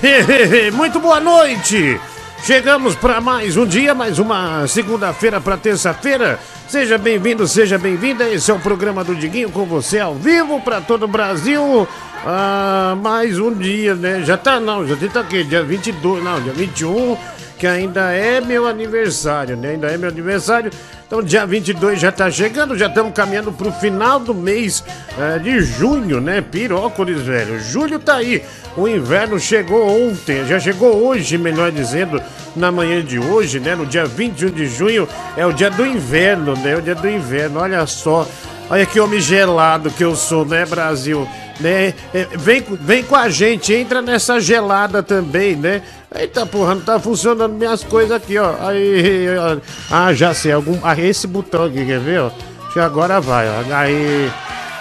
Muito 0.74 1.00
boa 1.00 1.20
noite! 1.20 1.98
Chegamos 2.42 2.94
para 2.94 3.20
mais 3.20 3.56
um 3.56 3.66
dia, 3.66 3.94
mais 3.94 4.18
uma 4.18 4.66
segunda-feira 4.66 5.40
para 5.40 5.56
terça-feira. 5.56 6.38
Seja 6.68 6.98
bem-vindo, 6.98 7.46
seja 7.48 7.78
bem-vinda. 7.78 8.28
Esse 8.28 8.50
é 8.50 8.54
o 8.54 8.58
programa 8.58 9.02
do 9.02 9.14
Diguinho 9.14 9.50
com 9.50 9.64
você 9.64 9.98
ao 9.98 10.14
vivo 10.14 10.60
para 10.60 10.80
todo 10.80 11.04
o 11.04 11.08
Brasil. 11.08 11.88
Ah, 12.24 12.96
mais 13.02 13.38
um 13.38 13.52
dia, 13.52 13.94
né? 13.94 14.22
Já 14.22 14.36
tá, 14.36 14.60
não, 14.60 14.86
já 14.86 14.96
tá 15.08 15.20
aqui, 15.20 15.42
dia 15.44 15.62
22, 15.62 16.22
não, 16.22 16.40
dia 16.40 16.52
21, 16.52 17.16
que 17.58 17.66
ainda 17.66 18.12
é 18.12 18.40
meu 18.40 18.66
aniversário, 18.66 19.56
né? 19.56 19.70
Ainda 19.70 19.88
é 19.88 19.96
meu 19.96 20.08
aniversário. 20.08 20.70
Então, 21.06 21.22
dia 21.22 21.46
22 21.46 22.00
já 22.00 22.10
tá 22.10 22.30
chegando, 22.30 22.76
já 22.76 22.86
estamos 22.86 23.12
caminhando 23.14 23.52
pro 23.52 23.72
final 23.72 24.18
do 24.18 24.34
mês 24.34 24.84
é, 25.18 25.38
de 25.38 25.60
junho, 25.60 26.20
né? 26.20 26.40
Pirócolis, 26.40 27.22
velho. 27.22 27.58
Julho 27.60 27.98
tá 27.98 28.16
aí. 28.16 28.42
O 28.76 28.86
inverno 28.86 29.38
chegou 29.40 29.88
ontem, 29.88 30.44
já 30.46 30.60
chegou 30.60 31.06
hoje, 31.06 31.38
melhor 31.38 31.72
dizendo, 31.72 32.20
na 32.54 32.70
manhã 32.70 33.02
de 33.02 33.18
hoje, 33.18 33.58
né? 33.58 33.74
No 33.74 33.86
dia 33.86 34.04
21 34.04 34.50
de 34.50 34.66
junho 34.66 35.08
é 35.36 35.46
o 35.46 35.52
dia 35.52 35.70
do 35.70 35.86
inverno, 35.86 36.54
né? 36.56 36.72
É 36.72 36.76
o 36.76 36.82
dia 36.82 36.94
do 36.94 37.08
inverno, 37.08 37.60
olha 37.60 37.86
só. 37.86 38.28
Olha 38.68 38.84
que 38.84 38.98
homem 38.98 39.20
gelado 39.20 39.90
que 39.90 40.04
eu 40.04 40.16
sou, 40.16 40.44
né, 40.44 40.66
Brasil? 40.66 41.28
Né? 41.60 41.94
É, 42.12 42.26
vem, 42.36 42.64
vem 42.80 43.02
com 43.04 43.14
a 43.14 43.28
gente, 43.28 43.72
entra 43.72 44.02
nessa 44.02 44.40
gelada 44.40 45.02
também, 45.02 45.54
né? 45.54 45.82
Eita 46.14 46.44
porra, 46.44 46.74
não 46.74 46.82
tá 46.82 46.98
funcionando 46.98 47.54
minhas 47.54 47.84
coisas 47.84 48.12
aqui, 48.12 48.36
ó. 48.38 48.54
Aí, 48.60 49.26
ó. 49.38 49.56
Ah, 49.90 50.12
já 50.12 50.34
sei, 50.34 50.52
algum. 50.52 50.78
Ah, 50.82 50.98
esse 50.98 51.26
botão 51.26 51.64
aqui, 51.64 51.84
quer 51.86 52.00
ver, 52.00 52.20
ó? 52.20 52.26
Acho 52.26 52.72
que 52.72 52.80
agora 52.80 53.20
vai, 53.20 53.46
ó. 53.48 53.74
Aí. 53.74 54.30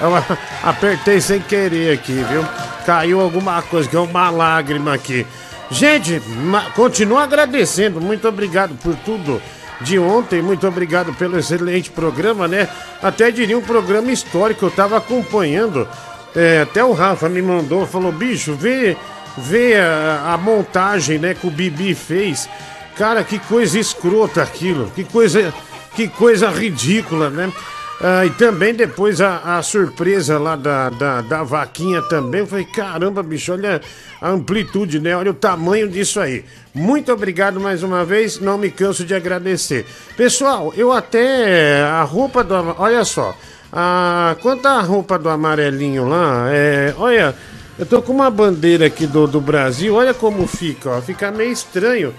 Eu 0.02 0.12
apertei 0.64 1.22
sem 1.22 1.40
querer 1.40 1.94
aqui, 1.94 2.14
viu? 2.30 2.44
Caiu 2.86 3.22
alguma 3.22 3.62
coisa, 3.62 3.88
que 3.88 3.96
é 3.96 4.00
uma 4.00 4.30
lágrima 4.30 4.94
aqui. 4.94 5.26
Gente, 5.72 6.22
continuo 6.76 7.18
agradecendo, 7.18 8.00
muito 8.00 8.28
obrigado 8.28 8.76
por 8.76 8.96
tudo 8.98 9.42
de 9.82 10.00
ontem. 10.00 10.42
Muito 10.42 10.68
obrigado 10.68 11.14
pelo 11.14 11.38
excelente 11.38 11.90
programa, 11.92 12.48
né? 12.48 12.68
Até 13.02 13.32
diria 13.32 13.58
um 13.58 13.62
programa 13.62 14.12
histórico, 14.12 14.66
eu 14.66 14.72
tava 14.72 14.98
acompanhando. 14.98 15.88
É, 16.36 16.62
até 16.62 16.84
o 16.84 16.92
Rafa 16.92 17.30
me 17.30 17.42
mandou, 17.42 17.88
falou, 17.88 18.12
bicho, 18.12 18.54
vê, 18.54 18.98
vê 19.38 19.76
a, 19.76 20.34
a, 20.34 20.38
montagem, 20.38 21.18
né, 21.18 21.34
que 21.34 21.48
o 21.48 21.52
Bibi 21.52 21.96
fez. 21.96 22.50
Cara, 22.98 23.24
que 23.24 23.40
coisa 23.40 23.80
escrota 23.80 24.42
aquilo, 24.42 24.92
que 24.94 25.04
coisa, 25.04 25.54
que 25.96 26.08
coisa 26.08 26.50
ridícula, 26.50 27.30
né? 27.30 27.52
Ah, 28.02 28.26
e 28.26 28.30
também 28.32 28.74
depois 28.74 29.22
a, 29.22 29.58
a 29.58 29.64
surpresa 29.64 30.38
lá 30.38 30.56
da, 30.56 30.90
da, 30.90 31.22
da, 31.22 31.44
vaquinha 31.44 32.02
também. 32.04 32.42
Eu 32.42 32.48
falei, 32.48 32.66
caramba, 32.66 33.24
bicho, 33.24 33.54
olha 33.54 33.82
amplitude, 34.30 35.00
né? 35.00 35.16
Olha 35.16 35.32
o 35.32 35.36
tamanho 35.36 35.88
disso 35.88 36.20
aí. 36.20 36.44
Muito 36.74 37.12
obrigado 37.12 37.60
mais 37.60 37.84
uma 37.84 38.04
vez, 38.04 38.40
não 38.40 38.58
me 38.58 38.70
canso 38.70 39.06
de 39.06 39.14
agradecer. 39.14 39.86
Pessoal, 40.18 40.74
eu 40.76 40.92
até. 40.92 41.82
A 41.84 42.04
roupa 42.04 42.44
do. 42.44 42.54
Olha 42.78 43.04
só. 43.06 43.36
A, 43.72 44.36
quanto 44.42 44.68
a 44.68 44.80
roupa 44.82 45.20
do 45.20 45.30
amarelinho 45.30 46.08
lá, 46.08 46.48
é, 46.50 46.94
olha, 46.98 47.36
eu 47.78 47.86
tô 47.86 48.02
com 48.02 48.14
uma 48.14 48.30
bandeira 48.30 48.86
aqui 48.86 49.06
do, 49.06 49.28
do 49.28 49.42
Brasil, 49.42 49.94
olha 49.96 50.14
como 50.14 50.48
fica, 50.48 50.90
ó. 50.90 51.02
Fica 51.02 51.32
meio 51.32 51.52
estranho. 51.52 52.14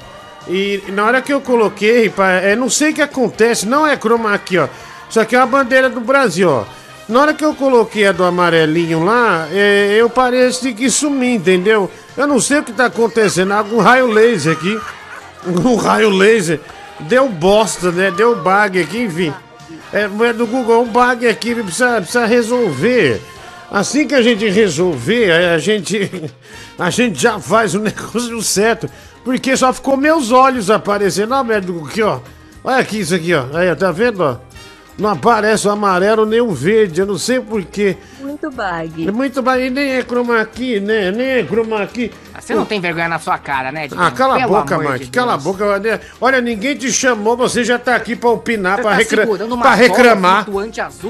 E 0.48 0.82
na 0.88 1.04
hora 1.04 1.22
que 1.22 1.32
eu 1.32 1.40
coloquei, 1.40 2.12
é, 2.42 2.54
não 2.54 2.68
sei 2.68 2.90
o 2.90 2.94
que 2.94 3.02
acontece, 3.02 3.66
não 3.66 3.86
é 3.86 3.96
chroma 3.96 4.32
aqui, 4.34 4.58
ó. 4.58 4.68
Isso 5.08 5.18
aqui 5.18 5.34
é 5.34 5.38
uma 5.38 5.46
bandeira 5.46 5.88
do 5.88 6.00
Brasil, 6.00 6.48
ó. 6.48 6.64
Na 7.08 7.20
hora 7.20 7.34
que 7.34 7.44
eu 7.44 7.54
coloquei 7.54 8.06
a 8.06 8.12
do 8.12 8.24
amarelinho 8.24 9.04
lá, 9.04 9.46
é, 9.52 9.96
eu 9.96 10.10
pareci 10.10 10.72
que 10.72 10.90
sumi, 10.90 11.36
entendeu? 11.36 11.88
Eu 12.16 12.26
não 12.26 12.40
sei 12.40 12.58
o 12.58 12.64
que 12.64 12.72
tá 12.72 12.86
acontecendo. 12.86 13.52
Algum 13.52 13.78
raio 13.78 14.06
laser 14.08 14.52
aqui. 14.52 14.78
Um 15.46 15.76
raio 15.76 16.10
laser. 16.10 16.60
Deu 17.00 17.28
bosta, 17.28 17.92
né? 17.92 18.10
Deu 18.10 18.34
bug 18.34 18.80
aqui, 18.80 19.02
enfim. 19.02 19.32
É, 19.92 20.02
é 20.02 20.32
do 20.32 20.44
Google, 20.44 20.82
um 20.82 20.88
bug 20.88 21.28
aqui, 21.28 21.54
precisa, 21.54 21.98
precisa 21.98 22.26
resolver. 22.26 23.20
Assim 23.70 24.08
que 24.08 24.14
a 24.14 24.22
gente 24.22 24.48
resolver, 24.48 25.30
a 25.30 25.58
gente, 25.58 26.10
a 26.76 26.90
gente 26.90 27.20
já 27.20 27.38
faz 27.38 27.76
o 27.76 27.78
negócio 27.80 28.42
certo. 28.42 28.90
Porque 29.24 29.56
só 29.56 29.72
ficou 29.72 29.96
meus 29.96 30.32
olhos 30.32 30.70
aparecendo. 30.70 31.32
Olha 31.32 31.44
merda 31.44 31.72
aqui, 31.84 32.02
ó. 32.02 32.18
Olha 32.64 32.78
aqui 32.78 32.98
isso 32.98 33.14
aqui, 33.14 33.32
ó. 33.32 33.44
Aí, 33.56 33.72
tá 33.76 33.92
vendo, 33.92 34.22
ó? 34.24 34.45
Não 34.98 35.10
aparece 35.10 35.68
o 35.68 35.70
amarelo 35.70 36.24
nem 36.24 36.40
o 36.40 36.52
verde, 36.52 37.00
eu 37.00 37.06
não 37.06 37.18
sei 37.18 37.38
porquê. 37.38 37.96
Muito 38.18 38.50
bag. 38.50 39.06
É 39.06 39.12
muito 39.12 39.42
bag, 39.42 39.68
nem 39.68 39.92
é 39.92 40.02
chroma 40.02 40.42
key, 40.46 40.80
né? 40.80 41.10
Nem 41.10 41.26
é 41.26 41.44
chroma 41.44 41.86
key. 41.86 42.10
Você 42.38 42.54
não 42.54 42.64
tem 42.64 42.80
vergonha 42.80 43.08
na 43.08 43.18
sua 43.18 43.36
cara, 43.36 43.70
né, 43.70 43.88
Ah, 43.96 44.10
cala 44.10 44.36
Pelo 44.36 44.56
a 44.56 44.60
boca, 44.60 44.78
Mike, 44.78 45.04
de 45.04 45.10
cala 45.10 45.34
a 45.34 45.36
boca. 45.36 45.80
Olha, 46.20 46.40
ninguém 46.40 46.76
te 46.76 46.90
chamou, 46.90 47.36
você 47.36 47.62
já 47.62 47.78
tá 47.78 47.94
aqui 47.94 48.16
pra 48.16 48.30
opinar, 48.30 48.76
você 48.76 48.82
pra, 48.82 48.90
tá 48.90 48.96
recra... 48.96 49.26
pra 49.60 49.74
reclamar. 49.74 50.46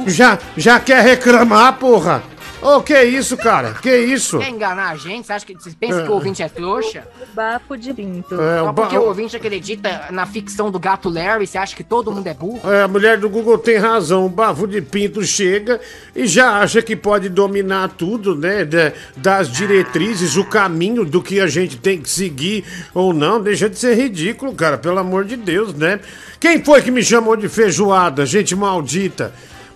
Já, 0.07 0.39
já 0.57 0.81
quer 0.81 1.03
reclamar, 1.03 1.75
porra? 1.75 2.23
Ô, 2.63 2.77
oh, 2.77 2.83
que 2.83 2.99
isso, 3.03 3.37
cara? 3.37 3.75
Que 3.75 3.95
isso? 3.95 4.39
Quer 4.39 4.49
enganar 4.49 4.91
a 4.91 4.97
gente? 4.97 5.27
Você 5.27 5.33
acha 5.33 5.45
que 5.45 5.55
você 5.55 5.71
pensa 5.79 6.01
é. 6.01 6.05
que 6.05 6.11
o 6.11 6.15
ouvinte 6.15 6.43
é 6.43 6.49
trouxa? 6.49 7.07
Bafo 7.35 7.77
de 7.77 7.93
pinto. 7.93 8.35
É, 8.41 8.61
Só 8.61 8.73
porque 8.73 8.97
o 8.97 9.03
ouvinte 9.03 9.37
acredita 9.37 10.07
na 10.11 10.25
ficção 10.25 10.71
do 10.71 10.79
gato 10.79 11.11
Larry, 11.11 11.47
você 11.47 11.59
acha 11.59 11.77
que 11.77 11.85
todo 11.85 12.11
mundo 12.11 12.27
é 12.27 12.33
burro? 12.33 12.73
É, 12.73 12.83
a 12.83 12.89
mulher 12.89 13.19
do 13.19 13.29
Google 13.29 13.59
tem 13.59 13.77
razão. 13.77 14.25
O 14.25 14.29
bafo 14.31 14.67
de 14.67 14.81
pinto 14.81 15.23
chega 15.23 15.79
e 16.15 16.27
já 16.27 16.61
acha 16.61 16.81
que 16.81 16.97
pode 16.97 17.29
dominar 17.29 17.91
tudo, 17.91 18.35
né? 18.35 18.65
De, 18.65 18.93
das 19.17 19.53
diretrizes, 19.53 20.37
o 20.37 20.45
caminho 20.45 21.05
do 21.05 21.23
que 21.23 21.41
a 21.41 21.47
gente 21.47 21.77
tem 21.77 22.01
que 22.01 22.09
seguir 22.09 22.65
ou 22.95 23.13
não. 23.13 23.41
Deixa 23.41 23.69
de 23.69 23.79
ser 23.79 23.95
ridículo, 23.97 24.55
cara. 24.55 24.79
Pelo 24.79 24.99
amor 24.99 25.27
de 25.27 25.37
Deus, 25.37 25.75
né? 25.75 26.01
Quem 26.41 26.65
foi 26.65 26.81
que 26.81 26.91
me 26.91 27.03
chamou 27.03 27.37
de 27.37 27.49
feijoada, 27.49 28.25
gente 28.25 28.57
maldita? 28.57 29.33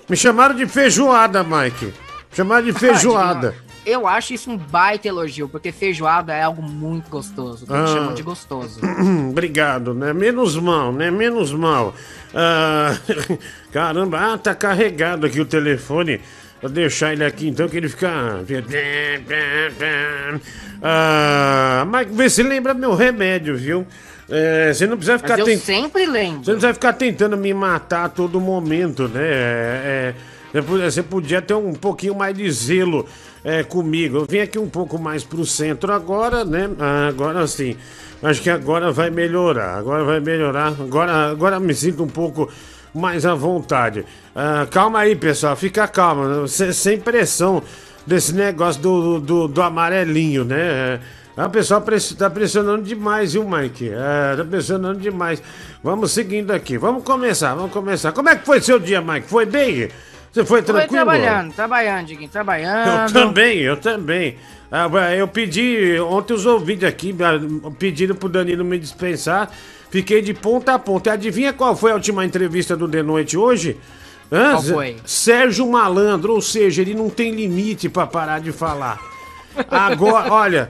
Me 0.09 0.17
chamaram 0.17 0.55
de 0.55 0.67
feijoada, 0.67 1.45
Mike. 1.45 1.93
Chamar 2.33 2.63
de 2.63 2.73
feijoada. 2.73 3.55
Eu 3.85 4.07
acho 4.07 4.35
isso 4.35 4.51
um 4.51 4.57
baita 4.57 5.09
elogio, 5.09 5.49
porque 5.49 5.73
feijoada 5.73 6.35
é 6.35 6.43
algo 6.43 6.63
muito 6.63 7.09
gostoso. 7.09 7.67
Ah, 7.69 7.87
chamam 7.87 8.15
de 8.15 8.23
gostoso. 8.23 8.81
Obrigado, 9.31 9.95
né? 9.95 10.13
Menos 10.13 10.57
mal, 10.57 10.93
né? 10.93 11.11
Menos 11.11 11.53
mal. 11.53 11.95
Ah, 12.35 12.97
caramba, 13.73 14.35
ah, 14.35 14.39
tá 14.39 14.55
carregado 14.55 15.27
aqui 15.27 15.41
o 15.41 15.47
telefone. 15.47 16.21
Vou 16.61 16.71
deixar 16.71 17.15
ele 17.15 17.25
aqui 17.25 17.49
então 17.49 17.69
que 17.69 17.79
ele 17.79 17.89
fica. 17.89 18.11
Ah, 20.83 21.85
mas 21.89 22.07
vê 22.15 22.29
se 22.29 22.43
lembra 22.43 22.75
meu 22.75 22.95
remédio, 22.95 23.57
viu? 23.57 23.87
É, 24.29 24.73
você 24.73 24.87
não 24.87 24.97
precisa 24.97 25.19
ficar. 25.19 25.39
Mas 25.39 25.41
eu 25.41 25.45
tent... 25.47 25.59
sempre 25.59 26.07
lembro. 26.07 26.45
Você 26.45 26.53
não 26.53 26.59
precisa 26.59 26.75
ficar 26.75 26.93
tentando 26.93 27.37
me 27.37 27.53
matar 27.55 28.05
a 28.05 28.09
todo 28.09 28.39
momento, 28.41 29.09
né? 29.09 29.23
É, 29.23 29.83
é 29.85 30.15
você 30.53 31.03
podia 31.03 31.41
ter 31.41 31.55
um 31.55 31.73
pouquinho 31.73 32.15
mais 32.15 32.37
de 32.37 32.51
zelo 32.51 33.07
é, 33.45 33.63
comigo. 33.63 34.19
Eu 34.19 34.27
vim 34.29 34.39
aqui 34.41 34.59
um 34.59 34.69
pouco 34.69 34.99
mais 34.99 35.23
pro 35.23 35.45
centro 35.47 35.93
agora, 35.93 36.45
né? 36.45 36.69
Ah, 36.79 37.09
agora 37.09 37.47
sim. 37.47 37.77
Acho 38.23 38.43
que 38.43 38.51
agora 38.51 38.91
vai 38.91 39.11
melhorar. 39.11 39.79
Agora 39.79 40.05
vai 40.05 40.21
melhorar. 40.21 40.69
Agora, 40.69 41.31
agora 41.31 41.61
me 41.61 41.75
sinto 41.75 42.03
um 42.03 42.09
pouco 42.09 42.51
mais 42.95 43.25
à 43.25 43.35
vontade. 43.35 44.05
Ah, 44.35 44.67
calma 44.71 45.01
aí, 45.01 45.15
pessoal. 45.15 45.55
Fica 45.57 45.87
calma. 45.87 46.47
Sem 46.49 46.99
pressão 46.99 47.63
desse 48.07 48.35
negócio 48.35 48.83
do, 48.83 49.21
do, 49.21 49.49
do 49.49 49.63
amarelinho, 49.63 50.45
né? 50.45 51.01
A 51.37 51.49
pessoa 51.49 51.83
tá 52.19 52.29
pressionando 52.29 52.83
demais, 52.83 53.33
viu, 53.33 53.49
Mike? 53.49 53.89
É, 53.89 54.37
tá 54.37 54.45
pressionando 54.45 54.99
demais. 54.99 55.43
Vamos 55.83 56.11
seguindo 56.11 56.51
aqui. 56.51 56.77
Vamos 56.77 57.05
começar, 57.05 57.55
vamos 57.55 57.73
começar. 57.73 58.13
Como 58.13 58.29
é 58.29 58.37
que 58.37 58.45
foi 58.45 58.61
seu 58.61 58.79
dia, 58.79 59.01
Mike? 59.01 59.27
Foi 59.27 59.47
bem? 59.47 59.89
Você 60.33 60.45
foi 60.45 60.63
tranquilo? 60.63 60.89
Foi 60.89 60.97
trabalhando, 60.97 61.53
trabalhando, 61.53 62.07
Diguinho, 62.07 62.31
trabalhando. 62.31 62.89
Eu 62.89 63.13
também, 63.13 63.59
eu 63.59 63.77
também. 63.77 64.37
Ah, 64.71 64.89
eu 65.17 65.27
pedi, 65.27 65.99
ontem 65.99 66.33
os 66.33 66.47
ouvintes 66.47 66.85
aqui 66.85 67.15
pediram 67.79 68.15
pro 68.15 68.29
Danilo 68.29 68.65
me 68.65 68.79
dispensar. 68.79 69.51
Fiquei 69.91 70.23
de 70.23 70.33
ponta 70.33 70.75
a 70.75 70.79
ponta. 70.79 71.13
Adivinha 71.13 71.53
qual 71.53 71.75
foi 71.75 71.91
a 71.91 71.95
última 71.95 72.25
entrevista 72.25 72.77
do 72.77 72.87
De 72.87 73.03
Noite 73.03 73.37
hoje? 73.37 73.77
Hã? 74.31 74.53
Qual 74.53 74.63
foi? 74.63 74.97
Sérgio 75.05 75.69
Malandro, 75.69 76.35
ou 76.35 76.41
seja, 76.41 76.83
ele 76.83 76.95
não 76.95 77.11
tem 77.11 77.35
limite 77.35 77.89
para 77.89 78.07
parar 78.07 78.41
de 78.41 78.53
falar. 78.53 79.01
Agora, 79.69 80.31
olha, 80.33 80.69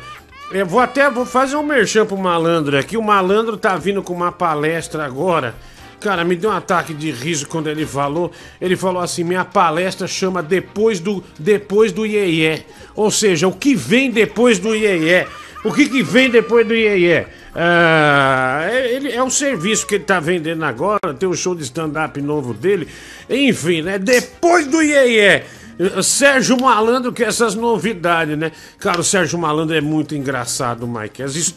eu 0.51 0.65
vou 0.65 0.81
até 0.81 1.11
vou 1.11 1.27
fazer 1.27 1.57
um 1.57 1.63
merchan 1.63 2.07
pro 2.07 2.17
Malandro 2.17 2.79
aqui. 2.79 2.97
O 2.97 3.03
Malandro 3.03 3.59
tá 3.59 3.77
vindo 3.77 4.03
com 4.03 4.15
uma 4.15 4.33
palestra 4.33 5.05
agora 5.05 5.55
Cara, 6.01 6.25
me 6.25 6.35
deu 6.35 6.51
um 6.51 6.55
ataque 6.55 6.95
de 6.95 7.11
riso 7.11 7.47
quando 7.47 7.69
ele 7.69 7.85
falou. 7.85 8.33
Ele 8.61 8.77
falou 8.77 9.03
assim: 9.03 9.23
minha 9.23 9.45
palestra 9.45 10.07
chama 10.07 10.43
Depois 10.43 10.99
do 10.99 11.23
Depois 11.39 11.93
do 11.93 12.07
Iê, 12.07 12.63
Ou 12.97 13.11
seja, 13.11 13.47
o 13.47 13.53
que 13.53 13.75
vem 13.75 14.11
depois 14.11 14.59
do 14.59 14.75
Iê. 14.75 15.27
O 15.63 15.73
que, 15.75 15.89
que 15.91 16.03
vem 16.03 16.31
depois 16.31 16.67
do 16.67 16.75
Iê? 16.75 17.27
Ah, 17.55 18.67
é, 18.71 18.95
ele, 18.95 19.13
é 19.13 19.23
um 19.23 19.29
serviço 19.29 19.87
que 19.87 19.97
ele 19.97 20.05
tá 20.05 20.19
vendendo 20.19 20.65
agora, 20.65 21.13
tem 21.19 21.29
um 21.29 21.35
show 21.35 21.55
de 21.55 21.63
stand-up 21.63 22.21
novo 22.23 22.55
dele. 22.55 22.89
Enfim, 23.29 23.83
né? 23.83 23.99
Depois 23.99 24.67
do 24.67 24.83
Iê. 24.83 25.43
Sérgio 26.03 26.61
Malandro, 26.61 27.11
que 27.11 27.25
essas 27.25 27.55
novidades, 27.55 28.37
né? 28.37 28.53
Cara, 28.79 29.01
o 29.01 29.05
Sérgio 29.05 29.39
Malandro 29.39 29.75
é 29.75 29.81
muito 29.81 30.15
engraçado, 30.15 30.87
Mike. 30.87 31.23
As, 31.23 31.55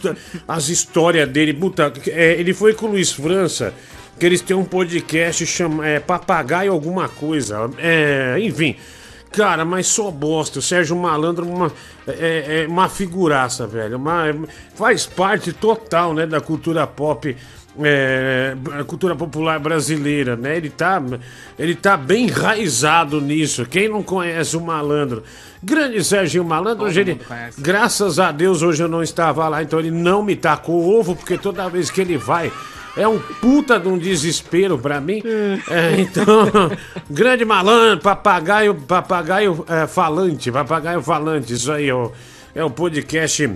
as 0.48 0.70
histórias 0.70 1.28
dele, 1.28 1.54
puta, 1.54 1.92
é, 2.08 2.34
ele 2.40 2.54
foi 2.54 2.74
com 2.74 2.86
o 2.86 2.92
Luiz 2.92 3.12
França, 3.12 3.74
que 4.20 4.26
eles 4.26 4.42
têm 4.42 4.56
um 4.56 4.66
podcast 4.66 5.46
chama 5.46 5.88
é, 5.88 6.00
Papagaio 6.00 6.72
Alguma 6.72 7.10
Coisa. 7.10 7.70
É, 7.78 8.38
enfim. 8.40 8.76
Cara, 9.32 9.66
mas 9.66 9.88
só 9.88 10.12
bosta. 10.12 10.60
O 10.60 10.62
Sérgio 10.62 10.96
Malandro 10.96 11.48
uma, 11.48 11.72
é, 12.08 12.64
é 12.64 12.68
uma 12.68 12.88
figuraça, 12.88 13.66
velho. 13.66 13.98
Uma, 13.98 14.26
faz 14.76 15.06
parte 15.06 15.52
total, 15.52 16.14
né, 16.14 16.28
da 16.28 16.40
cultura 16.40 16.86
pop 16.86 17.36
é, 17.82 18.56
cultura 18.86 19.16
popular 19.16 19.60
brasileira, 19.60 20.36
né? 20.36 20.58
Ele 20.58 20.70
tá, 20.70 21.02
ele 21.58 21.74
tá 21.74 21.98
bem 21.98 22.28
enraizado 22.28 23.20
nisso. 23.20 23.66
Quem 23.66 23.90
não 23.90 24.04
conhece 24.04 24.56
o 24.56 24.62
malandro? 24.62 25.24
Grande 25.62 26.04
Sérgio 26.04 26.44
Malandro, 26.44 26.86
hoje 26.86 27.00
ele, 27.00 27.22
graças 27.58 28.20
a 28.20 28.34
Deus, 28.34 28.62
hoje 28.62 28.84
eu 28.84 28.90
não 28.90 29.02
estava 29.02 29.48
lá, 29.48 29.64
então 29.64 29.80
ele 29.80 29.92
não 29.92 30.22
me 30.22 30.36
tacou 30.36 31.00
ovo, 31.00 31.16
porque 31.16 31.38
toda 31.38 31.70
vez 31.70 31.90
que 31.90 32.02
ele 32.02 32.18
vai, 32.18 32.52
é 32.96 33.08
um 33.08 33.20
puta 33.20 33.80
de 33.80 33.88
um 33.88 33.98
desespero 33.98 34.78
pra 34.78 35.02
mim. 35.02 35.22
É, 35.70 36.00
então, 36.00 36.50
grande 37.10 37.44
malandro, 37.46 38.00
papagaio, 38.00 38.76
papagaio 38.76 39.66
é, 39.68 39.88
falante, 39.88 40.52
papagaio 40.52 41.02
falante, 41.02 41.54
isso 41.54 41.72
aí, 41.72 41.90
é 42.56 42.64
o 42.64 42.70
podcast 42.70 43.50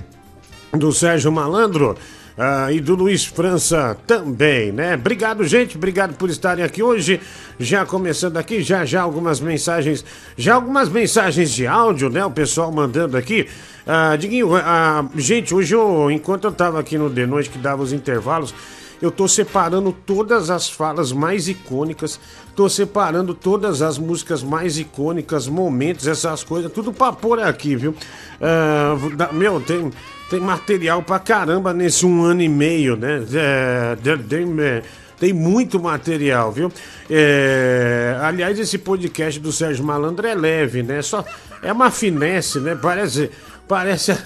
do 0.73 0.91
Sérgio 0.91 1.31
Malandro. 1.31 1.95
Ah, 2.39 2.71
e 2.71 2.79
do 2.79 2.93
Luiz 2.93 3.25
França 3.25 3.97
também, 4.05 4.71
né? 4.71 4.93
Obrigado, 4.93 5.43
gente. 5.43 5.75
Obrigado 5.75 6.13
por 6.13 6.29
estarem 6.29 6.63
aqui 6.63 6.83
hoje. 6.83 7.19
Já 7.59 7.83
começando 7.83 8.37
aqui, 8.37 8.61
já 8.61 8.85
já 8.85 9.01
algumas 9.01 9.39
mensagens, 9.39 10.05
já 10.37 10.53
algumas 10.53 10.87
mensagens 10.87 11.51
de 11.51 11.65
áudio, 11.65 12.11
né? 12.11 12.23
O 12.23 12.29
pessoal 12.29 12.71
mandando 12.71 13.17
aqui. 13.17 13.47
Ah, 13.87 14.15
Diguinho, 14.15 14.55
ah, 14.55 15.03
gente, 15.15 15.55
hoje 15.55 15.73
eu, 15.73 16.11
enquanto 16.11 16.43
eu 16.43 16.51
tava 16.51 16.79
aqui 16.79 16.95
no 16.95 17.09
The 17.09 17.25
Noite 17.25 17.49
que 17.49 17.57
dava 17.57 17.81
os 17.81 17.91
intervalos, 17.91 18.53
eu 19.01 19.11
tô 19.11 19.27
separando 19.27 19.91
todas 19.91 20.49
as 20.49 20.69
falas 20.69 21.11
mais 21.11 21.47
icônicas, 21.47 22.19
tô 22.55 22.67
separando 22.67 23.33
todas 23.33 23.81
as 23.81 23.97
músicas 23.97 24.41
mais 24.41 24.77
icônicas, 24.77 25.47
momentos, 25.47 26.07
essas 26.07 26.43
coisas, 26.43 26.71
tudo 26.71 26.91
pra 26.91 27.11
pôr 27.11 27.39
aqui, 27.39 27.75
viu? 27.75 27.91
Uh, 27.91 29.33
meu, 29.33 29.61
tem, 29.61 29.91
tem 30.29 30.39
material 30.39 31.03
pra 31.03 31.19
caramba 31.19 31.73
nesse 31.73 32.05
um 32.05 32.23
ano 32.23 32.41
e 32.41 32.49
meio, 32.49 32.95
né? 32.95 33.23
É, 33.33 33.95
tem, 34.27 34.55
é, 34.61 34.83
tem 35.19 35.33
muito 35.33 35.79
material, 35.79 36.51
viu? 36.51 36.71
É, 37.09 38.17
aliás, 38.21 38.59
esse 38.59 38.77
podcast 38.77 39.39
do 39.39 39.51
Sérgio 39.51 39.83
Malandro 39.83 40.27
é 40.27 40.35
leve, 40.35 40.83
né? 40.83 41.01
Só 41.01 41.23
é 41.61 41.71
uma 41.71 41.91
finesse, 41.91 42.59
né? 42.59 42.77
Parece, 42.79 43.31
parece 43.67 44.17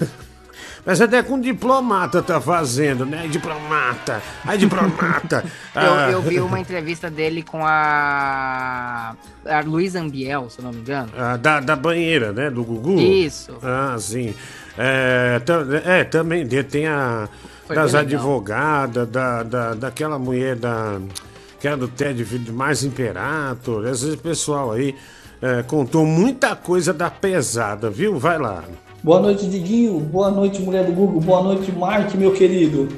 Mas 0.84 1.00
até 1.00 1.22
com 1.22 1.40
diplomata 1.40 2.20
tá 2.20 2.40
fazendo, 2.40 3.06
né? 3.06 3.28
Diplomata, 3.28 4.20
ai 4.44 4.58
diplomata. 4.58 5.44
ah. 5.74 6.10
eu, 6.10 6.12
eu, 6.14 6.22
vi 6.22 6.40
uma 6.40 6.58
entrevista 6.58 7.08
dele 7.08 7.42
com 7.42 7.64
a, 7.64 9.14
a 9.46 9.60
Luiz 9.64 9.94
Ambiel, 9.94 10.50
se 10.50 10.58
eu 10.58 10.64
não 10.64 10.72
me 10.72 10.80
engano. 10.80 11.12
Ah, 11.16 11.36
da, 11.36 11.60
da 11.60 11.76
banheira, 11.76 12.32
né? 12.32 12.50
Do 12.50 12.64
Gugu? 12.64 12.98
Isso. 12.98 13.56
Ah, 13.62 13.96
sim. 13.98 14.34
É, 14.76 15.40
é 15.84 16.04
também 16.04 16.46
tem 16.46 16.88
a 16.88 17.28
Foi 17.66 17.76
das 17.76 17.94
advogadas, 17.94 19.08
da, 19.08 19.42
da, 19.44 19.74
daquela 19.74 20.18
mulher 20.18 20.56
da. 20.56 21.00
Que 21.60 21.68
era 21.68 21.76
do 21.76 21.86
Ted 21.86 22.26
mais 22.50 22.82
Imperator, 22.82 23.86
esse 23.86 24.16
pessoal 24.16 24.72
aí 24.72 24.96
é, 25.40 25.62
contou 25.62 26.04
muita 26.04 26.56
coisa 26.56 26.92
da 26.92 27.08
pesada, 27.08 27.88
viu? 27.88 28.18
Vai 28.18 28.36
lá. 28.36 28.64
Boa 29.02 29.18
noite, 29.18 29.48
Diguinho. 29.48 29.98
Boa 29.98 30.30
noite, 30.30 30.62
mulher 30.62 30.84
do 30.84 30.92
Google. 30.92 31.20
Boa 31.20 31.42
noite, 31.42 31.72
Mark, 31.72 32.14
meu 32.14 32.32
querido. 32.32 32.88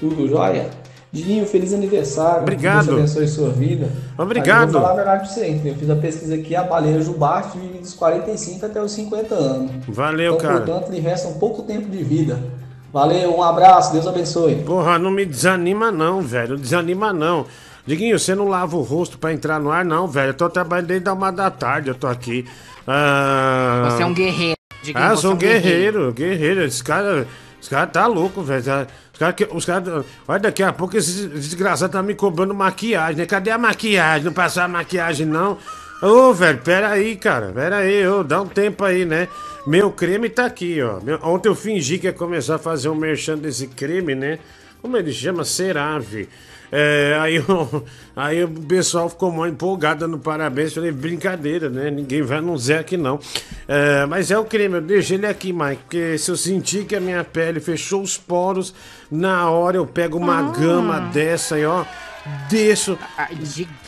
Tudo 0.00 0.26
jóia? 0.26 0.70
Diguinho, 1.12 1.44
feliz 1.44 1.74
aniversário. 1.74 2.42
Obrigado. 2.42 2.86
Deus 2.86 2.98
abençoe 2.98 3.28
sua 3.28 3.50
vida. 3.50 3.90
Obrigado. 4.16 4.68
eu 4.68 4.72
vou 4.72 4.80
falar 4.80 4.92
a 4.92 4.96
verdade 4.96 5.24
pra 5.24 5.28
você, 5.28 5.60
Eu 5.62 5.74
fiz 5.74 5.90
a 5.90 5.96
pesquisa 5.96 6.34
aqui, 6.34 6.56
a 6.56 6.62
baleia 6.62 7.02
jubarte 7.02 7.58
vive 7.58 7.78
dos 7.78 7.92
45 7.92 8.64
até 8.64 8.80
os 8.80 8.90
50 8.92 9.34
anos. 9.34 9.70
Valeu, 9.86 10.34
então, 10.34 10.48
cara. 10.48 10.60
Portanto, 10.62 10.92
lhe 10.92 11.00
resta 11.00 11.28
um 11.28 11.34
pouco 11.34 11.62
tempo 11.62 11.90
de 11.90 12.02
vida. 12.02 12.38
Valeu, 12.90 13.36
um 13.36 13.42
abraço, 13.42 13.92
Deus 13.92 14.06
abençoe. 14.06 14.62
Porra, 14.64 14.98
não 14.98 15.10
me 15.10 15.26
desanima 15.26 15.92
não, 15.92 16.22
velho. 16.22 16.56
Desanima 16.56 17.12
não. 17.12 17.44
Diguinho, 17.86 18.18
você 18.18 18.34
não 18.34 18.48
lava 18.48 18.76
o 18.76 18.82
rosto 18.82 19.18
para 19.18 19.32
entrar 19.32 19.60
no 19.60 19.70
ar, 19.70 19.84
não, 19.84 20.06
velho. 20.06 20.30
Eu 20.30 20.34
tô 20.34 20.48
trabalhando 20.48 20.86
desde 20.86 21.06
a 21.06 21.12
uma 21.12 21.30
da 21.30 21.50
tarde, 21.50 21.88
eu 21.88 21.94
tô 21.94 22.06
aqui. 22.06 22.46
Ah... 22.86 23.90
Você 23.90 24.02
é 24.02 24.06
um 24.06 24.14
guerreiro. 24.14 24.59
Ah, 24.94 25.16
sou 25.16 25.34
um 25.34 25.36
guerreiro, 25.36 26.12
guerreiro. 26.12 26.62
Esse 26.62 26.82
cara, 26.82 27.26
esse 27.60 27.68
cara 27.68 27.86
tá 27.86 28.06
louco, 28.06 28.42
velho. 28.42 28.60
Os 28.60 29.18
caras, 29.18 29.48
os 29.52 29.64
cara, 29.64 30.04
olha, 30.26 30.40
daqui 30.40 30.62
a 30.62 30.72
pouco 30.72 30.96
esse 30.96 31.28
desgraçado 31.28 31.92
tá 31.92 32.02
me 32.02 32.14
cobrando 32.14 32.54
maquiagem, 32.54 33.16
né? 33.16 33.26
Cadê 33.26 33.50
a 33.50 33.58
maquiagem? 33.58 34.24
Não 34.24 34.32
passar 34.32 34.64
a 34.64 34.68
maquiagem, 34.68 35.26
não? 35.26 35.58
Ô, 36.02 36.32
velho, 36.32 36.58
pera 36.58 36.88
aí, 36.88 37.16
cara. 37.16 37.52
Pera 37.52 37.76
aí, 37.78 38.06
ô, 38.08 38.22
dá 38.22 38.40
um 38.40 38.46
tempo 38.46 38.84
aí, 38.84 39.04
né? 39.04 39.28
Meu 39.66 39.92
creme 39.92 40.30
tá 40.30 40.46
aqui, 40.46 40.80
ó. 40.80 41.00
Meu, 41.00 41.18
ontem 41.22 41.48
eu 41.48 41.54
fingi 41.54 41.98
que 41.98 42.06
ia 42.06 42.12
começar 42.12 42.54
a 42.54 42.58
fazer 42.58 42.88
um 42.88 42.94
merchan 42.94 43.36
desse 43.36 43.66
creme, 43.66 44.14
né? 44.14 44.38
Como 44.80 44.96
ele 44.96 45.12
chama? 45.12 45.44
Cerave. 45.44 46.26
É, 46.72 47.18
aí, 47.20 47.36
eu, 47.36 47.84
aí 48.14 48.44
o 48.44 48.48
pessoal 48.48 49.08
ficou 49.08 49.30
mal 49.32 49.48
empolgado 49.48 50.06
no 50.06 50.18
parabéns. 50.18 50.72
Falei, 50.72 50.92
brincadeira, 50.92 51.68
né? 51.68 51.90
Ninguém 51.90 52.22
vai 52.22 52.40
no 52.40 52.56
Zé 52.56 52.78
aqui 52.78 52.96
não. 52.96 53.18
É, 53.66 54.06
mas 54.06 54.30
é 54.30 54.38
o 54.38 54.44
creme, 54.44 54.76
eu 54.76 54.80
deixo 54.80 55.14
ele 55.14 55.26
aqui, 55.26 55.52
Mike. 55.52 55.82
Porque 55.82 56.18
se 56.18 56.30
eu 56.30 56.36
sentir 56.36 56.84
que 56.84 56.94
a 56.94 57.00
minha 57.00 57.24
pele 57.24 57.60
fechou 57.60 58.02
os 58.02 58.16
poros, 58.16 58.74
na 59.10 59.50
hora 59.50 59.76
eu 59.76 59.86
pego 59.86 60.16
uma 60.16 60.38
ah. 60.38 60.52
gama 60.52 61.00
dessa 61.12 61.56
aí, 61.56 61.64
ó. 61.64 61.84
Desço, 62.50 62.98
ah, 63.16 63.28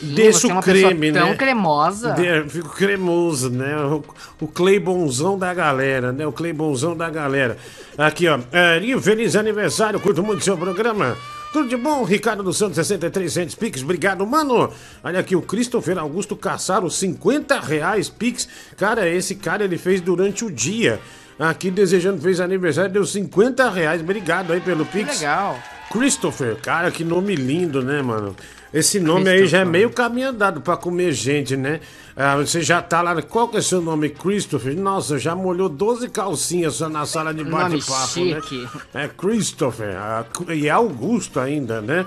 desço 0.01 0.47
o 0.51 0.59
creme, 0.59 1.11
né? 1.11 1.19
Tão 1.19 1.37
cremosa. 1.37 2.13
De, 2.13 2.49
fico 2.49 2.69
cremoso, 2.69 3.51
né? 3.51 3.77
O, 3.77 4.03
o 4.41 4.47
Cleibonzão 4.47 5.37
da 5.37 5.53
galera, 5.53 6.11
né? 6.11 6.25
O 6.25 6.31
Cleibonzão 6.31 6.97
da 6.97 7.11
galera. 7.11 7.57
Aqui, 7.95 8.27
ó. 8.27 8.39
É, 8.51 8.81
feliz 8.99 9.35
aniversário, 9.35 9.99
curto 9.99 10.23
muito 10.23 10.43
seu 10.43 10.57
programa. 10.57 11.15
Tudo 11.53 11.69
de 11.69 11.77
bom? 11.77 12.03
Ricardo 12.03 12.41
dos 12.41 12.57
Santos, 12.57 12.77
63 12.77 13.31
centos 13.31 13.53
Pix. 13.53 13.83
Obrigado, 13.83 14.25
mano. 14.25 14.73
Olha 15.03 15.19
aqui, 15.19 15.35
o 15.35 15.41
Christopher 15.43 15.99
Augusto 15.99 16.35
Caçaro, 16.35 16.89
50 16.89 17.59
reais 17.59 18.09
Pix. 18.09 18.49
Cara, 18.75 19.07
esse 19.07 19.35
cara 19.35 19.63
ele 19.63 19.77
fez 19.77 20.01
durante 20.01 20.43
o 20.43 20.49
dia. 20.49 20.99
Aqui 21.37 21.69
desejando 21.69 22.19
fez 22.19 22.39
aniversário, 22.39 22.91
deu 22.91 23.05
50 23.05 23.69
reais. 23.69 24.01
Obrigado 24.01 24.51
aí 24.51 24.61
pelo 24.61 24.83
Pix. 24.83 25.11
Que 25.11 25.25
legal. 25.25 25.59
Christopher, 25.91 26.55
cara, 26.55 26.89
que 26.89 27.03
nome 27.03 27.35
lindo, 27.35 27.83
né, 27.83 28.01
mano? 28.01 28.35
Esse 28.73 28.99
nome 28.99 29.29
aí 29.29 29.45
já 29.45 29.59
é 29.59 29.65
meio 29.65 29.91
caminho 29.91 30.29
andado 30.29 30.59
pra 30.59 30.75
comer 30.75 31.11
gente, 31.11 31.55
né? 31.55 31.79
Ah, 32.15 32.37
você 32.37 32.61
já 32.61 32.81
tá 32.81 33.01
lá. 33.01 33.21
Qual 33.21 33.47
que 33.47 33.57
é 33.57 33.61
seu 33.61 33.81
nome? 33.81 34.09
Christopher? 34.09 34.75
Nossa, 34.75 35.19
já 35.19 35.35
molhou 35.35 35.69
12 35.69 36.09
calcinhas 36.09 36.75
só 36.75 36.89
na 36.89 37.05
sala 37.05 37.33
de 37.33 37.43
bate-papo, 37.43 38.25
né? 38.25 38.41
É 38.95 39.07
Christopher. 39.07 39.95
Ah, 39.95 40.25
e 40.49 40.67
é 40.67 40.71
Augusto 40.71 41.39
ainda, 41.39 41.81
né? 41.81 42.05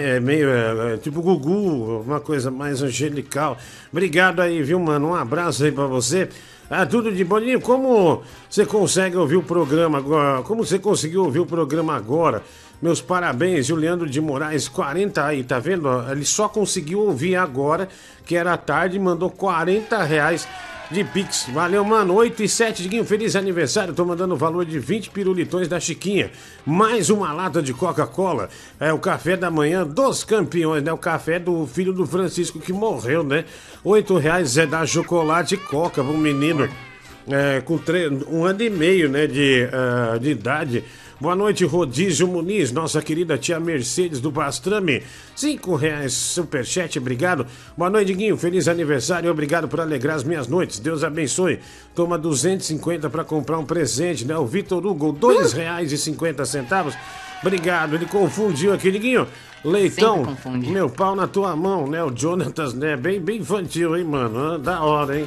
É 0.00 0.20
meio. 0.20 0.48
É, 0.48 0.94
é, 0.94 0.96
tipo 0.96 1.20
Gugu, 1.20 2.02
uma 2.06 2.20
coisa 2.20 2.50
mais 2.52 2.82
angelical. 2.82 3.58
Obrigado 3.90 4.40
aí, 4.40 4.62
viu, 4.62 4.78
mano? 4.78 5.08
Um 5.08 5.14
abraço 5.14 5.64
aí 5.64 5.72
pra 5.72 5.86
você. 5.86 6.28
Ah, 6.68 6.84
tudo 6.84 7.12
de 7.12 7.22
boninho. 7.22 7.60
Como 7.60 8.22
você 8.50 8.66
consegue 8.66 9.16
ouvir 9.16 9.36
o 9.36 9.42
programa 9.42 9.98
agora? 9.98 10.42
Como 10.42 10.64
você 10.64 10.78
conseguiu 10.78 11.24
ouvir 11.24 11.38
o 11.38 11.46
programa 11.46 11.94
agora? 11.94 12.42
Meus 12.80 13.00
parabéns, 13.00 13.66
Juliano 13.66 14.06
de 14.06 14.20
Moraes, 14.20 14.68
40 14.68 15.24
aí, 15.24 15.42
tá 15.42 15.58
vendo? 15.58 15.88
Ele 16.10 16.24
só 16.24 16.48
conseguiu 16.48 17.00
ouvir 17.00 17.36
agora, 17.36 17.88
que 18.24 18.36
era 18.36 18.56
tarde, 18.56 18.98
mandou 18.98 19.30
40 19.30 20.02
reais 20.02 20.46
de 20.90 21.04
Pix. 21.04 21.46
Valeu, 21.52 21.84
mano. 21.84 22.14
8 22.14 22.42
e 22.42 22.48
7, 22.48 22.82
Diguinho, 22.82 23.04
feliz 23.04 23.34
aniversário. 23.36 23.94
Tô 23.94 24.04
mandando 24.04 24.34
o 24.34 24.36
valor 24.36 24.64
de 24.64 24.78
20 24.78 25.10
pirulitões 25.10 25.68
da 25.68 25.80
Chiquinha. 25.80 26.30
Mais 26.64 27.10
uma 27.10 27.32
lata 27.32 27.62
de 27.62 27.72
Coca-Cola. 27.72 28.48
É 28.78 28.92
o 28.92 28.98
café 28.98 29.36
da 29.36 29.50
manhã 29.50 29.86
dos 29.86 30.24
campeões, 30.24 30.82
né? 30.82 30.92
O 30.92 30.98
café 30.98 31.38
do 31.38 31.66
filho 31.66 31.92
do 31.92 32.06
Francisco 32.06 32.60
que 32.60 32.72
morreu, 32.72 33.22
né? 33.22 33.44
8 33.82 34.16
reais 34.16 34.56
é 34.56 34.66
da 34.66 34.86
chocolate 34.86 35.54
e 35.54 35.58
coca 35.58 36.02
pro 36.02 36.16
menino. 36.16 36.68
É, 37.28 37.60
com 37.60 37.80
um 38.30 38.44
ano 38.44 38.62
e 38.62 38.70
meio, 38.70 39.08
né, 39.08 39.26
de, 39.26 39.66
uh, 39.66 40.16
de 40.20 40.30
idade. 40.30 40.84
Boa 41.18 41.34
noite, 41.34 41.64
Rodízio 41.64 42.28
Muniz, 42.28 42.70
nossa 42.70 43.00
querida 43.00 43.38
tia 43.38 43.58
Mercedes 43.58 44.20
do 44.20 44.30
Pastrame. 44.30 45.02
Cinco 45.34 45.74
reais, 45.74 46.12
superchat, 46.12 46.98
obrigado. 46.98 47.46
Boa 47.74 47.88
noite, 47.88 48.12
Guinho, 48.12 48.36
feliz 48.36 48.68
aniversário, 48.68 49.30
obrigado 49.30 49.66
por 49.66 49.80
alegrar 49.80 50.16
as 50.16 50.24
minhas 50.24 50.46
noites. 50.46 50.78
Deus 50.78 51.02
abençoe. 51.02 51.58
Toma 51.94 52.18
250 52.18 53.08
para 53.08 53.24
comprar 53.24 53.58
um 53.58 53.64
presente, 53.64 54.26
né? 54.26 54.36
O 54.36 54.44
Vitor 54.44 54.84
Hugo, 54.84 55.10
dois 55.10 55.54
reais 55.54 55.90
e 55.90 55.96
cinquenta 55.96 56.44
centavos. 56.44 56.94
Obrigado, 57.40 57.94
ele 57.94 58.04
confundiu 58.04 58.74
aqui, 58.74 58.90
Diguinho. 58.90 59.26
Leitão, 59.64 60.36
meu 60.68 60.90
pau 60.90 61.16
na 61.16 61.26
tua 61.26 61.56
mão, 61.56 61.86
né? 61.86 62.04
O 62.04 62.14
Jonatas, 62.14 62.74
né? 62.74 62.94
Bem, 62.94 63.18
bem 63.18 63.38
infantil, 63.38 63.96
hein, 63.96 64.04
mano? 64.04 64.58
Da 64.58 64.82
hora, 64.82 65.18
hein? 65.18 65.26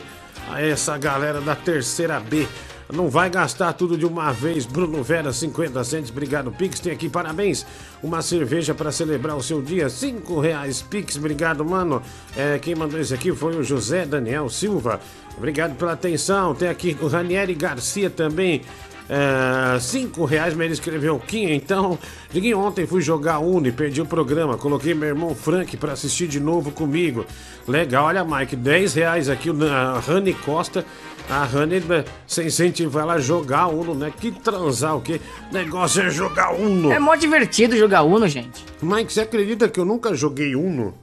a 0.49 0.61
essa 0.61 0.97
galera 0.97 1.41
da 1.41 1.55
terceira 1.55 2.19
B. 2.19 2.47
Não 2.91 3.07
vai 3.07 3.29
gastar 3.29 3.71
tudo 3.73 3.95
de 3.95 4.05
uma 4.05 4.31
vez. 4.31 4.65
Bruno 4.65 5.03
Vera, 5.03 5.31
50 5.31 5.83
centos. 5.83 6.09
Obrigado, 6.09 6.51
Pix. 6.51 6.79
Tem 6.79 6.91
aqui, 6.91 7.07
parabéns. 7.07 7.63
Uma 8.01 8.21
cerveja 8.23 8.73
para 8.73 8.91
celebrar 8.91 9.37
o 9.37 9.43
seu 9.43 9.61
dia. 9.61 9.87
5 9.89 10.39
reais, 10.39 10.81
Pix. 10.81 11.15
Obrigado, 11.15 11.63
mano. 11.63 12.01
É, 12.35 12.57
quem 12.57 12.73
mandou 12.73 12.99
esse 12.99 13.13
aqui 13.13 13.31
foi 13.31 13.55
o 13.55 13.63
José 13.63 14.07
Daniel 14.07 14.49
Silva. 14.49 14.99
Obrigado 15.37 15.75
pela 15.75 15.93
atenção. 15.93 16.55
Tem 16.55 16.67
aqui 16.67 16.97
o 16.99 17.07
Ranieri 17.07 17.53
Garcia 17.53 18.09
também. 18.09 18.63
É, 19.09 19.79
cinco 19.79 20.23
reais, 20.23 20.53
mas 20.53 20.65
ele 20.65 20.73
escreveu 20.73 21.19
Kim, 21.19 21.51
então. 21.51 21.97
Diguinho, 22.31 22.59
ontem 22.59 22.85
fui 22.85 23.01
jogar 23.01 23.39
Uno 23.39 23.67
e 23.67 23.71
perdi 23.71 24.01
o 24.01 24.05
programa. 24.05 24.55
Coloquei 24.55 24.93
meu 24.93 25.09
irmão 25.09 25.33
Frank 25.33 25.75
para 25.77 25.93
assistir 25.93 26.27
de 26.27 26.39
novo 26.39 26.71
comigo. 26.71 27.25
Legal, 27.67 28.05
olha, 28.05 28.23
Mike, 28.23 28.55
10 28.55 28.93
reais 28.93 29.27
aqui, 29.27 29.49
a 29.49 29.99
Rani 29.99 30.33
Costa. 30.35 30.85
A 31.27 31.43
Rani 31.43 31.81
se 32.27 32.43
incentiva 32.43 33.01
ela 33.01 33.13
a 33.13 33.19
jogar 33.19 33.67
Uno, 33.67 33.95
né? 33.95 34.13
Que 34.15 34.31
transar 34.31 34.95
o 34.95 35.01
quê? 35.01 35.19
Negócio 35.51 36.03
é 36.03 36.09
jogar 36.09 36.53
Uno. 36.53 36.91
É 36.91 36.99
mó 36.99 37.15
divertido 37.15 37.75
jogar 37.75 38.03
Uno, 38.03 38.27
gente. 38.27 38.63
Mike, 38.81 39.11
você 39.11 39.21
acredita 39.21 39.67
que 39.67 39.79
eu 39.79 39.85
nunca 39.85 40.13
joguei 40.13 40.55
Uno? 40.55 40.93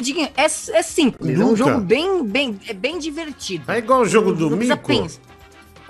Diguinho, 0.00 0.28
é, 0.36 0.44
é 0.44 0.82
simples. 0.82 1.38
Nunca? 1.38 1.42
É 1.42 1.52
um 1.52 1.56
jogo 1.56 1.80
bem, 1.80 2.24
bem, 2.24 2.58
é 2.68 2.72
bem 2.72 2.98
divertido. 2.98 3.70
É 3.70 3.78
igual 3.78 4.02
o 4.02 4.06
jogo 4.06 4.32
do 4.32 4.50
Mico? 4.50 4.76
pensar. 4.86 5.29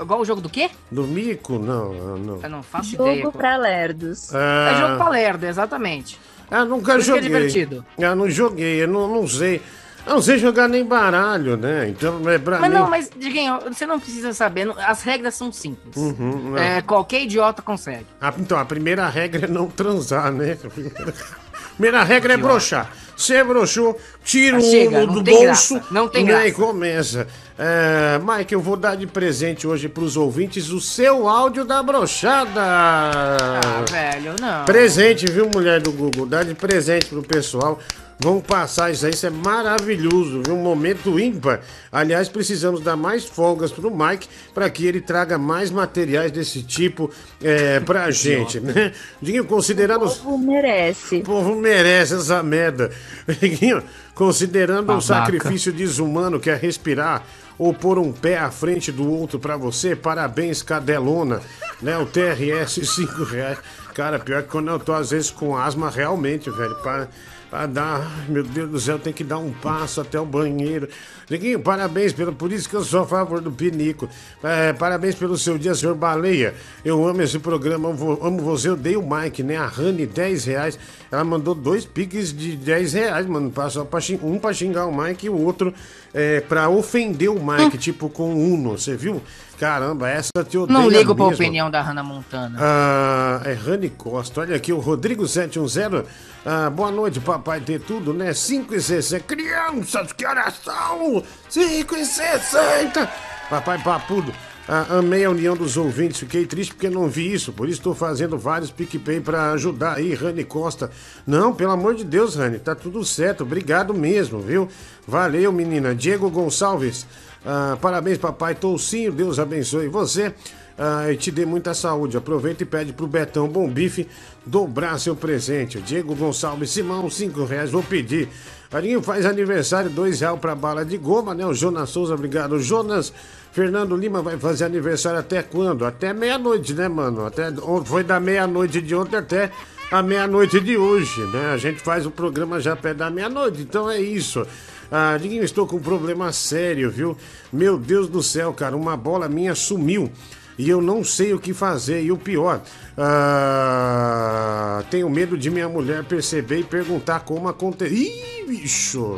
Igual 0.00 0.20
o 0.20 0.24
jogo 0.24 0.40
do 0.40 0.48
quê? 0.48 0.70
Do 0.90 1.04
Mico? 1.04 1.58
Não, 1.58 1.92
não. 2.16 2.40
Eu 2.42 2.50
não 2.50 2.62
faço 2.62 2.94
ideia. 2.94 3.22
Jogo 3.22 3.36
pra 3.36 3.56
lerdos. 3.56 4.32
É 4.34 4.74
jogo 4.80 4.94
Ah, 4.94 4.96
pra 4.96 5.08
lerdo, 5.10 5.44
exatamente. 5.46 6.18
eu 6.50 6.64
nunca 6.64 6.92
Por 6.92 7.00
isso 7.00 7.12
que 7.12 7.18
é 7.18 7.22
joguei. 7.22 7.28
divertido. 7.28 7.84
Eu 7.98 8.16
não 8.16 8.30
joguei, 8.30 8.82
eu 8.82 8.88
não, 8.88 9.06
não 9.06 9.26
sei. 9.28 9.60
Eu 10.06 10.14
não 10.14 10.22
sei 10.22 10.38
jogar 10.38 10.66
nem 10.66 10.82
baralho, 10.82 11.58
né? 11.58 11.86
Então, 11.90 12.26
é 12.30 12.38
pra 12.38 12.58
Mas 12.58 12.70
mim... 12.70 12.76
não, 12.78 12.88
mas, 12.88 13.10
Diguinho, 13.14 13.58
você 13.68 13.84
não 13.84 14.00
precisa 14.00 14.32
saber. 14.32 14.72
As 14.78 15.02
regras 15.02 15.34
são 15.34 15.52
simples. 15.52 15.94
Uhum, 15.94 16.50
não. 16.52 16.56
É, 16.58 16.80
qualquer 16.80 17.22
idiota 17.24 17.60
consegue. 17.60 18.06
Ah, 18.18 18.32
então, 18.38 18.58
a 18.58 18.64
primeira 18.64 19.06
regra 19.10 19.44
é 19.44 19.48
não 19.48 19.68
transar, 19.68 20.32
né? 20.32 20.56
Primeira 21.76 22.02
regra 22.02 22.34
é 22.34 22.36
broxar. 22.36 22.90
Você 23.20 23.44
broxou, 23.44 24.00
tira 24.24 24.56
Ah, 24.56 24.60
o 24.60 24.62
chega, 24.62 25.06
não 25.06 25.14
do 25.14 25.22
bolso 25.22 25.74
graça, 25.74 25.84
não 25.90 26.08
tem 26.08 26.24
graça. 26.24 26.48
e 26.48 26.52
começa. 26.52 27.26
É, 27.58 28.18
Mike, 28.18 28.54
eu 28.54 28.60
vou 28.60 28.76
dar 28.76 28.96
de 28.96 29.06
presente 29.06 29.66
hoje 29.66 29.88
pros 29.90 30.16
ouvintes 30.16 30.70
o 30.70 30.80
seu 30.80 31.28
áudio 31.28 31.62
da 31.66 31.82
brochada. 31.82 32.60
Ah, 32.62 33.84
velho, 33.90 34.34
não. 34.40 34.64
Presente, 34.64 35.26
viu, 35.30 35.50
mulher 35.54 35.82
do 35.82 35.92
Google? 35.92 36.24
Dá 36.24 36.42
de 36.42 36.54
presente 36.54 37.06
pro 37.06 37.22
pessoal. 37.22 37.78
Vamos 38.22 38.42
passar 38.44 38.90
isso 38.90 39.06
aí, 39.06 39.12
isso 39.14 39.26
é 39.26 39.30
maravilhoso, 39.30 40.42
viu? 40.44 40.54
Um 40.54 40.62
momento 40.62 41.18
ímpar. 41.18 41.62
Aliás, 41.90 42.28
precisamos 42.28 42.82
dar 42.82 42.94
mais 42.94 43.24
folgas 43.24 43.72
pro 43.72 43.90
Mike 43.90 44.28
para 44.52 44.68
que 44.68 44.84
ele 44.86 45.00
traga 45.00 45.38
mais 45.38 45.70
materiais 45.70 46.30
desse 46.30 46.62
tipo 46.62 47.10
é, 47.42 47.80
pra 47.80 48.10
gente, 48.10 48.60
né? 48.60 48.92
Diguinho, 49.22 49.46
considerando. 49.46 50.04
O 50.04 50.10
povo 50.14 50.36
merece. 50.36 51.16
O 51.16 51.22
povo 51.22 51.54
merece 51.56 52.12
essa 52.14 52.42
merda. 52.42 52.90
Considerando 54.14 54.84
o 54.84 54.86
Babaca. 54.86 55.00
sacrifício 55.00 55.72
desumano 55.72 56.40
que 56.40 56.50
é 56.50 56.54
respirar 56.54 57.24
ou 57.58 57.74
pôr 57.74 57.98
um 57.98 58.10
pé 58.10 58.38
à 58.38 58.50
frente 58.50 58.90
do 58.90 59.06
outro 59.06 59.38
pra 59.38 59.56
você, 59.56 59.94
parabéns, 59.94 60.62
cadelona. 60.62 61.42
Né? 61.82 61.96
O 61.98 62.06
TRS, 62.06 62.80
5 62.88 63.24
reais. 63.30 63.58
Cara, 63.94 64.18
pior 64.18 64.42
que 64.42 64.48
quando 64.48 64.68
eu 64.68 64.78
tô 64.78 64.94
às 64.94 65.10
vezes 65.10 65.30
com 65.30 65.56
asma, 65.56 65.90
realmente, 65.90 66.50
velho, 66.50 66.74
para. 66.76 67.08
Pra 67.50 67.66
dar, 67.66 68.00
ai, 68.00 68.26
meu 68.28 68.44
Deus 68.44 68.70
do 68.70 68.78
céu, 68.78 68.96
tem 68.96 69.12
que 69.12 69.24
dar 69.24 69.38
um 69.38 69.50
passo 69.52 70.00
até 70.00 70.20
o 70.20 70.24
banheiro. 70.24 70.88
Diguinho, 71.28 71.58
parabéns, 71.58 72.12
pelo, 72.12 72.32
por 72.32 72.52
isso 72.52 72.68
que 72.68 72.76
eu 72.76 72.84
sou 72.84 73.00
a 73.02 73.06
favor 73.06 73.40
do 73.40 73.50
Pinico. 73.50 74.08
É, 74.40 74.72
parabéns 74.72 75.16
pelo 75.16 75.36
seu 75.36 75.58
dia, 75.58 75.74
senhor 75.74 75.96
Baleia. 75.96 76.54
Eu 76.84 77.04
amo 77.06 77.20
esse 77.22 77.40
programa, 77.40 77.88
amo 77.88 78.38
você. 78.42 78.68
Eu 78.68 78.76
dei 78.76 78.96
o 78.96 79.02
Mike, 79.02 79.42
né? 79.42 79.56
A 79.56 79.66
Rani, 79.66 80.06
10 80.06 80.44
reais. 80.44 80.78
Ela 81.10 81.24
mandou 81.24 81.54
dois 81.56 81.84
piques 81.84 82.32
de 82.32 82.54
10 82.56 82.92
reais, 82.92 83.26
mano. 83.26 83.50
pra- 83.50 83.68
só 83.68 83.84
pra 83.84 83.98
um 84.22 84.38
pra 84.38 84.52
xingar 84.52 84.86
o 84.86 84.96
Mike 84.96 85.26
e 85.26 85.30
o 85.30 85.36
outro 85.36 85.74
é, 86.14 86.40
pra 86.40 86.68
ofender 86.68 87.30
o 87.30 87.40
Mike, 87.44 87.76
tipo 87.78 88.08
com 88.08 88.32
Uno. 88.32 88.78
Você 88.78 88.96
viu? 88.96 89.20
Caramba, 89.58 90.08
essa 90.08 90.30
te 90.48 90.56
odeia 90.56 90.78
Não 90.78 90.88
ligo 90.88 91.14
pra 91.14 91.26
mesmo. 91.26 91.34
opinião 91.44 91.70
da 91.70 91.82
Hannah 91.82 92.02
Montana. 92.04 92.56
Ah, 92.60 93.42
é 93.44 93.52
Rani 93.52 93.90
Costa. 93.90 94.40
Olha 94.40 94.54
aqui, 94.56 94.72
o 94.72 94.80
Rodrigo710. 94.80 96.04
Ah, 96.44 96.70
boa 96.70 96.90
noite, 96.90 97.20
papai 97.20 97.60
ter 97.60 97.80
tudo, 97.80 98.14
né? 98.14 98.32
5 98.32 98.74
e 98.74 98.80
60. 98.80 99.24
Crianças, 99.24 100.12
que 100.12 100.24
horas 100.24 100.54
são? 100.64 101.22
5 101.50 101.96
e 101.96 102.06
60. 102.06 103.12
Papai 103.50 103.78
papudo. 103.82 104.32
Ah, 104.66 104.98
amei 104.98 105.24
a 105.24 105.30
união 105.30 105.54
dos 105.54 105.76
ouvintes, 105.76 106.20
fiquei 106.20 106.46
triste 106.46 106.72
porque 106.72 106.88
não 106.88 107.08
vi 107.08 107.30
isso, 107.32 107.52
por 107.52 107.68
isso 107.68 107.80
estou 107.80 107.94
fazendo 107.94 108.38
vários 108.38 108.70
PicPay 108.70 109.20
para 109.20 109.50
ajudar 109.52 109.96
aí, 109.96 110.14
Rani 110.14 110.44
Costa. 110.44 110.90
Não, 111.26 111.52
pelo 111.52 111.72
amor 111.72 111.94
de 111.94 112.04
Deus, 112.04 112.36
Rani, 112.36 112.58
tá 112.58 112.74
tudo 112.74 113.04
certo, 113.04 113.42
obrigado 113.42 113.92
mesmo, 113.92 114.40
viu? 114.40 114.68
Valeu, 115.06 115.52
menina. 115.52 115.94
Diego 115.94 116.30
Gonçalves, 116.30 117.06
ah, 117.44 117.76
parabéns, 117.80 118.18
papai 118.18 118.54
Toucinho, 118.54 119.12
Deus 119.12 119.38
abençoe 119.38 119.88
você. 119.88 120.34
Ah, 120.78 121.12
e 121.12 121.16
te 121.16 121.30
dê 121.30 121.44
muita 121.44 121.74
saúde. 121.74 122.16
Aproveita 122.16 122.62
e 122.62 122.66
pede 122.66 122.92
pro 122.92 123.06
Betão 123.06 123.46
Bom 123.46 123.68
Bife 123.68 124.08
dobrar 124.46 124.98
seu 124.98 125.14
presente. 125.14 125.80
Diego 125.80 126.14
Gonçalves 126.14 126.70
Simão, 126.70 127.10
5 127.10 127.44
reais, 127.44 127.70
vou 127.70 127.82
pedir. 127.82 128.28
Arinho 128.72 129.02
faz 129.02 129.26
aniversário, 129.26 129.90
dois 129.90 130.20
reais 130.20 130.38
pra 130.38 130.54
bala 130.54 130.84
de 130.84 130.96
goma, 130.96 131.34
né? 131.34 131.44
O 131.44 131.52
Jonas 131.52 131.90
Souza, 131.90 132.14
obrigado. 132.14 132.58
Jonas 132.60 133.12
Fernando 133.52 133.96
Lima 133.96 134.22
vai 134.22 134.38
fazer 134.38 134.64
aniversário 134.64 135.18
até 135.18 135.42
quando? 135.42 135.84
Até 135.84 136.12
meia-noite, 136.12 136.72
né, 136.72 136.88
mano? 136.88 137.26
Até, 137.26 137.52
foi 137.84 138.04
da 138.04 138.20
meia-noite 138.20 138.80
de 138.80 138.94
ontem 138.94 139.16
até 139.16 139.50
a 139.90 140.02
meia-noite 140.02 140.60
de 140.60 140.76
hoje, 140.76 141.20
né? 141.32 141.50
A 141.52 141.56
gente 141.56 141.80
faz 141.80 142.06
o 142.06 142.10
programa 142.10 142.60
já 142.60 142.76
perto 142.76 142.98
da 142.98 143.10
meia-noite, 143.10 143.60
então 143.62 143.90
é 143.90 144.00
isso. 144.00 144.46
Ah, 144.90 145.16
Diguinho, 145.16 145.44
estou 145.44 145.66
com 145.66 145.76
um 145.76 145.80
problema 145.80 146.32
sério, 146.32 146.90
viu? 146.90 147.16
Meu 147.52 147.78
Deus 147.78 148.08
do 148.08 148.22
céu, 148.22 148.52
cara, 148.52 148.76
uma 148.76 148.96
bola 148.96 149.28
minha 149.28 149.54
sumiu 149.54 150.10
e 150.58 150.68
eu 150.68 150.82
não 150.82 151.04
sei 151.04 151.32
o 151.32 151.38
que 151.38 151.54
fazer. 151.54 152.02
E 152.02 152.10
o 152.10 152.18
pior, 152.18 152.60
ah, 152.98 154.82
tenho 154.90 155.08
medo 155.08 155.38
de 155.38 155.50
minha 155.50 155.68
mulher 155.68 156.04
perceber 156.04 156.58
e 156.58 156.64
perguntar 156.64 157.20
como 157.20 157.48
aconteceu. 157.48 157.96
Ih, 157.96 158.44
bicho! 158.46 159.16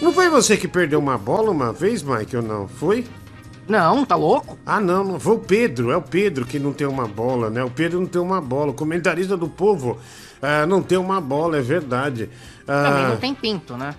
Não 0.00 0.12
foi 0.12 0.28
você 0.28 0.56
que 0.56 0.66
perdeu 0.66 0.98
uma 0.98 1.18
bola 1.18 1.50
uma 1.50 1.72
vez, 1.72 2.02
Mike, 2.02 2.36
ou 2.36 2.42
não? 2.42 2.66
Foi? 2.66 3.04
Não, 3.68 4.04
tá 4.04 4.16
louco? 4.16 4.58
Ah, 4.66 4.80
não, 4.80 5.04
não 5.04 5.20
foi 5.20 5.36
o 5.36 5.38
Pedro. 5.38 5.92
É 5.92 5.96
o 5.96 6.02
Pedro 6.02 6.44
que 6.44 6.58
não 6.58 6.72
tem 6.72 6.86
uma 6.86 7.06
bola, 7.06 7.48
né? 7.48 7.62
O 7.62 7.70
Pedro 7.70 8.00
não 8.00 8.06
tem 8.06 8.20
uma 8.20 8.40
bola. 8.40 8.72
O 8.72 8.74
comentarista 8.74 9.36
do 9.36 9.48
povo 9.48 9.98
ah, 10.40 10.66
não 10.66 10.82
tem 10.82 10.98
uma 10.98 11.20
bola, 11.20 11.58
é 11.58 11.62
verdade. 11.62 12.28
Ah, 12.66 12.82
Também 12.88 13.08
não 13.08 13.16
tem 13.18 13.34
pinto, 13.34 13.76
né? 13.76 13.94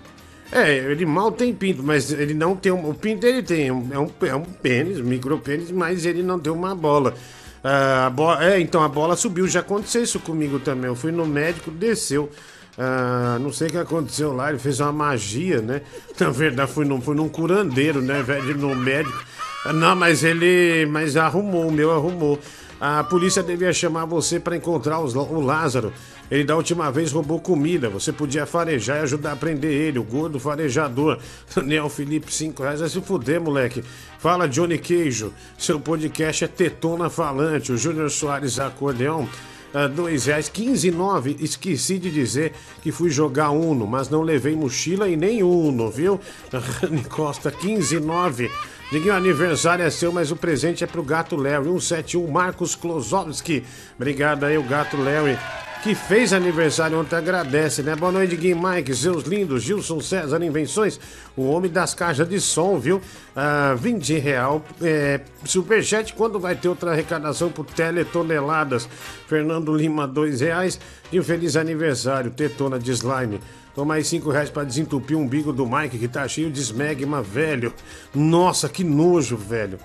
É, 0.54 0.76
ele 0.90 1.04
mal 1.04 1.32
tem 1.32 1.52
pinto, 1.54 1.82
mas 1.82 2.12
ele 2.12 2.32
não 2.34 2.54
tem 2.56 2.70
um. 2.72 2.88
O 2.88 2.94
pinto 2.94 3.26
ele 3.26 3.42
tem, 3.42 3.68
é 3.68 3.72
um, 3.72 3.88
é 3.92 3.98
um, 3.98 4.42
é 4.42 4.46
pênis, 4.62 5.00
um 5.00 5.04
micropênis, 5.04 5.70
mas 5.70 6.06
ele 6.06 6.22
não 6.22 6.38
tem 6.38 6.52
uma 6.52 6.74
bola. 6.74 7.14
Ah, 7.62 8.12
a 8.38 8.44
é, 8.44 8.60
então 8.60 8.82
a 8.82 8.88
bola 8.88 9.16
subiu, 9.16 9.48
já 9.48 9.60
aconteceu 9.60 10.02
isso 10.02 10.20
comigo 10.20 10.58
também. 10.60 10.86
Eu 10.86 10.94
fui 10.96 11.10
no 11.10 11.26
médico, 11.26 11.70
desceu. 11.70 12.30
Ah, 12.78 13.38
não 13.40 13.52
sei 13.52 13.68
o 13.68 13.70
que 13.70 13.78
aconteceu 13.78 14.32
lá, 14.32 14.50
ele 14.50 14.58
fez 14.58 14.80
uma 14.80 14.92
magia, 14.92 15.60
né? 15.60 15.82
Na 16.20 16.30
verdade, 16.30 16.70
fui 16.72 16.84
num, 16.84 17.00
fui 17.00 17.14
num 17.16 17.28
curandeiro, 17.28 18.00
né, 18.02 18.22
velho, 18.22 18.56
no 18.56 18.74
médico. 18.74 19.16
Ah, 19.64 19.72
Não, 19.72 19.96
mas 19.96 20.22
ele. 20.24 20.86
Mas 20.86 21.16
arrumou, 21.16 21.68
o 21.68 21.72
meu 21.72 21.90
arrumou. 21.90 22.38
A 22.80 23.02
polícia 23.04 23.42
devia 23.42 23.72
chamar 23.72 24.04
você 24.04 24.38
para 24.38 24.56
encontrar 24.56 24.98
os- 25.00 25.14
o 25.14 25.40
Lázaro. 25.40 25.92
Ele 26.30 26.44
da 26.44 26.56
última 26.56 26.90
vez 26.90 27.12
roubou 27.12 27.40
comida. 27.40 27.88
Você 27.90 28.12
podia 28.12 28.46
farejar 28.46 28.98
e 28.98 29.02
ajudar 29.02 29.32
a 29.32 29.36
prender 29.36 29.70
ele, 29.70 29.98
o 29.98 30.04
gordo 30.04 30.40
farejador. 30.40 31.18
Daniel 31.54 31.88
Felipe, 31.88 32.32
5 32.32 32.62
reais. 32.62 32.80
Vai 32.80 32.88
se 32.88 33.00
fuder, 33.00 33.40
moleque. 33.40 33.84
Fala, 34.18 34.48
Johnny 34.48 34.78
Queijo. 34.78 35.32
Seu 35.58 35.78
podcast 35.78 36.44
é 36.44 36.48
Tetona 36.48 37.10
Falante. 37.10 37.72
O 37.72 37.76
Júnior 37.76 38.10
Soares 38.10 38.58
Acordeão. 38.58 39.28
Ah, 39.76 39.88
dois 39.88 40.26
reais, 40.26 40.48
15 40.48 40.86
e 40.86 40.90
9. 40.92 41.36
Esqueci 41.40 41.98
de 41.98 42.08
dizer 42.08 42.52
que 42.80 42.92
fui 42.92 43.10
jogar 43.10 43.50
Uno, 43.50 43.88
mas 43.88 44.08
não 44.08 44.22
levei 44.22 44.54
mochila 44.54 45.08
e 45.08 45.16
nem 45.16 45.42
Uno, 45.42 45.90
viu? 45.90 46.20
Rani 46.80 47.02
Costa, 47.02 47.50
15 47.50 47.96
e 47.96 48.00
9. 48.00 48.50
Diguinho, 48.90 49.14
aniversário 49.14 49.84
é 49.84 49.90
seu, 49.90 50.12
mas 50.12 50.30
o 50.30 50.36
presente 50.36 50.84
é 50.84 50.86
pro 50.86 51.02
gato 51.02 51.36
Larry. 51.36 51.64
171, 51.64 52.30
Marcos 52.30 52.74
Klozowski. 52.74 53.64
Obrigado 53.96 54.44
aí, 54.44 54.58
o 54.58 54.62
gato 54.62 54.96
Larry. 54.96 55.38
Que 55.82 55.94
fez 55.94 56.32
aniversário 56.32 56.98
ontem, 56.98 57.16
agradece, 57.16 57.82
né? 57.82 57.94
Boa 57.94 58.12
noite, 58.12 58.36
Gui 58.36 58.54
Mike, 58.54 58.94
seus 58.94 59.24
lindos, 59.24 59.62
Gilson 59.62 60.00
César 60.00 60.42
Invenções, 60.42 60.98
o 61.36 61.46
homem 61.50 61.70
das 61.70 61.92
caixas 61.92 62.26
de 62.26 62.40
som, 62.40 62.78
viu? 62.78 63.02
Ah, 63.36 63.74
20 63.76 64.18
real. 64.18 64.64
É, 64.80 65.20
superchat, 65.44 66.14
quando 66.14 66.38
vai 66.40 66.54
ter 66.54 66.68
outra 66.68 66.92
arrecadação 66.92 67.50
por 67.50 67.66
teletoneladas? 67.66 68.88
Fernando 69.26 69.74
Lima, 69.74 70.06
dois 70.06 70.40
reais. 70.40 70.80
E 71.12 71.20
um 71.20 71.22
feliz 71.22 71.56
aniversário, 71.56 72.30
Tetona 72.30 72.78
de 72.78 72.90
Slime. 72.92 73.40
Dou 73.74 73.84
mais 73.84 74.06
5 74.06 74.30
reais 74.30 74.50
pra 74.50 74.62
desentupir 74.62 75.16
o 75.16 75.20
umbigo 75.20 75.52
do 75.52 75.66
Mike, 75.66 75.98
que 75.98 76.06
tá 76.06 76.26
cheio 76.28 76.50
de 76.50 76.60
esmegma, 76.60 77.20
velho. 77.22 77.72
Nossa, 78.14 78.68
que 78.68 78.84
nojo, 78.84 79.36
velho. 79.36 79.78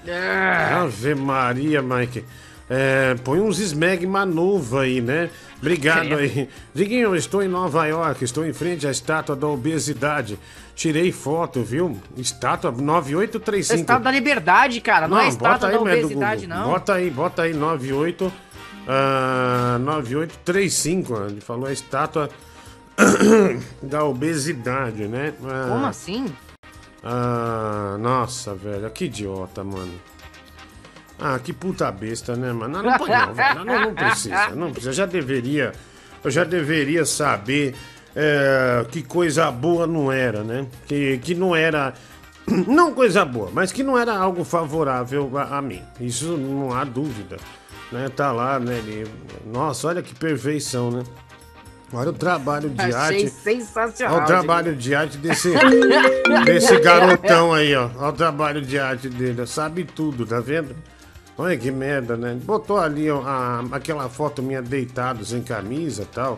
Ave 0.84 1.16
Maria, 1.16 1.82
Mike. 1.82 2.24
É, 2.70 3.16
põe 3.24 3.40
uns 3.40 3.58
esmegma 3.58 4.28
novo 4.28 4.78
aí, 4.78 5.02
né? 5.02 5.32
Obrigado 5.58 6.14
aí. 6.14 6.48
Diguinho, 6.72 7.08
eu 7.08 7.16
estou 7.16 7.42
em 7.42 7.48
Nova 7.48 7.88
York, 7.88 8.24
estou 8.24 8.46
em 8.46 8.54
frente 8.54 8.86
à 8.86 8.92
estátua 8.92 9.36
da 9.36 9.48
obesidade. 9.48 10.38
Tirei 10.76 11.12
foto, 11.12 11.64
viu? 11.64 12.00
Estátua 12.16 12.72
9835. 12.72 13.82
Estátua 13.82 14.04
da 14.04 14.12
liberdade, 14.12 14.80
cara. 14.82 15.08
Não, 15.08 15.20
é 15.20 15.30
estátua 15.30 15.52
bota 15.52 15.68
aí, 15.68 15.74
da 15.74 15.80
obesidade, 15.82 16.46
Google. 16.46 16.58
não. 16.58 16.70
Bota 16.70 16.94
aí, 16.94 17.10
bota 17.10 17.42
aí 17.42 17.54
98 17.54 18.32
ah, 18.88 19.78
9835. 19.82 21.14
ó. 21.14 21.26
Ele 21.26 21.42
falou 21.42 21.66
a 21.66 21.74
estátua 21.74 22.30
da 23.82 24.04
obesidade, 24.04 25.08
né? 25.08 25.34
Ah, 25.44 25.68
Como 25.70 25.86
assim? 25.86 26.26
ah, 27.04 27.98
nossa, 28.00 28.54
velho, 28.56 28.90
que 28.92 29.06
idiota, 29.06 29.64
mano. 29.64 29.94
Ah, 31.20 31.38
que 31.38 31.52
puta 31.52 31.92
besta, 31.92 32.36
né, 32.36 32.52
mano? 32.54 32.82
Não, 32.82 32.92
não 32.92 32.98
põe 32.98 33.10
não, 33.10 33.34
velho. 33.34 33.66
Não, 33.66 33.82
não 33.82 33.94
precisa, 33.94 34.50
não 34.50 34.72
precisa. 34.72 34.90
Eu 34.90 34.94
já 34.94 35.06
deveria, 35.06 35.74
eu 36.24 36.32
já 36.32 36.44
deveria 36.46 37.06
saber 37.06 37.76
é, 38.16 38.86
que 38.90 39.04
coisa 39.04 39.52
boa 39.52 39.86
não 39.86 40.12
era, 40.12 40.44
né? 40.44 40.66
Que, 40.88 41.18
que 41.18 41.36
não 41.36 41.54
era, 41.56 41.94
não 42.68 42.94
coisa 42.94 43.26
boa, 43.26 43.50
mas 43.54 43.72
que 43.72 43.84
não 43.84 43.98
era 43.98 44.18
algo 44.18 44.44
favorável 44.46 45.30
a, 45.38 45.58
a 45.58 45.62
mim. 45.62 45.82
Isso 46.00 46.38
não 46.38 46.74
há 46.74 46.86
dúvida, 46.86 47.38
né? 47.92 48.10
Tá 48.16 48.32
lá, 48.32 48.58
né? 48.58 48.78
Ele, 48.78 49.06
nossa, 49.46 49.90
olha 49.90 50.02
que 50.02 50.16
perfeição, 50.16 50.90
né? 50.90 51.04
Olha 51.92 52.10
o 52.10 52.14
trabalho 52.14 52.70
de 52.70 52.82
Achei 52.82 53.24
arte. 53.24 53.30
sensacional. 53.30 54.16
Olha 54.18 54.24
o 54.24 54.28
trabalho 54.28 54.76
de 54.76 54.94
arte 54.94 55.18
desse, 55.18 55.52
desse 56.46 56.80
garotão 56.80 57.54
aí, 57.54 57.76
ó. 57.76 57.90
Olha 57.98 58.10
o 58.10 58.14
trabalho 58.14 58.62
de 58.62 58.78
arte 58.78 59.10
dele. 59.10 59.46
Sabe 59.48 59.84
tudo, 59.84 60.26
tá 60.26 60.40
vendo? 60.40 60.76
Olha 61.38 61.58
que 61.58 61.72
merda, 61.72 62.16
né? 62.18 62.38
Botou 62.44 62.78
ali 62.78 63.10
ó, 63.10 63.22
a- 63.26 63.64
aquela 63.72 64.08
foto 64.10 64.44
minha 64.44 64.62
deitado, 64.62 65.26
sem 65.26 65.42
camisa 65.42 66.04
e 66.04 66.06
tal. 66.06 66.38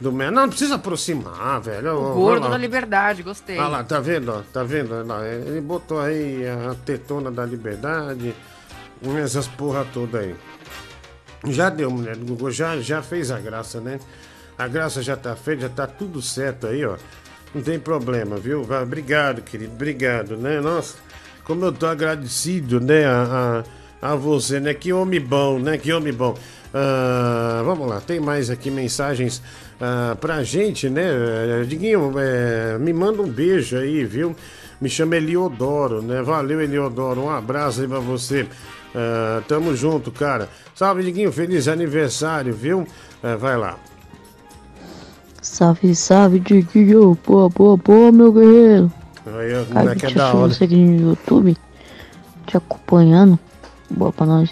Do 0.00 0.12
Não, 0.12 0.30
não 0.30 0.48
precisa 0.48 0.74
aproximar, 0.76 1.60
velho. 1.60 1.94
O 1.98 2.14
gordo 2.14 2.48
da 2.50 2.56
liberdade, 2.58 3.22
gostei. 3.22 3.58
Olha 3.58 3.68
lá, 3.68 3.84
tá 3.84 3.98
vendo? 3.98 4.30
ó? 4.30 4.42
Tá 4.52 4.62
vendo? 4.62 4.94
Olha 4.94 5.04
lá, 5.04 5.26
Ele 5.26 5.60
botou 5.60 6.00
aí 6.00 6.42
a 6.48 6.74
tetona 6.84 7.30
da 7.30 7.44
liberdade, 7.46 8.34
essas 9.24 9.46
porra 9.48 9.86
toda 9.92 10.18
aí. 10.20 10.34
Já 11.46 11.68
deu, 11.70 11.90
mulher 11.90 12.16
do 12.16 12.26
Google, 12.26 12.50
já, 12.50 12.76
já 12.78 13.02
fez 13.02 13.30
a 13.30 13.38
graça, 13.38 13.80
né? 13.80 13.98
A 14.58 14.66
graça 14.68 15.02
já 15.02 15.16
tá 15.16 15.36
feita, 15.36 15.62
já 15.62 15.68
tá 15.68 15.86
tudo 15.86 16.22
certo 16.22 16.66
aí, 16.66 16.84
ó. 16.84 16.96
Não 17.54 17.62
tem 17.62 17.78
problema, 17.78 18.36
viu? 18.36 18.66
Obrigado, 18.82 19.42
querido, 19.42 19.72
obrigado, 19.72 20.36
né? 20.36 20.60
Nossa, 20.60 20.96
como 21.44 21.64
eu 21.64 21.72
tô 21.72 21.86
agradecido, 21.86 22.80
né, 22.80 23.06
a, 23.06 23.62
a, 24.02 24.12
a 24.12 24.14
você, 24.14 24.60
né? 24.60 24.74
Que 24.74 24.92
homem 24.92 25.20
bom, 25.20 25.58
né? 25.58 25.78
Que 25.78 25.92
homem 25.92 26.12
bom. 26.12 26.36
Ah, 26.74 27.62
vamos 27.64 27.88
lá, 27.88 28.00
tem 28.00 28.20
mais 28.20 28.50
aqui 28.50 28.70
mensagens 28.70 29.42
ah, 29.80 30.16
pra 30.20 30.42
gente, 30.42 30.90
né? 30.90 31.04
Diguinho, 31.66 32.12
eh, 32.18 32.76
me 32.78 32.92
manda 32.92 33.22
um 33.22 33.28
beijo 33.28 33.78
aí, 33.78 34.04
viu? 34.04 34.36
Me 34.80 34.90
chama 34.90 35.16
Eliodoro, 35.16 36.02
né? 36.02 36.20
Valeu, 36.22 36.60
Eliodoro. 36.60 37.22
Um 37.22 37.30
abraço 37.30 37.80
aí 37.80 37.88
pra 37.88 37.98
você. 37.98 38.46
Ah, 38.94 39.42
tamo 39.48 39.74
junto, 39.74 40.10
cara. 40.10 40.48
Salve, 40.74 41.02
Diguinho. 41.02 41.32
Feliz 41.32 41.68
aniversário, 41.68 42.52
viu? 42.52 42.86
Ah, 43.22 43.36
vai 43.36 43.56
lá. 43.56 43.78
Salve, 45.56 45.94
salve, 45.94 46.38
Diguinho. 46.38 47.16
Boa, 47.26 47.48
boa, 47.48 47.78
boa, 47.78 48.12
meu 48.12 48.30
guerreiro. 48.30 48.92
Aí, 49.24 49.54
o 49.54 49.74
moleque 49.74 50.04
é 50.04 50.10
da 50.10 50.28
eu 50.28 50.36
hora. 50.36 50.52
você 50.52 50.64
aqui 50.64 50.76
no 50.76 51.12
YouTube, 51.12 51.56
te 52.46 52.58
acompanhando. 52.58 53.38
Boa 53.88 54.12
pra 54.12 54.26
nós. 54.26 54.50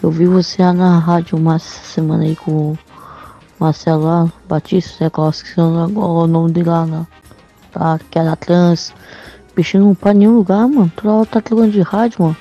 Eu 0.00 0.08
vi 0.12 0.26
você 0.26 0.62
lá 0.62 0.72
na 0.72 0.98
rádio 1.00 1.36
uma 1.36 1.58
semana 1.58 2.22
aí 2.22 2.36
com 2.36 2.52
o 2.52 2.78
Marcelo 3.58 4.04
lá, 4.04 4.32
Batista, 4.48 5.10
lá, 5.18 5.30
esqueci 5.30 5.60
agora 5.60 5.90
o 5.90 6.26
nome 6.28 6.52
dele 6.52 6.68
lá, 6.68 6.86
né? 6.86 7.04
Tá, 7.72 7.98
que 8.08 8.16
era 8.16 8.36
trans. 8.36 8.94
Bicho 9.56 9.80
não 9.80 9.96
para 9.96 10.14
nenhum 10.14 10.36
lugar, 10.36 10.68
mano. 10.68 10.92
Toda 10.94 11.12
hora 11.12 11.26
tá 11.26 11.40
trocando 11.40 11.72
de 11.72 11.80
rádio, 11.80 12.22
mano. 12.22 12.36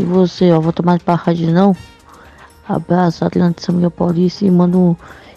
E 0.00 0.02
você, 0.02 0.50
ó, 0.50 0.58
volta 0.58 0.82
mais 0.82 1.00
pra 1.00 1.14
rádio 1.14 1.52
não. 1.52 1.76
Abraço, 2.68 3.24
Atlântico 3.24 3.62
São 3.66 3.76
Miguel 3.76 3.92
Paulista 3.92 4.44
e 4.44 4.50
manda 4.50 4.76
um. 4.76 4.96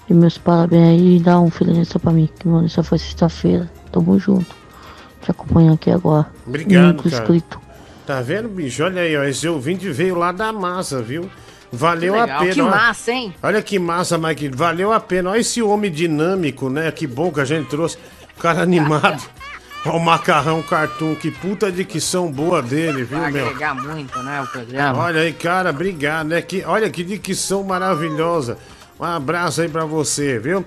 E 0.09 0.13
meus 0.13 0.37
parabéns 0.37 0.89
aí 0.89 1.17
e 1.17 1.19
dá 1.19 1.39
um 1.39 1.49
feliz 1.49 1.91
pra 1.93 2.11
mim. 2.11 2.29
Que 2.39 2.47
meu 2.47 2.57
aniversário 2.57 2.87
foi 2.87 2.99
sexta-feira. 2.99 3.69
Tamo 3.91 4.19
junto. 4.19 4.55
Te 5.21 5.31
acompanhando 5.31 5.75
aqui 5.75 5.89
agora. 5.89 6.27
Obrigado, 6.45 7.03
cara. 7.03 7.15
inscrito. 7.15 7.59
Tá 8.05 8.21
vendo, 8.21 8.47
bicho? 8.47 8.83
Olha 8.83 9.01
aí, 9.01 9.17
ó. 9.17 9.23
Esse 9.23 9.47
ouvinte 9.47 9.89
veio 9.89 10.15
lá 10.15 10.31
da 10.31 10.53
massa, 10.53 11.01
viu? 11.01 11.29
Valeu 11.71 12.19
a 12.19 12.27
pena. 12.27 12.53
que 12.53 12.61
ó. 12.61 12.69
massa, 12.69 13.11
hein? 13.11 13.33
Olha 13.41 13.61
que 13.61 13.79
massa, 13.79 14.17
Mike. 14.17 14.49
Valeu 14.49 14.93
a 14.93 14.99
pena. 14.99 15.31
Olha 15.31 15.39
esse 15.39 15.61
homem 15.61 15.91
dinâmico, 15.91 16.69
né? 16.69 16.91
Que 16.91 17.07
bom 17.07 17.31
que 17.31 17.41
a 17.41 17.45
gente 17.45 17.67
trouxe. 17.67 17.97
O 18.37 18.41
cara 18.41 18.61
animado. 18.61 19.23
Olha 19.85 19.95
o 19.95 19.99
macarrão 19.99 20.61
cartoon. 20.61 21.15
Que 21.15 21.31
puta 21.31 21.71
dicção 21.71 22.31
boa 22.31 22.61
dele, 22.61 23.03
viu, 23.03 23.19
Vai 23.19 23.31
meu? 23.31 23.45
agregar 23.45 23.75
muito, 23.75 24.17
né, 24.23 24.41
o 24.41 24.47
programa. 24.47 24.99
Olha 24.99 25.21
aí, 25.21 25.33
cara, 25.33 25.69
obrigado, 25.69 26.27
né? 26.27 26.41
Que, 26.41 26.63
olha 26.65 26.89
que 26.89 27.03
dicção 27.03 27.63
maravilhosa. 27.63 28.57
Um 28.99 29.03
abraço 29.03 29.61
aí 29.61 29.67
pra 29.67 29.83
você, 29.83 30.39
viu? 30.39 30.63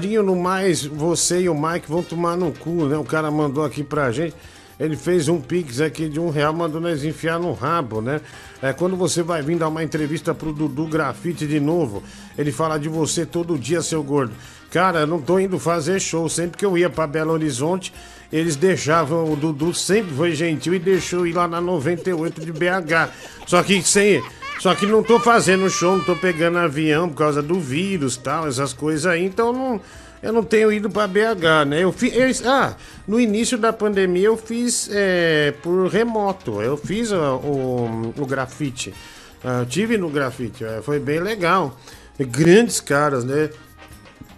Dinho, 0.00 0.22
no 0.22 0.34
mais, 0.34 0.84
você 0.84 1.42
e 1.42 1.48
o 1.48 1.54
Mike 1.54 1.88
vão 1.88 2.02
tomar 2.02 2.36
no 2.36 2.52
cu, 2.52 2.86
né? 2.86 2.96
O 2.96 3.04
cara 3.04 3.30
mandou 3.30 3.64
aqui 3.64 3.84
pra 3.84 4.10
gente. 4.10 4.34
Ele 4.78 4.96
fez 4.96 5.28
um 5.28 5.38
pix 5.40 5.78
aqui 5.80 6.08
de 6.08 6.18
um 6.18 6.30
real, 6.30 6.54
mandou 6.54 6.80
nós 6.80 7.04
enfiar 7.04 7.38
no 7.38 7.52
rabo, 7.52 8.00
né? 8.00 8.20
É, 8.62 8.72
quando 8.72 8.96
você 8.96 9.22
vai 9.22 9.42
vir 9.42 9.58
dar 9.58 9.68
uma 9.68 9.84
entrevista 9.84 10.34
pro 10.34 10.54
Dudu 10.54 10.86
Grafite 10.86 11.46
de 11.46 11.60
novo, 11.60 12.02
ele 12.36 12.50
fala 12.50 12.78
de 12.78 12.88
você 12.88 13.26
todo 13.26 13.58
dia, 13.58 13.82
seu 13.82 14.02
gordo. 14.02 14.32
Cara, 14.70 15.06
não 15.06 15.20
tô 15.20 15.38
indo 15.38 15.58
fazer 15.58 16.00
show. 16.00 16.28
Sempre 16.30 16.56
que 16.56 16.64
eu 16.64 16.78
ia 16.78 16.88
pra 16.88 17.06
Belo 17.06 17.32
Horizonte, 17.32 17.92
eles 18.32 18.56
deixavam, 18.56 19.30
o 19.30 19.36
Dudu 19.36 19.74
sempre 19.74 20.14
foi 20.14 20.34
gentil 20.34 20.74
e 20.74 20.78
deixou 20.78 21.26
ir 21.26 21.34
lá 21.34 21.46
na 21.46 21.60
98 21.60 22.40
de 22.40 22.50
BH. 22.50 23.12
Só 23.46 23.62
que 23.62 23.82
sem. 23.82 24.22
Só 24.60 24.74
que 24.74 24.84
não 24.84 25.02
tô 25.02 25.18
fazendo 25.18 25.70
show, 25.70 25.96
não 25.96 26.04
tô 26.04 26.14
pegando 26.14 26.58
avião 26.58 27.08
por 27.08 27.16
causa 27.16 27.40
do 27.40 27.58
vírus 27.58 28.18
tal, 28.18 28.46
essas 28.46 28.74
coisas 28.74 29.06
aí, 29.06 29.24
então 29.24 29.54
não, 29.54 29.80
eu 30.22 30.34
não 30.34 30.44
tenho 30.44 30.70
ido 30.70 30.90
pra 30.90 31.06
BH, 31.06 31.66
né? 31.66 31.82
Eu 31.82 31.90
fiz. 31.90 32.44
ah, 32.44 32.76
no 33.08 33.18
início 33.18 33.56
da 33.56 33.72
pandemia 33.72 34.26
eu 34.26 34.36
fiz 34.36 34.90
é, 34.92 35.54
por 35.62 35.88
remoto, 35.88 36.60
eu 36.60 36.76
fiz 36.76 37.10
ó, 37.10 37.36
o, 37.36 38.12
o 38.14 38.26
grafite. 38.26 38.92
Ah, 39.42 39.60
eu 39.60 39.66
tive 39.66 39.96
no 39.96 40.10
grafite, 40.10 40.62
é, 40.62 40.82
foi 40.82 41.00
bem 41.00 41.20
legal. 41.20 41.74
Grandes 42.18 42.80
caras, 42.80 43.24
né? 43.24 43.48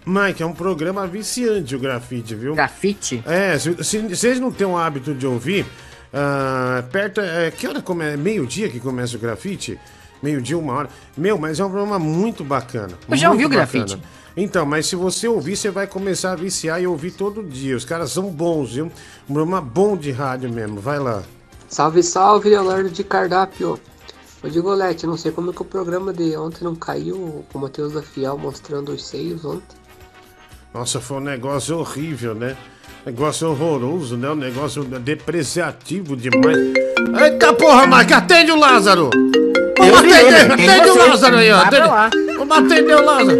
Mike, 0.05 0.41
é 0.41 0.45
um 0.45 0.53
programa 0.53 1.05
viciante 1.05 1.75
o 1.75 1.79
grafite, 1.79 2.33
viu? 2.33 2.55
Grafite? 2.55 3.21
É, 3.25 3.59
se, 3.59 3.83
se, 3.83 3.99
vocês 3.99 4.39
não 4.39 4.53
têm 4.53 4.67
o 4.67 4.77
hábito 4.77 5.13
de 5.13 5.27
ouvir, 5.27 5.65
ah, 6.13 6.81
perto. 6.93 7.19
É, 7.19 7.51
que 7.51 7.67
hora 7.67 7.81
começa? 7.81 8.15
Meio-dia 8.15 8.69
que 8.69 8.79
começa 8.79 9.17
o 9.17 9.19
grafite? 9.19 9.77
Meio-dia, 10.23 10.57
uma 10.57 10.73
hora. 10.73 10.89
Meu, 11.17 11.37
mas 11.37 11.59
é 11.59 11.65
um 11.65 11.69
programa 11.69 11.99
muito 11.99 12.45
bacana. 12.45 12.93
Eu 13.09 13.17
já 13.17 13.29
ouvi 13.29 13.45
o 13.45 13.49
bacana. 13.49 13.67
grafite. 13.71 14.01
Então, 14.35 14.65
mas 14.65 14.87
se 14.87 14.95
você 14.95 15.27
ouvir, 15.27 15.57
você 15.57 15.69
vai 15.69 15.85
começar 15.85 16.31
a 16.31 16.35
viciar 16.35 16.81
e 16.81 16.87
ouvir 16.87 17.11
todo 17.11 17.43
dia. 17.43 17.75
Os 17.75 17.83
caras 17.83 18.11
são 18.11 18.29
bons, 18.29 18.73
viu? 18.73 18.85
Um 19.29 19.33
programa 19.33 19.59
bom 19.59 19.97
de 19.97 20.11
rádio 20.11 20.49
mesmo. 20.49 20.79
Vai 20.79 20.97
lá. 20.97 21.21
Salve, 21.67 22.01
salve, 22.01 22.49
Leonardo 22.49 22.89
de 22.89 23.03
Cardápio. 23.03 23.77
Ô 24.41 24.47
Digolete, 24.47 25.05
não 25.05 25.17
sei 25.17 25.31
como 25.31 25.53
que 25.53 25.61
o 25.61 25.65
programa 25.65 26.13
de 26.13 26.35
ontem 26.37 26.63
não 26.63 26.75
caiu 26.75 27.45
com 27.51 27.59
o 27.59 27.61
Matheus 27.61 27.93
da 27.93 28.01
Fiel 28.01 28.37
mostrando 28.37 28.93
os 28.93 29.05
seios 29.05 29.43
ontem. 29.43 29.77
Nossa, 30.73 31.01
foi 31.01 31.17
um 31.17 31.21
negócio 31.21 31.77
horrível, 31.77 32.33
né? 32.33 32.55
Negócio 33.05 33.49
horroroso, 33.49 34.15
né? 34.15 34.29
Um 34.29 34.35
negócio 34.35 34.83
depreciativo 34.83 36.15
demais. 36.15 36.57
Eita 37.21 37.53
porra, 37.53 37.85
Mike, 37.85 38.13
atende 38.13 38.51
o 38.51 38.59
Lázaro! 38.59 39.09
Atende 39.97 40.89
o 40.89 40.97
Lázaro 40.97 41.37
aí, 41.37 41.51
ó. 41.51 41.57
Atende, 41.57 41.89
atender 42.53 42.95
o 42.95 43.05
Lázaro. 43.05 43.39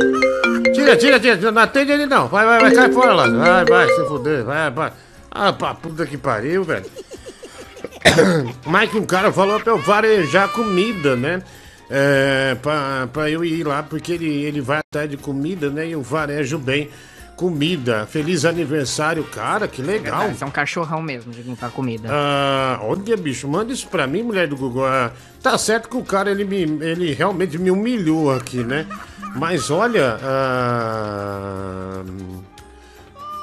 Tira, 0.73 0.97
tira, 0.97 1.19
tira. 1.19 1.51
Não 1.51 1.61
atende 1.61 1.91
ele 1.91 2.05
não. 2.05 2.27
Vai, 2.27 2.45
vai, 2.45 2.59
vai, 2.59 2.71
cai 2.73 2.91
fora, 2.91 3.13
Lázaro. 3.13 3.39
Vai, 3.39 3.65
vai, 3.65 3.87
se 3.89 4.05
fuder. 4.07 4.43
Vai, 4.43 4.71
vai. 4.71 4.91
Ah, 5.31 5.51
pra 5.51 5.73
puta 5.73 6.05
que 6.05 6.17
pariu, 6.17 6.63
velho. 6.63 6.85
Mike, 8.65 8.97
um 8.97 9.05
cara 9.05 9.31
falou 9.31 9.59
pra 9.59 9.73
eu 9.73 9.77
varejar 9.77 10.49
comida, 10.49 11.15
né? 11.15 11.41
É, 11.89 12.55
pra, 12.61 13.07
pra 13.11 13.29
eu 13.29 13.43
ir 13.43 13.65
lá, 13.65 13.83
porque 13.83 14.13
ele, 14.13 14.43
ele 14.43 14.61
vai 14.61 14.79
atrás 14.79 15.09
de 15.09 15.17
comida, 15.17 15.69
né? 15.69 15.87
E 15.87 15.91
eu 15.91 16.01
varejo 16.01 16.57
bem 16.57 16.89
comida. 17.43 18.05
Feliz 18.05 18.45
aniversário, 18.45 19.21
cara, 19.25 19.67
que 19.67 19.81
legal. 19.81 20.31
Isso 20.31 20.45
é 20.45 20.47
um 20.47 20.51
cachorrão 20.51 21.01
mesmo 21.01 21.29
de 21.33 21.41
limpar 21.41 21.71
comida. 21.71 22.07
Ah, 22.09 22.79
olha, 22.81 23.17
bicho, 23.17 23.49
manda 23.49 23.73
isso 23.73 23.85
pra 23.89 24.07
mim, 24.07 24.23
mulher 24.23 24.47
do 24.47 24.55
Google. 24.55 24.85
Ah, 24.85 25.11
tá 25.41 25.57
certo 25.57 25.89
que 25.89 25.97
o 25.97 26.03
cara, 26.05 26.31
ele, 26.31 26.45
me, 26.45 26.61
ele 26.85 27.13
realmente 27.13 27.57
me 27.57 27.69
humilhou 27.69 28.33
aqui, 28.33 28.63
né? 28.63 28.87
Mas 29.35 29.69
olha, 29.69 30.17
ah, 30.23 32.01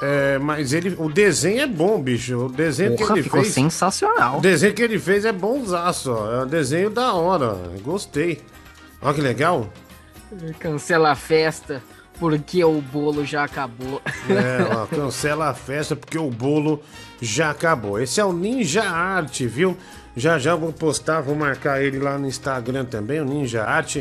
É, 0.01 0.39
mas 0.39 0.73
ele, 0.73 0.95
o 0.97 1.07
desenho 1.07 1.61
é 1.61 1.67
bom, 1.67 2.01
bicho. 2.01 2.45
O 2.47 2.49
desenho 2.49 2.95
Porra, 2.95 3.05
que 3.05 3.13
ele 3.19 3.23
ficou 3.23 3.41
fez. 3.43 3.53
sensacional. 3.53 4.39
O 4.39 4.41
desenho 4.41 4.73
que 4.73 4.81
ele 4.81 4.97
fez 4.97 5.25
é 5.25 5.31
bonzaço, 5.31 6.11
ó. 6.11 6.41
É 6.41 6.43
um 6.43 6.47
desenho 6.47 6.89
da 6.89 7.13
hora. 7.13 7.55
Gostei. 7.83 8.41
Olha 8.99 9.13
que 9.13 9.21
legal. 9.21 9.69
Cancela 10.57 11.11
a 11.11 11.15
festa 11.15 11.83
porque 12.21 12.63
o 12.63 12.79
bolo 12.79 13.25
já 13.25 13.43
acabou. 13.43 13.99
É, 14.29 14.75
ó, 14.75 14.85
cancela 14.85 15.49
a 15.49 15.55
festa 15.55 15.95
porque 15.95 16.19
o 16.19 16.29
bolo 16.29 16.79
já 17.19 17.49
acabou. 17.49 17.99
Esse 17.99 18.21
é 18.21 18.23
o 18.25 18.31
Ninja 18.31 18.83
Art, 18.83 19.41
viu? 19.41 19.75
Já 20.15 20.37
já 20.37 20.53
vou 20.55 20.71
postar, 20.71 21.21
vou 21.21 21.35
marcar 21.35 21.81
ele 21.81 21.97
lá 21.97 22.19
no 22.19 22.27
Instagram 22.27 22.85
também, 22.85 23.19
o 23.19 23.25
Ninja 23.25 23.63
Art. 23.63 23.97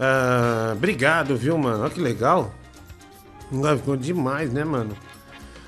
Ah, 0.00 0.70
obrigado, 0.72 1.36
viu, 1.36 1.58
mano? 1.58 1.82
Olha 1.82 1.90
que 1.90 2.00
legal. 2.00 2.54
Ficou 3.76 3.96
demais, 3.98 4.50
né, 4.50 4.64
mano? 4.64 4.96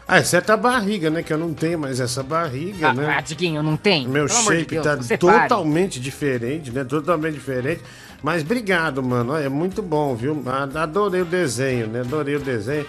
Ah, 0.08 0.20
exceto 0.20 0.50
a 0.52 0.56
barriga, 0.56 1.10
né? 1.10 1.22
Que 1.22 1.34
eu 1.34 1.38
não 1.38 1.52
tenho 1.52 1.78
mais 1.78 2.00
essa 2.00 2.22
barriga, 2.22 2.88
Ah, 2.88 2.94
né? 2.94 3.14
ah, 3.16 3.20
Diguinho, 3.20 3.62
não 3.62 3.76
tem? 3.76 4.08
Meu 4.08 4.26
Pelo 4.26 4.38
amor 4.38 4.52
de 4.54 4.58
shape 4.60 4.74
Deus, 4.74 4.84
tá 4.86 4.96
você 4.96 5.18
pare. 5.18 5.48
totalmente 5.48 6.00
diferente, 6.00 6.70
né? 6.72 6.82
Totalmente 6.82 7.34
diferente. 7.34 7.82
Mas 8.22 8.42
obrigado, 8.42 9.02
mano. 9.02 9.36
É 9.36 9.48
muito 9.48 9.82
bom, 9.82 10.14
viu? 10.14 10.42
Adorei 10.74 11.22
o 11.22 11.24
desenho, 11.24 11.86
né? 11.86 12.00
Adorei 12.00 12.36
o 12.36 12.40
desenho. 12.40 12.86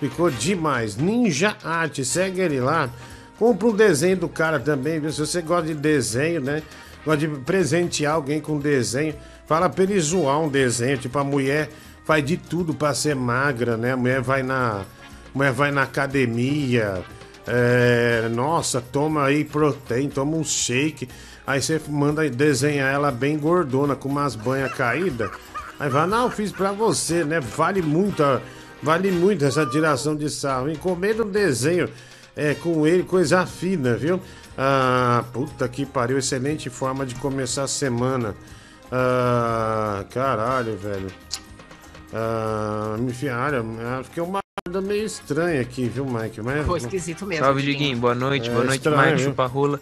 Ficou 0.00 0.30
demais. 0.30 0.96
Ninja 0.96 1.56
Art, 1.64 1.98
segue 2.04 2.40
ele 2.40 2.60
lá. 2.60 2.88
Compra 3.38 3.68
um 3.68 3.74
desenho 3.74 4.16
do 4.16 4.28
cara 4.28 4.58
também, 4.60 5.00
viu? 5.00 5.10
Se 5.12 5.20
você 5.20 5.42
gosta 5.42 5.66
de 5.66 5.74
desenho, 5.74 6.40
né? 6.40 6.62
Gosta 7.04 7.26
de 7.26 7.28
presentear 7.40 8.14
alguém 8.14 8.40
com 8.40 8.58
desenho, 8.58 9.14
fala 9.46 9.68
pra 9.68 9.84
ele 9.84 9.98
zoar 10.00 10.40
um 10.40 10.48
desenho. 10.48 10.98
Tipo, 10.98 11.18
a 11.18 11.24
mulher 11.24 11.70
faz 12.04 12.24
de 12.24 12.36
tudo 12.36 12.74
pra 12.74 12.94
ser 12.94 13.14
magra, 13.14 13.76
né? 13.76 13.92
A 13.92 13.96
mulher 13.96 14.20
vai 14.20 14.42
na. 14.42 14.80
A 14.80 14.84
mulher 15.34 15.52
vai 15.52 15.70
na 15.70 15.82
academia. 15.82 17.02
É, 17.46 18.28
nossa, 18.30 18.80
toma 18.80 19.24
aí 19.24 19.44
proteína, 19.44 20.10
toma 20.10 20.36
um 20.36 20.44
shake. 20.44 21.08
Aí 21.48 21.62
você 21.62 21.80
manda 21.88 22.28
desenhar 22.28 22.92
ela 22.92 23.10
bem 23.10 23.38
gordona, 23.38 23.96
com 23.96 24.06
umas 24.06 24.36
banhas 24.36 24.70
caídas. 24.74 25.30
Aí 25.80 25.88
vai, 25.88 26.06
não, 26.06 26.30
fiz 26.30 26.52
pra 26.52 26.72
você, 26.72 27.24
né? 27.24 27.40
Vale 27.40 27.80
muito, 27.80 28.22
vale 28.82 29.10
muito 29.10 29.46
essa 29.46 29.64
tiração 29.64 30.14
de 30.14 30.28
sarro. 30.28 30.68
Encomenda 30.68 31.24
um 31.24 31.30
desenho 31.30 31.88
é, 32.36 32.52
com 32.52 32.86
ele, 32.86 33.02
coisa 33.02 33.46
fina, 33.46 33.96
viu? 33.96 34.20
Ah, 34.58 35.24
puta 35.32 35.66
que 35.70 35.86
pariu, 35.86 36.18
excelente 36.18 36.68
forma 36.68 37.06
de 37.06 37.14
começar 37.14 37.62
a 37.62 37.68
semana. 37.68 38.34
Ah, 38.92 40.04
caralho, 40.10 40.76
velho. 40.76 41.08
Ah, 42.12 42.94
me 42.98 43.14
fiaram, 43.14 43.64
fiquei 44.04 44.22
uma 44.22 44.40
merda 44.66 44.82
meio 44.82 45.06
estranha 45.06 45.62
aqui, 45.62 45.88
viu, 45.88 46.04
Mike? 46.04 46.42
Mas, 46.42 46.68
esquisito 46.82 47.24
mesmo. 47.24 47.42
Salve, 47.42 47.62
Diguinho. 47.62 47.96
Boa 47.96 48.14
noite. 48.14 48.50
É, 48.50 48.52
Boa 48.52 48.64
noite, 48.64 48.80
estranho, 48.80 48.96
Mário 48.98 49.16
viu? 49.16 49.28
Chupa-Rola. 49.30 49.80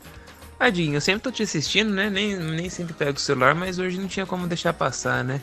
Diguinho, 0.65 0.95
eu 0.95 1.01
sempre 1.01 1.21
tô 1.23 1.31
te 1.31 1.43
assistindo, 1.43 1.91
né? 1.91 2.11
Nem, 2.11 2.35
nem 2.37 2.69
sempre 2.69 2.93
pego 2.95 3.17
o 3.19 3.21
celular, 3.21 3.55
mas 3.55 3.79
hoje 3.79 3.99
não 3.99 4.09
tinha 4.09 4.27
como 4.27 4.47
deixar 4.47 4.73
passar, 4.73 5.23
né? 5.23 5.41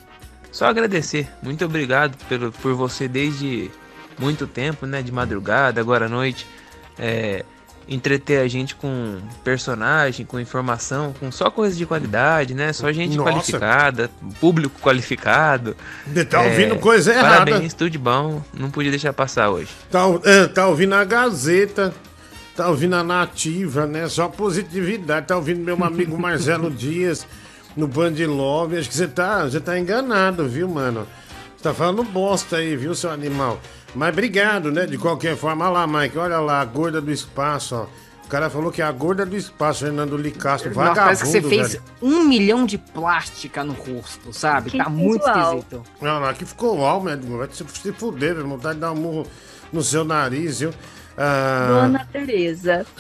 Só 0.52 0.66
agradecer. 0.66 1.28
Muito 1.42 1.64
obrigado 1.66 2.18
pelo, 2.28 2.52
por 2.52 2.74
você 2.76 3.08
desde 3.08 3.72
muito 4.20 4.46
tempo, 4.46 4.86
né? 4.86 5.02
De 5.02 5.12
madrugada, 5.12 5.80
agora 5.80 6.06
à 6.06 6.10
noite. 6.10 6.46
É, 6.98 7.44
entreter 7.88 8.40
a 8.40 8.48
gente 8.48 8.76
com 8.76 9.20
personagem, 9.44 10.26
com 10.26 10.40
informação, 10.40 11.14
com 11.20 11.32
só 11.32 11.50
coisa 11.50 11.76
de 11.76 11.86
qualidade, 11.86 12.54
né? 12.54 12.72
Só 12.72 12.92
gente 12.92 13.18
Nossa. 13.18 13.32
qualificada, 13.32 14.10
público 14.40 14.80
qualificado. 14.82 15.76
Tá 16.30 16.44
É, 16.44 16.48
ouvindo 16.50 16.76
coisa 16.78 17.12
errada. 17.12 17.46
Parabéns, 17.52 17.74
tudo 17.74 17.90
de 17.90 17.98
bom. 17.98 18.42
Não 18.54 18.70
podia 18.70 18.92
deixar 18.92 19.12
passar 19.14 19.50
hoje. 19.50 19.70
Tá, 19.92 20.02
é, 20.24 20.48
tá 20.48 20.68
ouvindo 20.68 20.94
a 20.96 21.04
Gazeta, 21.04 21.94
tá 22.56 22.70
ouvindo 22.70 22.96
a 22.96 23.04
Nativa, 23.04 23.86
né? 23.86 24.08
Só 24.08 24.28
positividade. 24.28 25.28
Tá 25.28 25.36
ouvindo 25.36 25.60
meu 25.60 25.84
amigo 25.84 26.18
Marcelo 26.18 26.70
Dias 26.72 27.26
no 27.76 27.88
Band 27.88 28.16
Love. 28.28 28.78
Acho 28.78 28.90
que 28.90 28.96
você 28.96 29.08
tá, 29.08 29.44
você 29.44 29.60
tá 29.60 29.78
enganado, 29.78 30.48
viu, 30.48 30.68
mano? 30.68 31.08
Você 31.56 31.64
tá 31.64 31.74
falando 31.74 32.04
bosta 32.04 32.58
aí, 32.58 32.76
viu, 32.76 32.94
seu 32.94 33.12
animal? 33.12 33.60
Mas 33.96 34.10
obrigado, 34.10 34.72
né? 34.72 34.86
De 34.86 34.98
qualquer 34.98 35.36
forma. 35.38 35.66
Olha 35.66 35.86
lá, 35.86 35.88
Mike, 35.88 36.18
olha 36.18 36.40
lá, 36.40 36.62
a 36.62 36.66
gorda 36.66 37.00
do 37.02 37.12
espaço, 37.12 37.76
ó. 37.76 37.88
O 38.26 38.28
cara 38.34 38.50
falou 38.50 38.72
que 38.72 38.82
é 38.82 38.86
a 38.86 38.92
gorda 38.92 39.26
do 39.26 39.36
espaço, 39.36 39.82
Fernando 39.82 40.18
Licastro, 40.18 40.70
Nossa, 40.70 40.80
vagabundo, 40.80 41.06
parece 41.06 41.24
que 41.24 41.30
você 41.30 41.42
fez 41.42 41.74
velho. 41.74 41.84
um 42.02 42.24
milhão 42.24 42.66
de 42.66 42.80
plástica 42.80 43.64
no 43.64 43.74
rosto, 43.74 44.34
sabe? 44.34 44.72
Que 44.72 44.78
tá 44.78 44.90
muito 44.90 45.24
visual. 45.24 45.60
esquisito. 45.60 45.84
Não, 46.02 46.20
não, 46.20 46.28
aqui 46.28 46.44
ficou 46.46 46.78
mal, 46.78 47.02
médico. 47.02 47.38
Vai 47.38 47.48
se, 47.52 47.64
fuder, 47.92 48.34
velho. 48.34 48.48
Vontade 48.48 48.76
de 48.76 48.82
dar 48.82 48.92
um 48.92 48.96
murro 48.96 49.28
no 49.72 49.84
seu 49.84 50.04
nariz, 50.04 50.62
viu? 50.62 50.74
Ah, 51.18 51.82
Dona 51.82 52.06
Tereza. 52.12 52.86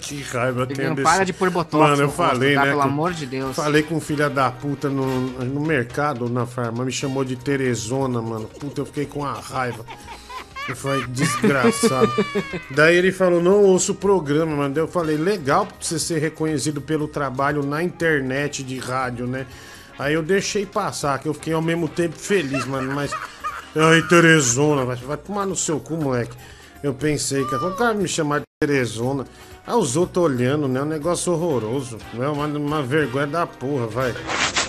que 0.00 0.22
raiva 0.22 0.60
eu 0.62 0.66
tenho 0.66 0.88
Não 0.88 0.96
desse... 0.96 1.08
para 1.08 1.24
de 1.24 1.32
pôr 1.32 1.50
botox 1.50 1.82
Mano, 1.82 1.96
no 1.96 2.02
eu 2.02 2.06
rosto, 2.08 2.16
falei, 2.16 2.54
tá? 2.54 2.64
né? 2.64 2.70
Pelo 2.70 2.82
amor 2.82 3.12
de 3.12 3.26
Deus. 3.26 3.54
Falei 3.54 3.82
com 3.82 3.96
um 3.96 4.00
filho 4.00 4.28
da 4.28 4.50
puta 4.50 4.88
no, 4.88 5.06
no 5.44 5.60
mercado, 5.60 6.28
na 6.28 6.46
farmácia, 6.46 6.84
me 6.84 6.92
chamou 6.92 7.24
de 7.24 7.36
Teresona, 7.36 8.20
mano. 8.20 8.46
Puta, 8.46 8.80
eu 8.80 8.86
fiquei 8.86 9.06
com 9.06 9.24
a 9.24 9.32
raiva. 9.32 9.84
Eu 10.68 10.76
falei, 10.76 11.06
desgraçado. 11.06 12.12
Daí 12.70 12.96
ele 12.96 13.10
falou, 13.10 13.42
não 13.42 13.62
ouço 13.62 13.92
o 13.92 13.94
programa, 13.94 14.54
mano. 14.54 14.74
Daí 14.74 14.82
eu 14.82 14.88
falei, 14.88 15.16
legal 15.16 15.64
pra 15.64 15.76
você 15.80 15.98
ser 15.98 16.18
reconhecido 16.18 16.80
pelo 16.80 17.08
trabalho 17.08 17.62
na 17.62 17.82
internet 17.82 18.62
de 18.62 18.78
rádio, 18.78 19.26
né? 19.26 19.46
Aí 19.98 20.14
eu 20.14 20.22
deixei 20.22 20.66
passar, 20.66 21.18
que 21.18 21.26
eu 21.26 21.34
fiquei 21.34 21.52
ao 21.52 21.62
mesmo 21.62 21.88
tempo 21.88 22.16
feliz, 22.16 22.64
mano, 22.66 22.94
mas. 22.94 23.12
Ai, 23.76 24.02
Teresona, 24.02 24.84
vai, 24.84 24.96
vai 24.96 25.16
tomar 25.16 25.46
no 25.46 25.54
seu 25.54 25.78
cu, 25.78 25.94
moleque. 25.94 26.32
Eu 26.82 26.94
pensei, 26.94 27.44
quando 27.44 27.68
o 27.68 27.76
cara 27.76 27.92
me 27.92 28.08
chamar 28.08 28.40
de 28.40 28.44
Teresona, 28.60 29.24
ah, 29.66 29.76
os 29.76 29.96
outros 29.96 30.24
olhando, 30.24 30.66
né? 30.66 30.80
Um 30.80 30.86
negócio 30.86 31.32
horroroso. 31.32 31.98
Né? 32.14 32.26
Uma, 32.26 32.46
uma 32.46 32.82
vergonha 32.82 33.26
da 33.26 33.46
porra, 33.46 33.86
vai. 33.86 34.14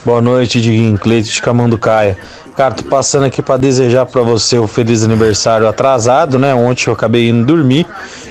Boa 0.04 0.22
noite, 0.22 0.60
Diguinho 0.60 0.98
Cleito 0.98 1.30
de 1.30 1.42
Camanducaia. 1.42 2.18
Cara, 2.58 2.74
tô 2.74 2.84
passando 2.84 3.26
aqui 3.26 3.42
pra 3.42 3.56
desejar 3.56 4.06
pra 4.06 4.22
você 4.22 4.58
o 4.58 4.68
feliz 4.68 5.04
aniversário 5.04 5.68
atrasado, 5.68 6.38
né? 6.38 6.54
Ontem 6.54 6.88
eu 6.88 6.94
acabei 6.94 7.30
indo 7.30 7.46
dormir. 7.46 7.86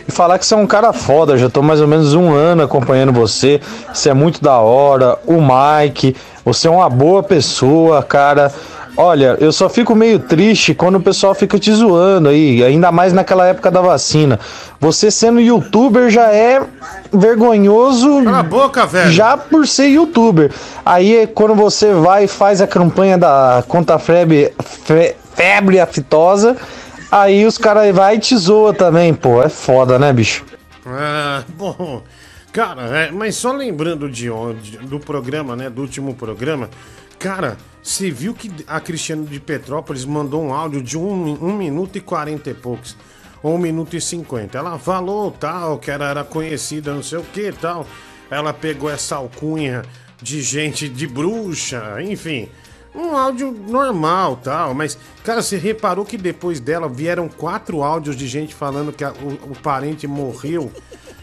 E 0.06 0.12
falar 0.12 0.38
que 0.38 0.44
você 0.44 0.52
é 0.52 0.56
um 0.56 0.66
cara 0.66 0.92
foda, 0.92 1.38
já 1.38 1.48
tô 1.48 1.62
mais 1.62 1.80
ou 1.80 1.88
menos 1.88 2.12
um 2.12 2.34
ano 2.34 2.62
acompanhando 2.62 3.12
você. 3.12 3.60
Você 3.92 4.10
é 4.10 4.14
muito 4.14 4.42
da 4.42 4.58
hora. 4.58 5.18
O 5.24 5.38
Mike, 5.40 6.14
você 6.44 6.68
é 6.68 6.70
uma 6.70 6.90
boa 6.90 7.22
pessoa, 7.22 8.02
cara. 8.02 8.52
Olha, 9.00 9.36
eu 9.40 9.52
só 9.52 9.68
fico 9.68 9.94
meio 9.94 10.18
triste 10.18 10.74
quando 10.74 10.96
o 10.96 11.00
pessoal 11.00 11.32
fica 11.32 11.56
te 11.56 11.72
zoando 11.72 12.28
aí, 12.30 12.64
ainda 12.64 12.90
mais 12.90 13.12
naquela 13.12 13.46
época 13.46 13.70
da 13.70 13.80
vacina. 13.80 14.40
Você 14.80 15.08
sendo 15.08 15.38
youtuber 15.40 16.10
já 16.10 16.32
é 16.32 16.60
vergonhoso. 17.12 18.24
Cala 18.24 18.38
a 18.40 18.42
boca, 18.42 18.86
velho. 18.86 19.12
Já 19.12 19.36
por 19.36 19.68
ser 19.68 19.86
youtuber. 19.88 20.50
Aí 20.84 21.28
quando 21.32 21.54
você 21.54 21.92
vai 21.92 22.24
e 22.24 22.28
faz 22.28 22.60
a 22.60 22.66
campanha 22.66 23.16
da 23.16 23.62
contra 23.68 23.94
a 23.94 23.98
febre, 24.00 24.52
fe- 24.84 25.14
febre 25.34 25.78
aftosa, 25.78 26.56
aí 27.10 27.46
os 27.46 27.56
caras 27.56 27.94
vai 27.94 28.16
e 28.16 28.18
te 28.18 28.36
zoa 28.36 28.72
também, 28.74 29.14
pô. 29.14 29.40
É 29.42 29.48
foda, 29.48 29.96
né, 29.98 30.12
bicho? 30.12 30.44
Ah, 30.84 31.42
bom. 31.56 32.02
Cara, 32.52 32.82
é, 32.82 33.10
mas 33.12 33.36
só 33.36 33.52
lembrando 33.52 34.10
de 34.10 34.28
onde, 34.28 34.78
do 34.78 34.98
programa, 34.98 35.54
né? 35.54 35.70
Do 35.70 35.82
último 35.82 36.14
programa. 36.14 36.68
Cara, 37.18 37.56
você 37.82 38.10
viu 38.10 38.32
que 38.34 38.50
a 38.66 38.80
Cristiano 38.80 39.24
de 39.26 39.40
Petrópolis 39.40 40.04
mandou 40.04 40.42
um 40.42 40.52
áudio 40.54 40.82
de 40.82 40.96
1 40.96 41.00
um, 41.00 41.48
um 41.48 41.56
minuto 41.56 41.96
e 41.96 42.00
40 42.00 42.50
e 42.50 42.54
poucos. 42.54 42.96
Ou 43.42 43.54
1 43.54 43.58
minuto 43.58 43.96
e 43.96 44.00
50. 44.00 44.56
Ela 44.58 44.78
falou 44.78 45.30
tal, 45.30 45.78
que 45.78 45.90
ela 45.90 46.08
era 46.08 46.24
conhecida, 46.24 46.92
não 46.94 47.02
sei 47.02 47.18
o 47.18 47.22
que 47.24 47.52
tal. 47.52 47.86
Ela 48.30 48.52
pegou 48.52 48.90
essa 48.90 49.16
alcunha 49.16 49.82
de 50.20 50.42
gente 50.42 50.88
de 50.88 51.06
bruxa, 51.06 51.96
enfim. 52.02 52.48
Um 52.94 53.16
áudio 53.16 53.52
normal 53.52 54.36
tal, 54.42 54.74
mas, 54.74 54.98
cara, 55.22 55.40
você 55.40 55.56
reparou 55.56 56.04
que 56.04 56.16
depois 56.16 56.58
dela 56.58 56.88
vieram 56.88 57.28
quatro 57.28 57.82
áudios 57.82 58.16
de 58.16 58.26
gente 58.26 58.54
falando 58.54 58.92
que 58.92 59.04
a- 59.04 59.12
o, 59.12 59.52
o 59.52 59.56
parente 59.62 60.06
morreu 60.06 60.72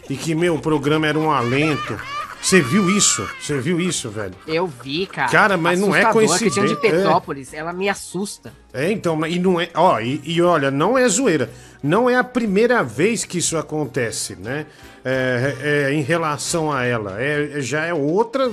e 0.08 0.16
que, 0.16 0.34
meu, 0.34 0.54
o 0.54 0.58
programa 0.60 1.06
era 1.06 1.18
um 1.18 1.30
alento. 1.30 1.98
Você 2.40 2.60
viu 2.60 2.88
isso? 2.90 3.28
Você 3.40 3.58
viu 3.58 3.80
isso, 3.80 4.08
velho? 4.10 4.34
Eu 4.46 4.66
vi, 4.66 5.06
cara. 5.06 5.30
Cara, 5.30 5.56
mas 5.56 5.80
não 5.80 5.94
é 5.94 6.00
Assustador, 6.02 6.34
a 6.34 6.38
Cristiane 6.38 6.68
de 6.68 6.74
coincidência, 6.74 6.96
é. 6.96 7.02
Petrópolis, 7.02 7.54
ela 7.54 7.72
me 7.72 7.88
assusta. 7.88 8.52
É, 8.72 8.92
então, 8.92 9.16
mas- 9.16 9.34
e 9.34 9.38
não 9.38 9.60
é. 9.60 9.68
Ó, 9.74 9.98
e, 9.98 10.20
e 10.24 10.40
olha, 10.42 10.70
não 10.70 10.96
é 10.96 11.08
zoeira. 11.08 11.50
Não 11.82 12.08
é 12.08 12.16
a 12.16 12.24
primeira 12.24 12.82
vez 12.82 13.24
que 13.24 13.38
isso 13.38 13.56
acontece, 13.56 14.36
né? 14.36 14.66
É, 15.04 15.88
é, 15.88 15.92
em 15.92 16.02
relação 16.02 16.70
a 16.72 16.84
ela. 16.84 17.20
É, 17.20 17.60
já 17.60 17.84
é 17.84 17.94
outra. 17.94 18.44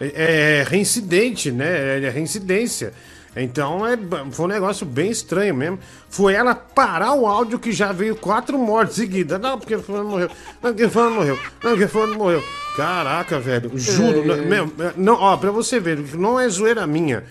É, 0.00 0.60
é 0.60 0.64
reincidente, 0.68 1.50
né? 1.50 2.02
É 2.04 2.08
reincidência. 2.10 2.92
Então 3.34 3.86
é, 3.86 3.96
foi 4.30 4.44
um 4.44 4.48
negócio 4.48 4.84
bem 4.84 5.10
estranho 5.10 5.54
mesmo. 5.54 5.78
Foi 6.10 6.34
ela 6.34 6.54
parar 6.54 7.14
o 7.14 7.26
áudio 7.26 7.58
que 7.58 7.72
já 7.72 7.90
veio 7.90 8.14
quatro 8.14 8.58
mortes 8.58 8.96
seguidas. 8.96 9.40
Não, 9.40 9.58
porque 9.58 9.78
fulano 9.78 10.10
morreu. 10.10 10.28
Não, 10.62 10.70
porque 10.72 10.88
fulano 10.88 11.14
morreu. 11.14 11.38
Não, 11.64 11.70
porque 11.70 11.86
fulano 11.88 12.14
morreu. 12.16 12.44
Caraca, 12.76 13.40
velho. 13.40 13.70
Juro. 13.74 14.24
não- 14.24 14.36
meu, 14.44 14.72
não, 14.96 15.14
ó, 15.14 15.36
pra 15.36 15.50
você 15.50 15.80
ver, 15.80 15.98
não 16.14 16.38
é 16.38 16.48
zoeira 16.48 16.86
minha. 16.86 17.24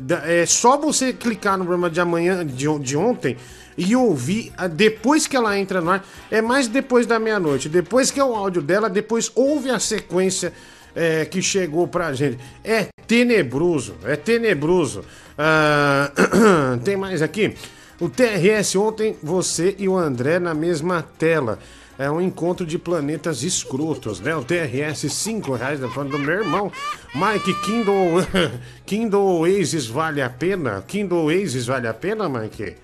Da- 0.00 0.22
é 0.30 0.44
só 0.46 0.76
você 0.76 1.12
clicar 1.12 1.56
no 1.56 1.64
programa 1.64 1.88
de 1.90 2.00
amanhã, 2.00 2.44
de, 2.44 2.66
de 2.80 2.96
ontem, 2.96 3.36
e 3.78 3.94
ouvir 3.96 4.52
ah, 4.58 4.66
depois 4.66 5.26
que 5.26 5.36
ela 5.36 5.56
entra 5.58 5.80
no 5.80 5.90
ar. 5.90 6.04
É 6.30 6.42
mais 6.42 6.66
depois 6.68 7.06
da 7.06 7.18
meia-noite. 7.18 7.68
Depois 7.68 8.10
que 8.10 8.18
é 8.20 8.24
o 8.24 8.34
áudio 8.34 8.60
dela, 8.62 8.90
depois 8.90 9.30
ouve 9.34 9.70
a 9.70 9.78
sequência 9.78 10.52
é, 10.94 11.24
que 11.24 11.40
chegou 11.42 11.86
pra 11.88 12.12
gente. 12.12 12.38
É 12.64 12.86
tenebroso, 13.06 13.96
é 14.04 14.16
tenebroso. 14.16 15.04
Ah, 15.36 16.10
tem 16.84 16.96
mais 16.96 17.22
aqui. 17.22 17.54
O 18.00 18.08
TRS 18.08 18.76
ontem, 18.76 19.16
você 19.22 19.74
e 19.78 19.88
o 19.88 19.96
André 19.96 20.38
na 20.38 20.54
mesma 20.54 21.02
tela. 21.18 21.58
É 21.98 22.10
um 22.10 22.18
encontro 22.18 22.64
de 22.64 22.78
planetas 22.78 23.42
escrotos, 23.42 24.20
né? 24.20 24.34
O 24.34 24.42
TRS, 24.42 25.06
5 25.12 25.52
reais 25.52 25.80
da 25.80 25.86
do 25.86 26.18
meu 26.18 26.30
irmão. 26.30 26.72
Mike, 27.14 27.52
Kindle, 27.60 28.26
Kindle 28.86 29.40
Oasis 29.40 29.86
vale 29.86 30.22
a 30.22 30.30
pena? 30.30 30.82
Kindle 30.88 31.26
Oasis 31.26 31.66
vale 31.66 31.86
a 31.86 31.92
pena, 31.92 32.26
Mike? 32.26 32.74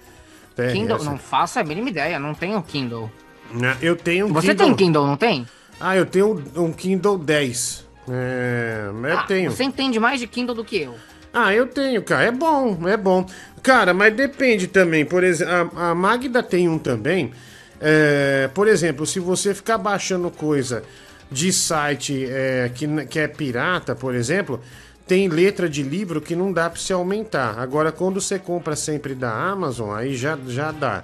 TRS. 0.54 0.72
Kindle, 0.74 1.02
não 1.02 1.16
faço 1.16 1.58
a 1.58 1.64
mínima 1.64 1.88
ideia, 1.88 2.18
não 2.18 2.34
tenho 2.34 2.62
Kindle. 2.62 3.10
Né, 3.54 3.74
Eu 3.80 3.96
tenho 3.96 4.26
um 4.26 4.32
Você 4.34 4.54
tem 4.54 4.74
Kindle, 4.74 5.06
não 5.06 5.16
tem? 5.16 5.46
Ah, 5.80 5.96
eu 5.96 6.04
tenho 6.04 6.42
um 6.54 6.70
Kindle 6.70 7.16
10. 7.16 7.85
É, 8.08 8.88
eu 8.88 9.18
Ah, 9.18 9.22
tenho. 9.24 9.50
Você 9.50 9.64
entende 9.64 9.98
mais 9.98 10.20
de 10.20 10.26
Kindle 10.26 10.54
do 10.54 10.64
que 10.64 10.82
eu. 10.82 10.94
Ah, 11.32 11.52
eu 11.54 11.66
tenho, 11.66 12.02
cara. 12.02 12.24
É 12.24 12.30
bom, 12.30 12.78
é 12.88 12.96
bom. 12.96 13.26
Cara, 13.62 13.92
mas 13.92 14.14
depende 14.14 14.66
também. 14.66 15.04
Por 15.04 15.22
exemplo, 15.24 15.72
a, 15.76 15.90
a 15.90 15.94
Magda 15.94 16.42
tem 16.42 16.68
um 16.68 16.78
também. 16.78 17.32
É, 17.80 18.48
por 18.54 18.68
exemplo, 18.68 19.04
se 19.06 19.20
você 19.20 19.52
ficar 19.54 19.76
baixando 19.76 20.30
coisa 20.30 20.82
de 21.30 21.52
site 21.52 22.26
é, 22.30 22.70
que, 22.74 22.86
que 23.06 23.18
é 23.18 23.28
pirata, 23.28 23.94
por 23.94 24.14
exemplo, 24.14 24.60
tem 25.06 25.28
letra 25.28 25.68
de 25.68 25.82
livro 25.82 26.20
que 26.20 26.34
não 26.34 26.52
dá 26.52 26.70
pra 26.70 26.80
você 26.80 26.92
aumentar. 26.92 27.58
Agora, 27.58 27.92
quando 27.92 28.20
você 28.20 28.38
compra 28.38 28.74
sempre 28.74 29.14
da 29.14 29.30
Amazon, 29.32 29.94
aí 29.94 30.16
já, 30.16 30.38
já 30.46 30.70
dá. 30.72 31.02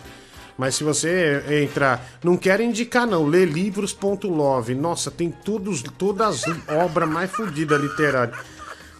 Mas 0.57 0.75
se 0.75 0.85
você 0.85 1.43
entrar, 1.63 2.05
não 2.23 2.37
quero 2.37 2.63
indicar 2.63 3.07
não, 3.07 3.25
lelivros.love. 3.27 4.75
Nossa, 4.75 5.11
tem 5.11 5.31
todos, 5.31 5.83
todas 5.83 6.45
as 6.45 6.69
obras 6.69 7.09
mais 7.09 7.31
fodidas 7.31 7.81
literárias. 7.81 8.37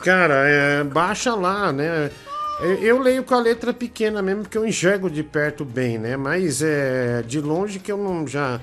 Cara, 0.03 0.49
é, 0.49 0.83
baixa 0.83 1.35
lá, 1.35 1.73
né? 1.73 2.11
Eu, 2.61 2.75
eu 2.75 2.99
leio 2.99 3.23
com 3.23 3.35
a 3.35 3.41
letra 3.41 3.73
pequena 3.73 4.21
mesmo, 4.23 4.43
porque 4.43 4.59
eu 4.59 4.67
enxergo 4.67 5.09
de 5.09 5.23
perto 5.23 5.65
bem, 5.65 5.99
né? 5.99 6.17
Mas 6.17 6.63
é 6.63 7.23
de 7.27 7.41
longe 7.41 7.79
que 7.79 7.93
eu 7.93 7.99
não 7.99 8.27
já 8.27 8.61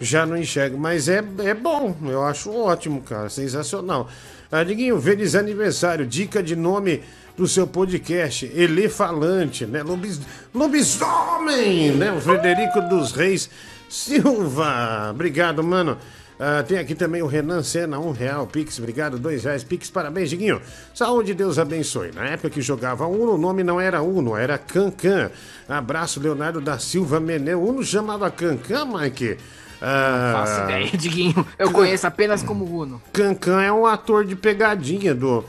já 0.00 0.26
não 0.26 0.36
enxergo. 0.36 0.76
Mas 0.76 1.08
é, 1.08 1.24
é 1.44 1.54
bom, 1.54 1.96
eu 2.04 2.22
acho 2.24 2.52
ótimo, 2.52 3.00
cara, 3.00 3.28
sensacional. 3.28 4.08
Adiguinho, 4.50 5.00
feliz 5.00 5.34
aniversário, 5.34 6.06
dica 6.06 6.42
de 6.42 6.54
nome 6.54 7.02
do 7.36 7.48
seu 7.48 7.66
podcast, 7.66 8.46
Elefalante, 8.54 9.66
né? 9.66 9.82
Lobis, 9.82 10.20
lobisomem, 10.54 11.92
né? 11.92 12.12
O 12.12 12.20
Frederico 12.20 12.80
dos 12.82 13.12
Reis 13.12 13.50
Silva. 13.88 15.10
Obrigado, 15.10 15.62
mano. 15.62 15.98
Ah, 16.38 16.64
tem 16.66 16.78
aqui 16.78 16.94
também 16.96 17.22
o 17.22 17.26
Renan 17.26 17.62
Sena, 17.62 17.98
um 17.98 18.10
real, 18.10 18.46
Pix, 18.46 18.78
obrigado, 18.78 19.18
dois 19.18 19.44
reais, 19.44 19.62
Pix, 19.62 19.88
parabéns, 19.88 20.30
Diguinho. 20.30 20.60
Saúde, 20.92 21.32
Deus 21.32 21.58
abençoe. 21.58 22.10
Na 22.12 22.24
época 22.26 22.50
que 22.50 22.60
jogava 22.60 23.06
Uno, 23.06 23.34
o 23.34 23.38
nome 23.38 23.62
não 23.62 23.80
era 23.80 24.02
Uno, 24.02 24.36
era 24.36 24.58
Cancan. 24.58 25.30
Abraço, 25.68 26.20
Leonardo 26.20 26.60
da 26.60 26.78
Silva 26.78 27.20
Meneu. 27.20 27.62
Uno 27.62 27.84
chamava 27.84 28.30
Cancan, 28.30 28.84
Mike? 28.86 29.36
Ah, 29.80 30.32
Faço 30.44 30.62
ideia, 30.64 30.90
Diguinho. 30.98 31.46
Eu 31.56 31.70
conheço 31.70 32.06
apenas 32.06 32.42
como 32.42 32.64
Uno. 32.64 33.00
Cancan 33.12 33.62
é 33.62 33.72
um 33.72 33.86
ator 33.86 34.24
de 34.24 34.34
pegadinha 34.34 35.14
do, 35.14 35.44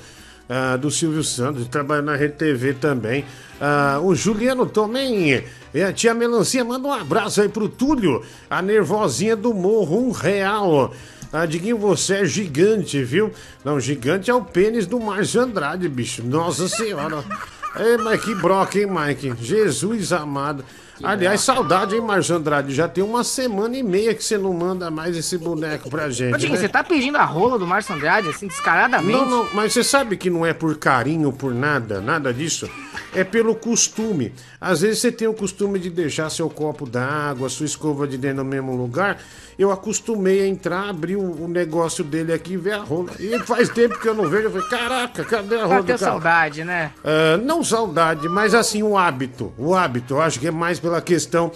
ah, 0.49 0.77
do 0.77 0.91
Silvio 0.91 1.23
Santos, 1.23 1.67
trabalha 1.67 2.01
na 2.01 2.15
Rede 2.15 2.35
TV 2.35 2.73
também. 2.73 3.25
Ah, 3.59 3.99
o 4.01 4.13
Juliano 4.15 4.65
também, 4.65 5.43
e 5.73 5.81
a 5.81 5.91
tia 5.91 6.13
Melancia, 6.13 6.63
manda 6.63 6.87
um 6.87 6.93
abraço 6.93 7.41
aí 7.41 7.49
pro 7.49 7.69
Túlio, 7.69 8.23
a 8.49 8.61
nervosinha 8.61 9.35
do 9.35 9.53
morro, 9.53 10.07
um 10.07 10.11
real. 10.11 10.93
Ah, 11.31 11.45
Diguinho, 11.45 11.77
você 11.77 12.15
é 12.15 12.25
gigante, 12.25 13.03
viu? 13.03 13.31
Não, 13.63 13.79
gigante 13.79 14.31
é 14.31 14.33
o 14.33 14.41
pênis 14.41 14.85
do 14.85 14.99
Márcio 14.99 15.41
Andrade, 15.41 15.89
bicho. 15.89 16.23
Nossa 16.23 16.67
senhora. 16.67 17.23
É, 17.77 17.97
mas 17.97 18.23
que 18.23 18.33
broca, 18.33 18.79
hein, 18.79 18.87
Mike? 18.89 19.33
Jesus 19.41 20.13
amado. 20.13 20.63
Aliás, 21.03 21.41
saudade, 21.41 21.95
hein, 21.95 22.01
Márcio 22.01 22.35
Andrade? 22.35 22.73
Já 22.73 22.87
tem 22.87 23.03
uma 23.03 23.23
semana 23.23 23.75
e 23.77 23.83
meia 23.83 24.13
que 24.13 24.23
você 24.23 24.37
não 24.37 24.53
manda 24.53 24.89
mais 24.89 25.17
esse 25.17 25.37
boneco 25.37 25.89
pra 25.89 26.09
gente. 26.09 26.47
Né? 26.47 26.57
você 26.57 26.69
tá 26.69 26.83
pedindo 26.83 27.17
a 27.17 27.25
rola 27.25 27.59
do 27.59 27.67
Márcio 27.67 27.95
Andrade, 27.95 28.29
assim, 28.29 28.47
descaradamente? 28.47 29.11
Não, 29.11 29.25
não, 29.25 29.49
mas 29.53 29.73
você 29.73 29.83
sabe 29.83 30.15
que 30.15 30.29
não 30.29 30.45
é 30.45 30.53
por 30.53 30.77
carinho, 30.77 31.31
por 31.33 31.53
nada, 31.53 31.99
nada 31.99 32.33
disso. 32.33 32.69
É 33.13 33.23
pelo 33.23 33.55
costume. 33.55 34.33
Às 34.59 34.81
vezes 34.81 34.99
você 34.99 35.11
tem 35.11 35.27
o 35.27 35.33
costume 35.33 35.79
de 35.79 35.89
deixar 35.89 36.29
seu 36.29 36.49
copo 36.49 36.87
d'água, 36.87 37.49
sua 37.49 37.65
escova 37.65 38.07
de 38.07 38.17
dentro 38.17 38.43
no 38.43 38.49
mesmo 38.49 38.75
lugar. 38.75 39.21
Eu 39.57 39.71
acostumei 39.71 40.41
a 40.41 40.47
entrar, 40.47 40.89
abrir 40.89 41.15
o, 41.15 41.47
negócio 41.47 42.03
dele 42.03 42.33
aqui 42.33 42.53
e 42.53 42.57
ver 42.57 42.73
a 42.73 42.79
rola. 42.79 43.11
E 43.19 43.39
faz 43.39 43.69
tempo 43.69 43.97
que 43.99 44.07
eu 44.07 44.13
não 44.13 44.27
vejo. 44.27 44.43
Eu 44.47 44.51
falei, 44.51 44.67
caraca, 44.67 45.23
cadê 45.23 45.55
a 45.55 45.65
rola 45.65 45.79
Bateu 45.79 45.95
do 45.95 45.99
saudade, 45.99 46.63
né? 46.63 46.91
Ah, 47.03 47.37
não 47.37 47.63
saudade, 47.63 48.27
mas 48.27 48.53
assim, 48.53 48.83
o 48.83 48.97
hábito. 48.97 49.53
O 49.57 49.73
hábito, 49.73 50.15
eu 50.15 50.21
acho 50.21 50.39
que 50.39 50.47
é 50.47 50.51
mais 50.51 50.79
pela 50.79 51.01
questão 51.01 51.51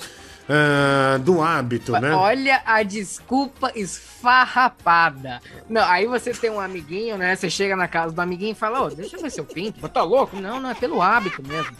ah, 0.51 1.19
do 1.19 1.43
hábito, 1.43 1.91
né? 1.91 2.11
Olha 2.11 2.63
a 2.65 2.81
desculpa 2.81 3.71
esfarrapada. 3.75 5.39
Não, 5.69 5.83
aí 5.83 6.07
você 6.07 6.33
tem 6.33 6.49
um 6.49 6.59
amiguinho, 6.59 7.17
né? 7.17 7.35
Você 7.35 7.51
chega 7.51 7.75
na 7.75 7.87
casa 7.87 8.15
do 8.15 8.19
amiguinho 8.19 8.53
e 8.53 8.55
fala, 8.55 8.81
ô, 8.81 8.89
deixa 8.89 9.15
eu 9.15 9.21
ver 9.21 9.29
seu 9.29 9.45
pinto. 9.45 9.77
Mas 9.79 9.91
tá 9.91 10.01
louco? 10.01 10.35
Não, 10.41 10.59
não, 10.59 10.71
é 10.71 10.73
pelo 10.73 11.03
hábito 11.03 11.45
mesmo. 11.47 11.77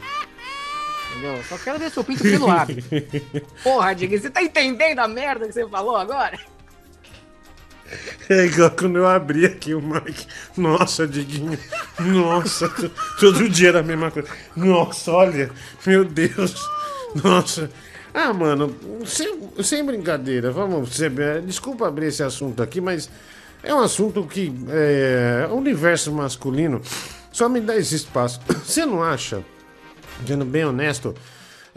Entendeu? 1.09 1.43
Só 1.45 1.57
quero 1.57 1.79
ver 1.79 1.89
seu 1.89 2.03
pinto 2.03 2.21
pelo 2.21 2.47
hábito. 2.47 2.87
Porra, 3.63 3.95
Diego, 3.95 4.15
você 4.15 4.29
tá 4.29 4.43
entendendo 4.43 4.99
a 4.99 5.07
merda 5.07 5.47
que 5.47 5.53
você 5.53 5.67
falou 5.67 5.95
agora? 5.95 6.37
É 8.29 8.45
igual 8.45 8.69
quando 8.69 8.99
eu 8.99 9.07
abri 9.07 9.47
aqui 9.47 9.73
o 9.73 9.81
Mike. 9.81 10.27
Nossa, 10.55 11.07
Diguinho. 11.07 11.57
Nossa, 11.99 12.71
todo 13.19 13.49
dia 13.49 13.69
era 13.69 13.79
a 13.79 13.83
mesma 13.83 14.11
coisa. 14.11 14.29
Nossa, 14.55 15.11
olha. 15.11 15.49
Meu 15.87 16.05
Deus. 16.05 16.55
Nossa. 17.23 17.71
Ah, 18.13 18.33
mano, 18.33 18.75
sem, 19.05 19.39
sem 19.63 19.85
brincadeira, 19.85 20.51
vamos 20.51 20.99
eh, 21.01 21.41
Desculpa 21.45 21.87
abrir 21.87 22.07
esse 22.07 22.23
assunto 22.23 22.63
aqui, 22.63 22.81
mas 22.81 23.09
é 23.63 23.73
um 23.73 23.79
assunto 23.79 24.23
que 24.23 24.53
é, 24.69 25.47
o 25.51 25.55
universo 25.55 26.11
masculino 26.11 26.81
só 27.31 27.47
me 27.47 27.59
dá 27.59 27.75
esse 27.75 27.95
espaço. 27.95 28.41
Você 28.65 28.85
não 28.85 29.03
acha, 29.03 29.43
sendo 30.25 30.45
bem 30.45 30.65
honesto, 30.65 31.13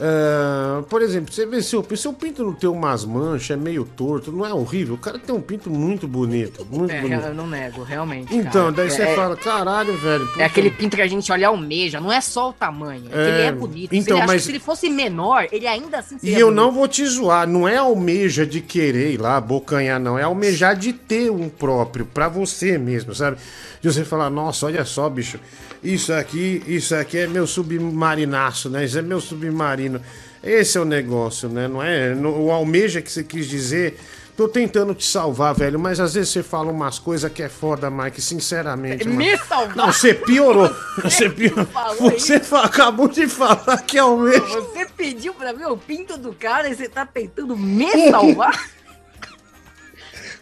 ah, 0.05 0.83
por 0.89 1.01
exemplo, 1.01 1.33
você 1.33 1.47
vê 1.47 1.63
seu, 1.63 1.87
seu 1.97 2.13
pinto 2.13 2.43
não 2.43 2.53
tem 2.53 2.69
umas 2.69 3.05
manchas, 3.05 3.51
é 3.51 3.57
meio 3.57 3.85
torto, 3.85 4.33
não 4.33 4.45
é 4.45 4.53
horrível? 4.53 4.97
O 4.97 4.99
cara 4.99 5.19
tem 5.19 5.35
um 5.35 5.41
pinto 5.41 5.71
muito 5.71 6.09
bonito, 6.09 6.67
muito 6.71 6.93
É, 6.93 7.01
bonito. 7.01 7.23
eu 7.27 7.35
não 7.35 7.47
nego, 7.47 7.83
realmente. 7.85 8.35
Então, 8.35 8.65
cara. 8.65 8.73
daí 8.73 8.91
você 8.91 9.03
É- 9.03 9.15
fala, 9.15 9.37
caralho, 9.37 9.97
velho. 9.97 10.27
puta- 10.27 10.43
É 10.43 10.45
aquele 10.45 10.71
pinto 10.71 10.97
que 10.97 11.03
a 11.03 11.07
gente 11.07 11.31
olha 11.31 11.47
almeja, 11.49 12.01
não 12.01 12.11
é 12.13 12.21
só 12.21 12.51
o 12.51 12.53
tamanho, 12.53 13.05
é, 13.07 13.11
que 13.11 13.17
ele 13.17 13.43
É, 13.43 13.47
é 13.47 13.53
bonito. 13.53 13.95
então, 13.95 14.17
se 14.17 14.23
ele, 14.23 14.27
mas- 14.27 14.41
que 14.41 14.47
se 14.47 14.51
ele 14.53 14.59
fosse 14.61 14.91
menor, 14.91 15.47
ele 15.53 15.67
ainda 15.67 15.99
assim 15.99 16.17
E 16.17 16.21
seria 16.21 16.39
eu 16.41 16.47
bonito. 16.49 16.61
não 16.65 16.73
vou 16.73 16.89
te 16.89 17.07
zoar, 17.07 17.47
não 17.47 17.69
é 17.69 17.77
almeja 17.77 18.45
de 18.45 18.61
querer 18.61 19.13
ir 19.13 19.21
lá, 19.21 19.37
abocanhar, 19.37 20.01
não. 20.01 20.19
É 20.19 20.23
almejar 20.25 20.75
de 20.77 20.93
ter 20.93 21.31
um 21.31 21.49
próprio, 21.49 22.05
pra 22.07 22.29
você 22.29 22.77
mesmo, 22.77 23.15
sabe? 23.15 23.37
De 23.81 23.93
você 23.93 24.05
falar, 24.05 24.31
nossa, 24.31 24.67
olha 24.67 24.85
só, 24.85 25.09
bicho, 25.09 25.39
isso 25.83 26.13
aqui, 26.13 26.63
isso 26.67 26.95
aqui 26.95 27.19
é 27.19 27.27
meu 27.27 27.47
submarinaço, 27.47 28.71
né? 28.71 28.85
Isso 28.85 28.99
é 28.99 29.03
meu 29.03 29.21
submarino. 29.21 30.01
Esse 30.43 30.79
é 30.79 30.81
o 30.81 30.85
negócio, 30.85 31.49
né? 31.49 31.69
Não 31.69 31.83
é 31.83 32.15
o 32.15 32.51
almeja 32.51 33.01
que 33.01 33.11
você 33.11 33.23
quis 33.23 33.47
dizer. 33.47 33.99
Tô 34.37 34.49
tentando 34.49 34.95
te 34.95 35.05
salvar, 35.07 35.55
velho, 35.55 35.79
mas 35.79 36.01
às 36.01 36.15
vezes 36.15 36.31
você 36.31 36.43
fala 36.43 36.71
umas 36.71 36.99
coisas 36.99 37.31
que 37.31 37.43
é 37.43 37.51
foda, 37.51 37.91
Mike, 37.91 38.21
sinceramente. 38.23 39.05
mano. 39.05 39.19
Me 39.19 39.37
salvar! 39.37 39.77
Não, 39.77 39.93
você 39.93 40.15
piorou. 40.15 40.75
Você 41.03 41.29
piorou. 41.29 41.67
falou 41.67 42.11
Você 42.11 42.41
acabou 42.53 43.09
de 43.09 43.27
falar 43.29 43.83
que 43.83 43.99
é 43.99 44.01
almeja. 44.01 44.41
Você 44.41 44.87
pediu 44.97 45.35
pra 45.35 45.53
ver 45.53 45.67
o 45.67 45.77
pinto 45.77 46.17
do 46.17 46.33
cara 46.33 46.69
e 46.69 46.75
você 46.75 46.89
tá 46.89 47.05
tentando 47.05 47.57
me 47.57 48.11
salvar? 48.11 48.71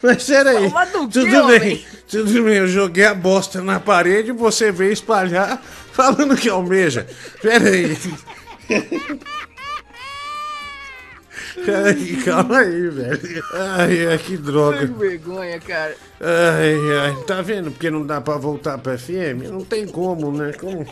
Mas 0.03 0.25
peraí, 0.25 0.71
tudo 0.93 1.25
bem, 1.25 1.37
homem? 1.37 1.85
tudo 2.09 2.43
bem, 2.45 2.57
eu 2.57 2.67
joguei 2.67 3.05
a 3.05 3.15
bosta 3.15 3.61
na 3.61 3.79
parede 3.79 4.31
e 4.31 4.33
você 4.33 4.73
veio 4.73 4.93
espalhar 4.93 5.63
falando 5.93 6.37
que 6.37 6.49
almeja. 6.49 7.07
Peraí. 7.43 7.99
Peraí, 11.65 12.17
calma 12.25 12.59
aí, 12.61 12.89
velho. 12.89 13.45
Ai, 13.53 14.07
ai, 14.07 14.19
que 14.19 14.25
Que 14.25 14.37
droga. 14.39 14.87
vergonha, 14.87 15.61
cara. 15.61 15.95
Ai, 16.21 16.75
ai, 17.01 17.25
tá 17.27 17.43
vendo 17.43 17.71
porque 17.71 17.91
não 17.91 18.07
dá 18.07 18.21
pra 18.21 18.37
voltar 18.37 18.79
pra 18.79 18.97
FM? 18.97 19.51
Não 19.51 19.65
tem 19.65 19.87
como, 19.87 20.33
né? 20.33 20.53
Como? 20.53 20.87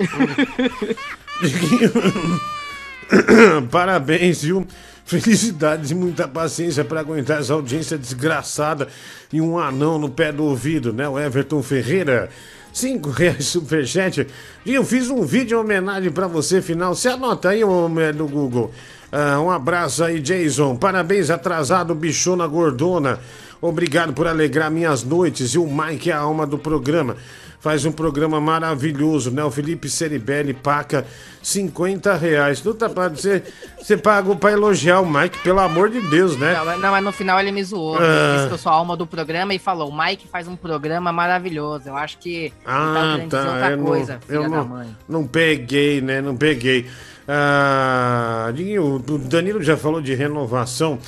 Parabéns, 3.71 4.43
viu? 4.43 4.67
Felicidade 5.09 5.91
e 5.91 5.97
muita 5.97 6.29
paciência 6.29 6.85
para 6.85 7.01
aguentar 7.01 7.41
essa 7.41 7.55
audiência 7.55 7.97
desgraçada 7.97 8.89
e 9.33 9.41
um 9.41 9.59
anão 9.59 9.99
no 9.99 10.11
pé 10.11 10.31
do 10.31 10.45
ouvido, 10.45 10.93
né? 10.93 11.09
O 11.09 11.19
Everton 11.19 11.63
Ferreira. 11.63 12.29
Cinco 12.75 13.09
reais 13.09 13.47
superchat. 13.47 14.27
E 14.67 14.75
eu 14.75 14.85
fiz 14.85 15.09
um 15.09 15.23
vídeo 15.25 15.57
em 15.57 15.61
homenagem 15.63 16.13
para 16.13 16.27
você, 16.27 16.61
final. 16.61 16.95
Você 16.95 17.09
anota 17.09 17.49
aí, 17.49 17.65
mulher 17.65 18.13
do 18.13 18.29
Google. 18.29 18.71
Ah, 19.11 19.41
um 19.41 19.51
abraço 19.51 20.05
aí, 20.05 20.21
Jason. 20.21 20.77
Parabéns, 20.77 21.31
atrasado, 21.31 21.95
bichona 21.95 22.47
gordona. 22.47 23.19
Obrigado 23.63 24.13
por 24.13 24.27
alegrar 24.27 24.71
minhas 24.71 25.03
noites. 25.03 25.55
E 25.55 25.59
o 25.59 25.67
Mike 25.67 26.11
é 26.11 26.13
a 26.13 26.19
alma 26.19 26.47
do 26.47 26.59
programa. 26.59 27.17
Faz 27.61 27.85
um 27.85 27.91
programa 27.91 28.41
maravilhoso, 28.41 29.33
né? 29.33 29.43
O 29.43 29.51
Felipe 29.51 29.89
Ceribelli 29.91 30.55
paca 30.55 31.05
50 31.43 32.15
reais. 32.15 32.63
Não 32.63 32.73
tá 32.73 32.89
pra 32.89 33.09
você, 33.09 33.43
você 33.77 33.97
pagou 33.97 34.37
pra 34.37 34.53
elogiar 34.53 35.01
o 35.01 35.11
Mike, 35.11 35.39
pelo 35.41 35.59
amor 35.59 35.91
de 35.91 36.01
Deus, 36.03 36.37
né? 36.37 36.55
Não, 36.55 36.65
mas- 36.65 36.81
não, 36.81 36.91
mas 36.93 37.05
no 37.05 37.11
final 37.13 37.41
ele 37.41 37.51
me 37.51 37.65
zoou. 37.65 37.97
Ah. 37.99 38.05
Ele 38.05 38.37
disse 38.37 38.47
que 38.49 38.55
eu 38.55 38.59
sou 38.59 38.71
a 38.71 38.75
alma 38.77 38.97
do 38.97 39.07
programa 39.09 39.53
e 39.55 39.59
falou: 39.59 39.89
o 39.91 39.99
Mike 39.99 40.29
faz 40.29 40.47
um 40.47 40.55
programa 40.55 41.13
maravilhoso. 41.13 41.89
Eu 41.89 41.97
acho 41.97 42.19
que 42.19 42.33
ele 42.33 42.55
Ah, 42.65 43.19
tá 43.29 43.43
tá. 43.43 43.53
outra 43.53 43.71
Eu 43.73 43.85
coisa, 43.85 44.13
não, 44.15 44.21
filha 44.21 44.37
eu 44.37 44.43
da 44.43 44.49
não, 44.49 44.65
mãe. 44.69 44.97
não 45.09 45.27
peguei, 45.27 46.01
né? 46.01 46.21
Não 46.21 46.37
peguei. 46.37 46.87
Ah, 47.27 48.53
o 48.81 49.19
Danilo 49.19 49.63
já 49.63 49.77
falou 49.77 50.01
de 50.01 50.15
renovação 50.15 50.99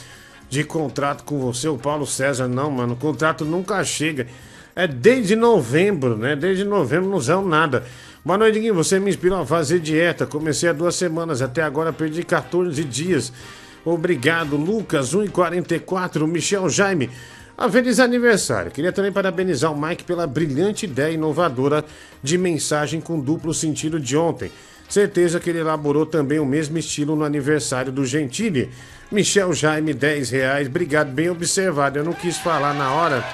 de 0.49 0.65
contrato 0.65 1.23
com 1.23 1.39
você. 1.39 1.69
O 1.69 1.79
Paulo 1.79 2.07
César, 2.07 2.49
não, 2.49 2.71
mano. 2.73 2.95
O 2.95 2.97
contrato 2.97 3.45
nunca 3.45 3.83
chega. 3.85 4.27
É 4.75 4.87
desde 4.87 5.35
novembro, 5.35 6.17
né? 6.17 6.37
Desde 6.37 6.65
novembro 6.65 7.11
não 7.11 7.17
usamos 7.17 7.49
nada. 7.49 7.85
Boa 8.25 8.39
noite, 8.39 8.55
Diguinho. 8.55 8.75
Você 8.75 9.01
me 9.01 9.11
inspirou 9.11 9.41
a 9.41 9.47
fazer 9.47 9.81
dieta. 9.81 10.27
Comecei 10.27 10.69
há 10.69 10.73
duas 10.73 10.95
semanas. 10.95 11.43
Até 11.43 11.63
agora 11.63 11.93
perdi 11.93 12.23
14 12.23 12.85
dias. 12.85 13.33
Obrigado, 13.85 14.57
Lucas. 14.57 15.15
1,44. 15.15 16.27
Michel 16.27 16.69
Jaime. 16.69 17.11
Ah, 17.57 17.69
feliz 17.69 17.99
aniversário. 17.99 18.71
Queria 18.71 18.93
também 18.93 19.13
parabenizar 19.13 19.73
o 19.73 19.81
Mike 19.81 20.05
pela 20.05 20.27
brilhante 20.27 20.87
ideia 20.87 21.13
inovadora 21.13 21.85
de 22.23 22.39
mensagem 22.39 23.01
com 23.01 23.21
duplo 23.21 23.53
sentido 23.53 23.99
de 24.01 24.17
ontem. 24.17 24.51
Certeza 24.89 25.39
que 25.39 25.51
ele 25.51 25.61
elaborou 25.61 26.07
também 26.07 26.39
o 26.39 26.47
mesmo 26.47 26.79
estilo 26.79 27.15
no 27.15 27.25
aniversário 27.25 27.93
do 27.93 28.05
Gentili. 28.05 28.71
Michel 29.11 29.53
Jaime, 29.53 29.93
10 29.93 30.31
reais. 30.31 30.69
Obrigado, 30.69 31.11
bem 31.11 31.29
observado. 31.29 31.99
Eu 31.99 32.05
não 32.05 32.13
quis 32.13 32.39
falar 32.39 32.75
na 32.75 32.93
hora. 32.93 33.25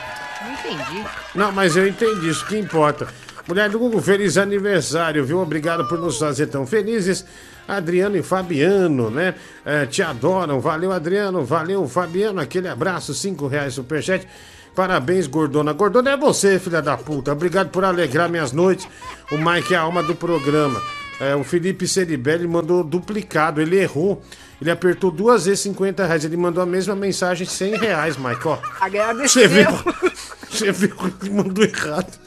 Não 0.42 0.52
entendi. 0.52 1.04
Não, 1.34 1.52
mas 1.52 1.76
eu 1.76 1.86
entendi, 1.86 2.28
isso 2.28 2.46
que 2.46 2.58
importa. 2.58 3.06
Mulher 3.48 3.70
do 3.70 3.78
Google, 3.78 4.02
feliz 4.02 4.36
aniversário, 4.36 5.24
viu? 5.24 5.40
Obrigado 5.40 5.86
por 5.86 5.98
nos 5.98 6.18
fazer 6.18 6.48
tão 6.48 6.66
felizes. 6.66 7.24
Adriano 7.66 8.16
e 8.16 8.22
Fabiano, 8.22 9.08
né? 9.10 9.34
É, 9.64 9.86
te 9.86 10.02
adoram. 10.02 10.60
Valeu, 10.60 10.92
Adriano. 10.92 11.44
Valeu, 11.44 11.86
Fabiano. 11.88 12.40
Aquele 12.40 12.68
abraço, 12.68 13.14
cinco 13.14 13.46
reais 13.46 13.74
superchat. 13.74 14.26
Parabéns, 14.74 15.26
Gordona. 15.26 15.72
Gordona 15.72 16.10
é 16.10 16.16
você, 16.16 16.58
filha 16.58 16.82
da 16.82 16.96
puta. 16.96 17.32
Obrigado 17.32 17.70
por 17.70 17.84
alegrar 17.84 18.28
minhas 18.28 18.52
noites. 18.52 18.86
O 19.30 19.38
Mike 19.38 19.74
é 19.74 19.76
a 19.76 19.82
alma 19.82 20.02
do 20.02 20.14
programa. 20.14 20.80
É, 21.20 21.34
o 21.34 21.42
Felipe 21.42 21.88
Ceribelli 21.88 22.46
mandou 22.46 22.84
duplicado. 22.84 23.60
Ele 23.60 23.78
errou. 23.78 24.22
Ele 24.60 24.70
apertou 24.70 25.10
duas 25.10 25.44
vezes 25.44 25.60
50 25.60 26.06
reais. 26.06 26.24
Ele 26.24 26.36
mandou 26.36 26.62
a 26.62 26.66
mesma 26.66 26.96
mensagem, 26.96 27.46
100 27.46 27.76
reais, 27.76 28.16
Mike. 28.16 28.46
Ó, 28.48 28.58
Agradeceu. 28.80 29.42
você 29.42 29.48
viu? 29.48 29.68
Você 30.48 30.72
viu 30.72 30.96
que 30.96 31.26
ele 31.26 31.34
mandou 31.34 31.64
errado. 31.64 32.18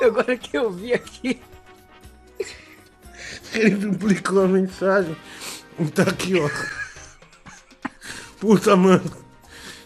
Agora 0.00 0.36
que 0.36 0.56
eu 0.56 0.70
vi 0.70 0.92
aqui. 0.92 1.40
Ele 3.52 3.70
duplicou 3.70 4.44
a 4.44 4.46
mensagem. 4.46 5.16
Tá 5.92 6.02
aqui, 6.02 6.34
ó. 6.38 6.48
Puta, 8.38 8.76
mano. 8.76 9.10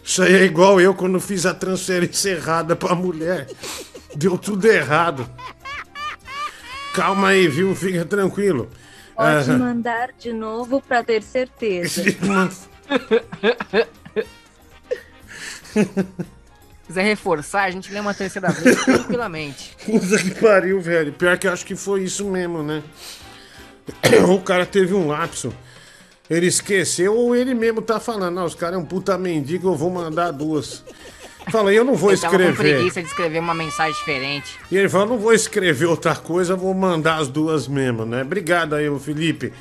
Isso 0.03 0.21
aí 0.21 0.35
é 0.35 0.43
igual 0.43 0.79
eu 0.79 0.93
quando 0.93 1.19
fiz 1.19 1.45
a 1.47 1.53
transferência 1.53 2.31
errada 2.31 2.75
pra 2.75 2.93
mulher. 2.93 3.47
Deu 4.15 4.37
tudo 4.37 4.67
errado. 4.67 5.27
Calma 6.93 7.29
aí, 7.29 7.47
viu? 7.47 7.73
Fica 7.73 8.05
tranquilo. 8.05 8.69
Pode 9.15 9.51
Ah, 9.51 9.57
mandar 9.57 10.09
de 10.17 10.33
novo 10.33 10.81
pra 10.81 11.03
ter 11.03 11.21
certeza. 11.21 12.03
Se 15.73 16.87
quiser 16.87 17.03
reforçar, 17.03 17.63
a 17.63 17.71
gente 17.71 17.91
lê 17.91 17.99
uma 17.99 18.13
terceira 18.13 18.49
vez 18.51 18.83
tranquilamente. 18.83 19.75
Puta 19.85 20.17
que 20.17 20.31
pariu, 20.39 20.79
velho. 20.81 21.13
Pior 21.13 21.37
que 21.37 21.47
eu 21.47 21.53
acho 21.53 21.65
que 21.65 21.75
foi 21.75 22.03
isso 22.03 22.25
mesmo, 22.29 22.61
né? 22.63 22.83
O 24.29 24.41
cara 24.41 24.65
teve 24.65 24.93
um 24.93 25.07
lapso. 25.07 25.53
Ele 26.29 26.47
esqueceu 26.47 27.13
ou 27.15 27.35
ele 27.35 27.53
mesmo 27.53 27.81
tá 27.81 27.99
falando, 27.99 28.33
não, 28.35 28.45
os 28.45 28.55
caras 28.55 28.75
é 28.75 28.81
um 28.81 28.85
puta 28.85 29.17
mendigo, 29.17 29.67
eu 29.69 29.75
vou 29.75 29.89
mandar 29.89 30.31
duas. 30.31 30.83
Fala, 31.51 31.73
eu 31.73 31.83
não 31.83 31.95
vou 31.95 32.11
Ele 32.11 32.19
tava 32.19 32.35
com 32.37 32.41
escrever. 32.43 32.75
preguiça 32.75 33.01
de 33.01 33.07
escrever 33.07 33.39
uma 33.39 33.53
mensagem 33.53 33.93
diferente. 33.93 34.57
E 34.71 34.77
ele 34.77 34.89
falou, 34.89 35.07
não 35.07 35.17
vou 35.17 35.33
escrever 35.33 35.85
outra 35.85 36.15
coisa, 36.15 36.55
vou 36.55 36.73
mandar 36.73 37.17
as 37.17 37.27
duas 37.27 37.67
mesmo, 37.67 38.05
né? 38.05 38.21
Obrigado 38.21 38.73
aí, 38.75 38.87
Felipe. 38.99 39.53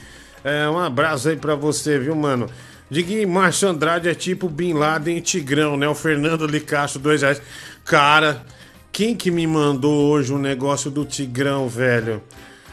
É, 0.45 0.68
um 0.68 0.79
abraço 0.79 1.29
aí 1.29 1.37
pra 1.37 1.55
você, 1.55 1.99
viu, 1.99 2.14
mano? 2.14 2.49
Diguinho 2.90 3.29
Márcio 3.29 3.68
Andrade 3.68 4.09
é 4.09 4.14
tipo 4.14 4.49
Bin 4.49 4.75
Laden 4.75 5.16
e 5.16 5.21
Tigrão, 5.21 5.77
né? 5.77 5.88
O 5.88 5.95
Fernando 5.95 6.47
Licacho, 6.47 6.99
dois 6.99 7.23
reais. 7.23 7.40
Cara, 7.85 8.45
quem 8.92 9.14
que 9.14 9.31
me 9.31 9.47
mandou 9.47 10.11
hoje 10.11 10.33
um 10.33 10.38
negócio 10.38 10.90
do 10.90 11.05
Tigrão, 11.05 11.68
velho? 11.68 12.23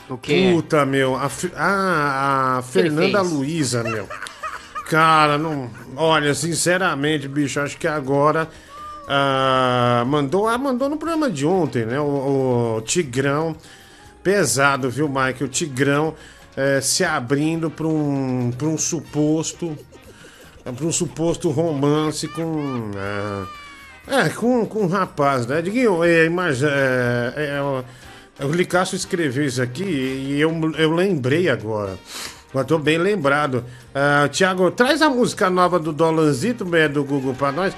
O 0.09 0.17
quê? 0.17 0.51
Puta, 0.53 0.85
meu. 0.85 1.15
A, 1.15 1.29
Fe- 1.29 1.51
ah, 1.55 2.57
a 2.57 2.61
Fernanda? 2.63 3.21
Luiza, 3.21 3.83
meu. 3.83 4.09
Cara, 4.89 5.37
não. 5.37 5.69
Olha, 5.95 6.33
sinceramente, 6.33 7.27
bicho, 7.27 7.59
acho 7.59 7.77
que 7.77 7.87
agora. 7.87 8.49
Ah, 9.09 10.03
mandou, 10.07 10.47
ah, 10.47 10.57
mandou 10.57 10.87
no 10.87 10.97
programa 10.97 11.29
de 11.31 11.45
ontem, 11.45 11.83
né? 11.85 11.99
O, 11.99 12.77
o 12.77 12.81
Tigrão. 12.81 13.55
Pesado, 14.23 14.89
viu, 14.89 15.09
Mike? 15.09 15.43
O 15.43 15.47
Tigrão 15.47 16.13
eh, 16.55 16.79
se 16.81 17.03
abrindo 17.03 17.69
para 17.71 17.87
um, 17.87 18.51
um 18.61 18.77
suposto. 18.77 19.75
para 20.63 20.85
um 20.85 20.91
suposto 20.91 21.49
romance 21.49 22.27
com. 22.27 22.91
ah, 22.95 23.45
é, 24.07 24.29
com, 24.29 24.65
com 24.65 24.83
um 24.83 24.87
rapaz, 24.87 25.45
né? 25.47 25.61
Diguinho, 25.61 26.03
é, 26.03 26.27
mas, 26.29 26.61
é, 26.63 27.33
é, 27.35 27.61
o- 27.61 27.83
o 28.47 28.51
Licasso 28.51 28.95
escreveu 28.95 29.45
isso 29.45 29.61
aqui 29.61 29.83
e 29.83 30.39
eu, 30.41 30.51
eu 30.77 30.91
lembrei 30.93 31.49
agora. 31.49 31.97
Eu 32.53 32.65
tô 32.65 32.77
bem 32.79 32.97
lembrado. 32.97 33.63
Ah, 33.93 34.27
Tiago, 34.31 34.69
traz 34.71 35.01
a 35.01 35.09
música 35.09 35.49
nova 35.49 35.79
do 35.79 35.93
Dolanzito, 35.93 36.75
é, 36.75 36.87
do 36.87 37.03
Google 37.03 37.33
pra 37.35 37.51
nós. 37.51 37.73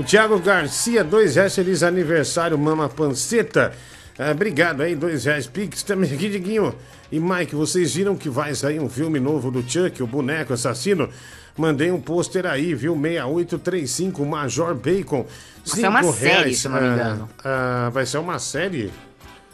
O 0.00 0.02
Tiago 0.02 0.38
Garcia, 0.38 1.04
dois 1.04 1.34
reais, 1.36 1.54
feliz 1.54 1.82
aniversário, 1.82 2.56
Mama 2.56 2.88
Panceta. 2.88 3.72
Ah, 4.18 4.30
obrigado 4.30 4.80
aí, 4.80 4.96
dois 4.96 5.26
reais. 5.26 5.46
Pix 5.46 5.82
também 5.82 6.10
aqui, 6.10 6.30
Diguinho. 6.30 6.74
E 7.12 7.20
Mike, 7.20 7.54
vocês 7.54 7.94
viram 7.94 8.16
que 8.16 8.30
vai 8.30 8.54
sair 8.54 8.80
um 8.80 8.88
filme 8.88 9.20
novo 9.20 9.50
do 9.50 9.62
Chuck, 9.62 10.02
o 10.02 10.06
boneco 10.06 10.54
assassino? 10.54 11.10
Mandei 11.54 11.90
um 11.90 12.00
pôster 12.00 12.46
aí, 12.46 12.72
viu? 12.74 12.94
6835, 12.94 14.24
Major 14.24 14.74
Bacon. 14.74 15.26
Isso 15.66 15.84
é 15.84 15.88
uma 15.90 16.02
Cinco 16.02 16.14
série, 16.14 16.32
reais. 16.34 16.58
se 16.60 16.68
não 16.68 16.80
me 16.80 16.88
Ah, 16.88 16.92
engano. 16.94 17.28
ah, 17.44 17.90
vai 17.92 18.06
ser 18.06 18.18
uma 18.18 18.38
série? 18.38 18.90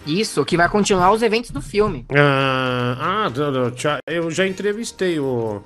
Isso, 0.06 0.44
que 0.44 0.56
vai 0.56 0.68
continuar 0.68 1.10
os 1.10 1.22
eventos 1.22 1.50
do 1.50 1.60
filme. 1.60 2.06
Ah, 2.16 3.26
ah, 3.28 4.00
eu 4.06 4.30
já 4.30 4.46
entrevistei 4.46 5.18
o. 5.18 5.60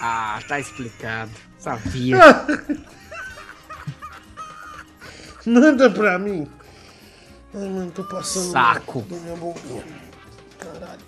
Ah, 0.00 0.40
tá 0.46 0.60
explicado. 0.60 1.30
Sabia. 1.58 2.18
Manda 5.46 5.88
pra 5.90 6.18
mim. 6.18 6.46
Ai, 7.54 7.68
mano, 7.68 7.90
tô 7.92 8.04
passando. 8.04 8.50
Saco. 8.52 9.02
Do 9.02 9.16
minha 9.16 9.36
boquinha. 9.36 9.84
Caralho. 10.58 11.00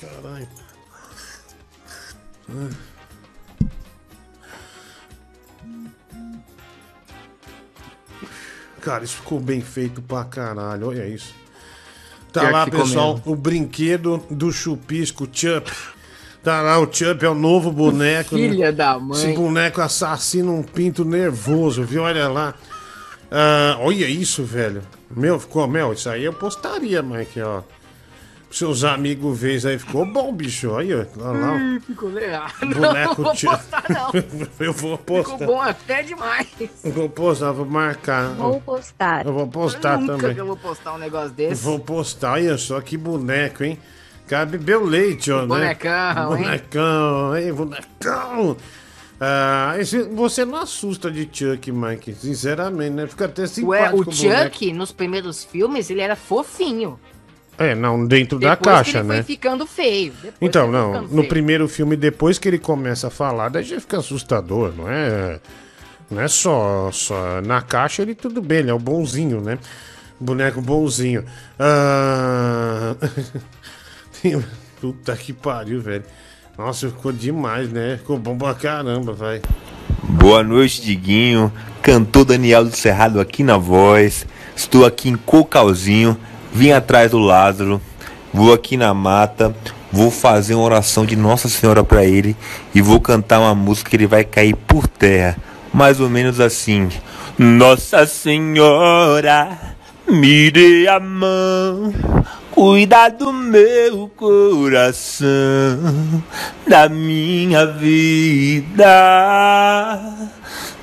Caralho. 0.00 0.48
Cara, 8.80 9.04
isso 9.04 9.16
ficou 9.16 9.38
bem 9.38 9.60
feito 9.60 10.00
pra 10.00 10.24
caralho, 10.24 10.88
olha 10.88 11.06
isso. 11.06 11.34
Tá 12.32 12.40
Pior 12.40 12.52
lá, 12.52 12.66
pessoal, 12.66 13.16
mesmo. 13.16 13.32
o 13.32 13.36
brinquedo 13.36 14.24
do 14.30 14.50
chupisco 14.52 15.28
Chup. 15.30 15.70
Tá 16.42 16.62
lá, 16.62 16.78
o 16.78 16.90
Chup 16.90 17.22
é 17.24 17.28
o 17.28 17.34
novo 17.34 17.70
boneco. 17.70 18.34
né? 18.36 18.48
Filha 18.48 18.72
da 18.72 18.96
Esse 19.12 19.26
mãe. 19.26 19.34
boneco 19.34 19.80
assassina 19.82 20.50
um 20.50 20.62
pinto 20.62 21.04
nervoso, 21.04 21.82
viu? 21.84 22.02
Olha 22.02 22.28
lá. 22.28 22.54
Ah, 23.30 23.76
olha 23.80 24.06
isso, 24.06 24.42
velho. 24.42 24.82
Meu, 25.10 25.38
ficou, 25.38 25.66
meu, 25.68 25.92
isso 25.92 26.08
aí 26.08 26.24
eu 26.24 26.32
postaria, 26.32 27.02
Mike, 27.02 27.40
ó. 27.42 27.62
Seus 28.50 28.82
amigos 28.82 29.38
vês 29.38 29.64
aí, 29.64 29.78
ficou 29.78 30.04
bom, 30.04 30.32
bicho. 30.32 30.70
Olha, 30.70 31.06
olha 31.20 31.38
lá. 31.38 31.56
Ih, 31.56 31.80
ficou 31.80 32.08
legal. 32.08 32.48
o 32.60 32.64
Não, 32.66 32.80
boneco 32.80 33.14
vou 33.22 33.32
postar 33.36 33.84
não. 33.88 34.10
eu 34.58 34.72
vou 34.72 34.96
Ficou 34.98 34.98
postar. 34.98 35.46
bom 35.46 35.60
até 35.60 36.02
demais. 36.02 36.48
Eu 36.82 36.90
Vou 36.92 37.08
postar, 37.08 37.52
vou 37.52 37.66
marcar. 37.66 38.30
Vou 38.34 38.60
postar. 38.60 39.24
Eu 39.24 39.32
vou 39.34 39.46
postar 39.46 39.98
Nunca 40.00 40.16
também. 40.16 40.34
que 40.34 40.40
eu 40.40 40.46
vou 40.46 40.56
postar 40.56 40.94
um 40.94 40.98
negócio 40.98 41.30
desse. 41.30 41.62
Vou 41.62 41.78
postar, 41.78 42.32
olha 42.32 42.58
só 42.58 42.80
que 42.80 42.96
boneco, 42.96 43.62
hein? 43.62 43.78
Cara, 44.30 44.46
bebeu 44.46 44.84
leite, 44.84 45.32
ó, 45.32 45.40
né? 45.40 45.46
Bonecão, 45.48 46.36
hein? 46.36 46.44
Bonecão, 46.44 47.36
hein? 47.36 47.52
Bonecão. 47.52 48.56
Ah, 49.20 49.74
esse- 49.76 50.04
você 50.04 50.44
não 50.44 50.58
assusta 50.58 51.10
de 51.10 51.28
Chuck, 51.32 51.72
Mike. 51.72 52.14
Sinceramente, 52.14 52.90
né? 52.92 53.06
Fica 53.08 53.24
até 53.24 53.44
simpático. 53.48 53.96
Ué, 53.96 54.02
o 54.02 54.04
boneco. 54.04 54.14
Chuck, 54.54 54.72
nos 54.72 54.92
primeiros 54.92 55.42
filmes, 55.42 55.90
ele 55.90 56.00
era 56.00 56.14
fofinho. 56.14 56.96
É, 57.58 57.74
não, 57.74 58.06
dentro 58.06 58.38
da 58.38 58.50
Depois 58.54 58.76
caixa, 58.76 58.90
que 58.92 58.96
ele 58.98 59.08
né? 59.08 59.14
foi 59.16 59.22
ficando 59.24 59.66
feio. 59.66 60.12
Então, 60.40 60.70
não, 60.70 61.02
no 61.02 61.08
feio. 61.08 61.28
primeiro 61.28 61.66
filme, 61.68 61.96
depois 61.96 62.38
que 62.38 62.46
ele 62.46 62.58
começa 62.60 63.08
a 63.08 63.10
falar, 63.10 63.48
daí 63.48 63.64
já 63.64 63.80
fica 63.80 63.98
assustador, 63.98 64.72
não 64.76 64.88
é? 64.88 65.40
Não 66.08 66.22
é 66.22 66.28
só, 66.28 66.88
só. 66.92 67.40
Na 67.42 67.60
caixa 67.62 68.02
ele 68.02 68.14
tudo 68.14 68.40
bem, 68.40 68.58
ele 68.60 68.70
é 68.70 68.74
o 68.74 68.78
bonzinho, 68.78 69.40
né? 69.40 69.58
Boneco 70.20 70.60
bonzinho. 70.62 71.24
Ah... 71.58 72.94
Puta 74.80 75.16
que 75.16 75.32
pariu, 75.32 75.80
velho. 75.80 76.04
Nossa, 76.56 76.88
ficou 76.88 77.12
demais, 77.12 77.70
né? 77.70 77.96
Ficou 77.98 78.18
bom 78.18 78.36
pra 78.36 78.54
caramba, 78.54 79.12
vai. 79.12 79.40
Boa 80.02 80.42
noite, 80.42 80.82
Diguinho. 80.82 81.52
Cantor 81.82 82.24
Daniel 82.24 82.64
do 82.64 82.76
Cerrado 82.76 83.20
aqui 83.20 83.42
na 83.42 83.56
voz. 83.56 84.26
Estou 84.54 84.84
aqui 84.84 85.08
em 85.08 85.16
Cocalzinho. 85.16 86.16
Vim 86.52 86.70
atrás 86.70 87.10
do 87.10 87.18
Lázaro. 87.18 87.80
Vou 88.32 88.52
aqui 88.52 88.76
na 88.76 88.92
mata. 88.92 89.54
Vou 89.92 90.10
fazer 90.10 90.54
uma 90.54 90.64
oração 90.64 91.04
de 91.04 91.16
Nossa 91.16 91.48
Senhora 91.48 91.82
para 91.82 92.04
ele. 92.04 92.36
E 92.74 92.82
vou 92.82 93.00
cantar 93.00 93.40
uma 93.40 93.54
música 93.54 93.90
que 93.90 93.96
ele 93.96 94.06
vai 94.06 94.24
cair 94.24 94.54
por 94.54 94.86
terra. 94.86 95.36
Mais 95.72 96.00
ou 96.00 96.10
menos 96.10 96.40
assim. 96.40 96.88
Nossa 97.38 98.06
Senhora, 98.06 99.58
me 100.08 100.50
dê 100.50 100.86
a 100.88 101.00
mão. 101.00 101.92
Cuida 102.60 103.08
do 103.08 103.32
meu 103.32 104.06
coração, 104.14 105.26
da 106.68 106.90
minha 106.90 107.64
vida, 107.64 108.84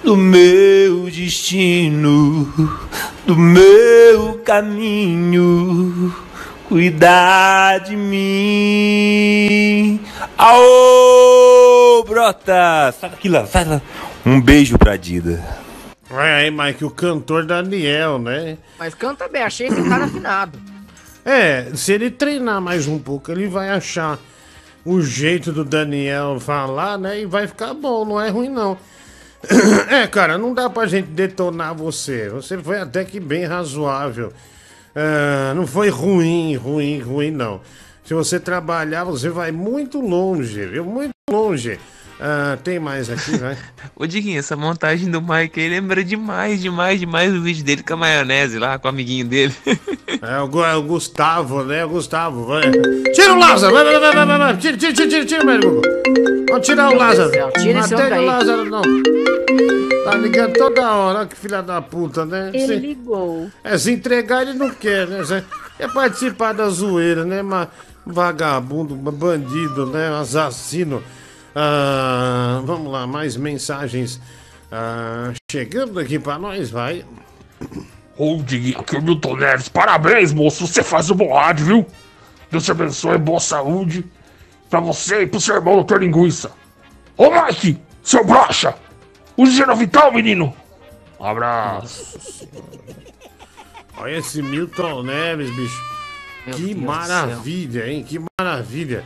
do 0.04 0.18
meu 0.18 1.04
destino, 1.04 2.52
do 3.28 3.36
meu 3.36 4.42
caminho. 4.44 6.12
Cuidar 6.68 7.82
de 7.82 7.96
mim. 7.96 9.30
Aô, 10.36 12.04
brota! 12.10 12.92
Sai 13.00 13.12
daqui 13.12 13.30
lá, 13.30 13.46
sai 13.46 13.66
lá. 13.66 13.80
Um 14.26 14.42
beijo 14.42 14.80
pra 14.80 14.98
Dida. 14.98 15.46
Aí, 16.10 16.50
Mike, 16.50 16.84
o 16.84 16.90
cantor 16.90 17.46
Daniel, 17.46 18.18
né? 18.18 18.58
Mas 18.80 18.96
canta 18.96 19.28
bem, 19.28 19.44
achei 19.44 19.68
esse 19.68 19.88
cara 19.88 20.06
afinado. 20.06 20.58
É, 21.28 21.76
se 21.76 21.92
ele 21.92 22.10
treinar 22.10 22.62
mais 22.62 22.88
um 22.88 22.98
pouco, 22.98 23.30
ele 23.30 23.48
vai 23.48 23.70
achar 23.70 24.18
o 24.86 25.02
jeito 25.02 25.52
do 25.52 25.66
Daniel 25.66 26.40
falar, 26.40 26.98
né? 26.98 27.20
E 27.20 27.26
vai 27.26 27.46
ficar 27.46 27.74
bom, 27.74 28.06
não 28.06 28.22
é 28.22 28.30
ruim 28.30 28.48
não. 28.48 28.78
É, 29.92 30.08
cara, 30.08 30.38
não 30.38 30.54
dá 30.54 30.70
pra 30.70 30.88
gente 30.88 31.08
detonar 31.08 31.76
você. 31.76 32.30
Você 32.30 32.58
foi 32.58 32.80
até 32.80 33.04
que 33.04 33.20
bem 33.20 33.44
razoável. 33.44 34.32
Ah, 34.96 35.52
não 35.54 35.68
foi 35.68 35.90
ruim, 35.90 36.56
ruim, 36.56 37.00
ruim, 37.02 37.30
não. 37.30 37.60
Se 38.06 38.14
você 38.14 38.40
trabalhar, 38.40 39.04
você 39.04 39.28
vai 39.28 39.52
muito 39.52 40.00
longe, 40.00 40.66
viu? 40.66 40.86
Muito 40.86 41.12
longe. 41.30 41.78
Ah, 42.20 42.58
tem 42.64 42.80
mais 42.80 43.10
aqui, 43.12 43.38
vai. 43.38 43.56
Ô 43.96 44.08
Diguinho, 44.08 44.40
essa 44.40 44.56
montagem 44.56 45.10
do 45.10 45.22
Mike 45.22 45.60
aí 45.60 45.70
lembra 45.70 46.04
demais, 46.04 46.60
demais, 46.60 47.00
demais 47.00 47.32
o 47.34 47.42
vídeo 47.42 47.64
dele 47.64 47.84
com 47.84 47.94
a 47.94 47.98
maionese 47.98 48.58
lá, 48.58 48.80
com 48.80 48.88
o 48.88 48.90
amiguinho 48.90 49.26
dele. 49.28 49.54
É 50.22 50.42
o, 50.42 50.66
é 50.66 50.76
o 50.76 50.82
Gustavo, 50.82 51.64
né? 51.64 51.86
O 51.86 51.90
Gustavo, 51.90 52.46
vai. 52.48 52.64
Tira 53.14 53.34
o 53.34 53.40
Lázaro! 53.40 53.72
Vai, 53.74 53.84
vai, 53.84 54.00
vai, 54.00 54.14
vai, 54.16 54.26
vai, 54.26 54.38
vai. 54.40 54.58
Tira, 54.58 54.78
tira, 54.78 54.94
tira, 54.94 55.08
tira, 55.10 55.26
tira, 55.26 55.46
vai, 55.46 55.60
Gugu. 55.60 55.82
Vamos 56.50 56.66
tirar 56.66 56.88
o 56.88 56.90
Meu 56.90 57.00
Lázaro. 57.00 57.32
tira 57.60 57.80
esse 57.82 57.94
o. 57.94 58.26
Lázaro, 58.26 58.66
não. 58.66 58.82
Tá 60.04 60.16
ligando 60.16 60.54
toda 60.54 60.92
hora, 60.96 61.26
que 61.28 61.36
filha 61.36 61.62
da 61.62 61.82
puta, 61.82 62.26
né? 62.26 62.50
Ele 62.54 62.66
Se, 62.66 62.76
ligou. 62.78 63.50
é, 63.64 63.78
se 63.78 63.92
entregar 63.92 64.42
ele 64.42 64.54
não 64.54 64.70
quer, 64.72 65.06
né? 65.08 65.24
Se- 65.24 65.44
É 65.78 65.88
participar 65.88 66.54
da 66.54 66.68
zoeira, 66.70 67.24
né? 67.26 67.42
Mas 67.44 67.68
vagabundo, 68.06 68.96
bandido, 68.96 69.86
né? 69.86 70.10
Assassino. 70.20 71.04
Ah, 71.60 72.62
vamos 72.66 72.92
lá, 72.92 73.08
mais 73.08 73.36
mensagens 73.36 74.22
ah, 74.72 75.34
chegando 75.50 76.00
aqui 76.00 76.20
pra 76.20 76.38
nós, 76.38 76.70
vai. 76.70 77.04
Ô, 78.16 78.38
Diguinho, 78.44 78.80
aqui 78.80 78.96
é 78.96 79.00
o 79.00 79.02
Milton 79.02 79.38
Neves. 79.38 79.68
Parabéns, 79.68 80.32
moço. 80.32 80.68
Você 80.68 80.84
faz 80.84 81.10
um 81.10 81.16
bom 81.16 81.34
rádio, 81.34 81.66
viu? 81.66 81.88
Deus 82.52 82.64
te 82.64 82.70
abençoe, 82.70 83.18
boa 83.18 83.40
saúde. 83.40 84.06
Pra 84.70 84.80
você 84.80 85.24
e 85.24 85.28
pro 85.28 85.42
seu 85.42 85.56
irmão, 85.56 85.76
doutor 85.76 86.00
Linguiça. 86.00 86.52
Ô, 87.18 87.32
Mike, 87.32 87.82
seu 88.04 88.24
brocha. 88.24 88.76
Use 89.36 89.56
Genovital, 89.56 90.14
menino. 90.14 90.54
Um 91.20 91.26
abraço. 91.26 92.48
Olha 93.98 94.18
esse 94.18 94.44
Milton 94.44 95.02
Neves, 95.02 95.50
bicho. 95.56 95.84
Meu 96.46 96.56
que 96.56 96.74
Deus 96.76 96.86
maravilha, 96.86 97.90
hein? 97.90 98.04
Que 98.04 98.22
maravilha. 98.40 99.04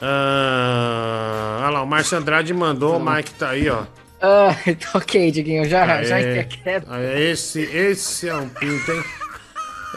Ah, 0.00 1.58
olha 1.62 1.70
lá, 1.70 1.82
o 1.82 1.86
Márcio 1.86 2.16
Andrade 2.18 2.52
mandou, 2.54 2.96
o 2.96 3.04
Mike 3.04 3.34
tá 3.34 3.50
aí, 3.50 3.68
ó. 3.68 3.82
Ah, 4.20 4.54
ok, 4.94 5.30
Diguinho, 5.30 5.64
já, 5.68 6.02
já 6.02 6.16
Aê. 6.16 6.44
quieto. 6.44 6.86
Olha, 6.90 7.18
esse, 7.20 7.60
esse 7.62 8.28
é 8.28 8.34
um 8.34 8.48
pinto, 8.48 8.90
hein? 8.92 9.02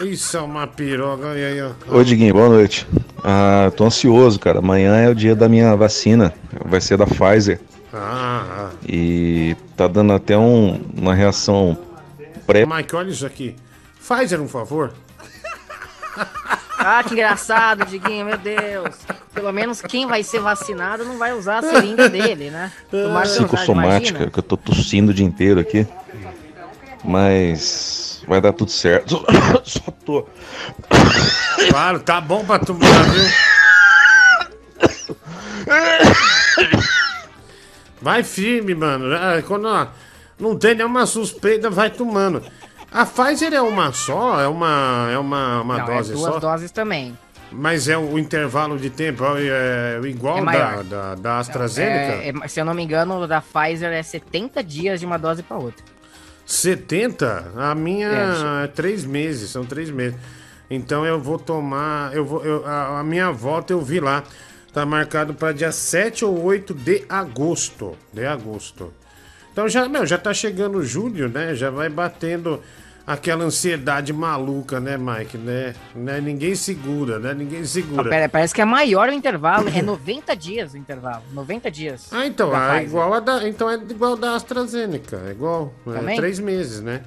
Isso 0.04 0.38
é 0.38 0.41
uma 0.41 0.66
piroga, 0.68 1.28
olha 1.28 1.47
aí, 1.47 1.62
ó. 1.62 1.72
Ô 1.97 2.04
Diguinho, 2.04 2.34
boa 2.34 2.49
noite. 2.49 2.88
Ah, 3.24 3.72
tô 3.76 3.86
ansioso, 3.86 4.39
cara. 4.39 4.60
Amanhã 4.60 4.95
é 4.95 5.10
o 5.10 5.16
dia 5.16 5.36
da 5.36 5.47
minha 5.49 5.76
vacina. 5.76 6.34
Vai 6.66 6.80
ser 6.82 6.97
da 6.97 7.06
Pfizer. 7.06 7.60
Ah, 7.93 8.45
ah. 8.49 8.70
E 8.88 9.56
tá 9.76 9.88
dando 9.88 10.14
até 10.14 10.38
um- 10.38 10.82
uma 10.97 11.14
reação 11.14 11.78
pré. 12.47 12.66
Mike, 12.66 12.95
olha 12.95 13.10
isso 13.12 13.26
aqui. 13.26 13.56
Pfizer, 13.99 14.41
um 14.41 14.47
favor. 14.47 14.93
Ah, 16.84 17.04
que 17.04 17.14
engraçado, 17.14 17.86
Diguinho, 17.86 18.26
meu 18.26 18.38
Deus. 18.38 18.96
Pelo 19.34 19.52
menos 19.52 19.82
quem 19.82 20.08
vai 20.08 20.24
ser 20.24 20.40
vacinado 20.40 21.06
não 21.06 21.18
vai 21.18 21.32
usar 21.34 21.60
a 21.60 21.62
seringa 21.62 22.10
dele, 22.10 22.50
né? 22.50 22.72
Andrade, 22.92 23.30
psicossomática, 23.30 24.10
imagina. 24.10 24.32
que 24.32 24.40
eu 24.40 24.44
tô 24.44 24.58
tossindo 24.58 25.12
o 25.12 25.14
dia 25.14 25.26
inteiro 25.26 25.60
aqui. 25.60 25.88
Mas 27.04 28.24
vai 28.28 28.42
dar 28.42 28.54
tudo 28.54 28.72
certo. 28.72 29.24
Só 29.64 29.92
tô. 30.06 30.28
Claro, 31.70 32.00
tá 32.00 32.20
bom 32.20 32.44
pra 32.44 32.60
tomar, 32.60 33.04
viu? 33.04 33.24
Vai 38.02 38.24
firme, 38.24 38.74
mano. 38.74 39.14
Ah, 39.16 39.42
Quando 39.48 39.68
ó, 39.68 39.88
não 40.40 40.58
tem 40.58 40.76
nenhuma 40.76 41.06
suspeita, 41.06 41.70
vai 41.70 41.90
tomando. 41.90 42.42
A 42.92 43.06
Pfizer 43.06 43.54
é 43.54 43.62
uma 43.62 43.92
só? 43.94 44.39
É 44.42 44.48
uma, 44.48 45.10
é 45.12 45.18
uma, 45.18 45.62
uma 45.62 45.78
Não, 45.80 45.86
dose 45.86 46.12
é 46.12 46.16
duas 46.16 46.34
só? 46.34 46.39
doses 46.39 46.72
também. 46.72 47.18
Mas 47.52 47.88
é 47.89 47.98
o 47.98 48.18
intervalo 48.18 48.78
de 48.78 48.89
tempo 48.89 49.24
é, 49.38 50.00
é 50.02 50.08
igual 50.08 50.38
É 50.39 50.46
da, 50.46 50.82
da, 50.84 51.16
da 51.16 51.39
AstraZeneca? 51.39 52.14
É, 52.24 52.34
é, 52.44 52.48
se 52.48 52.60
eu 52.60 52.66
não 52.66 52.74
me 52.74 52.82
engano, 52.84 53.28
da 53.28 53.42
Pfizer 53.42 53.92
é 53.92 54.02
70 54.04 54.64
dias 54.64 55.00
de 55.00 55.06
uma 55.06 55.18
dose 55.18 55.44
pra 55.44 55.58
outra. 55.58 55.84
70? 56.46 57.52
A 57.58 57.76
minha 57.76 58.08
É, 58.62 58.64
é 58.66 58.68
3 58.68 59.06
meses, 59.06 59.50
são 59.52 59.66
3 59.66 59.89
meses. 59.89 60.18
Então 60.70 61.06
eu 61.06 61.20
vou 61.20 61.38
tomar. 61.38 62.14
Eu 62.14 62.26
vou, 62.26 62.44
eu- 62.46 62.66
a, 62.66 63.00
a 63.00 63.04
minha 63.04 63.32
volta 63.32 63.74
eu 63.74 63.82
vi 63.82 64.00
lá. 64.00 64.24
Tá 64.74 64.86
marcado 64.86 65.34
para 65.34 65.52
dia 65.54 65.72
7 65.72 66.24
ou 66.24 66.42
8 66.44 66.74
de 66.74 67.04
agosto. 67.10 67.98
De 68.14 68.26
agosto. 68.26 68.94
Então 69.52 69.68
já, 69.68 69.88
meu, 69.89 70.06
já 70.06 70.18
tá 70.18 70.34
chegando 70.34 70.82
julho, 70.84 71.28
né? 71.28 71.54
Já 71.56 71.70
vai 71.70 71.89
batendo 71.89 72.62
aquela 73.06 73.43
ansiedade 73.43 74.14
maluca, 74.14 74.80
né, 74.80 74.97
Mike? 74.97 75.38
Né? 75.38 75.74
né? 75.95 76.22
Ninguém 76.22 76.56
segura, 76.56 77.20
né? 77.20 77.34
Ninguém 77.34 77.64
segura. 77.66 78.10
pera, 78.10 78.30
parece 78.30 78.54
que 78.54 78.62
é 78.62 78.66
maior 78.66 79.10
o 79.10 79.12
intervalo, 79.12 79.70
é 79.70 79.82
90 79.82 80.36
dias 80.36 80.74
o 80.74 80.78
intervalo. 80.78 81.24
90 81.32 81.72
dias. 81.72 82.08
Ah, 82.12 82.26
então, 82.26 82.56
é 82.56 82.84
igual 82.84 83.14
a 83.14 83.20
da, 83.20 83.47
então 83.47 83.70
é 83.70 83.76
igual 83.76 84.16
da 84.16 84.36
AstraZeneca. 84.36 85.22
É 85.28 85.32
igual. 85.32 85.74
É 85.88 86.16
três 86.16 86.39
meses, 86.39 86.82
né? 86.82 87.02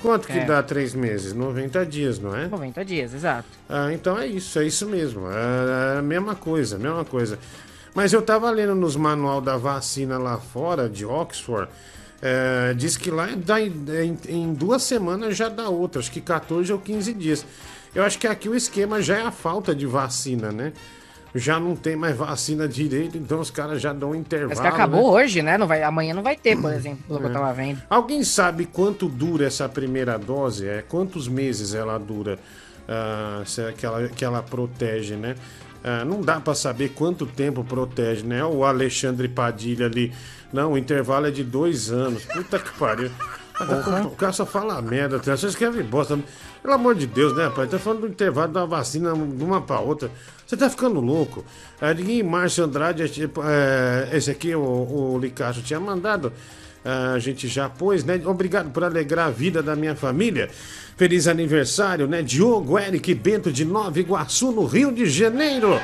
Quanto 0.00 0.26
que 0.26 0.38
É. 0.38 0.44
dá 0.44 0.60
três 0.62 0.94
meses? 0.94 1.32
90 1.32 1.86
dias, 1.86 2.18
não 2.18 2.34
é? 2.34 2.48
90 2.48 2.84
dias, 2.84 3.14
exato. 3.14 3.46
Ah, 3.68 3.92
então 3.92 4.18
é 4.18 4.26
isso, 4.26 4.58
é 4.58 4.66
isso 4.66 4.88
mesmo. 4.88 5.28
É 5.30 5.98
a 5.98 6.02
mesma 6.02 6.34
coisa, 6.34 6.76
mesma 6.76 7.04
coisa. 7.04 7.38
Mas 7.94 8.12
eu 8.12 8.20
tava 8.20 8.50
lendo 8.50 8.74
nos 8.74 8.96
manual 8.96 9.40
da 9.40 9.56
vacina 9.56 10.18
lá 10.18 10.38
fora, 10.38 10.88
de 10.88 11.04
Oxford, 11.06 11.70
é, 12.22 12.72
diz 12.74 12.96
que 12.96 13.10
lá 13.10 13.28
dá 13.36 13.60
em, 13.60 13.72
em- 14.02 14.18
em 14.34 14.54
duas 14.54 14.82
semanas 14.84 15.36
já 15.36 15.48
dá 15.48 15.68
outra, 15.68 16.00
acho 16.00 16.10
que 16.12 16.20
14 16.20 16.72
ou 16.72 16.78
15 16.78 17.12
dias. 17.12 17.44
Eu 17.94 18.04
acho 18.04 18.18
que 18.18 18.26
aqui 18.26 18.48
o 18.48 18.54
esquema 18.54 19.02
já 19.02 19.18
é 19.18 19.22
a 19.22 19.30
falta 19.32 19.74
de 19.74 19.84
vacina, 19.86 20.50
né? 20.52 20.72
Já 21.34 21.58
não 21.58 21.74
tem 21.74 21.96
mais 21.96 22.14
vacina 22.16 22.68
direito, 22.68 23.16
então 23.16 23.40
os 23.40 23.50
caras 23.50 23.80
já 23.80 23.92
dão 23.92 24.10
um 24.10 24.14
intervalo. 24.14 24.50
Mas 24.50 24.60
que 24.60 24.66
acabou 24.66 25.14
né? 25.16 25.22
hoje, 25.24 25.42
né? 25.42 25.56
Não 25.58 25.66
vai, 25.66 25.82
amanhã 25.82 26.12
não 26.14 26.22
vai 26.22 26.36
ter, 26.36 26.56
por 26.60 26.72
exemplo, 26.74 27.02
pelo 27.08 27.18
que 27.20 27.24
eu 27.26 27.30
É. 27.30 27.32
tava 27.32 27.52
vendo. 27.54 27.82
Alguém 27.88 28.22
sabe 28.22 28.66
quanto 28.66 29.08
dura 29.08 29.46
essa 29.46 29.68
primeira 29.68 30.18
dose? 30.18 30.66
É, 30.68 30.82
quantos 30.86 31.26
meses 31.28 31.74
ela 31.74 31.98
dura? 31.98 32.38
ah, 32.88 33.42
se 33.46 33.62
é 33.62 33.72
que, 33.72 33.86
ela, 33.86 34.08
que 34.08 34.24
ela 34.24 34.42
protege, 34.42 35.14
né? 35.16 35.34
Ah, 35.84 36.04
não 36.04 36.20
dá 36.20 36.40
pra 36.40 36.54
saber 36.54 36.90
quanto 36.90 37.26
tempo 37.26 37.64
protege, 37.64 38.24
né? 38.24 38.44
O 38.44 38.64
Alexandre 38.64 39.28
Padilha 39.28 39.86
ali. 39.86 40.12
Não, 40.52 40.72
o 40.72 40.78
intervalo 40.78 41.26
é 41.26 41.30
de 41.30 41.42
dois 41.42 41.90
anos. 41.90 42.24
Puta 42.24 42.58
que 42.58 42.70
pariu. 42.78 43.10
O 44.06 44.16
cara 44.16 44.32
só 44.32 44.44
fala 44.44 44.80
merda, 44.82 45.18
tá? 45.18 45.36
você 45.36 45.46
escreve 45.46 45.82
bosta. 45.82 46.18
Pelo 46.62 46.74
amor 46.74 46.94
de 46.94 47.06
Deus, 47.06 47.34
né, 47.36 47.50
pai? 47.54 47.66
Tá 47.66 47.78
falando 47.78 48.02
do 48.02 48.08
intervalo 48.08 48.52
da 48.52 48.64
vacina 48.64 49.12
de 49.12 49.44
uma 49.44 49.60
pra 49.60 49.80
outra. 49.80 50.10
Você 50.46 50.56
tá 50.56 50.68
ficando 50.68 51.00
louco. 51.00 51.44
É, 51.80 51.92
ninguém, 51.94 52.22
Márcio 52.22 52.64
Andrade, 52.64 53.02
é, 53.02 53.08
tipo, 53.08 53.42
é, 53.44 54.10
esse 54.12 54.30
aqui 54.30 54.54
o, 54.54 54.60
o 54.60 55.18
Licacho 55.18 55.62
tinha 55.62 55.80
mandado. 55.80 56.32
Ah, 56.84 57.12
a 57.14 57.18
gente 57.18 57.46
já 57.46 57.68
pôs, 57.68 58.04
né? 58.04 58.20
Obrigado 58.24 58.70
por 58.70 58.82
alegrar 58.82 59.28
a 59.28 59.30
vida 59.30 59.62
da 59.62 59.76
minha 59.76 59.94
família. 59.94 60.50
Feliz 60.96 61.26
aniversário, 61.26 62.06
né? 62.06 62.22
Diogo 62.22 62.78
Eric 62.78 63.14
Bento 63.14 63.52
de 63.52 63.64
Nova 63.64 63.98
Iguaçu, 63.98 64.52
no 64.52 64.64
Rio 64.64 64.92
de 64.92 65.06
Janeiro. 65.06 65.80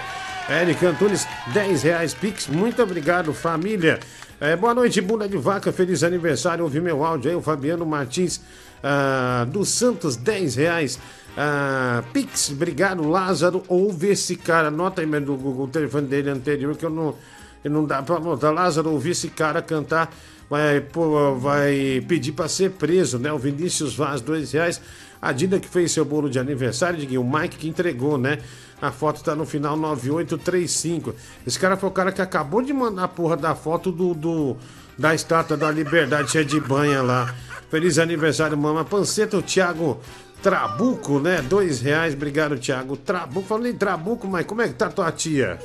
Eric 0.49 0.84
Antunes, 0.84 1.26
10 1.53 1.82
reais 1.82 2.14
Pix. 2.14 2.46
Muito 2.49 2.82
obrigado, 2.82 3.32
família. 3.32 4.01
É, 4.40 4.57
boa 4.57 4.74
noite, 4.74 5.01
bunda 5.01 5.28
de 5.28 5.36
vaca. 5.36 5.72
Feliz 5.72 6.03
aniversário. 6.03 6.64
Ouvi 6.64 6.80
meu 6.80 7.05
áudio 7.05 7.30
aí, 7.30 7.36
o 7.36 7.42
Fabiano 7.42 7.84
Martins 7.84 8.40
ah, 8.82 9.46
dos 9.49 9.68
Santos, 9.68 10.16
10 10.16 10.57
reais. 10.57 10.99
Ah, 11.36 12.03
Pix, 12.12 12.51
obrigado, 12.51 13.07
Lázaro. 13.07 13.62
Ouve 13.68 14.09
esse 14.09 14.36
cara. 14.36 14.68
Anota 14.68 15.01
aí 15.01 15.07
meu, 15.07 15.20
Google, 15.20 15.66
o 15.66 15.68
telefone 15.68 16.07
dele 16.07 16.30
anterior, 16.30 16.76
que 16.76 16.84
eu 16.84 16.90
não, 16.90 17.14
eu 17.62 17.70
não 17.70 17.84
dá 17.84 18.03
pra 18.03 18.16
anotar. 18.16 18.53
Lázaro, 18.53 18.90
ouvi 18.90 19.11
esse 19.11 19.28
cara 19.28 19.61
cantar. 19.61 20.11
Vai, 20.49 20.80
pô, 20.80 21.34
vai 21.34 22.03
pedir 22.09 22.32
pra 22.32 22.49
ser 22.49 22.70
preso, 22.72 23.18
né? 23.18 23.32
O 23.32 23.38
Vinícius 23.38 23.94
Vaz, 23.94 24.20
dois 24.20 24.53
reais. 24.53 24.80
A 25.20 25.32
Dina 25.32 25.59
que 25.59 25.68
fez 25.68 25.92
seu 25.92 26.05
bolo 26.05 26.30
de 26.30 26.38
aniversário, 26.38 27.20
o 27.20 27.24
Mike 27.24 27.57
que 27.57 27.68
entregou, 27.68 28.16
né? 28.16 28.38
A 28.80 28.92
foto 28.92 29.22
tá 29.22 29.34
no 29.34 29.44
final 29.44 29.76
9835. 29.76 31.14
Esse 31.46 31.59
cara 31.59 31.76
foi 31.76 31.88
o 31.88 31.92
cara 31.92 32.12
que 32.12 32.22
acabou 32.22 32.62
de 32.62 32.72
mandar 32.72 33.05
a 33.05 33.09
porra 33.09 33.36
da 33.36 33.55
foto 33.55 33.90
do, 33.90 34.14
do 34.14 34.57
da 34.96 35.14
estátua 35.14 35.57
da 35.57 35.70
liberdade 35.70 36.30
cheia 36.30 36.44
de 36.44 36.61
banha 36.61 37.03
lá. 37.03 37.34
Feliz 37.70 37.99
aniversário, 37.99 38.57
mama. 38.57 38.84
Panceta, 38.84 39.36
o 39.36 39.42
Thiago 39.42 40.01
Trabuco, 40.42 41.18
né? 41.18 41.42
Dois 41.42 41.80
reais, 41.80 42.14
obrigado, 42.14 42.57
Thiago. 42.57 42.96
Trabuco, 42.96 43.46
falando 43.46 43.66
em 43.66 43.74
Trabuco, 43.74 44.26
mas 44.26 44.46
como 44.46 44.62
é 44.62 44.68
que 44.68 44.74
tá 44.74 44.88
tua 44.88 45.11
tia? 45.11 45.59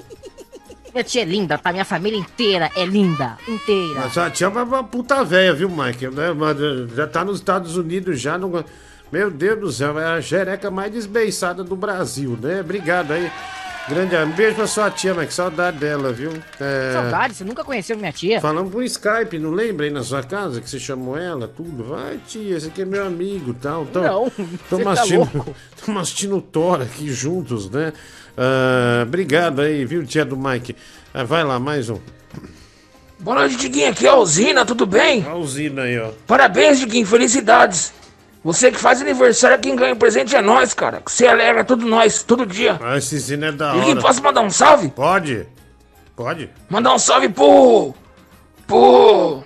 Minha 0.94 1.04
tia 1.04 1.22
é 1.24 1.26
linda, 1.26 1.58
tá? 1.58 1.72
Minha 1.72 1.86
família 1.86 2.18
inteira 2.20 2.70
é 2.76 2.86
linda. 2.86 3.38
Inteira. 3.48 4.02
Mas 4.02 4.18
a 4.18 4.30
tia 4.30 4.46
é 4.46 4.50
uma- 4.50 4.64
uma 4.64 4.84
puta 4.84 5.24
velha, 5.24 5.54
viu, 5.54 5.70
Mike? 5.70 6.08
Né? 6.08 6.28
Eh, 6.30 6.96
Já 6.96 7.08
tá 7.08 7.26
nos 7.26 7.40
Estados 7.40 7.76
Unidos 7.78 8.20
já. 8.22 8.38
No... 8.38 8.64
Meu 9.12 9.30
Deus 9.30 9.60
do 9.60 9.72
céu, 9.72 10.00
é 10.00 10.06
a 10.06 10.20
jereca 10.20 10.72
mais 10.72 10.92
desbeiçada 10.92 11.64
do 11.64 11.76
Brasil, 11.76 12.38
né? 12.42 12.62
Obrigado 12.62 13.12
aí. 13.12 13.32
Grande 13.88 14.16
um 14.16 14.32
beijo 14.32 14.56
pra 14.56 14.66
sua 14.66 14.90
tia, 14.90 15.14
Mike. 15.14 15.34
Saudade 15.34 15.78
dela, 15.78 16.14
viu? 16.14 16.32
É... 16.60 16.94
Saudade, 16.94 17.34
você 17.36 17.44
nunca 17.44 17.66
conheceu 17.66 17.98
minha 17.98 18.14
tia? 18.14 18.40
Falamos 18.40 18.72
por 18.72 18.82
Skype, 18.84 19.38
não 19.38 19.52
lembra 19.52 19.86
aí 19.86 19.92
na 19.92 20.02
sua 20.02 20.24
casa 20.24 20.62
que 20.62 20.70
você 20.70 20.80
chamou 20.80 21.18
ela, 21.18 21.50
tudo? 21.50 21.84
Vai, 21.84 22.18
tia, 22.26 22.56
esse 22.56 22.68
aqui 22.70 22.84
é 22.84 22.86
meu 22.86 23.06
amigo 23.06 23.54
tal. 23.54 23.86
tal. 23.88 24.02
Não, 24.04 24.30
Tamo 24.70 24.84
você 24.84 24.84
tá 24.84 24.92
assistindo, 24.94 25.56
assistindo 26.00 26.42
Thor 26.42 26.82
aqui 26.82 27.12
juntos, 27.12 27.70
né? 27.70 27.92
Ah, 28.38 29.04
obrigado 29.04 29.62
aí, 29.62 29.86
viu, 29.86 30.06
tia 30.06 30.26
do 30.26 30.36
Mike? 30.38 30.76
Ah, 31.14 31.24
vai 31.24 31.44
lá, 31.44 31.60
mais 31.60 31.90
um. 31.90 32.00
Boa 33.20 33.38
noite, 33.40 33.56
Diguinho. 33.56 33.90
Aqui 33.90 34.06
é 34.06 34.10
a 34.10 34.16
Usina, 34.16 34.66
tudo 34.66 34.86
bem? 34.86 35.26
A 35.26 35.36
usina 35.36 35.84
aí, 35.84 35.98
ó. 35.98 36.10
Parabéns, 36.28 36.80
Diguinho. 36.80 37.06
Felicidades. 37.06 37.94
Você 38.44 38.70
que 38.72 38.78
faz 38.78 39.00
aniversário, 39.02 39.58
quem 39.60 39.76
ganha 39.76 39.94
o 39.94 39.96
presente 39.96 40.36
é 40.36 40.42
nós, 40.42 40.74
cara. 40.74 41.00
Que 41.00 41.10
Você 41.10 41.26
alegra 41.26 41.64
tudo 41.64 41.86
nós, 41.86 42.24
todo 42.24 42.46
dia. 42.46 42.78
Ah, 42.84 42.98
esse 42.98 43.18
zino 43.18 43.46
é 43.46 43.52
da 43.54 43.72
Diguinho, 43.72 43.92
hora. 43.94 44.02
posso 44.02 44.22
mandar 44.22 44.42
um 44.42 44.50
salve? 44.50 44.90
Pode. 44.90 45.48
Pode. 46.16 46.50
Mandar 46.70 46.94
um 46.94 47.00
salve 47.00 47.30
pro. 47.30 47.94
pro. 48.68 49.42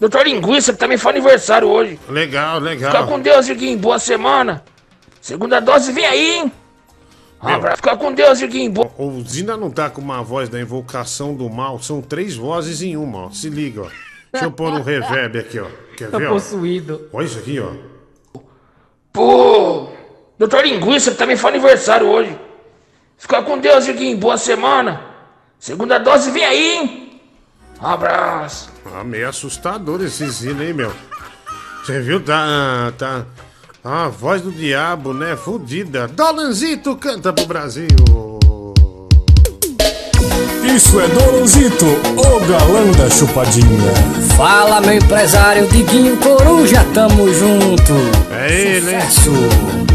Doutor 0.00 0.24
Linguiça, 0.26 0.72
que 0.72 0.78
também 0.78 0.96
foi 0.98 1.12
aniversário 1.12 1.68
hoje. 1.68 2.00
Legal, 2.08 2.58
legal. 2.58 2.90
Fica 2.90 3.04
com 3.06 3.20
Deus, 3.20 3.46
Diguinho. 3.46 3.78
Boa 3.78 3.98
semana. 4.00 4.64
Segunda 5.20 5.60
dose 5.60 5.92
vem 5.92 6.06
aí, 6.06 6.30
hein? 6.38 6.52
Um 7.42 7.48
abraço. 7.48 7.76
Fica 7.76 7.96
com 7.96 8.12
Deus, 8.12 8.38
Diguinho. 8.38 8.70
Boa... 8.70 8.90
O 8.98 9.22
Zina 9.22 9.56
não 9.56 9.70
tá 9.70 9.88
com 9.88 10.00
uma 10.00 10.22
voz 10.22 10.48
da 10.48 10.60
invocação 10.60 11.34
do 11.34 11.48
mal, 11.48 11.78
são 11.80 12.02
três 12.02 12.36
vozes 12.36 12.82
em 12.82 12.96
uma, 12.96 13.26
ó. 13.26 13.30
Se 13.30 13.48
liga, 13.48 13.82
ó. 13.82 13.88
Deixa 14.32 14.46
eu 14.46 14.52
pôr 14.52 14.72
um 14.72 14.82
reverb 14.82 15.38
aqui, 15.38 15.58
ó. 15.58 15.66
Quer 15.96 16.10
Tá 16.10 16.18
ver, 16.18 16.26
ó? 16.26 16.32
possuído. 16.34 17.08
Olha 17.12 17.24
isso 17.24 17.38
aqui, 17.38 17.58
ó. 17.58 17.72
Pô, 19.12 19.88
doutor 20.38 20.64
Linguiça, 20.64 21.14
também 21.14 21.36
foi 21.36 21.50
aniversário 21.50 22.06
hoje. 22.06 22.38
Fica 23.18 23.42
com 23.42 23.58
Deus, 23.58 23.84
Diguinho. 23.84 24.16
Boa 24.18 24.36
semana. 24.38 25.00
Segunda 25.58 25.98
dose 25.98 26.30
vem 26.30 26.44
aí, 26.44 26.76
hein? 26.76 27.20
Abraço. 27.80 28.70
Ah, 28.94 29.02
meio 29.02 29.28
assustador 29.28 30.02
esse 30.02 30.28
Zina, 30.30 30.64
hein, 30.64 30.72
meu? 30.72 30.92
Você 31.84 32.00
viu? 32.00 32.22
Tá. 32.22 32.92
tá... 32.96 33.26
Ah, 33.82 34.04
a 34.04 34.08
voz 34.08 34.42
do 34.42 34.52
diabo, 34.52 35.14
né? 35.14 35.34
Fudida. 35.36 36.06
Dolanzito 36.06 36.94
canta 36.96 37.32
pro 37.32 37.46
Brasil. 37.46 37.88
Isso 40.62 41.00
é 41.00 41.08
Doronzito, 41.08 41.86
o 41.86 42.40
galã 42.40 42.90
da 42.92 43.08
chupadinha. 43.08 43.92
Fala, 44.36 44.82
meu 44.82 44.94
empresário 44.94 45.66
Diguinho 45.68 46.18
Coruja, 46.18 46.84
tamo 46.92 47.32
junto. 47.32 47.94
É 48.42 48.76
ele, 48.76 48.94
hein? 48.94 49.00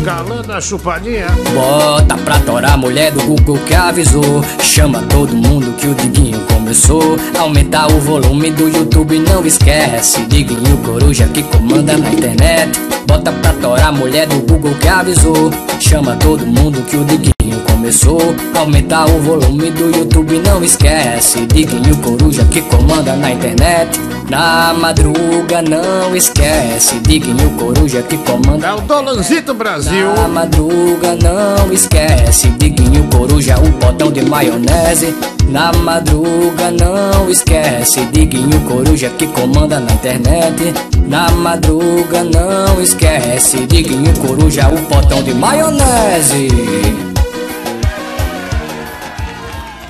Galã 0.03 0.43
da 0.43 0.61
chupadinha. 0.61 1.25
Bota 1.51 2.15
pra 2.15 2.39
torar 2.41 2.73
a 2.73 2.77
mulher 2.77 3.11
do 3.11 3.23
Google 3.23 3.57
que 3.65 3.73
avisou. 3.73 4.45
Chama 4.61 5.01
todo 5.09 5.35
mundo 5.35 5.73
que 5.77 5.87
o 5.87 5.95
Diguinho 5.95 6.39
começou. 6.41 7.17
Aumentar 7.39 7.87
o 7.91 7.99
volume 7.99 8.51
do 8.51 8.69
YouTube, 8.69 9.17
não 9.17 9.43
esquece. 9.43 10.21
Diguinho 10.27 10.77
Coruja 10.85 11.27
que 11.27 11.41
comanda 11.41 11.97
na 11.97 12.13
internet. 12.13 12.79
Bota 13.07 13.31
pra 13.31 13.51
torar 13.53 13.87
a 13.87 13.91
mulher 13.91 14.27
do 14.27 14.35
Google 14.41 14.75
que 14.75 14.87
avisou. 14.87 15.49
Chama 15.79 16.15
todo 16.17 16.45
mundo 16.45 16.83
que 16.83 16.97
o 16.97 17.03
Diguinho 17.03 17.59
começou. 17.71 18.21
Aumentar 18.55 19.05
o 19.09 19.19
volume 19.21 19.71
do 19.71 19.89
YouTube, 19.97 20.39
não 20.45 20.63
esquece. 20.63 21.47
Diguinho 21.47 21.97
Coruja 21.97 22.45
que 22.45 22.61
comanda 22.61 23.15
na 23.15 23.31
internet. 23.31 23.99
Na 24.29 24.73
madruga, 24.73 25.61
não 25.61 26.15
esquece. 26.15 26.99
Diguinho 26.99 27.51
Coruja 27.51 28.01
que 28.01 28.17
comanda. 28.17 28.67
É 28.67 28.73
o 28.73 28.81
Dolanzito 28.81 29.53
Brasil. 29.53 30.13
Na 30.15 30.27
madruga, 30.27 31.15
não 31.15 31.71
esquece. 31.71 32.49
Diguinho 32.49 33.07
Coruja, 33.11 33.59
o 33.59 33.71
potão 33.73 34.11
de 34.11 34.23
maionese. 34.23 35.15
Na 35.47 35.71
madruga, 35.73 36.71
não 36.71 37.29
esquece. 37.29 38.03
Diguinho 38.07 38.59
Coruja 38.61 39.09
que 39.11 39.27
comanda 39.27 39.79
na 39.79 39.93
internet. 39.93 40.73
Na 41.07 41.29
madruga, 41.29 42.23
não 42.23 42.81
esquece. 42.81 43.67
Diguinho 43.67 44.11
Coruja, 44.19 44.69
o 44.69 44.81
potão 44.85 45.21
de 45.21 45.35
maionese. 45.35 46.47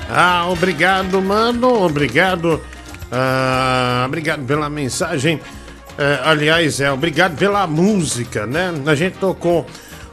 Ah, 0.10 0.46
obrigado, 0.50 1.22
mano. 1.22 1.84
Obrigado. 1.84 2.62
Ah, 3.18 4.04
obrigado 4.06 4.44
pela 4.46 4.70
mensagem. 4.70 5.40
É, 5.98 6.20
aliás, 6.26 6.82
é, 6.82 6.92
obrigado 6.92 7.38
pela 7.38 7.66
música, 7.66 8.46
né? 8.46 8.74
A 8.86 8.94
gente 8.94 9.18
tocou 9.18 9.66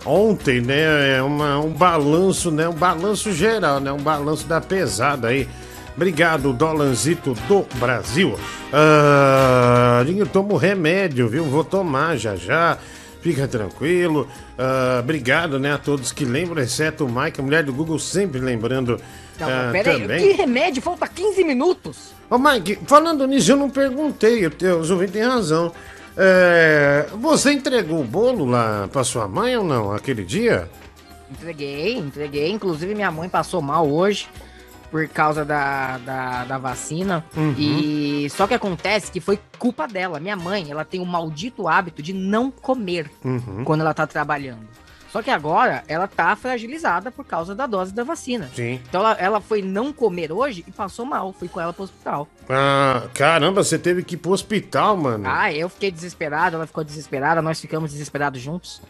ontem, 0.07 0.61
né? 0.61 1.17
é 1.17 1.23
Uma, 1.23 1.59
um 1.59 1.71
balanço, 1.71 2.53
né? 2.53 2.69
Um 2.69 2.75
balanço 2.75 3.33
geral, 3.33 3.81
né? 3.81 3.91
Um 3.91 3.99
balanço 3.99 4.47
da 4.47 4.61
pesada 4.61 5.29
aí. 5.29 5.49
Obrigado, 5.97 6.53
Dolanzito 6.53 7.35
do 7.49 7.67
Brasil. 7.81 8.39
Ah, 8.73 10.05
eu 10.07 10.27
tomo 10.27 10.57
remédio, 10.57 11.29
viu? 11.29 11.45
Vou 11.45 11.65
tomar 11.65 12.17
já 12.17 12.37
já. 12.37 12.79
Fica 13.21 13.49
tranquilo. 13.49 14.29
Ah, 14.57 15.01
obrigado, 15.01 15.59
né, 15.59 15.73
a 15.73 15.79
todos 15.79 16.13
que 16.13 16.25
lembram, 16.25 16.63
exceto 16.63 17.05
o 17.05 17.13
Mike, 17.13 17.41
a 17.41 17.43
mulher 17.43 17.65
do 17.65 17.73
Google, 17.73 17.99
sempre 17.99 18.41
lembrando 18.41 19.01
Não, 19.47 19.69
ah, 19.69 19.73
peraí, 19.73 20.01
também. 20.03 20.21
que 20.21 20.33
remédio? 20.33 20.83
Falta 20.83 21.07
15 21.07 21.45
minutos. 21.45 22.13
Ô, 22.31 22.39
Mike, 22.39 22.79
falando 22.87 23.27
nisso, 23.27 23.53
eu 23.53 23.57
não 23.57 23.69
perguntei, 23.71 24.47
os 24.47 24.91
ouvintes 24.91 25.13
têm 25.15 25.23
razão. 25.23 25.73
É, 26.17 27.07
você 27.19 27.53
entregou 27.53 28.01
o 28.01 28.05
bolo 28.05 28.45
lá 28.45 28.89
pra 28.93 29.03
sua 29.05 29.27
mãe 29.27 29.57
ou 29.57 29.65
não, 29.65 29.93
aquele 29.93 30.25
dia? 30.25 30.69
Entreguei, 31.31 31.97
entreguei. 31.97 32.51
Inclusive, 32.51 32.95
minha 32.95 33.11
mãe 33.11 33.29
passou 33.29 33.63
mal 33.63 33.91
hoje 33.91 34.29
por 34.91 35.09
causa 35.09 35.43
da, 35.43 35.97
da, 35.99 36.45
da 36.45 36.59
vacina. 36.59 37.25
Uhum. 37.35 37.55
E 37.57 38.29
só 38.31 38.47
que 38.47 38.53
acontece 38.53 39.11
que 39.11 39.21
foi 39.21 39.39
culpa 39.59 39.89
dela. 39.89 40.21
Minha 40.21 40.37
mãe, 40.37 40.71
ela 40.71 40.85
tem 40.85 41.01
o 41.01 41.07
maldito 41.07 41.67
hábito 41.67 42.03
de 42.03 42.13
não 42.13 42.51
comer 42.51 43.11
Uhum. 43.25 43.65
quando 43.65 43.81
ela 43.81 43.95
tá 43.95 44.07
trabalhando. 44.07 44.69
Só 45.13 45.21
que 45.21 45.31
agora 45.31 45.85
ela 45.87 46.09
tá 46.09 46.35
fragilizada 46.35 47.11
por 47.11 47.27
causa 47.27 47.55
da 47.55 47.67
dose 47.67 47.93
da 47.93 48.03
vacina. 48.03 48.49
Sim. 48.57 48.81
Então 48.89 49.03
ela, 49.03 49.13
ela 49.21 49.41
foi 49.43 49.61
não 49.61 49.93
comer 49.93 50.33
hoje 50.33 50.65
e 50.67 50.73
passou 50.73 51.05
mal. 51.05 51.35
Fui 51.39 51.49
com 51.49 51.61
ela 51.61 51.71
pro 51.71 51.85
hospital. 51.85 52.27
Ah, 52.49 53.03
caramba, 53.13 53.63
você 53.63 53.79
teve 53.79 54.03
que 54.03 54.15
ir 54.15 54.19
pro 54.19 54.33
hospital, 54.33 54.97
mano. 54.97 55.25
Ah, 55.29 55.53
eu 55.53 55.69
fiquei 55.69 55.91
desesperado, 55.91 56.57
ela 56.57 56.67
ficou 56.67 56.83
desesperada, 56.83 57.43
nós 57.43 57.61
ficamos 57.61 57.93
desesperados 57.93 58.41
juntos. 58.41 58.81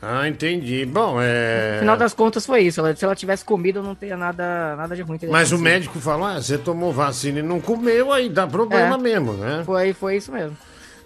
Ah, 0.00 0.28
entendi. 0.28 0.86
Bom, 0.86 1.16
é. 1.20 1.72
No 1.74 1.80
final 1.80 1.96
das 1.96 2.14
contas 2.14 2.46
foi 2.46 2.60
isso. 2.62 2.80
Se 2.94 3.04
ela 3.04 3.16
tivesse 3.16 3.44
comido, 3.44 3.82
não 3.82 3.96
teria 3.96 4.16
nada, 4.16 4.76
nada 4.76 4.94
de 4.94 5.02
ruim. 5.02 5.18
Mas 5.28 5.50
o 5.50 5.58
médico 5.58 5.98
falou: 5.98 6.24
ah, 6.24 6.40
você 6.40 6.56
tomou 6.56 6.92
vacina 6.92 7.40
e 7.40 7.42
não 7.42 7.60
comeu, 7.60 8.12
aí 8.12 8.28
dá 8.28 8.46
problema 8.46 8.94
É. 8.94 8.98
mesmo, 8.98 9.32
né? 9.32 9.62
Foi, 9.66 9.92
foi 9.92 10.16
isso 10.18 10.30
mesmo. 10.30 10.56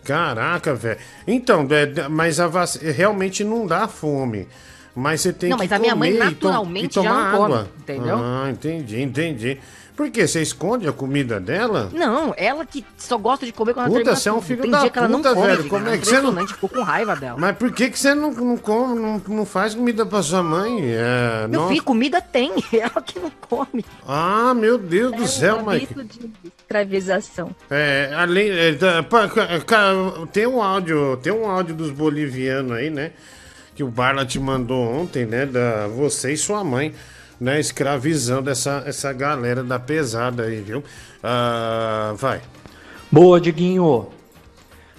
Caraca, 0.04 0.74
velho. 0.74 0.98
Então, 1.26 1.66
é, 1.70 2.08
mas 2.08 2.40
a 2.40 2.46
vacina 2.48 2.90
realmente 2.92 3.44
não 3.44 3.66
dá 3.66 3.86
fome. 3.86 4.48
Mas 4.94 5.22
você 5.22 5.32
tem 5.32 5.48
Não, 5.48 5.56
que 5.56 5.62
mas 5.64 5.72
a 5.72 5.78
minha 5.78 5.96
mãe 5.96 6.12
comer 6.12 6.30
e 6.30 6.34
to- 6.34 6.46
naturalmente 6.48 6.84
e 6.84 6.88
tomar 6.88 7.08
já 7.10 7.14
não 7.32 7.38
come, 7.38 7.54
água. 7.54 7.68
entendeu? 7.78 8.16
Ah, 8.18 8.48
entendi, 8.50 9.00
entendi. 9.00 9.58
Por 9.96 10.10
quê? 10.10 10.26
Você 10.26 10.40
esconde 10.40 10.88
a 10.88 10.92
comida 10.92 11.38
dela? 11.38 11.90
Não, 11.92 12.32
ela 12.36 12.64
que 12.64 12.84
só 12.96 13.18
gosta 13.18 13.44
de 13.44 13.52
comer 13.52 13.74
quando 13.74 13.86
ela 13.86 13.88
Puta, 13.90 13.98
termina 14.04 14.16
você 14.16 14.28
é 14.28 14.32
um 14.32 14.40
filho 14.40 14.62
Tem 14.62 14.70
da 14.70 14.80
dia 14.80 14.90
que 14.90 14.98
ela 14.98 15.08
não 15.08 15.18
puta, 15.22 15.34
come, 15.34 15.46
velho. 15.48 15.68
Como 15.68 15.88
é 15.88 15.98
que 15.98 16.06
você 16.06 16.20
não- 16.20 16.48
ficou 16.48 16.68
com 16.68 16.82
raiva 16.82 17.14
dela. 17.14 17.36
Mas 17.38 17.56
por 17.56 17.70
que, 17.72 17.90
que 17.90 17.98
você 17.98 18.14
não, 18.14 18.30
não 18.32 18.56
come, 18.56 18.98
não, 19.00 19.22
não 19.28 19.44
faz 19.44 19.74
comida 19.74 20.06
pra 20.06 20.22
sua 20.22 20.42
mãe? 20.42 20.80
É, 20.82 21.46
Meu 21.46 21.60
nossa. 21.60 21.72
filho, 21.72 21.84
comida 21.84 22.20
tem, 22.20 22.52
ela 22.72 23.02
que 23.02 23.18
não 23.18 23.30
come. 23.40 23.84
Ah, 24.08 24.54
meu 24.54 24.78
Deus 24.78 25.12
do 25.12 25.28
céu, 25.28 25.62
Mike. 25.64 25.88
Hábito 25.92 26.04
de 26.04 26.30
escravização. 26.58 27.54
É, 27.70 28.10
além. 28.16 28.50
é, 28.50 28.76
tem 30.32 30.46
um 30.46 30.62
áudio, 30.62 31.18
tem 31.22 31.32
um 31.32 31.46
áudio 31.48 31.74
dos 31.74 31.90
bolivianos 31.90 32.72
aí, 32.72 32.90
né? 32.90 33.12
Que 33.74 33.82
o 33.82 33.88
Barla 33.88 34.24
te 34.24 34.38
mandou 34.38 34.82
ontem, 34.86 35.24
né? 35.26 35.46
Da 35.46 35.86
você 35.86 36.32
e 36.32 36.36
sua 36.36 36.62
mãe, 36.64 36.94
né? 37.42 37.58
Escravizando 37.58 38.48
essa, 38.48 38.84
essa 38.86 39.12
galera 39.12 39.64
da 39.64 39.76
pesada 39.76 40.44
aí, 40.44 40.60
viu? 40.60 40.84
Ah, 41.20 42.14
vai. 42.16 42.40
Boa, 43.10 43.40
Diguinho. 43.40 44.06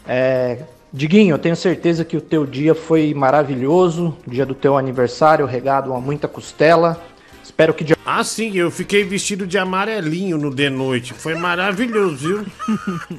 É, 0.05 0.59
Diguinho, 0.91 1.35
eu 1.35 1.39
tenho 1.39 1.55
certeza 1.55 2.03
que 2.03 2.17
o 2.17 2.21
teu 2.21 2.45
dia 2.45 2.75
foi 2.75 3.13
maravilhoso, 3.13 4.17
dia 4.27 4.45
do 4.45 4.53
teu 4.53 4.77
aniversário, 4.77 5.45
regado 5.45 5.93
a 5.93 6.01
muita 6.01 6.27
costela. 6.27 7.01
Espero 7.41 7.73
que 7.73 7.83
de... 7.83 7.95
Ah, 8.05 8.23
sim, 8.25 8.57
eu 8.57 8.69
fiquei 8.69 9.05
vestido 9.05 9.47
de 9.47 9.57
amarelinho 9.57 10.37
no 10.37 10.53
de 10.53 10.69
noite. 10.69 11.13
Foi 11.13 11.35
maravilhoso, 11.35 12.17
viu? 12.17 12.45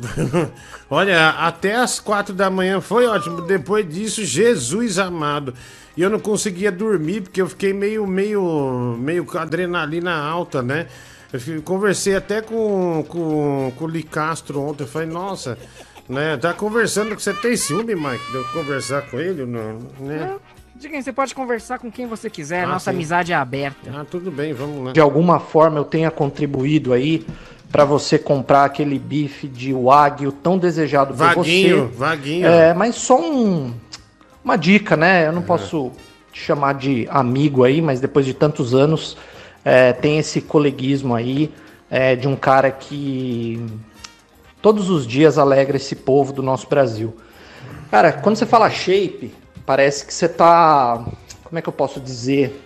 Olha, 0.90 1.30
até 1.30 1.76
as 1.76 1.98
quatro 1.98 2.34
da 2.34 2.50
manhã 2.50 2.80
foi 2.80 3.06
ótimo. 3.06 3.40
Depois 3.42 3.88
disso, 3.88 4.22
Jesus 4.22 4.98
amado. 4.98 5.54
E 5.96 6.02
eu 6.02 6.10
não 6.10 6.18
conseguia 6.18 6.72
dormir 6.72 7.22
porque 7.22 7.40
eu 7.40 7.48
fiquei 7.48 7.72
meio, 7.72 8.06
meio, 8.06 8.96
meio 8.98 9.24
com 9.24 9.38
adrenalina 9.38 10.12
alta, 10.14 10.60
né? 10.62 10.86
Eu 11.32 11.62
conversei 11.62 12.14
até 12.16 12.40
com, 12.40 13.04
com, 13.08 13.72
com 13.76 13.84
o 13.84 13.88
Licastro 13.88 14.60
ontem. 14.60 14.84
Eu 14.84 14.88
falei, 14.88 15.08
nossa, 15.08 15.56
né? 16.08 16.36
Tá 16.36 16.52
conversando 16.52 17.14
que 17.14 17.22
você 17.22 17.32
tem 17.32 17.56
ciúme, 17.56 17.94
Mike, 17.94 18.30
de 18.30 18.34
eu 18.36 18.44
conversar 18.52 19.02
com 19.02 19.18
ele, 19.18 19.44
não, 19.44 19.78
né? 20.00 20.34
Diga, 20.76 21.00
você 21.00 21.12
pode 21.12 21.34
conversar 21.34 21.78
com 21.78 21.90
quem 21.90 22.06
você 22.06 22.28
quiser, 22.28 22.64
Ah, 22.64 22.68
nossa 22.68 22.90
sim. 22.90 22.96
amizade 22.96 23.32
é 23.32 23.36
aberta. 23.36 23.90
Ah, 23.94 24.04
tudo 24.08 24.30
bem, 24.30 24.52
vamos 24.52 24.86
lá. 24.86 24.92
de 24.92 25.00
alguma 25.00 25.38
forma 25.38 25.78
eu 25.78 25.84
tenha 25.84 26.10
contribuído 26.10 26.92
aí 26.92 27.24
para 27.70 27.84
você 27.84 28.18
comprar 28.18 28.64
aquele 28.64 28.98
bife 28.98 29.48
de 29.48 29.72
wagyu 29.72 30.30
tão 30.30 30.58
desejado 30.58 31.14
por 31.14 31.16
Vaguinho, 31.18 31.86
você. 31.88 31.96
vaguinho. 31.96 32.46
É, 32.46 32.74
mas 32.74 32.94
só 32.96 33.20
um, 33.20 33.72
uma 34.44 34.56
dica, 34.56 34.96
né? 34.96 35.26
Eu 35.26 35.32
não 35.32 35.42
posso 35.42 35.90
te 36.32 36.40
chamar 36.40 36.74
de 36.74 37.06
amigo 37.10 37.64
aí, 37.64 37.80
mas 37.80 38.00
depois 38.00 38.26
de 38.26 38.34
tantos 38.34 38.74
anos 38.74 39.16
é, 39.64 39.92
tem 39.92 40.18
esse 40.18 40.40
coleguismo 40.40 41.14
aí 41.14 41.50
é, 41.90 42.14
de 42.14 42.28
um 42.28 42.36
cara 42.36 42.70
que 42.70 43.64
todos 44.60 44.90
os 44.90 45.06
dias 45.06 45.38
alegra 45.38 45.76
esse 45.76 45.96
povo 45.96 46.32
do 46.32 46.42
nosso 46.42 46.68
Brasil. 46.68 47.16
Cara, 47.90 48.12
quando 48.12 48.36
você 48.36 48.44
fala 48.44 48.68
shape, 48.68 49.32
parece 49.64 50.04
que 50.04 50.12
você 50.12 50.28
tá. 50.28 51.04
Como 51.44 51.58
é 51.58 51.62
que 51.62 51.68
eu 51.68 51.72
posso 51.72 52.00
dizer? 52.00 52.60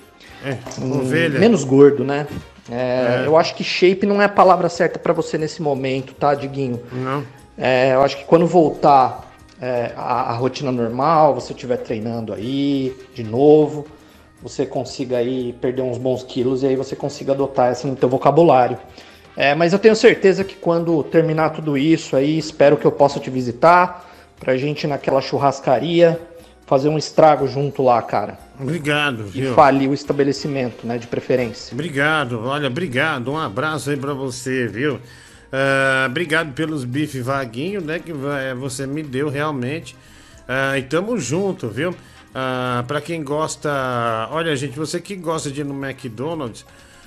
Hum, 0.80 1.00
ovelha. 1.00 1.38
menos 1.38 1.64
gordo, 1.64 2.04
né? 2.04 2.26
É, 2.70 3.22
É. 3.22 3.26
Eu 3.26 3.36
acho 3.36 3.54
que 3.54 3.64
shape 3.64 4.06
não 4.06 4.20
é 4.20 4.24
a 4.24 4.28
palavra 4.28 4.68
certa 4.68 4.98
pra 4.98 5.12
você 5.12 5.36
nesse 5.36 5.60
momento, 5.60 6.14
tá, 6.14 6.34
Diguinho? 6.34 6.80
Não. 6.92 7.24
É, 7.56 7.94
eu 7.94 8.02
acho 8.02 8.16
que 8.16 8.24
quando 8.24 8.46
voltar 8.46 9.27
é, 9.60 9.92
a, 9.96 10.30
a 10.30 10.32
rotina 10.34 10.70
normal, 10.72 11.34
você 11.34 11.52
estiver 11.52 11.78
treinando 11.78 12.32
aí 12.32 12.96
de 13.14 13.22
novo, 13.24 13.86
você 14.42 14.64
consiga 14.64 15.16
aí 15.18 15.52
perder 15.60 15.82
uns 15.82 15.98
bons 15.98 16.22
quilos 16.22 16.62
e 16.62 16.66
aí 16.68 16.76
você 16.76 16.94
consiga 16.94 17.32
adotar 17.32 17.70
essa 17.70 17.86
no 17.88 17.96
teu 17.96 18.08
vocabulário. 18.08 18.78
É, 19.36 19.54
mas 19.54 19.72
eu 19.72 19.78
tenho 19.78 19.94
certeza 19.94 20.42
que 20.44 20.56
quando 20.56 21.02
terminar 21.04 21.50
tudo 21.50 21.76
isso 21.78 22.16
aí, 22.16 22.38
espero 22.38 22.76
que 22.76 22.84
eu 22.84 22.92
possa 22.92 23.20
te 23.20 23.30
visitar 23.30 24.08
pra 24.38 24.56
gente 24.56 24.84
ir 24.84 24.86
naquela 24.88 25.20
churrascaria 25.20 26.20
fazer 26.66 26.88
um 26.88 26.98
estrago 26.98 27.48
junto 27.48 27.82
lá, 27.82 28.00
cara. 28.02 28.38
Obrigado, 28.60 29.26
E 29.34 29.40
viu? 29.40 29.54
falir 29.54 29.88
o 29.88 29.94
estabelecimento, 29.94 30.86
né, 30.86 30.98
de 30.98 31.06
preferência. 31.06 31.72
Obrigado, 31.72 32.44
olha, 32.44 32.66
obrigado. 32.66 33.30
Um 33.32 33.38
abraço 33.38 33.90
aí 33.90 33.96
pra 33.96 34.12
você, 34.12 34.66
viu? 34.66 35.00
Ah, 35.52 36.06
obrigado 36.08 36.52
pelos 36.52 36.84
bife 36.84 37.20
vaguinho, 37.20 37.80
né? 37.80 37.98
Que 37.98 38.12
você 38.58 38.86
me 38.86 39.02
deu 39.02 39.28
realmente. 39.28 39.96
Ah, 40.46 40.78
e 40.78 40.82
tamo 40.82 41.18
junto, 41.18 41.68
viu? 41.68 41.94
Ah, 42.34 42.84
pra 42.86 43.00
quem 43.00 43.22
gosta. 43.22 44.28
Olha, 44.30 44.54
gente, 44.56 44.78
você 44.78 45.00
que 45.00 45.16
gosta 45.16 45.50
de 45.50 45.62
ir 45.62 45.64
no 45.64 45.74
McDonald's, 45.74 46.64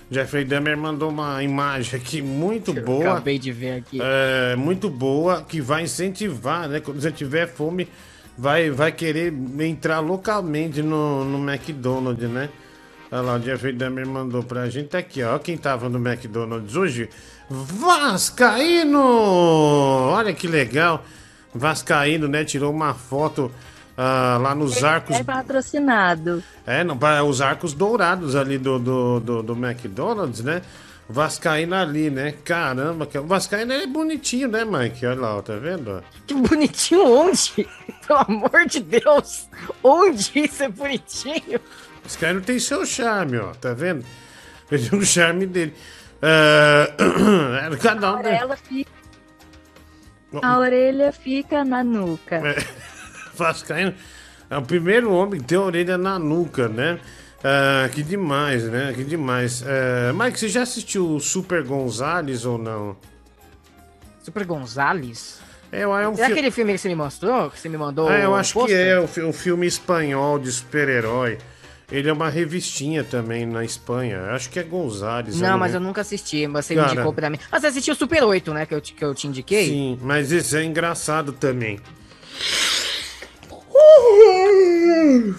Jeffrey 0.09 0.43
Dahmer 0.43 0.77
mandou 0.77 1.09
uma 1.09 1.41
imagem 1.43 1.99
aqui 1.99 2.21
muito 2.21 2.73
boa. 2.73 3.11
Acabei 3.11 3.39
de 3.39 3.51
ver 3.51 3.77
aqui. 3.77 3.99
É, 4.01 4.55
muito 4.55 4.89
boa, 4.89 5.41
que 5.41 5.61
vai 5.61 5.83
incentivar, 5.83 6.67
né? 6.67 6.79
Quando 6.79 6.99
você 6.99 7.11
tiver 7.11 7.47
fome, 7.47 7.87
vai, 8.37 8.69
vai 8.69 8.91
querer 8.91 9.33
entrar 9.59 9.99
localmente 9.99 10.81
no, 10.81 11.23
no 11.23 11.49
McDonald's, 11.49 12.29
né? 12.29 12.49
Olha 13.11 13.21
lá, 13.21 13.35
o 13.35 13.41
Jeffrey 13.41 13.73
Dahmer 13.73 14.07
mandou 14.07 14.41
pra 14.41 14.69
gente. 14.69 14.87
Tá 14.87 14.97
aqui, 14.97 15.21
ó. 15.21 15.37
Quem 15.37 15.57
tava 15.57 15.87
no 15.89 15.97
McDonald's 15.97 16.75
hoje? 16.75 17.09
Vascaíno! 17.51 19.01
Olha 19.01 20.33
que 20.33 20.47
legal. 20.47 21.03
Vascaíno, 21.53 22.29
né? 22.29 22.45
Tirou 22.45 22.71
uma 22.71 22.93
foto 22.93 23.51
ah, 23.97 24.37
lá 24.41 24.55
nos 24.55 24.81
arcos. 24.83 25.17
É 25.17 25.23
patrocinado. 25.23 26.41
É, 26.65 26.81
não, 26.83 26.97
para 26.97 27.23
os 27.25 27.41
arcos 27.41 27.73
dourados 27.73 28.37
ali 28.37 28.57
do, 28.57 28.79
do, 28.79 29.19
do, 29.19 29.43
do 29.43 29.53
McDonald's, 29.53 30.41
né? 30.41 30.61
Vascaíno 31.09 31.75
ali, 31.75 32.09
né? 32.09 32.33
Caramba, 32.45 33.05
que- 33.05 33.19
o 33.19 33.27
Vascaíno 33.27 33.73
é 33.73 33.85
bonitinho, 33.85 34.47
né, 34.47 34.63
Mike? 34.63 35.05
Olha 35.05 35.19
lá, 35.19 35.35
ó, 35.35 35.41
tá 35.41 35.57
vendo? 35.57 36.01
Que 36.25 36.33
bonitinho 36.33 37.05
onde? 37.05 37.67
Pelo 38.07 38.19
amor 38.19 38.65
de 38.65 38.79
Deus! 38.79 39.49
Onde 39.83 40.31
isso 40.35 40.63
é 40.63 40.69
bonitinho? 40.69 41.59
Vascaíno 42.01 42.39
tem 42.39 42.57
seu 42.59 42.85
charme, 42.85 43.39
ó, 43.39 43.47
tá 43.53 43.73
vendo? 43.73 44.05
Ele 44.71 44.87
tem 44.89 44.97
o 44.99 45.05
charme 45.05 45.45
dele. 45.45 45.73
É, 47.71 47.75
cada 47.77 48.11
um. 48.11 48.15
A 48.15 48.19
orelha 48.19 48.57
fica, 48.57 48.91
a 50.41 50.57
orelha 50.59 51.11
fica 51.11 51.63
na 51.65 51.83
nuca. 51.83 52.35
É, 52.35 52.55
Vascaíno 53.35 53.93
é 54.49 54.57
o 54.57 54.61
primeiro 54.61 55.11
homem 55.13 55.39
que 55.39 55.47
tem 55.47 55.57
a 55.57 55.61
orelha 55.61 55.97
na 55.97 56.19
nuca, 56.19 56.67
né? 56.69 56.99
Ah, 57.43 57.89
que 57.89 58.03
demais, 58.03 58.63
né? 58.65 58.93
Que 58.95 59.03
demais. 59.03 59.63
É, 59.65 60.13
Mike, 60.13 60.39
você 60.39 60.47
já 60.47 60.61
assistiu 60.61 61.07
o 61.15 61.19
Super 61.19 61.63
Gonzales 61.63 62.45
ou 62.45 62.57
não? 62.57 62.95
Super 64.21 64.45
Gonzales? 64.45 65.39
É, 65.71 65.81
é 65.81 65.87
um 65.87 66.13
É 66.13 66.15
fi- 66.17 66.23
aquele 66.23 66.51
filme 66.51 66.73
que 66.73 66.77
você 66.77 66.89
me 66.89 66.95
mostrou? 66.95 67.49
Que 67.49 67.59
você 67.59 67.67
me 67.69 67.77
mandou? 67.77 68.07
Ah, 68.09 68.19
eu 68.19 68.35
acho 68.35 68.53
que 68.65 68.73
é 68.73 68.99
o, 68.99 69.07
fi- 69.07 69.21
o 69.21 69.33
filme 69.33 69.65
espanhol 69.65 70.37
de 70.37 70.51
super-herói. 70.51 71.39
Ele 71.91 72.09
é 72.09 72.13
uma 72.13 72.29
revistinha 72.29 73.03
também 73.03 73.45
na 73.45 73.65
Espanha. 73.65 74.31
Acho 74.31 74.49
que 74.49 74.57
é 74.59 74.63
Gonzales. 74.63 75.39
Não, 75.39 75.57
mas 75.57 75.73
lembro. 75.73 75.83
eu 75.83 75.87
nunca 75.89 76.01
assisti. 76.01 76.47
Você 76.47 76.73
Cara. 76.73 76.87
me 76.87 76.93
indicou 76.93 77.13
pra 77.13 77.29
mim. 77.29 77.37
Mas 77.51 77.61
você 77.61 77.67
assistiu 77.67 77.93
o 77.93 77.97
Super 77.97 78.23
8, 78.23 78.53
né? 78.53 78.65
Que 78.65 78.73
eu, 78.73 78.79
te- 78.81 78.93
que 78.93 79.03
eu 79.03 79.13
te 79.13 79.27
indiquei? 79.27 79.67
Sim, 79.67 79.99
mas 80.01 80.31
esse 80.31 80.55
é 80.55 80.63
engraçado 80.63 81.33
também. 81.33 81.79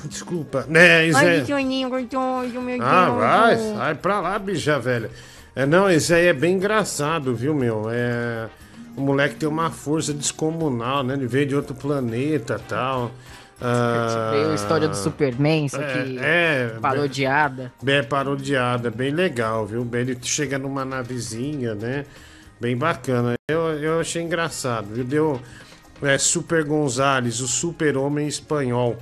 Desculpa. 0.04 0.66
É, 0.74 1.06
isso 1.06 1.18
Ai, 1.18 1.36
é... 1.38 1.40
gostoso, 1.40 2.60
meu 2.60 2.82
Ah, 2.82 3.08
vai, 3.10 3.56
sai 3.56 3.94
pra 3.94 4.20
lá, 4.20 4.38
bicha 4.38 4.78
velha. 4.78 5.10
É, 5.54 5.66
não, 5.66 5.90
esse 5.90 6.12
aí 6.14 6.26
é 6.26 6.32
bem 6.32 6.54
engraçado, 6.56 7.34
viu, 7.34 7.54
meu? 7.54 7.84
É. 7.90 8.48
O 8.96 9.00
moleque 9.00 9.36
tem 9.36 9.48
uma 9.48 9.70
força 9.70 10.12
descomunal, 10.12 11.02
né? 11.02 11.14
Ele 11.14 11.26
veio 11.26 11.46
de 11.46 11.56
outro 11.56 11.74
planeta 11.74 12.58
e 12.58 13.10
Ah, 13.60 14.30
Veio 14.32 14.50
a 14.50 14.54
história 14.54 14.88
do 14.88 14.96
Superman, 14.96 15.66
isso 15.66 15.80
aqui. 15.80 16.18
É, 16.18 16.72
é 16.74 16.78
parodiada. 16.80 17.72
Bem 17.82 18.02
parodiada, 18.02 18.90
bem 18.90 19.10
legal, 19.10 19.66
viu? 19.66 19.84
Bem, 19.84 20.00
Ele 20.02 20.18
chega 20.22 20.58
numa 20.58 20.84
navezinha, 20.84 21.74
né? 21.74 22.04
Bem 22.60 22.76
bacana. 22.76 23.34
Eu, 23.50 23.60
eu 23.78 24.00
achei 24.00 24.22
engraçado, 24.22 24.86
viu? 24.92 25.04
Deu 25.04 25.40
é, 26.02 26.18
Super 26.18 26.64
Gonzales, 26.64 27.40
o 27.40 27.48
super-homem 27.48 28.26
espanhol. 28.26 28.96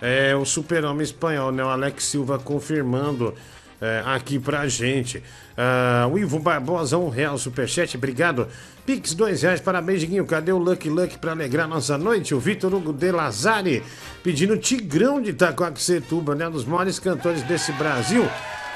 É 0.00 0.34
o 0.36 0.44
super-homem 0.44 1.02
espanhol, 1.02 1.50
né? 1.52 1.64
O 1.64 1.68
Alex 1.68 2.04
Silva 2.04 2.38
confirmando 2.38 3.34
é, 3.80 4.02
aqui 4.06 4.38
pra 4.38 4.66
gente. 4.68 5.22
Ah, 5.56 6.08
o 6.10 6.18
Ivo 6.18 6.38
Barbosa, 6.38 6.98
um 6.98 7.08
real 7.08 7.38
superchat, 7.38 7.96
obrigado. 7.96 8.48
Pix, 8.84 9.14
dois 9.14 9.42
reais, 9.42 9.60
parabéns, 9.60 10.00
Diguinho. 10.00 10.24
Cadê 10.26 10.52
o 10.52 10.58
Lucky 10.58 10.88
Lucky 10.88 11.18
pra 11.18 11.32
alegrar 11.32 11.66
nossa 11.66 11.98
noite? 11.98 12.34
O 12.34 12.38
Vitor 12.38 12.72
Hugo 12.72 12.92
de 12.92 13.10
Lazari 13.10 13.82
pedindo 14.22 14.56
Tigrão 14.56 15.20
de 15.20 15.30
Itacoaxetuba, 15.30 16.34
né? 16.34 16.48
Um 16.48 16.52
dos 16.52 16.64
maiores 16.64 16.98
cantores 16.98 17.42
desse 17.42 17.72
Brasil. 17.72 18.24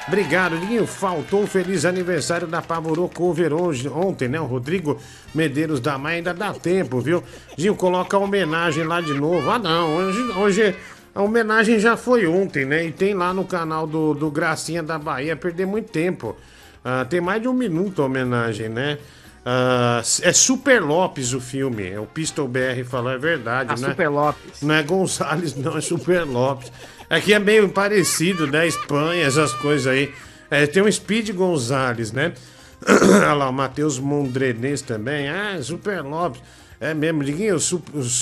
Obrigado, 0.09 0.59
Diguinho. 0.59 0.87
Faltou 0.87 1.43
um 1.43 1.47
feliz 1.47 1.85
aniversário 1.85 2.47
da 2.49 2.61
Pavorô 2.61 3.09
Cover 3.09 3.53
hoje, 3.53 3.89
ontem, 3.89 4.27
né? 4.27 4.41
O 4.41 4.47
Rodrigo 4.47 4.99
Medeiros 5.33 5.79
da 5.79 5.97
Maia 5.97 6.17
ainda 6.17 6.35
dá 6.35 6.53
tempo, 6.53 7.01
viu? 7.01 7.23
Dinho, 7.57 7.77
coloca 7.77 8.17
a 8.17 8.21
homenagem 8.21 8.85
lá 8.85 9.01
de 9.01 9.15
novo. 9.15 9.49
Ah, 9.49 9.59
não. 9.59 9.95
Hoje, 9.95 10.21
hoje 10.33 10.77
a 11.15 11.23
homenagem 11.23 11.79
já 11.79 11.97
foi 11.97 12.27
ontem, 12.27 12.65
né? 12.65 12.87
E 12.87 12.93
tem 12.93 13.15
lá 13.15 13.35
no 13.35 13.45
canal 13.45 13.87
do, 13.87 14.15
do 14.15 14.31
Gracinha 14.31 14.83
da 14.83 14.99
Bahia. 14.99 15.35
Perder 15.35 15.67
muito 15.67 15.91
tempo. 15.91 16.37
Ah, 16.85 17.05
tem 17.09 17.21
mais 17.21 17.43
de 17.43 17.49
um 17.49 17.53
minuto 17.53 18.03
a 18.03 18.07
homenagem, 18.07 18.69
né? 18.69 18.99
Ah, 19.45 20.01
é 20.23 20.33
Super 20.33 20.81
Lopes 20.83 21.33
o 21.33 21.41
filme. 21.41 21.89
É 21.91 21.99
O 21.99 22.07
Pistol 22.07 22.47
BR 22.47 22.85
falou, 22.89 23.11
é 23.11 23.19
verdade, 23.19 23.73
A 23.73 23.77
né? 23.77 23.89
Super 23.89 24.09
Lopes. 24.09 24.63
Não 24.63 24.75
é 24.75 24.83
Gonçalves, 24.83 25.55
não, 25.57 25.77
é 25.77 25.81
Super 25.81 26.25
Lopes. 26.25 26.71
Aqui 27.09 27.35
é 27.35 27.39
meio 27.39 27.69
parecido, 27.69 28.47
né? 28.47 28.67
Espanha, 28.67 29.27
essas 29.27 29.53
coisas 29.55 29.87
aí. 29.87 30.15
É, 30.51 30.67
tem 30.67 30.83
um 30.83 30.91
Speed 30.91 31.31
Gonzalez, 31.31 32.13
né? 32.13 32.33
Olha 32.87 33.33
lá, 33.35 33.49
o 33.49 33.53
Matheus 33.53 33.99
Mondrenês 33.99 34.81
também. 34.81 35.29
Ah, 35.29 35.59
Super 35.61 36.03
Lopes. 36.03 36.41
É 36.81 36.95
mesmo, 36.95 37.23
Diguinho, 37.23 37.59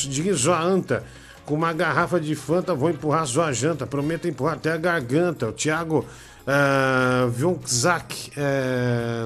Diguinho 0.09 0.34
Zoanta. 0.34 1.05
Com 1.49 1.55
uma 1.55 1.73
garrafa 1.73 2.21
de 2.21 2.35
Fanta, 2.35 2.75
vou 2.75 2.91
empurrar 2.91 3.27
sua 3.27 3.51
janta. 3.53 3.87
Prometo 3.87 4.29
empurrar 4.29 4.57
até 4.57 4.71
a 4.71 4.77
garganta. 4.77 5.49
O 5.49 5.53
Thiago 5.53 6.05
uh, 6.47 7.31
Vionczak. 7.31 8.33
é, 8.37 9.25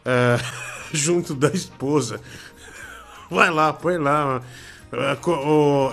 ah, 0.05 0.39
junto 0.93 1.35
da 1.35 1.49
esposa. 1.49 2.21
Vai 3.29 3.51
lá, 3.51 3.73
põe 3.73 3.99
lá. 3.99 4.41
Ah, 4.93 5.17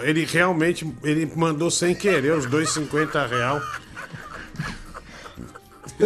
ele 0.04 0.24
realmente 0.24 0.88
ele 1.04 1.30
mandou 1.36 1.72
sem 1.72 1.96
querer 1.96 2.34
os 2.34 2.46
dois 2.46 2.70
50 2.70 3.26
real. 3.26 3.60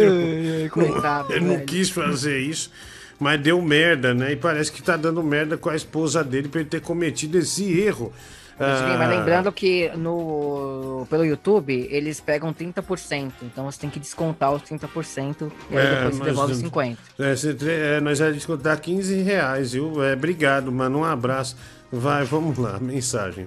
Ai, 0.02 0.68
coitado, 0.68 1.32
Ele 1.32 1.44
não 1.44 1.54
velho. 1.54 1.66
quis 1.66 1.90
fazer 1.90 2.38
isso, 2.40 2.70
mas 3.18 3.40
deu 3.40 3.60
merda, 3.62 4.14
né? 4.14 4.32
E 4.32 4.36
parece 4.36 4.70
que 4.72 4.82
tá 4.82 4.96
dando 4.96 5.22
merda 5.22 5.56
com 5.56 5.68
a 5.70 5.76
esposa 5.76 6.22
dele 6.24 6.48
pra 6.48 6.60
ele 6.60 6.68
ter 6.70 6.80
cometido 6.80 7.38
esse 7.38 7.78
erro. 7.80 8.12
Mas, 8.60 8.80
Ah, 8.80 8.96
mas 8.98 9.08
lembrando 9.10 9.52
que 9.52 9.88
no, 9.96 11.06
pelo 11.08 11.24
YouTube 11.24 11.86
eles 11.92 12.18
pegam 12.18 12.52
30%, 12.52 13.30
então 13.42 13.64
você 13.70 13.78
tem 13.78 13.88
que 13.88 14.00
descontar 14.00 14.52
os 14.52 14.62
30% 14.62 15.52
e 15.70 15.76
aí 15.76 15.86
É, 15.86 15.94
depois 15.94 16.14
você 16.14 16.18
nós- 16.18 16.26
devolve 16.26 16.52
os 16.54 16.58
50%. 16.58 16.96
É, 17.20 17.36
você 17.36 17.56
é, 17.70 18.00
nós 18.00 18.18
vamos 18.18 18.34
descontar 18.34 18.80
15 18.80 19.22
reais, 19.22 19.74
viu? 19.74 20.02
É, 20.02 20.14
obrigado, 20.14 20.72
mano. 20.72 20.98
Um 20.98 21.04
abraço. 21.04 21.56
Vai, 21.92 22.24
vamos 22.24 22.58
lá, 22.58 22.80
mensagem. 22.80 23.46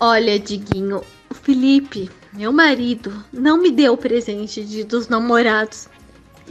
Olha, 0.00 0.38
Diguinho, 0.38 1.02
o 1.28 1.34
Felipe, 1.34 2.08
meu 2.38 2.52
marido, 2.52 3.12
não 3.32 3.58
me 3.60 3.68
deu 3.68 3.96
presente 3.96 4.64
de 4.64 4.84
dos 4.84 5.08
namorados. 5.08 5.88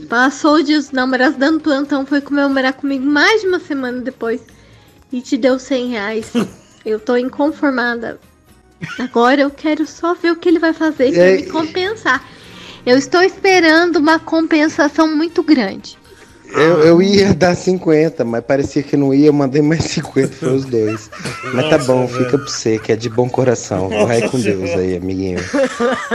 Passou 0.09 0.55
o 0.55 0.63
dia 0.63 0.75
dos 0.75 0.91
namorados 0.91 1.37
dando 1.37 1.61
plantão, 1.61 2.05
foi 2.05 2.19
comemorar 2.19 2.73
comigo 2.73 3.05
mais 3.05 3.39
de 3.39 3.47
uma 3.47 3.57
semana 3.57 4.01
depois 4.01 4.41
e 5.13 5.21
te 5.21 5.37
deu 5.37 5.57
100 5.57 5.87
reais. 5.87 6.33
Eu 6.85 6.99
tô 6.99 7.15
inconformada. 7.15 8.19
Agora 8.99 9.41
eu 9.41 9.49
quero 9.49 9.85
só 9.85 10.13
ver 10.13 10.31
o 10.31 10.35
que 10.37 10.47
ele 10.47 10.59
vai 10.59 10.71
fazer 10.71 11.11
pra 11.11 11.23
É, 11.23 11.35
me 11.37 11.45
compensar. 11.47 12.23
Eu 12.85 12.97
estou 12.97 13.21
esperando 13.21 13.97
uma 13.97 14.19
compensação 14.19 15.13
muito 15.13 15.43
grande. 15.43 15.97
Eu, 16.53 16.79
eu 16.79 17.01
ia 17.01 17.33
dar 17.33 17.55
50, 17.55 18.23
mas 18.25 18.43
parecia 18.43 18.81
que 18.81 18.95
não 18.97 19.13
ia, 19.13 19.27
eu 19.27 19.33
mandei 19.33 19.61
mais 19.61 19.83
50 19.85 20.35
para 20.37 20.49
os 20.49 20.65
dois. 20.65 21.09
Mas 21.53 21.69
tá 21.69 21.77
bom, 21.79 22.07
fica 22.07 22.37
pra 22.37 22.47
você, 22.47 22.79
que 22.79 22.91
é 22.91 22.95
de 22.95 23.09
bom 23.09 23.29
coração. 23.29 23.89
Vai 24.07 24.27
com 24.29 24.39
Deus 24.39 24.69
aí, 24.71 24.95
amiguinho. 24.97 25.39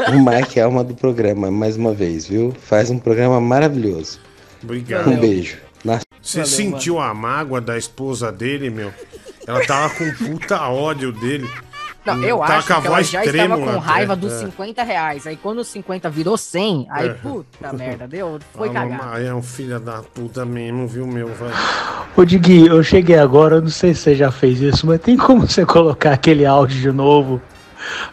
O 0.08 0.18
Mike 0.24 0.58
é 0.58 0.62
a 0.62 0.66
alma 0.66 0.82
do 0.82 0.94
programa, 0.94 1.50
mais 1.50 1.76
uma 1.76 1.92
vez, 1.92 2.26
viu? 2.26 2.52
Faz 2.66 2.90
um 2.90 2.98
programa 2.98 3.40
maravilhoso. 3.40 4.18
Obrigado. 4.62 5.10
Um 5.10 5.16
beijo. 5.20 5.56
Na- 5.84 6.00
Você 6.22 6.44
sentiu 6.44 6.98
a 7.00 7.12
mágoa 7.12 7.60
da 7.60 7.76
esposa 7.76 8.30
dele, 8.32 8.70
meu? 8.70 8.92
Ela 9.46 9.64
tava 9.66 9.90
com 9.94 10.10
puta 10.12 10.60
ódio 10.68 11.12
dele. 11.12 11.48
Não, 12.04 12.20
eu 12.22 12.38
Tava 12.38 12.54
acho 12.54 12.66
com 12.66 12.72
a 12.74 12.80
que 12.80 12.86
ela 12.88 13.02
já 13.04 13.24
estava 13.24 13.56
com 13.56 13.68
até, 13.70 13.78
raiva 13.78 14.16
dos 14.16 14.32
é. 14.32 14.38
50 14.46 14.82
reais. 14.82 15.24
Aí 15.26 15.36
quando 15.36 15.58
os 15.60 15.68
50 15.68 16.10
virou 16.10 16.36
100, 16.36 16.86
aí 16.90 17.08
É. 17.10 17.14
puta 17.14 17.72
merda, 17.74 18.08
deu, 18.08 18.40
foi 18.52 18.68
Fala, 18.72 18.80
cagar. 18.90 19.06
mas 19.10 19.24
É 19.26 19.32
um 19.32 19.42
filho 19.42 19.78
da 19.78 20.02
puta 20.02 20.44
mesmo, 20.44 20.88
viu, 20.88 21.06
meu? 21.06 21.28
Vai. 21.28 21.52
Ô 22.16 22.24
Digui, 22.24 22.66
eu 22.66 22.82
cheguei 22.82 23.18
agora, 23.18 23.56
eu 23.56 23.62
não 23.62 23.68
sei 23.68 23.94
se 23.94 24.00
você 24.02 24.14
já 24.16 24.32
fez 24.32 24.60
isso, 24.60 24.84
mas 24.86 25.00
tem 25.00 25.16
como 25.16 25.46
você 25.46 25.64
colocar 25.64 26.12
aquele 26.12 26.44
áudio 26.44 26.80
de 26.80 26.90
novo 26.90 27.40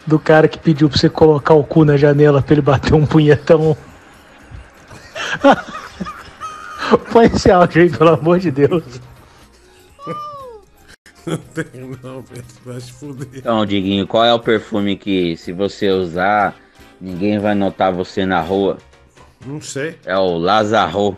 do 0.06 0.18
cara 0.18 0.46
que 0.46 0.58
pediu 0.58 0.88
pra 0.88 0.96
você 0.98 1.08
colocar 1.08 1.54
o 1.54 1.64
cu 1.64 1.84
na 1.84 1.96
janela 1.96 2.40
pra 2.40 2.54
ele 2.54 2.62
bater 2.62 2.94
um 2.94 3.04
punhetão? 3.06 3.76
Põe 7.12 7.26
esse 7.26 7.50
áudio 7.50 7.82
aí, 7.82 7.90
pelo 7.90 8.10
amor 8.10 8.38
de 8.38 8.50
Deus. 8.50 8.82
Não 11.26 11.36
tem, 11.36 11.64
não, 12.02 12.24
vai 12.64 12.80
se 12.80 12.92
fuder. 12.92 13.28
Então, 13.34 13.64
Diguinho, 13.66 14.06
qual 14.06 14.24
é 14.24 14.32
o 14.32 14.38
perfume 14.38 14.96
que, 14.96 15.36
se 15.36 15.52
você 15.52 15.90
usar, 15.90 16.56
ninguém 17.00 17.38
vai 17.38 17.54
notar 17.54 17.92
você 17.92 18.24
na 18.24 18.40
rua? 18.40 18.78
Não 19.44 19.60
sei. 19.60 19.98
É 20.04 20.16
o 20.16 20.36
Lazarro. 20.38 21.16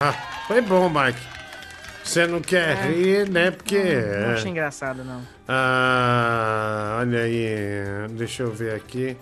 Ah, 0.00 0.12
foi 0.46 0.60
bom, 0.60 0.88
Mike. 0.88 1.20
Você 2.04 2.26
não 2.26 2.40
quer 2.40 2.76
É. 2.76 2.86
rir, 2.90 3.28
né? 3.28 3.50
Porque. 3.50 3.78
Não 3.78 4.30
é. 4.30 4.34
achei 4.34 4.50
engraçado, 4.50 5.04
não. 5.04 5.22
Ah, 5.48 6.98
olha 7.00 7.20
aí. 7.20 7.46
Deixa 8.10 8.42
eu 8.42 8.52
ver 8.52 8.74
aqui. 8.74 9.16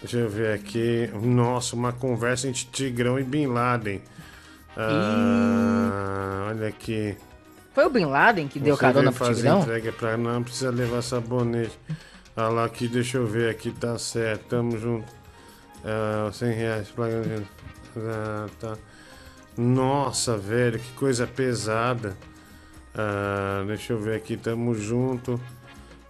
Deixa 0.00 0.16
eu 0.18 0.28
ver 0.28 0.54
aqui. 0.54 1.10
Nossa, 1.22 1.76
uma 1.76 1.92
conversa 1.92 2.48
entre 2.48 2.64
Tigrão 2.64 3.18
e 3.18 3.22
Bin 3.22 3.46
Laden. 3.46 4.00
Ah, 4.76 6.46
olha 6.50 6.68
aqui. 6.68 7.16
Foi 7.74 7.84
o 7.86 7.90
Bin 7.90 8.06
Laden 8.06 8.48
que 8.48 8.58
deu 8.58 8.74
Você 8.74 8.80
carona 8.80 9.00
veio 9.10 9.12
pro 9.14 9.26
fazer 9.26 9.40
Tigrão? 9.42 9.60
entrega 9.60 9.92
pra 9.92 10.16
não 10.16 10.42
precisa 10.42 10.70
levar 10.70 11.02
sabonete. 11.02 11.78
Ah 12.36 12.48
lá 12.48 12.64
aqui, 12.64 12.88
deixa 12.88 13.18
eu 13.18 13.26
ver 13.26 13.50
aqui, 13.50 13.70
tá 13.70 13.98
certo, 13.98 14.42
tamo 14.48 14.78
junto. 14.78 15.12
Ah, 15.84 16.30
100 16.32 16.52
reais, 16.52 16.86
de- 16.88 17.46
Ah, 17.98 18.46
tá. 18.58 18.76
Nossa, 19.56 20.36
velho, 20.36 20.78
que 20.78 20.92
coisa 20.92 21.26
pesada. 21.26 22.16
Ah, 22.94 23.62
deixa 23.66 23.92
eu 23.92 23.98
ver 24.00 24.16
aqui, 24.16 24.36
tamo 24.36 24.74
junto. 24.74 25.40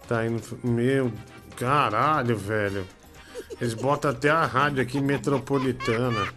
Tá 0.07 0.25
indo. 0.25 0.41
Meu, 0.63 1.11
caralho, 1.57 2.35
velho. 2.37 2.85
Eles 3.59 3.73
botam 3.73 4.11
até 4.11 4.29
a 4.29 4.45
rádio 4.45 4.81
aqui 4.81 4.99
metropolitana. 4.99 6.27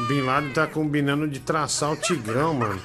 Bin 0.00 0.22
Laden 0.22 0.52
tá 0.52 0.66
combinando 0.66 1.28
de 1.28 1.40
traçar 1.40 1.92
o 1.92 1.96
Tigrão, 1.96 2.54
mano. 2.54 2.80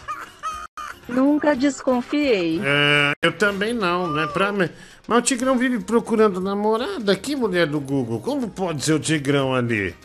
Nunca 1.07 1.55
desconfiei. 1.55 2.59
É, 2.63 3.13
eu 3.21 3.31
também 3.31 3.73
não, 3.73 4.11
né? 4.11 4.27
Pra 4.27 4.51
mim. 4.51 4.69
Mas 5.07 5.19
o 5.19 5.21
Tigrão 5.21 5.57
vive 5.57 5.79
procurando 5.79 6.41
namorada. 6.41 7.15
Que 7.15 7.35
mulher 7.35 7.65
do 7.65 7.79
Google? 7.79 8.19
Como 8.19 8.49
pode 8.49 8.83
ser 8.83 8.93
o 8.93 8.99
Tigrão 8.99 9.55
ali? 9.55 9.95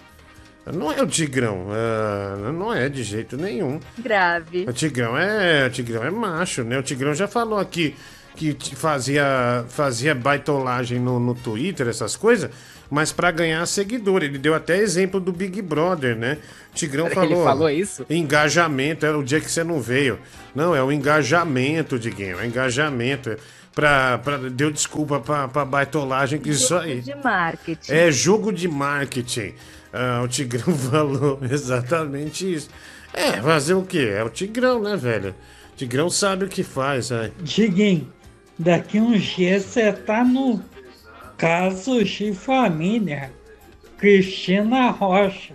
Não 0.73 0.93
é 0.93 1.03
o 1.03 1.07
Tigrão. 1.07 1.67
é, 1.73 2.53
não 2.53 2.73
é 2.73 2.89
de 2.89 3.03
jeito 3.03 3.37
nenhum. 3.37 3.81
Grave. 3.99 4.65
O 4.69 4.73
Tigrão 4.73 5.19
é, 5.19 5.67
o 5.67 5.71
Tigrão 5.71 6.05
é 6.05 6.11
macho, 6.11 6.63
né? 6.63 6.79
O 6.79 6.83
Tigrão 6.83 7.13
já 7.13 7.27
falou 7.27 7.59
aqui 7.59 7.97
que 8.37 8.55
fazia, 8.75 9.65
fazia 9.69 10.15
baitolagem 10.15 10.99
no, 10.99 11.19
no 11.19 11.35
Twitter, 11.35 11.89
essas 11.89 12.17
coisas. 12.17 12.51
Mas 12.93 13.11
pra 13.11 13.31
ganhar 13.31 13.65
seguidor. 13.65 14.23
Ele 14.23 14.37
deu 14.37 14.55
até 14.55 14.77
exemplo 14.77 15.19
do 15.19 15.33
Big 15.33 15.63
Brother, 15.63 16.15
né? 16.15 16.37
Tigrão 16.75 17.09
Será 17.09 17.23
que 17.23 17.27
ele 17.27 17.35
falou. 17.37 17.49
falou 17.49 17.71
isso? 17.71 18.05
Engajamento, 18.11 19.07
era 19.07 19.19
o 19.19 19.25
dia 19.25 19.41
que 19.41 19.51
você 19.51 19.65
não 19.65 19.81
veio. 19.81 20.19
Não, 20.55 20.77
é 20.77 20.83
o 20.83 20.93
engajamento, 20.93 21.99
Diguinho, 21.99 22.39
é 22.39 22.43
o 22.43 22.45
engajamento. 22.45 23.35
Pra, 23.75 24.19
pra, 24.19 24.37
deu 24.37 24.71
desculpa 24.71 25.19
pra, 25.21 25.49
pra 25.49 25.65
baitolagem 25.65 26.39
que 26.39 26.51
isso 26.51 26.75
aí. 26.75 27.01
De 27.01 27.15
marketing. 27.15 27.91
É 27.91 28.13
jogo 28.13 28.53
de 28.53 28.69
marketing. 28.69 29.55
Ah, 29.91 30.21
o 30.23 30.29
Tigrão 30.29 30.77
falou 30.77 31.41
exatamente 31.51 32.53
isso. 32.53 32.69
É, 33.15 33.41
fazer 33.41 33.73
o 33.73 33.83
quê? 33.83 34.13
É 34.15 34.23
o 34.23 34.29
Tigrão, 34.29 34.83
né, 34.83 34.99
velho? 34.99 35.35
O 35.73 35.77
Tigrão 35.77 36.11
sabe 36.11 36.45
o 36.45 36.49
que 36.49 36.63
faz, 36.63 37.11
ai. 37.11 37.33
Diguinho, 37.41 38.13
daqui 38.59 39.01
uns 39.01 39.23
dias 39.23 39.63
você 39.63 39.91
tá 39.95 40.23
no 40.23 40.63
caso 41.47 42.05
de 42.05 42.33
família. 42.33 43.33
Cristina 43.99 44.93
Rocha. 44.93 45.55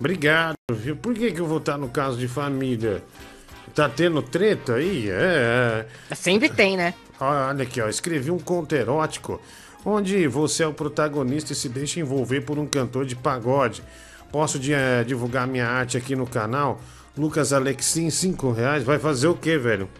Obrigado, 0.00 0.56
viu? 0.72 0.96
Por 0.96 1.12
que, 1.12 1.32
que 1.32 1.38
eu 1.40 1.46
vou 1.46 1.58
estar 1.58 1.76
no 1.76 1.90
caso 1.90 2.16
de 2.16 2.26
família? 2.26 3.02
Tá 3.74 3.90
tendo 3.90 4.22
treta 4.22 4.76
aí? 4.76 5.10
É. 5.10 5.86
é. 6.10 6.14
Sempre 6.14 6.48
tem, 6.48 6.78
né? 6.78 6.94
Olha 7.20 7.62
aqui, 7.62 7.78
ó. 7.78 7.88
Escrevi 7.90 8.30
um 8.30 8.38
conto 8.38 8.74
erótico 8.74 9.38
onde 9.84 10.26
você 10.28 10.62
é 10.62 10.66
o 10.66 10.72
protagonista 10.72 11.52
e 11.52 11.56
se 11.56 11.68
deixa 11.68 12.00
envolver 12.00 12.40
por 12.40 12.58
um 12.58 12.66
cantor 12.66 13.04
de 13.04 13.14
pagode. 13.14 13.82
Posso 14.32 14.58
di- 14.58 14.72
eh, 14.72 15.04
divulgar 15.06 15.46
minha 15.46 15.68
arte 15.68 15.98
aqui 15.98 16.16
no 16.16 16.26
canal? 16.26 16.80
Lucas 17.18 17.52
Alexim, 17.52 18.08
5 18.08 18.50
reais. 18.50 18.82
Vai 18.82 18.98
fazer 18.98 19.28
o 19.28 19.34
quê, 19.34 19.58
velho? 19.58 19.90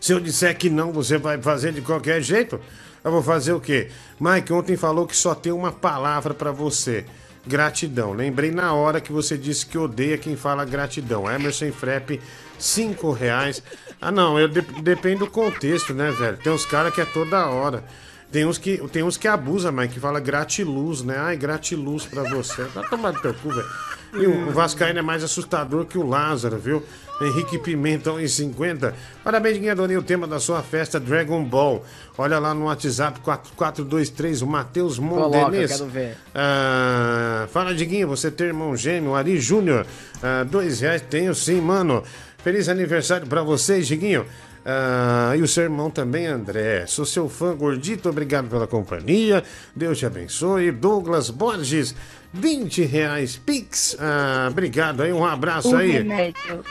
Se 0.00 0.12
eu 0.12 0.18
disser 0.18 0.56
que 0.58 0.68
não, 0.68 0.92
você 0.92 1.18
vai 1.18 1.40
fazer 1.40 1.72
de 1.72 1.80
qualquer 1.82 2.20
jeito? 2.20 2.60
Eu 3.06 3.12
vou 3.12 3.22
fazer 3.22 3.52
o 3.52 3.60
quê? 3.60 3.88
Mike 4.18 4.52
ontem 4.52 4.76
falou 4.76 5.06
que 5.06 5.16
só 5.16 5.32
tem 5.32 5.52
uma 5.52 5.70
palavra 5.70 6.34
pra 6.34 6.50
você. 6.50 7.04
Gratidão. 7.46 8.12
Lembrei 8.12 8.50
na 8.50 8.72
hora 8.74 9.00
que 9.00 9.12
você 9.12 9.38
disse 9.38 9.64
que 9.64 9.78
odeia 9.78 10.18
quem 10.18 10.34
fala 10.34 10.64
gratidão. 10.64 11.30
Emerson 11.30 11.70
Frep, 11.70 12.20
5 12.58 13.12
reais. 13.12 13.62
Ah, 14.00 14.10
não, 14.10 14.36
eu 14.40 14.48
de- 14.48 14.60
depende 14.82 15.20
do 15.20 15.28
contexto, 15.28 15.94
né, 15.94 16.10
velho? 16.10 16.36
Tem 16.38 16.52
uns 16.52 16.66
caras 16.66 16.92
que 16.92 17.00
é 17.00 17.04
toda 17.04 17.46
hora. 17.46 17.84
Tem 18.32 18.44
uns 18.44 18.58
que, 18.58 18.76
tem 18.88 19.04
uns 19.04 19.16
que 19.16 19.28
abusa, 19.28 19.70
Mike, 19.70 19.94
que 19.94 20.00
fala 20.00 20.18
gratiluz, 20.18 21.02
né? 21.02 21.16
Ai, 21.16 21.36
gratiluz 21.36 22.04
pra 22.06 22.24
você. 22.24 22.64
Tá 22.74 22.82
tomando 22.82 23.20
teu 23.20 23.32
cu, 23.34 23.50
velho. 23.50 23.68
E 24.14 24.26
o, 24.26 24.50
Vascaíno 24.50 24.98
é 24.98 25.02
mais 25.02 25.22
assustador 25.22 25.84
que 25.84 25.96
o 25.96 26.04
Lázaro, 26.04 26.58
viu? 26.58 26.82
Henrique 27.20 27.58
Pimentel 27.58 28.20
em 28.20 28.28
50. 28.28 28.94
Parabéns, 29.24 29.56
Guinha, 29.58 29.72
adorei 29.72 29.96
o 29.96 30.02
tema 30.02 30.26
da 30.26 30.38
sua 30.38 30.62
festa 30.62 31.00
Dragon 31.00 31.42
Ball. 31.44 31.82
Olha 32.18 32.38
lá 32.38 32.52
no 32.52 32.64
WhatsApp 32.66 33.20
4423, 33.20 34.42
o 34.42 34.46
Matheus 34.46 34.98
Coloca, 34.98 35.38
Mondenes. 35.38 35.72
quero 35.72 35.86
ver. 35.86 36.16
Ah, 36.34 37.46
fala, 37.52 37.74
Diguinho, 37.74 38.06
você 38.08 38.30
tem 38.30 38.48
irmão 38.48 38.76
gêmeo, 38.76 39.14
Ari 39.14 39.38
Júnior. 39.40 39.86
Ah, 40.22 40.44
dois 40.44 40.80
reais, 40.80 41.02
tenho 41.08 41.34
sim, 41.34 41.60
mano. 41.60 42.02
Feliz 42.38 42.68
aniversário 42.68 43.26
pra 43.26 43.42
vocês, 43.42 43.86
Diguinho. 43.86 44.26
Ah, 44.68 45.32
e 45.36 45.42
o 45.42 45.48
seu 45.48 45.62
irmão 45.64 45.90
também, 45.90 46.26
André. 46.26 46.86
Sou 46.86 47.06
seu 47.06 47.28
fã 47.28 47.54
gordito, 47.56 48.08
obrigado 48.08 48.48
pela 48.48 48.66
companhia. 48.66 49.42
Deus 49.74 49.96
te 49.98 50.04
abençoe. 50.04 50.70
Douglas 50.70 51.30
Borges, 51.30 51.94
20 52.32 52.82
reais, 52.84 53.36
Pix. 53.36 53.96
Ah, 53.98 54.48
obrigado 54.50 55.02
aí, 55.02 55.12
um 55.12 55.24
abraço 55.24 55.70
O 55.72 55.76
aí. 55.76 55.92
remédio. 55.92 56.62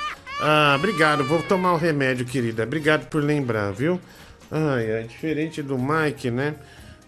Ah, 0.42 0.76
obrigado. 0.78 1.24
Vou 1.24 1.42
tomar 1.44 1.74
o 1.74 1.78
remédio, 1.78 2.26
querida. 2.26 2.64
Obrigado 2.64 3.08
por 3.08 3.24
lembrar, 3.24 3.72
viu? 3.72 4.00
Ai, 4.52 4.86
é 4.90 5.02
diferente 5.04 5.62
do 5.62 5.78
Mike, 5.78 6.30
né? 6.30 6.56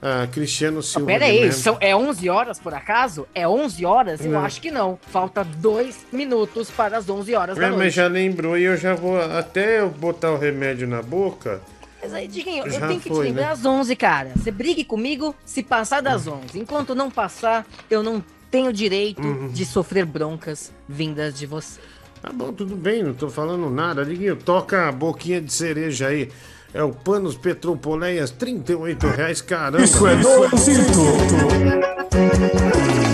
Ah, 0.02 0.28
Cristiano 0.32 0.82
Silva. 0.84 1.08
Pera 1.08 1.26
aí, 1.26 1.52
são, 1.52 1.76
é 1.82 1.96
11 1.96 2.30
horas 2.30 2.60
por 2.60 2.74
acaso? 2.74 3.28
É 3.34 3.48
11 3.48 3.86
horas? 3.86 4.24
Eu 4.24 4.32
Não. 4.32 4.46
acho 4.46 4.62
que 4.62 4.70
não. 4.72 4.98
Falta 5.12 5.44
dois 5.44 6.06
minutos 6.12 6.70
para 6.70 6.98
as 6.98 7.10
11 7.10 7.34
horas 7.36 7.58
da 7.58 7.64
É, 7.66 7.70
noite. 7.70 7.80
mas 7.84 7.94
já 7.94 8.08
lembrou 8.08 8.58
e 8.58 8.64
eu 8.64 8.78
já 8.78 8.94
vou 8.94 9.20
até 9.20 9.80
eu 9.82 9.90
botar 9.90 10.32
o 10.32 10.38
remédio 10.38 10.88
na 10.88 11.02
boca. 11.02 11.60
Mas 12.02 12.14
aí, 12.14 12.28
Diguinho, 12.28 12.66
eu 12.68 12.80
tenho 12.88 13.00
que 13.02 13.10
foi, 13.10 13.26
te 13.26 13.30
lembrar 13.30 13.48
né? 13.48 13.52
às 13.54 13.66
11, 13.66 13.96
cara. 13.96 14.32
Você 14.36 14.52
brigue 14.52 14.84
comigo 14.84 15.36
se 15.44 15.64
passar 15.64 16.00
das 16.02 16.28
11. 16.28 16.60
Enquanto 16.60 16.94
não 16.94 17.10
passar, 17.10 17.66
eu 17.90 18.04
não 18.04 18.24
tenho 18.52 18.72
direito 18.72 19.22
Uhum. 19.22 19.48
de 19.50 19.66
sofrer 19.66 20.06
broncas 20.06 20.72
vindas 20.88 21.34
de 21.38 21.48
você. 21.48 21.80
Tá 22.22 22.32
bom, 22.34 22.52
tudo 22.52 22.76
bem, 22.76 23.04
não 23.04 23.14
tô 23.14 23.30
falando 23.30 23.70
nada. 23.70 24.04
Diguinho, 24.04 24.36
toca 24.36 24.88
a 24.88 24.92
boquinha 24.92 25.42
de 25.42 25.52
cereja 25.54 26.08
aí. 26.08 26.32
É 26.78 26.84
o 26.84 26.92
Panos 26.92 27.36
Petropoleias, 27.36 28.30
38 28.30 29.08
reais, 29.08 29.42
caramba. 29.42 29.84
Isso 29.84 30.06
é 30.06 30.14
nojento. 30.14 31.02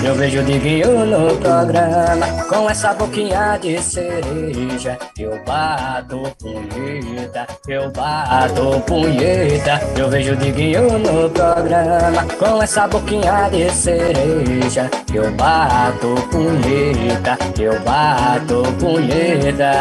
Eu 0.03 0.15
vejo 0.15 0.41
o 0.41 0.43
Diguinho 0.43 1.05
no 1.05 1.37
programa 1.37 2.27
Com 2.49 2.69
essa 2.69 2.93
boquinha 2.93 3.57
de 3.57 3.81
cereja 3.81 4.99
Eu 5.17 5.41
bato 5.45 6.23
punheta 6.41 7.47
Eu 7.65 7.89
bato 7.89 8.81
punheta 8.81 9.79
Eu 9.97 10.09
vejo 10.09 10.33
o 10.33 10.35
Diguinho 10.35 10.99
no 10.99 11.29
programa 11.29 12.25
Com 12.37 12.61
essa 12.61 12.85
boquinha 12.85 13.47
de 13.49 13.71
cereja 13.71 14.91
Eu 15.13 15.31
bato 15.31 16.15
punheta 16.29 17.37
Eu 17.57 17.79
bato 17.79 18.63
punheta 18.77 19.71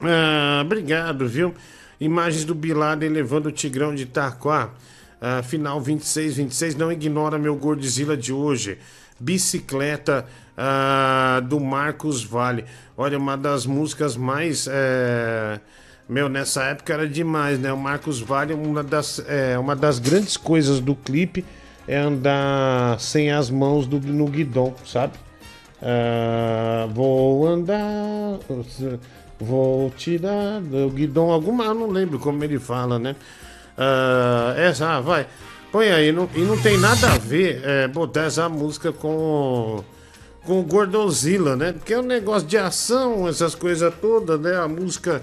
Ah, 0.00 0.62
obrigado, 0.64 1.26
viu? 1.28 1.54
Imagens 2.00 2.44
do 2.44 2.54
Bin 2.54 2.72
Laden 2.74 3.08
levando 3.08 3.46
o 3.46 3.52
Tigrão 3.52 3.94
de 3.94 4.04
Itaquá. 4.04 4.70
Ah, 5.20 5.42
final 5.42 5.80
26, 5.80 6.36
26. 6.36 6.74
Não 6.76 6.92
ignora 6.92 7.38
meu 7.38 7.56
Gordzilla 7.56 8.16
de 8.16 8.32
hoje. 8.32 8.78
Bicicleta 9.18 10.26
ah, 10.56 11.42
do 11.48 11.58
Marcos 11.58 12.22
Vale. 12.22 12.64
Olha, 12.96 13.18
uma 13.18 13.36
das 13.36 13.66
músicas 13.66 14.16
mais. 14.16 14.68
eh, 14.70 15.58
Meu, 16.08 16.28
nessa 16.28 16.62
época 16.64 16.92
era 16.94 17.06
demais, 17.08 17.58
né? 17.58 17.72
O 17.72 17.76
Marcos 17.76 18.20
Vale, 18.20 18.54
uma 18.54 18.82
das, 18.82 19.22
é, 19.28 19.58
uma 19.58 19.74
das 19.76 19.98
grandes 19.98 20.36
coisas 20.36 20.80
do 20.80 20.94
clipe 20.94 21.44
é 21.86 21.96
andar 21.98 22.98
sem 23.00 23.30
as 23.32 23.50
mãos 23.50 23.86
do, 23.86 24.00
no 24.00 24.26
guidão, 24.26 24.74
sabe? 24.86 25.14
Ah, 25.82 26.88
vou 26.94 27.46
andar, 27.46 28.38
vou 29.38 29.90
tirar 29.90 30.60
do 30.60 30.90
guidão 30.90 31.30
alguma, 31.30 31.64
eu 31.64 31.74
não 31.74 31.90
lembro 31.90 32.18
como 32.18 32.42
ele 32.42 32.58
fala, 32.58 32.98
né? 32.98 33.16
Ah, 33.76 34.54
essa, 34.56 34.96
ah, 34.96 35.00
vai, 35.00 35.26
põe 35.70 35.90
aí, 35.90 36.12
não, 36.12 36.28
e 36.34 36.40
não 36.40 36.60
tem 36.60 36.78
nada 36.78 37.12
a 37.12 37.18
ver 37.18 37.60
é, 37.64 37.88
botar 37.88 38.22
essa 38.22 38.48
música 38.48 38.92
com 38.92 39.84
com 40.48 40.60
o 40.60 40.62
Gordozilla, 40.62 41.54
né? 41.56 41.72
Porque 41.74 41.92
é 41.92 41.98
um 41.98 42.02
negócio 42.02 42.48
de 42.48 42.56
ação, 42.56 43.28
essas 43.28 43.54
coisas 43.54 43.92
todas, 44.00 44.40
né? 44.40 44.56
A 44.56 44.66
música 44.66 45.22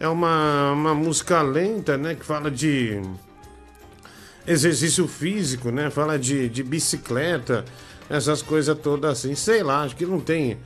é 0.00 0.08
uma, 0.08 0.72
uma 0.72 0.94
música 0.94 1.42
lenta, 1.42 1.98
né? 1.98 2.14
Que 2.14 2.24
fala 2.24 2.50
de 2.50 2.98
exercício 4.46 5.06
físico, 5.06 5.70
né? 5.70 5.90
Fala 5.90 6.18
de, 6.18 6.48
de 6.48 6.62
bicicleta, 6.62 7.66
essas 8.08 8.40
coisas 8.40 8.76
todas 8.78 9.18
assim. 9.18 9.34
Sei 9.34 9.62
lá, 9.62 9.82
acho 9.82 9.94
que 9.94 10.06
não 10.06 10.20
tem, 10.20 10.56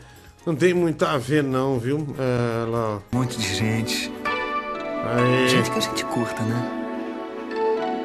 não 0.46 0.54
tem 0.54 0.72
muito 0.72 1.04
a 1.04 1.18
ver 1.18 1.42
não, 1.42 1.78
viu? 1.78 2.06
É, 2.18 2.70
lá, 2.70 2.98
Um 3.12 3.18
monte 3.18 3.38
de 3.38 3.54
gente. 3.54 4.10
Aí. 5.04 5.48
Gente 5.48 5.70
que 5.70 5.78
a 5.78 5.80
gente 5.80 6.04
curta, 6.06 6.42
né? 6.42 6.82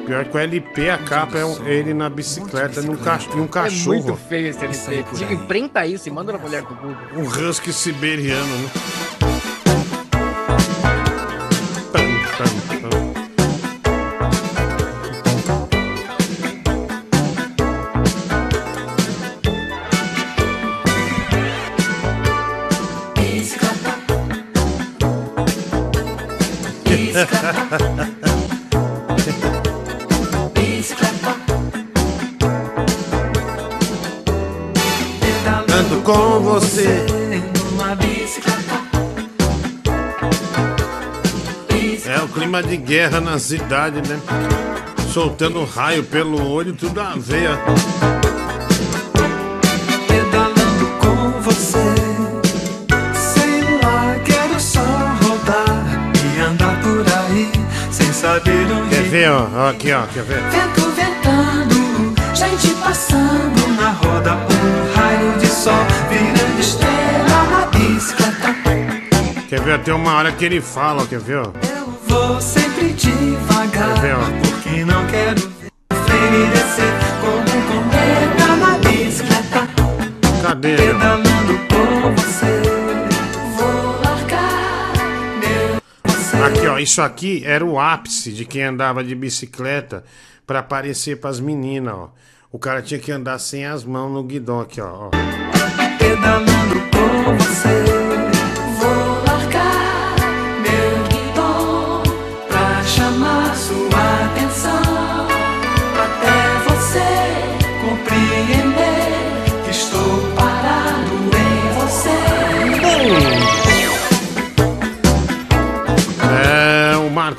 Pior 0.06 0.24
que 0.24 0.36
o 0.36 0.40
LP, 0.40 0.90
a 0.90 0.98
capa 0.98 1.38
é 1.38 1.44
um- 1.44 1.64
ele 1.66 1.94
na 1.94 2.10
bicicleta, 2.10 2.82
num, 2.82 2.96
ca 2.96 3.18
e 3.34 3.38
um 3.40 3.44
É 3.44 3.48
cachorro. 3.48 3.94
muito 4.02 4.16
feio 4.28 4.48
esse 4.48 4.64
LP. 4.64 5.04
Diga, 5.16 5.32
imprenta 5.32 5.86
isso 5.86 6.08
e 6.08 6.12
manda 6.12 6.32
na 6.32 6.38
mulher 6.38 6.62
do 6.62 6.74
Google. 6.74 6.96
Um 7.16 7.22
husky 7.48 7.72
siberiano, 7.72 8.44
né? 8.58 8.70
Ando 35.72 36.00
com 36.02 36.40
você. 36.40 37.06
Numa 37.70 37.94
bicicleta. 37.94 38.82
É 42.06 42.18
o 42.22 42.28
clima 42.28 42.62
de 42.62 42.76
guerra 42.76 43.20
na 43.20 43.38
cidade, 43.38 43.96
né? 44.08 44.20
Soltando 45.12 45.64
raio 45.64 46.02
pelo 46.02 46.44
olho, 46.50 46.72
tudo 46.72 47.00
a 47.00 47.14
veia. 47.16 47.58
Ver, 59.12 59.28
ó. 59.30 59.46
Ó, 59.54 59.68
Aqui, 59.70 59.92
ó. 59.92 60.02
Quer 60.06 60.22
ver? 60.24 60.42
Vento 60.50 60.90
ventando, 60.90 62.14
gente 62.34 62.68
passando 62.82 63.68
na 63.76 63.90
roda, 63.90 64.32
um 64.34 64.94
raio 64.96 65.38
de 65.38 65.46
sol 65.46 65.74
virando 66.08 66.60
estrela 66.60 67.44
na 67.50 67.66
bicicleta. 67.66 68.54
Quer 69.48 69.60
ver? 69.60 69.78
Tem 69.80 69.92
uma 69.94 70.14
hora 70.14 70.32
que 70.32 70.44
ele 70.46 70.60
fala, 70.62 71.02
ó. 71.02 71.06
Quer 71.06 71.20
ver, 71.20 71.36
ó? 71.38 71.52
Vou 72.08 72.40
sempre 72.40 72.88
devagar, 72.94 73.94
Quer 73.94 74.00
ver, 74.00 74.14
ó? 74.14 74.48
porque 74.48 74.84
não 74.84 75.06
quero 75.06 75.40
ver 75.40 76.50
descer 76.52 76.92
como 77.20 77.38
um 77.40 77.62
cometa 77.68 78.56
na 78.56 78.78
bicicleta. 78.78 79.68
Cadê? 80.42 80.76
Pedalando 80.76 81.61
Aqui, 86.44 86.66
ó, 86.66 86.78
isso 86.78 87.00
aqui 87.00 87.42
era 87.46 87.64
o 87.64 87.78
ápice 87.78 88.32
de 88.32 88.44
quem 88.44 88.64
andava 88.64 89.04
de 89.04 89.14
bicicleta 89.14 90.02
pra 90.44 90.58
aparecer 90.58 91.20
pras 91.20 91.38
meninas, 91.38 91.94
ó. 91.94 92.10
O 92.50 92.58
cara 92.58 92.82
tinha 92.82 92.98
que 92.98 93.12
andar 93.12 93.38
sem 93.38 93.64
as 93.64 93.84
mãos 93.84 94.12
no 94.12 94.24
guidão 94.24 94.60
aqui, 94.60 94.80
ó. 94.80 95.06
ó. 95.06 95.10
Pedalando 95.98 96.80
com 96.90 97.38
você, 97.38 98.11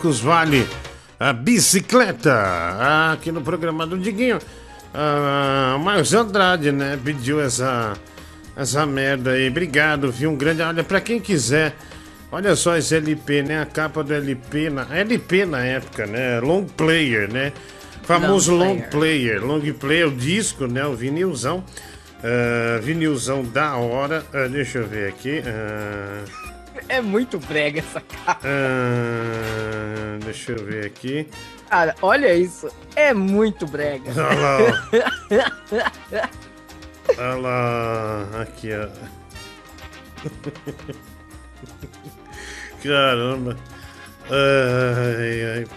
Marcos 0.04 0.20
Vale, 0.20 0.68
a 1.18 1.32
bicicleta, 1.32 3.14
aqui 3.14 3.32
no 3.32 3.42
programa 3.42 3.88
do 3.88 3.98
Diguinho. 3.98 4.38
Ah, 4.94 5.78
o 5.78 5.80
Marcos 5.80 6.14
Andrade, 6.14 6.74
né, 6.74 7.00
pediu 7.02 7.40
essa, 7.40 7.94
essa 8.54 8.86
merda 8.86 9.32
aí. 9.32 9.48
Obrigado, 9.48 10.12
viu? 10.12 10.30
Um 10.30 10.36
grande. 10.36 10.62
Olha, 10.62 10.84
pra 10.84 11.00
quem 11.00 11.22
quiser, 11.22 11.74
olha 12.30 12.54
só 12.54 12.76
esse 12.76 12.94
LP, 12.98 13.44
né? 13.44 13.62
A 13.62 13.66
capa 13.66 14.04
do 14.04 14.14
LP, 14.14 14.70
na, 14.70 14.86
LP 14.94 15.46
na 15.46 15.64
época, 15.64 16.06
né? 16.06 16.42
Long 16.42 16.66
player, 16.66 17.32
né? 17.32 17.54
Famoso 18.02 18.52
Long 18.52 18.66
long 18.66 18.82
player. 18.82 19.42
Long 19.42 19.62
player, 19.72 20.10
o 20.10 20.12
disco, 20.12 20.68
né? 20.68 20.86
O 20.86 20.96
vinilzão. 20.96 21.64
Ah, 22.22 22.78
vinilzão 22.82 23.42
da 23.42 23.78
hora. 23.78 24.26
Ah, 24.34 24.50
deixa 24.50 24.80
eu 24.80 24.86
ver 24.86 25.08
aqui. 25.08 25.42
Ah, 25.46 26.43
É 26.90 27.02
muito 27.02 27.40
brega 27.40 27.80
essa 27.80 28.02
cara. 28.02 28.40
ah, 28.44 30.20
deixa 30.24 30.52
eu 30.52 30.66
ver 30.66 30.86
aqui. 30.86 31.28
Cara, 31.70 31.96
olha 32.02 32.34
isso. 32.36 32.70
É 32.96 33.14
muito 33.14 33.66
brega. 33.66 34.12
Olha 34.12 34.40
lá, 34.40 36.30
Olha 37.18 37.36
lá, 37.36 38.42
aqui, 38.42 38.70
ó. 38.74 38.88
Caramba. 42.84 43.58
Ai, 44.30 45.58
ai. 45.58 45.68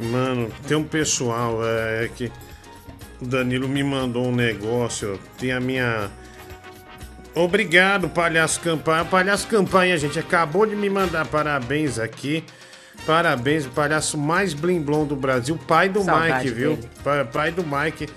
Mano, 0.00 0.50
tem 0.66 0.76
um 0.76 0.84
pessoal 0.84 1.60
é, 1.64 2.08
que 2.08 2.32
o 3.20 3.26
Danilo 3.26 3.68
me 3.68 3.82
mandou 3.84 4.26
um 4.26 4.34
negócio. 4.34 5.18
Tem 5.38 5.52
a 5.52 5.60
minha. 5.60 6.10
Obrigado, 7.34 8.08
Palhaço 8.08 8.60
Campanha. 8.60 9.04
Palhaço 9.04 9.46
Campanha, 9.48 9.96
gente, 9.96 10.18
acabou 10.18 10.66
de 10.66 10.76
me 10.76 10.90
mandar 10.90 11.26
parabéns 11.26 11.98
aqui. 11.98 12.44
Parabéns, 13.06 13.66
o 13.66 13.70
palhaço 13.70 14.16
mais 14.18 14.52
blimblom 14.54 15.06
do 15.06 15.16
Brasil, 15.16 15.58
pai 15.66 15.88
do 15.88 16.02
Saudade 16.04 16.44
Mike, 16.44 16.50
viu? 16.50 16.76
dele. 16.76 16.88
Pa- 17.02 17.24
Pai 17.24 17.50
do 17.50 17.64
Mike. 17.64 18.08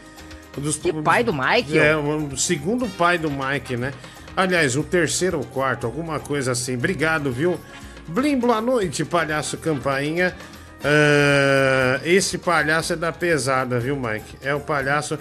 Dos, 0.57 0.77
pai 1.03 1.23
do 1.23 1.33
Mike? 1.33 1.77
É, 1.77 1.95
o 1.95 2.37
segundo 2.37 2.87
pai 2.89 3.17
do 3.17 3.29
Mike, 3.31 3.75
né? 3.77 3.91
Aliás, 4.37 4.75
o 4.75 4.83
terceiro 4.83 5.37
ou 5.39 5.43
quarto, 5.45 5.85
alguma 5.87 6.19
coisa 6.19 6.51
assim. 6.51 6.75
Obrigado, 6.75 7.31
viu? 7.31 7.59
Blim, 8.07 8.37
boa 8.37 8.61
noite, 8.61 9.03
palhaço 9.03 9.57
Campainha. 9.57 10.35
Ah, 10.83 11.99
esse 12.03 12.37
palhaço 12.37 12.93
é 12.93 12.95
da 12.95 13.11
pesada, 13.11 13.79
viu, 13.79 13.95
Mike? 13.95 14.37
É 14.43 14.53
o 14.53 14.59
palhaço 14.59 15.17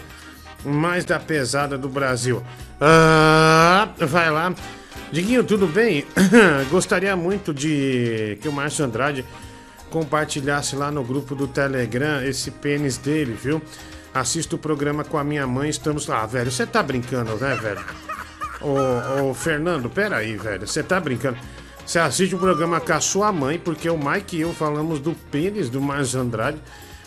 mais 0.65 1.05
da 1.05 1.19
pesada 1.19 1.79
do 1.79 1.89
Brasil. 1.89 2.43
Ah, 2.87 3.89
vai 3.99 4.31
lá. 4.31 4.55
Diguinho, 5.11 5.43
tudo 5.43 5.67
bem? 5.67 6.05
Gostaria 6.71 7.17
muito 7.17 7.55
de 7.55 8.37
que 8.43 8.47
o 8.47 8.53
Márcio 8.53 8.85
Andrade 8.85 9.25
compartilhasse 9.89 10.77
lá 10.77 10.91
no 10.91 11.03
grupo 11.03 11.35
do 11.35 11.49
Telegram 11.49 12.23
esse 12.23 12.51
pênis 12.51 12.99
dele, 12.99 13.33
viu? 13.33 13.63
Assisto 14.13 14.57
o 14.57 14.59
programa 14.59 15.03
com 15.03 15.17
a 15.17 15.25
minha 15.25 15.47
mãe, 15.47 15.71
estamos 15.71 16.07
lá. 16.07 16.25
Ah, 16.25 16.27
velho, 16.27 16.51
você 16.51 16.67
tá 16.67 16.83
brincando, 16.83 17.35
né, 17.37 17.57
velho? 17.57 17.81
Ô, 18.61 19.31
ô, 19.31 19.35
Fernando, 19.35 19.89
peraí, 19.89 20.37
velho, 20.37 20.67
você 20.67 20.83
tá 20.83 21.01
brincando. 21.01 21.39
Você 21.87 21.99
assiste 21.99 22.35
o 22.35 22.39
programa 22.39 22.81
com 22.81 22.93
a 22.93 23.01
sua 23.01 23.33
mãe, 23.33 23.59
porque 23.59 23.89
o 23.89 23.97
Mike 23.97 24.37
e 24.37 24.43
eu 24.43 24.53
falamos 24.53 25.01
do 25.01 25.15
pênis 25.31 25.71
do 25.71 25.81
Márcio 25.81 26.21
Andrade. 26.21 26.59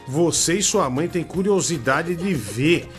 Você 0.07 0.55
e 0.55 0.63
sua 0.63 0.89
mãe 0.89 1.07
têm 1.07 1.23
curiosidade 1.23 2.15
de 2.15 2.33
ver. 2.33 2.89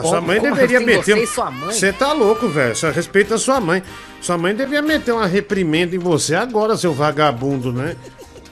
A 0.00 0.02
sua 0.02 0.20
mãe 0.20 0.38
como 0.40 0.54
deveria 0.54 0.78
assim, 0.78 0.86
meter. 0.86 1.14
você 1.16 1.26
sua 1.26 1.50
mãe? 1.50 1.72
Você 1.72 1.92
tá 1.92 2.12
louco, 2.12 2.48
velho. 2.48 2.74
Só 2.76 2.90
respeita 2.90 3.36
a 3.36 3.38
sua 3.38 3.60
mãe. 3.60 3.82
Sua 4.20 4.36
mãe 4.36 4.54
devia 4.54 4.82
meter 4.82 5.12
uma 5.12 5.26
reprimenda 5.26 5.94
em 5.96 5.98
você 5.98 6.34
agora, 6.34 6.76
seu 6.76 6.92
vagabundo, 6.92 7.72
né? 7.72 7.96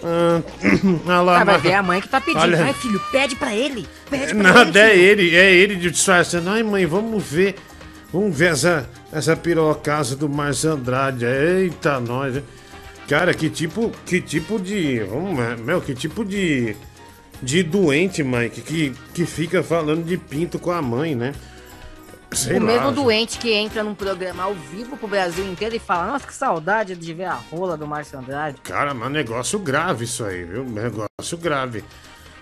Ah, 0.02 0.40
ah 1.08 1.20
lá, 1.22 1.40
Ah, 1.40 1.44
vai 1.44 1.54
mas- 1.54 1.62
ver 1.62 1.74
a 1.74 1.82
mãe 1.82 2.00
que 2.00 2.08
tá 2.08 2.20
pedindo. 2.20 2.40
Olha- 2.40 2.64
Ai, 2.64 2.72
filho, 2.72 3.00
pede 3.10 3.34
pra 3.36 3.54
ele. 3.54 3.86
Pede 4.08 4.34
pra 4.34 4.42
Nada, 4.54 4.78
é 4.80 4.90
filho. 4.90 5.02
ele, 5.02 5.36
é 5.36 5.52
ele 5.52 5.74
de 5.76 5.90
disfarçando. 5.90 6.48
Ai, 6.50 6.62
mãe, 6.62 6.86
vamos 6.86 7.22
ver. 7.24 7.56
Vamos 8.12 8.34
ver 8.36 8.52
essa, 8.52 8.88
essa 9.12 9.36
pirocasa 9.36 10.16
do 10.16 10.28
Márcio 10.28 10.70
Andrade. 10.72 11.24
Eita, 11.26 12.00
nós. 12.00 12.40
Cara, 13.08 13.34
que 13.34 13.50
tipo, 13.50 13.90
que 14.06 14.20
tipo 14.20 14.58
de. 14.58 15.00
Vamos, 15.00 15.38
é, 15.40 15.56
meu, 15.56 15.80
que 15.80 15.94
tipo 15.94 16.24
de. 16.24 16.74
De 17.42 17.62
doente, 17.62 18.22
Mike, 18.22 18.60
que, 18.62 18.94
que 19.14 19.24
fica 19.24 19.62
falando 19.62 20.04
de 20.04 20.16
pinto 20.16 20.58
com 20.58 20.70
a 20.70 20.82
mãe, 20.82 21.14
né? 21.14 21.32
Sei 22.32 22.58
o 22.58 22.60
lá. 22.60 22.66
mesmo 22.66 22.92
doente 22.92 23.38
que 23.38 23.52
entra 23.52 23.82
num 23.82 23.94
programa 23.94 24.42
ao 24.42 24.54
vivo 24.54 24.96
pro 24.96 25.08
Brasil 25.08 25.46
inteiro 25.46 25.74
e 25.76 25.78
fala: 25.78 26.12
Nossa, 26.12 26.26
que 26.26 26.34
saudade 26.34 26.94
de 26.94 27.14
ver 27.14 27.24
a 27.24 27.34
rola 27.34 27.76
do 27.76 27.86
Márcio 27.86 28.18
Andrade. 28.18 28.60
Cara, 28.62 28.92
mas 28.92 29.10
negócio 29.10 29.58
grave 29.58 30.04
isso 30.04 30.24
aí, 30.24 30.44
viu? 30.44 30.64
Negócio 30.64 31.38
grave. 31.40 31.82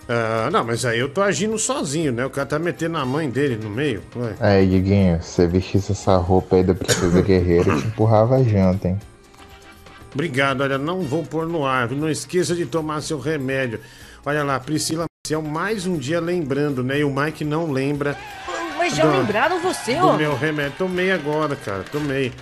Ah, 0.09 0.49
não, 0.53 0.65
mas 0.65 0.85
aí 0.85 0.99
eu 0.99 1.09
tô 1.09 1.21
agindo 1.21 1.59
sozinho, 1.59 2.13
né? 2.13 2.25
O 2.25 2.31
cara 2.31 2.47
tá 2.47 2.59
metendo 2.59 2.97
a 2.97 3.05
mãe 3.05 3.29
dele 3.29 3.57
no 3.57 3.69
meio. 3.69 4.03
Ué. 4.15 4.35
Aí, 4.39 4.69
Diguinho, 4.69 5.21
se 5.23 5.31
você 5.31 5.47
vestisse 5.47 5.93
essa 5.93 6.17
roupa 6.17 6.57
aí 6.57 6.63
da 6.63 6.75
Princesa 6.75 7.21
Guerreira, 7.23 7.71
eu 7.71 7.81
te 7.81 7.87
empurrava 7.87 8.37
a 8.37 8.43
janta, 8.43 8.89
hein? 8.89 8.99
Obrigado, 10.15 10.63
olha, 10.63 10.79
não 10.79 11.03
vou 11.03 11.25
pôr 11.25 11.47
no 11.47 11.67
ar. 11.67 11.91
Não 11.91 12.09
esqueça 12.09 12.55
de 12.55 12.65
tomar 12.65 13.03
seu 13.03 13.19
remédio. 13.19 13.81
Olha 14.29 14.43
lá, 14.43 14.59
Priscila 14.59 15.05
Maciel, 15.25 15.41
mais 15.41 15.87
um 15.87 15.97
dia 15.97 16.19
lembrando, 16.19 16.83
né? 16.83 16.99
E 16.99 17.05
o 17.05 17.15
Mike 17.15 17.45
não 17.45 17.71
lembra. 17.71 18.19
Mas 18.77 18.97
já 18.97 19.05
do- 19.05 19.13
lembraram 19.13 19.61
você, 19.61 19.95
do 19.95 20.09
ó. 20.09 20.17
meu 20.17 20.37
remédio. 20.37 20.75
Tomei 20.79 21.13
agora, 21.13 21.55
cara, 21.55 21.85
tomei. 21.93 22.33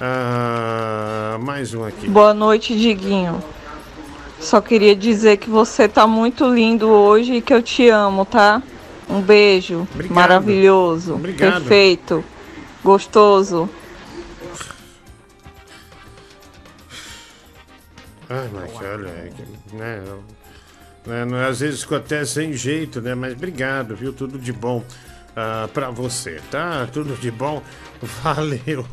Ah, 0.00 1.36
mais 1.42 1.74
um 1.74 1.84
aqui. 1.84 2.08
Boa 2.08 2.32
noite, 2.32 2.78
Diguinho. 2.78 3.42
Só 4.38 4.60
queria 4.60 4.94
dizer 4.94 5.38
que 5.38 5.50
você 5.50 5.88
tá 5.88 6.06
muito 6.06 6.46
lindo 6.52 6.88
hoje 6.88 7.34
e 7.34 7.42
que 7.42 7.52
eu 7.52 7.60
te 7.62 7.88
amo, 7.88 8.24
tá? 8.24 8.62
Um 9.10 9.20
beijo. 9.20 9.88
Obrigado. 9.92 10.14
Maravilhoso. 10.14 11.14
Obrigado. 11.14 11.52
Perfeito. 11.62 12.24
Gostoso. 12.82 13.68
Ai, 18.30 18.48
Mike, 18.52 18.84
olha, 18.84 19.32
que, 19.36 19.76
né, 19.76 20.02
né, 21.06 21.24
não- 21.24 21.38
às 21.38 21.60
vezes 21.60 21.82
ficou 21.82 21.98
até 21.98 22.24
sem 22.24 22.52
jeito, 22.52 23.00
né? 23.00 23.14
Mas 23.14 23.32
obrigado, 23.34 23.94
viu? 23.94 24.12
Tudo 24.12 24.38
de 24.38 24.52
bom 24.52 24.82
ah, 25.36 25.68
pra 25.72 25.90
você, 25.90 26.40
tá? 26.50 26.86
Tudo 26.92 27.14
de 27.16 27.30
bom. 27.30 27.62
Valeu. 28.22 28.86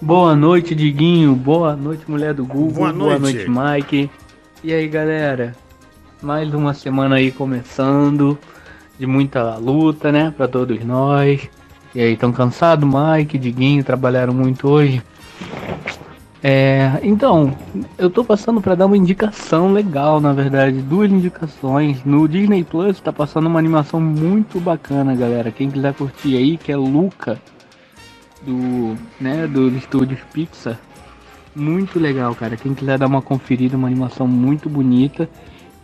Boa 0.00 0.36
noite, 0.36 0.74
Diguinho. 0.74 1.34
Boa 1.34 1.74
noite, 1.74 2.08
mulher 2.08 2.34
do 2.34 2.44
Google. 2.44 2.92
Boa 2.92 2.92
noite. 2.92 3.46
Mike. 3.48 4.10
E 4.62 4.72
aí, 4.72 4.86
galera? 4.86 5.56
Mais 6.22 6.52
uma 6.52 6.74
semana 6.74 7.16
aí 7.16 7.32
começando. 7.32 8.38
De 8.98 9.06
muita 9.06 9.56
luta, 9.56 10.12
né? 10.12 10.32
Pra 10.36 10.46
todos 10.46 10.84
nós. 10.84 11.48
E 11.94 12.00
aí, 12.00 12.16
tão 12.16 12.32
cansado, 12.32 12.86
Mike, 12.86 13.38
Diguinho? 13.38 13.82
Trabalharam 13.82 14.32
muito 14.32 14.68
hoje. 14.68 15.02
É, 16.42 17.00
então, 17.02 17.56
eu 17.96 18.08
tô 18.08 18.24
passando 18.24 18.60
pra 18.60 18.76
dar 18.76 18.86
uma 18.86 18.96
indicação 18.96 19.72
legal, 19.72 20.20
na 20.20 20.32
verdade, 20.32 20.80
duas 20.80 21.10
indicações. 21.10 22.04
No 22.04 22.28
Disney 22.28 22.62
Plus 22.62 23.00
tá 23.00 23.12
passando 23.12 23.46
uma 23.46 23.58
animação 23.58 24.00
muito 24.00 24.60
bacana, 24.60 25.16
galera. 25.16 25.50
Quem 25.50 25.70
quiser 25.70 25.94
curtir 25.94 26.36
aí, 26.36 26.56
que 26.56 26.70
é 26.70 26.76
Luca, 26.76 27.40
do, 28.42 28.96
né, 29.20 29.46
do 29.46 29.68
estúdios 29.68 30.20
Pixar. 30.32 30.78
Muito 31.56 31.98
legal, 31.98 32.34
cara. 32.34 32.56
Quem 32.56 32.72
quiser 32.72 32.98
dar 32.98 33.06
uma 33.06 33.22
conferida, 33.22 33.76
uma 33.76 33.88
animação 33.88 34.28
muito 34.28 34.68
bonita. 34.68 35.28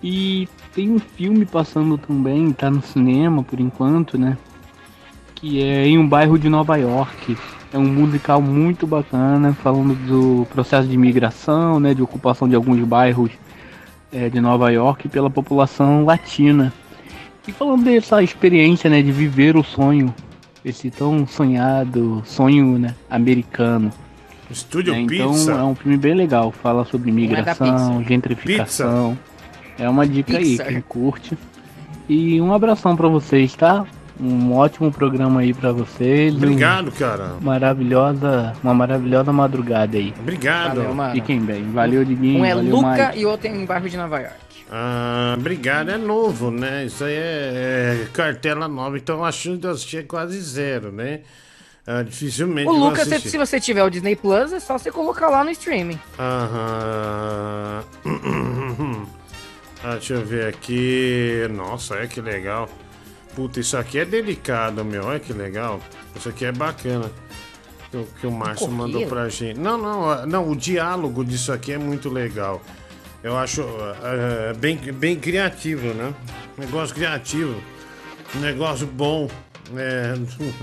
E 0.00 0.48
tem 0.72 0.90
um 0.90 0.98
filme 0.98 1.44
passando 1.44 1.98
também, 1.98 2.52
tá 2.52 2.70
no 2.70 2.82
cinema 2.82 3.42
por 3.42 3.58
enquanto, 3.58 4.18
né? 4.18 4.36
Que 5.34 5.62
é 5.62 5.86
em 5.86 5.98
um 5.98 6.08
bairro 6.08 6.38
de 6.38 6.48
Nova 6.48 6.76
York. 6.76 7.36
É 7.74 7.78
um 7.78 7.86
musical 7.92 8.40
muito 8.40 8.86
bacana, 8.86 9.52
falando 9.52 9.94
do 10.06 10.46
processo 10.46 10.86
de 10.86 10.94
imigração, 10.94 11.80
né? 11.80 11.92
De 11.92 12.00
ocupação 12.00 12.48
de 12.48 12.54
alguns 12.54 12.78
bairros 12.86 13.32
é, 14.12 14.28
de 14.28 14.40
Nova 14.40 14.70
York 14.70 15.08
pela 15.08 15.28
população 15.28 16.04
latina. 16.04 16.72
E 17.48 17.50
falando 17.50 17.82
dessa 17.82 18.22
experiência, 18.22 18.88
né? 18.88 19.02
De 19.02 19.10
viver 19.10 19.56
o 19.56 19.64
sonho, 19.64 20.14
esse 20.64 20.88
tão 20.88 21.26
sonhado 21.26 22.22
sonho, 22.24 22.78
né? 22.78 22.94
Americano. 23.10 23.90
Estúdio 24.48 24.94
É, 24.94 25.00
então 25.00 25.32
Pizza. 25.32 25.50
é 25.50 25.64
um 25.64 25.74
filme 25.74 25.96
bem 25.98 26.14
legal, 26.14 26.52
fala 26.52 26.84
sobre 26.84 27.10
é 27.10 27.12
imigração, 27.12 27.96
pizza. 27.98 28.08
gentrificação. 28.08 29.18
É 29.76 29.88
uma 29.88 30.06
dica 30.06 30.38
Pizza. 30.38 30.62
aí, 30.62 30.68
quem 30.74 30.80
curte. 30.80 31.36
E 32.08 32.40
um 32.40 32.54
abração 32.54 32.94
pra 32.94 33.08
vocês, 33.08 33.52
tá? 33.56 33.84
Um 34.20 34.52
ótimo 34.54 34.92
programa 34.92 35.40
aí 35.40 35.52
pra 35.52 35.72
vocês. 35.72 36.32
um 36.34 36.36
Obrigado, 36.36 36.92
cara. 36.92 37.32
Maravilhosa, 37.40 38.52
uma 38.62 38.72
maravilhosa 38.72 39.32
madrugada 39.32 39.96
aí. 39.96 40.14
Obrigado. 40.20 40.76
Valeu, 40.76 40.94
mano. 40.94 41.14
Fiquem 41.14 41.40
bem. 41.40 41.70
Valeu, 41.72 42.04
Diguinho. 42.04 42.40
Um 42.40 42.44
é 42.44 42.54
valeu, 42.54 42.76
Luca 42.76 43.06
Mike. 43.08 43.18
e 43.18 43.26
o 43.26 43.30
outro 43.30 43.48
é 43.48 43.50
em 43.50 43.64
bairro 43.64 43.88
de 43.88 43.96
Nova 43.96 44.20
York. 44.20 44.44
Ah, 44.70 45.34
obrigado, 45.36 45.90
é 45.90 45.98
novo, 45.98 46.50
né? 46.50 46.86
Isso 46.86 47.04
aí 47.04 47.14
é, 47.14 48.02
é 48.02 48.08
cartela 48.12 48.66
nova, 48.66 48.96
então 48.96 49.24
a 49.24 49.30
chance 49.30 49.58
de 49.58 49.66
eu 49.66 49.72
assistir 49.72 49.98
é 49.98 50.02
quase 50.02 50.40
zero, 50.40 50.90
né? 50.90 51.20
Ah, 51.86 52.02
dificilmente 52.02 52.68
O 52.68 52.72
vou 52.72 52.88
Luca, 52.88 53.04
se, 53.04 53.36
você 53.36 53.60
tiver 53.60 53.84
o 53.84 53.90
Disney 53.90 54.16
Plus, 54.16 54.52
é 54.52 54.60
só 54.60 54.78
você 54.78 54.90
colocar 54.90 55.28
lá 55.28 55.44
no 55.44 55.50
streaming. 55.50 56.00
Aham. 56.18 57.84
Ah, 59.86 59.96
deixa 59.96 60.14
eu 60.14 60.24
ver 60.24 60.46
aqui. 60.46 61.46
Nossa, 61.50 61.92
olha 61.92 62.08
que 62.08 62.18
legal. 62.18 62.70
Puta, 63.34 63.60
isso 63.60 63.76
aqui 63.76 63.98
é 63.98 64.04
delicado, 64.04 64.84
meu. 64.84 65.04
Olha 65.04 65.18
que 65.18 65.32
legal. 65.32 65.80
Isso 66.14 66.28
aqui 66.28 66.44
é 66.44 66.52
bacana. 66.52 67.10
O- 67.92 68.04
que 68.20 68.26
o 68.26 68.30
Márcio 68.32 68.70
mandou 68.70 69.06
pra 69.06 69.28
gente. 69.28 69.58
Não, 69.58 69.78
não, 69.78 70.26
não. 70.26 70.48
O 70.50 70.56
diálogo 70.56 71.24
disso 71.24 71.52
aqui 71.52 71.72
é 71.72 71.78
muito 71.78 72.08
legal. 72.08 72.60
Eu 73.22 73.36
acho 73.38 73.62
ah, 73.62 74.52
bem, 74.58 74.76
bem 74.76 75.16
criativo, 75.16 75.94
né? 75.94 76.14
Negócio 76.58 76.94
criativo. 76.94 77.60
Negócio 78.34 78.86
bom. 78.86 79.28
É, 79.76 80.14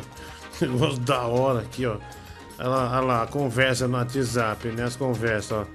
negócio 0.61 0.99
da 0.99 1.21
hora 1.21 1.61
aqui, 1.61 1.85
ó. 1.85 1.97
Olha 2.59 2.67
lá, 2.69 2.97
olha 2.97 3.05
lá, 3.05 3.27
conversa 3.27 3.87
no 3.87 3.97
WhatsApp, 3.97 4.67
né? 4.69 4.83
As 4.83 4.95
conversas, 4.95 5.51
ó. 5.51 5.65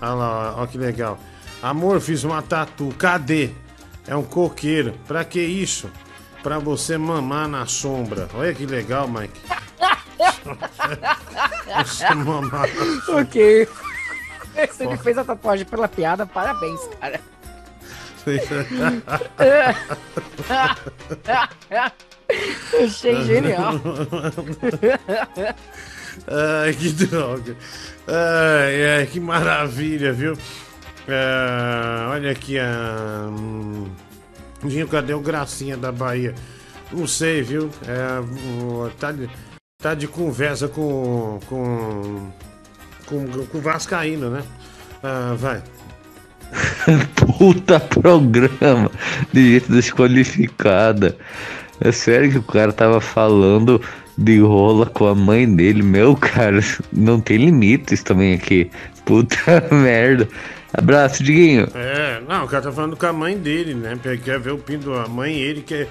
Olha 0.00 0.14
lá, 0.14 0.54
ó 0.58 0.66
que 0.66 0.76
legal. 0.76 1.18
Amor, 1.62 2.00
fiz 2.00 2.24
uma 2.24 2.42
tatu. 2.42 2.94
Cadê? 2.98 3.50
É 4.06 4.14
um 4.14 4.22
coqueiro. 4.22 4.94
Pra 5.06 5.24
que 5.24 5.40
isso? 5.40 5.90
Pra 6.48 6.58
você 6.58 6.96
mamar 6.96 7.46
na 7.46 7.66
sombra. 7.66 8.26
Olha 8.32 8.54
que 8.54 8.64
legal, 8.64 9.06
Mike. 9.06 9.38
Você 11.84 12.14
mamar 12.14 12.62
na 12.62 13.02
sombra. 13.02 13.20
ok. 13.20 13.68
Se 14.72 14.84
ele 14.84 14.96
fez 14.96 15.18
a 15.18 15.24
tatuagem 15.24 15.66
pela 15.66 15.86
piada, 15.86 16.24
parabéns, 16.24 16.80
cara. 16.98 17.20
Achei 22.82 23.24
genial. 23.24 23.74
ai, 26.26 26.72
que 26.72 26.92
droga. 26.92 27.54
Ai, 28.06 29.00
ai, 29.00 29.06
que 29.06 29.20
maravilha, 29.20 30.14
viu? 30.14 30.32
Ah, 31.06 32.08
olha 32.12 32.30
aqui 32.30 32.58
a. 32.58 33.26
Hum, 33.28 33.90
Dinho, 34.64 34.88
cadê 34.88 35.14
o 35.14 35.20
Gracinha 35.20 35.76
da 35.76 35.92
Bahia? 35.92 36.34
Não 36.92 37.06
sei, 37.06 37.42
viu? 37.42 37.70
É, 37.86 38.90
tá, 38.98 39.12
de, 39.12 39.28
tá 39.80 39.94
de 39.94 40.08
conversa 40.08 40.68
com. 40.68 41.38
com. 41.46 42.30
com, 43.06 43.46
com 43.46 43.58
o 43.58 43.60
Vascaíno, 43.60 44.30
né? 44.30 44.42
Ah, 45.02 45.34
vai. 45.36 45.62
Puta 47.38 47.78
programa 47.78 48.90
de 49.32 49.54
gente 49.54 49.70
desqualificada. 49.70 51.16
É 51.80 51.92
sério 51.92 52.30
que 52.30 52.38
o 52.38 52.42
cara 52.42 52.72
tava 52.72 53.00
falando 53.00 53.80
de 54.16 54.40
rola 54.40 54.86
com 54.86 55.06
a 55.06 55.14
mãe 55.14 55.48
dele. 55.54 55.82
Meu, 55.82 56.16
cara, 56.18 56.58
não 56.92 57.20
tem 57.20 57.36
limites 57.36 58.02
também 58.02 58.34
aqui. 58.34 58.70
Puta 59.04 59.36
merda. 59.70 60.28
Abraço, 60.72 61.22
Diguinho. 61.22 61.68
É, 61.74 62.20
não, 62.28 62.44
o 62.44 62.48
cara 62.48 62.62
tá 62.62 62.72
falando 62.72 62.96
com 62.96 63.06
a 63.06 63.12
mãe 63.12 63.36
dele, 63.36 63.74
né? 63.74 63.98
Porque 64.00 64.18
quer 64.18 64.38
ver 64.38 64.52
o 64.52 64.58
pinto 64.58 64.92
da 64.92 65.08
mãe, 65.08 65.34
ele 65.34 65.62
quer. 65.62 65.88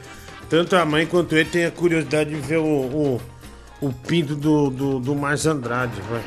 Tanto 0.49 0.75
a 0.75 0.85
mãe 0.85 1.05
quanto 1.05 1.35
ele 1.35 1.45
tem 1.45 1.65
a 1.65 1.71
curiosidade 1.71 2.29
de 2.29 2.35
ver 2.37 2.57
o, 2.57 2.63
o, 2.63 3.21
o 3.81 3.91
pinto 3.91 4.35
do, 4.35 4.69
do, 4.69 4.99
do 4.99 5.15
Márcio 5.15 5.51
Andrade, 5.51 5.93
vai. 6.09 6.21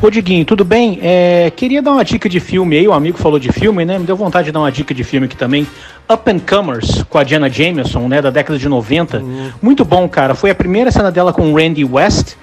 Ô 0.00 0.10
Diguinho, 0.10 0.44
tudo 0.44 0.62
bem? 0.62 0.98
É, 1.02 1.50
queria 1.56 1.80
dar 1.80 1.92
uma 1.92 2.04
dica 2.04 2.28
de 2.28 2.38
filme 2.38 2.76
aí, 2.76 2.86
o 2.86 2.92
amigo 2.92 3.16
falou 3.16 3.38
de 3.38 3.50
filme, 3.50 3.82
né? 3.82 3.98
Me 3.98 4.04
deu 4.04 4.14
vontade 4.14 4.46
de 4.46 4.52
dar 4.52 4.60
uma 4.60 4.70
dica 4.70 4.92
de 4.92 5.02
filme 5.02 5.24
aqui 5.24 5.36
também. 5.36 5.66
Up 6.08 6.30
and 6.30 6.40
Comers, 6.40 7.02
com 7.04 7.16
a 7.16 7.24
Diana 7.24 7.48
Jameson, 7.48 8.06
né? 8.06 8.20
Da 8.20 8.30
década 8.30 8.58
de 8.58 8.68
90. 8.68 9.22
Muito 9.62 9.86
bom, 9.86 10.06
cara. 10.06 10.34
Foi 10.34 10.50
a 10.50 10.54
primeira 10.54 10.92
cena 10.92 11.10
dela 11.10 11.32
com 11.32 11.50
o 11.50 11.56
Randy 11.56 11.82
West, 11.82 12.34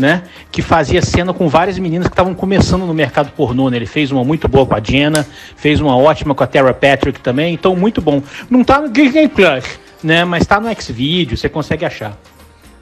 né? 0.00 0.22
Que 0.50 0.62
fazia 0.62 1.02
cena 1.02 1.32
com 1.32 1.48
várias 1.48 1.78
meninas 1.78 2.08
que 2.08 2.12
estavam 2.12 2.34
começando 2.34 2.86
no 2.86 2.94
mercado 2.94 3.30
pornô, 3.32 3.68
né? 3.68 3.76
Ele 3.76 3.86
fez 3.86 4.10
uma 4.10 4.24
muito 4.24 4.48
boa 4.48 4.66
com 4.66 4.74
a 4.74 4.80
Diana, 4.80 5.26
fez 5.56 5.80
uma 5.80 5.96
ótima 5.96 6.34
com 6.34 6.42
a 6.42 6.46
Tara 6.46 6.72
Patrick 6.72 7.20
também, 7.20 7.54
então 7.54 7.76
muito 7.76 8.00
bom. 8.00 8.22
Não 8.48 8.64
tá 8.64 8.80
no 8.80 8.88
Disney 8.88 9.28
Plus, 9.28 9.64
né? 10.02 10.24
Mas 10.24 10.46
tá 10.46 10.58
no 10.58 10.68
Xvideo, 10.74 11.36
você 11.36 11.48
consegue 11.48 11.84
achar. 11.84 12.16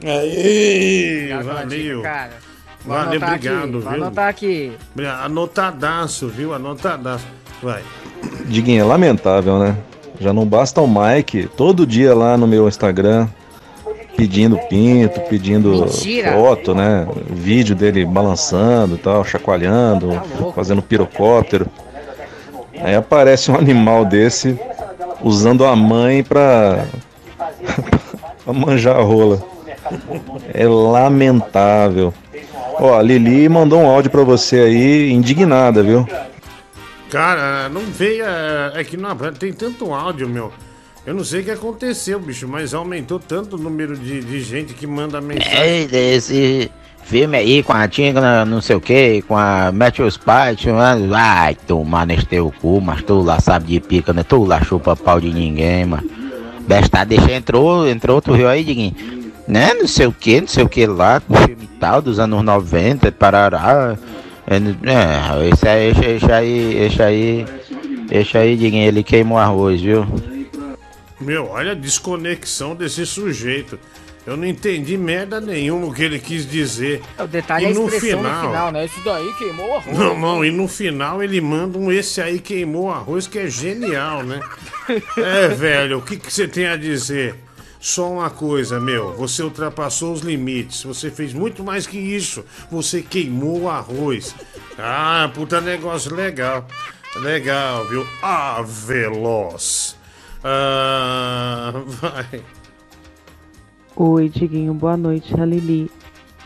Aí, 0.04 1.16
Obrigado 1.32 1.44
pela 1.44 1.54
valeu. 1.54 1.96
dica, 1.96 2.02
cara. 2.02 2.30
Vou 2.84 2.96
Valeu, 2.96 3.20
obrigado, 3.20 3.56
aqui, 3.56 3.72
vou 3.72 3.80
viu? 3.80 3.90
anotar 3.90 4.28
aqui. 4.28 4.72
Anotadaço, 5.24 6.28
viu? 6.28 6.54
Anotadaço. 6.54 7.26
Vai. 7.62 7.82
Diguinho, 8.46 8.80
é 8.80 8.84
lamentável, 8.84 9.58
né? 9.58 9.76
Já 10.20 10.32
não 10.32 10.46
basta 10.46 10.80
o 10.80 10.88
Mike 10.88 11.48
todo 11.56 11.86
dia 11.86 12.14
lá 12.14 12.36
no 12.36 12.46
meu 12.46 12.68
Instagram 12.68 13.28
pedindo 14.18 14.58
pinto, 14.68 15.20
pedindo 15.20 15.70
Mentira. 15.70 16.32
foto, 16.32 16.74
né? 16.74 17.06
Vídeo 17.30 17.76
dele 17.76 18.04
balançando 18.04 18.96
e 18.96 18.98
tal, 18.98 19.24
chacoalhando, 19.24 20.20
fazendo 20.56 20.82
pirocóptero. 20.82 21.68
Aí 22.82 22.96
aparece 22.96 23.48
um 23.52 23.54
animal 23.54 24.04
desse 24.04 24.58
usando 25.22 25.64
a 25.64 25.76
mãe 25.76 26.24
pra, 26.24 26.84
pra 28.44 28.52
manjar 28.52 28.96
a 28.96 29.02
rola. 29.02 29.40
É 30.52 30.66
lamentável. 30.66 32.12
Ó, 32.74 32.98
a 32.98 33.02
Lili 33.02 33.48
mandou 33.48 33.80
um 33.80 33.86
áudio 33.86 34.10
pra 34.10 34.24
você 34.24 34.58
aí, 34.58 35.12
indignada, 35.12 35.80
viu? 35.80 36.04
Cara, 37.08 37.68
não 37.68 37.82
veio. 37.82 38.24
É, 38.24 38.72
é 38.80 38.84
que 38.84 38.96
não, 38.96 39.16
tem 39.16 39.52
tanto 39.52 39.94
áudio, 39.94 40.28
meu. 40.28 40.52
Eu 41.08 41.14
não 41.14 41.24
sei 41.24 41.40
o 41.40 41.44
que 41.44 41.50
aconteceu, 41.50 42.20
bicho, 42.20 42.46
mas 42.46 42.74
aumentou 42.74 43.18
tanto 43.18 43.56
o 43.56 43.58
número 43.58 43.96
de, 43.96 44.20
de 44.20 44.42
gente 44.42 44.74
que 44.74 44.86
manda 44.86 45.22
mensagem. 45.22 45.54
É 45.54 45.86
desse 45.86 46.70
filme 47.02 47.34
aí 47.34 47.62
com 47.62 47.72
a 47.72 47.88
Tina, 47.88 48.44
não 48.44 48.60
sei 48.60 48.76
o 48.76 48.80
que, 48.80 49.22
com 49.22 49.34
a 49.34 49.72
Matthew 49.72 50.10
Spite, 50.10 50.70
vai 51.08 51.54
tomar 51.66 52.06
nesse 52.06 52.26
teu 52.26 52.52
cu, 52.60 52.82
mas 52.82 53.02
tu 53.02 53.22
lá 53.22 53.40
sabe 53.40 53.68
de 53.68 53.80
pica, 53.80 54.12
né? 54.12 54.22
Tu 54.22 54.44
lá 54.44 54.62
chupa 54.62 54.94
pau 54.94 55.18
de 55.18 55.32
ninguém, 55.32 55.86
mano. 55.86 56.06
Besta, 56.68 57.04
deixa, 57.04 57.32
entrou, 57.32 57.88
entrou 57.88 58.16
outro 58.16 58.34
rio 58.34 58.46
aí, 58.46 58.62
Diguinho. 58.62 58.94
Né? 59.48 59.72
Não 59.72 59.86
sei 59.86 60.06
o 60.06 60.12
que, 60.12 60.42
não 60.42 60.48
sei 60.48 60.62
o 60.62 60.68
que 60.68 60.86
lá, 60.86 61.20
com 61.20 61.34
filme 61.36 61.66
tal, 61.80 62.02
dos 62.02 62.18
anos 62.18 62.44
90, 62.44 63.10
parará. 63.12 63.96
É, 64.46 64.56
é, 64.56 65.48
esse 65.48 65.66
aí, 65.66 65.88
esse, 65.88 66.04
esse 66.04 66.32
aí, 66.32 66.76
esse 66.76 67.02
aí, 67.02 67.46
esse 68.10 68.36
aí, 68.36 68.56
Diguinho, 68.58 68.86
ele 68.86 69.02
queimou 69.02 69.38
arroz, 69.38 69.80
viu? 69.80 70.06
Meu, 71.20 71.48
olha 71.48 71.72
a 71.72 71.74
desconexão 71.74 72.74
desse 72.74 73.04
sujeito. 73.04 73.78
Eu 74.28 74.36
não 74.36 74.44
entendi 74.44 74.96
merda 74.98 75.40
nenhuma 75.40 75.86
o 75.86 75.94
que 75.94 76.02
ele 76.02 76.18
quis 76.18 76.46
dizer. 76.46 77.00
O 77.18 77.26
detalhe 77.26 77.64
e 77.64 77.68
é 77.70 77.72
no 77.72 77.88
final, 77.88 78.22
no 78.22 78.48
final, 78.48 78.72
né? 78.72 78.84
Isso 78.84 79.00
daí 79.02 79.32
queimou 79.38 79.74
a 79.74 79.80
roupa. 79.80 79.98
Não, 79.98 80.18
não, 80.18 80.44
e 80.44 80.50
no 80.50 80.68
final 80.68 81.22
ele 81.22 81.40
manda 81.40 81.78
um 81.78 81.90
esse 81.90 82.20
aí 82.20 82.38
queimou 82.38 82.90
arroz 82.90 83.26
que 83.26 83.38
é 83.38 83.48
genial, 83.48 84.22
né? 84.22 84.40
É, 85.18 85.48
velho, 85.48 85.98
o 85.98 86.02
que, 86.02 86.16
que 86.16 86.32
você 86.32 86.48
tem 86.48 86.66
a 86.66 86.74
dizer? 86.74 87.34
Só 87.78 88.10
uma 88.10 88.30
coisa, 88.30 88.80
meu, 88.80 89.14
você 89.14 89.42
ultrapassou 89.42 90.14
os 90.14 90.22
limites, 90.22 90.82
você 90.82 91.10
fez 91.10 91.34
muito 91.34 91.62
mais 91.62 91.86
que 91.86 91.98
isso, 91.98 92.42
você 92.70 93.02
queimou 93.02 93.62
o 93.62 93.68
arroz. 93.68 94.34
Ah, 94.78 95.30
puta 95.34 95.60
negócio 95.60 96.14
legal, 96.14 96.66
legal, 97.16 97.86
viu? 97.86 98.06
Ah, 98.22 98.62
veloz. 98.66 99.97
Ah, 100.44 101.72
vai. 101.86 102.42
Oi, 103.96 104.28
Diguinho, 104.28 104.72
boa 104.74 104.96
noite, 104.96 105.34
a 105.40 105.44
Lili. 105.44 105.90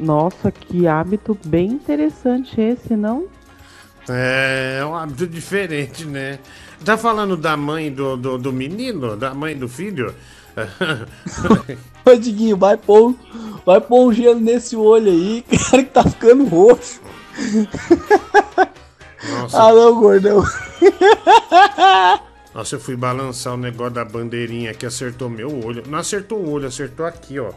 Nossa, 0.01 0.51
que 0.51 0.86
hábito 0.86 1.39
bem 1.44 1.73
interessante 1.73 2.60
esse, 2.60 2.97
não? 2.97 3.27
É, 4.09 4.78
é 4.81 4.86
um 4.86 4.94
hábito 4.94 5.27
diferente, 5.27 6.05
né? 6.06 6.39
Tá 6.85 6.97
falando 6.97 7.36
da 7.36 7.56
mãe 7.56 7.93
do, 7.93 8.16
do, 8.16 8.39
do 8.39 8.52
menino? 8.52 9.16
Da 9.16 9.35
mãe 9.35 9.56
do 9.56 9.69
filho? 9.69 10.14
Ô, 12.05 12.14
Diguinho, 12.16 12.56
vai 12.56 12.77
pôr, 12.77 13.14
vai 13.64 13.81
pôr 13.81 14.09
um 14.09 14.12
gelo 14.12 14.40
nesse 14.40 14.74
olho 14.74 15.10
aí, 15.10 15.44
cara, 15.70 15.82
que 15.85 15.90
tá 15.90 16.05
ficando 16.05 16.44
roxo. 16.47 17.01
Nossa. 19.31 19.62
Ah, 19.62 19.73
não, 19.73 20.01
gordão. 20.01 20.43
Nossa, 22.54 22.76
eu 22.76 22.80
fui 22.80 22.96
balançar 22.96 23.54
o 23.54 23.56
negócio 23.56 23.94
da 23.94 24.04
bandeirinha 24.04 24.74
que 24.74 24.84
acertou 24.84 25.30
meu 25.30 25.64
olho. 25.64 25.82
Não 25.86 25.98
acertou 25.98 26.38
o 26.38 26.50
olho, 26.50 26.66
acertou 26.66 27.06
aqui, 27.06 27.38
ó. 27.38 27.52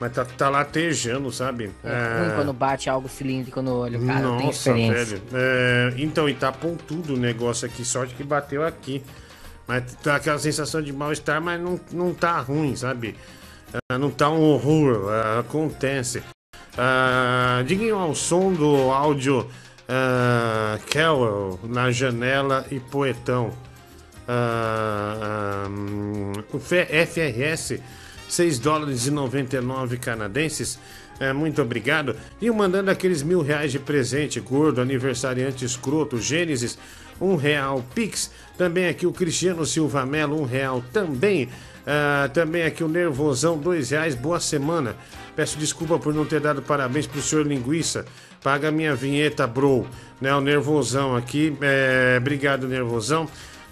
Mas 0.00 0.12
tá, 0.12 0.24
tá 0.24 0.48
latejando, 0.48 1.30
sabe? 1.32 1.70
É 1.82 2.22
ruim 2.22 2.34
quando 2.36 2.52
bate 2.52 2.88
algo 2.88 3.08
cilíndrico 3.08 3.60
no 3.60 3.74
olho, 3.74 4.04
cara. 4.06 4.20
tem 4.20 4.46
Nossa, 4.46 4.72
velho. 4.72 5.22
É, 5.32 5.94
então, 5.96 6.28
e 6.28 6.34
tá 6.34 6.52
pontudo 6.52 7.14
o 7.14 7.16
negócio 7.16 7.66
aqui. 7.66 7.84
Sorte 7.84 8.14
que 8.14 8.22
bateu 8.22 8.64
aqui. 8.64 9.02
Mas 9.66 9.94
tá 9.96 10.16
aquela 10.16 10.38
sensação 10.38 10.80
de 10.80 10.92
mal-estar, 10.92 11.42
mas 11.42 11.60
não, 11.60 11.78
não 11.92 12.14
tá 12.14 12.38
ruim, 12.40 12.74
sabe? 12.74 13.16
Ah, 13.90 13.98
não 13.98 14.10
tá 14.10 14.30
um 14.30 14.40
horror. 14.40 15.10
ah, 15.10 15.40
acontece. 15.40 16.22
Ah, 16.76 17.62
ao 17.94 18.14
som 18.14 18.52
do 18.52 18.90
áudio 18.90 19.46
ah, 19.88 20.78
Kelwell 20.86 21.58
na 21.64 21.90
janela 21.90 22.64
e 22.70 22.78
Poetão. 22.78 23.52
O 26.52 26.58
F- 26.58 26.86
FRS 27.06 27.80
6 28.28 28.58
dólares 28.58 29.06
e 29.06 29.10
99 29.10 29.96
canadenses. 29.96 30.78
É, 31.18 31.32
muito 31.32 31.60
obrigado. 31.62 32.14
E 32.40 32.50
mandando 32.50 32.90
aqueles 32.90 33.22
mil 33.22 33.40
reais 33.42 33.72
de 33.72 33.78
presente, 33.78 34.38
gordo, 34.38 34.80
aniversariante 34.80 35.64
escroto, 35.64 36.20
Gênesis, 36.20 36.78
um 37.20 37.34
real, 37.36 37.84
Pix. 37.94 38.30
Também 38.56 38.86
aqui 38.88 39.06
o 39.06 39.12
Cristiano 39.12 39.64
Silva 39.66 40.04
Melo, 40.06 40.40
um 40.40 40.44
real 40.44 40.84
também. 40.92 41.48
Ah, 41.86 42.28
também 42.32 42.62
aqui 42.64 42.84
o 42.84 42.88
Nervosão, 42.88 43.56
dois 43.58 43.90
reais, 43.90 44.14
boa 44.14 44.38
semana. 44.38 44.94
Peço 45.34 45.58
desculpa 45.58 45.98
por 45.98 46.12
não 46.14 46.24
ter 46.26 46.38
dado 46.40 46.60
parabéns 46.62 47.06
pro 47.06 47.22
senhor 47.22 47.46
Linguiça. 47.46 48.04
Paga 48.42 48.70
minha 48.70 48.94
vinheta, 48.94 49.46
bro. 49.46 49.86
Né, 50.20 50.32
o 50.34 50.40
Nervosão 50.40 51.16
aqui. 51.16 51.56
É, 51.60 52.16
obrigado, 52.20 52.68
Nervosão. 52.68 53.28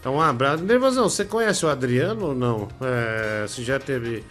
Então, 0.07 0.19
um 0.19 0.21
abraço. 0.21 0.63
Nervosão, 0.63 1.09
você 1.09 1.25
conhece 1.25 1.67
o 1.67 1.69
Adriano 1.69 2.27
ou 2.27 2.33
não? 2.33 2.69
É, 2.81 3.45
você 3.45 3.65
já 3.65 3.77
teve. 3.77 4.23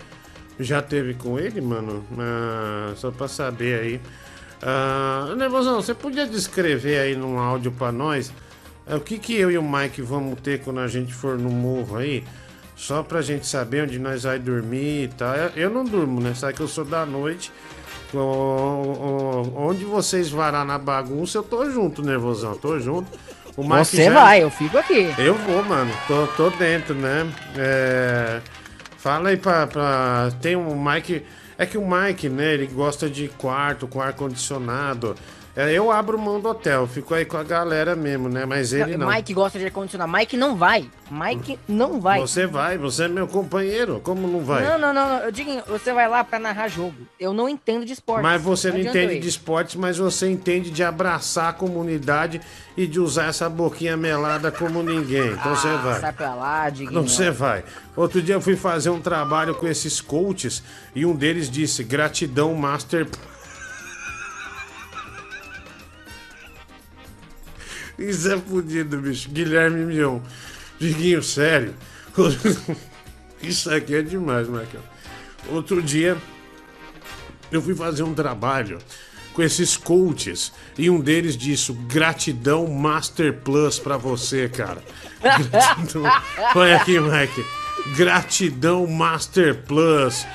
Já 0.58 0.82
teve 0.82 1.16
com 1.16 1.38
ele, 1.38 1.60
mano? 1.60 2.02
Ah, 2.18 2.94
só 2.96 3.12
pra 3.12 3.28
saber 3.28 3.82
aí. 3.82 4.02
Ah, 4.64 5.34
Nervosão, 5.36 5.82
você 5.82 5.94
podia 5.94 6.26
descrever 6.26 7.00
aí 7.00 7.14
num 7.14 7.38
áudio 7.38 7.74
pra 7.74 7.92
nós 7.92 8.32
é, 8.88 8.96
o 8.96 9.02
que, 9.02 9.20
que 9.20 9.36
eu 9.36 9.52
e 9.52 9.58
o 9.58 9.64
Mike 9.64 10.02
vamos 10.02 10.40
ter 10.40 10.62
quando 10.62 10.80
a 10.80 10.88
gente 10.88 11.14
for 11.14 11.38
no 11.38 11.50
morro 11.50 11.98
aí? 11.98 12.24
Só 12.78 13.04
pra 13.04 13.22
gente 13.22 13.46
saber 13.46 13.84
onde 13.84 14.00
nós 14.00 14.24
vai 14.24 14.40
dormir 14.40 15.04
e 15.04 15.08
tal. 15.10 15.36
Eu, 15.58 15.70
não 15.70 15.84
durmo, 15.84 16.22
né? 16.22 16.34
Sabe 16.34 16.54
que 16.54 16.62
eu 16.62 16.70
sou 16.70 16.86
da 16.86 17.06
noite. 17.06 17.52
Onde 19.54 19.84
vocês 19.84 20.30
varar 20.30 20.66
na 20.66 20.78
bagunça, 20.78 21.38
eu 21.38 21.44
tô 21.44 21.70
junto, 21.70 22.02
nervosão. 22.02 22.56
Tô 22.56 22.80
junto. 22.80 23.12
Você 23.98 24.06
já- 24.06 24.14
vai, 24.14 24.44
eu 24.44 24.50
fico 24.52 24.78
aqui. 24.78 25.14
eu 25.18 25.36
vou, 25.36 25.64
mano. 25.64 25.92
Tô, 26.08 26.28
tô 26.28 26.50
dentro, 26.52 26.94
né? 26.96 27.26
É, 27.58 28.40
Fala 28.98 29.30
aí 29.30 29.38
pra, 29.38 29.68
pra. 29.68 30.30
Tem 30.42 30.56
um 30.56 30.76
Mike. 30.84 31.24
É 31.60 31.66
que 31.66 31.78
o 31.78 31.88
Mike, 31.88 32.28
né? 32.28 32.54
Ele 32.56 32.66
gosta 32.66 33.08
de 33.08 33.28
quarto 33.38 33.88
com 33.88 34.02
ar-condicionado. 34.02 35.16
É, 35.56 35.72
eu 35.72 35.90
abro 35.90 36.20
mão 36.20 36.38
do 36.38 36.50
hotel, 36.50 36.86
fico 36.86 37.14
aí 37.14 37.24
com 37.24 37.38
a 37.38 37.44
galera 37.44 37.96
mesmo, 37.96 38.28
né? 38.28 38.46
Mas 38.46 38.74
ele 38.74 38.98
não. 38.98 39.08
Mike 39.10 39.34
gosta 39.34 39.58
de 39.58 39.64
ar-condicionado. 39.66 40.12
Mike 40.12 40.36
não 40.36 40.58
vai. 40.58 40.90
Mike 41.10 41.58
não 41.66 42.02
vai. 42.02 42.20
Você 42.20 42.46
vai, 42.46 42.78
você 42.78 43.06
é 43.06 43.08
meu 43.08 43.26
companheiro. 43.26 44.02
Como 44.04 44.28
não 44.28 44.44
vai? 44.44 44.66
Não, 44.66 44.78
não, 44.78 44.94
não, 44.94 45.08
não. 45.10 45.20
Eu 45.20 45.32
digo, 45.32 45.52
você 45.66 45.94
vai 45.94 46.10
lá 46.10 46.26
pra 46.26 46.40
narrar 46.40 46.68
jogo. 46.68 46.96
Eu 47.18 47.34
não 47.34 47.48
entendo 47.48 47.86
de 47.86 47.94
esporte. 47.94 48.22
Mas 48.22 48.42
você 48.42 48.70
não 48.70 48.80
eu 48.80 48.88
entende 48.90 49.18
de 49.20 49.30
esportes, 49.30 49.76
mas 49.76 49.98
você 49.98 50.30
entende 50.30 50.70
de 50.70 50.84
abraçar 50.84 51.50
a 51.52 51.54
comunidade 51.54 52.42
e 52.76 52.86
de 52.86 53.00
usar 53.00 53.28
essa 53.28 53.50
boquinha 53.50 53.96
melada 53.96 54.52
como 54.52 54.84
ninguém. 54.84 55.32
Então 55.32 55.56
você 55.56 55.70
Ah, 55.70 55.78
vai. 55.78 56.00
Sai 56.02 56.12
pra 56.12 56.36
lá, 56.36 56.70
Diguinho. 56.70 56.92
Não, 57.00 57.08
você 57.08 57.32
vai. 57.32 57.64
Outro 57.96 58.22
dia 58.22 58.36
eu 58.36 58.42
fui 58.42 58.58
fazer 58.58 58.90
um 58.90 59.00
trabalho 59.00 59.56
com 59.56 59.66
esses 59.68 60.02
coaches 60.02 60.62
e 60.94 61.06
um 61.06 61.16
deles 61.16 61.50
disse: 61.50 61.82
gratidão, 61.82 62.54
Master. 62.56 63.08
Isso 67.98 68.32
é 68.32 68.38
fodido, 68.38 68.98
bicho. 68.98 69.30
Guilherme 69.30 69.86
Mion. 69.86 70.20
Diguinho, 70.80 71.24
sério. 71.24 71.74
Isso 73.42 73.70
aqui 73.70 73.96
é 73.96 74.02
demais, 74.02 74.48
Marcão. 74.48 74.82
Outro 75.50 75.82
dia 75.82 76.18
eu 77.52 77.62
fui 77.62 77.76
fazer 77.76 78.04
um 78.04 78.14
trabalho 78.14 78.80
com 79.34 79.44
esses 79.44 79.78
coaches 79.78 80.52
e 80.78 80.90
um 80.90 81.00
deles 81.00 81.38
disse: 81.38 81.72
gratidão 81.74 82.68
Master 82.68 83.34
Plus 83.34 83.78
pra 83.78 83.98
você, 83.98 84.50
cara. 84.50 84.82
Gratidão. 85.22 86.04
Olha 86.56 86.78
aqui, 86.78 87.00
Mike. 87.00 87.46
Gratidão 87.96 88.88
Master 88.88 89.56
Plus 89.64 90.26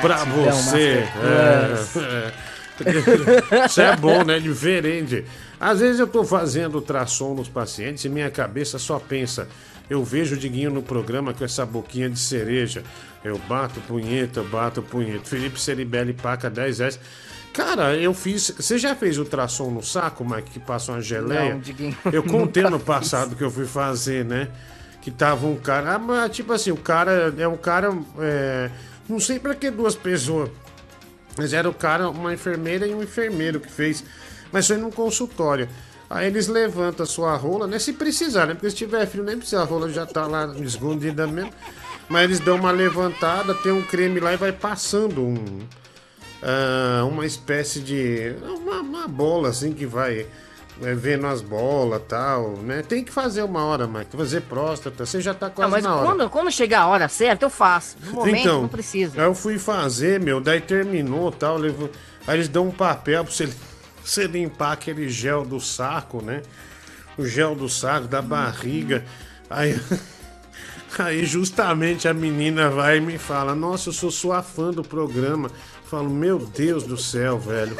pra 0.00 0.24
Gratidão, 0.24 0.52
você. 0.52 1.06
É, 1.22 1.84
é. 2.00 2.46
Isso 3.66 3.80
é 3.80 3.96
bom, 3.96 4.24
né? 4.24 4.38
Diferente. 4.38 5.24
Às 5.58 5.80
vezes 5.80 6.00
eu 6.00 6.06
tô 6.06 6.22
fazendo 6.24 6.74
ultrassom 6.76 7.34
nos 7.34 7.48
pacientes 7.48 8.04
e 8.04 8.08
minha 8.08 8.30
cabeça 8.30 8.78
só 8.78 8.98
pensa. 8.98 9.48
Eu 9.88 10.04
vejo 10.04 10.34
o 10.34 10.38
Diguinho 10.38 10.70
no 10.70 10.82
programa 10.82 11.32
com 11.32 11.44
essa 11.44 11.64
boquinha 11.64 12.10
de 12.10 12.18
cereja. 12.18 12.82
Eu 13.24 13.38
bato 13.48 13.80
punheta, 13.80 14.40
eu 14.40 14.44
bato 14.48 14.82
punheta. 14.82 15.24
Felipe 15.24 15.60
Ceribelli 15.60 16.12
paca 16.12 16.50
10 16.50 16.78
reais. 16.78 17.00
Cara, 17.52 17.96
eu 17.96 18.12
fiz. 18.12 18.52
Você 18.54 18.76
já 18.78 18.94
fez 18.94 19.16
ultrassom 19.16 19.70
no 19.70 19.82
saco, 19.82 20.24
Mike, 20.24 20.50
que 20.50 20.60
passa 20.60 20.92
uma 20.92 21.00
geleia? 21.00 21.54
Não, 21.54 21.60
Diguinho, 21.60 21.96
eu 22.12 22.22
contei 22.22 22.64
no 22.64 22.78
passado 22.80 23.34
que 23.34 23.42
eu 23.42 23.50
fui 23.50 23.64
fazer, 23.64 24.24
né? 24.24 24.48
Que 25.00 25.10
tava 25.10 25.46
um 25.46 25.56
cara. 25.56 25.96
Ah, 25.96 26.28
tipo 26.28 26.52
assim, 26.52 26.70
o 26.70 26.76
cara 26.76 27.32
é 27.38 27.48
um 27.48 27.56
cara. 27.56 27.96
é, 28.18 28.70
não 29.08 29.18
sei 29.18 29.38
pra 29.38 29.54
que 29.54 29.70
duas 29.70 29.94
pessoas. 29.94 30.50
Mas 31.38 31.52
era 31.52 31.68
o 31.68 31.74
cara, 31.74 32.10
uma 32.10 32.34
enfermeira 32.34 32.86
e 32.86 32.94
um 32.94 33.02
enfermeiro 33.02 33.60
que 33.60 33.70
fez. 33.70 34.04
Mas 34.52 34.66
foi 34.66 34.76
num 34.76 34.90
consultório. 34.90 35.68
Aí 36.08 36.26
eles 36.28 36.46
levantam 36.46 37.02
a 37.04 37.06
sua 37.06 37.34
rola, 37.36 37.66
né? 37.66 37.78
Se 37.78 37.92
precisar, 37.92 38.46
né? 38.46 38.54
Porque 38.54 38.70
se 38.70 38.76
tiver 38.76 39.04
frio, 39.06 39.24
nem 39.24 39.36
precisa, 39.36 39.62
a 39.62 39.64
rola 39.64 39.90
já 39.90 40.06
tá 40.06 40.26
lá 40.26 40.46
escondida 40.60 41.26
mesmo. 41.26 41.50
Mas 42.08 42.22
eles 42.24 42.38
dão 42.40 42.56
uma 42.56 42.70
levantada, 42.70 43.52
tem 43.54 43.72
um 43.72 43.82
creme 43.82 44.20
lá 44.20 44.32
e 44.32 44.36
vai 44.36 44.52
passando 44.52 45.20
um. 45.22 45.58
ah, 46.42 47.04
uma 47.04 47.26
espécie 47.26 47.80
de. 47.80 48.34
Uma, 48.60 48.80
uma 48.80 49.08
bola 49.08 49.48
assim 49.48 49.72
que 49.72 49.84
vai. 49.84 50.26
é, 50.82 50.94
vendo 50.94 51.26
as 51.26 51.40
bolas 51.40 52.00
tal, 52.06 52.50
né? 52.58 52.82
Tem 52.88 53.02
que 53.02 53.10
fazer 53.10 53.42
uma 53.42 53.64
hora, 53.64 53.88
Mike. 53.88 54.16
Fazer 54.16 54.42
próstata, 54.42 55.04
você 55.04 55.20
já 55.20 55.34
tá 55.34 55.46
Não, 55.48 55.54
quase 55.54 55.72
mas 55.72 55.82
na 55.82 55.96
hora. 55.96 56.06
quando, 56.06 56.30
quando 56.30 56.52
chegar 56.52 56.82
a 56.82 56.86
hora 56.86 57.08
certa, 57.08 57.44
eu 57.44 57.50
faço. 57.50 57.96
No 58.04 58.12
momento, 58.12 58.36
Então, 58.38 58.62
não 58.62 58.68
precisa. 58.68 59.20
Aí 59.20 59.26
eu 59.26 59.34
fui 59.34 59.58
fazer, 59.58 60.20
meu, 60.20 60.40
daí 60.40 60.60
terminou 60.60 61.32
tal. 61.32 61.56
Levou... 61.56 61.90
Aí 62.28 62.36
eles 62.36 62.48
dão 62.48 62.68
um 62.68 62.72
papel 62.72 63.24
pra 63.24 63.32
você, 63.32 63.48
você 64.06 64.26
limpar 64.26 64.72
aquele 64.72 65.08
gel 65.08 65.44
do 65.44 65.60
saco, 65.60 66.22
né? 66.22 66.42
O 67.18 67.26
gel 67.26 67.56
do 67.56 67.68
saco, 67.68 68.06
da 68.06 68.22
barriga. 68.22 69.04
Aí, 69.50 69.78
aí 70.96 71.26
justamente 71.26 72.06
a 72.06 72.14
menina 72.14 72.70
vai 72.70 72.98
e 72.98 73.00
me 73.00 73.18
fala: 73.18 73.54
Nossa, 73.54 73.88
eu 73.88 73.92
sou 73.92 74.10
sua 74.10 74.42
fã 74.42 74.70
do 74.70 74.84
programa. 74.84 75.48
Eu 75.48 75.90
falo, 75.90 76.08
meu 76.08 76.38
Deus 76.38 76.84
do 76.84 76.96
céu, 76.96 77.38
velho. 77.38 77.76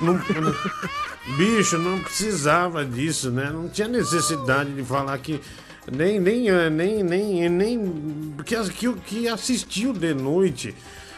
Não, 0.00 0.14
não- 0.14 1.36
bicho, 1.36 1.76
não 1.78 2.00
precisava 2.00 2.84
disso, 2.84 3.30
né? 3.30 3.50
Não 3.52 3.68
tinha 3.68 3.88
necessidade 3.88 4.72
de 4.72 4.82
falar 4.82 5.18
que. 5.18 5.40
Nem, 5.92 6.18
nem, 6.18 6.50
nem, 6.70 7.02
nem, 7.02 7.48
nem. 7.50 8.34
Que, 8.46 8.56
que, 8.70 8.92
que 8.94 9.28
assistiu 9.28 9.92
de 9.92 10.14
noite. 10.14 10.74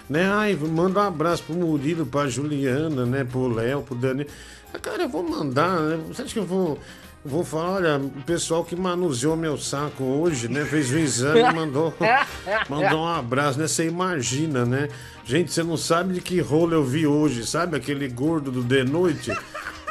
Né? 0.08 0.30
Ai, 0.30 0.54
manda 0.54 1.00
um 1.00 1.02
abraço 1.02 1.42
pro 1.42 1.54
Murilo, 1.54 2.06
pra 2.06 2.28
Juliana, 2.28 3.04
né? 3.04 3.24
Pro 3.24 3.48
Léo, 3.48 3.82
pro 3.82 3.94
Dani. 3.94 4.26
Ah, 4.72 4.78
Cara, 4.78 5.02
eu 5.02 5.08
vou 5.08 5.22
mandar, 5.22 5.80
né? 5.80 5.98
Você 6.08 6.22
acha 6.22 6.32
que 6.32 6.38
eu 6.38 6.46
vou. 6.46 6.78
Vou 7.24 7.44
falar, 7.44 7.70
olha, 7.72 7.96
o 7.98 8.22
pessoal 8.22 8.64
que 8.64 8.76
manuseou 8.76 9.36
meu 9.36 9.58
saco 9.58 10.04
hoje, 10.04 10.46
né? 10.46 10.64
Fez 10.64 10.92
o 10.92 10.96
exame 10.96 11.40
e 11.40 11.52
mandou, 11.52 11.92
mandou 12.70 13.00
um 13.00 13.08
abraço, 13.08 13.58
né? 13.58 13.66
Você 13.66 13.84
imagina, 13.84 14.64
né? 14.64 14.88
Gente, 15.24 15.52
você 15.52 15.64
não 15.64 15.76
sabe 15.76 16.14
de 16.14 16.20
que 16.20 16.40
rolo 16.40 16.74
eu 16.74 16.84
vi 16.84 17.04
hoje, 17.04 17.44
sabe? 17.44 17.76
Aquele 17.76 18.06
gordo 18.06 18.52
do 18.52 18.62
de 18.62 18.84
noite. 18.84 19.32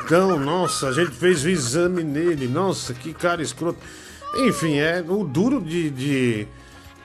Então, 0.06 0.40
nossa, 0.40 0.88
a 0.88 0.94
gente 0.94 1.12
fez 1.12 1.44
o 1.44 1.50
exame 1.50 2.04
nele. 2.04 2.48
Nossa, 2.48 2.94
que 2.94 3.14
cara 3.14 3.42
escroto. 3.42 3.80
Enfim, 4.38 4.78
é 4.78 5.04
o 5.06 5.26
duro 5.26 5.60
de, 5.60 5.90
de, 5.90 6.48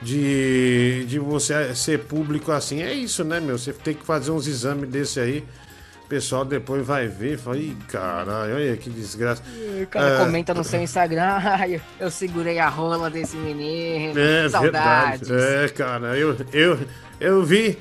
de, 0.01 1.05
de 1.07 1.19
você 1.19 1.73
ser 1.75 1.99
público 1.99 2.51
assim. 2.51 2.81
É 2.81 2.93
isso, 2.93 3.23
né, 3.23 3.39
meu? 3.39 3.57
Você 3.57 3.71
tem 3.73 3.93
que 3.93 4.05
fazer 4.05 4.31
uns 4.31 4.47
exames 4.47 4.89
desse 4.89 5.19
aí 5.19 5.43
pessoal 6.11 6.43
depois 6.43 6.85
vai 6.85 7.07
ver 7.07 7.35
e 7.35 7.37
fala, 7.37 7.57
ih, 7.57 7.73
caralho, 7.87 8.55
olha 8.55 8.75
que 8.75 8.89
desgraça. 8.89 9.41
O 9.81 9.87
cara 9.87 10.17
Ah, 10.17 10.25
comenta 10.25 10.53
no 10.53 10.61
seu 10.61 10.81
Instagram, 10.81 11.39
eu 11.97 12.11
segurei 12.11 12.59
a 12.59 12.67
rola 12.67 13.09
desse 13.09 13.37
menino. 13.37 14.19
É 14.19 14.49
Saudades. 14.49 15.29
verdade. 15.29 15.65
É, 15.65 15.69
cara, 15.69 16.17
eu, 16.17 16.35
eu, 16.51 16.79
eu 17.17 17.43
vi. 17.43 17.77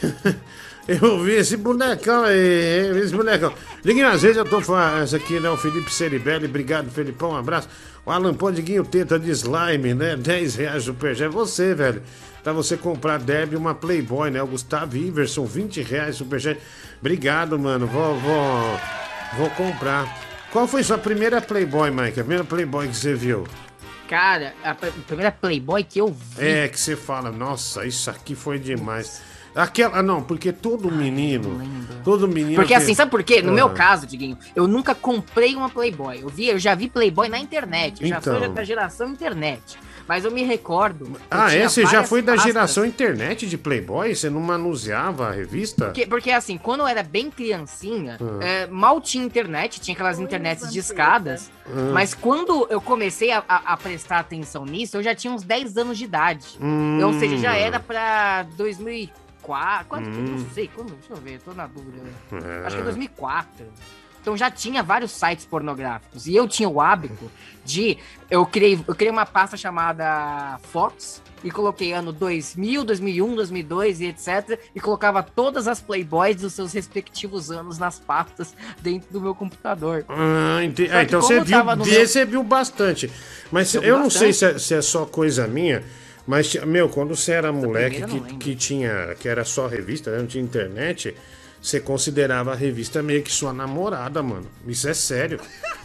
Eu 0.88 1.22
vi 1.22 1.34
esse 1.34 1.56
bonecão 1.56 2.24
aí, 2.24 2.98
esse 3.04 3.14
bonecão. 3.14 3.54
Diguinho, 3.84 4.08
às 4.08 4.20
vezes 4.22 4.36
eu 4.36 4.44
tô 4.44 4.60
falando, 4.60 5.00
essa 5.04 5.16
aqui, 5.16 5.38
né? 5.38 5.48
O 5.48 5.56
Felipe 5.56 5.94
Ceribelli, 5.94 6.46
obrigado, 6.46 6.90
Felipão, 6.90 7.30
um 7.30 7.36
abraço. 7.36 7.68
O 8.04 8.10
Alan 8.10 8.34
Pô, 8.34 8.50
Diguinho, 8.50 8.84
teta 8.84 9.18
de 9.18 9.30
slime, 9.30 9.94
né? 9.94 10.16
10 10.16 10.56
reais 10.56 10.84
super 10.84 11.18
É 11.20 11.28
você, 11.28 11.74
velho. 11.74 12.02
Pra 12.42 12.52
você 12.52 12.76
comprar 12.76 13.18
Deb 13.20 13.54
uma 13.54 13.74
Playboy, 13.74 14.30
né? 14.30 14.42
O 14.42 14.46
Gustavo 14.48 14.96
Iverson, 14.96 15.44
20 15.44 15.80
reais 15.82 16.16
superchat. 16.16 16.60
Obrigado, 17.00 17.56
mano. 17.58 17.86
Vou, 17.86 18.18
vou, 18.18 18.80
vou 19.36 19.50
comprar. 19.50 20.18
Qual 20.50 20.66
foi 20.66 20.82
sua 20.82 20.98
primeira 20.98 21.40
Playboy, 21.40 21.90
Mike? 21.92 22.18
A 22.18 22.24
primeira 22.24 22.44
Playboy 22.44 22.88
que 22.88 22.96
você 22.96 23.14
viu? 23.14 23.46
Cara, 24.08 24.52
a 24.64 24.74
pr- 24.74 24.88
primeira 25.06 25.30
Playboy 25.30 25.84
que 25.84 26.00
eu 26.00 26.08
vi. 26.08 26.44
É, 26.46 26.68
que 26.68 26.78
você 26.78 26.96
fala, 26.96 27.30
nossa, 27.30 27.86
isso 27.86 28.10
aqui 28.10 28.34
foi 28.34 28.58
demais. 28.58 29.22
Aquela, 29.54 29.98
ah, 29.98 30.02
não, 30.02 30.22
porque 30.22 30.50
todo 30.52 30.90
menino, 30.90 31.60
todo 32.02 32.26
menino... 32.26 32.54
Porque 32.54 32.68
tem- 32.74 32.76
assim, 32.82 32.94
sabe 32.94 33.10
por 33.10 33.22
quê? 33.22 33.42
No 33.42 33.50
Ah. 33.50 33.54
meu 33.54 33.70
caso, 33.70 34.06
Diguinho, 34.06 34.38
eu 34.56 34.66
nunca 34.66 34.94
comprei 34.94 35.54
uma 35.54 35.68
Playboy. 35.68 36.20
Eu 36.22 36.28
vi, 36.28 36.48
eu 36.48 36.58
já 36.58 36.74
vi 36.74 36.88
Playboy 36.88 37.28
na 37.28 37.38
internet. 37.38 38.02
Eu 38.02 38.08
já 38.08 38.18
Então. 38.18 38.38
sou 38.40 38.48
da 38.48 38.64
geração 38.64 39.08
internet. 39.10 39.78
Mas 40.08 40.24
eu 40.24 40.32
me 40.32 40.42
recordo. 40.42 41.04
que 41.04 41.18
Ah, 41.30 41.54
é? 41.54 41.68
Você 41.68 41.86
já 41.86 42.02
foi 42.02 42.20
da 42.22 42.32
pastas. 42.32 42.52
geração 42.52 42.84
internet 42.84 43.46
de 43.46 43.56
Playboy? 43.56 44.12
Você 44.14 44.28
não 44.28 44.40
manuseava 44.40 45.28
a 45.28 45.30
revista? 45.30 45.86
Porque, 45.86 46.06
porque 46.06 46.30
assim, 46.32 46.58
quando 46.58 46.80
eu 46.80 46.88
era 46.88 47.04
bem 47.04 47.30
criancinha, 47.30 48.18
Ah. 48.20 48.44
é, 48.44 48.66
mal 48.66 49.00
tinha 49.00 49.24
internet, 49.24 49.80
tinha 49.80 49.94
aquelas 49.94 50.18
internets 50.18 50.72
de 50.72 50.78
escadas. 50.80 51.50
Ah. 51.66 51.90
Mas 51.92 52.14
quando 52.14 52.66
eu 52.68 52.80
comecei 52.80 53.30
a, 53.30 53.44
a- 53.48 53.62
a 53.72 53.76
prestar 53.76 54.18
atenção 54.18 54.64
nisso, 54.64 54.96
eu 54.96 55.02
já 55.04 55.14
tinha 55.14 55.32
uns 55.32 55.44
10 55.44 55.76
anos 55.76 55.96
de 55.96 56.04
idade. 56.04 56.46
Hum. 56.60 56.98
Ou 57.04 57.12
seja, 57.20 57.36
já 57.38 57.54
era 57.54 57.78
pra 57.78 58.44
2004. 58.56 59.21
Quanto? 59.88 60.08
Hum. 60.08 60.36
Não 60.38 60.50
sei, 60.50 60.70
quando? 60.74 60.92
Deixa 60.94 61.12
eu 61.12 61.16
ver, 61.16 61.40
tô 61.40 61.52
na 61.52 61.66
dúvida. 61.66 61.98
É. 62.32 62.66
Acho 62.66 62.76
que 62.76 62.82
é 62.82 62.84
2004. 62.84 63.66
Então 64.20 64.36
já 64.36 64.48
tinha 64.50 64.82
vários 64.84 65.10
sites 65.10 65.44
pornográficos. 65.44 66.26
E 66.28 66.36
eu 66.36 66.46
tinha 66.46 66.68
o 66.68 66.80
hábito 66.80 67.28
de. 67.64 67.98
Eu 68.30 68.46
criei, 68.46 68.78
eu 68.86 68.94
criei 68.94 69.10
uma 69.10 69.26
pasta 69.26 69.56
chamada 69.56 70.58
Fotos. 70.62 71.20
E 71.44 71.50
coloquei 71.50 71.92
ano 71.92 72.12
2000, 72.12 72.84
2001, 72.84 73.34
2002 73.34 74.00
e 74.00 74.06
etc. 74.06 74.60
E 74.76 74.78
colocava 74.80 75.24
todas 75.24 75.66
as 75.66 75.80
Playboys 75.80 76.36
dos 76.40 76.52
seus 76.52 76.72
respectivos 76.72 77.50
anos 77.50 77.78
nas 77.78 77.98
pastas 77.98 78.54
dentro 78.80 79.12
do 79.12 79.20
meu 79.20 79.34
computador. 79.34 80.04
Ah, 80.08 80.58
ah, 80.60 80.70
que 80.72 80.84
então 80.84 81.20
como 81.20 81.34
você 81.34 81.40
viu, 81.40 81.64
no 81.64 81.76
meu- 81.84 82.06
você 82.06 82.24
viu 82.24 82.44
bastante. 82.44 83.10
Mas 83.50 83.74
Eu 83.74 83.82
eu 83.82 83.98
não 83.98 84.08
sei 84.08 84.28
bastante. 84.28 84.36
se 84.36 84.44
é, 84.44 84.58
se 84.60 84.74
é 84.76 84.82
só 84.82 85.04
coisa 85.04 85.48
minha, 85.48 85.82
mas, 86.26 86.54
meu, 86.64 86.88
quando 86.88 87.14
você 87.16 87.32
era 87.32 87.52
moleque 87.52 88.02
que, 88.04 88.36
que 88.36 88.54
tinha, 88.54 89.14
que 89.18 89.28
era 89.28 89.44
só 89.44 89.66
revista, 89.66 90.10
né, 90.10 90.18
não 90.18 90.26
tinha 90.26 90.42
internet, 90.42 91.14
você 91.60 91.78
considerava 91.80 92.52
a 92.52 92.56
revista 92.56 93.02
meio 93.02 93.22
que 93.22 93.30
sua 93.30 93.52
namorada, 93.52 94.20
mano. 94.22 94.46
Isso 94.66 94.88
é 94.88 94.94
sério. 94.94 95.38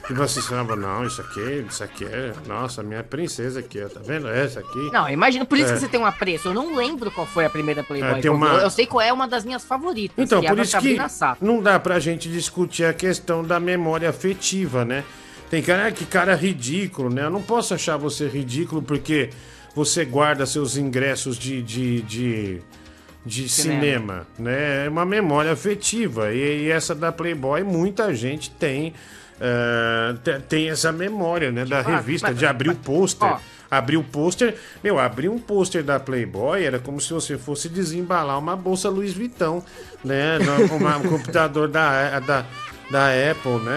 Tipo 0.08 0.22
assim, 0.24 0.42
você 0.42 0.48
falava, 0.48 0.76
não, 0.76 1.06
isso 1.06 1.22
aqui, 1.22 1.66
isso 1.70 1.84
aqui 1.84 2.04
é, 2.06 2.34
nossa, 2.48 2.82
minha 2.82 3.04
princesa 3.04 3.60
aqui, 3.60 3.84
ó, 3.84 3.88
tá 3.90 4.00
vendo? 4.04 4.28
Essa 4.28 4.62
aqui. 4.62 4.90
Não, 4.92 5.08
imagina, 5.10 5.46
por 5.46 5.58
isso 5.58 5.70
É. 5.70 5.74
que 5.74 5.80
você 5.82 5.88
tem 5.88 6.00
um 6.00 6.06
apreço. 6.06 6.48
Eu 6.48 6.54
não 6.54 6.76
lembro 6.76 7.12
qual 7.12 7.28
foi 7.28 7.46
a 7.46 7.50
primeira 7.50 7.84
Playboy. 7.84 8.18
É, 8.18 8.22
que 8.22 8.28
eu 8.28 8.34
vi. 8.34 8.38
uma- 8.38 8.54
Eu, 8.54 8.60
eu 8.62 8.70
sei 8.72 8.88
qual 8.88 9.02
é 9.02 9.12
uma 9.14 9.28
das 9.28 9.44
minhas 9.46 9.64
favoritas. 9.66 10.16
Então, 10.18 10.42
é 10.42 10.48
por 10.48 10.60
isso 10.60 10.80
que 10.80 10.98
não 11.42 11.62
dá 11.62 11.80
pra 11.80 12.00
gente 12.00 12.28
discutir 12.30 12.86
a 12.86 12.94
questão 12.94 13.44
da 13.44 13.60
memória 13.60 14.10
afetiva, 14.10 14.84
né? 14.86 15.04
Tem 15.50 15.62
cara 15.62 15.88
"Ah, 15.88 15.92
que 15.92 16.06
cara 16.06 16.36
ridículo, 16.36 17.10
né? 17.14 17.24
Eu 17.26 17.30
não 17.30 17.42
posso 17.42 17.74
achar 17.74 17.98
você 17.98 18.28
ridículo 18.28 18.82
porque 18.82 19.30
você 19.78 20.04
guarda 20.04 20.44
seus 20.48 20.76
ingressos 20.76 21.38
de, 21.38 21.62
de, 21.62 22.02
de, 22.02 22.62
de 23.24 23.48
Cinema. 23.48 23.80
cinema. 23.80 24.28
né? 24.40 24.86
É 24.88 24.90
uma 24.90 25.06
memória 25.06 25.52
afetiva. 25.52 26.34
E, 26.34 26.64
e 26.66 26.72
essa 26.72 26.96
da 26.96 27.12
Playboy, 27.12 27.62
muita 27.64 28.12
gente 28.16 28.50
tem, 28.50 28.92
te- 30.24 30.40
tem 30.50 30.70
essa 30.72 30.92
memória, 30.92 31.52
né? 31.52 31.64
Da 31.64 31.82
revista, 31.82 32.34
de 32.34 32.46
abrir 32.46 32.70
o 32.72 32.76
pôster. 32.76 33.36
Abrir 33.70 33.98
o 33.98 34.04
pôster. 34.04 34.56
Meu, 34.84 34.98
abrir 34.98 35.30
um 35.30 35.38
pôster 35.38 35.84
da 35.84 36.00
Playboy 36.00 36.64
era 36.64 36.80
como 36.80 37.00
se 37.00 37.14
você 37.14 37.38
fosse 37.38 37.70
desembalar 37.70 38.40
uma 38.40 38.56
bolsa 38.56 38.90
Louis 38.90 39.14
Vuitton, 39.14 39.64
né? 40.04 40.40
Um 41.04 41.10
computador 41.10 41.68
da, 41.68 42.20
da, 42.20 42.46
da 42.90 43.08
Apple, 43.32 43.60
né? 43.64 43.76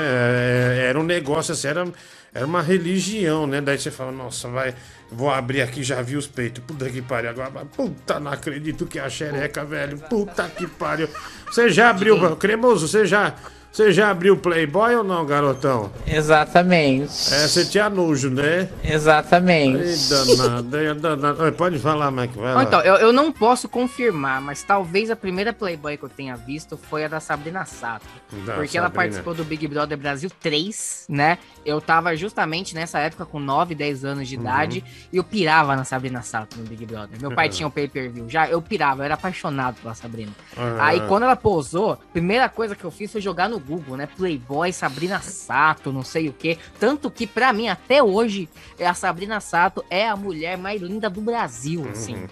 É, 0.79 0.87
Era 0.89 0.99
um 0.99 1.03
negócio 1.05 1.53
assim, 1.53 1.69
era, 1.69 1.87
era 2.33 2.47
uma 2.47 2.63
religião, 2.63 3.47
né? 3.47 3.61
Daí 3.61 3.79
você 3.79 3.91
fala, 3.91 4.13
nossa, 4.13 4.49
vai. 4.49 4.75
Vou 5.11 5.31
abrir 5.31 5.63
aqui, 5.63 5.83
já 5.83 6.01
vi 6.01 6.17
os 6.17 6.29
peitos. 6.29 6.63
Puta 6.65 6.89
que 6.89 7.03
pariu. 7.03 7.31
Agora, 7.31 7.65
puta, 7.65 8.21
não 8.21 8.31
acredito 8.31 8.87
que 8.87 8.99
é 8.99 9.03
a 9.03 9.11
xereca, 9.11 9.65
velho. 9.65 9.99
Puta 9.99 10.49
que 10.49 10.67
pariu. 10.67 11.09
Você 11.47 11.69
já 11.69 11.91
abriu, 11.91 12.37
cremoso, 12.37 12.87
você 12.87 13.05
já. 13.05 13.35
Você 13.73 13.93
já 13.93 14.11
abriu 14.11 14.35
o 14.35 14.37
Playboy 14.37 14.97
ou 14.97 15.05
não, 15.05 15.25
garotão? 15.25 15.93
Exatamente. 16.05 17.05
É, 17.33 17.47
você 17.47 17.65
tinha 17.65 17.89
nojo, 17.89 18.29
né? 18.29 18.69
Exatamente. 18.83 19.79
Ei, 19.85 19.97
danado, 20.09 20.77
ei, 20.77 20.95
danado. 20.95 21.43
Oi, 21.45 21.53
Pode 21.53 21.79
falar, 21.79 22.11
Mike, 22.11 22.37
vai 22.37 22.53
lá. 22.53 22.63
Então, 22.65 22.81
eu, 22.81 22.97
eu 22.97 23.13
não 23.13 23.31
posso 23.31 23.69
confirmar, 23.69 24.41
mas 24.41 24.65
talvez 24.65 25.09
a 25.09 25.15
primeira 25.15 25.53
Playboy 25.53 25.97
que 25.97 26.03
eu 26.05 26.09
tenha 26.09 26.35
visto 26.37 26.77
foi 26.77 27.05
a 27.05 27.09
da 27.09 27.21
Sabrina 27.21 27.65
Sato. 27.65 28.05
Da 28.45 28.55
porque 28.55 28.77
ela 28.77 28.89
Sabrina. 28.89 28.91
participou 28.91 29.35
do 29.35 29.45
Big 29.45 29.69
Brother 29.69 29.97
Brasil 29.97 30.31
3, 30.41 31.05
né? 31.09 31.39
Eu 31.65 31.81
tava 31.81 32.17
justamente 32.17 32.75
nessa 32.75 32.99
época 32.99 33.25
com 33.25 33.39
9, 33.39 33.75
10 33.77 34.05
anos 34.05 34.27
de 34.29 34.35
Uhum. 34.35 34.43
idade 34.43 34.85
e 35.13 35.17
eu 35.19 35.23
pirava 35.25 35.77
na 35.77 35.85
Sabrina 35.85 36.23
Sato 36.23 36.57
no 36.59 36.65
Big 36.65 36.85
Brother. 36.87 37.21
Meu 37.21 37.31
pai 37.33 37.47
Uhum. 37.47 37.53
tinha 37.55 37.67
o 37.69 37.71
pay-per-view 37.71 38.29
já, 38.29 38.49
eu 38.49 38.61
pirava, 38.61 39.03
eu 39.03 39.05
era 39.05 39.15
apaixonado 39.15 39.77
pela 39.81 39.95
Sabrina. 39.95 40.33
Ah. 40.57 40.87
Aí 40.87 41.01
quando 41.07 41.23
ela 41.25 41.37
posou, 41.37 41.97
primeira 42.13 42.49
coisa 42.49 42.75
que 42.75 42.83
eu 42.83 42.91
fiz 42.91 43.13
foi 43.13 43.21
jogar 43.21 43.49
no 43.49 43.60
Google, 43.61 43.97
né? 43.97 44.09
Playboy, 44.17 44.73
Sabrina 44.73 45.21
Sato, 45.21 45.93
não 45.93 46.03
sei 46.03 46.29
o 46.29 46.33
quê. 46.33 46.59
Tanto 46.79 47.11
que 47.11 47.27
pra 47.27 47.53
mim, 47.53 47.69
até 47.69 48.03
hoje, 48.03 48.49
a 48.85 48.95
Sabrina 48.95 49.39
Sato 49.41 49.85
é 49.89 50.09
a 50.09 50.17
mulher 50.17 50.59
mais 50.59 50.81
linda 50.83 51.09
do 51.09 51.21
Brasil, 51.21 51.87
assim. 51.93 52.15
Uhum. 52.17 52.27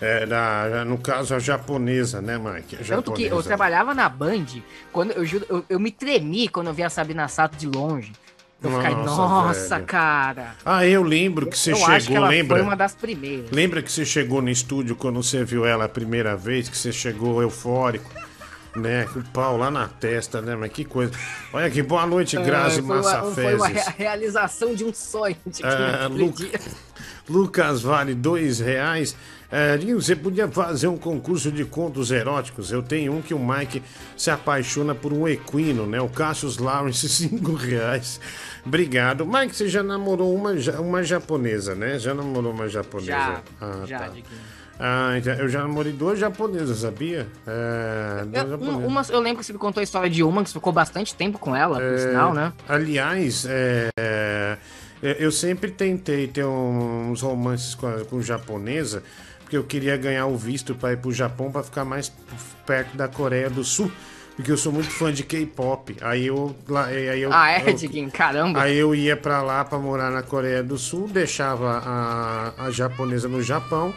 É, 0.00 0.24
na- 0.24 0.84
no 0.86 0.96
caso, 0.96 1.34
a 1.34 1.38
japonesa, 1.38 2.22
né, 2.22 2.38
Mike? 2.38 2.76
A 2.76 2.78
Tanto 2.84 3.12
que 3.12 3.22
eu 3.22 3.26
japonesa. 3.26 3.48
trabalhava 3.48 3.94
na 3.94 4.08
Band, 4.08 4.46
quando 4.90 5.10
eu 5.12 5.26
juro, 5.26 5.44
eu, 5.48 5.64
eu 5.68 5.78
me 5.78 5.90
tremi 5.90 6.48
quando 6.48 6.68
eu 6.68 6.72
vi 6.72 6.82
a 6.82 6.88
Sabrina 6.88 7.28
Sato 7.28 7.56
de 7.56 7.66
longe. 7.66 8.12
Eu 8.62 8.70
fiquei, 8.72 8.94
Nossa, 8.94 9.16
nossa, 9.16 9.74
velho. 9.76 9.86
cara. 9.86 10.54
Ah, 10.66 10.86
eu 10.86 11.02
lembro 11.02 11.46
que 11.46 11.58
você 11.58 11.72
eu 11.72 11.76
chegou, 11.76 11.94
acho 11.94 12.06
que 12.08 12.14
ela 12.14 12.28
lembra? 12.28 12.58
foi 12.58 12.66
uma 12.66 12.76
das 12.76 12.94
primeiras. 12.94 13.50
Lembra 13.50 13.82
que 13.82 13.90
você 13.90 14.04
chegou 14.04 14.42
no 14.42 14.50
estúdio 14.50 14.94
quando 14.94 15.22
você 15.22 15.42
viu 15.44 15.64
ela 15.64 15.86
a 15.86 15.88
primeira 15.88 16.36
vez, 16.36 16.68
que 16.68 16.76
você 16.76 16.92
chegou 16.92 17.40
eufórico, 17.40 18.10
né? 18.76 19.06
Com 19.12 19.18
o 19.20 19.24
pau 19.24 19.56
lá 19.56 19.70
na 19.70 19.88
testa, 19.88 20.40
né? 20.40 20.54
Mas 20.56 20.72
que 20.72 20.84
coisa. 20.84 21.12
Olha 21.52 21.66
aqui, 21.66 21.82
boa 21.82 22.06
noite, 22.06 22.36
Grazi 22.36 22.80
É, 22.80 22.82
foi 22.82 22.96
uma, 23.00 23.02
foi 23.02 23.54
uma 23.54 23.68
Massafezes. 23.68 23.84
rea- 23.86 23.94
realização 23.98 24.74
de 24.74 24.84
um 24.84 24.92
sonho. 24.92 25.36
De 25.46 25.64
É, 25.64 26.06
Lu-. 26.08 26.34
Lucas 27.28 27.82
vale 27.82 28.14
dois 28.14 28.58
reais. 28.60 29.16
É, 29.52 29.76
você 29.78 30.14
podia 30.14 30.46
fazer 30.48 30.86
um 30.86 30.96
concurso 30.96 31.50
de 31.50 31.64
contos 31.64 32.12
eróticos. 32.12 32.70
Eu 32.70 32.82
tenho 32.84 33.12
um 33.14 33.20
que 33.20 33.34
o 33.34 33.38
Mike 33.38 33.82
se 34.16 34.30
apaixona 34.30 34.94
por 34.94 35.12
um 35.12 35.26
equino, 35.26 35.86
né? 35.86 36.00
O 36.00 36.08
Cassius 36.08 36.58
Lawrence, 36.58 37.08
cinco 37.10 37.52
reais. 37.54 38.20
Obrigado. 38.64 39.26
Mike, 39.26 39.56
você 39.56 39.68
já 39.68 39.82
namorou 39.82 40.32
uma, 40.34 40.52
uma 40.78 41.02
japonesa, 41.02 41.74
né? 41.74 41.98
Já 41.98 42.14
namorou 42.14 42.52
uma 42.52 42.68
japonesa? 42.68 43.10
Já, 43.10 43.42
Ah, 43.60 43.82
já, 43.86 43.98
tá. 43.98 44.12
Ah, 44.82 45.12
eu 45.38 45.46
já 45.46 45.60
namorei 45.60 45.92
duas 45.92 46.18
japonesas, 46.18 46.78
sabia? 46.78 47.28
É, 47.46 48.24
duas 48.24 48.44
Eu, 48.44 48.50
japonesas. 48.52 48.84
uma, 48.86 49.02
eu 49.10 49.20
lembro 49.20 49.40
que 49.40 49.44
você 49.44 49.52
me 49.52 49.58
contou 49.58 49.82
a 49.82 49.84
história 49.84 50.08
de 50.08 50.22
uma 50.22 50.42
que 50.42 50.48
você 50.48 50.54
ficou 50.54 50.72
bastante 50.72 51.14
tempo 51.14 51.38
com 51.38 51.54
ela, 51.54 51.74
por 51.76 51.82
É, 51.82 51.98
sinal, 51.98 52.32
né? 52.32 52.50
Aliás, 52.66 53.44
é, 53.46 53.90
é, 53.98 54.56
eu 55.02 55.30
sempre 55.30 55.70
tentei 55.70 56.26
ter 56.28 56.46
uns 56.46 57.20
romances 57.20 57.74
com, 57.74 57.86
a, 57.88 58.04
com 58.06 58.22
japonesa, 58.22 59.02
porque 59.42 59.54
eu 59.54 59.64
queria 59.64 59.98
ganhar 59.98 60.24
o 60.26 60.36
visto 60.38 60.74
para 60.74 60.92
ir 60.92 60.96
pro 60.96 61.12
Japão 61.12 61.52
para 61.52 61.62
ficar 61.62 61.84
mais 61.84 62.10
perto 62.64 62.96
da 62.96 63.06
Coreia 63.06 63.50
do 63.50 63.62
Sul, 63.62 63.92
porque 64.34 64.50
eu 64.50 64.56
sou 64.56 64.72
muito 64.72 64.90
fã 64.90 65.12
de 65.12 65.24
K-pop. 65.24 65.94
Aí 66.00 66.28
eu, 66.28 66.56
lá, 66.66 66.86
aí 66.86 67.20
eu, 67.20 67.30
ah, 67.30 67.50
é, 67.50 67.70
Diguinho, 67.70 68.08
caramba. 68.12 68.62
Aí 68.62 68.78
eu 68.78 68.94
ia 68.94 69.14
pra 69.14 69.42
lá 69.42 69.62
pra 69.62 69.78
morar 69.78 70.10
na 70.10 70.22
Coreia 70.22 70.62
do 70.62 70.78
Sul, 70.78 71.06
deixava 71.06 71.82
a, 71.84 72.64
a 72.64 72.70
japonesa 72.70 73.28
no 73.28 73.42
Japão 73.42 73.92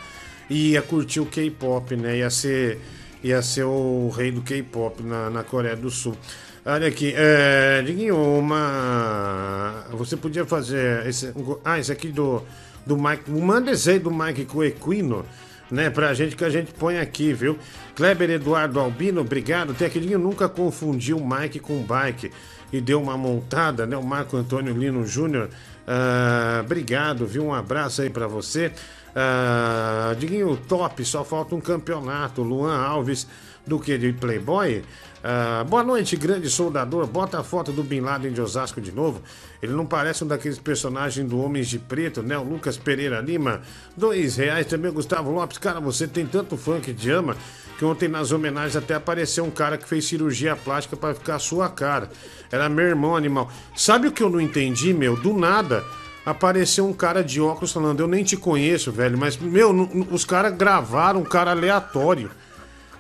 e 0.49 0.71
ia 0.71 0.81
curtir 0.81 1.19
o 1.19 1.25
K-pop, 1.25 1.95
né? 1.95 2.17
Ia 2.17 2.29
ser, 2.29 2.79
ia 3.23 3.41
ser 3.41 3.63
o 3.63 4.09
rei 4.09 4.31
do 4.31 4.41
K-pop 4.41 5.01
na, 5.03 5.29
na 5.29 5.43
Coreia 5.43 5.75
do 5.75 5.89
Sul. 5.89 6.17
Olha 6.65 6.87
aqui, 6.87 7.13
é, 7.15 7.81
Diguinho, 7.81 8.15
uma. 8.15 9.85
Você 9.91 10.15
podia 10.15 10.45
fazer. 10.45 11.05
Esse, 11.05 11.33
ah, 11.65 11.77
esse 11.77 11.91
aqui 11.91 12.07
do, 12.07 12.41
do 12.85 12.95
Mike. 12.95 13.29
Manda 13.29 13.71
esse 13.71 13.89
aí 13.89 13.99
do 13.99 14.09
Mike 14.09 14.45
com 14.45 14.59
o 14.59 14.63
Equino. 14.63 15.25
né, 15.69 15.89
pra 15.89 16.13
gente 16.13 16.35
que 16.35 16.45
a 16.45 16.49
gente 16.49 16.71
põe 16.71 16.99
aqui, 16.99 17.33
viu? 17.33 17.57
Kleber 17.95 18.29
Eduardo 18.29 18.79
Albino, 18.79 19.21
obrigado. 19.21 19.73
Que 19.73 19.99
nunca 20.17 20.47
confundiu 20.47 21.19
Mike 21.19 21.59
com 21.59 21.81
bike 21.81 22.31
e 22.71 22.79
deu 22.79 23.01
uma 23.01 23.17
montada, 23.17 23.85
né? 23.85 23.97
O 23.97 24.03
Marco 24.03 24.37
Antônio 24.37 24.73
Lino 24.73 25.05
Júnior, 25.05 25.49
ah, 25.85 26.61
obrigado, 26.63 27.25
viu? 27.27 27.45
Um 27.45 27.53
abraço 27.53 28.01
aí 28.01 28.09
pra 28.09 28.25
você. 28.27 28.71
Ah, 29.15 30.15
Diguinho, 30.17 30.57
top, 30.67 31.03
só 31.05 31.23
falta 31.23 31.55
um 31.55 31.61
campeonato. 31.61 32.41
Luan 32.41 32.75
Alves, 32.75 33.27
do 33.65 33.79
que 33.79 33.97
de 33.97 34.13
Playboy. 34.13 34.83
Ah, 35.23 35.63
boa 35.63 35.83
noite, 35.83 36.17
grande 36.17 36.49
soldador. 36.49 37.07
Bota 37.07 37.39
a 37.39 37.43
foto 37.43 37.71
do 37.71 37.83
Bin 37.83 38.01
Laden 38.01 38.33
de 38.33 38.41
Osasco 38.41 38.81
de 38.81 38.91
novo. 38.91 39.21
Ele 39.61 39.71
não 39.71 39.85
parece 39.85 40.23
um 40.23 40.27
daqueles 40.27 40.59
personagens 40.59 41.27
do 41.29 41.39
Homens 41.39 41.69
de 41.69 41.79
Preto, 41.79 42.21
né? 42.21 42.37
O 42.37 42.43
Lucas 42.43 42.75
Pereira 42.75 43.21
Lima, 43.21 43.61
dois 43.95 44.35
reais. 44.35 44.65
Também 44.65 44.91
Gustavo 44.91 45.31
Lopes. 45.31 45.57
Cara, 45.57 45.79
você 45.79 46.07
tem 46.07 46.25
tanto 46.25 46.57
fã 46.57 46.81
que 46.81 46.93
te 46.93 47.09
ama 47.09 47.37
que 47.77 47.85
ontem 47.85 48.07
nas 48.07 48.31
homenagens 48.31 48.75
até 48.75 48.95
apareceu 48.95 49.43
um 49.45 49.49
cara 49.49 49.77
que 49.77 49.87
fez 49.87 50.05
cirurgia 50.05 50.55
plástica 50.55 50.95
para 50.97 51.15
ficar 51.15 51.35
a 51.35 51.39
sua 51.39 51.69
cara. 51.69 52.09
Era 52.51 52.67
meu 52.67 52.85
irmão 52.85 53.15
animal. 53.15 53.49
Sabe 53.75 54.07
o 54.07 54.11
que 54.11 54.21
eu 54.21 54.29
não 54.29 54.41
entendi, 54.41 54.93
meu? 54.93 55.15
Do 55.15 55.33
nada 55.33 55.83
apareceu 56.25 56.85
um 56.85 56.93
cara 56.93 57.23
de 57.23 57.41
óculos 57.41 57.71
falando: 57.71 57.99
Eu 57.99 58.07
nem 58.07 58.23
te 58.23 58.37
conheço, 58.37 58.91
velho, 58.91 59.17
mas, 59.17 59.37
meu, 59.37 59.71
os 60.11 60.25
caras 60.25 60.55
gravaram 60.55 61.21
um 61.21 61.25
cara 61.25 61.51
aleatório 61.51 62.31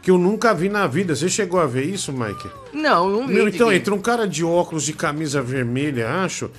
que 0.01 0.11
eu 0.11 0.17
nunca 0.17 0.53
vi 0.53 0.67
na 0.67 0.85
vida. 0.85 1.15
Você 1.15 1.29
chegou 1.29 1.59
a 1.59 1.65
ver 1.65 1.85
isso, 1.85 2.11
Mike? 2.11 2.49
Não, 2.73 3.09
não 3.09 3.27
vi. 3.27 3.33
Meu, 3.33 3.47
então, 3.47 3.67
Diguinho. 3.67 3.73
entra 3.73 3.95
um 3.95 4.01
cara 4.01 4.27
de 4.27 4.43
óculos 4.43 4.83
de 4.83 4.93
camisa 4.93 5.41
vermelha, 5.41 6.09
acho, 6.23 6.51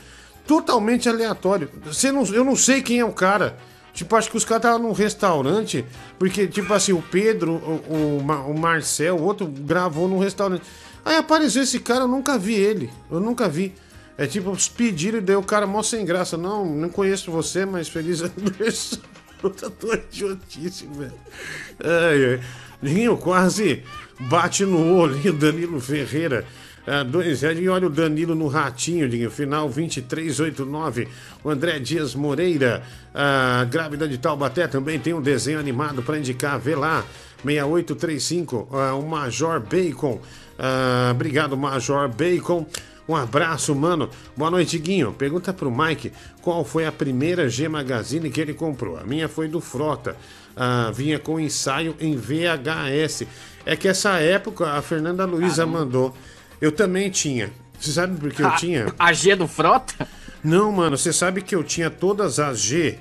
totalmente 0.47 1.09
aleatório. 1.09 1.69
Você 1.85 2.11
não, 2.11 2.25
eu 2.25 2.43
não 2.43 2.57
sei 2.57 2.83
quem 2.83 3.01
é 3.01 3.05
o 3.05 3.13
cara. 3.13 3.59
Tipo, 3.93 4.17
acho 4.17 4.29
que 4.29 4.37
os 4.37 4.45
caras 4.45 4.65
estavam 4.65 4.89
num 4.89 4.93
restaurante, 4.93 5.85
porque, 6.19 6.49
tipo 6.49 6.75
assim, 6.75 6.93
o 6.93 7.01
Pedro, 7.01 7.53
o, 7.53 8.19
o, 8.19 8.51
o 8.51 8.59
Marcel, 8.59 9.17
o 9.17 9.23
outro, 9.23 9.47
gravou 9.47 10.09
num 10.09 10.19
restaurante. 10.19 10.63
Aí 11.05 11.17
apareceu 11.17 11.63
esse 11.63 11.79
cara, 11.79 12.01
eu 12.01 12.09
nunca 12.09 12.37
vi 12.37 12.55
ele. 12.55 12.91
Eu 13.09 13.21
nunca 13.21 13.49
vi. 13.49 13.73
É 14.17 14.27
tipo, 14.27 14.51
os 14.51 14.69
pediram 14.69 15.19
e 15.19 15.21
deu 15.21 15.41
o 15.41 15.45
cara 15.45 15.67
mó 15.67 15.83
sem 15.83 16.05
graça. 16.05 16.37
Não, 16.37 16.65
não 16.65 16.89
conheço 16.89 17.31
você, 17.31 17.67
mas 17.67 17.89
feliz 17.89 18.23
aniversário. 18.37 19.05
Puta 19.41 19.69
tua 19.69 19.97
idiotice, 19.97 20.87
velho. 20.87 22.41
Ninho 22.81 23.17
quase 23.17 23.83
bate 24.19 24.65
no 24.65 24.97
olho, 24.97 25.33
Danilo 25.33 25.81
Ferreira. 25.81 26.47
Ah, 26.87 27.03
dois 27.03 27.41
reais. 27.41 27.59
E 27.59 27.69
olha 27.69 27.87
o 27.87 27.91
Danilo 27.91 28.35
no 28.35 28.47
ratinho, 28.47 29.09
Dinho. 29.09 29.31
Final 29.31 29.69
2389. 29.69 31.09
O 31.43 31.51
André 31.51 31.79
Dias 31.79 32.15
Moreira. 32.15 32.83
Ah, 33.15 33.67
grávida 33.71 34.07
de 34.07 34.19
Taubaté 34.19 34.67
também 34.67 34.99
tem 34.99 35.15
um 35.15 35.23
desenho 35.23 35.59
animado 35.59 36.03
para 36.03 36.19
indicar. 36.19 36.59
Vê 36.59 36.75
lá. 36.75 37.05
6835. 37.43 38.69
Ah, 38.73 38.95
o 38.95 39.03
Major 39.07 39.61
Bacon. 39.61 40.21
Ah, 40.59 41.11
obrigado, 41.13 41.57
Major 41.57 42.09
Bacon. 42.09 42.67
Um 43.07 43.15
abraço, 43.15 43.75
mano. 43.75 44.09
Boa 44.37 44.51
noite, 44.51 44.79
Guinho. 44.79 45.13
Pergunta 45.13 45.53
pro 45.53 45.71
Mike 45.71 46.11
qual 46.41 46.65
foi 46.65 46.87
a 46.87 46.93
primeira 46.93 47.49
G 47.49 47.69
Magazine 47.69 48.31
que 48.31 48.41
ele 48.41 48.55
comprou. 48.55 48.97
A 48.97 49.05
minha 49.05 49.29
foi 49.29 49.47
do 49.47 49.61
Frota. 49.61 50.17
Ah, 50.57 50.91
vinha 50.95 51.19
com 51.19 51.39
ensaio 51.39 51.95
em 52.01 52.17
VHS. 52.17 53.27
É 53.67 53.77
que 53.77 53.89
essa 53.89 54.19
época 54.21 54.71
a 54.73 54.81
Fernanda 54.81 55.25
Luiza 55.27 55.67
mandou. 55.67 56.15
Eu 56.61 56.73
também 56.73 57.11
tinha. 57.11 57.51
Você 57.79 57.93
sabe 57.93 58.19
por 58.19 58.33
que 58.33 58.41
eu 58.43 58.47
A- 58.49 58.57
tinha? 58.57 58.87
A 58.99 59.13
G 59.13 59.37
do 59.37 59.47
Frota? 59.47 60.09
Não, 60.43 60.73
mano, 60.73 60.97
você 60.97 61.13
sabe 61.13 61.43
que 61.43 61.55
eu 61.55 61.63
tinha 61.63 61.91
todas 61.91 62.39
as 62.39 62.59
G. 62.61 62.99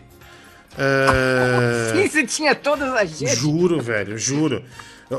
É... 0.78 1.92
Sim, 1.96 2.10
você 2.10 2.26
tinha 2.26 2.56
todas 2.56 2.92
as 2.94 3.20
G. 3.20 3.28
Juro, 3.28 3.80
velho, 3.82 4.18
juro. 4.18 4.64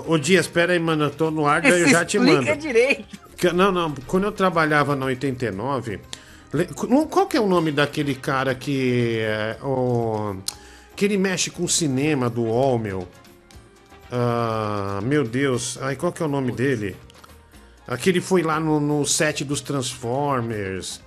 Ô 0.07 0.19
Dias, 0.19 0.47
espera 0.47 0.73
aí, 0.73 0.79
mano, 0.79 1.05
eu 1.05 1.11
tô 1.11 1.31
no 1.31 1.47
ar, 1.47 1.63
daí 1.63 1.83
eu 1.83 1.89
já 1.89 2.05
te 2.05 2.19
mando. 2.19 2.55
direito. 2.57 3.24
Não, 3.53 3.71
não, 3.73 3.93
quando 4.07 4.25
eu 4.25 4.33
trabalhava 4.33 4.95
na 4.97 5.07
89, 5.07 6.01
le- 6.53 6.69
qual 7.11 7.27
que 7.27 7.37
é 7.37 7.41
o 7.41 7.47
nome 7.47 7.71
daquele 7.73 8.15
cara 8.15 8.55
que 8.55 9.19
é, 9.21 9.57
o, 9.63 10.37
que 10.97 11.05
ele 11.05 11.19
mexe 11.19 11.51
com 11.51 11.67
cinema 11.69 12.31
do 12.31 12.43
UOL, 12.45 12.79
meu? 12.79 13.09
Ah, 14.11 15.01
meu 15.03 15.25
Deus, 15.25 15.79
ai, 15.81 15.97
qual 15.97 16.13
que 16.13 16.23
é 16.23 16.27
o 16.27 16.29
nome 16.29 16.53
dele? 16.53 16.97
Aquele 17.87 18.21
foi 18.21 18.43
lá 18.43 18.59
no, 18.61 18.81
no 18.81 19.05
set 19.05 19.45
dos 19.45 19.61
Transformers. 19.61 21.01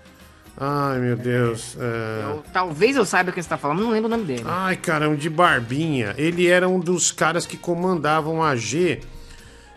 Ai, 0.59 0.99
meu 0.99 1.15
Deus. 1.15 1.77
é. 1.80 2.23
Eu- 2.31 2.43
talvez 2.51 2.95
eu 2.95 3.05
saiba 3.05 3.30
o 3.30 3.34
que 3.34 3.41
você 3.41 3.47
tá 3.49 3.57
falando, 3.57 3.77
mas 3.77 3.85
não 3.85 3.93
lembro 3.93 4.07
o 4.07 4.11
nome 4.11 4.26
dele. 4.26 4.43
Ai, 4.45 4.76
caramba, 4.76 5.15
de 5.15 5.30
barbinha. 5.30 6.14
Ele 6.18 6.47
era 6.47 6.68
um 6.68 6.80
dos 6.80 7.11
caras 7.11 7.45
que 7.45 7.55
comandavam 7.57 8.43
a 8.43 8.55
G 8.55 8.99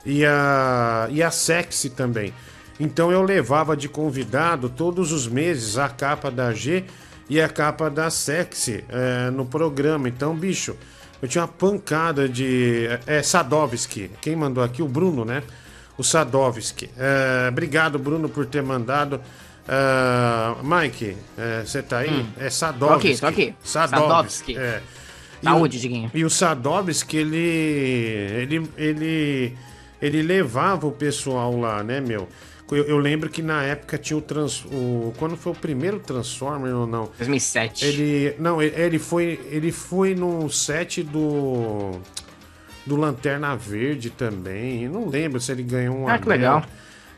e 0.05 0.25
a, 0.25 1.07
e 1.11 1.23
a 1.23 1.31
Sexy 1.31 1.91
também. 1.91 2.33
Então 2.81 3.13
eu 3.13 3.23
levava 3.23 3.77
de 3.77 3.91
convidado 3.91 4.71
todos 4.71 5.13
os 5.13 5.29
meses 5.29 5.77
a 5.77 5.87
capa 5.87 6.31
da 6.31 6.55
G 6.55 6.85
e 7.29 7.39
a 7.39 7.47
capa 7.49 7.91
da 7.91 8.09
Sexy 8.09 8.83
é, 8.89 9.31
no 9.31 9.45
programa. 9.45 10.09
Então, 10.09 10.35
bicho, 10.35 10.75
eu 11.21 11.29
tinha 11.29 11.45
uma 11.45 11.49
pancada 11.49 12.27
de. 12.27 12.87
É 13.07 13.23
Sadovski. 13.23 14.11
Quem 14.23 14.35
mandou 14.35 14.65
aqui? 14.65 14.83
O 14.83 14.89
Bruno, 14.89 15.27
né? 15.27 15.43
O 15.99 16.03
Sadovski. 16.03 16.89
É, 16.97 17.49
obrigado, 17.51 17.99
Bruno, 17.99 18.31
por 18.31 18.47
ter 18.47 18.63
mandado. 18.63 19.21
É, 19.69 20.55
Mike, 20.65 21.17
você 21.65 21.83
tá 21.83 21.99
aí? 21.99 22.11
Hum. 22.11 22.27
É 22.39 22.45
Tô 22.45 22.51
Sadovski. 22.51 23.09
aqui, 23.09 23.21
tô 23.21 23.27
aqui. 23.27 23.55
Sadovski. 23.63 24.09
Sadovski. 24.09 24.59
É. 24.59 24.83
E 25.43 25.45
Saúde, 25.45 25.81
Diguinho. 25.81 26.11
E 26.15 26.25
o 26.25 26.31
Sadovski, 26.31 27.17
ele, 27.17 27.39
ele, 27.39 28.71
ele, 28.77 29.57
ele 30.01 30.23
levava 30.23 30.87
o 30.87 30.93
pessoal 30.93 31.59
lá, 31.59 31.83
né, 31.83 32.01
meu? 32.01 32.29
Eu, 32.71 32.85
eu 32.85 32.99
lembro 32.99 33.29
que 33.29 33.43
na 33.43 33.63
época 33.63 33.99
tinha 33.99 34.17
o, 34.17 34.21
trans, 34.21 34.65
o. 34.67 35.13
Quando 35.19 35.37
foi 35.37 35.53
o 35.53 35.55
primeiro 35.55 35.99
Transformer 35.99 36.75
ou 36.75 36.87
não? 36.87 37.11
2007. 37.19 37.85
Ele. 37.85 38.35
Não, 38.39 38.63
ele, 38.63 38.75
ele 38.81 38.99
foi. 38.99 39.41
Ele 39.51 39.73
foi 39.73 40.15
no 40.15 40.49
set 40.49 41.03
do. 41.03 41.93
Do 42.87 42.97
Lanterna 42.97 43.55
Verde 43.57 44.11
também. 44.11 44.85
Eu 44.85 44.93
não 44.93 45.09
lembro 45.09 45.39
se 45.41 45.53
ele 45.53 45.63
ganhou 45.63 45.97
um 45.97 46.09
Ah, 46.09 46.19
que 46.19 46.29
legal. 46.29 46.65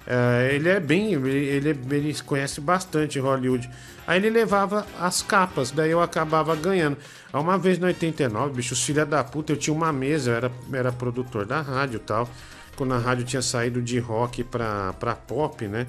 É, 0.07 0.51
ele 0.53 0.69
é 0.69 0.81
bem. 0.81 1.13
Ele, 1.13 1.79
ele, 1.91 2.15
conhece 2.25 2.61
bastante 2.61 3.19
Hollywood. 3.19 3.71
Aí 4.07 4.19
ele 4.19 4.31
levava 4.31 4.85
as 4.99 5.23
capas, 5.23 5.71
daí 5.71 5.91
eu 5.91 6.03
acabava 6.03 6.57
ganhando. 6.57 6.97
Uma 7.33 7.57
vez 7.57 7.79
no 7.79 7.87
89, 7.87 8.55
bicho, 8.55 8.75
filha 8.75 9.07
da 9.07 9.23
puta, 9.23 9.53
eu 9.53 9.57
tinha 9.57 9.73
uma 9.73 9.93
mesa, 9.93 10.33
eu 10.33 10.37
era, 10.37 10.53
era 10.73 10.93
produtor 10.93 11.47
da 11.47 11.61
rádio 11.61 11.97
e 11.97 12.01
tal. 12.01 12.29
Quando 12.77 12.95
a 12.95 12.99
rádio 12.99 13.25
tinha 13.25 13.43
saído 13.43 13.83
de 13.83 13.99
rock 13.99 14.43
pra, 14.45 14.93
pra 14.95 15.15
pop, 15.15 15.67
né? 15.67 15.87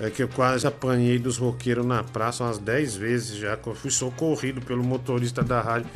É 0.00 0.10
que 0.10 0.22
eu 0.22 0.28
quase 0.28 0.66
apanhei 0.66 1.18
dos 1.18 1.38
roqueiros 1.38 1.84
na 1.84 2.04
praça 2.04 2.44
umas 2.44 2.58
10 2.58 2.96
vezes 2.96 3.36
já, 3.36 3.58
eu 3.66 3.74
fui 3.74 3.90
socorrido 3.90 4.60
pelo 4.60 4.84
motorista 4.84 5.42
da 5.42 5.60
rádio. 5.60 5.88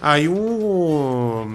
Aí 0.00 0.28
o. 0.28 1.46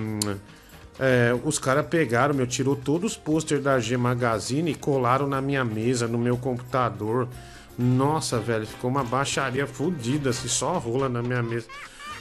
é, 0.99 1.35
os 1.43 1.59
caras 1.59 1.85
pegaram, 1.85 2.33
meu, 2.33 2.47
tirou 2.47 2.75
todos 2.75 3.11
os 3.11 3.17
pôster 3.17 3.59
da 3.59 3.79
G 3.79 3.97
Magazine 3.97 4.71
e 4.71 4.75
colaram 4.75 5.27
na 5.27 5.41
minha 5.41 5.63
mesa, 5.63 6.07
no 6.07 6.17
meu 6.17 6.37
computador. 6.37 7.27
Nossa, 7.77 8.39
velho, 8.39 8.65
ficou 8.65 8.89
uma 8.89 9.03
baixaria 9.03 9.67
fodida, 9.67 10.29
assim, 10.29 10.47
só 10.47 10.77
rola 10.77 11.07
na 11.07 11.21
minha 11.21 11.43
mesa. 11.43 11.67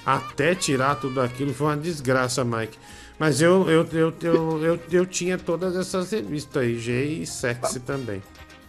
Até 0.04 0.54
tirar 0.54 0.96
tudo 0.96 1.20
aquilo 1.20 1.54
foi 1.54 1.68
uma 1.68 1.76
desgraça, 1.76 2.44
Mike. 2.44 2.76
Mas 3.18 3.40
eu, 3.40 3.68
eu, 3.70 3.86
eu, 3.92 4.14
eu, 4.22 4.64
eu, 4.64 4.80
eu 4.90 5.06
tinha 5.06 5.38
todas 5.38 5.76
essas 5.76 6.10
revistas 6.10 6.62
aí, 6.62 6.78
G 6.78 7.04
e 7.04 7.26
Sexy 7.26 7.80
também. 7.80 8.22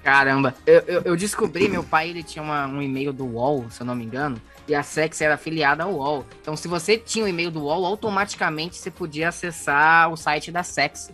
Caramba, 0.03 0.53
eu, 0.67 0.81
eu, 0.85 1.01
eu 1.01 1.15
descobri, 1.15 1.67
meu 1.67 1.83
pai 1.83 2.11
ele 2.11 2.21
tinha 2.21 2.43
uma- 2.43 2.67
um 2.67 2.79
e-mail 2.79 3.11
do 3.11 3.25
UOL, 3.25 3.65
se 3.71 3.81
eu 3.81 3.87
não 3.87 3.95
me 3.95 4.03
engano, 4.05 4.39
e 4.67 4.75
a 4.75 4.83
Sex 4.83 5.19
era 5.19 5.33
afiliada 5.33 5.83
ao 5.83 5.93
UOL. 5.95 6.23
Então, 6.41 6.55
se 6.55 6.67
você 6.67 6.95
tinha 6.95 7.25
o 7.25 7.27
e-mail 7.27 7.49
do 7.49 7.61
UOL, 7.63 7.83
automaticamente 7.85 8.77
você 8.77 8.91
podia 8.91 9.29
acessar 9.29 10.11
o 10.11 10.15
site 10.15 10.51
da 10.51 10.61
Sex. 10.61 11.09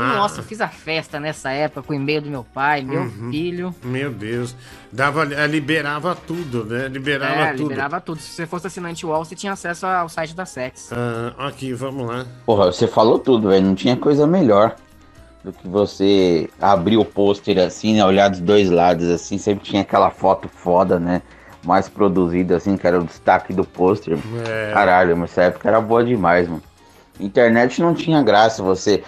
E, 0.00 0.02
Ah. 0.02 0.14
Nossa, 0.16 0.40
eu 0.40 0.44
fiz 0.44 0.60
a 0.60 0.68
festa 0.68 1.20
nessa 1.20 1.50
época 1.50 1.82
com 1.82 1.92
o 1.92 1.96
e-mail 1.96 2.22
do 2.22 2.30
meu 2.30 2.44
pai, 2.44 2.82
meu 2.82 3.02
Uhum. 3.02 3.30
filho. 3.30 3.74
Meu 3.84 4.10
Deus. 4.10 4.54
Dava, 4.92 5.24
eh, 5.32 5.46
liberava 5.46 6.14
tudo, 6.14 6.64
né? 6.64 6.88
Liberava 6.88 7.40
é, 7.42 7.52
tudo. 7.52 7.62
liberava 7.68 8.00
tudo. 8.00 8.20
Se 8.20 8.32
você 8.32 8.46
fosse 8.46 8.66
assinante 8.66 9.04
UOL, 9.06 9.24
você 9.24 9.34
tinha 9.36 9.52
acesso 9.52 9.86
ao 9.86 10.08
site 10.08 10.34
da 10.34 10.44
Sex. 10.46 10.90
Ah, 10.92 11.48
aqui, 11.48 11.72
vamos 11.72 12.06
lá. 12.06 12.26
Porra, 12.46 12.66
você 12.72 12.86
falou 12.88 13.18
tudo, 13.18 13.48
velho. 13.50 13.64
Não 13.66 13.74
tinha 13.74 13.96
coisa 13.96 14.26
melhor 14.26 14.74
do 15.44 15.52
que 15.52 15.66
você 15.68 16.50
abrir 16.60 16.96
o 16.96 17.04
pôster 17.04 17.58
assim, 17.58 17.94
né? 17.94 18.04
Olhar 18.04 18.28
dos 18.28 18.40
dois 18.40 18.68
lados, 18.70 19.08
assim. 19.08 19.38
Sempre 19.38 19.64
tinha 19.64 19.82
aquela 19.82 20.10
foto 20.10 20.48
foda, 20.48 20.98
né? 20.98 21.22
Mais 21.64 21.88
produzida, 21.88 22.56
assim, 22.56 22.76
que 22.76 22.86
era 22.86 22.98
o 22.98 23.04
destaque 23.04 23.52
do 23.52 23.64
pôster. 23.64 24.18
É. 24.48 24.70
Caralho, 24.72 25.16
mas 25.16 25.30
essa 25.30 25.42
época 25.42 25.68
era 25.68 25.80
boa 25.80 26.02
demais, 26.04 26.48
mano. 26.48 26.62
Internet 27.18 27.80
não 27.82 27.92
tinha 27.94 28.22
graça 28.22 28.62
você 28.62 29.04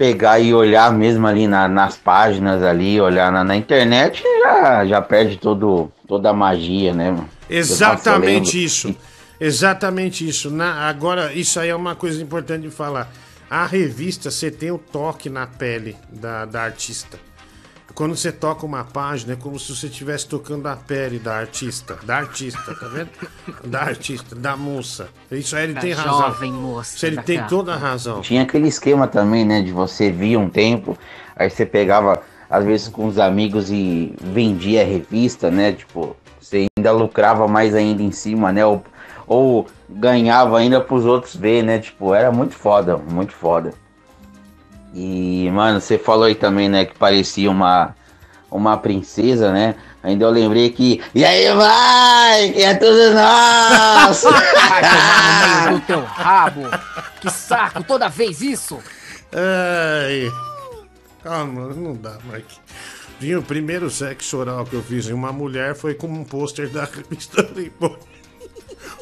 pegar 0.00 0.40
e 0.40 0.54
olhar 0.54 0.90
mesmo 0.94 1.26
ali 1.26 1.46
na- 1.46 1.68
nas 1.68 1.94
páginas 1.94 2.62
ali, 2.62 2.98
olhar 2.98 3.30
na, 3.30 3.44
na 3.44 3.54
internet, 3.54 4.22
já, 4.42 4.86
já 4.86 5.02
perde 5.02 5.36
todo, 5.36 5.92
toda 6.08 6.30
a 6.30 6.32
magia, 6.32 6.94
né, 6.94 7.10
mano? 7.10 7.28
Exatamente 7.50 8.56
Eu 8.56 8.64
isso. 8.64 8.96
Exatamente 9.38 10.26
isso. 10.26 10.50
Na, 10.50 10.88
agora, 10.88 11.34
isso 11.34 11.60
aí 11.60 11.68
é 11.68 11.76
uma 11.76 11.94
coisa 11.94 12.22
importante 12.22 12.62
de 12.62 12.70
falar. 12.70 13.12
A 13.50 13.66
revista, 13.66 14.30
você 14.30 14.50
tem 14.50 14.70
o 14.70 14.78
toque 14.78 15.28
na 15.28 15.46
pele 15.46 15.94
da, 16.10 16.46
da 16.46 16.62
artista. 16.62 17.18
Quando 18.00 18.16
você 18.16 18.32
toca 18.32 18.64
uma 18.64 18.82
página, 18.82 19.34
é 19.34 19.36
como 19.36 19.58
se 19.58 19.76
você 19.76 19.86
estivesse 19.86 20.26
tocando 20.26 20.66
a 20.68 20.74
pele 20.74 21.18
da 21.18 21.34
artista. 21.36 21.98
Da 22.02 22.16
artista, 22.16 22.74
tá 22.74 22.88
vendo? 22.88 23.10
Da 23.62 23.82
artista, 23.82 24.34
da 24.34 24.56
moça. 24.56 25.10
Isso 25.30 25.54
aí 25.54 25.64
ele 25.64 25.74
Da 25.74 25.82
tem 25.82 25.92
razão. 25.92 26.18
jovem 26.18 26.50
moça 26.50 26.96
Isso 26.96 27.04
ele 27.04 27.20
tem 27.20 27.36
capa. 27.36 27.50
toda 27.50 27.74
a 27.74 27.76
razão. 27.76 28.22
Tinha 28.22 28.40
aquele 28.40 28.68
esquema 28.68 29.06
também, 29.06 29.44
né? 29.44 29.60
De 29.60 29.70
você 29.70 30.10
via 30.10 30.38
um 30.38 30.48
tempo, 30.48 30.96
aí 31.36 31.50
você 31.50 31.66
pegava, 31.66 32.22
às 32.48 32.64
vezes, 32.64 32.88
com 32.88 33.06
os 33.06 33.18
amigos 33.18 33.70
e 33.70 34.14
vendia 34.18 34.80
a 34.80 34.84
revista, 34.86 35.50
né? 35.50 35.72
Tipo, 35.72 36.16
você 36.40 36.68
ainda 36.78 36.92
lucrava 36.92 37.46
mais 37.46 37.74
ainda 37.74 38.02
em 38.02 38.12
cima, 38.12 38.50
né? 38.50 38.64
Ou, 38.64 38.82
ou 39.26 39.66
ganhava 39.90 40.58
ainda 40.58 40.80
pros 40.80 41.04
outros 41.04 41.36
ver, 41.36 41.62
né? 41.62 41.78
Tipo, 41.78 42.14
era 42.14 42.32
muito 42.32 42.54
foda, 42.54 42.96
muito 42.96 43.34
foda. 43.34 43.74
E, 44.94 45.48
mano, 45.52 45.80
você 45.80 45.98
falou 45.98 46.24
aí 46.24 46.34
também, 46.34 46.68
né, 46.68 46.84
que 46.84 46.98
parecia 46.98 47.50
uma, 47.50 47.94
uma 48.50 48.76
princesa, 48.76 49.52
né? 49.52 49.76
Ainda 50.02 50.24
eu 50.24 50.30
lembrei 50.30 50.70
que. 50.70 51.02
E 51.14 51.24
aí, 51.24 51.54
vai! 51.54 52.50
Que 52.52 52.62
é 52.62 52.74
tudo 52.74 53.12
nosso! 53.14 54.28
Vai 54.32 54.80
tomar 54.80 55.62
no 55.64 55.68
meio 55.70 55.80
do 55.80 55.86
teu 55.86 56.00
rabo. 56.08 56.62
Que 57.20 57.30
saco, 57.30 57.84
toda 57.84 58.08
vez 58.08 58.40
isso. 58.40 58.78
Ai. 59.32 60.30
Calma, 61.22 61.68
não 61.74 61.92
dá, 61.94 62.16
Mike. 62.24 62.58
Vinha 63.20 63.38
o 63.38 63.42
primeiro 63.42 63.90
sexo 63.90 64.38
oral 64.38 64.64
que 64.64 64.74
eu 64.74 64.82
fiz 64.82 65.06
em 65.06 65.12
uma 65.12 65.30
mulher 65.30 65.74
foi 65.76 65.92
com 65.94 66.06
um 66.06 66.24
pôster 66.24 66.70
da 66.70 66.84
revista 66.86 67.42
Playboy. 67.44 67.98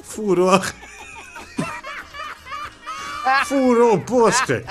Furou. 0.03 0.51
a- 0.51 0.61
Furou 3.47 3.95
o 3.95 4.01
pôster. 4.01 4.65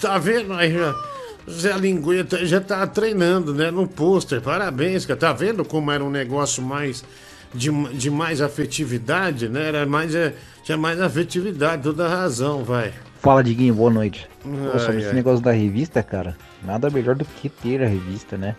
Tá 0.00 0.18
vendo 0.18 0.52
aí? 0.54 0.72
já- 0.72 0.94
Zé 1.50 1.72
Linguinha 1.78 2.24
tá- 2.24 2.44
já 2.44 2.60
tá 2.60 2.86
treinando, 2.86 3.54
né? 3.54 3.70
No 3.70 3.86
pôster. 3.88 4.40
Parabéns, 4.40 5.06
cara. 5.06 5.18
Tá 5.18 5.32
vendo 5.32 5.64
como 5.64 5.90
era 5.90 6.04
um 6.04 6.10
negócio 6.10 6.62
mais. 6.62 7.04
De, 7.54 7.70
de 7.94 8.10
mais 8.10 8.42
afetividade, 8.42 9.48
né? 9.48 9.68
Era 9.68 9.86
mais. 9.86 10.14
é, 10.14 10.34
Tinha 10.62 10.76
mais 10.76 11.00
afetividade, 11.00 11.82
toda 11.82 12.06
razão, 12.06 12.62
vai. 12.62 12.92
Fala, 13.22 13.42
Diguinho, 13.42 13.72
boa 13.74 13.90
noite. 13.90 14.28
Pô, 14.42 14.50
Ai, 14.74 14.78
sobre 14.80 14.98
esse 14.98 15.08
ai. 15.08 15.14
negócio 15.14 15.42
da 15.42 15.50
revista, 15.52 16.02
cara, 16.02 16.36
nada 16.62 16.90
melhor 16.90 17.14
do 17.14 17.24
que 17.24 17.48
ter 17.48 17.82
a 17.82 17.86
revista, 17.86 18.36
né? 18.36 18.54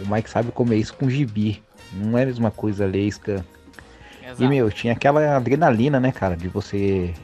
O 0.00 0.12
Mike 0.12 0.28
sabe 0.28 0.50
comer 0.50 0.76
isso 0.78 0.92
com 0.94 1.08
gibi. 1.08 1.62
Não 1.92 2.18
é 2.18 2.24
a 2.24 2.26
mesma 2.26 2.50
coisa 2.50 2.84
lesca. 2.84 3.46
E, 4.38 4.48
meu, 4.48 4.68
tinha 4.72 4.92
aquela 4.92 5.36
adrenalina, 5.36 6.00
né, 6.00 6.10
cara, 6.10 6.36
de 6.36 6.48
você 6.48 7.14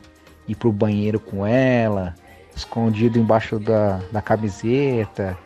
ir 0.48 0.54
pro 0.54 0.72
banheiro 0.72 1.20
com 1.20 1.46
ela, 1.46 2.14
escondido 2.56 3.18
embaixo 3.18 3.58
da, 3.58 4.00
da 4.10 4.22
camiseta, 4.22 5.38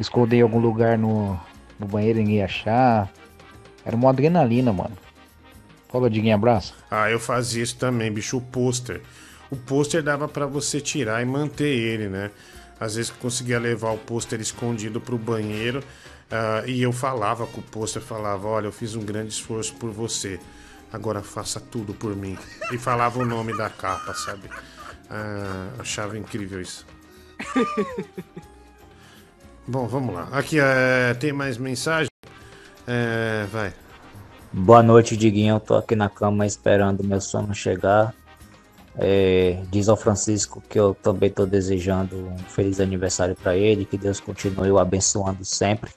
esconder 0.00 0.38
em 0.38 0.42
algum 0.42 0.58
lugar 0.58 0.96
no, 0.96 1.38
no 1.78 1.86
banheiro 1.86 2.18
e 2.18 2.22
ninguém 2.22 2.42
achar. 2.42 3.12
Era 3.84 3.94
uma 3.94 4.10
adrenalina, 4.10 4.72
mano. 4.72 4.96
Fala, 5.88 6.10
Diguinho, 6.10 6.34
abraço. 6.34 6.74
Ah, 6.90 7.10
eu 7.10 7.20
fazia 7.20 7.62
isso 7.62 7.76
também, 7.76 8.10
bicho, 8.10 8.36
o 8.36 8.40
pôster. 8.40 9.00
O 9.50 9.56
pôster 9.56 10.02
dava 10.02 10.28
pra 10.28 10.46
você 10.46 10.80
tirar 10.80 11.22
e 11.22 11.24
manter 11.24 11.68
ele, 11.68 12.08
né? 12.08 12.30
Às 12.78 12.96
vezes 12.96 13.10
conseguia 13.10 13.58
levar 13.58 13.90
o 13.92 13.98
pôster 13.98 14.40
escondido 14.40 15.00
pro 15.00 15.16
banheiro 15.16 15.82
ah, 16.30 16.62
e 16.66 16.82
eu 16.82 16.92
falava 16.92 17.46
com 17.46 17.60
o 17.60 17.64
pôster, 17.64 18.02
falava, 18.02 18.46
olha, 18.46 18.66
eu 18.66 18.72
fiz 18.72 18.94
um 18.94 19.00
grande 19.00 19.32
esforço 19.32 19.74
por 19.74 19.90
você, 19.90 20.38
agora 20.92 21.22
faça 21.22 21.60
tudo 21.60 21.94
por 21.94 22.14
mim. 22.14 22.36
E 22.72 22.78
falava 22.78 23.18
o 23.18 23.24
nome 23.24 23.56
da 23.56 23.68
capa, 23.70 24.14
sabe? 24.14 24.48
Ah, 25.10 25.70
achava 25.78 26.18
incrível 26.18 26.60
isso. 26.60 26.86
Bom, 29.66 29.86
vamos 29.86 30.14
lá. 30.14 30.28
Aqui, 30.32 30.58
é, 30.58 31.14
tem 31.14 31.32
mais 31.32 31.58
mensagem? 31.58 32.10
É, 32.86 33.46
vai. 33.52 33.72
Boa 34.50 34.82
noite, 34.82 35.16
Diguinho. 35.16 35.56
Eu 35.56 35.60
tô 35.60 35.74
aqui 35.76 35.94
na 35.94 36.08
cama 36.08 36.46
esperando 36.46 37.04
meu 37.04 37.20
sono 37.20 37.54
chegar. 37.54 38.14
É, 38.96 39.62
diz 39.70 39.88
ao 39.88 39.96
Francisco 39.96 40.62
que 40.68 40.78
eu 40.80 40.94
também 40.94 41.30
tô 41.30 41.46
desejando 41.46 42.16
um 42.16 42.38
feliz 42.38 42.80
aniversário 42.80 43.36
para 43.36 43.56
ele, 43.56 43.84
que 43.84 43.96
Deus 43.96 44.18
continue 44.18 44.70
o 44.70 44.78
abençoando 44.78 45.44
sempre. 45.44 45.92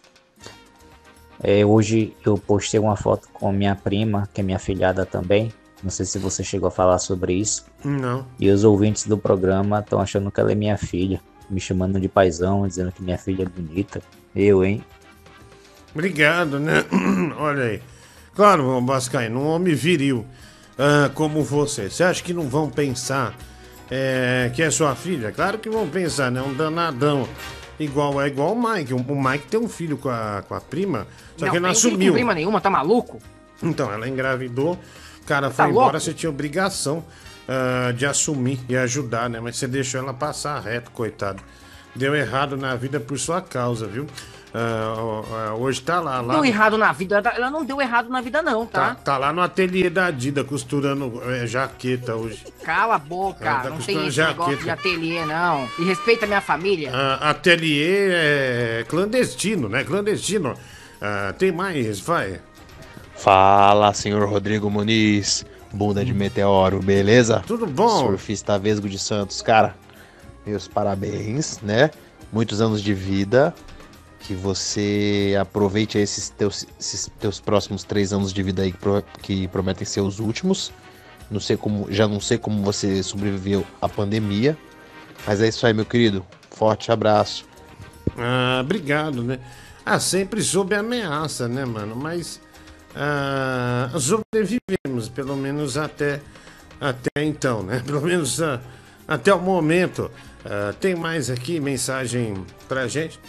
É, 1.43 1.65
hoje 1.65 2.15
eu 2.25 2.37
postei 2.37 2.79
uma 2.79 2.95
foto 2.95 3.27
com 3.33 3.51
minha 3.51 3.75
prima, 3.75 4.29
que 4.33 4.41
é 4.41 4.43
minha 4.43 4.59
filhada 4.59 5.05
também. 5.05 5.51
Não 5.83 5.89
sei 5.89 6.05
se 6.05 6.19
você 6.19 6.43
chegou 6.43 6.67
a 6.67 6.71
falar 6.71 6.99
sobre 6.99 7.33
isso. 7.33 7.65
Não. 7.83 8.25
E 8.39 8.49
os 8.49 8.63
ouvintes 8.63 9.07
do 9.07 9.17
programa 9.17 9.79
estão 9.79 9.99
achando 9.99 10.29
que 10.29 10.39
ela 10.39 10.51
é 10.51 10.55
minha 10.55 10.77
filha, 10.77 11.19
me 11.49 11.59
chamando 11.59 11.99
de 11.99 12.07
paizão, 12.07 12.67
dizendo 12.67 12.91
que 12.91 13.01
minha 13.01 13.17
filha 13.17 13.43
é 13.43 13.49
bonita. 13.49 14.01
Eu, 14.35 14.63
hein? 14.63 14.83
Obrigado, 15.93 16.59
né? 16.59 16.85
Olha 17.37 17.63
aí. 17.63 17.81
Claro, 18.35 18.79
Bascaíno, 18.81 19.41
um 19.41 19.47
homem 19.47 19.73
viril 19.73 20.25
ah, 20.77 21.11
como 21.13 21.43
você. 21.43 21.89
Você 21.89 22.03
acha 22.03 22.23
que 22.23 22.33
não 22.33 22.47
vão 22.47 22.69
pensar 22.69 23.35
é, 23.89 24.51
que 24.53 24.63
é 24.63 24.71
sua 24.71 24.95
filha? 24.95 25.31
Claro 25.31 25.59
que 25.59 25.69
vão 25.69 25.87
pensar, 25.87 26.31
né? 26.31 26.41
Um 26.41 26.53
danadão. 26.53 27.27
Igual, 27.83 28.21
é 28.21 28.27
igual 28.27 28.53
o 28.53 28.71
Mike. 28.73 28.93
O 28.93 29.23
Mike 29.23 29.47
tem 29.47 29.59
um 29.59 29.67
filho 29.69 29.97
com 29.97 30.09
a, 30.09 30.43
com 30.47 30.53
a 30.53 30.61
prima, 30.61 31.07
só 31.35 31.49
que 31.49 31.55
ele 31.57 31.59
não 31.61 31.69
tem 31.69 31.75
filho 31.79 31.89
com 31.91 31.95
assumiu. 31.97 32.13
prima 32.13 32.33
nenhuma, 32.33 32.61
tá 32.61 32.69
maluco? 32.69 33.19
Então, 33.61 33.91
ela 33.91 34.07
engravidou, 34.07 34.79
o 35.21 35.25
cara 35.25 35.49
foi 35.49 35.65
Tá 35.65 35.69
embora, 35.69 35.85
louco? 35.91 35.99
você 35.99 36.13
tinha 36.13 36.29
obrigação 36.29 37.03
ah, 37.47 37.91
de 37.91 38.05
assumir 38.05 38.59
e 38.69 38.77
ajudar, 38.77 39.29
né? 39.29 39.39
Mas 39.39 39.57
você 39.57 39.67
deixou 39.67 39.99
ela 39.99 40.13
passar 40.13 40.59
reto, 40.59 40.89
coitado. 40.91 41.43
Deu 41.93 42.15
errado 42.15 42.55
na 42.55 42.75
vida 42.75 42.99
por 42.99 43.19
sua 43.19 43.41
causa, 43.41 43.85
viu? 43.87 44.07
Ó, 44.53 45.53
hoje 45.59 45.81
tá 45.81 45.99
lá, 46.01 46.19
lá. 46.21 46.33
Deu 46.33 46.43
errado 46.45 46.77
na 46.77 46.91
vida. 46.91 47.21
Ela 47.35 47.49
não 47.49 47.63
deu 47.63 47.81
errado 47.81 48.09
na 48.09 48.19
vida, 48.21 48.41
não, 48.41 48.65
Tá, 48.65 48.89
tá? 48.89 48.95
tá 48.95 49.17
lá 49.17 49.31
no 49.31 49.41
ateliê 49.41 49.89
da 49.89 50.11
Dida 50.11 50.43
costurando 50.43 51.21
é, 51.31 51.47
jaqueta 51.47 52.15
hoje. 52.15 52.43
Cala 52.63 52.95
a 52.95 52.99
boca, 52.99 53.45
Ela 53.47 53.59
tá 53.61 53.69
não 53.69 53.77
tem 53.77 54.07
esse 54.07 54.19
negócio 54.19 54.51
jaqueta. 54.57 54.63
de 54.63 54.69
ateliê, 54.69 55.25
não. 55.25 55.67
E 55.79 55.83
respeita 55.83 56.25
a 56.25 56.27
minha 56.27 56.41
família. 56.41 56.91
Ah, 56.93 57.29
ateliê 57.29 58.09
é 58.11 58.85
clandestino, 58.89 59.69
né? 59.69 59.83
Clandestino. 59.83 60.53
Ah, 61.01 61.33
tem 61.37 61.51
mais, 61.51 61.99
vai. 61.99 62.39
Fala, 63.15 63.93
senhor 63.93 64.27
Rodrigo 64.27 64.69
Muniz, 64.69 65.45
bunda 65.71 66.03
de 66.03 66.13
meteoro, 66.13 66.79
beleza? 66.79 67.43
Tudo 67.45 67.67
bom? 67.67 67.99
Surfista 68.07 68.57
Vesgo 68.57 68.89
de 68.89 68.97
Santos, 68.97 69.41
cara, 69.41 69.75
meus 70.45 70.67
parabéns, 70.67 71.59
né? 71.61 71.91
Muitos 72.33 72.61
anos 72.61 72.81
de 72.81 72.93
vida, 72.93 73.53
que 74.23 74.33
você 74.33 75.35
aproveite 75.39 75.97
esses 75.97 76.29
teus, 76.29 76.65
esses 76.79 77.09
teus 77.19 77.39
próximos 77.39 77.83
três 77.83 78.13
anos 78.13 78.31
de 78.31 78.41
vida 78.43 78.61
aí 78.61 78.71
que, 78.71 78.77
pro- 78.77 79.03
que 79.21 79.47
prometem 79.47 79.85
ser 79.85 80.01
os 80.01 80.19
últimos. 80.19 80.71
Não 81.29 81.39
sei 81.39 81.55
como, 81.57 81.87
já 81.91 82.07
não 82.07 82.19
sei 82.19 82.37
como 82.37 82.61
você 82.63 83.01
sobreviveu 83.01 83.65
à 83.81 83.87
pandemia, 83.87 84.57
mas 85.25 85.41
é 85.41 85.47
isso 85.47 85.65
aí, 85.65 85.73
meu 85.73 85.85
querido. 85.85 86.25
Forte 86.51 86.91
abraço. 86.91 87.45
Ah, 88.17 88.59
obrigado, 88.61 89.23
né? 89.23 89.39
Ah, 89.85 89.99
sempre 89.99 90.41
sob 90.43 90.75
ameaça, 90.75 91.47
né, 91.47 91.65
mano? 91.65 91.95
Mas 91.95 92.39
ah, 92.95 93.89
sobrevivemos, 93.97 95.09
pelo 95.09 95.35
menos 95.35 95.77
até, 95.77 96.21
até 96.79 97.23
então, 97.23 97.63
né? 97.63 97.81
Pelo 97.85 98.01
menos 98.01 98.41
ah, 98.41 98.59
até 99.07 99.33
o 99.33 99.39
momento. 99.41 100.11
Ah, 100.45 100.73
tem 100.79 100.95
mais 100.95 101.29
aqui 101.29 101.59
mensagem 101.59 102.33
pra 102.67 102.87
gente? 102.87 103.19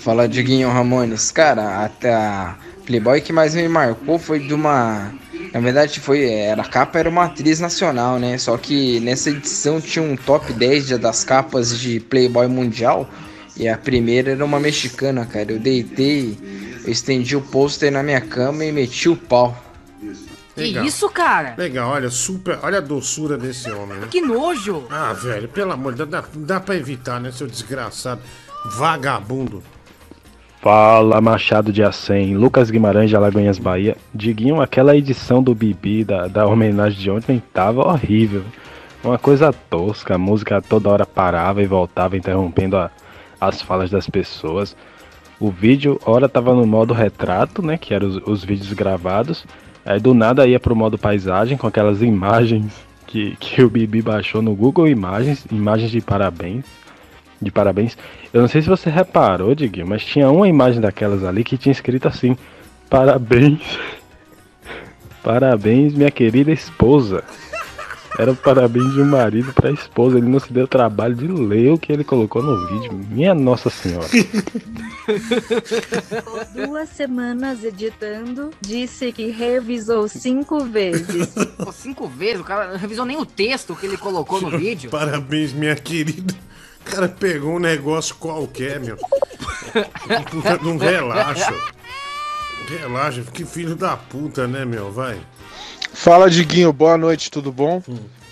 Fala, 0.00 0.28
Diguinho 0.28 0.68
Ramones. 0.68 1.30
Cara, 1.30 1.84
até 1.84 2.14
a 2.14 2.56
Playboy 2.86 3.20
que 3.20 3.32
mais 3.32 3.54
me 3.54 3.68
marcou 3.68 4.18
foi 4.18 4.38
de 4.38 4.54
uma. 4.54 5.12
Na 5.52 5.60
verdade, 5.60 5.98
foi. 6.00 6.30
Era, 6.30 6.62
a 6.62 6.68
capa 6.68 6.98
era 6.98 7.08
uma 7.08 7.24
atriz 7.24 7.58
nacional, 7.60 8.18
né? 8.18 8.38
Só 8.38 8.56
que 8.56 9.00
nessa 9.00 9.30
edição 9.30 9.80
tinha 9.80 10.02
um 10.04 10.16
top 10.16 10.52
10 10.52 10.86
de- 10.86 10.98
das 10.98 11.24
capas 11.24 11.78
de 11.78 11.98
Playboy 12.00 12.46
mundial. 12.46 13.08
E 13.56 13.66
a 13.68 13.76
primeira 13.76 14.30
era 14.32 14.44
uma 14.44 14.60
mexicana, 14.60 15.26
cara. 15.26 15.50
Eu 15.52 15.58
deitei, 15.58 16.38
eu 16.84 16.92
estendi 16.92 17.34
o 17.34 17.40
pôster 17.40 17.90
na 17.90 18.02
minha 18.04 18.20
cama 18.20 18.64
e 18.64 18.70
meti 18.70 19.08
o 19.08 19.16
pau. 19.16 19.56
Legal. 20.62 20.84
isso, 20.84 21.08
cara? 21.10 21.54
Legal, 21.56 21.90
olha, 21.90 22.10
super, 22.10 22.58
olha 22.62 22.78
a 22.78 22.80
doçura 22.80 23.36
desse 23.36 23.70
homem, 23.70 23.98
né? 23.98 24.08
Que 24.10 24.20
nojo! 24.20 24.84
Ah, 24.90 25.12
velho, 25.12 25.48
pelo 25.48 25.72
amor 25.72 25.92
de 25.92 25.98
Deus, 25.98 26.10
dá, 26.10 26.24
dá 26.34 26.60
pra 26.60 26.76
evitar, 26.76 27.20
né, 27.20 27.30
seu 27.32 27.46
desgraçado 27.46 28.20
vagabundo. 28.76 29.62
Fala 30.60 31.20
Machado 31.20 31.72
de 31.72 31.82
Acém, 31.84 32.36
Lucas 32.36 32.68
Guimarães 32.70 33.08
de 33.08 33.14
Alagoinhas, 33.16 33.58
Bahia. 33.58 33.96
Diguinho, 34.12 34.60
aquela 34.60 34.96
edição 34.96 35.40
do 35.42 35.54
Bibi 35.54 36.02
da, 36.02 36.26
da 36.26 36.46
homenagem 36.46 36.98
de 36.98 37.10
ontem 37.10 37.40
tava 37.54 37.86
horrível. 37.86 38.42
Uma 39.04 39.16
coisa 39.18 39.52
tosca, 39.52 40.16
a 40.16 40.18
música 40.18 40.60
toda 40.60 40.88
hora 40.90 41.06
parava 41.06 41.62
e 41.62 41.66
voltava, 41.66 42.16
interrompendo 42.16 42.76
a- 42.76 42.90
as 43.40 43.62
falas 43.62 43.88
das 43.88 44.08
pessoas. 44.08 44.74
O 45.38 45.48
vídeo, 45.52 46.00
ora 46.04 46.28
tava 46.28 46.52
no 46.52 46.66
modo 46.66 46.92
retrato, 46.92 47.62
né? 47.62 47.78
Que 47.78 47.94
eram 47.94 48.08
os, 48.08 48.16
os 48.26 48.44
vídeos 48.44 48.72
gravados. 48.72 49.44
Aí 49.88 49.98
do 49.98 50.12
nada 50.12 50.46
ia 50.46 50.60
pro 50.60 50.76
modo 50.76 50.98
paisagem 50.98 51.56
com 51.56 51.66
aquelas 51.66 52.02
imagens 52.02 52.74
que, 53.06 53.34
que 53.40 53.62
o 53.62 53.70
Bibi 53.70 54.02
baixou 54.02 54.42
no 54.42 54.54
Google 54.54 54.86
Imagens, 54.86 55.46
imagens 55.50 55.90
de 55.90 56.02
parabéns. 56.02 56.66
De 57.40 57.50
parabéns. 57.50 57.96
Eu 58.30 58.42
não 58.42 58.48
sei 58.48 58.60
se 58.60 58.68
você 58.68 58.90
reparou, 58.90 59.54
Diguinho, 59.54 59.86
mas 59.86 60.04
tinha 60.04 60.30
uma 60.30 60.46
imagem 60.46 60.78
daquelas 60.78 61.24
ali 61.24 61.42
que 61.42 61.56
tinha 61.56 61.72
escrito 61.72 62.06
assim: 62.06 62.36
Parabéns. 62.90 63.60
Parabéns, 65.24 65.94
minha 65.94 66.10
querida 66.10 66.52
esposa. 66.52 67.24
Era 68.16 68.32
o 68.32 68.36
parabéns 68.36 68.92
de 68.94 69.00
um 69.00 69.04
marido 69.04 69.52
pra 69.52 69.70
esposa. 69.70 70.18
Ele 70.18 70.28
não 70.28 70.38
se 70.40 70.52
deu 70.52 70.64
o 70.64 70.68
trabalho 70.68 71.14
de 71.14 71.26
ler 71.26 71.72
o 71.72 71.78
que 71.78 71.92
ele 71.92 72.04
colocou 72.04 72.42
no 72.42 72.66
vídeo. 72.68 72.92
Minha 73.10 73.34
Nossa 73.34 73.68
Senhora. 73.68 74.08
Duas 76.54 76.88
semanas 76.90 77.62
editando, 77.64 78.50
disse 78.60 79.12
que 79.12 79.30
revisou 79.30 80.08
cinco 80.08 80.64
vezes. 80.64 81.28
Pô, 81.56 81.72
cinco 81.72 82.06
vezes, 82.08 82.40
o 82.40 82.44
cara 82.44 82.72
não 82.72 82.78
revisou 82.78 83.04
nem 83.04 83.16
o 83.18 83.26
texto 83.26 83.76
que 83.76 83.86
ele 83.86 83.96
colocou 83.96 84.40
no 84.40 84.56
vídeo. 84.56 84.90
Parabéns, 84.90 85.52
minha 85.52 85.76
querida. 85.76 86.34
O 86.80 86.90
cara 86.90 87.08
pegou 87.08 87.56
um 87.56 87.58
negócio 87.58 88.14
qualquer, 88.14 88.80
meu. 88.80 88.96
Um 90.64 90.78
relaxo. 90.78 91.52
Relaxa, 92.68 93.22
que 93.32 93.44
filho 93.44 93.76
da 93.76 93.96
puta, 93.96 94.46
né, 94.46 94.64
meu? 94.64 94.90
Vai. 94.90 95.18
Fala, 96.00 96.30
Diguinho, 96.30 96.72
boa 96.72 96.96
noite, 96.96 97.28
tudo 97.28 97.50
bom? 97.50 97.82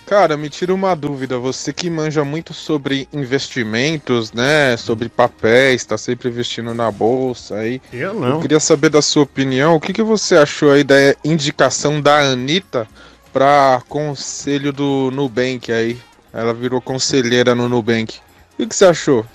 Cara, 0.07 0.37
me 0.37 0.49
tira 0.49 0.73
uma 0.73 0.95
dúvida, 0.95 1.37
você 1.37 1.73
que 1.73 1.91
manja 1.91 2.25
muito 2.25 2.55
sobre 2.55 3.09
investimentos, 3.13 4.33
né, 4.33 4.77
sobre 4.77 5.09
papéis, 5.09 5.85
tá 5.85 5.99
sempre 5.99 6.29
investindo 6.29 6.73
na 6.73 6.93
bolsa 6.93 7.57
aí. 7.57 7.83
Eu 7.93 8.15
não. 8.15 8.37
Eu 8.37 8.41
queria 8.41 8.61
saber 8.61 8.89
da 8.89 9.03
sua 9.03 9.25
opinião, 9.25 9.75
o 9.75 9.81
que, 9.81 9.93
que 9.93 10.03
você 10.03 10.37
achou 10.37 10.71
aí 10.71 10.85
da 10.85 10.95
indicação 11.25 12.01
da 12.01 12.21
Anitta 12.21 12.87
pra 13.33 13.83
conselho 13.89 14.73
do 14.73 15.11
Nubank 15.11 15.73
aí? 15.73 15.99
Ela 16.33 16.55
virou 16.55 16.81
conselheira 16.81 17.53
no 17.53 17.69
Nubank. 17.69 18.19
O 18.55 18.57
que, 18.59 18.69
que 18.69 18.77
você 18.77 18.85
achou? 18.85 19.27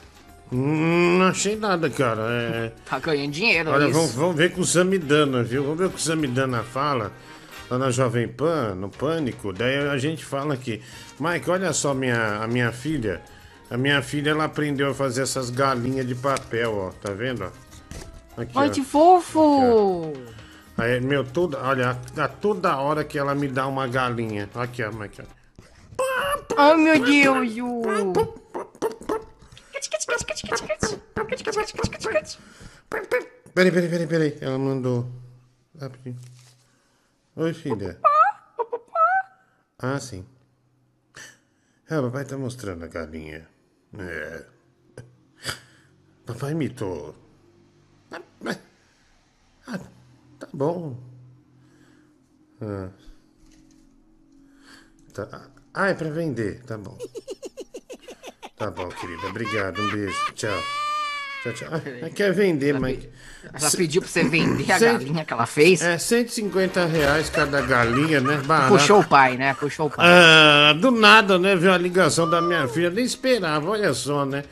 Hum, 0.49 1.17
não 1.19 1.27
achei 1.27 1.57
nada, 1.57 1.89
cara. 1.89 2.21
É... 2.29 2.71
Tá 2.89 2.97
ganhando 2.97 3.31
dinheiro, 3.31 3.71
Olha, 3.71 3.89
isso. 3.89 3.93
vamos, 3.93 4.13
vamos 4.13 4.35
ver 4.37 4.53
com 4.53 4.61
o 4.61 4.65
Samidana, 4.65 5.43
viu? 5.43 5.63
Vamos 5.63 5.79
ver 5.79 5.85
o 5.87 5.89
que 5.89 5.97
o 5.97 6.01
Samidana 6.01 6.63
fala 6.63 7.11
lá 7.71 7.77
na 7.77 7.89
Jovem 7.89 8.27
Pan, 8.27 8.75
no 8.75 8.89
Pânico. 8.89 9.53
Daí 9.53 9.77
a 9.87 9.97
gente 9.97 10.25
fala 10.25 10.53
aqui. 10.53 10.81
Mike, 11.19 11.49
olha 11.49 11.71
só 11.71 11.93
minha, 11.93 12.43
a 12.43 12.47
minha 12.47 12.71
filha. 12.71 13.21
A 13.69 13.77
minha 13.77 14.01
filha, 14.01 14.31
ela 14.31 14.43
aprendeu 14.43 14.91
a 14.91 14.93
fazer 14.93 15.21
essas 15.21 15.49
galinhas 15.49 16.05
de 16.05 16.13
papel, 16.13 16.75
ó. 16.75 16.89
Tá 16.91 17.13
vendo? 17.13 17.45
Aqui, 18.35 18.51
Ai, 18.55 18.67
ó. 18.67 18.71
que 18.71 18.83
fofo! 18.83 20.11
Aí, 20.77 20.99
meu, 20.99 21.23
toda, 21.23 21.57
olha, 21.59 21.97
a 22.17 22.27
toda 22.27 22.75
hora 22.77 23.05
que 23.05 23.17
ela 23.17 23.33
me 23.33 23.47
dá 23.47 23.65
uma 23.67 23.87
galinha. 23.87 24.49
Aqui, 24.53 24.83
ó, 24.83 24.91
Mike. 24.91 25.21
ó. 25.21 26.03
Ai, 26.57 26.75
meu 26.75 26.99
Deus! 27.05 27.47
Peraí, 33.53 33.71
peraí, 33.71 33.89
peraí, 33.89 34.07
peraí. 34.07 34.37
Ela 34.41 34.57
mandou. 34.57 35.07
Rapidinho. 35.79 36.17
Oi, 37.35 37.53
filha. 37.53 37.99
Ah, 39.79 39.99
sim. 39.99 40.25
Ah, 41.89 42.01
papai 42.01 42.25
tá 42.25 42.37
mostrando 42.37 42.83
a 42.85 42.87
galinha. 42.87 43.47
É. 43.97 44.45
Papai 46.25 46.53
mas- 48.41 48.59
ah, 49.67 49.79
tá 50.39 50.47
bom. 50.53 50.97
Ah. 52.61 52.89
Tá. 55.13 55.49
Ah, 55.73 55.87
é 55.87 55.93
pra 55.93 56.09
vender. 56.09 56.63
Tá 56.63 56.77
bom. 56.77 56.97
Tá 58.57 58.69
bom, 58.69 58.87
querida. 58.89 59.27
Obrigado. 59.27 59.81
Um 59.81 59.91
beijo. 59.91 60.33
Tchau. 60.35 60.59
Tchau, 61.41 61.53
tchau. 61.53 61.69
Ah, 62.03 62.09
quer 62.09 62.31
vender, 62.33 62.79
mas. 62.79 62.99
Ela 63.51 63.71
pediu 63.71 64.01
pra 64.01 64.09
você 64.09 64.23
vender 64.23 64.71
a 64.71 64.77
galinha 64.77 65.25
que 65.25 65.33
ela 65.33 65.47
fez. 65.47 65.81
É, 65.81 65.97
150 65.97 66.85
reais 66.85 67.29
cada 67.29 67.59
galinha, 67.61 68.21
né? 68.21 68.37
Barato. 68.37 68.73
Puxou 68.73 68.99
o 68.99 69.07
pai, 69.07 69.37
né? 69.37 69.55
Puxou 69.55 69.87
o 69.87 69.89
pai. 69.89 70.05
Ah, 70.07 70.73
do 70.73 70.91
nada, 70.91 71.39
né? 71.39 71.55
Viu 71.55 71.73
a 71.73 71.77
ligação 71.77 72.29
da 72.29 72.39
minha 72.41 72.67
filha, 72.67 72.91
nem 72.91 73.03
esperava, 73.03 73.67
olha 73.67 73.91
só, 73.93 74.23
né? 74.25 74.43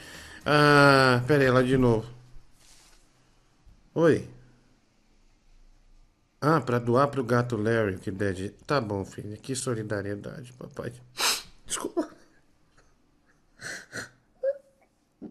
Ah, 0.44 1.22
pera 1.28 1.44
aí, 1.44 1.52
lá 1.52 1.62
de 1.62 1.78
novo. 1.78 2.06
Oi. 3.94 4.28
Ah, 6.42 6.60
pra 6.60 6.80
doar 6.80 7.08
pro 7.10 7.24
gato 7.24 7.56
Larry, 7.56 7.98
que 7.98 8.10
der 8.10 8.34
de... 8.34 8.50
Tá 8.66 8.82
bom, 8.82 9.06
filha, 9.06 9.38
que 9.38 9.54
solidariedade, 9.56 10.54
papai. 10.54 10.92
Desculpa. 11.68 12.09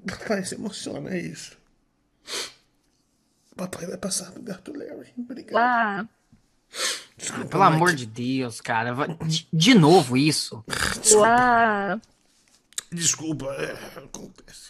Papai 0.09 0.45
se 0.45 0.55
emociona, 0.55 1.11
é 1.11 1.19
isso. 1.21 1.57
Papai 3.57 3.87
vai 3.87 3.97
passar 3.97 4.31
pro 4.33 4.43
gato 4.43 4.73
Larry. 4.77 5.13
Obrigado. 5.19 5.57
Ah, 5.57 6.07
Ah, 7.33 7.45
pelo 7.47 7.63
amor 7.65 7.93
de 7.95 8.07
Deus, 8.07 8.61
cara. 8.61 8.95
De, 9.27 9.49
de 9.53 9.75
novo 9.75 10.17
isso. 10.17 10.65
lá. 11.13 12.01
Desculpa, 12.93 13.47
é, 13.55 13.73
acontece. 13.99 14.69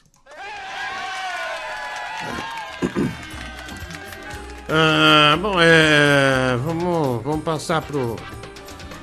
Ah, 4.69 5.37
bom, 5.41 5.61
é. 5.61 6.57
Vamos, 6.59 7.23
vamos 7.23 7.45
passar 7.45 7.83
pro. 7.83 8.17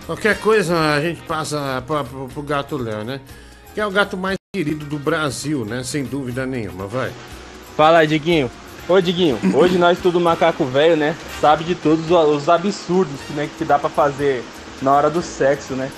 Qualquer 0.06 0.40
coisa 0.40 0.78
a 0.94 1.02
gente 1.02 1.22
passa 1.24 1.82
pra, 1.88 2.03
pro, 2.03 2.28
pro 2.28 2.44
gato 2.44 2.78
Léo, 2.78 3.03
né? 3.03 3.20
Que 3.74 3.82
é 3.82 3.86
o 3.86 3.91
gato 3.91 4.16
mais 4.16 4.38
querido 4.56 4.86
do 4.86 4.98
Brasil, 4.98 5.65
né? 5.65 5.84
Sem 5.84 6.06
dúvida 6.06 6.45
nenhuma, 6.45 6.88
vai. 6.88 7.11
Fala 7.76 7.98
aí, 7.98 8.07
Diguinho. 8.07 8.49
Ô, 8.88 9.02
Diguinho, 9.02 9.38
hoje 9.53 9.77
nós 9.77 9.98
tudo 10.02 10.18
macaco 10.18 10.64
velho, 10.64 10.95
né? 10.95 11.14
Sabe 11.41 11.65
de 11.65 11.76
todos 11.76 12.10
os 12.10 12.11
os 12.44 12.48
absurdos 12.48 13.19
que, 13.27 13.34
né, 13.34 13.49
que 13.57 13.65
dá 13.65 13.77
pra 13.77 13.90
fazer 13.90 14.45
na 14.82 14.94
hora 14.94 15.10
do 15.10 15.22
sexo, 15.22 15.73
né? 15.73 15.91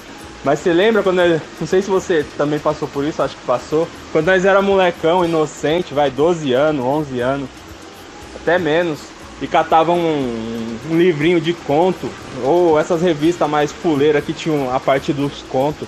Mas 0.43 0.57
você 0.59 0.73
lembra 0.73 1.03
quando. 1.03 1.17
nós- 1.17 1.39
Não 1.59 1.67
sei 1.67 1.83
se 1.83 1.89
você 1.89 2.25
também 2.35 2.57
passou 2.57 2.87
por 2.87 3.03
isso, 3.05 3.21
acho 3.21 3.35
que 3.35 3.45
passou. 3.45 3.87
Quando 4.11 4.25
nós 4.25 4.43
era 4.43 4.59
molecão, 4.59 5.23
inocente, 5.23 5.93
vai, 5.93 6.09
12 6.09 6.51
anos, 6.53 6.83
11 6.83 7.19
anos, 7.19 7.47
até 8.41 8.57
menos. 8.57 8.97
E 9.39 9.45
catava 9.45 9.91
um, 9.91 10.77
um 10.89 10.97
livrinho 10.97 11.39
de 11.39 11.53
conto, 11.53 12.09
ou 12.43 12.79
essas 12.79 13.03
revistas 13.03 13.47
mais 13.47 13.71
fuleiras 13.71 14.23
que 14.25 14.33
tinham 14.33 14.73
a 14.75 14.79
parte 14.79 15.13
dos 15.13 15.43
contos, 15.47 15.87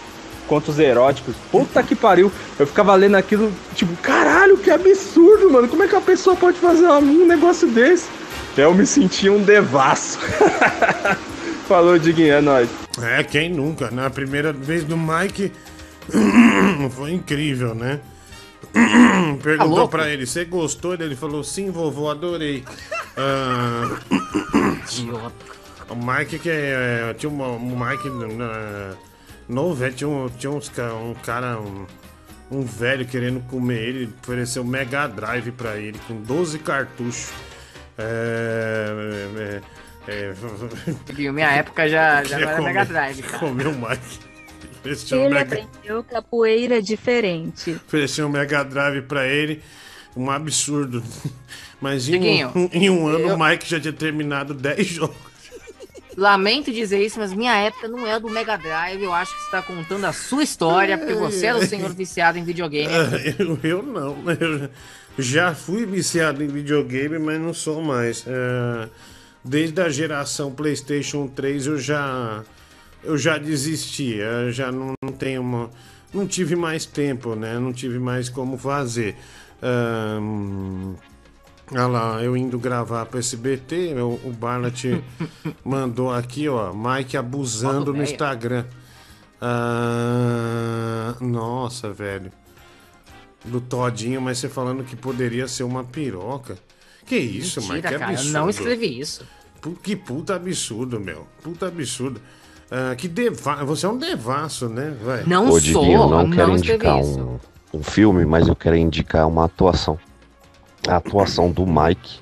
contos 0.49 0.80
eróticos. 0.80 1.35
Puta 1.51 1.84
que 1.84 1.95
pariu, 1.95 2.31
eu 2.57 2.65
ficava 2.65 2.95
lendo 2.95 3.15
aquilo, 3.15 3.53
tipo, 3.76 3.95
caralho, 3.97 4.57
que 4.57 4.71
absurdo, 4.71 5.49
mano. 5.51 5.67
Como 5.67 5.84
é 5.84 5.88
que 5.88 5.95
a 5.95 6.01
pessoa 6.01 6.35
pode 6.35 6.57
fazer 6.57 6.88
um 6.88 7.26
negócio 7.27 7.67
desse? 7.67 8.07
Eu 8.57 8.73
me 8.73 8.85
sentia 8.85 9.31
um 9.31 9.41
devasso. 9.43 10.17
Falou, 11.69 11.99
Diguinho, 11.99 12.34
é 12.34 12.41
nóis. 12.41 12.67
É, 12.99 13.23
quem 13.23 13.49
nunca? 13.49 13.91
Na 13.91 14.09
primeira 14.09 14.51
vez 14.51 14.84
do 14.84 14.97
Mike 14.97 15.51
foi 16.91 17.11
incrível, 17.11 17.76
né? 17.76 17.99
Perguntou 19.43 19.67
louco? 19.76 19.89
pra 19.91 20.09
ele, 20.09 20.26
você 20.26 20.43
gostou? 20.45 20.95
Ele 20.95 21.15
falou, 21.15 21.43
sim, 21.43 21.69
vovô, 21.69 22.09
adorei. 22.09 22.63
Ah, 23.15 23.97
o 25.89 25.95
Mike 25.95 26.39
que 26.39 26.49
é, 26.49 27.13
tinha 27.17 27.30
uma, 27.30 27.47
um 27.49 27.77
Mike 27.80 28.09
na- 28.35 28.95
novo, 29.49 29.84
é, 29.84 29.89
tinha, 29.89 30.07
um, 30.07 30.30
tinha 30.30 30.51
uns, 30.51 30.71
um 30.77 31.13
cara, 31.15 31.59
um, 31.59 31.85
um 32.51 32.61
velho 32.63 33.05
querendo 33.05 33.41
comer 33.47 33.80
ele, 33.81 34.13
ofereceu 34.23 34.61
um 34.63 34.65
Mega 34.65 35.07
Drive 35.07 35.51
pra 35.51 35.76
ele 35.77 35.99
com 36.07 36.21
12 36.21 36.59
cartuchos. 36.59 37.31
É, 37.97 39.61
é, 40.07 40.11
é, 40.11 40.34
Diguinho, 41.05 41.34
minha 41.34 41.51
época 41.51 41.88
já, 41.89 42.23
já 42.26 42.38
era 42.39 42.55
comer- 42.55 42.67
Mega 42.73 42.85
Drive, 42.85 43.21
cara. 43.23 43.39
Comeu 43.39 43.71
o 43.71 43.76
Mike. 43.76 44.19
Ofereceu 44.80 45.19
um 45.19 45.26
Ele 45.26 45.34
Mega, 45.34 45.55
aprendeu 45.55 46.03
capoeira 46.05 46.81
diferente. 46.81 47.71
ofereceu 47.71 48.27
um 48.27 48.30
Mega 48.30 48.63
Drive 48.63 49.01
pra 49.03 49.27
ele. 49.27 49.61
Um 50.15 50.30
absurdo. 50.31 51.03
Mas 51.81 52.07
em 52.09 52.45
um, 52.45 52.69
em 52.71 52.89
um 52.89 53.07
ano 53.07 53.19
eu- 53.30 53.35
o 53.35 53.39
Mike 53.39 53.67
já 53.69 53.80
tinha 53.80 53.93
terminado 53.93 54.53
10 54.53 54.88
jogos. 54.88 55.28
Lamento 56.19 56.71
dizer 56.71 57.03
isso, 57.03 57.17
mas 57.17 57.33
minha 57.33 57.55
época 57.55 57.87
não 57.87 58.05
é 58.05 58.19
do 58.19 58.29
Mega 58.29 58.57
Drive. 58.57 59.01
Eu 59.01 59.13
acho 59.13 59.33
que 59.33 59.41
você 59.43 59.51
tá 59.51 59.61
contando 59.61 60.05
a 60.05 60.13
sua 60.13 60.43
história, 60.43 60.97
porque 60.97 61.13
você 61.13 61.45
era 61.47 61.57
o 61.57 61.65
senhor 61.65 61.93
viciado 61.93 62.37
em 62.37 62.43
videogame. 62.43 62.93
Eu, 63.37 63.57
eu 63.63 63.83
não. 63.83 64.17
Eu 64.29 64.69
já 65.17 65.55
fui 65.55 65.85
viciado 65.85 66.43
em 66.43 66.47
videogame, 66.47 67.17
mas 67.17 67.39
não 67.39 67.53
sou 67.53 67.81
mais. 67.81 68.25
É, 68.27 68.89
desde 69.43 69.81
a 69.81 69.89
geração 69.89 70.51
PlayStation 70.51 71.27
3 71.27 71.67
eu 71.67 71.77
já 71.77 72.43
eu 73.03 73.17
já 73.17 73.37
desisti. 73.37 74.15
Eu 74.15 74.51
já 74.51 74.71
não, 74.71 74.93
não 75.01 75.13
tenho 75.13 75.41
uma, 75.41 75.69
não 76.13 76.27
tive 76.27 76.55
mais 76.55 76.85
tempo, 76.85 77.35
né? 77.35 77.57
Não 77.57 77.71
tive 77.71 77.97
mais 77.97 78.29
como 78.29 78.57
fazer. 78.57 79.15
Ahn, 79.61 80.95
Olha 81.71 81.87
lá, 81.87 82.23
eu 82.23 82.35
indo 82.35 82.57
gravar 82.57 83.05
pro 83.05 83.19
SBT, 83.19 83.93
o, 84.01 84.19
o 84.27 84.31
Barnett 84.31 85.03
mandou 85.63 86.11
aqui, 86.11 86.49
ó, 86.49 86.73
Mike 86.73 87.15
abusando 87.15 87.93
no. 87.93 88.01
Instagram. 88.01 88.65
Ah, 89.41 91.15
nossa, 91.21 91.91
velho. 91.91 92.31
Do 93.45 93.61
Todinho, 93.61 94.19
mas 94.19 94.39
você 94.39 94.49
falando 94.49 94.83
que 94.83 94.95
poderia 94.95 95.47
ser 95.47 95.63
uma 95.63 95.83
piroca. 95.83 96.57
Que 97.05 97.17
isso, 97.17 97.61
Mentira, 97.61 97.75
Mike? 97.75 97.87
Que 97.87 97.99
cara, 97.99 98.13
eu 98.13 98.31
não 98.31 98.49
escrevi 98.49 98.99
isso. 98.99 99.23
Que 99.81 99.95
puta 99.95 100.35
absurdo, 100.35 100.99
meu. 100.99 101.25
Puta 101.41 101.67
absurdo. 101.67 102.19
Ah, 102.69 102.95
que 102.95 103.07
deva... 103.07 103.63
Você 103.65 103.85
é 103.85 103.89
um 103.89 103.97
devasso, 103.97 104.67
né? 104.67 104.95
Vai. 105.03 105.23
Ô, 105.37 105.59
Diguinho, 105.59 106.01
eu 106.01 106.09
não 106.09 106.29
quero 106.29 106.51
indicar 106.51 106.97
um, 106.97 107.39
um 107.73 107.83
filme, 107.83 108.25
mas 108.25 108.47
eu 108.47 108.55
quero 108.55 108.75
indicar 108.75 109.27
uma 109.27 109.45
atuação. 109.45 109.97
A 110.88 110.95
atuação 110.95 111.51
do 111.51 111.65
Mike 111.65 112.19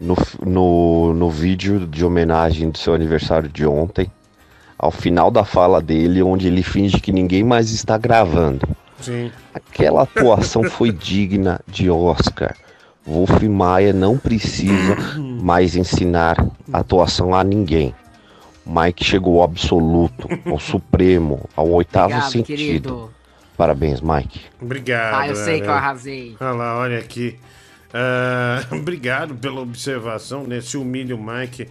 no, 0.00 0.16
no, 0.44 1.14
no 1.14 1.30
vídeo 1.30 1.86
de 1.86 2.04
homenagem 2.04 2.70
do 2.70 2.78
seu 2.78 2.94
aniversário 2.94 3.48
de 3.48 3.66
ontem. 3.66 4.10
Ao 4.78 4.90
final 4.90 5.30
da 5.30 5.44
fala 5.44 5.80
dele, 5.80 6.22
onde 6.22 6.46
ele 6.46 6.62
finge 6.62 7.00
que 7.00 7.12
ninguém 7.12 7.42
mais 7.42 7.70
está 7.70 7.96
gravando. 7.96 8.68
Sim. 9.00 9.30
Aquela 9.52 10.02
atuação 10.02 10.64
foi 10.64 10.92
digna 10.92 11.60
de 11.66 11.90
Oscar. 11.90 12.54
Wolf 13.06 13.42
Maia 13.42 13.92
não 13.92 14.16
precisa 14.16 14.96
mais 15.42 15.76
ensinar 15.76 16.36
atuação 16.72 17.34
a 17.34 17.44
ninguém. 17.44 17.94
Mike 18.66 19.04
chegou 19.04 19.38
ao 19.38 19.44
absoluto, 19.44 20.26
ao 20.46 20.58
supremo, 20.58 21.48
ao 21.54 21.68
oitavo 21.68 22.06
Obrigado, 22.14 22.32
sentido. 22.32 22.56
querido. 22.56 23.10
Parabéns, 23.56 24.00
Mike. 24.00 24.40
Obrigado. 24.60 25.14
Ah, 25.14 25.28
eu 25.28 25.36
sei 25.36 25.60
que 25.60 25.66
eu 25.66 25.72
arrasei. 25.72 26.34
Olha 26.40 26.52
lá, 26.52 26.78
olha 26.78 26.98
aqui. 26.98 27.38
Ah, 27.94 28.64
obrigado 28.74 29.36
pela 29.36 29.60
observação, 29.60 30.44
né? 30.44 30.60
Se 30.60 30.76
humilha 30.76 31.14
o 31.14 31.24
Mike, 31.24 31.68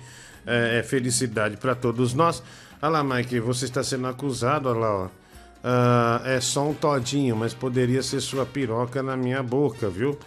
é, 0.47 0.79
é 0.79 0.83
felicidade 0.83 1.57
para 1.57 1.75
todos 1.75 2.13
nós. 2.13 2.41
Olha 2.81 2.89
lá, 2.89 3.03
Mike, 3.03 3.41
você 3.41 3.65
está 3.65 3.83
sendo 3.83 4.07
acusado, 4.07 4.69
olha 4.69 4.79
lá, 4.79 4.95
ó. 4.95 5.07
Ah, 5.65 6.21
é 6.25 6.39
só 6.39 6.67
um 6.67 6.73
todinho, 6.73 7.35
mas 7.35 7.53
poderia 7.53 8.01
ser 8.01 8.21
sua 8.21 8.45
piroca 8.45 9.03
na 9.03 9.15
minha 9.17 9.43
boca, 9.43 9.89
viu? 9.89 10.17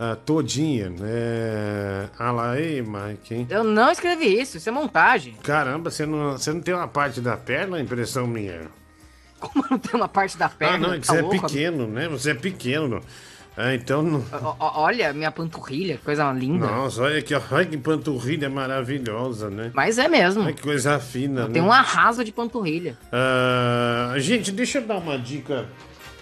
Ah, 0.00 0.16
todinha, 0.16 0.88
né? 0.90 2.08
Olha 2.18 2.30
lá, 2.32 2.60
ei, 2.60 2.82
Mike, 2.82 3.34
hein? 3.34 3.46
Eu 3.50 3.62
não 3.62 3.90
escrevi 3.90 4.40
isso, 4.40 4.56
isso 4.56 4.68
é 4.68 4.72
montagem. 4.72 5.34
Caramba, 5.42 5.90
você 5.90 6.04
não, 6.06 6.32
você 6.32 6.52
não 6.52 6.60
tem 6.60 6.74
uma 6.74 6.88
parte 6.88 7.20
da 7.20 7.36
perna, 7.36 7.78
impressão 7.80 8.26
minha? 8.26 8.62
Como 9.38 9.64
não 9.70 9.78
tem 9.78 9.94
uma 9.94 10.08
parte 10.08 10.36
da 10.38 10.48
perna? 10.48 10.76
Ah, 10.76 10.78
não, 10.78 10.94
é 10.94 10.98
que 10.98 11.06
tá 11.06 11.12
você 11.14 11.18
é 11.18 11.22
louco? 11.22 11.46
pequeno, 11.46 11.86
né? 11.86 12.08
Você 12.08 12.30
é 12.30 12.34
pequeno. 12.34 13.02
Ah, 13.56 13.74
então 13.74 14.02
não. 14.02 14.24
Ó, 14.58 14.82
Olha, 14.82 15.12
minha 15.12 15.30
panturrilha, 15.30 15.96
que 15.96 16.04
coisa 16.04 16.32
linda. 16.32 16.66
Nossa, 16.66 17.02
olha 17.02 17.20
que, 17.20 17.34
olha 17.34 17.66
que 17.66 17.76
panturrilha 17.76 18.48
maravilhosa, 18.48 19.50
né? 19.50 19.70
Mas 19.74 19.98
é 19.98 20.08
mesmo. 20.08 20.42
Olha 20.44 20.52
que 20.52 20.62
coisa 20.62 20.98
fina, 20.98 21.46
né? 21.46 21.52
Tem 21.52 21.62
um 21.62 21.72
arraso 21.72 22.24
de 22.24 22.32
panturrilha. 22.32 22.96
Ah, 23.12 24.14
gente, 24.16 24.50
deixa 24.50 24.78
eu 24.78 24.86
dar 24.86 24.96
uma 24.96 25.18
dica 25.18 25.66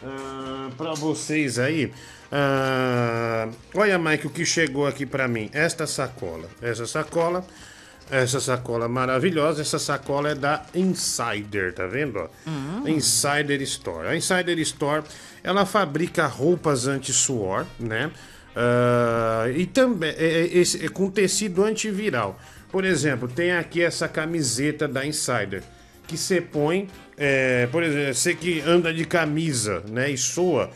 ah, 0.04 0.68
pra 0.76 0.94
vocês 0.94 1.58
aí. 1.58 1.92
Ah, 2.32 3.48
olha, 3.74 3.98
Mike, 3.98 4.26
o 4.26 4.30
que 4.30 4.44
chegou 4.44 4.86
aqui 4.86 5.06
pra 5.06 5.28
mim. 5.28 5.48
Esta 5.52 5.86
sacola. 5.86 6.48
Essa 6.60 6.86
sacola. 6.86 7.44
Essa 8.10 8.40
sacola 8.40 8.88
maravilhosa. 8.88 9.62
Essa 9.62 9.78
sacola 9.78 10.30
é 10.30 10.34
da 10.34 10.64
Insider, 10.74 11.72
tá 11.72 11.86
vendo? 11.86 12.18
ó? 12.18 12.28
Hum. 12.48 12.88
Insider 12.88 13.60
Store. 13.62 14.08
A 14.08 14.16
Insider 14.16 14.58
Store, 14.58 15.04
ela 15.42 15.64
fabrica 15.64 16.26
roupas 16.26 16.86
anti-suor, 16.86 17.66
né? 17.78 18.10
Ah, 18.54 19.46
e 19.54 19.66
também 19.66 20.10
é, 20.10 20.50
é, 20.58 20.84
é 20.84 20.88
com 20.88 21.10
tecido 21.10 21.64
antiviral. 21.64 22.38
Por 22.70 22.84
exemplo, 22.84 23.28
tem 23.28 23.52
aqui 23.52 23.82
essa 23.82 24.08
camiseta 24.08 24.86
da 24.86 25.04
Insider 25.06 25.62
que 26.06 26.16
você 26.16 26.40
põe, 26.40 26.88
é, 27.16 27.68
por 27.68 27.84
exemplo, 27.84 28.14
você 28.14 28.34
que 28.34 28.60
anda 28.62 28.92
de 28.92 29.04
camisa, 29.04 29.80
né, 29.88 30.10
e 30.10 30.18
soa, 30.18 30.68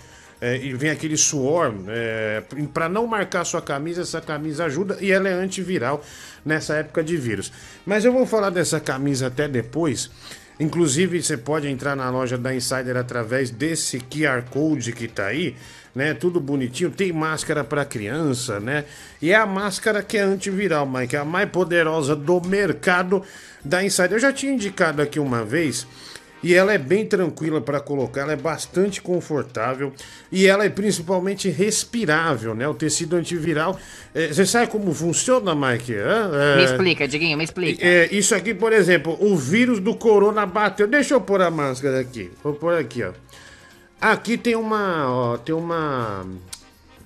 é, 0.45 0.59
e 0.59 0.75
vem 0.75 0.91
aquele 0.91 1.17
suor, 1.17 1.73
é, 1.89 2.43
para 2.75 2.87
não 2.87 3.07
marcar 3.07 3.47
sua 3.47 3.63
camisa, 3.63 4.03
essa 4.03 4.21
camisa 4.21 4.67
ajuda 4.67 4.99
e 5.01 5.11
ela 5.11 5.27
é 5.27 5.33
antiviral 5.33 6.05
nessa 6.45 6.75
época 6.75 7.03
de 7.03 7.17
vírus. 7.17 7.51
Mas 7.87 8.05
eu 8.05 8.13
vou 8.13 8.27
falar 8.27 8.51
dessa 8.51 8.79
camisa 8.79 9.29
até 9.29 9.49
depois. 9.49 10.11
Inclusive, 10.61 11.23
você 11.23 11.39
pode 11.39 11.67
entrar 11.67 11.97
na 11.97 12.11
loja 12.11 12.37
da 12.37 12.55
Insider 12.55 12.95
através 12.95 13.49
desse 13.49 13.99
QR 13.99 14.43
Code 14.51 14.93
que 14.93 15.09
tá 15.09 15.29
aí, 15.29 15.57
né? 15.95 16.13
Tudo 16.13 16.39
bonitinho. 16.39 16.91
Tem 16.91 17.11
máscara 17.11 17.65
para 17.65 17.83
criança, 17.83 18.61
né? 18.61 18.85
E 19.23 19.33
é 19.33 19.37
a 19.37 19.47
máscara 19.47 20.03
que 20.03 20.19
é 20.19 20.21
antiviral, 20.21 20.87
Mike, 20.87 21.17
é 21.17 21.21
a 21.21 21.25
mais 21.25 21.49
poderosa 21.49 22.15
do 22.15 22.39
mercado 22.43 23.23
da 23.65 23.83
Insider. 23.83 24.13
Eu 24.13 24.19
já 24.19 24.33
tinha 24.33 24.53
indicado 24.53 25.01
aqui 25.01 25.19
uma 25.19 25.43
vez. 25.43 25.87
E 26.45 26.53
ela 26.53 26.75
é 26.75 26.79
bem 26.79 27.07
tranquila 27.07 27.59
para 27.59 27.81
colocar, 27.81 28.21
ela 28.21 28.35
é 28.35 28.37
bastante 28.37 29.01
confortável 29.01 29.95
e 30.31 30.47
ela 30.47 30.67
é 30.67 30.69
principalmente 30.69 31.49
respirável, 31.49 32.55
né? 32.55 32.69
O 32.69 32.75
tecido 32.75 33.17
antiviral. 33.17 33.79
é, 34.15 34.29
você 34.29 34.45
sabe 34.45 34.71
como 34.71 34.93
funciona, 34.93 35.55
Mike? 35.55 35.95
É, 35.95 36.57
Me 36.59 36.65
explica, 36.65 37.09
Diguinho, 37.09 37.39
me 37.39 37.45
explica. 37.45 37.83
é, 37.83 38.15
isso 38.15 38.35
aqui, 38.35 38.53
por 38.53 38.75
exemplo, 38.75 39.17
o 39.19 39.35
vírus 39.35 39.81
do 39.81 39.97
corona 39.97 40.45
bateu. 40.45 40.87
Deixa 40.87 41.15
eu 41.15 41.21
pôr 41.23 41.41
a 41.41 41.51
máscara 41.51 41.99
aqui. 42.01 42.31
Vou 42.43 42.53
pôr 42.53 42.75
aqui, 42.75 43.03
ó. 43.03 43.13
Aqui 43.99 44.37
tem 44.37 44.55
uma, 44.55 45.11
ó, 45.11 45.39
tem 45.39 45.55
uma 45.55 46.27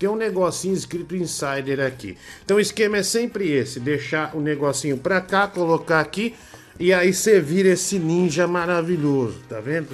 tem 0.01 0.09
um 0.09 0.17
negocinho 0.17 0.75
escrito 0.75 1.15
insider 1.15 1.79
aqui. 1.79 2.17
Então 2.45 2.57
o 2.57 2.61
esquema 2.61 2.97
é 2.97 3.03
sempre 3.05 3.51
esse, 3.53 3.79
deixar 3.79 4.35
o 4.35 4.41
negocinho 4.41 4.97
pra 4.97 5.21
cá, 5.21 5.47
colocar 5.47 6.01
aqui 6.01 6.35
e 6.79 6.93
aí 6.93 7.13
você 7.13 7.41
vira 7.41 7.71
esse 7.71 7.99
ninja 7.99 8.47
maravilhoso, 8.47 9.37
tá 9.49 9.61
vendo? 9.61 9.89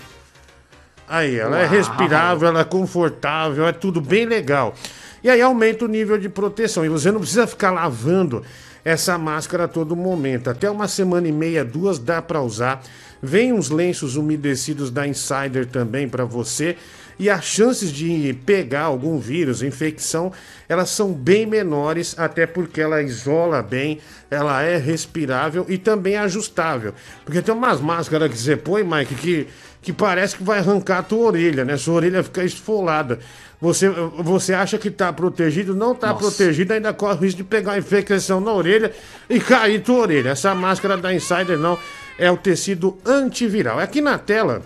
Aí, 1.08 1.38
ela 1.38 1.58
é 1.58 1.64
Uau. 1.64 1.70
respirável, 1.70 2.48
ela 2.48 2.60
é 2.60 2.64
confortável, 2.64 3.66
é 3.66 3.72
tudo 3.72 4.00
bem 4.00 4.26
legal. 4.26 4.74
E 5.22 5.30
aí 5.30 5.40
aumenta 5.40 5.84
o 5.84 5.88
nível 5.88 6.18
de 6.18 6.28
proteção. 6.28 6.84
E 6.84 6.88
você 6.88 7.10
não 7.10 7.20
precisa 7.20 7.46
ficar 7.46 7.70
lavando 7.70 8.42
essa 8.84 9.16
máscara 9.16 9.64
a 9.64 9.68
todo 9.68 9.96
momento. 9.96 10.50
Até 10.50 10.70
uma 10.70 10.86
semana 10.86 11.26
e 11.26 11.32
meia, 11.32 11.64
duas 11.64 11.98
dá 11.98 12.20
para 12.20 12.42
usar. 12.42 12.82
Vem 13.22 13.52
uns 13.52 13.70
lenços 13.70 14.16
umedecidos 14.16 14.90
da 14.90 15.06
Insider 15.08 15.66
também 15.66 16.06
para 16.08 16.26
você. 16.26 16.76
E 17.18 17.30
as 17.30 17.44
chances 17.44 17.92
de 17.92 18.36
pegar 18.44 18.82
algum 18.82 19.18
vírus, 19.18 19.62
infecção, 19.62 20.32
elas 20.68 20.90
são 20.90 21.12
bem 21.12 21.46
menores, 21.46 22.14
até 22.18 22.46
porque 22.46 22.80
ela 22.80 23.02
isola 23.02 23.62
bem, 23.62 24.00
ela 24.30 24.62
é 24.62 24.76
respirável 24.76 25.64
e 25.68 25.78
também 25.78 26.16
ajustável. 26.16 26.94
Porque 27.24 27.40
tem 27.40 27.54
umas 27.54 27.80
máscaras 27.80 28.30
que 28.30 28.38
você 28.38 28.56
põe, 28.56 28.82
Mike, 28.82 29.14
que, 29.14 29.48
que 29.82 29.92
parece 29.92 30.36
que 30.36 30.42
vai 30.42 30.58
arrancar 30.58 30.98
a 30.98 31.02
tua 31.02 31.26
orelha, 31.26 31.64
né? 31.64 31.76
Sua 31.76 31.94
orelha 31.94 32.22
fica 32.22 32.44
esfolada. 32.44 33.18
Você, 33.60 33.88
você 33.88 34.52
acha 34.52 34.76
que 34.76 34.90
tá 34.90 35.12
protegido, 35.12 35.74
não 35.74 35.94
tá 35.94 36.08
Nossa. 36.08 36.20
protegido, 36.20 36.72
ainda 36.74 36.92
corre 36.92 37.14
o 37.14 37.20
risco 37.20 37.38
de 37.38 37.44
pegar 37.44 37.72
uma 37.72 37.78
infecção 37.78 38.40
na 38.40 38.52
orelha 38.52 38.92
e 39.30 39.40
cair 39.40 39.80
tua 39.80 40.00
orelha. 40.00 40.30
Essa 40.30 40.54
máscara 40.54 40.96
da 40.96 41.14
Insider 41.14 41.58
não 41.58 41.78
é 42.18 42.30
o 42.30 42.36
tecido 42.36 42.98
antiviral. 43.06 43.78
Aqui 43.78 44.00
na 44.00 44.18
tela 44.18 44.62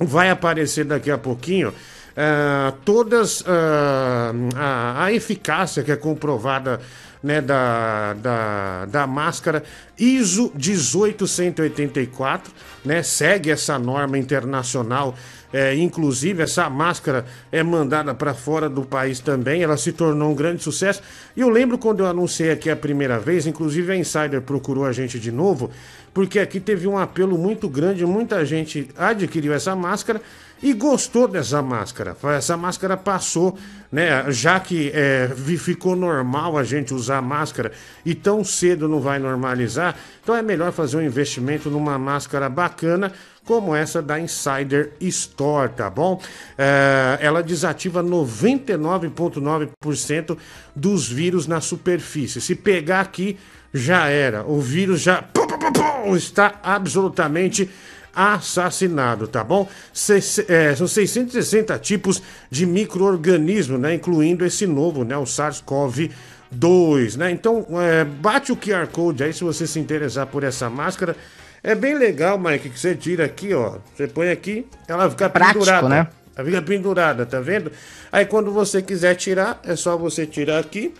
vai 0.00 0.30
aparecer 0.30 0.84
daqui 0.84 1.10
a 1.10 1.18
pouquinho 1.18 1.72
ah, 2.16 2.74
todas 2.84 3.44
ah, 3.46 4.32
a, 4.56 5.04
a 5.04 5.12
eficácia 5.12 5.82
que 5.82 5.92
é 5.92 5.96
comprovada 5.96 6.80
né, 7.22 7.40
da, 7.40 8.14
da, 8.14 8.86
da 8.86 9.06
máscara 9.06 9.62
ISO 9.98 10.52
18184, 10.56 12.52
né, 12.84 13.02
segue 13.02 13.50
essa 13.50 13.78
norma 13.78 14.18
internacional. 14.18 15.14
É, 15.52 15.74
inclusive, 15.74 16.44
essa 16.44 16.70
máscara 16.70 17.26
é 17.50 17.60
mandada 17.60 18.14
para 18.14 18.32
fora 18.32 18.68
do 18.68 18.82
país 18.82 19.18
também. 19.18 19.62
Ela 19.62 19.76
se 19.76 19.90
tornou 19.92 20.30
um 20.30 20.34
grande 20.34 20.62
sucesso. 20.62 21.02
E 21.36 21.40
eu 21.40 21.48
lembro 21.48 21.76
quando 21.76 22.00
eu 22.00 22.06
anunciei 22.06 22.52
aqui 22.52 22.70
a 22.70 22.76
primeira 22.76 23.18
vez, 23.18 23.46
inclusive 23.48 23.92
a 23.92 23.96
Insider 23.96 24.40
procurou 24.42 24.84
a 24.84 24.92
gente 24.92 25.18
de 25.18 25.32
novo, 25.32 25.70
porque 26.12 26.38
aqui 26.38 26.60
teve 26.60 26.86
um 26.86 26.98
apelo 26.98 27.38
muito 27.38 27.68
grande. 27.68 28.04
Muita 28.04 28.44
gente 28.44 28.88
adquiriu 28.96 29.52
essa 29.52 29.76
máscara 29.76 30.20
e 30.62 30.74
gostou 30.74 31.26
dessa 31.26 31.62
máscara. 31.62 32.14
Essa 32.36 32.54
máscara 32.56 32.96
passou, 32.96 33.56
né? 33.90 34.30
Já 34.30 34.60
que 34.60 34.92
é, 34.94 35.30
ficou 35.58 35.96
normal 35.96 36.56
a 36.58 36.64
gente 36.64 36.92
usar 36.92 37.22
máscara 37.22 37.72
e 38.04 38.14
tão 38.14 38.44
cedo 38.44 38.86
não 38.88 39.00
vai 39.00 39.18
normalizar, 39.18 39.96
então 40.22 40.36
é 40.36 40.42
melhor 40.42 40.70
fazer 40.72 40.98
um 40.98 41.02
investimento 41.02 41.70
numa 41.70 41.98
máscara 41.98 42.46
bacana 42.48 43.12
como 43.44 43.74
essa 43.74 44.00
da 44.02 44.20
Insider 44.20 44.92
Store, 45.00 45.72
tá 45.72 45.90
bom? 45.90 46.20
É, 46.58 47.18
ela 47.20 47.42
desativa 47.42 48.02
99,9% 48.02 50.36
dos 50.76 51.08
vírus 51.08 51.46
na 51.46 51.60
superfície. 51.60 52.40
Se 52.40 52.54
pegar 52.54 53.00
aqui, 53.00 53.38
já 53.72 54.08
era. 54.08 54.44
O 54.44 54.60
vírus 54.60 55.00
já 55.00 55.22
pum, 55.22 55.46
pum, 55.46 55.58
pum, 55.72 56.16
está 56.16 56.54
absolutamente 56.62 57.68
assassinado, 58.14 59.28
tá 59.28 59.42
bom? 59.44 59.68
Seis- 59.92 60.40
é, 60.48 60.74
são 60.74 60.86
660 60.86 61.78
tipos 61.78 62.22
de 62.50 62.66
micro-organismos, 62.66 63.78
né? 63.80 63.94
Incluindo 63.94 64.44
esse 64.44 64.66
novo, 64.66 65.04
né? 65.04 65.16
O 65.16 65.24
SARS-CoV 65.24 66.10
2, 66.50 67.16
né? 67.16 67.30
Então, 67.30 67.66
é, 67.80 68.04
bate 68.04 68.50
o 68.52 68.56
QR 68.56 68.86
Code 68.88 69.22
aí 69.22 69.32
se 69.32 69.44
você 69.44 69.66
se 69.66 69.78
interessar 69.78 70.26
por 70.26 70.42
essa 70.42 70.68
máscara. 70.68 71.16
É 71.62 71.74
bem 71.74 71.96
legal, 71.96 72.38
Mike, 72.38 72.70
que 72.70 72.80
você 72.80 72.94
tira 72.94 73.24
aqui, 73.26 73.52
ó. 73.54 73.76
Você 73.94 74.06
põe 74.08 74.30
aqui, 74.30 74.66
ela 74.88 75.08
fica 75.10 75.28
Prático, 75.28 75.58
pendurada. 75.60 75.88
né? 75.88 76.08
Ela 76.34 76.46
fica 76.46 76.62
pendurada, 76.62 77.26
tá 77.26 77.38
vendo? 77.40 77.70
Aí 78.10 78.24
quando 78.24 78.50
você 78.50 78.80
quiser 78.80 79.14
tirar, 79.14 79.60
é 79.62 79.76
só 79.76 79.96
você 79.96 80.26
tirar 80.26 80.58
aqui 80.58 80.94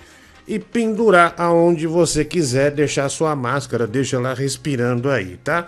e 0.51 0.59
pendurar 0.59 1.33
aonde 1.39 1.87
você 1.87 2.25
quiser, 2.25 2.73
deixar 2.73 3.09
sua 3.09 3.37
máscara, 3.37 3.87
deixa 3.87 4.17
ela 4.17 4.35
respirando 4.35 5.09
aí, 5.09 5.37
tá? 5.45 5.67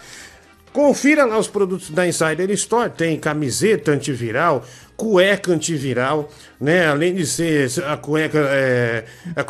Confira 0.73 1.25
lá 1.25 1.39
os 1.39 1.47
produtos 1.47 1.91
da 1.91 2.05
Insider 2.09 2.51
Store, 2.53 2.91
tem 2.91 3.17
camiseta 3.19 3.93
antiviral, 3.93 4.65
cueca 4.97 5.53
antiviral, 5.53 6.29
né? 6.59 6.87
Além 6.89 7.15
de 7.15 7.27
ser 7.27 7.69
a 7.85 7.97
cueca 7.97 8.39
é, 8.39 9.05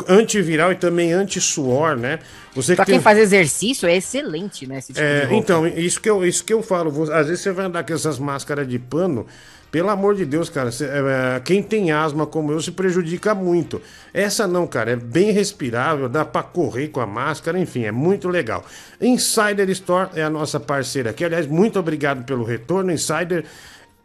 antiviral 0.07 0.71
e 0.71 0.75
também 0.75 1.13
anti-suor, 1.13 1.95
né? 1.95 2.19
Você 2.53 2.75
Pra 2.75 2.83
que 2.85 2.91
quem 2.91 2.99
tem- 2.99 3.03
faz 3.03 3.17
exercício 3.17 3.87
é 3.87 3.95
excelente, 3.95 4.67
né? 4.67 4.81
Tipo 4.81 4.99
é, 4.99 5.29
então, 5.31 5.65
isso 5.65 5.99
que, 5.99 6.09
eu, 6.09 6.23
isso 6.25 6.43
que 6.43 6.53
eu 6.53 6.61
falo. 6.61 7.11
Às 7.11 7.27
vezes 7.27 7.41
você 7.41 7.51
vai 7.51 7.65
andar 7.65 7.83
com 7.85 7.93
essas 7.93 8.19
máscaras 8.19 8.67
de 8.67 8.77
pano. 8.77 9.25
Pelo 9.73 9.89
amor 9.89 10.13
de 10.13 10.23
Deus, 10.23 10.51
cara. 10.51 10.71
cê- 10.71 10.85
é, 10.85 11.39
quem 11.43 11.63
tem 11.63 11.91
asma 11.91 12.27
como 12.27 12.51
eu 12.51 12.61
se 12.61 12.69
prejudica 12.69 13.33
muito. 13.33 13.81
Essa 14.13 14.45
não, 14.45 14.67
cara. 14.67 14.91
É 14.91 14.95
bem 14.95 15.31
respirável, 15.31 16.07
dá 16.07 16.23
pra 16.23 16.43
correr 16.43 16.89
com 16.89 16.99
a 16.99 17.07
máscara, 17.07 17.57
enfim, 17.57 17.83
é 17.83 17.91
muito 17.91 18.29
legal. 18.29 18.63
Insider 19.01 19.67
Store 19.71 20.11
é 20.13 20.21
a 20.21 20.29
nossa 20.29 20.59
parceira 20.59 21.09
aqui. 21.09 21.25
Aliás, 21.25 21.47
muito 21.47 21.79
obrigado 21.79 22.23
pelo 22.23 22.43
retorno, 22.43 22.91
Insider. 22.91 23.45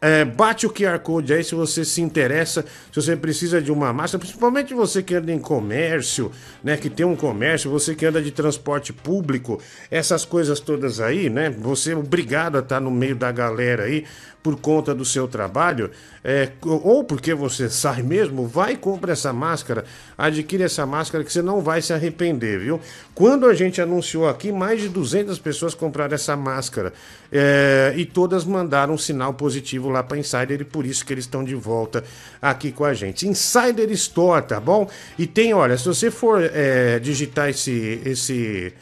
É, 0.01 0.23
bate 0.25 0.65
o 0.65 0.69
QR 0.71 0.97
Code 0.99 1.33
aí 1.33 1.43
se 1.43 1.53
você 1.53 1.83
se 1.85 2.01
interessa, 2.01 2.63
se 2.89 2.95
você 3.01 3.17
precisa 3.17 3.61
de 3.61 3.69
uma 3.69 3.91
máscara, 3.91 4.17
principalmente 4.19 4.73
você 4.73 5.03
que 5.03 5.13
anda 5.13 5.29
em 5.31 5.37
comércio, 5.39 6.31
né? 6.63 6.77
Que 6.77 6.89
tem 6.89 7.05
um 7.05 7.17
comércio, 7.17 7.69
você 7.69 7.93
que 7.93 8.05
anda 8.05 8.21
de 8.21 8.31
transporte 8.31 8.91
público, 8.93 9.61
essas 9.91 10.23
coisas 10.25 10.59
todas 10.61 10.99
aí, 11.01 11.29
né? 11.29 11.49
Você 11.49 11.91
é 11.91 11.95
obrigado 11.97 12.55
a 12.55 12.59
estar 12.59 12.79
no 12.79 12.89
meio 12.89 13.13
da 13.15 13.29
galera 13.31 13.83
aí 13.83 14.05
por 14.41 14.59
conta 14.59 14.95
do 14.95 15.03
seu 15.03 15.27
trabalho, 15.27 15.91
é, 16.23 16.49
ou 16.63 17.03
porque 17.03 17.33
você 17.33 17.69
sai 17.69 18.01
mesmo, 18.01 18.47
vai 18.47 18.73
e 18.73 18.77
compra 18.77 19.11
essa 19.11 19.33
máscara, 19.33 19.83
adquire 20.17 20.63
essa 20.63 20.85
máscara 20.85 21.23
que 21.23 21.31
você 21.31 21.41
não 21.41 21.61
vai 21.61 21.81
se 21.81 21.91
arrepender, 21.91 22.59
viu? 22.59 22.79
Quando 23.13 23.45
a 23.45 23.53
gente 23.53 23.81
anunciou 23.81 24.29
aqui, 24.29 24.51
mais 24.51 24.81
de 24.81 24.87
200 24.87 25.37
pessoas 25.39 25.73
compraram 25.73 26.15
essa 26.15 26.37
máscara 26.37 26.93
é, 27.31 27.93
e 27.97 28.05
todas 28.05 28.45
mandaram 28.45 28.93
um 28.93 28.97
sinal 28.97 29.33
positivo 29.33 29.89
lá 29.89 30.01
para 30.01 30.17
Insider 30.17 30.61
e 30.61 30.65
por 30.65 30.85
isso 30.85 31.05
que 31.05 31.13
eles 31.13 31.25
estão 31.25 31.43
de 31.43 31.55
volta 31.55 32.03
aqui 32.41 32.71
com 32.71 32.85
a 32.85 32.93
gente. 32.93 33.27
Insider 33.27 33.91
Store, 33.91 34.45
tá 34.45 34.59
bom? 34.59 34.89
E 35.17 35.27
tem, 35.27 35.53
olha, 35.53 35.77
se 35.77 35.85
você 35.85 36.09
for 36.09 36.41
é, 36.41 36.97
digitar 36.99 37.49
esse, 37.49 38.01
esse, 38.05 38.73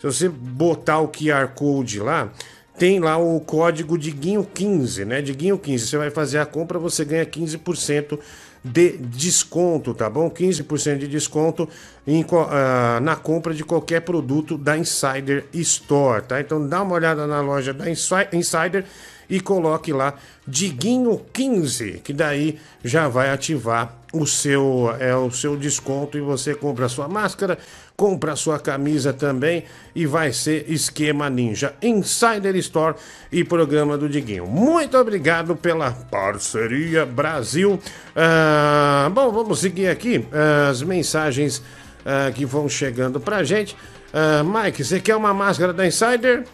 se 0.00 0.02
você 0.02 0.28
botar 0.28 0.98
o 0.98 1.08
QR 1.08 1.48
Code 1.54 2.00
lá, 2.00 2.30
tem 2.78 2.98
lá 2.98 3.16
o 3.16 3.40
código 3.40 3.96
Diguinho15, 3.96 5.04
né? 5.04 5.22
Diguinho15. 5.22 5.78
Você 5.78 5.96
vai 5.96 6.10
fazer 6.10 6.38
a 6.38 6.46
compra, 6.46 6.78
você 6.78 7.04
ganha 7.04 7.24
15% 7.24 8.18
de 8.64 8.96
desconto, 8.96 9.92
tá 9.92 10.08
bom? 10.08 10.30
15% 10.30 10.98
de 10.98 11.06
desconto 11.08 11.68
em 12.06 12.24
ah, 12.48 12.98
na 13.02 13.14
compra 13.14 13.52
de 13.52 13.62
qualquer 13.62 14.00
produto 14.00 14.56
da 14.56 14.76
Insider 14.76 15.44
Store, 15.52 16.22
tá? 16.22 16.40
Então 16.40 16.66
dá 16.66 16.82
uma 16.82 16.94
olhada 16.94 17.26
na 17.26 17.40
loja 17.42 17.74
da 17.74 17.90
Insi- 17.90 18.28
Insider 18.32 18.84
e 19.28 19.38
coloque 19.40 19.92
lá 19.92 20.14
Diguinho15, 20.48 22.00
que 22.02 22.12
daí 22.12 22.58
já 22.82 23.06
vai 23.08 23.30
ativar 23.30 23.98
o 24.12 24.26
seu, 24.26 24.94
é, 24.98 25.14
o 25.14 25.30
seu 25.30 25.56
desconto 25.56 26.16
e 26.16 26.20
você 26.20 26.54
compra 26.54 26.86
a 26.86 26.88
sua 26.88 27.08
máscara, 27.08 27.58
compra 27.96 28.32
a 28.32 28.36
sua 28.36 28.58
camisa 28.58 29.12
também 29.12 29.64
e 29.94 30.06
vai 30.06 30.32
ser 30.32 30.66
esquema 30.68 31.30
ninja. 31.30 31.74
Insider 31.80 32.54
Store 32.56 32.96
e 33.30 33.44
programa 33.44 33.96
do 33.96 34.08
Diguinho. 34.08 34.46
Muito 34.46 34.96
obrigado 34.98 35.54
pela 35.54 35.92
parceria 35.92 37.06
Brasil. 37.06 37.78
Ah, 38.14 39.08
bom, 39.12 39.30
vamos 39.30 39.60
seguir 39.60 39.88
aqui 39.88 40.26
ah, 40.32 40.68
as 40.70 40.82
mensagens 40.82 41.62
ah, 42.04 42.30
que 42.32 42.44
vão 42.44 42.68
chegando 42.68 43.20
pra 43.20 43.44
gente. 43.44 43.76
Ah, 44.12 44.42
Mike, 44.42 44.84
você 44.84 45.00
quer 45.00 45.16
uma 45.16 45.32
máscara 45.32 45.72
da 45.72 45.86
Insider? 45.86 46.44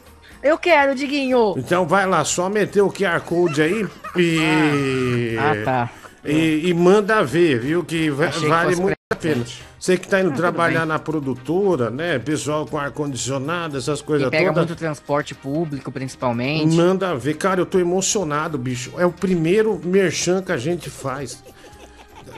Eu 0.43 0.57
quero, 0.57 0.95
Diguinho! 0.95 1.55
Então 1.57 1.87
vai 1.87 2.07
lá, 2.07 2.25
só 2.25 2.49
meter 2.49 2.81
o 2.81 2.91
QR 2.91 3.21
Code 3.21 3.61
aí 3.61 3.87
e. 4.17 5.37
Ah, 5.39 5.65
tá. 5.65 5.91
E, 6.25 6.69
e 6.69 6.75
manda 6.75 7.23
ver, 7.23 7.61
viu? 7.61 7.85
Que 7.85 8.11
Achei 8.11 8.43
que 8.43 8.49
vale 8.49 8.71
fosse 8.71 8.81
muito 8.81 8.97
a 9.13 9.17
pena. 9.17 9.45
Você 9.81 9.97
que 9.97 10.07
tá 10.07 10.21
indo 10.21 10.31
Ah, 10.33 10.37
trabalhar 10.37 10.85
na 10.85 10.99
produtora, 10.99 11.89
né? 11.89 12.19
Pessoal 12.19 12.67
com 12.67 12.77
ar-condicionado, 12.77 13.79
essas 13.79 14.03
coisas 14.03 14.29
Quem 14.29 14.39
pega 14.39 14.53
todas. 14.53 14.69
muito 14.69 14.79
transporte 14.79 15.35
público, 15.35 15.91
principalmente. 15.91 16.77
Manda 16.77 17.15
ver. 17.17 17.35
Cara, 17.39 17.63
eu 17.63 17.67
tô 17.67 17.79
emocionado, 17.79 18.59
bicho. 18.59 18.93
É 18.99 19.07
o 19.07 19.11
primeiro 19.11 19.81
merchan 19.83 20.43
que 20.43 20.53
a 20.53 20.59
gente 20.59 20.91
faz. 20.91 21.43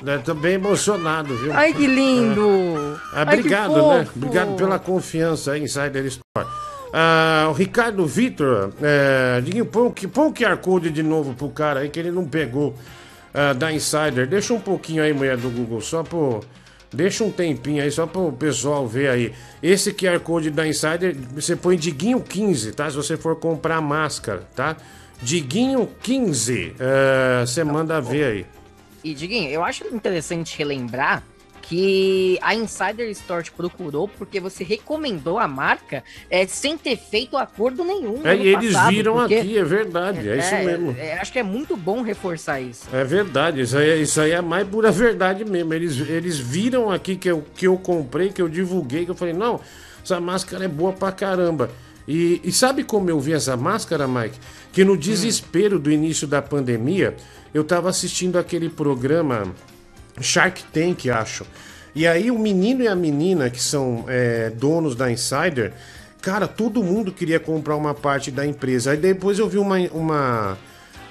Eu 0.06 0.22
tô 0.22 0.34
bem 0.34 0.54
emocionado, 0.54 1.36
viu? 1.36 1.52
Ai, 1.52 1.72
que 1.72 1.84
lindo! 1.86 2.98
Ah, 3.12 3.24
Ai, 3.26 3.38
obrigado, 3.38 3.88
né? 3.88 4.06
Obrigado 4.14 4.54
pela 4.54 4.78
confiança 4.78 5.52
aí, 5.52 5.62
Insider 5.64 6.04
Store. 6.06 6.48
Ah, 6.92 7.46
o 7.48 7.52
Ricardo 7.52 8.06
Vitor, 8.06 8.72
é, 8.80 9.40
Diguinho, 9.40 9.66
põe, 9.66 9.90
põe 9.90 10.28
o 10.28 10.32
QR 10.32 10.56
Code 10.58 10.90
de 10.90 11.02
novo 11.02 11.34
pro 11.34 11.48
cara 11.48 11.80
aí 11.80 11.88
que 11.88 11.98
ele 11.98 12.10
não 12.12 12.24
pegou 12.24 12.74
ah, 13.34 13.52
da 13.52 13.72
Insider. 13.72 14.28
Deixa 14.28 14.54
um 14.54 14.60
pouquinho 14.60 15.02
aí, 15.02 15.12
mulher 15.12 15.36
do 15.36 15.50
Google, 15.50 15.80
só 15.80 16.04
pro. 16.04 16.40
Deixa 16.92 17.24
um 17.24 17.30
tempinho 17.30 17.82
aí, 17.82 17.90
só 17.90 18.06
pro 18.06 18.30
pessoal 18.32 18.86
ver 18.86 19.08
aí. 19.08 19.32
Esse 19.62 19.92
QR 19.92 20.20
Code 20.20 20.50
da 20.50 20.66
Insider, 20.66 21.16
você 21.34 21.56
põe 21.56 21.76
Diguinho 21.76 22.20
15, 22.20 22.72
tá? 22.72 22.90
Se 22.90 22.96
você 22.96 23.16
for 23.16 23.36
comprar 23.36 23.80
máscara, 23.80 24.46
tá? 24.54 24.76
Diguinho 25.22 25.88
15, 26.02 26.74
é, 26.78 27.46
você 27.46 27.64
manda 27.64 28.00
ver 28.00 28.24
aí. 28.24 28.46
E, 29.02 29.14
Diguinho, 29.14 29.48
eu 29.50 29.64
acho 29.64 29.84
interessante 29.86 30.56
relembrar 30.58 31.22
que 31.72 32.38
a 32.42 32.54
Insider 32.54 33.08
Store 33.12 33.42
te 33.42 33.50
procurou 33.50 34.06
porque 34.06 34.38
você 34.38 34.62
recomendou 34.62 35.38
a 35.38 35.48
marca 35.48 36.04
é, 36.28 36.46
sem 36.46 36.76
ter 36.76 36.98
feito 36.98 37.34
acordo 37.34 37.82
nenhum. 37.82 38.20
É, 38.26 38.36
e 38.36 38.48
eles 38.48 38.74
passado, 38.74 38.90
viram 38.90 39.14
porque- 39.14 39.36
aqui, 39.36 39.56
é 39.56 39.64
verdade, 39.64 40.28
é, 40.28 40.36
isso 40.36 40.54
mesmo. 40.56 40.94
é, 40.98 41.14
acho 41.18 41.32
que 41.32 41.38
é 41.38 41.42
muito 41.42 41.74
bom 41.74 42.02
reforçar 42.02 42.60
isso. 42.60 42.86
É 42.92 43.02
verdade, 43.04 43.62
isso 43.62 43.78
aí, 43.78 43.88
é- 43.88 43.96
isso 43.96 44.20
aí 44.20 44.32
é 44.32 44.36
a 44.36 44.42
mais 44.42 44.68
pura 44.68 44.90
verdade 44.92 45.46
mesmo. 45.46 45.72
Eles, 45.72 45.98
eles 45.98 46.38
viram 46.38 46.90
aqui 46.90 47.16
que 47.16 47.30
eu, 47.30 47.42
que 47.56 47.66
eu 47.66 47.78
comprei, 47.78 48.28
que 48.28 48.42
eu 48.42 48.50
divulguei, 48.50 49.06
que 49.06 49.10
eu 49.10 49.14
falei, 49.14 49.32
não, 49.32 49.58
essa 50.04 50.20
máscara 50.20 50.66
é 50.66 50.68
boa 50.68 50.92
pra 50.92 51.10
caramba. 51.10 51.70
E, 52.06 52.38
e 52.44 52.52
sabe 52.52 52.84
como 52.84 53.08
eu 53.08 53.18
vi 53.18 53.32
essa 53.32 53.56
máscara, 53.56 54.06
Mike? 54.06 54.38
Que 54.74 54.84
no 54.84 54.94
desespero 54.94 55.78
do 55.78 55.90
início 55.90 56.26
da 56.26 56.42
pandemia, 56.42 57.16
eu 57.54 57.64
tava 57.64 57.88
assistindo 57.88 58.36
aquele 58.38 58.68
programa 58.68 59.54
Shark 60.20 60.64
Tank, 60.72 61.08
acho. 61.08 61.46
E 61.94 62.06
aí 62.06 62.30
o 62.30 62.38
menino 62.38 62.82
e 62.82 62.88
a 62.88 62.94
menina, 62.94 63.50
que 63.50 63.60
são 63.60 64.04
é, 64.08 64.50
donos 64.50 64.94
da 64.94 65.10
Insider, 65.10 65.72
cara, 66.20 66.48
todo 66.48 66.82
mundo 66.82 67.12
queria 67.12 67.38
comprar 67.38 67.76
uma 67.76 67.94
parte 67.94 68.30
da 68.30 68.46
empresa. 68.46 68.92
Aí 68.92 68.96
depois 68.96 69.38
eu 69.38 69.48
vi 69.48 69.58
uma, 69.58 69.78
uma, 69.90 70.58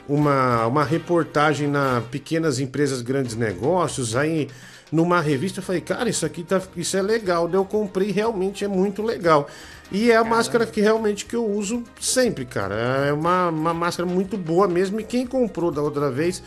uma, 0.07 0.65
uma 0.65 0.84
reportagem 0.84 1.68
na 1.68 2.02
Pequenas 2.10 2.60
Empresas 2.60 3.02
Grandes 3.02 3.36
Negócios, 3.36 4.15
aí 4.15 4.48
numa 4.91 5.22
revista 5.22 5.60
eu 5.60 5.64
falei, 5.64 5.82
cara, 5.82 6.10
isso 6.10 6.26
aqui 6.26 6.44
tá, 6.44 6.61
isso 6.76 6.98
é 6.98 7.02
legal. 7.02 7.48
Daí 7.48 7.60
eu 7.60 7.65
comprei, 7.65 8.11
realmente 8.11 8.65
é 8.65 8.68
muito 8.68 9.02
legal. 9.02 9.48
E 9.91 10.10
é 10.10 10.15
a 10.15 10.23
máscara 10.23 10.65
que 10.65 10.82
realmente 10.82 11.26
que 11.26 11.36
eu 11.36 11.45
uso 11.45 11.84
sempre, 11.99 12.45
cara. 12.45 12.76
É 13.07 13.14
uma, 13.14 13.49
uma 13.49 13.73
máscara 13.73 14.07
muito 14.07 14.38
boa 14.38 14.68
mesmo. 14.68 14.99
E 14.99 15.03
quem 15.03 15.28
comprou 15.28 15.72
da 15.72 15.82
outra 15.82 16.10
vez 16.10 16.41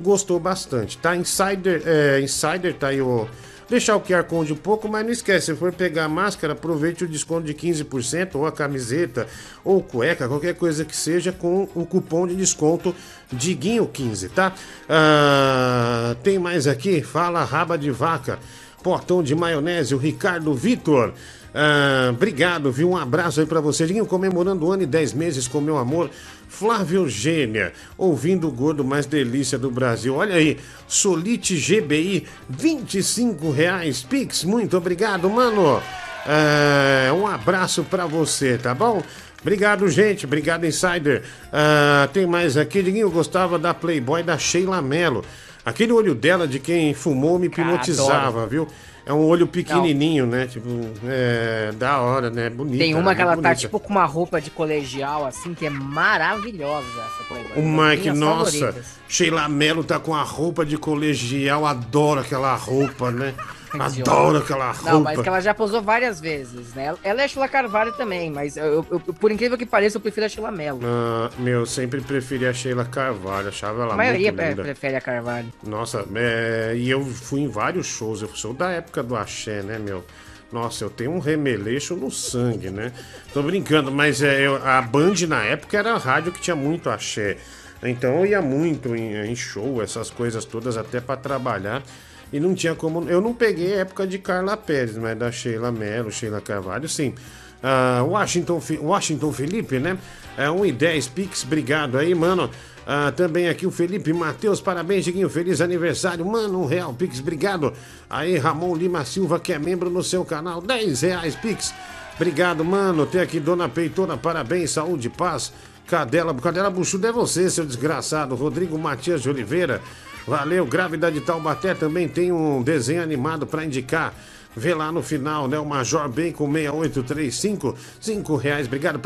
gostou 0.00 0.40
bastante, 0.40 0.98
tá? 0.98 1.16
Insider, 1.16 1.82
é, 1.84 2.20
Insider 2.20 2.74
tá 2.74 2.88
aí 2.88 3.00
o. 3.00 3.28
Deixar 3.68 3.94
o 3.94 4.00
QR 4.00 4.24
Code 4.24 4.52
um 4.52 4.56
pouco, 4.56 4.88
mas 4.88 5.04
não 5.04 5.12
esquece, 5.12 5.46
se 5.46 5.54
for 5.54 5.72
pegar 5.72 6.06
a 6.06 6.08
máscara, 6.08 6.54
aproveite 6.54 7.04
o 7.04 7.08
desconto 7.08 7.46
de 7.46 7.54
15%, 7.54 8.34
ou 8.34 8.44
a 8.44 8.50
camiseta, 8.50 9.28
ou 9.64 9.80
cueca, 9.80 10.26
qualquer 10.26 10.56
coisa 10.56 10.84
que 10.84 10.96
seja, 10.96 11.30
com 11.30 11.68
o 11.72 11.86
cupom 11.86 12.26
de 12.26 12.34
desconto 12.34 12.92
Diguinho15, 13.32 14.30
tá? 14.34 14.52
Ah, 14.88 16.16
tem 16.20 16.36
mais 16.36 16.66
aqui? 16.66 17.00
Fala 17.00 17.44
raba 17.44 17.78
de 17.78 17.92
vaca, 17.92 18.40
portão 18.82 19.22
de 19.22 19.36
maionese, 19.36 19.94
o 19.94 19.98
Ricardo 19.98 20.52
Vitor. 20.52 21.12
Ah, 21.54 22.10
obrigado, 22.10 22.72
viu? 22.72 22.90
Um 22.90 22.96
abraço 22.96 23.38
aí 23.38 23.46
pra 23.46 23.60
você. 23.60 23.86
Diguinho, 23.86 24.06
comemorando 24.06 24.66
o 24.66 24.72
ano 24.72 24.82
e 24.82 24.86
10 24.86 25.12
meses 25.12 25.46
com 25.46 25.60
meu 25.60 25.78
amor. 25.78 26.10
Flávio 26.50 27.02
Eugênia, 27.02 27.72
ouvindo 27.96 28.48
o 28.48 28.50
gordo 28.50 28.84
mais 28.84 29.06
delícia 29.06 29.56
do 29.56 29.70
Brasil. 29.70 30.16
Olha 30.16 30.34
aí, 30.34 30.58
Solite 30.86 31.54
GBI, 31.56 32.26
25 32.48 33.50
reais. 33.52 34.02
Pix, 34.02 34.44
muito 34.44 34.76
obrigado, 34.76 35.30
mano. 35.30 35.80
Ah, 36.26 37.14
um 37.14 37.26
abraço 37.26 37.84
pra 37.84 38.04
você, 38.04 38.58
tá 38.58 38.74
bom? 38.74 39.00
Obrigado, 39.40 39.88
gente. 39.88 40.26
Obrigado, 40.26 40.66
Insider. 40.66 41.22
Ah, 41.52 42.08
tem 42.12 42.26
mais 42.26 42.56
aqui. 42.56 42.82
Diguinho, 42.82 43.10
gostava 43.10 43.56
da 43.56 43.72
Playboy 43.72 44.22
da 44.24 44.36
Sheila 44.36 44.82
Mello. 44.82 45.24
Aquele 45.64 45.92
olho 45.92 46.14
dela, 46.14 46.48
de 46.48 46.58
quem 46.58 46.94
fumou, 46.94 47.38
me 47.38 47.46
hipnotizava, 47.46 48.46
viu? 48.46 48.66
É 49.04 49.12
um 49.12 49.24
olho 49.24 49.46
pequenininho, 49.46 50.26
né? 50.26 50.46
Tipo, 50.46 50.68
é 51.04 51.72
da 51.76 52.00
hora, 52.00 52.30
né? 52.30 52.48
Bonita. 52.48 52.78
Tem 52.78 52.94
uma 52.94 53.10
né? 53.10 53.14
que 53.14 53.22
ela 53.22 53.32
tá 53.32 53.36
Bonita. 53.36 53.54
tipo 53.56 53.80
com 53.80 53.90
uma 53.90 54.04
roupa 54.04 54.40
de 54.40 54.50
colegial, 54.50 55.26
assim, 55.26 55.54
que 55.54 55.66
é 55.66 55.70
maravilhosa 55.70 56.86
essa 56.86 57.24
Playboy. 57.24 57.52
O 57.56 57.60
Uma 57.66 57.90
Mike, 57.90 58.02
minhas 58.02 58.18
nossa, 58.18 58.52
favoritas. 58.52 58.86
Sheila 59.08 59.48
Mello 59.48 59.82
tá 59.82 59.98
com 59.98 60.14
a 60.14 60.22
roupa 60.22 60.64
de 60.64 60.76
colegial, 60.76 61.66
adoro 61.66 62.20
aquela 62.20 62.54
roupa, 62.54 63.10
né? 63.10 63.34
Adoro 63.78 64.38
aquela 64.38 64.72
roupa. 64.72 64.90
Não, 64.90 65.00
mas 65.02 65.20
que 65.20 65.28
ela 65.28 65.40
já 65.40 65.54
posou 65.54 65.80
várias 65.82 66.20
vezes, 66.20 66.74
né? 66.74 66.94
Ela 67.04 67.22
é 67.22 67.28
Sheila 67.28 67.48
Carvalho 67.48 67.92
também, 67.92 68.30
mas 68.30 68.56
eu, 68.56 68.84
eu- 68.90 69.00
por 69.00 69.30
incrível 69.30 69.56
que 69.56 69.66
pareça, 69.66 69.96
eu 69.96 70.00
prefiro 70.00 70.26
a 70.26 70.28
Sheila 70.28 70.50
Mello. 70.50 70.80
Ah, 70.84 71.30
meu, 71.38 71.64
sempre 71.66 72.00
preferi 72.00 72.46
a 72.46 72.52
Sheila 72.52 72.84
Carvalho, 72.84 73.48
achava 73.48 73.82
ela 73.82 73.94
a 73.94 73.96
maioria 73.96 74.32
muito 74.32 74.44
linda. 74.48 74.62
prefere 74.62 74.96
a 74.96 75.00
Carvalho. 75.00 75.48
Nossa, 75.62 76.04
é, 76.14 76.74
e 76.76 76.90
eu 76.90 77.04
fui 77.04 77.40
em 77.40 77.48
vários 77.48 77.86
shows, 77.86 78.22
eu 78.22 78.28
sou 78.34 78.52
da 78.52 78.70
época 78.70 79.02
do 79.02 79.14
axé, 79.16 79.62
né, 79.62 79.78
meu? 79.78 80.04
Nossa, 80.52 80.82
eu 80.84 80.90
tenho 80.90 81.12
um 81.12 81.20
remeleixo 81.20 81.94
no 81.94 82.10
sangue, 82.10 82.70
né? 82.70 82.92
Tô 83.32 83.40
brincando, 83.42 83.92
mas 83.92 84.20
é, 84.20 84.44
eu- 84.46 84.56
a 84.66 84.82
Band 84.82 85.14
na 85.28 85.44
época 85.44 85.78
era 85.78 85.92
a 85.92 85.98
rádio 85.98 86.32
que 86.32 86.40
tinha 86.40 86.56
muito 86.56 86.90
axé. 86.90 87.36
Então 87.82 88.18
eu 88.18 88.26
ia 88.26 88.42
muito 88.42 88.94
em, 88.96 89.14
em 89.30 89.34
show, 89.36 89.80
essas 89.80 90.10
coisas 90.10 90.44
todas, 90.44 90.76
até 90.76 91.00
pra 91.00 91.16
trabalhar. 91.16 91.82
E 92.32 92.38
não 92.38 92.54
tinha 92.54 92.74
como. 92.74 93.08
Eu 93.08 93.20
não 93.20 93.34
peguei 93.34 93.74
a 93.74 93.78
época 93.78 94.06
de 94.06 94.18
Carla 94.18 94.56
Pérez, 94.56 94.96
mas 94.96 95.18
da 95.18 95.32
Sheila 95.32 95.72
Mello, 95.72 96.10
Sheila 96.10 96.40
Carvalho, 96.40 96.88
sim. 96.88 97.14
Ah, 97.62 98.04
Washington, 98.06 98.60
Washington 98.80 99.32
Felipe, 99.32 99.78
né? 99.78 99.98
É 100.36 100.50
1 100.50 100.66
e 100.66 100.72
10 100.72 101.08
Pix, 101.08 101.44
obrigado 101.44 101.98
aí, 101.98 102.14
mano. 102.14 102.50
Ah, 102.86 103.12
também 103.12 103.48
aqui 103.48 103.66
o 103.66 103.70
Felipe 103.70 104.12
Matheus, 104.12 104.60
parabéns, 104.60 105.04
Diguinho, 105.04 105.28
feliz 105.28 105.60
aniversário, 105.60 106.24
mano, 106.24 106.62
um 106.62 106.66
real 106.66 106.94
Pix, 106.94 107.20
obrigado. 107.20 107.72
Aí, 108.08 108.38
Ramon 108.38 108.74
Lima 108.74 109.04
Silva, 109.04 109.38
que 109.38 109.52
é 109.52 109.58
membro 109.58 109.90
no 109.90 110.02
seu 110.02 110.24
canal, 110.24 110.62
10 110.62 111.02
reais 111.02 111.36
Pix, 111.36 111.74
obrigado, 112.16 112.64
mano. 112.64 113.06
Tem 113.06 113.20
aqui 113.20 113.38
Dona 113.38 113.68
Peitora, 113.68 114.16
parabéns, 114.16 114.70
saúde, 114.70 115.10
paz. 115.10 115.52
Cadela, 115.86 116.32
Cadela 116.34 116.70
Buchuda 116.70 117.08
é 117.08 117.12
você, 117.12 117.50
seu 117.50 117.66
desgraçado. 117.66 118.36
Rodrigo 118.36 118.78
Matias 118.78 119.22
de 119.22 119.28
Oliveira, 119.28 119.82
valeu. 120.30 120.64
Grávida 120.64 121.10
de 121.10 121.20
Taubaté 121.20 121.74
também 121.74 122.06
tem 122.06 122.30
um 122.30 122.62
desenho 122.62 123.02
animado 123.02 123.48
pra 123.48 123.64
indicar. 123.64 124.14
Vê 124.56 124.72
lá 124.72 124.92
no 124.92 125.02
final, 125.02 125.48
né? 125.48 125.58
O 125.58 125.64
Major 125.64 126.08
Bacon 126.08 126.50
6835, 126.50 127.76
5 128.00 128.36
reais. 128.36 128.66
Obrigado, 128.68 129.00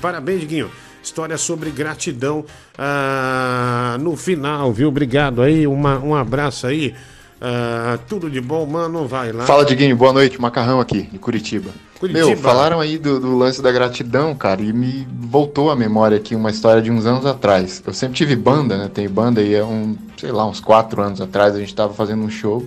parabéns, 0.00 0.44
Guinho. 0.44 0.70
História 1.02 1.36
sobre 1.36 1.70
gratidão 1.70 2.44
ah, 2.78 3.98
no 4.00 4.16
final, 4.16 4.72
viu? 4.72 4.88
Obrigado 4.88 5.42
aí, 5.42 5.66
uma, 5.66 5.98
um 5.98 6.14
abraço 6.14 6.66
aí. 6.66 6.94
Ah, 7.40 7.98
tudo 8.06 8.30
de 8.30 8.40
bom, 8.40 8.66
mano. 8.66 9.06
Vai 9.06 9.32
lá. 9.32 9.46
Fala, 9.46 9.64
Diguinho, 9.64 9.96
boa 9.96 10.12
noite, 10.12 10.40
Macarrão 10.40 10.78
aqui, 10.78 11.02
de 11.02 11.18
Curitiba. 11.18 11.70
Curitiba. 11.98 12.26
Meu, 12.26 12.36
falaram 12.36 12.80
aí 12.80 12.98
do, 12.98 13.18
do 13.18 13.36
lance 13.36 13.62
da 13.62 13.72
gratidão, 13.72 14.34
cara, 14.34 14.60
e 14.60 14.72
me 14.72 15.06
voltou 15.10 15.70
à 15.70 15.76
memória 15.76 16.18
aqui 16.18 16.34
uma 16.34 16.50
história 16.50 16.82
de 16.82 16.90
uns 16.90 17.06
anos 17.06 17.24
atrás. 17.24 17.82
Eu 17.86 17.94
sempre 17.94 18.16
tive 18.16 18.36
banda, 18.36 18.76
né? 18.76 18.90
Tenho 18.92 19.08
banda 19.08 19.40
e 19.40 19.54
é 19.54 19.64
um, 19.64 19.96
sei 20.18 20.32
lá, 20.32 20.46
uns 20.46 20.60
quatro 20.60 21.00
anos 21.00 21.20
atrás 21.20 21.54
a 21.54 21.58
gente 21.58 21.74
tava 21.74 21.94
fazendo 21.94 22.22
um 22.22 22.30
show 22.30 22.66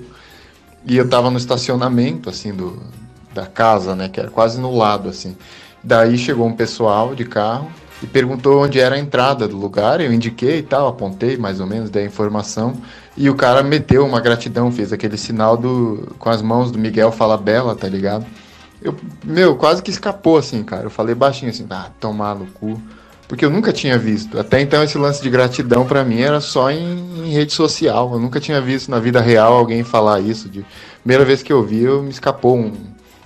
e 0.86 0.98
eu 0.98 1.08
tava 1.08 1.30
no 1.30 1.38
estacionamento, 1.38 2.30
assim, 2.30 2.52
do, 2.52 2.82
da 3.34 3.46
casa, 3.46 3.96
né? 3.96 4.10
Que 4.10 4.20
era 4.20 4.30
quase 4.30 4.60
no 4.60 4.76
lado, 4.76 5.08
assim. 5.08 5.36
Daí 5.84 6.18
chegou 6.18 6.48
um 6.48 6.54
pessoal 6.54 7.14
de 7.14 7.26
carro 7.26 7.70
e 8.02 8.08
perguntou 8.08 8.64
onde 8.64 8.80
era 8.80 8.96
a 8.96 9.00
entrada 9.00 9.48
do 9.48 9.56
lugar. 9.58 10.02
Eu 10.02 10.12
indiquei 10.12 10.60
e 10.60 10.64
tal, 10.64 10.88
apontei 10.88 11.38
mais 11.38 11.60
ou 11.60 11.68
menos, 11.68 11.90
dei 11.90 12.04
a 12.04 12.08
informação. 12.08 12.76
E 13.16 13.30
o 13.30 13.36
cara 13.36 13.62
meteu 13.62 14.06
uma 14.06 14.20
gratidão, 14.20 14.72
fez 14.72 14.92
aquele 14.92 15.18
sinal 15.18 15.56
do 15.56 16.16
com 16.18 16.30
as 16.30 16.42
mãos 16.42 16.72
do 16.72 16.80
Miguel 16.80 17.12
Fala 17.12 17.38
Bela, 17.38 17.76
tá 17.76 17.88
ligado? 17.88 18.26
Eu, 18.82 18.96
meu, 19.24 19.56
quase 19.56 19.82
que 19.82 19.92
escapou 19.92 20.38
assim, 20.38 20.64
cara. 20.64 20.84
Eu 20.84 20.90
falei 20.90 21.16
baixinho 21.16 21.52
assim, 21.52 21.66
ah, 21.70 21.90
tomar 22.00 22.36
no 22.36 22.48
cu. 22.48 22.82
Porque 23.28 23.46
eu 23.46 23.50
nunca 23.50 23.72
tinha 23.72 23.98
visto. 23.98 24.38
Até 24.38 24.60
então 24.62 24.84
esse 24.84 24.98
lance 24.98 25.22
de 25.22 25.30
gratidão 25.30 25.86
pra 25.86 26.04
mim 26.04 26.20
era 26.20 26.42
só 26.42 26.70
em, 26.70 27.26
em 27.26 27.32
rede 27.32 27.54
social. 27.54 28.12
Eu 28.14 28.20
nunca 28.20 28.40
tinha 28.40 28.60
visto 28.60 28.92
na 28.92 29.00
vida 29.00 29.22
real 29.22 29.54
alguém 29.54 29.84
falar 29.84 30.20
isso. 30.20 30.50
De... 30.50 30.66
Primeira 31.02 31.24
vez 31.24 31.42
que 31.42 31.54
eu 31.54 31.64
vi, 31.64 31.84
eu 31.84 32.04
me 32.04 32.10
escapou 32.10 32.58
um, 32.58 32.74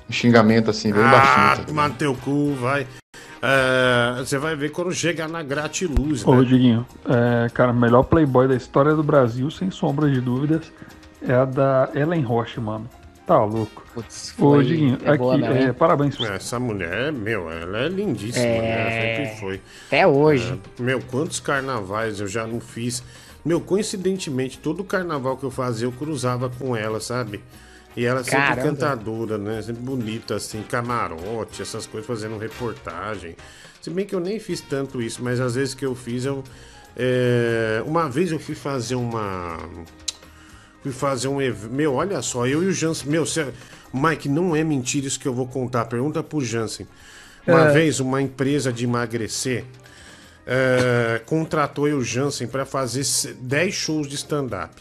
um 0.10 0.12
xingamento 0.12 0.70
assim, 0.70 0.94
bem 0.94 1.02
baixinho. 1.02 1.46
Ah, 1.48 1.56
tá 1.58 1.64
tomar 1.64 1.90
no 1.90 1.96
teu 1.96 2.16
cu, 2.16 2.54
vai. 2.56 2.86
É, 3.42 4.16
Você 4.20 4.38
vai 4.38 4.56
ver 4.56 4.72
quando 4.72 4.92
chega 4.94 5.28
na 5.28 5.44
gratiluz, 5.44 6.26
Ô, 6.26 6.36
né? 6.36 6.44
Diguinho, 6.46 6.86
é, 7.08 7.50
cara, 7.50 7.72
o 7.72 7.76
melhor 7.76 8.04
Playboy 8.04 8.48
da 8.48 8.56
história 8.56 8.96
do 8.96 9.04
Brasil, 9.04 9.50
sem 9.52 9.70
sombra 9.72 10.10
de 10.10 10.20
dúvidas, 10.20 10.72
é 11.22 11.34
a 11.34 11.46
da 11.46 11.90
Ellen 11.94 12.22
Roche, 12.22 12.60
mano. 12.60 12.90
Tá 13.26 13.44
louco. 13.44 13.84
Ô, 13.96 14.02
foi- 14.10 14.64
Diguinho, 14.66 14.98
é 15.04 15.18
boa 15.18 15.36
aqui, 15.36 15.44
hein? 15.46 15.68
é, 15.68 15.74
parabéns. 15.74 16.20
Essa 16.22 16.60
mulher, 16.60 17.12
meu, 17.12 17.52
ela 17.52 17.80
é 17.80 17.88
lindíssima, 17.90 18.46
É. 18.46 18.62
né? 18.62 19.18
Sempre 19.26 19.40
foi. 19.40 19.62
Até 19.88 20.08
hoje. 20.08 20.60
É, 20.80 20.82
meu, 20.82 21.02
quantos 21.02 21.40
carnavais 21.40 22.20
eu 22.20 22.28
já 22.28 22.48
não 22.48 22.60
fiz. 22.62 23.04
Meu, 23.46 23.60
coincidentemente, 23.62 24.58
todo 24.58 24.84
carnaval 24.84 25.38
que 25.38 25.44
eu 25.44 25.52
fazia, 25.52 25.88
eu 25.88 25.92
cruzava 25.92 26.50
com 26.50 26.76
ela, 26.76 27.00
sabe? 27.00 27.42
E 27.98 28.06
ela 28.06 28.24
sempre 28.24 28.38
Caramba. 28.38 28.62
cantadora, 28.62 29.38
né? 29.40 29.62
Sempre 29.62 29.82
bonita, 29.82 30.36
assim, 30.36 30.62
camarote, 30.62 31.62
essas 31.62 31.86
coisas, 31.88 32.06
fazendo 32.08 32.38
reportagem. 32.38 33.36
Se 33.82 33.90
bem 33.90 34.06
que 34.06 34.14
eu 34.14 34.20
nem 34.20 34.40
fiz 34.40 34.62
tanto 34.62 35.02
isso, 35.02 35.24
mas 35.24 35.40
às 35.40 35.56
vezes 35.56 35.74
que 35.74 35.86
eu 35.86 35.96
fiz, 35.96 36.24
eu. 36.24 36.44
é, 36.96 37.82
Uma 37.86 38.08
vez 38.08 38.32
eu 38.32 38.40
fui 38.40 38.54
fazer 38.56 38.96
uma. 38.96 39.58
Fui 40.84 40.92
fazer 40.92 41.28
um 41.28 41.42
evento. 41.42 41.74
Meu, 41.74 41.96
olha 41.96 42.22
só, 42.22 42.46
eu 42.46 42.62
e 42.64 42.68
o 42.68 42.72
Jansen. 42.72 43.10
Meu, 43.10 43.26
cê... 43.26 43.48
Mike, 43.94 44.30
não 44.30 44.56
é 44.56 44.64
mentira 44.64 45.08
isso 45.08 45.20
que 45.20 45.28
eu 45.28 45.34
vou 45.34 45.48
contar. 45.48 45.86
Pergunta 45.86 46.22
pro 46.22 46.40
Jansen. 46.40 46.88
Uma 47.48 47.70
É. 47.70 47.72
vez, 47.74 48.00
uma 48.00 48.22
empresa 48.22 48.72
de 48.72 48.84
emagrecer 48.84 49.64
é, 50.46 51.20
contratou 51.26 51.88
eu 51.88 51.98
e 51.98 52.02
o 52.02 52.04
Jansen 52.04 52.48
pra 52.48 52.66
fazer 52.66 53.04
se- 53.04 53.34
10 53.34 53.74
shows 53.74 54.08
de 54.08 54.16
stand-up. 54.16 54.76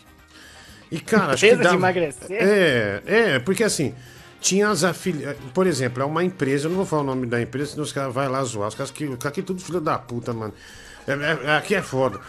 E, 0.90 1.00
cara, 1.00 1.32
acho 1.32 1.40
que 1.44 1.52
Empresa 1.52 1.70
de 1.70 1.76
emagrecer? 1.76 2.26
É, 2.30 3.02
é, 3.06 3.38
porque 3.38 3.64
assim, 3.64 3.94
tinha 4.40 4.68
as 4.68 4.84
afiliadas. 4.84 5.38
Por 5.52 5.66
exemplo, 5.66 6.02
é 6.02 6.06
uma 6.06 6.22
empresa, 6.22 6.66
eu 6.66 6.70
não 6.70 6.76
vou 6.76 6.86
falar 6.86 7.02
o 7.02 7.06
nome 7.06 7.26
da 7.26 7.40
empresa, 7.40 7.72
senão 7.72 7.84
os 7.84 7.92
caras 7.92 8.14
vão 8.14 8.30
lá 8.30 8.42
zoar. 8.44 8.68
Os 8.68 8.74
caras 8.74 8.90
que, 8.90 9.08
aqui 9.24 9.40
é 9.40 9.42
tudo 9.42 9.60
filho 9.60 9.80
da 9.80 9.98
puta, 9.98 10.32
mano. 10.32 10.54
É, 11.06 11.12
é- 11.12 11.56
aqui 11.56 11.74
é 11.74 11.82
foda. 11.82 12.20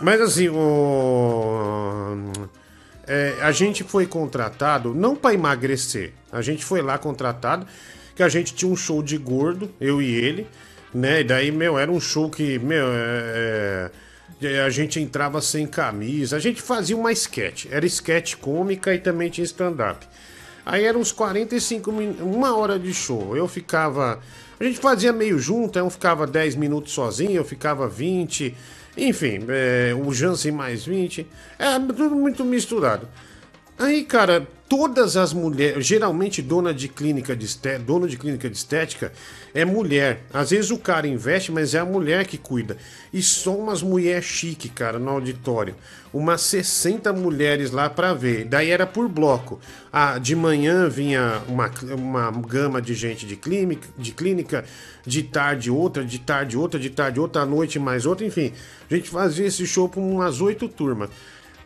Mas 0.00 0.20
assim, 0.20 0.48
o. 0.48 2.32
é, 3.06 3.34
a 3.40 3.50
gente 3.50 3.82
foi 3.82 4.06
contratado 4.06 4.94
não 4.94 5.16
pra 5.16 5.32
emagrecer. 5.34 6.12
A 6.30 6.42
gente 6.42 6.64
foi 6.64 6.82
lá 6.82 6.98
contratado, 6.98 7.66
que 8.14 8.22
a 8.22 8.28
gente 8.28 8.54
tinha 8.54 8.70
um 8.70 8.76
show 8.76 9.02
de 9.02 9.16
gordo, 9.16 9.70
eu 9.80 10.02
e 10.02 10.14
ele, 10.14 10.46
né? 10.92 11.20
E 11.20 11.24
daí, 11.24 11.50
meu, 11.50 11.78
era 11.78 11.90
um 11.90 12.00
show 12.00 12.30
que, 12.30 12.58
meu, 12.58 12.86
é, 12.88 12.90
é, 12.94 13.90
a 14.64 14.70
gente 14.70 15.00
entrava 15.00 15.40
sem 15.40 15.66
camisa, 15.66 16.36
a 16.36 16.38
gente 16.38 16.60
fazia 16.60 16.96
uma 16.96 17.10
sketch. 17.12 17.66
Era 17.70 17.86
sketch 17.86 18.36
cômica 18.36 18.94
e 18.94 18.98
também 18.98 19.30
tinha 19.30 19.44
stand-up. 19.44 20.06
Aí 20.64 20.84
eram 20.84 21.00
uns 21.00 21.12
45 21.12 21.92
minutos, 21.92 22.22
uma 22.22 22.56
hora 22.56 22.78
de 22.78 22.92
show. 22.92 23.36
Eu 23.36 23.46
ficava. 23.46 24.20
A 24.58 24.64
gente 24.64 24.78
fazia 24.80 25.12
meio 25.12 25.38
junto, 25.38 25.78
eu 25.78 25.88
ficava 25.88 26.26
10 26.26 26.56
minutos 26.56 26.92
sozinho, 26.92 27.36
eu 27.36 27.44
ficava 27.44 27.88
20. 27.88 28.54
Enfim, 28.96 29.44
é, 29.48 29.94
o 29.94 30.12
Jansen 30.12 30.52
mais 30.52 30.84
20. 30.84 31.26
É 31.58 31.78
tudo 31.78 32.16
muito 32.16 32.44
misturado. 32.44 33.08
Aí, 33.78 34.04
cara, 34.04 34.46
todas 34.68 35.18
as 35.18 35.34
mulheres, 35.34 35.86
geralmente 35.86 36.40
dona 36.40 36.72
de 36.72 36.88
clínica 36.88 37.36
de 37.36 37.44
estética, 37.44 37.84
dono 37.84 38.08
de 38.08 38.16
clínica 38.16 38.48
de 38.48 38.56
estética 38.56 39.12
é 39.52 39.66
mulher. 39.66 40.22
Às 40.32 40.50
vezes 40.50 40.70
o 40.70 40.78
cara 40.78 41.06
investe, 41.06 41.52
mas 41.52 41.74
é 41.74 41.78
a 41.78 41.84
mulher 41.84 42.26
que 42.26 42.38
cuida. 42.38 42.78
E 43.12 43.22
só 43.22 43.54
umas 43.54 43.82
mulheres 43.82 44.24
chique, 44.24 44.70
cara, 44.70 44.98
no 44.98 45.10
auditório. 45.10 45.74
Umas 46.10 46.40
60 46.40 47.12
mulheres 47.12 47.70
lá 47.70 47.90
pra 47.90 48.14
ver. 48.14 48.46
Daí 48.46 48.70
era 48.70 48.86
por 48.86 49.08
bloco. 49.08 49.60
Ah, 49.92 50.18
de 50.18 50.34
manhã 50.34 50.88
vinha 50.88 51.42
uma, 51.46 51.70
uma 51.94 52.30
gama 52.30 52.80
de 52.80 52.94
gente 52.94 53.26
de 53.26 53.36
clínica, 53.36 53.86
de 53.98 54.12
clínica, 54.12 54.64
de 55.06 55.22
tarde 55.22 55.70
outra, 55.70 56.02
de 56.02 56.18
tarde 56.18 56.56
outra, 56.56 56.80
de 56.80 56.88
tarde 56.88 57.20
outra, 57.20 57.42
à 57.42 57.46
noite 57.46 57.78
mais 57.78 58.06
outra, 58.06 58.26
enfim. 58.26 58.52
A 58.90 58.94
gente 58.94 59.10
fazia 59.10 59.46
esse 59.46 59.66
show 59.66 59.86
por 59.86 60.00
umas 60.00 60.40
oito 60.40 60.66
turmas. 60.66 61.10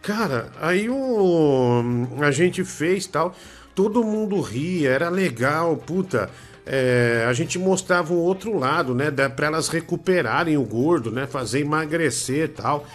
Cara, 0.03 0.49
aí 0.61 0.89
o, 0.89 1.83
a 2.21 2.31
gente 2.31 2.65
fez 2.65 3.07
tal, 3.07 3.35
todo 3.75 4.03
mundo 4.03 4.41
ria, 4.41 4.91
era 4.91 5.09
legal, 5.11 5.77
puta. 5.77 6.31
é, 6.67 7.27
a 7.29 7.33
gente 7.35 7.59
mostrava 7.59 8.13
o 8.13 8.19
outro 8.19 8.59
lado, 8.59 8.95
né? 8.95 9.11
Pra 9.11 9.49
elas 9.49 9.69
recuperarem 9.69 10.57
o 10.57 10.63
gordo, 10.63 11.11
né? 11.11 11.27
Fazer 11.27 11.61
emagrecer 11.61 12.45
e 12.45 12.49
tal. 12.49 12.87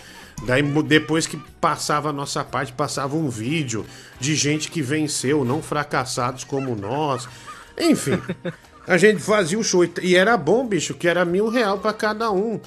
Daí 0.46 0.62
depois 0.84 1.26
que 1.28 1.38
passava 1.62 2.10
a 2.10 2.14
nossa 2.14 2.44
parte, 2.44 2.74
passava 2.74 3.16
um 3.16 3.30
vídeo 3.30 3.86
de 4.20 4.36
gente 4.36 4.70
que 4.70 4.82
venceu, 4.82 5.46
não 5.46 5.62
fracassados 5.62 6.44
como 6.44 6.76
nós. 6.76 7.30
Enfim, 7.78 8.20
a 8.88 8.98
gente 8.98 9.22
fazia 9.22 9.60
o 9.60 9.64
show. 9.64 9.86
e- 10.02 10.16
era 10.16 10.36
bom, 10.36 10.66
bicho, 10.68 10.94
que 10.96 11.08
era 11.08 11.24
mil 11.24 11.50
real 11.50 11.78
pra 11.78 11.94
cada 11.94 12.32
um. 12.32 12.60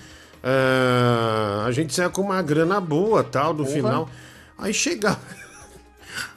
Ah, 0.42 1.64
a 1.66 1.72
gente 1.72 1.92
saia 1.92 2.08
com 2.08 2.22
uma 2.22 2.40
grana 2.40 2.80
boa 2.80 3.22
tal, 3.24 3.52
do 3.52 3.64
Porra. 3.64 3.74
final. 3.76 4.10
Aí 4.58 4.74
chegava. 4.74 5.20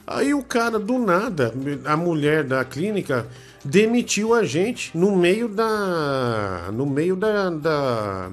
Aí 0.06 0.32
o 0.32 0.42
cara, 0.42 0.78
do 0.78 0.98
nada, 0.98 1.52
a 1.84 1.96
mulher 1.96 2.44
da 2.44 2.64
clínica 2.64 3.26
demitiu 3.64 4.34
a 4.34 4.44
gente 4.44 4.96
no 4.96 5.16
meio 5.16 5.48
da. 5.48 6.70
No 6.72 6.86
meio 6.86 7.16
da. 7.16 7.50
da, 7.50 8.30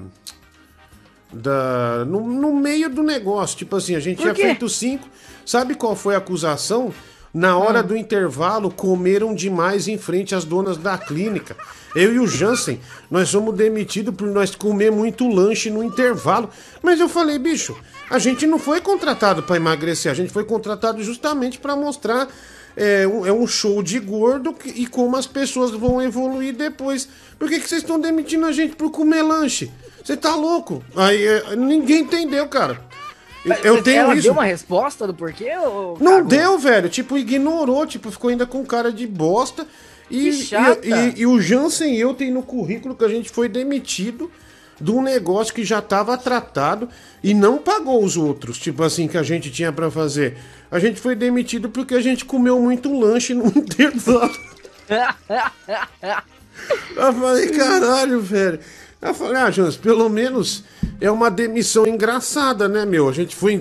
da 1.32 2.04
no, 2.06 2.20
no 2.20 2.54
meio 2.54 2.88
do 2.88 3.02
negócio. 3.02 3.58
Tipo 3.58 3.76
assim, 3.76 3.96
a 3.96 4.00
gente 4.00 4.20
tinha 4.20 4.34
feito 4.34 4.68
cinco. 4.68 5.08
Sabe 5.44 5.74
qual 5.74 5.96
foi 5.96 6.14
a 6.14 6.18
acusação? 6.18 6.92
Na 7.32 7.56
hora 7.56 7.80
do 7.80 7.96
intervalo, 7.96 8.72
comeram 8.72 9.32
demais 9.32 9.86
em 9.86 9.96
frente 9.96 10.34
às 10.34 10.44
donas 10.44 10.76
da 10.76 10.98
clínica. 10.98 11.56
Eu 11.94 12.12
e 12.12 12.18
o 12.18 12.26
Jansen, 12.26 12.80
nós 13.08 13.28
somos 13.28 13.54
demitidos 13.54 14.12
por 14.14 14.26
nós 14.26 14.54
comer 14.56 14.90
muito 14.90 15.28
lanche 15.28 15.70
no 15.70 15.82
intervalo. 15.82 16.50
Mas 16.82 16.98
eu 16.98 17.08
falei, 17.08 17.38
bicho, 17.38 17.76
a 18.10 18.18
gente 18.18 18.46
não 18.46 18.58
foi 18.58 18.80
contratado 18.80 19.42
para 19.42 19.56
emagrecer, 19.56 20.10
a 20.10 20.14
gente 20.14 20.32
foi 20.32 20.44
contratado 20.44 21.02
justamente 21.02 21.58
para 21.58 21.74
mostrar 21.76 22.28
é, 22.76 23.06
um, 23.06 23.26
é 23.26 23.32
um 23.32 23.46
show 23.46 23.82
de 23.82 23.98
gordo 23.98 24.52
que- 24.52 24.68
e 24.70 24.86
como 24.86 25.16
as 25.16 25.26
pessoas 25.26 25.70
vão 25.72 26.00
evoluir 26.02 26.54
depois. 26.54 27.08
Por 27.38 27.48
que, 27.48 27.58
que 27.58 27.68
vocês 27.68 27.82
estão 27.82 27.98
demitindo 28.00 28.46
a 28.46 28.52
gente 28.52 28.76
por 28.76 28.90
comer 28.90 29.22
lanche? 29.22 29.70
Você 30.04 30.16
tá 30.16 30.34
louco? 30.36 30.82
Aí 30.96 31.26
é, 31.26 31.56
ninguém 31.56 32.00
entendeu, 32.02 32.46
cara. 32.48 32.80
Eu, 33.44 33.54
eu 33.76 33.82
tenho 33.82 34.02
Ela 34.02 34.14
isso. 34.14 34.22
deu 34.24 34.32
uma 34.32 34.44
resposta 34.44 35.06
do 35.06 35.14
porquê? 35.14 35.50
Ou 35.64 35.96
Não 36.00 36.22
deu, 36.24 36.58
velho. 36.58 36.88
Tipo, 36.88 37.16
ignorou. 37.18 37.86
Tipo, 37.86 38.10
ficou 38.10 38.30
ainda 38.30 38.46
com 38.46 38.64
cara 38.64 38.92
de 38.92 39.06
bosta. 39.06 39.66
E, 40.10 40.24
Que 40.30 40.32
chata. 40.44 40.86
e, 40.86 40.90
e- 40.92 41.20
e 41.22 41.26
o 41.26 41.40
Jansen 41.40 41.94
e 41.96 42.00
eu 42.00 42.12
tem 42.14 42.30
no 42.30 42.42
currículo 42.42 42.94
que 42.94 43.04
a 43.04 43.08
gente 43.08 43.30
foi 43.30 43.48
demitido 43.48 44.30
de 44.80 44.90
um 44.90 45.02
negócio 45.02 45.52
que 45.52 45.64
já 45.64 45.80
estava 45.80 46.16
tratado 46.16 46.88
e 47.22 47.34
não 47.34 47.58
pagou 47.58 48.02
os 48.02 48.16
outros. 48.16 48.58
Tipo 48.58 48.82
assim, 48.82 49.06
que 49.06 49.18
a 49.18 49.22
gente 49.22 49.50
tinha 49.50 49.72
pra 49.72 49.90
fazer. 49.90 50.36
A 50.70 50.78
gente 50.78 51.00
foi 51.00 51.14
demitido 51.14 51.68
porque 51.68 51.94
a 51.94 52.00
gente 52.00 52.24
comeu 52.24 52.60
muito 52.60 52.98
lanche 52.98 53.34
no 53.34 53.46
intervalo. 53.56 54.34
Eu 56.96 57.12
falei, 57.12 57.48
caralho, 57.48 58.20
velho. 58.20 58.60
Eu 59.00 59.14
falei, 59.14 59.36
ah, 59.36 59.50
Jans, 59.50 59.76
pelo 59.76 60.08
menos 60.08 60.64
é 61.00 61.10
uma 61.10 61.30
demissão 61.30 61.86
engraçada, 61.86 62.68
né, 62.68 62.84
meu? 62.84 63.08
A 63.08 63.12
gente 63.12 63.34
foi, 63.34 63.60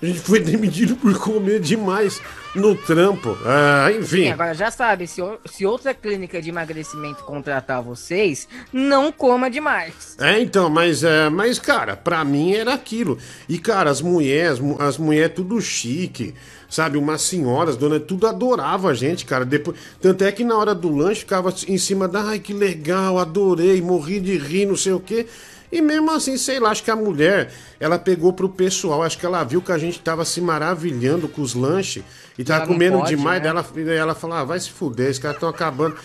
a 0.00 0.06
gente 0.06 0.20
foi 0.20 0.38
demitido 0.38 0.96
por 0.96 1.18
comer 1.18 1.60
demais 1.60 2.20
no 2.56 2.74
trampo. 2.74 3.36
Ah, 3.44 3.88
Sim, 3.92 3.98
enfim. 4.00 4.28
agora 4.30 4.54
já 4.54 4.70
sabe, 4.70 5.06
se, 5.06 5.20
o- 5.22 5.38
se 5.44 5.64
outra 5.64 5.94
clínica 5.94 6.40
de 6.42 6.48
emagrecimento 6.48 7.22
contratar 7.24 7.82
vocês, 7.82 8.48
não 8.72 9.12
coma 9.12 9.48
demais. 9.50 10.16
É, 10.18 10.40
então, 10.40 10.68
mas, 10.68 11.04
é, 11.04 11.28
mas, 11.30 11.58
cara, 11.58 11.96
pra 11.96 12.24
mim 12.24 12.52
era 12.54 12.74
aquilo. 12.74 13.18
E, 13.48 13.58
cara, 13.58 13.90
as 13.90 14.00
mulheres, 14.00 14.58
mu- 14.58 14.76
as 14.80 14.98
mulheres 14.98 15.34
tudo 15.36 15.60
chique, 15.60 16.34
sabe? 16.68 16.98
Umas 16.98 17.22
senhoras, 17.22 17.76
dona, 17.76 18.00
tudo 18.00 18.26
adorava 18.26 18.88
a 18.88 18.94
gente, 18.94 19.24
cara. 19.24 19.44
Depois, 19.44 19.76
tanto 20.00 20.24
é 20.24 20.32
que 20.32 20.42
na 20.44 20.56
hora 20.56 20.74
do 20.74 20.90
lanche 20.94 21.20
ficava 21.20 21.54
em 21.68 21.78
cima 21.78 22.08
da, 22.08 22.22
ai, 22.30 22.38
que 22.38 22.52
legal, 22.52 23.18
adorei, 23.18 23.80
morri 23.82 24.18
de 24.18 24.36
rir, 24.36 24.66
não 24.66 24.76
sei 24.76 24.92
o 24.92 25.00
quê. 25.00 25.26
E 25.70 25.80
mesmo 25.80 26.10
assim, 26.10 26.36
sei 26.36 26.60
lá, 26.60 26.70
acho 26.70 26.82
que 26.82 26.90
a 26.90 26.96
mulher, 26.96 27.52
ela 27.80 27.98
pegou 27.98 28.32
pro 28.32 28.48
pessoal, 28.48 29.02
acho 29.02 29.18
que 29.18 29.26
ela 29.26 29.42
viu 29.44 29.60
que 29.60 29.72
a 29.72 29.78
gente 29.78 29.98
tava 30.00 30.24
se 30.24 30.40
maravilhando 30.40 31.28
com 31.28 31.42
os 31.42 31.54
lanches 31.54 32.04
e 32.38 32.44
tava 32.44 32.66
comendo 32.66 32.98
pode, 32.98 33.10
demais, 33.16 33.42
né? 33.42 33.52
daí 33.52 33.84
ela, 33.84 33.92
ela 33.94 34.14
falou, 34.14 34.36
ah, 34.36 34.44
vai 34.44 34.60
se 34.60 34.70
fuder, 34.70 35.06
esses 35.10 35.18
caras 35.20 35.36
estão 35.36 35.48
acabando. 35.48 35.96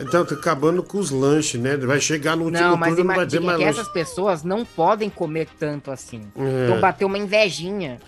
Então, 0.00 0.24
tá 0.24 0.34
acabando 0.34 0.80
com 0.82 0.98
os 0.98 1.10
lanches, 1.10 1.60
né? 1.60 1.76
Vai 1.76 2.00
chegar 2.00 2.36
no 2.36 2.44
último 2.44 2.62
Não, 2.62 2.76
mas 2.76 2.94
turno, 2.94 3.04
não 3.08 3.16
vai 3.16 3.26
dizer 3.26 3.38
imagina 3.38 3.46
mais 3.46 3.58
que 3.58 3.64
lanche. 3.66 3.80
essas 3.80 3.92
pessoas 3.92 4.44
não 4.44 4.64
podem 4.64 5.10
comer 5.10 5.48
tanto 5.58 5.90
assim. 5.90 6.22
É. 6.36 6.66
Então 6.66 6.80
bateu 6.80 7.08
uma 7.08 7.18
invejinha. 7.18 7.98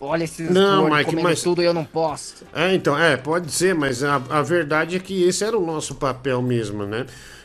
Olha 0.00 0.24
esses 0.24 0.48
Não, 0.48 0.88
Mike, 0.88 1.04
comendo 1.04 1.28
mas- 1.28 1.42
tudo 1.42 1.60
e 1.60 1.66
eu 1.66 1.74
não 1.74 1.84
posso. 1.84 2.36
É, 2.54 2.72
então, 2.74 2.98
é, 2.98 3.18
pode 3.18 3.52
ser, 3.52 3.74
mas 3.74 4.02
a, 4.02 4.22
a 4.30 4.40
verdade 4.40 4.96
é 4.96 4.98
que 4.98 5.22
esse 5.24 5.44
era 5.44 5.58
o 5.58 5.66
nosso 5.66 5.94
papel 5.96 6.40
mesmo, 6.40 6.86
né? 6.86 7.04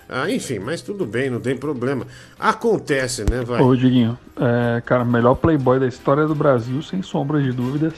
Ah, 0.10 0.30
enfim, 0.30 0.58
mas 0.58 0.82
tudo 0.82 1.06
bem, 1.06 1.30
não 1.30 1.40
tem 1.40 1.56
problema. 1.56 2.06
Acontece, 2.40 3.24
né, 3.30 3.44
vai? 3.46 3.62
Ô, 3.62 3.76
Diguinho, 3.76 4.18
é, 4.36 4.82
cara, 4.82 5.06
melhor 5.06 5.36
Playboy 5.36 5.80
da 5.80 5.88
história 5.88 6.26
do 6.26 6.34
Brasil, 6.34 6.82
sem 6.82 7.04
sombra 7.04 7.42
de 7.42 7.52
dúvidas, 7.52 7.94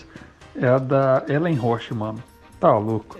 é 0.55 0.67
a 0.67 0.77
da 0.77 1.23
Ellen 1.29 1.55
Roche, 1.55 1.93
mano. 1.93 2.21
Tá 2.59 2.77
louco. 2.77 3.17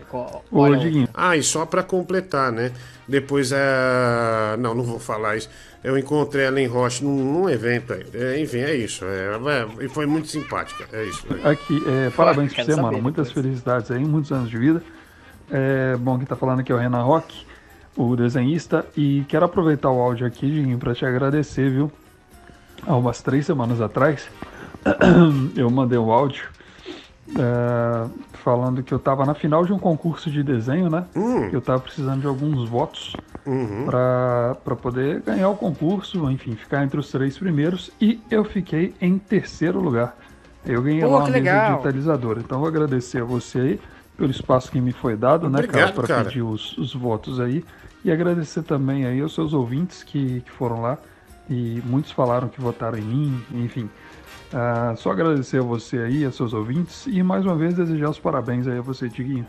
Ô, 0.52 0.76
Diguinho. 0.76 1.08
Ah, 1.14 1.36
e 1.36 1.42
só 1.42 1.66
pra 1.66 1.82
completar, 1.82 2.52
né? 2.52 2.72
Depois 3.08 3.52
é. 3.52 4.56
Não, 4.60 4.76
não 4.76 4.84
vou 4.84 5.00
falar 5.00 5.36
isso. 5.36 5.50
Eu 5.84 5.98
encontrei 5.98 6.46
ela 6.46 6.62
em 6.62 6.68
Rocha 6.68 7.04
num, 7.04 7.16
num 7.16 7.50
evento 7.50 7.92
aí. 7.92 8.06
É, 8.14 8.40
enfim, 8.40 8.60
é 8.60 8.76
isso. 8.76 9.04
É, 9.04 9.32
é, 9.34 9.86
e 9.86 9.90
foi 9.90 10.06
muito 10.06 10.28
simpática. 10.28 10.86
É 10.94 11.06
isso. 11.06 11.26
né? 11.28 11.42
Aqui, 11.44 11.82
é, 11.88 12.12
parabéns 12.12 12.54
pra 12.54 12.64
você, 12.64 12.76
mano. 12.76 13.02
Muitas 13.02 13.32
felicidades 13.32 13.90
aí, 13.90 14.06
muitos 14.06 14.32
anos 14.32 14.48
de 14.48 14.60
vida. 14.60 14.84
É, 15.50 15.98
bom, 15.98 16.18
quem 16.18 16.28
tá 16.28 16.36
falando 16.36 16.60
aqui 16.60 16.72
é 16.72 16.76
o 16.76 16.78
Renan 16.78 17.02
Rock, 17.02 17.44
o 17.96 18.16
desenhista. 18.16 18.86
E 18.96 19.26
quero 19.28 19.46
aproveitar 19.46 19.90
o 19.90 20.00
áudio 20.00 20.26
aqui, 20.26 20.50
Diguinho, 20.50 20.78
pra 20.78 20.94
te 20.94 21.06
agradecer, 21.06 21.70
viu? 21.70 21.92
Há 22.86 22.96
umas 22.96 23.22
três 23.22 23.46
semanas 23.46 23.80
atrás, 23.80 24.28
eu 25.56 25.70
mandei 25.70 25.98
um 25.98 26.12
áudio 26.12 26.50
é, 27.38 28.10
falando 28.34 28.84
que 28.84 28.94
eu 28.94 29.00
tava 29.00 29.26
na 29.26 29.34
final 29.34 29.66
de 29.66 29.72
um 29.72 29.80
concurso 29.80 30.30
de 30.30 30.44
desenho, 30.44 30.90
né? 30.90 31.06
Que 31.50 31.56
eu 31.56 31.62
tava 31.62 31.80
precisando 31.80 32.22
de 32.22 32.28
alguns 32.28 32.68
votos 32.68 33.16
pra 33.86 34.56
para 34.64 34.76
poder 34.76 35.22
ganhar 35.22 35.50
o 35.50 35.56
concurso, 35.56 36.30
enfim, 36.30 36.56
ficar 36.56 36.84
entre 36.84 37.00
os 37.00 37.10
três 37.12 37.38
primeiros. 37.38 37.92
E 38.02 38.20
eu 38.30 38.44
fiquei 38.44 38.94
em 39.00 39.18
terceiro 39.18 39.80
lugar. 39.80 40.16
Eu 40.66 40.82
ganhei 40.82 41.02
Pô, 41.02 41.08
lá 41.08 41.20
uma 41.20 41.30
mesa 41.30 41.70
digitalizadora. 41.70 42.40
Então 42.40 42.58
eu 42.58 42.62
vou 42.62 42.68
agradecer 42.68 43.22
a 43.22 43.26
você 43.26 43.60
aí 43.60 43.80
pelo 44.18 44.32
espaço 44.32 44.72
que 44.72 44.80
me 44.80 44.92
foi 44.92 45.16
dado, 45.16 45.50
né, 45.50 45.62
cara, 45.62 45.68
Obrigado, 45.68 45.94
para 45.94 46.08
cara. 46.08 46.26
pedir 46.26 46.42
os, 46.42 46.78
os 46.78 46.94
votos 46.94 47.40
aí. 47.40 47.64
E 48.04 48.12
agradecer 48.12 48.64
também 48.64 49.06
aí 49.06 49.22
aos 49.22 49.34
seus 49.34 49.54
ouvintes 49.54 50.04
que, 50.04 50.42
que 50.42 50.52
foram 50.52 50.82
lá. 50.82 50.98
E 51.50 51.82
muitos 51.86 52.12
falaram 52.12 52.48
que 52.48 52.60
votaram 52.62 52.98
em 52.98 53.02
mim, 53.02 53.44
enfim. 53.54 53.90
Ah, 54.54 54.94
só 54.98 55.12
agradecer 55.12 55.60
a 55.60 55.64
você 55.64 55.98
aí, 56.00 56.26
a 56.26 56.32
seus 56.32 56.54
ouvintes, 56.54 57.06
e 57.08 57.24
mais 57.24 57.46
uma 57.46 57.56
vez 57.56 57.74
desejar 57.74 58.10
os 58.10 58.20
parabéns 58.20 58.68
aí 58.68 58.78
a 58.78 58.82
você, 58.82 59.08
Diguinho. 59.08 59.46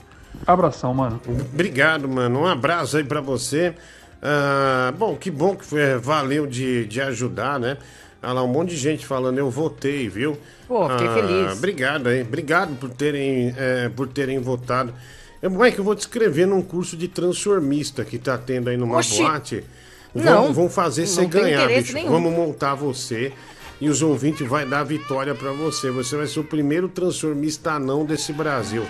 Abração, 0.47 0.94
mano. 0.94 1.20
Obrigado, 1.52 2.09
mano. 2.09 2.40
Um 2.40 2.47
abraço 2.47 2.97
aí 2.97 3.05
pra 3.05 3.20
você. 3.20 3.74
Ah, 4.22 4.93
bom, 4.97 5.16
que 5.16 5.30
bom 5.30 5.56
que 5.56 5.64
foi, 5.64 5.98
valeu 5.98 6.47
de, 6.47 6.86
de 6.86 7.01
ajudar, 7.01 7.59
né? 7.59 7.76
Olha 8.22 8.32
lá, 8.34 8.42
um 8.44 8.48
monte 8.48 8.70
de 8.70 8.76
gente 8.76 9.04
falando, 9.06 9.38
eu 9.38 9.50
votei, 9.50 10.08
viu? 10.08 10.38
Pô, 10.68 10.88
fiquei 10.90 11.08
Ah, 11.08 11.14
feliz. 11.14 11.52
Obrigado 11.58 12.06
aí, 12.08 12.22
obrigado 12.22 12.76
por 12.78 12.88
terem, 12.90 13.52
é, 13.56 13.88
por 13.88 14.06
terem 14.08 14.38
votado. 14.38 14.94
É, 15.42 15.48
Mike, 15.48 15.78
eu 15.78 15.84
vou 15.84 15.94
te 15.96 16.00
escrever 16.00 16.46
num 16.46 16.62
curso 16.62 16.96
de 16.96 17.08
transformista 17.08 18.04
que 18.04 18.18
tá 18.18 18.38
tendo 18.38 18.68
aí 18.70 18.76
numa 18.76 18.98
Oxi. 18.98 19.18
boate. 19.18 19.64
Não, 20.14 20.44
Vão, 20.44 20.52
vão 20.52 20.70
fazer 20.70 21.06
você 21.06 21.24
ganhar, 21.26 21.66
bicho. 21.68 21.94
nenhum. 21.94 22.10
Vamos 22.10 22.32
montar 22.32 22.74
você 22.74 23.32
e 23.80 23.88
os 23.88 24.02
ouvintes 24.02 24.46
vai 24.46 24.64
dar 24.64 24.84
vitória 24.84 25.34
pra 25.34 25.50
você. 25.50 25.90
Você 25.90 26.16
vai 26.16 26.26
ser 26.28 26.38
o 26.40 26.44
primeiro 26.44 26.88
transformista 26.88 27.72
anão 27.72 28.04
desse 28.04 28.32
Brasil. 28.32 28.86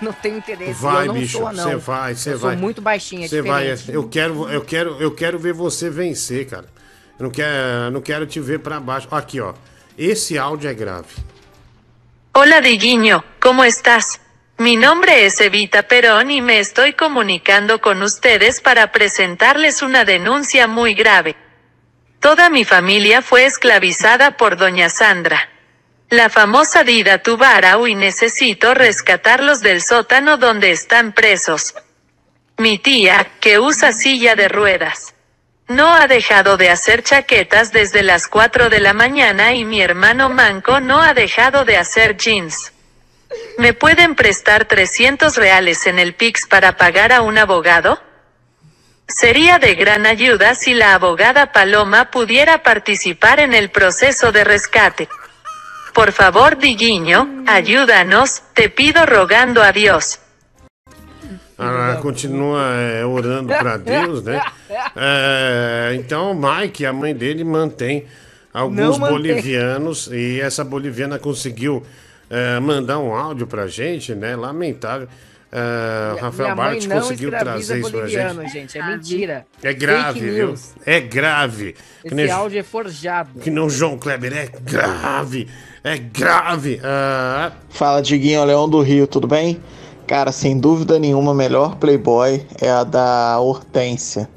não 0.00 0.12
tenho 0.14 0.38
interesse. 0.38 0.72
Vai, 0.80 1.02
eu 1.08 1.12
não 1.12 1.20
bicho, 1.20 1.38
você 1.40 1.76
vai, 1.76 2.14
você 2.14 2.32
eu 2.32 2.38
vai. 2.38 2.52
sou 2.54 2.60
muito 2.62 2.80
baixinha, 2.80 3.28
Você 3.28 3.42
vai, 3.42 3.76
eu 3.88 4.08
quero, 4.08 4.48
eu 4.48 4.62
quero, 4.62 4.96
eu 5.02 5.10
quero 5.10 5.38
ver 5.38 5.52
você 5.52 5.90
vencer, 5.90 6.46
cara. 6.46 6.64
Eu 7.20 7.90
não 7.90 8.00
quero, 8.00 8.26
te 8.26 8.40
ver 8.40 8.60
pra 8.60 8.80
baixo. 8.80 9.06
Aqui, 9.10 9.42
ó. 9.42 9.52
Esse 9.98 10.38
áudio 10.38 10.70
é 10.70 10.74
grave. 10.74 11.08
Hola 12.32 12.62
Diguiño, 12.62 13.22
¿cómo 13.38 13.62
estás? 13.62 14.18
Mi 14.56 14.76
nombre 14.76 15.26
es 15.26 15.38
Evita 15.38 15.82
Perón 15.82 16.30
y 16.30 16.40
me 16.40 16.60
estoy 16.60 16.94
comunicando 16.94 17.82
con 17.82 18.02
ustedes 18.02 18.62
para 18.62 18.90
presentarles 18.90 19.82
una 19.82 20.06
denuncia 20.06 20.66
muy 20.66 20.94
grave. 20.94 21.36
Toda 22.20 22.48
mi 22.48 22.64
familia 22.64 23.20
fue 23.20 23.44
esclavizada 23.44 24.38
por 24.38 24.56
Doña 24.56 24.88
Sandra. 24.88 25.50
La 26.08 26.30
famosa 26.30 26.84
Dida 26.84 27.18
Tubarau 27.22 27.86
y 27.86 27.94
necesito 27.94 28.72
rescatarlos 28.72 29.60
del 29.60 29.82
sótano 29.82 30.38
donde 30.38 30.70
están 30.70 31.12
presos. 31.12 31.74
Mi 32.56 32.78
tía, 32.78 33.30
que 33.40 33.58
usa 33.58 33.92
silla 33.92 34.36
de 34.36 34.48
ruedas. 34.48 35.14
No 35.70 35.94
ha 35.94 36.08
dejado 36.08 36.56
de 36.56 36.68
hacer 36.68 37.04
chaquetas 37.04 37.70
desde 37.70 38.02
las 38.02 38.26
4 38.26 38.70
de 38.70 38.80
la 38.80 38.92
mañana 38.92 39.54
y 39.54 39.64
mi 39.64 39.80
hermano 39.80 40.28
Manco 40.28 40.80
no 40.80 41.00
ha 41.00 41.14
dejado 41.14 41.64
de 41.64 41.76
hacer 41.76 42.16
jeans. 42.16 42.72
¿Me 43.56 43.72
pueden 43.72 44.16
prestar 44.16 44.64
300 44.64 45.36
reales 45.36 45.86
en 45.86 46.00
el 46.00 46.16
Pix 46.16 46.48
para 46.48 46.76
pagar 46.76 47.12
a 47.12 47.22
un 47.22 47.38
abogado? 47.38 48.02
Sería 49.06 49.60
de 49.60 49.76
gran 49.76 50.06
ayuda 50.06 50.56
si 50.56 50.74
la 50.74 50.94
abogada 50.94 51.52
Paloma 51.52 52.10
pudiera 52.10 52.64
participar 52.64 53.38
en 53.38 53.54
el 53.54 53.70
proceso 53.70 54.32
de 54.32 54.42
rescate. 54.42 55.08
Por 55.94 56.10
favor, 56.10 56.58
Diguiño, 56.58 57.44
ayúdanos, 57.46 58.42
te 58.54 58.70
pido 58.70 59.06
rogando 59.06 59.62
a 59.62 59.70
Dios. 59.70 60.18
Ela 61.60 61.96
continua 61.96 62.62
é, 62.74 63.04
orando 63.04 63.48
pra 63.48 63.76
Deus, 63.78 64.22
né? 64.22 64.40
É, 64.96 65.92
então, 65.96 66.32
o 66.32 66.34
Mike, 66.34 66.84
a 66.86 66.92
mãe 66.92 67.14
dele, 67.14 67.44
mantém 67.44 68.04
alguns 68.52 68.98
bolivianos 68.98 70.08
e 70.12 70.40
essa 70.40 70.64
boliviana 70.64 71.18
conseguiu 71.18 71.82
eh, 72.28 72.58
mandar 72.60 72.98
um 72.98 73.14
áudio 73.14 73.46
pra 73.46 73.66
gente, 73.66 74.14
né? 74.14 74.34
Lamentável. 74.36 75.06
O 76.16 76.20
Rafael 76.20 76.54
Bart 76.54 76.86
conseguiu 76.86 77.30
trazer 77.30 77.80
isso 77.80 77.90
pra 77.90 78.06
gente. 78.06 78.52
gente. 78.52 78.78
É 78.78 78.86
mentira. 78.86 79.46
É 79.62 79.72
grave, 79.72 80.20
Fake 80.20 80.32
viu? 80.34 80.46
news. 80.48 80.74
É 80.86 81.00
grave. 81.00 81.72
Que 82.02 82.06
Esse 82.06 82.14
nem- 82.14 82.30
áudio 82.30 82.60
é 82.60 82.62
forjado. 82.62 83.40
Que 83.40 83.50
não 83.50 83.68
João 83.68 83.98
Kleber, 83.98 84.32
é 84.32 84.48
grave. 84.62 85.48
É 85.82 85.96
grave. 85.98 86.80
Ah, 86.84 87.50
Fala, 87.70 88.00
Diguinho 88.00 88.44
Leão 88.44 88.68
do 88.68 88.80
Rio, 88.80 89.06
tudo 89.08 89.26
bem? 89.26 89.60
Cara, 90.10 90.32
sem 90.32 90.58
dúvida 90.58 90.98
nenhuma, 90.98 91.30
a 91.30 91.34
melhor 91.34 91.76
Playboy 91.76 92.44
é 92.60 92.68
a 92.68 92.82
da 92.82 93.38
Hortência. 93.38 94.28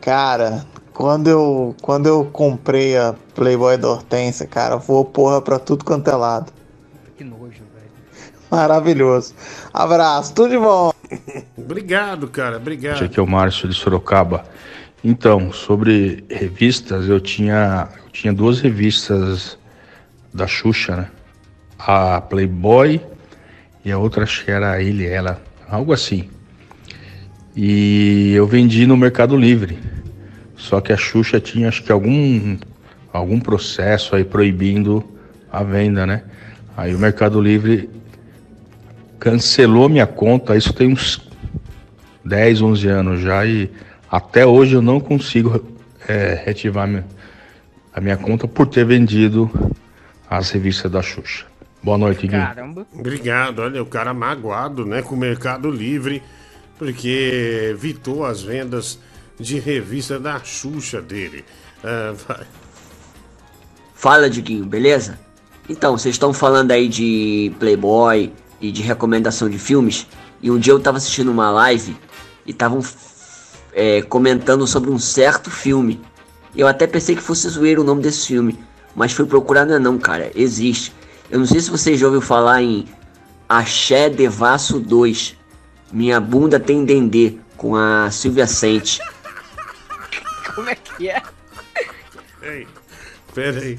Cara, 0.00 0.66
quando 0.92 1.28
eu, 1.28 1.76
quando 1.80 2.08
eu 2.08 2.24
comprei 2.24 2.96
a 2.98 3.14
Playboy 3.32 3.76
da 3.76 3.88
Hortência, 3.88 4.48
cara, 4.48 4.78
voou 4.78 5.04
porra 5.04 5.40
pra 5.40 5.60
tudo 5.60 5.84
quanto 5.84 6.10
é 6.10 6.16
lado. 6.16 6.52
Que 7.16 7.22
nojo, 7.22 7.62
velho. 7.72 7.88
Maravilhoso. 8.50 9.32
Abraço, 9.72 10.34
tudo 10.34 10.48
de 10.48 10.58
bom. 10.58 10.92
obrigado, 11.56 12.26
cara. 12.26 12.56
Obrigado. 12.56 13.04
Aqui 13.04 13.20
é 13.20 13.22
o 13.22 13.28
Márcio 13.28 13.68
de 13.68 13.76
Sorocaba. 13.76 14.44
Então, 15.04 15.52
sobre 15.52 16.24
revistas, 16.28 17.08
eu 17.08 17.20
tinha, 17.20 17.90
eu 18.04 18.10
tinha 18.10 18.32
duas 18.32 18.58
revistas 18.58 19.56
da 20.34 20.48
Xuxa, 20.48 20.96
né? 20.96 21.10
A 21.78 22.20
Playboy 22.20 23.00
e 23.86 23.92
a 23.92 23.98
outra 23.98 24.24
acho 24.24 24.44
que 24.44 24.50
era 24.50 24.82
ele, 24.82 25.06
ela, 25.06 25.40
algo 25.68 25.92
assim. 25.92 26.28
E 27.54 28.32
eu 28.34 28.44
vendi 28.44 28.84
no 28.84 28.96
Mercado 28.96 29.36
Livre. 29.36 29.78
Só 30.56 30.80
que 30.80 30.92
a 30.92 30.96
Xuxa 30.96 31.38
tinha 31.38 31.68
acho 31.68 31.84
que 31.84 31.92
algum 31.92 32.58
algum 33.12 33.38
processo 33.38 34.16
aí 34.16 34.24
proibindo 34.24 35.04
a 35.52 35.62
venda, 35.62 36.04
né? 36.04 36.24
Aí 36.76 36.96
o 36.96 36.98
Mercado 36.98 37.40
Livre 37.40 37.88
cancelou 39.20 39.88
minha 39.88 40.06
conta, 40.06 40.56
isso 40.56 40.72
tem 40.72 40.92
uns 40.92 41.20
10, 42.24 42.62
11 42.62 42.88
anos 42.88 43.20
já 43.20 43.46
e 43.46 43.70
até 44.10 44.44
hoje 44.44 44.74
eu 44.74 44.82
não 44.82 44.98
consigo 44.98 45.64
é, 46.08 46.42
retivar 46.44 46.88
minha- 46.88 47.06
a 47.94 48.00
minha 48.00 48.16
conta 48.16 48.48
por 48.48 48.66
ter 48.66 48.84
vendido 48.84 49.48
as 50.28 50.50
revistas 50.50 50.90
da 50.90 51.02
Xuxa. 51.02 51.46
Boa 51.86 51.96
noite, 51.96 52.22
Gui. 52.22 52.30
Caramba. 52.30 52.84
Obrigado. 52.92 53.60
Olha, 53.60 53.80
o 53.80 53.86
cara 53.86 54.12
magoado, 54.12 54.84
né, 54.84 55.02
com 55.02 55.14
o 55.14 55.16
Mercado 55.16 55.70
Livre, 55.70 56.20
porque 56.76 57.68
evitou 57.70 58.24
as 58.24 58.42
vendas 58.42 58.98
de 59.38 59.60
revista 59.60 60.18
da 60.18 60.42
Xuxa 60.42 61.00
dele. 61.00 61.44
Ah, 61.84 62.12
vai. 62.26 62.44
Fala, 63.94 64.28
Diguinho, 64.28 64.66
beleza? 64.66 65.16
Então, 65.68 65.96
vocês 65.96 66.16
estão 66.16 66.32
falando 66.32 66.72
aí 66.72 66.88
de 66.88 67.52
Playboy 67.60 68.32
e 68.60 68.72
de 68.72 68.82
recomendação 68.82 69.48
de 69.48 69.56
filmes. 69.56 70.08
E 70.42 70.50
um 70.50 70.58
dia 70.58 70.72
eu 70.72 70.80
tava 70.80 70.96
assistindo 70.96 71.30
uma 71.30 71.52
live 71.52 71.96
e 72.44 72.50
estavam 72.50 72.80
é, 73.72 74.02
comentando 74.02 74.66
sobre 74.66 74.90
um 74.90 74.98
certo 74.98 75.52
filme. 75.52 76.00
Eu 76.52 76.66
até 76.66 76.84
pensei 76.88 77.14
que 77.14 77.22
fosse 77.22 77.48
zoeiro 77.48 77.82
o 77.82 77.84
nome 77.84 78.02
desse 78.02 78.26
filme. 78.26 78.58
Mas 78.92 79.12
fui 79.12 79.24
procurar, 79.24 79.64
não 79.64 79.76
é 79.76 79.78
não, 79.78 79.96
cara. 79.98 80.32
Existe. 80.34 80.92
Eu 81.30 81.38
não 81.40 81.46
sei 81.46 81.60
se 81.60 81.70
vocês 81.70 81.98
já 81.98 82.06
ouviram 82.06 82.24
falar 82.24 82.62
em 82.62 82.86
Axé 83.48 84.08
Devasso 84.08 84.78
2. 84.78 85.36
Minha 85.92 86.20
bunda 86.20 86.58
tem 86.60 86.84
dendê, 86.84 87.38
com 87.56 87.74
a 87.74 88.10
Silvia 88.10 88.46
Sente. 88.46 89.00
Como 90.54 90.68
é 90.68 90.74
que 90.74 91.08
é? 91.08 91.22
Ei, 92.42 92.66
pera 93.34 93.60
aí. 93.60 93.78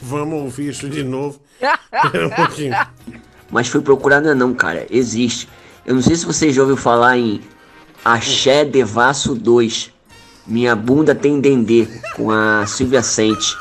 Vamos 0.00 0.42
ouvir 0.42 0.70
isso 0.70 0.88
de 0.88 1.02
novo. 1.02 1.40
Pera 1.58 2.26
um 2.26 2.30
pouquinho. 2.30 2.74
Mas 3.50 3.68
fui 3.68 3.80
procurar, 3.80 4.20
não 4.20 4.30
é 4.30 4.34
não, 4.34 4.52
cara. 4.52 4.86
Existe. 4.90 5.48
Eu 5.86 5.94
não 5.94 6.02
sei 6.02 6.16
se 6.16 6.26
vocês 6.26 6.54
já 6.54 6.62
ouviram 6.62 6.80
falar 6.80 7.16
em 7.16 7.40
Axé 8.04 8.64
Devasso 8.64 9.34
2. 9.34 9.92
Minha 10.46 10.74
bunda 10.74 11.14
tem 11.14 11.40
dendê, 11.40 11.86
com 12.16 12.30
a 12.30 12.66
Silvia 12.66 13.02
Sente. 13.02 13.56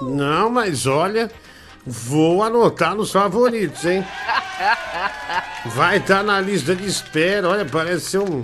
Não, 0.00 0.50
mas 0.50 0.86
olha, 0.86 1.30
vou 1.86 2.42
anotar 2.42 2.94
nos 2.94 3.10
favoritos, 3.10 3.84
hein? 3.84 4.04
Vai 5.66 5.98
estar 5.98 6.22
na 6.22 6.40
lista 6.40 6.74
de 6.74 6.86
espera. 6.86 7.48
Olha, 7.48 7.64
parece 7.64 8.10
ser 8.10 8.18
um. 8.18 8.42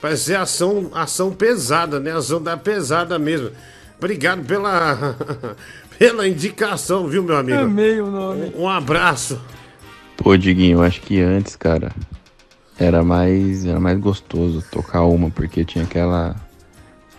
Parece 0.00 0.24
ser 0.24 0.36
ação, 0.36 0.90
ação 0.94 1.32
pesada, 1.32 1.98
né? 1.98 2.12
Ação 2.12 2.42
da 2.42 2.56
pesada 2.56 3.18
mesmo. 3.18 3.50
Obrigado 3.96 4.44
pela, 4.44 5.16
pela 5.98 6.26
indicação, 6.28 7.08
viu, 7.08 7.22
meu 7.22 7.36
amigo? 7.36 7.58
Amei 7.58 8.00
o 8.00 8.06
nome. 8.06 8.52
Um 8.56 8.68
abraço. 8.68 9.40
Pô, 10.16 10.36
Diguinho, 10.36 10.78
eu 10.78 10.82
acho 10.82 11.00
que 11.00 11.20
antes, 11.20 11.56
cara, 11.56 11.92
era 12.78 13.02
mais, 13.02 13.64
era 13.64 13.80
mais 13.80 13.98
gostoso 13.98 14.64
tocar 14.70 15.02
uma, 15.02 15.30
porque 15.30 15.64
tinha 15.64 15.84
aquela 15.84 16.36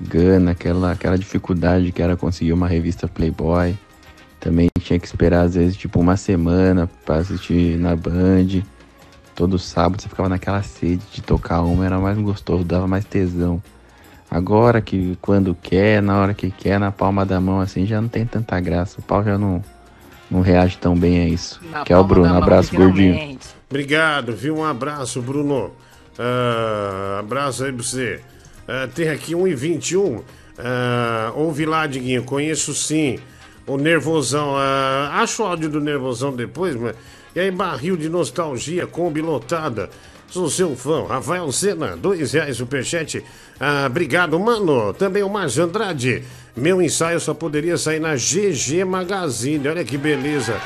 gana, 0.01 0.51
aquela, 0.51 0.91
aquela 0.91 1.17
dificuldade 1.17 1.91
que 1.91 2.01
era 2.01 2.15
conseguir 2.15 2.53
uma 2.53 2.67
revista 2.67 3.07
Playboy. 3.07 3.77
Também 4.39 4.69
tinha 4.79 4.99
que 4.99 5.05
esperar, 5.05 5.41
às 5.41 5.55
vezes, 5.55 5.75
tipo, 5.75 5.99
uma 5.99 6.15
semana 6.15 6.89
pra 7.05 7.15
assistir 7.15 7.77
na 7.77 7.95
Band. 7.95 8.63
Todo 9.35 9.59
sábado 9.59 10.01
você 10.01 10.09
ficava 10.09 10.29
naquela 10.29 10.63
sede 10.63 11.03
de 11.13 11.21
tocar 11.21 11.61
uma, 11.61 11.85
era 11.85 11.99
mais 11.99 12.17
gostoso, 12.17 12.63
dava 12.63 12.87
mais 12.87 13.05
tesão. 13.05 13.61
Agora 14.31 14.79
que 14.81 15.17
quando 15.21 15.55
quer, 15.55 16.01
na 16.01 16.19
hora 16.19 16.33
que 16.33 16.51
quer, 16.51 16.79
na 16.79 16.91
palma 16.91 17.25
da 17.25 17.39
mão, 17.41 17.59
assim, 17.59 17.85
já 17.85 17.99
não 17.99 18.07
tem 18.07 18.25
tanta 18.25 18.59
graça. 18.59 18.99
O 18.99 19.03
pau 19.03 19.23
já 19.23 19.37
não, 19.37 19.63
não 20.29 20.41
reage 20.41 20.77
tão 20.77 20.95
bem 20.95 21.21
a 21.21 21.27
isso. 21.27 21.59
Na 21.71 21.83
que 21.83 21.91
é 21.91 21.97
o 21.97 22.03
Bruno, 22.03 22.29
mão, 22.29 22.37
abraço, 22.37 22.75
gordinho. 22.75 23.39
Obrigado, 23.69 24.33
viu? 24.35 24.57
Um 24.57 24.65
abraço, 24.65 25.21
Bruno. 25.21 25.71
Ah, 26.17 27.17
abraço 27.19 27.63
aí 27.63 27.73
pra 27.73 27.83
você. 27.83 28.21
Ah, 28.71 28.87
tem 28.93 29.09
aqui 29.09 29.33
1,21. 29.33 30.21
Ah, 30.59 31.31
ouve 31.35 31.65
lá, 31.65 31.87
Diguinho. 31.87 32.23
Conheço 32.23 32.71
sim. 32.75 33.17
O 33.65 33.77
Nervosão. 33.77 34.55
ah, 34.55 35.09
acho 35.23 35.41
o 35.41 35.45
áudio 35.47 35.69
do 35.69 35.81
Nervosão 35.81 36.35
depois, 36.35 36.75
mas. 36.75 36.95
E 37.35 37.39
aí, 37.39 37.49
barril 37.49 37.97
de 37.97 38.07
nostalgia, 38.07 38.85
Kombi 38.85 39.21
lotada. 39.21 39.89
Sou 40.29 40.47
seu 40.51 40.75
fã. 40.75 41.07
Rafael 41.07 41.51
Sena, 41.51 41.97
dois 41.97 42.33
reais 42.33 42.57
superchat. 42.57 43.25
Ah, 43.59 43.87
obrigado, 43.87 44.39
mano. 44.39 44.93
Também 44.93 45.23
o 45.23 45.29
Márcio 45.29 45.63
Andrade. 45.63 46.23
Meu 46.55 46.79
ensaio 46.79 47.19
só 47.19 47.33
poderia 47.33 47.75
sair 47.75 47.99
na 47.99 48.13
GG 48.15 48.85
Magazine. 48.85 49.67
Olha 49.67 49.83
que 49.83 49.97
beleza. 49.97 50.61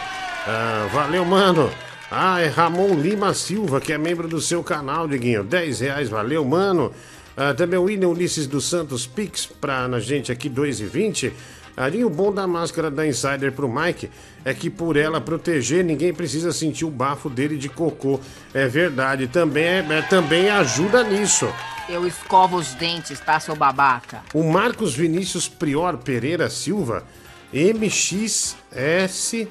Valeu, 0.91 1.23
mano. 1.23 1.69
Ah, 2.11 2.41
é 2.41 2.47
Ramon 2.47 2.95
Lima 2.95 3.33
Silva, 3.33 3.79
que 3.79 3.93
é 3.93 3.97
membro 3.97 4.27
do 4.27 4.41
seu 4.41 4.61
canal, 4.61 5.07
Diguinho. 5.07 5.43
10 5.43 5.79
reais, 5.79 6.09
valeu, 6.09 6.43
mano. 6.43 6.91
Ah, 7.35 7.53
também 7.53 7.79
o 7.79 7.83
William 7.83 8.09
Ulisses 8.09 8.45
dos 8.47 8.65
Santos 8.69 9.07
Pix 9.07 9.45
pra 9.45 9.87
na 9.87 9.99
gente 9.99 10.31
aqui, 10.31 10.49
2,20. 10.49 11.31
Ali 11.75 12.05
o 12.05 12.09
bom 12.09 12.31
da 12.31 12.45
máscara 12.45 12.91
da 12.91 13.05
Insider 13.07 13.51
pro 13.51 13.67
Mike 13.67 14.07
é 14.45 14.53
que 14.53 14.69
por 14.69 14.95
ela 14.95 15.19
proteger, 15.19 15.83
ninguém 15.83 16.13
precisa 16.13 16.51
sentir 16.51 16.85
o 16.85 16.91
bafo 16.91 17.31
dele 17.31 17.57
de 17.57 17.67
cocô. 17.67 18.19
É 18.53 18.67
verdade, 18.67 19.27
também, 19.27 19.63
é, 19.63 19.79
é- 19.89 20.01
também 20.03 20.49
ajuda 20.51 21.03
nisso. 21.03 21.51
Eu 21.89 22.05
escovo 22.05 22.57
os 22.57 22.75
dentes, 22.75 23.19
tá, 23.19 23.39
seu 23.39 23.55
babaca? 23.55 24.21
O 24.35 24.43
Marcos 24.43 24.93
Vinícius 24.95 25.47
Prior 25.49 25.97
Pereira 25.97 26.47
Silva, 26.49 27.03
MXS. 27.51 29.47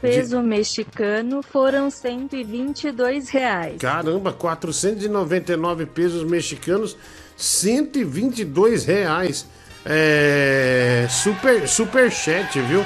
Peso 0.00 0.42
mexicano 0.42 1.42
foram 1.42 1.90
122 1.90 3.28
reais. 3.28 3.78
Caramba, 3.78 4.32
499 4.32 5.86
pesos 5.86 6.22
mexicanos, 6.24 6.96
122 7.36 8.84
reais. 8.84 9.46
É. 9.84 11.06
Super, 11.08 11.68
super 11.68 12.10
chat, 12.10 12.60
viu? 12.60 12.84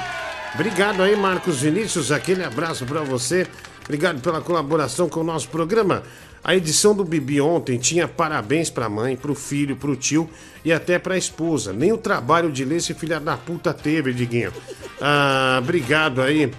Obrigado 0.54 1.02
aí, 1.02 1.16
Marcos 1.16 1.60
Vinícius. 1.60 2.12
Aquele 2.12 2.44
abraço 2.44 2.84
pra 2.84 3.02
você. 3.02 3.46
Obrigado 3.84 4.20
pela 4.20 4.40
colaboração 4.40 5.08
com 5.08 5.20
o 5.20 5.24
nosso 5.24 5.48
programa. 5.48 6.02
A 6.42 6.56
edição 6.56 6.94
do 6.94 7.04
Bibi 7.04 7.40
ontem 7.40 7.78
tinha 7.78 8.08
parabéns 8.08 8.70
pra 8.70 8.88
mãe, 8.88 9.14
pro 9.14 9.34
filho, 9.34 9.76
pro 9.76 9.94
tio 9.94 10.28
e 10.64 10.72
até 10.72 10.98
pra 10.98 11.18
esposa. 11.18 11.72
Nem 11.72 11.92
o 11.92 11.98
trabalho 11.98 12.50
de 12.50 12.64
ler 12.64 12.76
esse 12.76 12.94
filho 12.94 13.20
da 13.20 13.36
puta 13.36 13.74
teve, 13.74 14.12
Diguinho. 14.12 14.52
Ah, 15.00 15.58
obrigado 15.62 16.22
aí. 16.22 16.50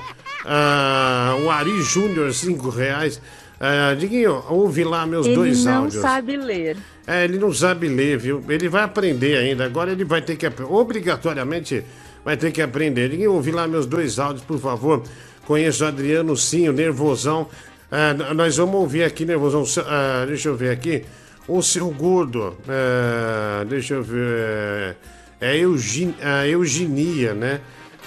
Ah, 0.45 1.37
o 1.43 1.49
Ari 1.49 1.81
Júnior, 1.81 2.33
5 2.33 2.69
reais. 2.69 3.21
Ah, 3.59 3.93
Diguinho, 3.97 4.43
ouve 4.49 4.83
lá 4.83 5.05
meus 5.05 5.25
Ele 5.27 5.35
dois 5.35 5.63
não 5.65 5.83
áudios. 5.83 6.01
sabe 6.01 6.35
ler. 6.37 6.77
É, 7.05 7.23
ele 7.25 7.37
não 7.37 7.53
sabe 7.53 7.87
ler, 7.87 8.17
viu? 8.17 8.43
Ele 8.49 8.67
vai 8.69 8.83
aprender 8.83 9.37
ainda. 9.37 9.65
Agora 9.65 9.91
ele 9.91 10.03
vai 10.03 10.21
ter 10.21 10.35
que, 10.35 10.47
obrigatoriamente, 10.63 11.83
vai 12.25 12.37
ter 12.37 12.51
que 12.51 12.61
aprender. 12.61 13.09
Ninguém 13.09 13.27
ouve 13.27 13.51
lá 13.51 13.67
meus 13.67 13.85
dois 13.85 14.17
áudios, 14.19 14.43
por 14.43 14.59
favor. 14.59 15.03
Conheço 15.45 15.83
o 15.83 15.87
Adriano, 15.87 16.35
sim, 16.37 16.69
o 16.69 16.73
Nervosão. 16.73 17.47
Ah, 17.91 18.33
nós 18.33 18.57
vamos 18.57 18.75
ouvir 18.75 19.03
aqui, 19.03 19.25
Nervosão. 19.25 19.63
ah, 19.85 20.25
deixa 20.27 20.49
eu 20.49 20.55
ver 20.55 20.71
aqui. 20.71 21.03
O 21.47 21.61
seu 21.61 21.89
gordo. 21.89 22.55
ah, 22.67 23.63
deixa 23.67 23.95
eu 23.95 24.03
ver. 24.03 24.95
É 25.39 25.57
Eugen, 25.57 26.13
a 26.21 26.47
Eugenia, 26.47 27.33
né? 27.33 27.59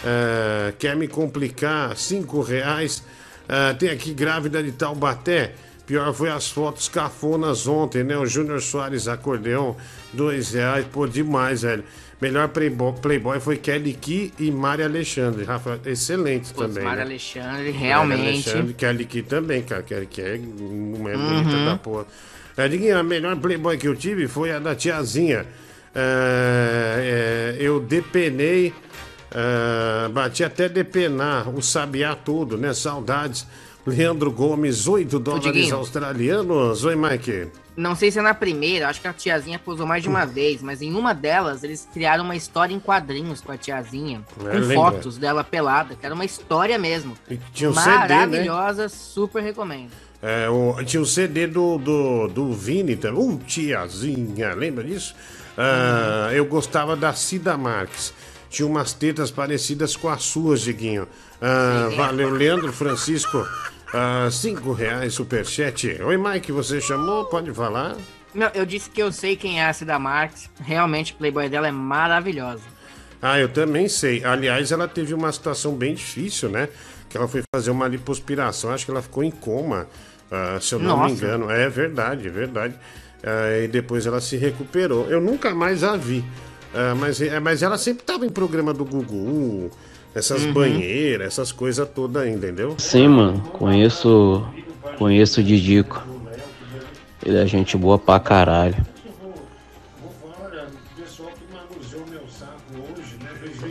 Ah, 0.04 0.72
quer 0.78 0.94
me 0.96 1.08
complicar? 1.08 1.96
Cinco 1.96 2.40
reais. 2.42 3.02
Ah, 3.48 3.74
tem 3.78 3.90
aqui 3.90 4.12
grávida 4.12 4.62
de 4.62 4.72
Taubaté. 4.72 5.52
Pior 5.86 6.14
foi 6.14 6.30
as 6.30 6.48
fotos 6.50 6.88
cafonas 6.88 7.66
ontem, 7.66 8.02
né? 8.02 8.16
O 8.16 8.24
Júnior 8.24 8.60
Soares 8.62 9.06
acordeão, 9.06 9.76
dois 10.12 10.52
reais. 10.54 10.86
Pô, 10.90 11.06
demais, 11.06 11.62
velho. 11.62 11.84
Melhor 12.20 12.48
playboy, 12.48 12.94
playboy 13.02 13.38
foi 13.38 13.58
Kelly 13.58 13.92
Key 13.92 14.32
e 14.38 14.50
Mari 14.50 14.82
Alexandre. 14.82 15.44
Rafa, 15.44 15.78
excelente 15.84 16.54
Putz, 16.54 16.68
também. 16.68 16.84
Mari 16.84 16.96
né? 16.96 17.02
Alexandre, 17.02 17.50
Mari 17.64 17.70
realmente. 17.72 18.48
Alexandre, 18.48 18.72
Kelly 18.74 19.04
Key 19.04 19.22
também, 19.22 19.62
cara. 19.62 19.82
Kelly 19.82 20.06
Key 20.06 20.22
é 20.22 20.40
uma 20.56 21.10
é 21.10 21.16
Uhum. 21.16 21.42
bonita 21.42 21.64
da 21.66 21.76
porra. 21.76 22.06
É, 22.56 22.66
Diguinho, 22.68 22.96
a 22.96 23.02
melhor 23.02 23.36
playboy 23.36 23.76
que 23.76 23.86
eu 23.88 23.94
tive 23.96 24.26
foi 24.26 24.52
a 24.52 24.58
da 24.58 24.74
tiazinha. 24.74 25.44
É, 25.94 27.54
é, 27.58 27.62
eu 27.62 27.78
depenei, 27.80 28.72
é, 29.34 30.08
bati 30.08 30.44
até 30.44 30.68
depenar 30.68 31.48
o 31.48 31.60
sabiá 31.62 32.14
todo, 32.14 32.56
né? 32.56 32.72
Saudades. 32.72 33.46
Leandro 33.86 34.32
Gomes, 34.32 34.88
8 34.88 35.18
dólares 35.18 35.70
australianos. 35.70 36.84
Oi, 36.84 36.96
Mike. 36.96 37.48
Não 37.76 37.94
sei 37.94 38.10
se 38.10 38.18
é 38.18 38.22
na 38.22 38.32
primeira, 38.32 38.88
acho 38.88 39.00
que 39.00 39.08
a 39.08 39.12
tiazinha 39.12 39.58
posou 39.58 39.84
mais 39.86 40.02
de 40.02 40.08
uma 40.08 40.24
vez, 40.24 40.62
mas 40.62 40.80
em 40.80 40.94
uma 40.94 41.12
delas 41.12 41.62
eles 41.64 41.86
criaram 41.92 42.24
uma 42.24 42.36
história 42.36 42.72
em 42.72 42.78
quadrinhos 42.78 43.40
com 43.40 43.50
a 43.52 43.58
tiazinha, 43.58 44.22
É, 44.38 44.42
com 44.52 44.58
lembra? 44.58 44.74
fotos 44.74 45.18
dela 45.18 45.42
pelada, 45.44 45.96
que 45.96 46.06
era 46.06 46.14
uma 46.14 46.24
história 46.24 46.78
mesmo. 46.78 47.14
tinha 47.52 47.68
um 47.68 47.74
CD, 47.74 47.90
né? 47.90 47.98
Maravilhosa, 48.14 48.88
super 48.88 49.42
recomendo. 49.42 49.90
É, 50.22 50.48
o- 50.48 50.82
tinha 50.84 51.02
o 51.02 51.04
CD 51.06 51.46
do, 51.48 51.76
do, 51.76 52.28
do 52.28 52.52
Vini 52.54 52.96
também. 52.96 53.20
Uh, 53.20 53.38
tiazinha, 53.44 54.54
lembra 54.54 54.82
disso? 54.84 55.14
Ah, 55.58 56.30
Eu 56.32 56.44
gostava 56.46 56.96
da 56.96 57.12
Cida 57.12 57.56
Marques. 57.58 58.14
Tinha 58.54 58.68
umas 58.68 58.92
tetas 58.92 59.32
parecidas 59.32 59.96
com 59.96 60.08
as 60.08 60.22
suas, 60.22 60.60
Diguinho. 60.60 61.08
Ah, 61.42 61.90
valeu, 61.96 62.30
Leandro 62.30 62.72
Francisco. 62.72 63.44
Ah, 63.92 64.28
cinco 64.30 64.72
reais, 64.72 65.12
superchat. 65.12 66.00
Oi, 66.00 66.16
Mike, 66.16 66.52
você 66.52 66.80
chamou? 66.80 67.24
Pode 67.24 67.52
falar? 67.52 67.96
Não, 68.32 68.48
eu 68.54 68.64
disse 68.64 68.88
que 68.88 69.02
eu 69.02 69.10
sei 69.10 69.34
quem 69.34 69.60
é 69.60 69.66
a 69.66 69.72
Cida 69.72 69.98
Marques. 69.98 70.48
Realmente, 70.62 71.14
o 71.14 71.16
Playboy 71.16 71.48
dela 71.48 71.66
é 71.66 71.72
maravilhosa. 71.72 72.62
Ah, 73.20 73.40
eu 73.40 73.48
também 73.48 73.88
sei. 73.88 74.24
Aliás, 74.24 74.70
ela 74.70 74.86
teve 74.86 75.14
uma 75.14 75.32
situação 75.32 75.74
bem 75.74 75.92
difícil, 75.92 76.48
né? 76.48 76.68
Que 77.08 77.16
ela 77.16 77.26
foi 77.26 77.42
fazer 77.52 77.72
uma 77.72 77.88
lipoaspiração. 77.88 78.70
Acho 78.70 78.84
que 78.84 78.92
ela 78.92 79.02
ficou 79.02 79.24
em 79.24 79.32
coma, 79.32 79.88
ah, 80.30 80.58
se 80.60 80.76
eu 80.76 80.78
não 80.78 80.96
me 80.96 81.02
Nossa. 81.02 81.14
engano. 81.14 81.50
É 81.50 81.68
verdade, 81.68 82.28
é 82.28 82.30
verdade. 82.30 82.74
Ah, 83.20 83.64
e 83.64 83.66
depois 83.66 84.06
ela 84.06 84.20
se 84.20 84.36
recuperou. 84.36 85.10
Eu 85.10 85.20
nunca 85.20 85.52
mais 85.52 85.82
a 85.82 85.96
vi. 85.96 86.24
Ah, 86.74 86.94
mas, 86.98 87.20
é, 87.20 87.38
mas 87.40 87.62
ela 87.62 87.78
sempre 87.78 88.02
estava 88.02 88.26
em 88.26 88.28
programa 88.30 88.72
do 88.74 88.84
Gugu, 88.84 89.70
essas 90.14 90.44
Uhum. 90.44 90.52
banheiras, 90.52 91.28
essas 91.28 91.52
coisas 91.52 91.88
todas 91.94 92.22
aí, 92.22 92.32
entendeu? 92.32 92.74
Sim, 92.78 93.08
mano, 93.08 93.40
conheço. 93.52 94.44
Conheço 94.98 95.40
o 95.40 95.42
Didico. 95.44 96.02
Ele 97.24 97.38
é 97.38 97.46
gente 97.46 97.76
boa 97.76 97.98
pra 97.98 98.20
caralho. 98.20 98.76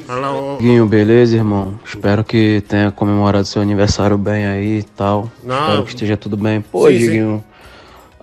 Olha 0.07 0.19
lá, 0.19 0.31
ó. 0.33 0.57
Guinho, 0.57 0.85
beleza, 0.85 1.35
irmão? 1.37 1.79
Espero 1.85 2.23
que 2.23 2.61
tenha 2.67 2.91
comemorado 2.91 3.45
seu 3.45 3.61
aniversário 3.61 4.17
bem 4.17 4.45
aí 4.45 4.79
e 4.79 4.83
tal. 4.83 5.31
Não. 5.43 5.59
Espero 5.61 5.83
que 5.83 5.89
esteja 5.89 6.17
tudo 6.17 6.35
bem. 6.35 6.61
Pô, 6.61 6.87
Sim, 6.87 6.93
sim. 6.93 6.99
Diguinho, 6.99 7.43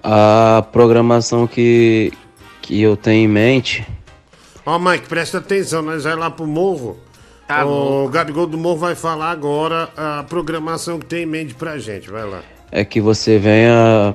a 0.02 0.64
programação 0.72 1.46
que, 1.46 2.12
que 2.60 2.80
eu 2.80 2.96
tenho 2.96 3.24
em 3.24 3.28
mente 3.28 3.86
Ó, 4.70 4.78
Mike, 4.78 5.08
presta 5.08 5.38
atenção, 5.38 5.82
nós 5.82 6.04
vamos 6.04 6.20
lá 6.20 6.30
pro 6.30 6.46
morro. 6.46 6.96
Tá 7.48 7.66
o 7.66 8.08
Gabigol 8.08 8.46
do 8.46 8.56
Morro 8.56 8.78
vai 8.78 8.94
falar 8.94 9.32
agora 9.32 9.88
a 9.96 10.24
programação 10.28 10.96
que 10.96 11.06
tem 11.06 11.24
em 11.24 11.26
mente 11.26 11.54
pra 11.54 11.76
gente. 11.76 12.08
Vai 12.08 12.24
lá. 12.24 12.40
é 12.70 12.84
que 12.84 13.00
você 13.00 13.36
venha 13.36 14.14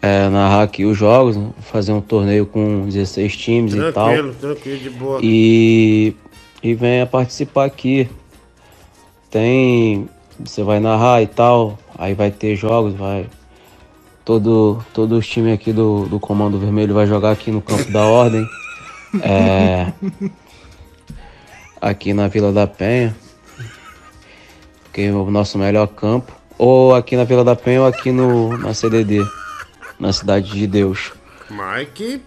é, 0.00 0.30
narrar 0.30 0.62
aqui 0.62 0.86
os 0.86 0.96
jogos, 0.96 1.38
fazer 1.70 1.92
um 1.92 2.00
torneio 2.00 2.46
com 2.46 2.86
16 2.86 3.36
times 3.36 3.74
e 3.74 3.92
tal. 3.92 4.08
Tranquilo, 4.08 4.34
tranquilo, 4.40 4.78
de 4.78 4.88
boa. 4.88 5.20
E, 5.22 6.16
e 6.62 6.72
venha 6.72 7.04
participar 7.04 7.66
aqui. 7.66 8.08
Tem. 9.30 10.08
Você 10.40 10.62
vai 10.62 10.80
narrar 10.80 11.20
e 11.20 11.26
tal. 11.26 11.78
Aí 11.98 12.14
vai 12.14 12.30
ter 12.30 12.56
jogos, 12.56 12.94
vai. 12.94 13.26
Todo, 14.24 14.82
todos 14.94 15.18
os 15.18 15.28
times 15.28 15.52
aqui 15.52 15.74
do, 15.74 16.06
do 16.06 16.18
Comando 16.18 16.58
Vermelho 16.58 16.94
vai 16.94 17.06
jogar 17.06 17.32
aqui 17.32 17.50
no 17.50 17.60
campo 17.60 17.92
da 17.92 18.06
Ordem. 18.06 18.48
É, 19.22 19.92
aqui 21.80 22.12
na 22.12 22.28
Vila 22.28 22.52
da 22.52 22.66
Penha. 22.66 23.14
Que 24.92 25.02
é 25.02 25.12
o 25.12 25.30
nosso 25.30 25.58
melhor 25.58 25.88
campo. 25.88 26.32
Ou 26.56 26.94
aqui 26.94 27.16
na 27.16 27.24
Vila 27.24 27.44
da 27.44 27.56
Penha 27.56 27.82
ou 27.82 27.86
aqui 27.86 28.12
no, 28.12 28.56
na 28.58 28.72
CDD. 28.74 29.24
Na 29.98 30.12
Cidade 30.12 30.50
de 30.50 30.66
Deus. 30.66 31.12
Mike, 31.50 32.22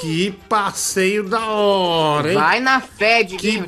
que 0.00 0.32
passeio 0.48 1.24
da 1.24 1.46
hora, 1.46 2.28
hein? 2.30 2.34
Vai 2.34 2.60
na 2.60 2.80
fé, 2.80 3.22
Diguinho. 3.22 3.66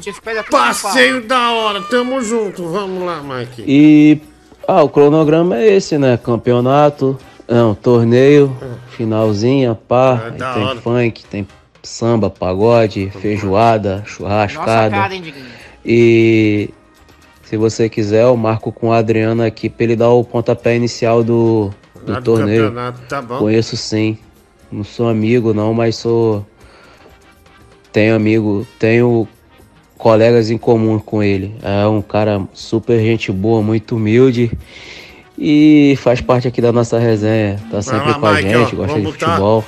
Passeio 0.51 1.27
da 1.27 1.53
hora, 1.53 1.83
tamo 1.83 2.21
junto. 2.23 2.67
Vamos 2.69 3.05
lá, 3.05 3.23
Mike. 3.23 3.65
E 3.67 4.21
ah, 4.67 4.83
o 4.83 4.89
cronograma 4.89 5.59
é 5.59 5.77
esse, 5.77 5.99
né? 5.99 6.17
Campeonato, 6.17 7.19
não, 7.47 7.75
torneio, 7.75 8.57
finalzinha, 8.91 9.75
pá. 9.75 10.29
É 10.29 10.31
tem 10.31 10.65
hora. 10.65 10.81
funk, 10.81 11.25
tem 11.27 11.47
samba, 11.85 12.29
pagode, 12.29 13.11
feijoada, 13.21 13.99
Nossa 13.99 14.09
churrascada. 14.09 14.91
cara, 14.91 15.15
hein, 15.15 15.23
Diguinho? 15.23 15.45
E 15.85 16.71
se 17.43 17.57
você 17.57 17.89
quiser, 17.89 18.25
eu 18.25 18.37
marco 18.37 18.73
com 18.73 18.89
o 18.89 18.93
Adriano 18.93 19.43
aqui 19.43 19.69
pra 19.69 19.85
ele 19.85 19.97
dar 19.97 20.11
o 20.11 20.25
pontapé 20.25 20.75
inicial 20.75 21.23
do, 21.23 21.71
do 22.05 22.21
torneio. 22.23 22.73
tá 23.09 23.21
bom. 23.21 23.39
Conheço 23.39 23.77
sim. 23.77 24.19
Não 24.73 24.83
sou 24.83 25.09
amigo 25.09 25.53
não, 25.55 25.73
mas 25.73 25.97
sou. 25.97 26.45
Tenho 27.93 28.17
amigo, 28.17 28.67
tenho 28.79 29.29
colegas 29.97 30.51
em 30.51 30.59
comum 30.59 30.99
com 30.99 31.23
ele. 31.23 31.55
É 31.63 31.87
um 31.87 32.03
cara 32.03 32.43
super 32.53 32.99
gente 32.99 33.31
boa, 33.31 33.63
muito 33.63 33.95
humilde. 33.95 34.51
E 35.39 35.97
faz 35.99 36.21
parte 36.21 36.49
aqui 36.49 36.61
da 36.61 36.73
nossa 36.73 36.99
resenha. 36.99 37.61
Tá 37.71 37.83
sempre 37.83 38.09
lá, 38.09 38.19
com 38.19 38.27
a 38.27 38.33
Mike, 38.35 38.49
gente, 38.49 38.75
ó, 38.75 38.79
gosta 38.79 39.01
de 39.01 39.13
futebol. 39.13 39.65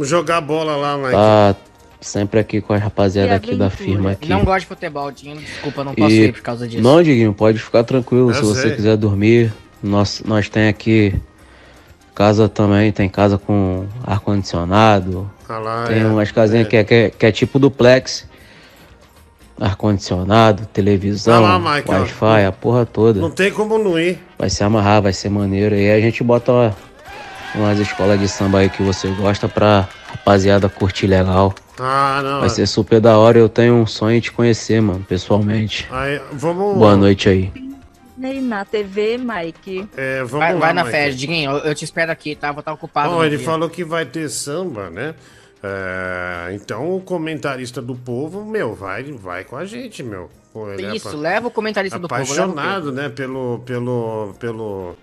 Jogar 0.00 0.40
bola 0.40 0.76
lá, 0.76 0.96
Mike. 0.96 1.12
Tá 1.12 1.54
sempre 2.00 2.40
aqui 2.40 2.60
com 2.60 2.72
a 2.74 2.76
rapaziada 2.76 3.34
aqui 3.34 3.54
da 3.54 3.70
firma 3.70 4.10
aqui. 4.12 4.28
Não 4.28 4.44
gosto 4.44 4.60
de 4.60 4.66
futebol, 4.66 5.10
Dinho. 5.10 5.36
Desculpa, 5.36 5.84
não 5.84 5.94
posso 5.94 6.10
E- 6.14 6.24
ir 6.26 6.32
por 6.32 6.42
causa 6.42 6.66
disso. 6.68 6.82
Não, 6.82 7.02
Diguinho, 7.02 7.32
pode 7.32 7.58
ficar 7.58 7.82
tranquilo. 7.84 8.30
Eu 8.30 8.34
se 8.34 8.42
você 8.42 8.62
sei. 8.62 8.70
quiser 8.76 8.96
dormir, 8.96 9.52
nós, 9.82 10.22
nós 10.24 10.48
tem 10.48 10.68
aqui 10.68 11.14
casa 12.14 12.48
também, 12.48 12.92
tem 12.92 13.08
casa 13.08 13.38
com 13.38 13.86
ar-condicionado. 14.04 15.30
Ah 15.48 15.58
lá, 15.58 15.84
tem 15.86 16.00
é, 16.02 16.06
umas 16.06 16.30
casinhas 16.30 16.66
é. 16.66 16.68
que, 16.70 16.76
é, 16.76 16.84
que, 16.84 16.94
é, 16.94 17.10
que 17.10 17.26
é 17.26 17.32
tipo 17.32 17.58
duplex. 17.58 18.26
Ar-condicionado, 19.60 20.66
televisão, 20.72 21.46
Ah. 21.46 21.58
Wi-Fi, 21.86 22.44
a 22.44 22.50
porra 22.50 22.84
toda. 22.84 23.20
Não 23.20 23.30
tem 23.30 23.52
como 23.52 23.78
não 23.78 23.96
ir. 23.98 24.18
Vai 24.36 24.50
se 24.50 24.64
amarrar, 24.64 25.00
vai 25.00 25.12
ser 25.12 25.28
maneiro. 25.28 25.76
E 25.76 25.90
aí 25.90 25.98
a 25.98 26.00
gente 26.00 26.24
bota 26.24 26.50
uma- 26.52 26.76
umas 27.54 27.78
escolas 27.78 28.18
de 28.20 28.28
samba 28.28 28.58
aí 28.60 28.68
que 28.70 28.82
você 28.82 29.08
gosta 29.08 29.48
pra 29.48 29.88
rapaziada 30.06 30.68
curtir 30.68 31.06
legal. 31.06 31.54
Ah, 31.78 32.20
não. 32.22 32.40
Vai 32.40 32.50
ser 32.50 32.66
super 32.66 33.00
da 33.00 33.18
hora. 33.18 33.38
Eu 33.38 33.48
tenho 33.48 33.74
um 33.74 33.86
sonho 33.86 34.20
de 34.20 34.30
conhecer, 34.30 34.80
mano, 34.80 35.04
pessoalmente. 35.08 35.86
Aí, 35.90 36.20
vamos. 36.32 36.76
Boa 36.78 36.96
noite 36.96 37.28
aí. 37.28 37.52
Nem 38.16 38.40
na 38.40 38.64
TV, 38.64 39.18
Mike. 39.18 39.88
É, 39.96 40.18
vamos 40.18 40.30
Vai, 40.32 40.54
lá, 40.54 40.60
vai 40.60 40.72
na 40.72 40.84
fé, 40.84 41.10
Diguinho. 41.10 41.50
Eu, 41.50 41.58
eu 41.58 41.74
te 41.74 41.84
espero 41.84 42.12
aqui, 42.12 42.34
tá? 42.36 42.52
Vou 42.52 42.60
estar 42.60 42.72
ocupado. 42.72 43.10
Ó, 43.10 43.18
no 43.18 43.24
ele 43.24 43.36
dia. 43.36 43.44
falou 43.44 43.68
que 43.68 43.84
vai 43.84 44.06
ter 44.06 44.28
samba, 44.30 44.88
né? 44.88 45.14
É, 45.62 46.52
então 46.54 46.94
o 46.94 47.00
comentarista 47.00 47.80
do 47.82 47.94
povo, 47.96 48.44
meu, 48.44 48.74
vai, 48.74 49.02
vai 49.04 49.44
com 49.44 49.56
a 49.56 49.64
gente, 49.64 50.02
meu. 50.02 50.30
Pô, 50.52 50.70
é 50.70 50.76
Isso, 50.94 51.08
apa- 51.08 51.16
leva 51.16 51.48
o 51.48 51.50
comentarista 51.50 51.98
do 51.98 52.06
povo. 52.06 52.22
apaixonado, 52.22 52.92
né, 52.92 53.08
pelo, 53.08 53.60
pelo, 53.66 54.34
pelo, 54.38 54.94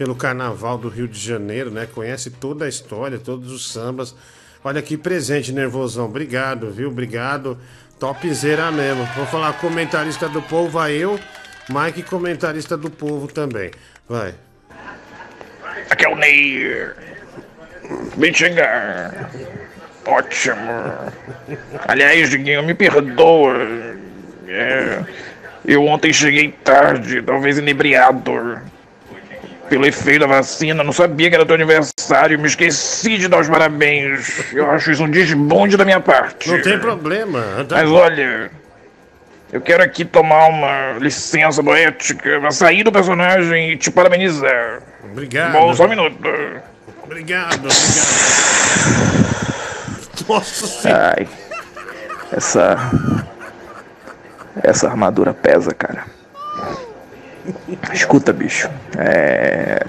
pelo 0.00 0.14
carnaval 0.14 0.78
do 0.78 0.88
Rio 0.88 1.06
de 1.06 1.20
Janeiro, 1.20 1.70
né? 1.70 1.86
Conhece 1.94 2.30
toda 2.30 2.64
a 2.64 2.68
história, 2.70 3.18
todos 3.18 3.52
os 3.52 3.70
sambas. 3.70 4.16
Olha 4.64 4.80
que 4.80 4.96
presente, 4.96 5.52
nervosão. 5.52 6.06
Obrigado, 6.06 6.70
viu? 6.70 6.88
Obrigado. 6.88 7.58
Topzera 7.98 8.72
mesmo. 8.72 9.04
Vou 9.14 9.26
falar 9.26 9.52
comentarista 9.60 10.26
do 10.26 10.40
povo, 10.40 10.70
vai 10.70 10.94
eu, 10.94 11.20
Mike, 11.68 12.02
comentarista 12.04 12.78
do 12.78 12.90
povo 12.90 13.28
também. 13.28 13.72
Vai. 14.08 14.34
Aqui 15.90 16.06
é 16.06 16.08
o 16.08 16.16
Neir. 16.16 16.96
Vem 18.16 18.32
chegar. 18.32 19.30
Ótimo. 20.06 20.56
Aliás, 21.86 22.30
Diguinho, 22.30 22.62
me 22.62 22.72
perdoa. 22.72 23.54
É, 24.48 25.04
eu 25.66 25.84
ontem 25.84 26.10
cheguei 26.10 26.52
tarde, 26.64 27.20
talvez 27.20 27.58
inebriado. 27.58 28.62
Pelo 29.70 29.86
efeito 29.86 30.20
da 30.20 30.26
vacina, 30.26 30.82
não 30.82 30.92
sabia 30.92 31.30
que 31.30 31.36
era 31.36 31.46
teu 31.46 31.54
aniversário, 31.54 32.38
me 32.38 32.48
esqueci 32.48 33.16
de 33.16 33.28
dar 33.28 33.38
os 33.38 33.48
parabéns. 33.48 34.52
Eu 34.52 34.68
acho 34.68 34.90
isso 34.90 35.04
um 35.04 35.08
desbonde 35.08 35.76
da 35.76 35.84
minha 35.84 36.00
parte. 36.00 36.50
Não 36.50 36.60
tem 36.60 36.76
problema. 36.78 37.64
Mas 37.70 37.88
olha, 37.88 38.50
Eu 39.52 39.60
quero 39.60 39.82
aqui 39.82 40.04
tomar 40.04 40.48
uma 40.48 40.98
licença 40.98 41.62
poética 41.62 42.38
pra 42.40 42.50
sair 42.50 42.84
do 42.84 42.92
personagem 42.92 43.72
e 43.72 43.76
te 43.76 43.90
parabenizar. 43.90 44.80
Obrigado. 45.04 45.52
Bom, 45.52 45.74
só 45.74 45.86
um 45.86 45.88
minuto. 45.88 46.16
Obrigado, 47.04 47.54
obrigado. 47.54 47.70
Nossa 50.28 50.66
senhora. 50.66 51.14
Ai, 51.16 51.28
essa. 52.32 52.76
Essa 54.62 54.88
armadura 54.88 55.32
pesa, 55.32 55.72
cara. 55.72 56.04
Escuta, 57.92 58.32
bicho. 58.32 58.68
É. 58.98 59.84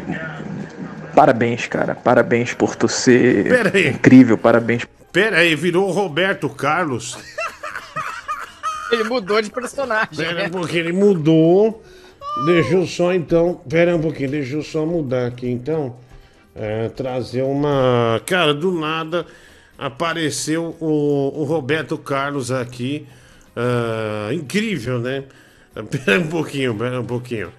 Parabéns, 1.16 1.68
cara. 1.68 1.96
Parabéns 1.96 2.54
por 2.54 2.76
tu 2.76 2.88
ser 2.88 3.50
Pera 3.50 3.72
aí. 3.74 3.90
incrível. 3.90 4.38
Parabéns. 4.38 4.86
Pera 5.12 5.38
aí, 5.38 5.56
virou 5.56 5.88
o 5.90 5.92
Roberto 5.92 6.50
Carlos. 6.50 7.18
Ele 8.92 9.04
mudou 9.06 9.42
de 9.42 9.50
personagem. 9.50 10.16
Pera 10.16 10.34
né? 10.34 10.48
um 10.48 10.50
pouquinho, 10.50 10.80
ele 10.80 10.94
mudou. 10.94 11.84
Deixa 12.46 12.74
eu 12.74 12.86
só 12.86 13.14
então. 13.14 13.62
Pera 13.70 13.96
um 13.96 14.02
pouquinho, 14.02 14.32
deixa 14.32 14.56
eu 14.56 14.64
só 14.64 14.86
mudar 14.86 15.28
aqui 15.28 15.50
então. 15.50 15.96
É, 16.56 16.90
trazer 16.90 17.44
uma. 17.44 18.22
Cara, 18.26 18.54
do 18.54 18.72
nada 18.72 19.26
apareceu 19.78 20.76
o, 20.80 21.42
o 21.42 21.44
Roberto 21.44 21.98
Carlos 21.98 22.52
aqui. 22.52 23.08
Ah, 23.56 24.30
incrível, 24.34 25.00
né? 25.00 25.26
Pera 25.74 26.20
um 26.20 26.28
pouquinho, 26.28 26.76
pera 26.76 27.00
um 27.00 27.06
pouquinho. 27.06 27.52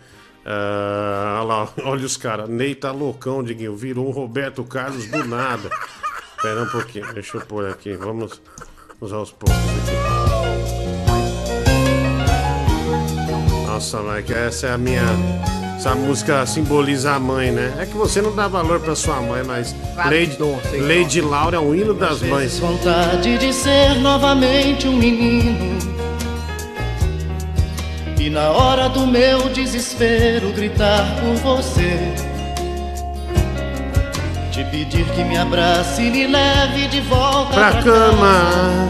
Ah, 0.44 1.38
olha 1.40 1.46
lá, 1.46 1.68
olha 1.84 2.04
os 2.04 2.16
caras. 2.16 2.48
Ney 2.48 2.74
tá 2.74 2.90
loucão, 2.92 3.42
Diguinho. 3.42 3.76
Virou 3.76 4.08
o 4.08 4.10
Roberto 4.10 4.64
Carlos 4.64 5.06
do 5.06 5.24
nada. 5.24 5.70
Pera 6.42 6.62
um 6.62 6.66
pouquinho, 6.66 7.12
deixa 7.14 7.36
eu 7.36 7.40
pôr 7.42 7.68
aqui. 7.68 7.92
Vamos 7.94 8.40
usar 9.00 9.16
aos 9.16 9.30
poucos 9.30 9.56
aqui. 9.56 9.92
Nossa, 13.66 14.02
Mike, 14.02 14.32
essa 14.32 14.66
é 14.66 14.72
a 14.72 14.78
minha. 14.78 15.02
Essa 15.76 15.94
música 15.94 16.44
simboliza 16.46 17.12
a 17.12 17.18
mãe, 17.18 17.50
né? 17.50 17.74
É 17.78 17.86
que 17.86 17.94
você 17.96 18.20
não 18.20 18.34
dá 18.34 18.46
valor 18.46 18.80
pra 18.80 18.94
sua 18.94 19.20
mãe, 19.20 19.42
mas 19.44 19.74
Lady, 19.96 20.38
Lady 20.80 21.20
Laura 21.20 21.56
é 21.56 21.60
o 21.60 21.74
hino 21.74 21.94
das 21.94 22.22
mães. 22.22 22.58
Vontade 22.58 23.38
de 23.38 23.52
ser 23.52 23.96
novamente 24.00 24.86
um 24.86 24.96
menino. 24.96 25.91
Na 28.32 28.48
hora 28.48 28.88
do 28.88 29.06
meu 29.06 29.50
desespero 29.50 30.54
gritar 30.54 31.04
por 31.20 31.34
você. 31.34 31.98
Te 34.50 34.64
pedir 34.64 35.04
que 35.10 35.22
me 35.22 35.36
abrace 35.36 36.00
e 36.00 36.10
me 36.10 36.26
leve 36.26 36.88
de 36.88 37.02
volta 37.02 37.52
Pra 37.52 37.72
pra 37.72 37.82
cama. 37.82 38.88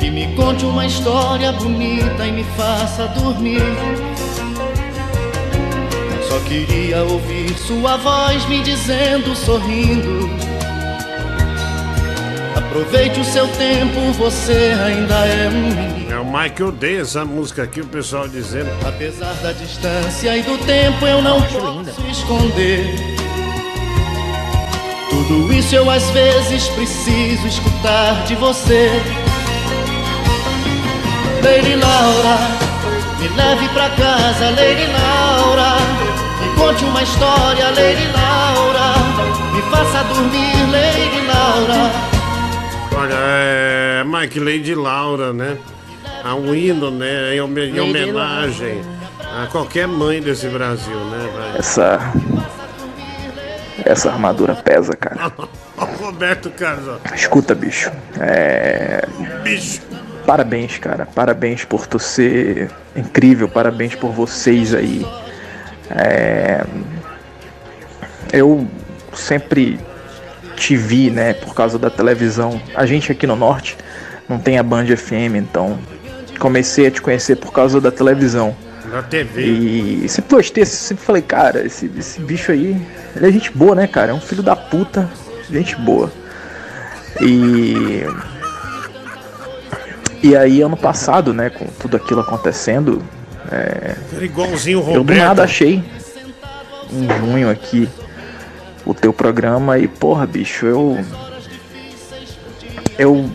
Que 0.00 0.10
me 0.10 0.34
conte 0.34 0.64
uma 0.64 0.86
história 0.86 1.52
bonita 1.52 2.26
e 2.26 2.32
me 2.32 2.44
faça 2.56 3.08
dormir. 3.08 3.60
Só 6.26 6.40
queria 6.48 7.04
ouvir 7.04 7.54
sua 7.58 7.98
voz 7.98 8.46
me 8.46 8.62
dizendo, 8.62 9.36
sorrindo. 9.36 10.43
Aproveite 12.74 13.20
o 13.20 13.24
seu 13.24 13.46
tempo, 13.46 14.00
você 14.18 14.74
ainda 14.84 15.14
é 15.14 15.48
um 15.48 15.52
menino. 15.52 16.12
É 16.12 16.18
o 16.18 16.24
Mike 16.24 16.60
odeia 16.60 17.02
essa 17.02 17.24
música 17.24 17.62
aqui, 17.62 17.80
o 17.80 17.86
pessoal 17.86 18.26
dizendo. 18.26 18.68
Apesar 18.84 19.32
da 19.34 19.52
distância 19.52 20.36
e 20.36 20.42
do 20.42 20.58
tempo, 20.66 21.06
eu 21.06 21.22
não 21.22 21.40
posso 21.40 22.04
esconder. 22.10 22.96
Tudo 25.08 25.52
isso 25.52 25.72
eu 25.76 25.88
às 25.88 26.10
vezes 26.10 26.66
preciso 26.70 27.46
escutar 27.46 28.24
de 28.24 28.34
você. 28.34 28.90
Lady 31.44 31.76
Laura, 31.76 32.38
me 33.20 33.28
leve 33.36 33.68
pra 33.68 33.88
casa, 33.90 34.50
Lady 34.50 34.88
Laura. 34.90 35.76
Me 36.40 36.56
conte 36.56 36.84
uma 36.84 37.04
história, 37.04 37.66
Lady 37.66 38.08
Laura. 38.08 38.94
Me 39.54 39.62
faça 39.70 40.02
dormir, 40.12 40.72
Lady 40.72 41.24
Laura. 41.24 42.13
Olha, 42.96 43.14
é 43.14 44.04
Mike 44.04 44.38
Lady 44.40 44.74
Laura, 44.74 45.32
né? 45.32 45.58
A 46.22 46.34
um 46.34 46.54
hino, 46.54 46.90
né? 46.90 47.34
Em, 47.34 47.40
home- 47.40 47.66
em 47.66 47.78
Lady 47.80 47.80
homenagem 47.80 48.80
a 49.20 49.46
qualquer 49.48 49.86
mãe 49.88 50.20
desse 50.22 50.48
Brasil, 50.48 50.96
né? 50.96 51.28
vai? 51.34 51.58
Essa. 51.58 52.12
Essa 53.84 54.10
armadura 54.10 54.54
pesa, 54.54 54.94
cara. 54.96 55.30
Roberto 55.76 56.50
Carlos. 56.50 56.98
Escuta, 57.14 57.54
bicho. 57.54 57.90
É. 58.20 59.04
Bicho. 59.42 59.82
Parabéns, 60.24 60.78
cara. 60.78 61.06
Parabéns 61.06 61.64
por 61.64 61.86
tu 61.86 61.98
ser 61.98 62.70
incrível. 62.96 63.48
Parabéns 63.48 63.94
por 63.94 64.12
vocês 64.12 64.72
aí. 64.72 65.04
É... 65.90 66.64
Eu 68.32 68.66
sempre 69.12 69.78
te 70.56 70.76
vi, 70.76 71.10
né, 71.10 71.34
por 71.34 71.54
causa 71.54 71.78
da 71.78 71.90
televisão. 71.90 72.60
A 72.74 72.86
gente 72.86 73.10
aqui 73.12 73.26
no 73.26 73.36
norte 73.36 73.76
não 74.28 74.38
tem 74.38 74.58
a 74.58 74.62
Band 74.62 74.86
FM, 74.86 75.36
então 75.36 75.78
comecei 76.38 76.86
a 76.86 76.90
te 76.90 77.00
conhecer 77.00 77.36
por 77.36 77.52
causa 77.52 77.80
da 77.80 77.90
televisão. 77.90 78.56
Na 78.90 79.02
TV. 79.02 79.42
E 79.44 80.08
sempre 80.08 80.36
gostei, 80.36 80.64
sempre 80.64 81.04
falei, 81.04 81.22
cara, 81.22 81.64
esse, 81.64 81.90
esse 81.98 82.20
bicho 82.20 82.52
aí, 82.52 82.80
ele 83.16 83.28
é 83.28 83.32
gente 83.32 83.50
boa, 83.50 83.74
né, 83.74 83.86
cara? 83.86 84.12
É 84.12 84.14
um 84.14 84.20
filho 84.20 84.42
da 84.42 84.54
puta, 84.54 85.08
gente 85.50 85.76
boa. 85.76 86.12
E. 87.20 88.04
E 90.22 90.34
aí, 90.34 90.62
ano 90.62 90.76
passado, 90.76 91.34
né, 91.34 91.50
com 91.50 91.66
tudo 91.66 91.98
aquilo 91.98 92.20
acontecendo, 92.20 93.02
é, 93.52 93.94
igualzinho 94.22 94.78
o 94.78 94.82
eu 94.82 94.86
do 94.86 94.98
Roberto. 94.98 95.18
nada 95.18 95.42
achei 95.44 95.84
em 96.90 97.08
junho 97.18 97.50
aqui 97.50 97.88
o 98.84 98.92
teu 98.92 99.12
programa 99.12 99.78
e, 99.78 99.88
porra, 99.88 100.26
bicho, 100.26 100.66
eu. 100.66 100.98
Eu 102.98 103.30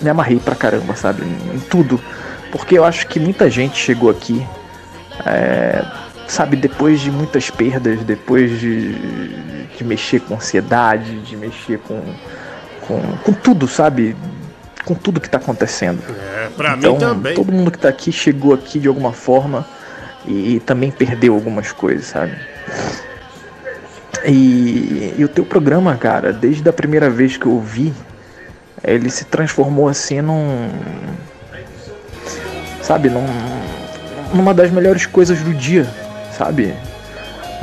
me 0.00 0.10
amarrei 0.10 0.38
pra 0.38 0.54
caramba, 0.54 0.94
sabe? 0.94 1.22
Em, 1.24 1.58
tudo. 1.60 2.00
Porque 2.50 2.78
eu 2.78 2.84
acho 2.84 3.06
que 3.06 3.18
muita 3.18 3.50
gente 3.50 3.76
chegou 3.76 4.10
aqui, 4.10 4.46
é, 5.26 5.84
sabe, 6.26 6.56
depois 6.56 7.00
de 7.00 7.10
muitas 7.10 7.50
perdas, 7.50 8.00
depois 8.04 8.58
de, 8.58 8.94
de 9.76 9.84
mexer 9.84 10.20
com 10.20 10.34
ansiedade, 10.34 11.20
de 11.20 11.36
mexer 11.36 11.78
com, 11.80 12.00
com, 12.86 13.00
com 13.24 13.32
tudo, 13.32 13.68
sabe? 13.68 14.16
Com 14.84 14.94
tudo 14.94 15.20
que 15.20 15.28
tá 15.28 15.38
acontecendo. 15.38 16.02
É, 16.08 16.48
pra 16.56 16.76
então, 16.76 16.94
mim 16.94 16.98
também. 16.98 17.34
todo 17.34 17.52
mundo 17.52 17.70
que 17.70 17.78
tá 17.78 17.88
aqui 17.88 18.10
chegou 18.10 18.54
aqui 18.54 18.78
de 18.78 18.88
alguma 18.88 19.12
forma 19.12 19.66
e, 20.26 20.56
e 20.56 20.60
também 20.60 20.90
perdeu 20.90 21.34
algumas 21.34 21.72
coisas, 21.72 22.06
sabe? 22.06 22.34
E, 24.24 25.14
e 25.16 25.24
o 25.24 25.28
teu 25.28 25.44
programa, 25.44 25.96
cara, 25.96 26.32
desde 26.32 26.68
a 26.68 26.72
primeira 26.72 27.08
vez 27.08 27.36
que 27.36 27.46
eu 27.46 27.60
vi, 27.60 27.92
ele 28.82 29.10
se 29.10 29.24
transformou 29.24 29.88
assim 29.88 30.20
num. 30.20 30.68
Sabe, 32.82 33.10
num, 33.10 33.26
numa 34.32 34.54
das 34.54 34.70
melhores 34.70 35.04
coisas 35.04 35.40
do 35.40 35.52
dia, 35.52 35.86
sabe? 36.36 36.74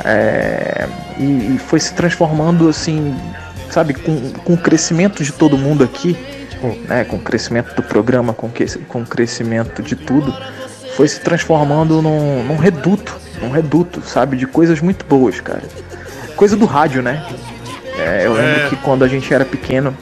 É, 0.04 0.86
e, 1.18 1.56
e 1.56 1.58
foi 1.58 1.80
se 1.80 1.92
transformando 1.94 2.68
assim, 2.68 3.16
sabe, 3.70 3.94
com, 3.94 4.32
com 4.44 4.54
o 4.54 4.56
crescimento 4.56 5.24
de 5.24 5.32
todo 5.32 5.58
mundo 5.58 5.82
aqui, 5.82 6.16
né, 6.88 7.04
com 7.04 7.16
o 7.16 7.20
crescimento 7.20 7.74
do 7.74 7.82
programa, 7.82 8.32
com, 8.32 8.48
que, 8.48 8.66
com 8.86 9.02
o 9.02 9.06
crescimento 9.06 9.82
de 9.82 9.96
tudo, 9.96 10.32
foi 10.96 11.08
se 11.08 11.20
transformando 11.20 12.00
num, 12.00 12.44
num 12.44 12.56
reduto, 12.56 13.16
num 13.40 13.50
reduto, 13.50 14.00
sabe, 14.02 14.36
de 14.36 14.46
coisas 14.46 14.80
muito 14.80 15.04
boas, 15.04 15.40
cara. 15.40 15.62
Coisa 16.36 16.56
do 16.56 16.66
rádio, 16.66 17.02
né? 17.02 17.24
É, 17.98 18.22
eu 18.26 18.34
lembro 18.34 18.66
É. 18.66 18.68
que 18.68 18.76
quando 18.76 19.02
a 19.04 19.08
gente 19.08 19.32
era 19.32 19.44
pequeno, 19.44 19.96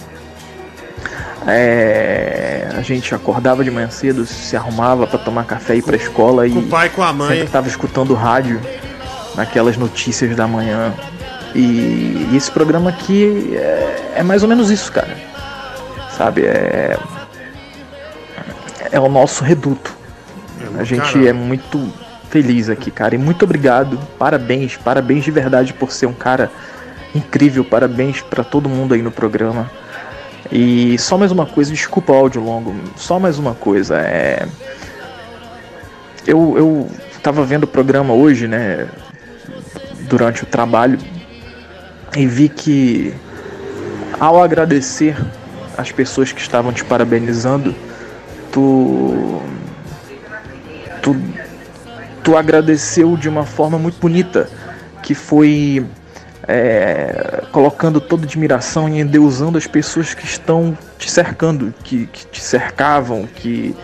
é, 1.47 2.69
a 2.77 2.81
gente 2.83 3.15
acordava 3.15 3.63
de 3.63 3.71
manhã 3.71 3.89
cedo, 3.91 4.27
se 4.27 4.57
arrumava 4.57 5.07
pra 5.07 5.19
tomar 5.19 5.45
café 5.45 5.75
e 5.77 5.79
ir 5.79 5.83
pra 5.83 5.97
escola 5.97 6.47
e 6.47 6.51
Com 6.53 6.59
o 6.61 6.63
pai, 6.69 6.89
com 6.89 7.03
a 7.03 7.13
mãe. 7.13 7.29
sempre 7.39 7.53
tava 7.53 7.69
escutando 7.69 8.11
o 8.11 8.15
rádio 8.15 8.61
naquelas 9.37 9.77
notícias 9.77 10.35
da 10.35 10.47
manhã. 10.49 10.93
E, 11.55 12.29
e 12.33 12.37
esse 12.37 12.51
programa 12.51 12.91
aqui 12.91 13.55
é, 13.57 14.15
é 14.17 14.23
mais 14.23 14.43
ou 14.43 14.49
menos 14.49 14.71
isso, 14.71 14.91
cara. 14.91 15.17
Sabe? 16.17 16.43
É, 16.47 16.99
é 18.91 18.99
o 19.01 19.09
nosso 19.09 19.45
reduto. 19.45 19.95
A 20.79 20.83
gente 20.83 21.29
é 21.29 21.33
muito 21.33 21.93
feliz 22.35 22.69
aqui, 22.69 22.91
cara. 22.91 23.15
E 23.15 23.19
muito 23.19 23.45
obrigado. 23.45 23.97
Parabéns, 24.19 24.77
parabéns 24.77 25.23
de 25.23 25.31
verdade 25.31 25.73
por 25.73 25.93
ser 25.93 26.07
um 26.07 26.13
cara 26.13 26.51
incrível. 27.15 27.65
Parabéns 27.65 28.21
pra 28.23 28.43
todo 28.43 28.69
mundo 28.69 28.93
aí 28.93 29.03
no 29.03 29.13
programa. 29.13 29.71
E 30.51 30.99
só 30.99 31.17
mais 31.17 31.31
uma 31.31 31.47
coisa, 31.47 31.71
desculpa 31.71 32.13
o 32.13 32.17
áudio 32.17 32.43
longo. 32.43 32.75
Só 32.97 33.21
mais 33.21 33.39
uma 33.39 33.55
coisa. 33.55 33.99
É. 33.99 34.49
Eu, 36.27 36.55
eu 36.59 36.91
tava 37.23 37.45
vendo 37.45 37.65
o 37.65 37.69
programa 37.69 38.13
hoje, 38.13 38.49
né? 38.49 38.89
Durante 40.09 40.43
o 40.43 40.47
trabalho. 40.47 40.99
E 42.17 42.27
vi 42.27 42.49
que 42.49 43.15
ao 44.19 44.43
agradecer 44.43 45.17
as 45.79 45.93
pessoas 45.93 46.33
que 46.33 46.41
estavam 46.41 46.73
te 46.73 46.85
parabenizando, 46.85 47.73
tu, 48.51 49.41
tu, 51.01 51.17
tu 52.25 52.37
agradeceu 52.37 53.17
de 53.17 53.29
uma 53.29 53.45
forma 53.45 53.79
muito 53.79 54.01
bonita, 54.01 54.49
que 55.03 55.15
foi 55.15 55.87
é, 56.49 57.45
colocando 57.53 58.01
toda 58.01 58.25
admiração 58.25 58.89
e 58.89 58.99
endeusando 58.99 59.59
as 59.59 59.67
pessoas 59.67 60.15
que 60.15 60.25
estão 60.25 60.77
te 60.99 61.11
cercando, 61.11 61.73
que, 61.85 62.07
que 62.07 62.27
te 62.27 62.41
cercavam, 62.41 63.27
que, 63.27 63.77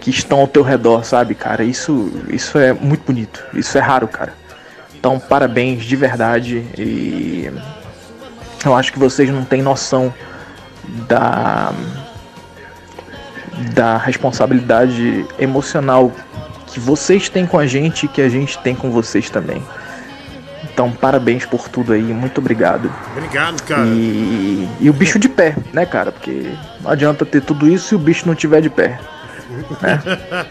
que 0.00 0.08
estão 0.10 0.40
ao 0.40 0.48
teu 0.48 0.62
redor, 0.62 1.04
sabe, 1.04 1.34
cara? 1.34 1.62
Isso, 1.62 2.10
isso 2.28 2.58
é 2.58 2.72
muito 2.72 3.04
bonito, 3.04 3.44
isso 3.52 3.76
é 3.76 3.80
raro, 3.80 4.08
cara. 4.08 4.32
Então, 4.94 5.18
parabéns 5.18 5.84
de 5.84 5.94
verdade 5.94 6.64
e 6.78 7.50
eu 8.64 8.74
acho 8.74 8.92
que 8.92 8.98
vocês 8.98 9.28
não 9.28 9.44
têm 9.44 9.60
noção 9.60 10.12
da 11.08 11.72
da 13.74 13.98
responsabilidade 13.98 15.26
emocional 15.38 16.10
que 16.72 16.80
vocês 16.80 17.28
têm 17.28 17.46
com 17.46 17.58
a 17.58 17.66
gente 17.66 18.06
e 18.06 18.08
que 18.08 18.20
a 18.20 18.28
gente 18.28 18.58
tem 18.58 18.74
com 18.74 18.90
vocês 18.90 19.30
também. 19.30 19.62
Então, 20.64 20.90
parabéns 20.90 21.44
por 21.44 21.68
tudo 21.68 21.92
aí, 21.92 22.02
muito 22.02 22.38
obrigado. 22.38 22.90
Obrigado, 23.14 23.62
cara. 23.62 23.84
E, 23.86 24.66
e 24.80 24.88
o 24.88 24.92
bicho 24.92 25.18
de 25.18 25.28
pé, 25.28 25.54
né, 25.72 25.84
cara? 25.84 26.10
Porque 26.10 26.50
não 26.80 26.90
adianta 26.90 27.26
ter 27.26 27.42
tudo 27.42 27.68
isso 27.68 27.88
se 27.88 27.94
o 27.94 27.98
bicho 27.98 28.26
não 28.26 28.34
tiver 28.34 28.62
de 28.62 28.70
pé. 28.70 28.98
Né? 29.82 30.00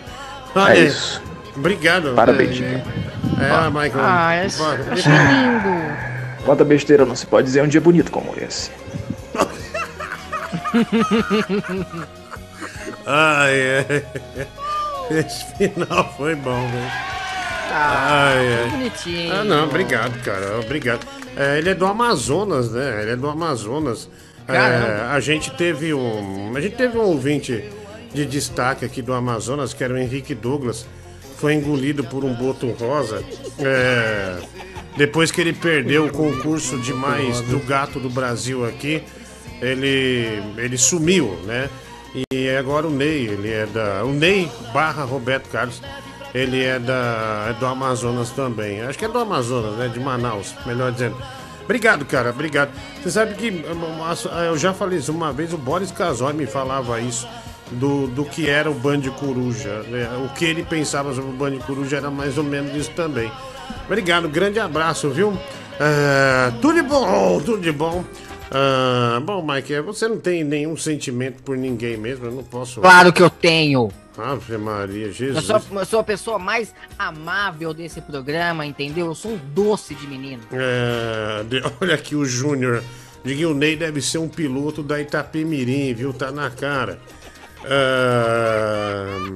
Olha, 0.54 0.74
É 0.74 0.80
isso. 0.80 1.22
Obrigado. 1.56 2.14
Parabéns, 2.16 2.52
É, 2.52 2.54
Chiquinho. 2.54 2.84
É, 3.40 3.70
Michael. 3.70 4.06
Ah, 4.06 4.34
é 4.36 4.44
lindo. 4.48 5.96
Quanta 6.46 6.64
besteira 6.64 7.06
não 7.06 7.16
se 7.16 7.26
pode 7.26 7.48
dizer 7.48 7.64
um 7.64 7.68
dia 7.68 7.82
bonito 7.82 8.12
como 8.12 8.34
esse. 8.38 8.70
Ai, 13.06 13.86
ai. 13.90 14.04
Esse 15.20 15.46
final 15.58 16.14
foi 16.18 16.36
bom, 16.36 16.68
velho. 16.70 16.92
Ah, 17.74 18.34
Ai, 18.34 18.64
ai. 18.64 18.70
bonitinho. 18.70 19.34
Ah, 19.34 19.44
não, 19.44 19.64
obrigado, 19.64 20.22
cara. 20.24 20.60
Obrigado. 20.60 21.08
É, 21.38 21.58
ele 21.58 21.70
é 21.70 21.76
do 21.76 21.86
Amazonas, 21.86 22.72
né? 22.72 23.02
Ele 23.02 23.12
é 23.12 23.16
do 23.16 23.30
Amazonas. 23.30 24.10
É, 24.48 25.06
a 25.10 25.20
gente 25.22 25.52
teve 25.52 25.94
um. 25.94 26.52
A 26.56 26.60
gente 26.60 26.76
teve 26.76 26.98
um 26.98 27.04
ouvinte 27.04 27.64
de 28.14 28.26
destaque 28.26 28.84
aqui 28.84 29.02
do 29.02 29.14
Amazonas, 29.14 29.74
que 29.74 29.84
era 29.84 29.94
o 29.94 29.98
Henrique 29.98 30.36
Douglas. 30.36 30.86
Foi 31.38 31.54
engolido 31.54 32.04
por 32.04 32.26
um 32.26 32.34
boto 32.34 32.70
rosa. 32.72 33.24
É, 33.60 34.38
depois 34.98 35.32
que 35.32 35.40
ele 35.40 35.54
perdeu 35.54 36.06
o 36.08 36.12
concurso 36.12 36.78
de 36.78 36.94
mais 36.94 37.40
do 37.42 37.60
gato 37.60 38.00
do 38.00 38.10
Brasil 38.10 38.66
aqui, 38.66 39.02
ele, 39.62 40.44
ele 40.58 40.78
sumiu, 40.78 41.40
né? 41.46 41.70
E 42.32 42.50
agora 42.50 42.88
o 42.88 42.92
Ney, 42.92 43.28
ele 43.28 43.52
é 43.52 43.66
da. 43.66 44.04
O 44.04 44.12
Ney 44.12 44.52
barra 44.74 45.04
Roberto 45.04 45.50
Carlos, 45.50 45.82
ele 46.34 46.64
é 46.64 46.78
da. 46.78 47.48
é 47.50 47.54
do 47.54 47.66
Amazonas 47.66 48.30
também. 48.32 48.82
Acho 48.82 48.98
que 48.98 49.06
é 49.06 49.08
do 49.08 49.18
Amazonas, 49.20 49.76
né? 49.78 49.88
De 49.88 50.00
Manaus, 50.00 50.54
melhor 50.66 50.92
dizendo. 50.92 51.16
Obrigado, 51.64 52.04
cara, 52.06 52.32
obrigado. 52.32 52.72
Você 53.02 53.12
sabe 53.12 53.36
que 53.36 53.64
eu 54.48 54.58
já 54.58 54.74
falei 54.74 55.00
isso 55.00 55.12
uma 55.12 55.32
vez, 55.32 55.54
o 55.54 55.58
Boris 55.58 55.92
Casoy 55.92 56.34
me 56.34 56.46
falava 56.46 57.00
isso. 57.00 57.28
Do, 57.74 58.06
do 58.08 58.26
que 58.26 58.50
era 58.50 58.70
o 58.70 58.74
Band 58.74 59.00
Coruja. 59.18 59.84
né? 59.84 60.10
O 60.26 60.34
que 60.34 60.44
ele 60.44 60.62
pensava 60.62 61.14
sobre 61.14 61.30
o 61.30 61.34
Band 61.34 61.58
Coruja 61.60 61.96
era 61.96 62.12
mais 62.12 62.38
ou 62.38 62.44
menos 62.44 62.76
isso 62.76 62.92
também. 62.92 63.32
Obrigado, 63.86 64.28
grande 64.28 64.60
abraço, 64.60 65.10
viu? 65.10 65.40
Ah, 65.80 66.52
tudo 66.62 66.74
de 66.74 66.82
bom, 66.82 67.40
tudo 67.40 67.62
de 67.62 67.72
bom. 67.72 68.04
Ah, 68.54 69.22
bom, 69.24 69.42
Mike, 69.46 69.80
você 69.80 70.10
não 70.10 70.20
tem 70.20 70.44
nenhum 70.44 70.76
sentimento 70.76 71.42
por 71.42 71.56
ninguém 71.56 71.96
mesmo, 71.96 72.26
eu 72.26 72.32
não 72.32 72.44
posso. 72.44 72.82
Claro 72.82 73.14
que 73.14 73.24
eu 73.24 73.30
tenho. 73.30 73.90
Ave 74.18 74.58
Maria, 74.58 75.08
Eu 75.08 75.14
Jesus. 75.14 75.46
sou, 75.46 75.62
eu 75.80 75.86
sou 75.86 76.00
a 76.02 76.04
pessoa 76.04 76.38
mais 76.38 76.76
amável 77.00 77.74
desse 77.74 78.02
programa, 78.02 78.66
entendeu? 78.66 79.06
Eu 79.06 79.16
sou 79.16 79.32
um 79.32 79.38
doce 79.54 79.96
de 79.96 80.06
menino. 80.06 80.42
É, 80.52 81.42
olha 81.80 81.96
aqui 81.96 82.14
o 82.16 82.26
Júnior. 82.26 82.84
Diguinho 83.24 83.54
Ney 83.54 83.78
deve 83.78 84.02
ser 84.02 84.18
um 84.18 84.28
piloto 84.28 84.84
da 84.84 85.00
Itapemirim, 85.00 85.94
viu? 85.94 86.12
Tá 86.12 86.30
na 86.30 86.50
cara. 86.50 87.00
Ah, 87.64 89.34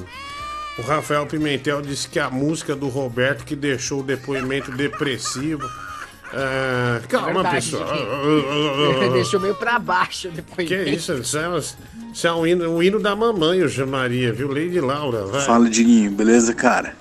o 0.77 0.81
Rafael 0.81 1.25
Pimentel 1.25 1.81
disse 1.81 2.09
que 2.09 2.19
a 2.19 2.29
música 2.29 2.75
do 2.75 2.89
Roberto 2.89 3.45
que 3.45 3.55
deixou 3.55 4.01
o 4.01 4.03
depoimento 4.03 4.71
depressivo. 4.71 5.65
Ah, 6.33 7.01
calma, 7.07 7.43
Verdade, 7.43 7.55
pessoal. 7.55 7.97
Chiquinho. 7.97 9.11
Deixou 9.13 9.39
meio 9.39 9.55
pra 9.55 9.79
baixo 9.79 10.29
depois. 10.29 10.67
Que 10.67 10.75
isso? 10.83 11.13
Isso 11.13 11.37
é, 11.37 11.59
isso 12.13 12.27
é 12.27 12.33
um, 12.33 12.45
hino, 12.45 12.69
um 12.69 12.83
hino 12.83 12.99
da 12.99 13.15
mamãe, 13.15 13.61
o 13.63 13.87
Maria, 13.87 14.33
viu? 14.33 14.47
Lady 14.47 14.79
Laura, 14.79 15.25
vai. 15.25 15.41
Fala, 15.41 15.69
Diguinho, 15.69 16.11
beleza, 16.11 16.53
cara? 16.53 16.95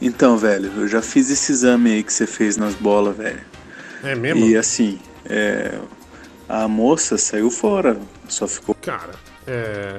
Então, 0.00 0.36
velho, 0.36 0.70
eu 0.76 0.88
já 0.88 1.00
fiz 1.00 1.30
esse 1.30 1.52
exame 1.52 1.92
aí 1.92 2.02
que 2.02 2.12
você 2.12 2.26
fez 2.26 2.56
nas 2.56 2.74
bolas, 2.74 3.16
velho. 3.16 3.40
É 4.02 4.14
mesmo? 4.14 4.44
E 4.44 4.56
assim, 4.56 4.98
é, 5.24 5.78
a 6.48 6.68
moça 6.68 7.16
saiu 7.16 7.50
fora, 7.50 7.98
só 8.28 8.46
ficou. 8.46 8.74
Cara, 8.74 9.14
é. 9.46 9.98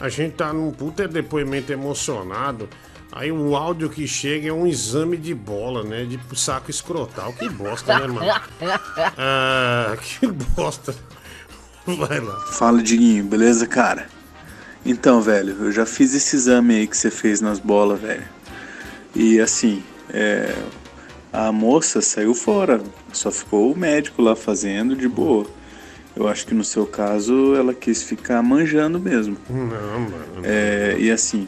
A 0.00 0.08
gente 0.08 0.34
tá 0.34 0.52
num 0.52 0.70
puta 0.70 1.08
depoimento 1.08 1.72
emocionado. 1.72 2.68
Aí 3.10 3.32
o 3.32 3.56
áudio 3.56 3.88
que 3.88 4.06
chega 4.06 4.48
é 4.48 4.52
um 4.52 4.66
exame 4.66 5.16
de 5.16 5.34
bola, 5.34 5.82
né? 5.82 6.04
De 6.04 6.20
saco 6.36 6.70
escrotal. 6.70 7.32
Que 7.32 7.48
bosta, 7.48 7.98
né, 7.98 8.06
mano? 8.06 8.20
Ah, 9.16 9.96
que 10.00 10.26
bosta. 10.26 10.94
Vai 11.86 12.20
lá. 12.20 12.38
Fala, 12.52 12.82
Diguinho, 12.82 13.24
beleza, 13.24 13.66
cara? 13.66 14.08
Então, 14.84 15.20
velho, 15.22 15.56
eu 15.64 15.72
já 15.72 15.86
fiz 15.86 16.14
esse 16.14 16.36
exame 16.36 16.74
aí 16.74 16.86
que 16.86 16.96
você 16.96 17.10
fez 17.10 17.40
nas 17.40 17.58
bolas, 17.58 18.00
velho. 18.00 18.24
E 19.14 19.40
assim, 19.40 19.82
é, 20.10 20.54
a 21.32 21.50
moça 21.50 22.00
saiu 22.00 22.34
fora, 22.34 22.80
só 23.12 23.30
ficou 23.30 23.72
o 23.72 23.76
médico 23.76 24.20
lá 24.22 24.36
fazendo 24.36 24.94
de 24.94 25.08
boa. 25.08 25.46
Eu 26.14 26.26
acho 26.28 26.46
que 26.46 26.54
no 26.54 26.64
seu 26.64 26.86
caso 26.86 27.54
ela 27.54 27.72
quis 27.72 28.02
ficar 28.02 28.42
manjando 28.42 28.98
mesmo. 28.98 29.36
Não, 29.48 30.00
mano. 30.00 30.42
É, 30.42 30.96
e 30.98 31.10
assim, 31.10 31.46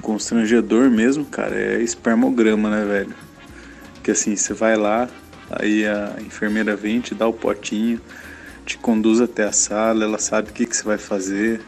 constrangedor 0.00 0.90
mesmo, 0.90 1.24
cara, 1.24 1.54
é 1.54 1.80
espermograma, 1.82 2.70
né, 2.70 2.84
velho? 2.84 3.14
Que 4.02 4.10
assim, 4.10 4.34
você 4.36 4.54
vai 4.54 4.76
lá, 4.76 5.08
aí 5.50 5.86
a 5.86 6.16
enfermeira 6.20 6.74
vem, 6.76 7.00
te 7.00 7.14
dá 7.14 7.26
o 7.26 7.32
potinho, 7.32 8.00
te 8.64 8.78
conduz 8.78 9.20
até 9.20 9.44
a 9.44 9.52
sala, 9.52 10.04
ela 10.04 10.18
sabe 10.18 10.50
o 10.50 10.52
que, 10.52 10.64
que 10.66 10.76
você 10.76 10.84
vai 10.84 10.98
fazer. 10.98 11.60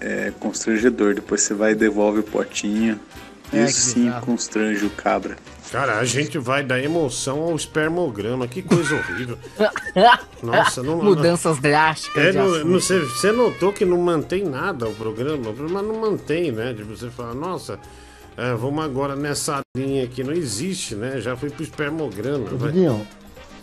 É 0.00 0.32
constrangedor. 0.38 1.14
Depois 1.14 1.42
você 1.42 1.54
vai 1.54 1.72
e 1.72 1.74
devolve 1.74 2.20
o 2.20 2.22
potinho. 2.22 3.00
É, 3.52 3.64
Isso 3.64 3.90
sim 3.90 4.04
bizarro. 4.04 4.26
constrange 4.26 4.84
o 4.86 4.90
cabra. 4.90 5.36
Cara, 5.72 5.98
a 5.98 6.04
gente 6.04 6.36
vai 6.38 6.62
da 6.62 6.78
emoção 6.78 7.40
ao 7.44 7.56
espermograma. 7.56 8.46
Que 8.46 8.60
coisa 8.60 8.94
horrível. 8.94 9.38
Nossa, 10.42 10.82
não. 10.84 11.02
Mudanças 11.02 11.58
drásticas. 11.58 12.22
É, 12.22 12.30
de 12.30 12.36
não, 12.38 12.46
não- 12.64 12.78
você, 12.78 13.00
você 13.00 13.32
notou 13.32 13.72
que 13.72 13.84
não 13.84 13.96
mantém 13.96 14.44
nada 14.44 14.86
o 14.86 14.94
programa? 14.94 15.48
O 15.48 15.54
programa 15.54 15.80
não 15.82 15.98
mantém, 15.98 16.52
né? 16.52 16.74
Tipo, 16.74 16.94
você 16.94 17.08
fala, 17.08 17.32
nossa, 17.32 17.78
é, 18.36 18.52
vamos 18.54 18.84
agora 18.84 19.16
nessa 19.16 19.60
linha 19.74 20.04
aqui. 20.04 20.22
Não 20.22 20.34
existe, 20.34 20.94
né? 20.94 21.18
Já 21.22 21.34
foi 21.36 21.48
pro 21.48 21.62
espermograma. 21.62 22.50
Diguinho, 22.50 23.06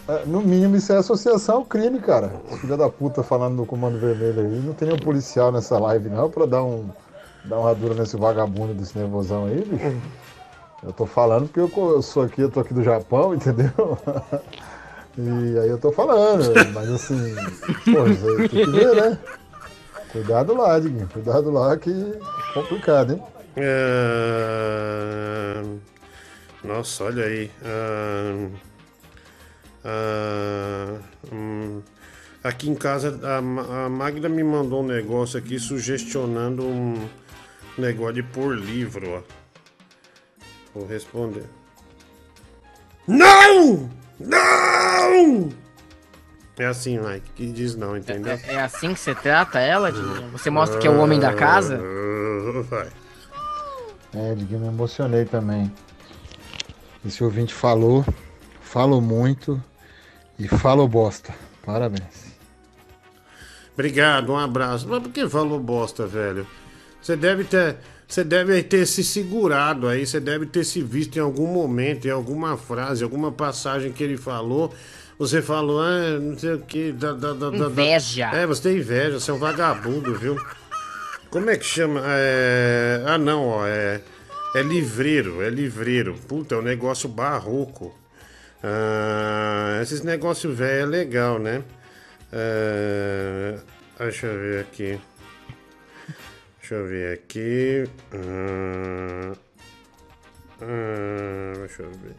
é, 0.07 0.23
no 0.25 0.41
mínimo 0.41 0.75
isso 0.77 0.91
é 0.91 0.97
associação 0.97 1.57
ao 1.57 1.65
crime, 1.65 1.99
cara. 1.99 2.33
Filha 2.59 2.75
da 2.75 2.89
puta 2.89 3.21
falando 3.21 3.57
do 3.57 3.65
comando 3.67 3.99
vermelho 3.99 4.39
aí. 4.41 4.59
Não 4.65 4.73
tem 4.73 4.87
nenhum 4.87 4.99
policial 4.99 5.51
nessa 5.51 5.77
live 5.77 6.09
não 6.09 6.27
pra 6.27 6.47
dar 6.47 6.63
um. 6.63 6.89
dar 7.45 7.59
uma 7.59 7.75
dura 7.75 7.93
nesse 7.93 8.17
vagabundo 8.17 8.73
desse 8.73 8.97
nervosão 8.97 9.45
aí, 9.45 9.63
bicho. 9.63 9.95
Eu 10.81 10.93
tô 10.93 11.05
falando 11.05 11.49
porque 11.49 11.59
eu, 11.59 12.01
sou 12.01 12.23
aqui, 12.23 12.41
eu 12.41 12.49
tô 12.49 12.61
aqui 12.61 12.73
do 12.73 12.83
Japão, 12.83 13.33
entendeu? 13.35 13.97
E 15.17 15.59
aí 15.59 15.69
eu 15.69 15.77
tô 15.77 15.91
falando, 15.91 16.43
mas 16.73 16.89
assim, 16.89 17.35
pô, 17.91 18.03
tem 18.47 18.47
que 18.47 18.71
ver, 18.71 18.95
né? 18.95 19.19
Cuidado 20.11 20.55
lá, 20.55 20.79
Diguinho, 20.79 21.07
cuidado 21.07 21.51
lá 21.51 21.77
que 21.77 21.91
é 21.91 22.53
complicado, 22.53 23.13
hein? 23.13 23.21
Ah, 23.57 25.61
Nossa, 26.63 27.03
olha 27.03 27.25
aí. 27.25 27.51
Ah, 27.63 28.47
ah, 29.85 30.95
hum, 31.31 31.81
Aqui 32.41 32.69
em 32.69 32.75
casa, 32.75 33.19
a 33.21 33.37
a 33.85 33.89
Magda 33.89 34.29
me 34.29 34.41
mandou 34.43 34.81
um 34.81 34.87
negócio 34.87 35.37
aqui 35.37 35.59
sugestionando 35.59 36.65
um 36.65 36.95
negócio 37.77 38.13
de 38.13 38.23
pôr 38.23 38.57
livro, 38.57 39.17
ó. 39.17 39.38
Vou 40.73 40.85
responder. 40.87 41.45
Não! 43.07 43.89
Não! 44.19 45.49
É 46.57 46.65
assim, 46.65 46.99
Mike, 46.99 47.29
que 47.35 47.51
diz 47.51 47.75
não, 47.75 47.95
entendeu? 47.95 48.33
É, 48.47 48.55
é 48.55 48.61
assim 48.61 48.93
que 48.93 48.99
você 48.99 49.15
trata 49.15 49.59
ela? 49.59 49.91
de- 49.91 50.01
Você 50.31 50.49
mostra 50.49 50.77
que 50.79 50.85
é 50.87 50.89
o 50.89 50.99
homem 50.99 51.19
da 51.19 51.33
casa? 51.33 51.81
Vai. 52.69 52.89
É, 54.13 54.35
Diguinho, 54.35 54.59
me 54.59 54.67
emocionei 54.67 55.23
também. 55.25 55.71
Esse 57.05 57.23
ouvinte 57.23 57.53
falou, 57.53 58.05
falou 58.61 58.99
muito 58.99 59.61
e 60.37 60.47
falou 60.49 60.87
bosta. 60.87 61.33
Parabéns. 61.65 62.29
Obrigado, 63.73 64.33
um 64.33 64.37
abraço. 64.37 64.85
Mas 64.89 65.01
por 65.01 65.11
que 65.11 65.29
falou 65.29 65.59
bosta, 65.61 66.05
velho? 66.05 66.45
Você 67.01 67.15
deve 67.15 67.45
ter. 67.45 67.77
Você 68.09 68.23
deve 68.23 68.63
ter 68.63 68.87
se 68.87 69.03
segurado 69.03 69.87
aí, 69.87 70.03
você 70.03 70.19
deve 70.19 70.47
ter 70.47 70.63
se 70.63 70.81
visto 70.81 71.17
em 71.17 71.19
algum 71.19 71.45
momento, 71.45 72.07
em 72.07 72.11
alguma 72.11 72.57
frase, 72.57 73.03
alguma 73.03 73.31
passagem 73.31 73.91
que 73.91 74.03
ele 74.03 74.17
falou. 74.17 74.73
Você 75.19 75.43
falou, 75.43 75.79
ah, 75.79 76.17
não 76.19 76.35
sei 76.35 76.53
o 76.53 76.59
que. 76.59 76.91
Da, 76.91 77.13
da, 77.13 77.33
da, 77.33 77.47
Inveja. 77.55 78.31
É, 78.33 78.47
você 78.47 78.63
tem 78.63 78.77
inveja, 78.77 79.19
você 79.19 79.29
é 79.29 79.33
um 79.35 79.37
vagabundo, 79.37 80.15
viu? 80.15 80.35
Como 81.29 81.51
é 81.51 81.57
que 81.57 81.63
chama? 81.63 82.01
É... 82.03 83.03
Ah, 83.05 83.19
não, 83.19 83.45
ó, 83.45 83.67
é. 83.67 84.01
É 84.55 84.63
livreiro, 84.63 85.43
é 85.43 85.49
livreiro. 85.51 86.15
Puta, 86.27 86.55
é 86.55 86.57
um 86.57 86.63
negócio 86.63 87.07
barroco. 87.07 87.95
Ah, 88.63 89.77
esses 89.83 90.01
negócios 90.01 90.57
velho 90.57 90.81
é 90.81 90.85
legal, 90.85 91.37
né? 91.37 91.61
É... 92.33 93.55
Deixa 93.99 94.25
eu 94.25 94.39
ver 94.39 94.61
aqui. 94.61 94.99
Deixa 96.69 96.83
eu 96.83 96.87
ver 96.87 97.13
aqui. 97.13 97.83
Ah, 98.13 99.33
ah, 100.61 101.53
deixa 101.57 101.81
eu 101.81 101.89
ver. 101.89 102.15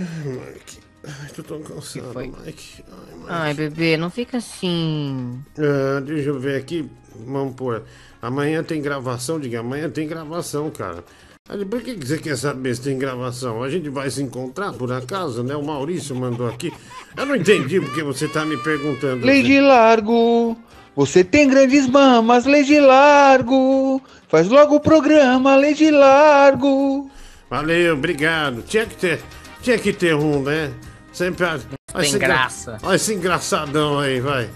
Ai, 0.00 0.24
Mike. 0.24 0.80
Ai, 1.04 1.28
tô 1.32 1.44
tão 1.44 1.62
cansado? 1.62 2.18
Mike. 2.18 2.82
Ai, 2.90 3.14
Mike. 3.14 3.26
Ai, 3.28 3.54
bebê, 3.54 3.96
não 3.96 4.10
fica 4.10 4.38
assim. 4.38 5.40
Ah, 5.56 6.00
deixa 6.00 6.30
eu 6.30 6.40
ver 6.40 6.56
aqui. 6.56 6.90
Vamos 7.24 7.54
pôr. 7.54 7.84
Amanhã 8.20 8.64
tem 8.64 8.82
gravação, 8.82 9.38
diga. 9.38 9.60
Amanhã 9.60 9.88
tem 9.88 10.08
gravação, 10.08 10.68
cara. 10.68 11.04
Aí, 11.48 11.64
Por 11.64 11.82
que 11.82 11.94
que 11.94 12.04
você 12.04 12.18
quer 12.18 12.36
saber 12.36 12.74
se 12.74 12.82
tem 12.82 12.98
gravação? 12.98 13.62
A 13.62 13.70
gente 13.70 13.88
vai 13.90 14.10
se 14.10 14.20
encontrar 14.20 14.72
por 14.72 14.90
acaso, 14.90 15.44
né? 15.44 15.54
O 15.54 15.64
Maurício 15.64 16.16
mandou 16.16 16.48
aqui. 16.48 16.72
Eu 17.16 17.26
não 17.26 17.36
entendi 17.36 17.80
porque 17.80 18.02
você 18.02 18.26
tá 18.26 18.44
me 18.44 18.56
perguntando. 18.56 19.24
Lei 19.24 19.44
de 19.44 19.60
largo, 19.60 20.56
você 20.94 21.24
tem 21.24 21.48
grandes 21.48 21.88
mamas, 21.88 22.44
lei 22.44 22.64
de 22.64 22.78
largo. 22.78 24.02
Faz 24.28 24.48
logo 24.48 24.76
o 24.76 24.80
programa, 24.80 25.56
lei 25.56 25.74
de 25.74 25.90
largo. 25.90 27.10
Valeu, 27.48 27.94
obrigado. 27.94 28.62
Tinha 28.62 28.86
que 28.86 28.96
ter, 28.96 29.22
tinha 29.60 29.78
que 29.78 29.92
ter 29.92 30.14
um, 30.14 30.42
né? 30.42 30.72
Sempre. 31.12 31.44
Olha 31.44 31.60
Tem 31.60 32.02
esse 32.02 32.18
graça. 32.18 32.78
Olha 32.82 32.96
esse 32.96 33.14
engraçadão 33.14 33.98
aí, 33.98 34.20
vai. 34.20 34.48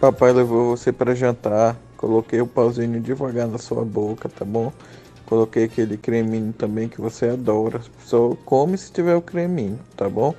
Papai 0.00 0.32
levou 0.32 0.76
você 0.76 0.90
para 0.90 1.14
jantar. 1.14 1.76
Coloquei 1.96 2.40
o 2.40 2.46
pauzinho 2.46 2.98
devagar 3.00 3.46
na 3.46 3.58
sua 3.58 3.84
boca, 3.84 4.28
tá 4.28 4.44
bom? 4.44 4.72
Coloquei 5.26 5.64
aquele 5.64 5.98
creminho 5.98 6.52
também 6.54 6.88
que 6.88 7.00
você 7.00 7.28
adora. 7.28 7.80
Só 8.04 8.34
come 8.44 8.78
se 8.78 8.90
tiver 8.90 9.14
o 9.14 9.20
creminho, 9.22 9.78
tá 9.96 10.08
bom? 10.08 10.34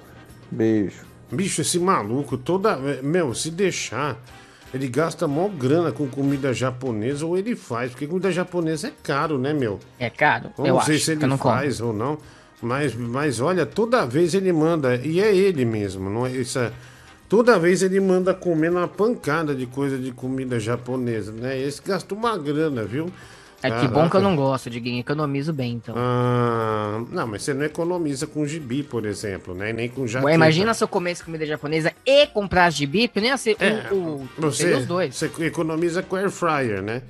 Beijo. 0.49 1.05
Bicho, 1.31 1.61
esse 1.61 1.79
maluco, 1.79 2.37
toda. 2.37 2.75
Meu, 3.03 3.33
se 3.35 3.51
deixar, 3.51 4.17
ele 4.73 4.87
gasta 4.87 5.27
mó 5.27 5.47
grana 5.49 5.91
com 5.91 6.07
comida 6.07 6.53
japonesa 6.53 7.25
ou 7.25 7.37
ele 7.37 7.55
faz, 7.55 7.91
porque 7.91 8.07
comida 8.07 8.31
japonesa 8.31 8.87
é 8.87 8.93
caro, 9.03 9.37
né, 9.37 9.53
meu? 9.53 9.79
É 9.99 10.09
caro? 10.09 10.51
Eu 10.57 10.65
eu 10.67 10.73
não 10.75 10.81
sei 10.81 10.95
acho, 10.95 11.05
se 11.05 11.11
ele 11.11 11.25
não 11.27 11.37
como. 11.37 11.53
faz 11.55 11.81
ou 11.81 11.91
não. 11.93 12.17
Mas, 12.61 12.93
mas 12.95 13.39
olha, 13.39 13.65
toda 13.65 14.05
vez 14.05 14.33
ele 14.35 14.53
manda, 14.53 14.95
e 14.97 15.19
é 15.19 15.35
ele 15.35 15.65
mesmo, 15.65 16.09
não 16.09 16.25
é 16.25 16.31
isso? 16.31 16.59
é- 16.59 16.71
Toda 17.27 17.57
vez 17.57 17.81
ele 17.81 17.99
manda 18.01 18.33
comer 18.33 18.69
uma 18.71 18.87
pancada 18.89 19.55
de 19.55 19.65
coisa 19.65 19.97
de 19.97 20.11
comida 20.11 20.59
japonesa, 20.59 21.31
né? 21.31 21.57
Esse 21.59 21.81
gasta 21.81 22.13
uma 22.13 22.37
grana, 22.37 22.83
viu? 22.83 23.09
É 23.63 23.69
que 23.69 23.87
bom 23.87 24.01
que 24.01 24.05
eu 24.07 24.09
Caraca. 24.09 24.21
não 24.21 24.35
gosto, 24.35 24.69
Diguinho. 24.69 24.99
Economizo 24.99 25.53
bem, 25.53 25.73
então. 25.73 25.93
Ah, 25.97 27.03
não, 27.11 27.27
mas 27.27 27.43
você 27.43 27.53
não 27.53 27.63
economiza 27.63 28.25
com 28.25 28.45
gibi, 28.45 28.81
por 28.83 29.05
exemplo, 29.05 29.53
né? 29.53 29.71
Nem 29.71 29.87
com 29.89 30.07
jaqueta. 30.07 30.25
Ué, 30.25 30.33
imagina 30.35 30.73
se 30.73 30.83
eu 30.83 30.87
comesse 30.87 31.23
comida 31.23 31.45
japonesa 31.45 31.93
e 32.05 32.25
comprasse 32.27 32.77
gibi, 32.77 33.07
que 33.07 33.19
nem 33.21 33.29
ia 33.29 33.37
ser 33.37 33.55
É, 33.59 33.93
o, 33.93 33.95
o, 33.95 34.29
Você, 34.39 34.73
os 34.73 34.85
dois. 34.85 35.15
você 35.15 35.29
economiza 35.45 36.01
com 36.01 36.15
air 36.15 36.29
fryer, 36.31 36.81
né? 36.81 37.01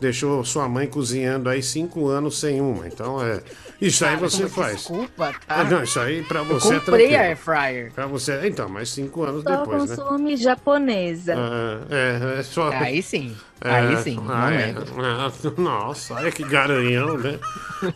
Deixou 0.00 0.44
sua 0.44 0.68
mãe 0.68 0.86
cozinhando 0.86 1.48
aí 1.48 1.62
cinco 1.62 2.08
anos 2.08 2.38
sem 2.38 2.60
uma. 2.60 2.86
Então 2.86 3.24
é. 3.24 3.40
Isso 3.84 4.06
aí 4.06 4.16
você 4.16 4.48
faz. 4.48 4.76
Desculpa, 4.76 5.34
tá? 5.46 5.60
Ah, 5.60 5.64
não, 5.64 5.82
isso 5.82 6.00
aí 6.00 6.22
pra 6.22 6.40
Eu 6.40 6.46
você 6.46 6.76
é 6.76 6.80
comprei 6.80 7.14
a 7.14 7.20
air 7.20 7.36
fryer. 7.36 7.92
Pra 7.92 8.06
você. 8.06 8.40
Então, 8.46 8.66
mas 8.66 8.88
cinco 8.88 9.24
anos 9.24 9.42
Só 9.42 9.50
depois, 9.50 9.90
né? 9.90 9.96
consome 9.96 10.36
japonesa. 10.38 11.34
Ah, 11.36 11.80
é, 11.90 12.38
é 12.38 12.42
só. 12.42 12.70
Aí 12.70 13.02
sim. 13.02 13.36
É, 13.60 13.70
Aí 13.70 13.96
sim, 13.98 14.16
não 14.16 14.34
ah, 14.34 14.54
é. 14.54 14.74
Ah, 14.98 15.60
Nossa, 15.60 16.14
olha 16.14 16.32
que 16.32 16.44
garanhão, 16.44 17.18
né? 17.18 17.38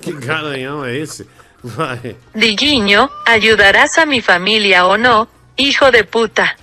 Que 0.01 0.13
garanhão 0.13 0.85
é 0.85 0.95
esse? 0.95 1.27
Vai. 1.63 2.17
Diguinho, 2.35 3.11
¿ayudarás 3.25 3.97
a 3.99 4.05
mi 4.05 4.21
familia 4.21 4.87
o 4.87 4.97
no, 4.99 5.27
hijo 5.57 5.91
de 5.91 6.05
puta? 6.05 6.57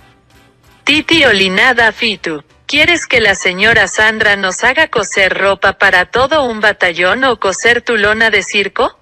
Titi 0.84 1.24
Olinada 1.24 1.90
Fitu, 1.92 2.44
¿quieres 2.66 3.06
que 3.06 3.20
la 3.20 3.34
señora 3.34 3.88
Sandra 3.88 4.36
nos 4.36 4.62
haga 4.62 4.88
coser 4.88 5.36
ropa 5.36 5.74
para 5.74 6.06
todo 6.06 6.44
un 6.44 6.60
batallón 6.60 7.24
o 7.24 7.38
coser 7.38 7.82
tu 7.82 7.96
lona 7.96 8.30
de 8.30 8.42
circo? 8.42 8.96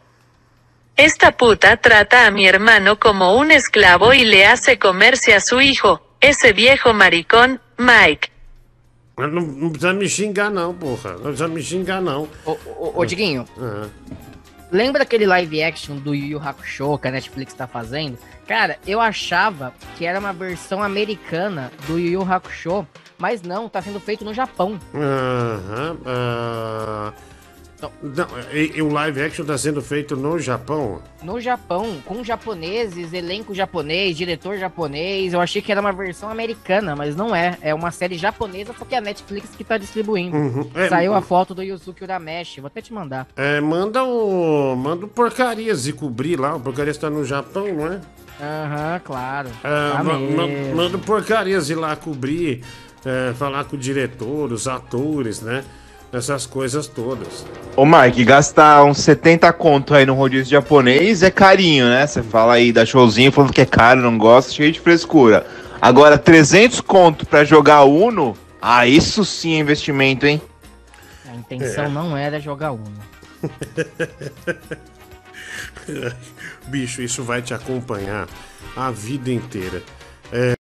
Esta 0.96 1.32
puta 1.32 1.76
trata 1.76 2.26
a 2.26 2.30
mi 2.30 2.46
hermano 2.46 2.98
como 2.98 3.34
un 3.36 3.50
esclavo 3.50 4.12
y 4.14 4.24
le 4.24 4.46
hace 4.46 4.78
comerse 4.78 5.34
a 5.34 5.40
su 5.40 5.60
hijo, 5.60 6.00
ese 6.20 6.52
viejo 6.52 6.94
maricón, 6.94 7.60
Mike. 7.78 8.30
Não, 9.16 9.28
não 9.28 9.70
precisa 9.70 9.92
me 9.92 10.08
xingar, 10.08 10.50
não, 10.50 10.74
porra. 10.74 11.12
Não 11.14 11.22
precisa 11.22 11.48
me 11.48 11.62
xingar, 11.62 12.00
não. 12.00 12.28
Ô, 12.44 12.52
ô, 12.78 12.92
ô, 13.00 13.04
Diguinho, 13.04 13.44
Ah. 13.60 13.86
lembra 14.72 15.00
daquele 15.00 15.26
live 15.26 15.62
action 15.62 15.96
do 15.96 16.14
Yu 16.14 16.26
Yu 16.26 16.38
Hakusho 16.40 16.98
que 16.98 17.08
a 17.08 17.10
Netflix 17.10 17.54
tá 17.54 17.66
fazendo? 17.66 18.18
Cara, 18.46 18.76
eu 18.86 19.00
achava 19.00 19.72
que 19.96 20.04
era 20.04 20.18
uma 20.18 20.32
versão 20.32 20.82
americana 20.82 21.70
do 21.86 21.98
Yu 21.98 22.20
Yu 22.20 22.32
Hakusho, 22.32 22.86
mas 23.18 23.42
não, 23.42 23.68
tá 23.68 23.80
sendo 23.82 23.98
feito 24.00 24.24
no 24.24 24.34
Japão. 24.34 24.78
Aham. 24.94 25.96
ah. 26.06 27.12
Não, 28.02 28.26
e, 28.52 28.72
e 28.76 28.82
o 28.82 28.88
live 28.92 29.22
action 29.22 29.44
tá 29.44 29.56
sendo 29.58 29.80
feito 29.82 30.16
no 30.16 30.38
Japão? 30.38 31.00
No 31.22 31.40
Japão, 31.40 31.98
com 32.04 32.22
japoneses, 32.22 33.12
elenco 33.12 33.54
japonês, 33.54 34.16
diretor 34.16 34.56
japonês. 34.58 35.32
Eu 35.32 35.40
achei 35.40 35.60
que 35.62 35.72
era 35.72 35.80
uma 35.80 35.92
versão 35.92 36.28
americana, 36.30 36.94
mas 36.94 37.16
não 37.16 37.34
é. 37.34 37.56
É 37.62 37.74
uma 37.74 37.90
série 37.90 38.16
japonesa, 38.18 38.74
só 38.78 38.84
que 38.84 38.94
é 38.94 38.98
a 38.98 39.00
Netflix 39.00 39.50
que 39.56 39.64
tá 39.64 39.78
distribuindo. 39.78 40.36
Uhum. 40.36 40.70
É, 40.74 40.88
Saiu 40.88 41.14
a 41.14 41.22
foto 41.22 41.54
do 41.54 41.62
Yusuke 41.62 42.04
Urameshi. 42.04 42.60
Vou 42.60 42.68
até 42.68 42.80
te 42.80 42.92
mandar. 42.92 43.26
É, 43.36 43.60
manda 43.60 44.02
o. 44.04 44.74
Manda 44.76 45.06
o 45.06 45.08
porcarias 45.08 45.86
e 45.86 45.92
cobrir 45.92 46.38
lá. 46.38 46.54
O 46.56 46.60
porcarias 46.60 46.96
tá 46.98 47.08
no 47.08 47.24
Japão, 47.24 47.66
não 47.72 47.86
é? 47.92 48.00
Aham, 48.40 49.00
claro. 49.04 49.48
É, 49.62 49.92
Tá 49.92 50.02
ma- 50.04 50.18
ma- 50.18 50.46
mesmo. 50.46 50.74
manda 50.76 50.96
o 50.96 51.00
porcarias 51.00 51.70
ir 51.70 51.76
lá 51.76 51.94
cobrir, 51.94 52.62
é, 53.04 53.32
falar 53.34 53.64
com 53.64 53.76
o 53.76 53.78
diretor, 53.78 54.52
os 54.52 54.66
atores, 54.66 55.40
né? 55.40 55.64
Essas 56.14 56.46
coisas 56.46 56.86
todas. 56.86 57.44
Ô 57.76 57.84
Mike, 57.84 58.24
gastar 58.24 58.84
uns 58.84 58.98
70 58.98 59.52
conto 59.52 59.94
aí 59.94 60.06
no 60.06 60.14
rodízio 60.14 60.52
japonês 60.52 61.22
é 61.22 61.30
carinho, 61.30 61.86
né? 61.86 62.06
Você 62.06 62.22
fala 62.22 62.54
aí 62.54 62.72
da 62.72 62.86
showzinho 62.86 63.32
falando 63.32 63.52
que 63.52 63.60
é 63.60 63.66
caro, 63.66 64.00
não 64.00 64.16
gosta, 64.16 64.52
cheio 64.52 64.70
de 64.70 64.80
frescura. 64.80 65.44
Agora, 65.80 66.16
300 66.16 66.80
conto 66.80 67.26
pra 67.26 67.44
jogar 67.44 67.82
Uno, 67.82 68.36
ah, 68.62 68.86
isso 68.86 69.24
sim 69.24 69.54
é 69.54 69.58
investimento, 69.58 70.24
hein? 70.24 70.40
A 71.28 71.34
intenção 71.34 71.86
É. 71.86 71.88
não 71.88 72.16
era 72.16 72.38
jogar 72.40 72.70
Uno. 72.70 72.94
Bicho, 76.68 77.02
isso 77.02 77.22
vai 77.22 77.42
te 77.42 77.52
acompanhar 77.52 78.26
a 78.76 78.90
vida 78.90 79.30
inteira. 79.30 79.82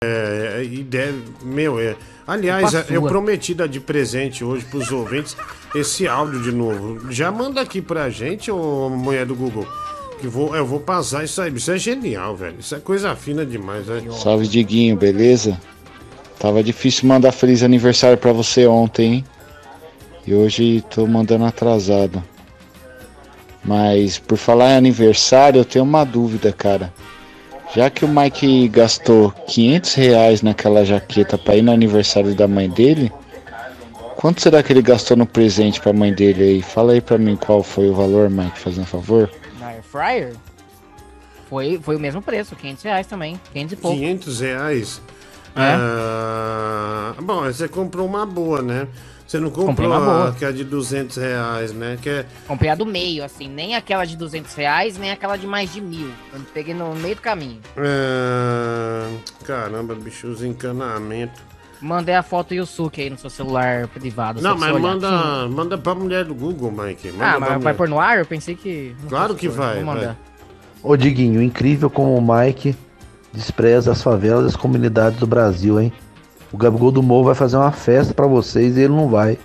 É, 0.05 0.59
é, 0.59 0.63
e 0.63 0.83
deve. 0.83 1.23
Meu, 1.43 1.81
é. 1.81 1.97
Aliás, 2.27 2.71
Culpa 2.71 2.93
eu 2.93 3.01
prometi 3.05 3.55
dar 3.55 3.67
de 3.67 3.81
presente 3.81 4.45
hoje 4.45 4.63
pros 4.67 4.93
ouvintes 4.93 5.35
esse 5.75 6.07
áudio 6.07 6.43
de 6.43 6.53
novo. 6.53 7.11
Já 7.11 7.33
manda 7.33 7.63
aqui 7.63 7.81
pra 7.81 8.11
gente, 8.11 8.51
ô 8.51 8.91
mulher 8.91 9.25
do 9.25 9.35
Google. 9.35 9.67
Que 10.21 10.29
vou, 10.29 10.55
eu 10.55 10.67
vou 10.67 10.81
passar 10.81 11.25
isso 11.25 11.41
aí. 11.41 11.51
Isso 11.55 11.71
é 11.71 11.79
genial, 11.79 12.37
velho. 12.37 12.57
Isso 12.61 12.75
é 12.75 12.79
coisa 12.79 13.17
fina 13.17 13.47
demais, 13.47 13.87
né? 13.87 14.03
Salve, 14.11 14.47
Diguinho, 14.47 14.99
beleza? 14.99 15.59
Tava 16.39 16.63
difícil 16.63 17.09
mandar 17.09 17.33
feliz 17.33 17.63
aniversário 17.63 18.19
pra 18.19 18.33
você 18.33 18.67
ontem, 18.67 19.15
hein? 19.15 19.25
E 20.27 20.35
hoje 20.35 20.85
tô 20.91 21.07
mandando 21.07 21.47
atrasado. 21.47 22.23
Mas 23.65 24.19
por 24.19 24.37
falar 24.37 24.73
em 24.73 24.77
aniversário, 24.77 25.61
eu 25.61 25.65
tenho 25.65 25.87
uma 25.87 26.05
dúvida, 26.05 26.53
cara. 26.53 26.93
Já 27.77 27.91
que 27.91 28.07
o 28.07 28.09
Mike 28.09 28.69
gastou 28.69 29.31
500 29.49 29.93
reais 29.93 30.41
naquela 30.41 30.83
jaqueta 30.83 31.37
pra 31.37 31.57
ir 31.57 31.63
no 31.63 31.71
aniversário 31.71 32.35
da 32.35 32.49
mãe 32.49 32.71
dele, 32.71 33.13
quanto 34.17 34.41
será 34.41 34.63
que 34.63 34.73
ele 34.73 34.81
gastou 34.81 35.15
no 35.15 35.27
presente 35.27 35.79
pra 35.79 35.93
mãe 35.93 36.11
dele 36.11 36.43
aí? 36.43 36.63
Fala 36.63 36.93
aí 36.93 37.03
pra 37.03 37.19
mim 37.19 37.37
qual 37.37 37.63
foi 37.63 37.91
o 37.91 37.95
valor, 37.95 38.31
Mike, 38.31 38.59
fazendo 38.59 38.85
um 38.85 38.87
favor. 38.87 39.31
Na 39.61 39.67
Air 39.67 39.83
Fryer? 39.83 40.33
Foi, 41.51 41.79
foi 41.83 41.97
o 41.97 42.01
mesmo 42.01 42.23
preço, 42.23 42.57
500 42.57 42.83
reais 42.83 43.07
também. 43.07 43.39
500 43.53 43.73
e 43.73 43.77
pouco. 43.77 43.97
500 43.99 44.41
reais. 44.41 45.03
É. 45.55 45.61
Ah, 45.61 47.15
bom, 47.21 47.43
você 47.43 47.69
comprou 47.69 48.07
uma 48.07 48.25
boa, 48.25 48.63
né? 48.63 48.89
Você 49.27 49.41
não 49.41 49.49
comprou 49.51 49.67
Comprei 49.67 49.89
uma 49.89 49.99
boa. 50.01 50.29
a 50.29 50.33
que 50.33 50.45
é 50.45 50.53
de 50.53 50.63
200 50.63 51.17
reais, 51.17 51.73
né? 51.73 51.99
Que 52.01 52.09
é, 52.09 52.27
Comprei 52.47 52.71
a 52.71 52.75
do 52.77 52.87
meio, 52.87 53.25
assim. 53.25 53.49
Nem 53.49 53.75
aquela 53.75 54.05
de 54.05 54.17
200 54.17 54.55
reais, 54.55 54.97
nem 54.99 55.11
aquela 55.11 55.37
de 55.37 55.47
mais 55.49 55.73
de 55.73 55.81
mil. 55.81 56.11
Eu 56.33 56.41
peguei 56.55 56.73
no 56.73 56.95
meio 56.95 57.17
do 57.17 57.23
caminho. 57.23 57.59
Ah, 57.77 59.11
caramba, 59.45 59.95
bicho, 59.95 60.29
os 60.29 60.43
encanamentos. 60.45 61.41
Mandei 61.81 62.15
a 62.15 62.23
foto 62.23 62.55
Yusuke 62.55 63.03
aí 63.03 63.11
no 63.11 63.19
seu 63.19 63.29
celular 63.29 63.87
privado. 63.89 64.41
Não, 64.41 64.57
mas 64.57 64.81
manda, 64.81 65.47
manda 65.49 65.77
pra 65.77 65.95
mulher 65.95 66.25
do 66.25 66.35
Google, 66.35 66.71
Mike. 66.71 67.11
Manda 67.13 67.25
Ah, 67.27 67.41
mas 67.41 67.63
vai 67.63 67.75
pôr 67.75 67.89
no 67.89 68.01
ar? 68.01 68.19
Eu 68.19 68.27
pensei 68.27 68.55
que. 68.55 68.95
Claro 69.09 69.35
que 69.35 69.49
vai, 69.49 69.77
Vou 69.77 69.85
mandar. 69.87 70.07
vai. 70.07 70.17
Ô 70.83 70.97
Diguinho, 70.97 71.43
incrível 71.43 71.91
como 71.91 72.17
o 72.17 72.23
Mike 72.37 72.75
despreza 73.33 73.93
as 73.93 74.03
favelas 74.03 74.45
e 74.45 74.49
as 74.49 74.57
comunidades 74.57 75.19
do 75.19 75.27
Brasil, 75.27 75.81
hein? 75.81 75.93
O 76.57 76.59
Gabigol 76.59 76.91
do 76.91 77.03
Morro 77.03 77.25
vai 77.25 77.35
fazer 77.35 77.59
uma 77.59 77.71
festa 77.71 78.15
pra 78.15 78.27
vocês 78.27 78.79
e 78.79 78.81
ele 78.81 78.95
não 78.95 79.09
vai. 79.11 79.39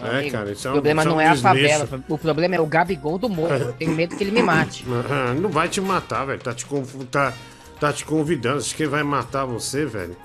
É, 0.00 0.18
Amigo, 0.18 0.32
cara, 0.32 0.50
isso 0.50 0.66
é 0.66 0.70
o 0.70 0.72
um- 0.72 0.74
problema 0.74 1.02
isso 1.02 1.08
é 1.08 1.12
um 1.12 1.14
não 1.14 1.20
é 1.20 1.28
a 1.28 1.32
desleixo. 1.34 1.78
favela, 1.86 2.04
o 2.08 2.18
problema 2.18 2.56
é 2.56 2.60
o 2.60 2.66
Gabigol 2.66 3.16
do 3.16 3.28
morro. 3.28 3.54
Eu 3.54 3.72
tenho 3.74 3.92
medo 3.92 4.16
que 4.16 4.24
ele 4.24 4.32
me 4.32 4.42
mate. 4.42 4.84
Ah, 5.08 5.32
Não 5.34 5.48
vai 5.48 5.68
te 5.68 5.80
matar, 5.80 6.24
velho. 6.26 6.40
Tá 6.40 6.52
te, 6.52 6.66
tá, 7.12 7.32
tá 7.78 7.92
te 7.92 8.04
convidando. 8.04 8.56
Acho 8.58 8.74
que 8.74 8.82
ele 8.82 8.90
vai 8.90 9.04
matar 9.04 9.44
você, 9.44 9.86
velho. 9.86 10.16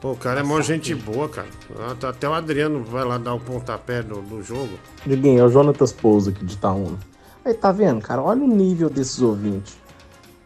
Pô, 0.00 0.12
o 0.12 0.16
cara 0.16 0.40
é 0.40 0.42
mó 0.42 0.58
gente 0.62 0.94
boa, 0.94 1.28
cara. 1.28 1.48
Ah, 1.80 1.94
tá- 2.00 2.08
Até 2.08 2.26
o 2.26 2.32
Adriano 2.32 2.82
vai 2.82 3.04
lá 3.04 3.18
dar 3.18 3.34
o 3.34 3.40
pontapé 3.40 4.02
do, 4.02 4.22
do 4.22 4.42
jogo. 4.42 4.70
Diguinho, 5.04 5.40
é 5.40 5.44
o 5.44 5.50
Jonatas 5.50 5.92
Pouso 5.92 6.30
aqui 6.30 6.46
de 6.46 6.54
Itaúna. 6.54 6.96
Aí, 7.44 7.52
tá 7.52 7.70
vendo, 7.72 8.00
cara? 8.00 8.22
Olha 8.22 8.42
o 8.42 8.48
nível 8.48 8.88
desses 8.88 9.20
ouvintes. 9.20 9.76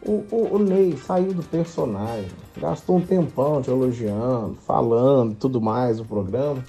O, 0.05 0.25
o, 0.31 0.57
o 0.57 0.59
Ney 0.59 0.97
saiu 0.97 1.33
do 1.33 1.43
personagem, 1.45 2.31
gastou 2.57 2.97
um 2.97 3.01
tempão 3.01 3.63
te 3.63 3.71
elogiando, 3.71 4.57
falando 4.67 5.35
tudo 5.37 5.61
mais 5.61 6.01
o 6.01 6.05
programa. 6.05 6.65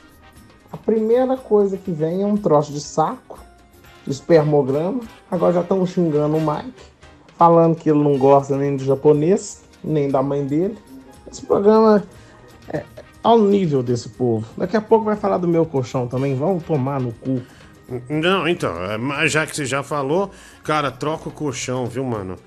A 0.72 0.78
primeira 0.78 1.36
coisa 1.36 1.78
que 1.78 1.92
vem 1.92 2.22
é 2.22 2.26
um 2.26 2.38
troço 2.38 2.72
de 2.72 2.80
saco, 2.80 3.40
de 4.06 4.12
espermograma. 4.12 5.02
Agora 5.32 5.54
já 5.54 5.62
estão 5.62 5.86
xingando 5.86 6.38
o 6.38 6.42
Mike, 6.42 6.74
falando 7.38 7.76
que 7.76 7.90
ele 7.90 8.04
não 8.04 8.18
gosta 8.18 8.56
nem 8.56 8.76
do 8.76 8.84
japonês, 8.84 9.64
nem 9.84 10.10
da 10.10 10.22
mãe 10.22 10.46
dele. 10.46 10.78
Esse 11.32 11.44
programa 11.46 12.04
é 12.70 12.84
ao 13.24 13.40
nível 13.40 13.82
desse 13.82 14.10
povo. 14.10 14.46
Daqui 14.58 14.78
a 14.78 14.82
pouco 14.82 15.06
vai 15.06 15.16
falar 15.16 15.38
do 15.38 15.48
meu 15.48 15.66
colchão 15.66 16.08
também. 16.08 16.36
Vão 16.36 16.60
tomar 16.60 17.00
no 17.00 17.12
cu. 17.14 17.42
Não, 18.10 18.48
então, 18.48 18.76
é, 18.84 18.98
mas 18.98 19.32
já 19.32 19.46
que 19.46 19.56
você 19.56 19.66
já 19.66 19.82
falou, 19.84 20.32
cara, 20.64 20.92
troca 20.92 21.30
o 21.30 21.32
colchão, 21.32 21.86
viu, 21.86 22.04
mano? 22.04 22.38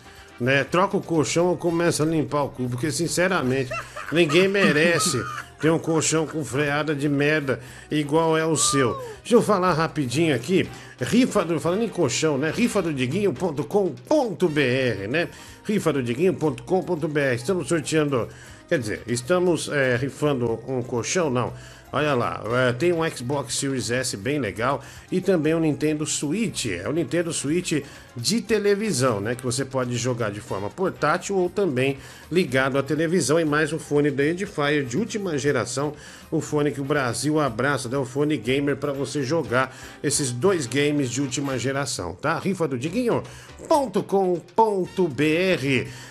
Né? 0.40 0.64
Troca 0.64 0.96
o 0.96 1.00
colchão 1.00 1.46
ou 1.46 1.56
começa 1.56 2.02
a 2.02 2.06
limpar 2.06 2.44
o 2.44 2.48
cu, 2.50 2.68
porque 2.68 2.90
sinceramente, 2.90 3.70
ninguém 4.12 4.48
merece 4.48 5.18
ter 5.60 5.70
um 5.70 5.78
colchão 5.78 6.26
com 6.26 6.44
freada 6.44 6.94
de 6.94 7.08
merda 7.08 7.60
igual 7.90 8.36
é 8.36 8.44
o 8.44 8.56
seu. 8.56 8.94
Deixa 9.22 9.34
eu 9.34 9.42
falar 9.42 9.72
rapidinho 9.72 10.34
aqui. 10.34 10.68
Rifa 11.00 11.44
do. 11.44 11.58
Falando 11.58 11.82
em 11.82 11.88
colchão, 11.88 12.38
né? 12.38 12.52
Rifa 12.54 12.82
do 12.82 12.92
Diguinho.com.br, 12.92 15.08
né? 15.08 15.28
Rifa 15.64 15.92
do 15.92 16.02
Diguinho.com.br. 16.02 17.34
Estamos 17.34 17.68
sorteando. 17.68 18.28
Quer 18.68 18.80
dizer, 18.80 19.02
estamos 19.06 19.68
é, 19.68 19.96
rifando 19.96 20.58
um 20.66 20.82
colchão? 20.82 21.30
Não. 21.30 21.52
Olha 21.92 22.14
lá, 22.14 22.42
é, 22.68 22.72
tem 22.72 22.92
um 22.92 23.08
Xbox 23.08 23.54
Series 23.54 23.90
S 23.90 24.16
bem 24.16 24.38
legal 24.38 24.82
e 25.10 25.20
também 25.20 25.54
um 25.54 25.60
Nintendo 25.60 26.04
Switch. 26.04 26.66
É 26.66 26.88
o 26.88 26.92
Nintendo 26.92 27.32
Switch 27.32 27.82
de 28.16 28.40
televisão, 28.40 29.20
né? 29.20 29.34
Que 29.34 29.42
você 29.42 29.64
pode 29.64 29.96
jogar 29.96 30.30
de 30.30 30.40
forma 30.40 30.68
portátil 30.68 31.36
ou 31.36 31.48
também 31.48 31.98
ligado 32.30 32.76
à 32.76 32.82
televisão. 32.82 33.38
E 33.38 33.44
mais 33.44 33.72
um 33.72 33.78
fone 33.78 34.10
da 34.10 34.24
Edifier 34.24 34.84
de 34.84 34.96
última 34.96 35.38
geração. 35.38 35.94
O 36.30 36.40
fone 36.40 36.70
que 36.70 36.80
o 36.80 36.84
Brasil 36.84 37.40
abraça, 37.40 37.88
né? 37.88 37.96
O 37.96 38.04
fone 38.04 38.36
gamer 38.36 38.76
para 38.76 38.92
você 38.92 39.22
jogar 39.22 39.74
esses 40.02 40.32
dois 40.32 40.66
games 40.66 41.10
de 41.10 41.20
última 41.20 41.58
geração, 41.58 42.14
tá? 42.14 42.38
Rifa 42.38 42.66
do 42.66 42.78
Diguinho.com.br. 42.78 43.22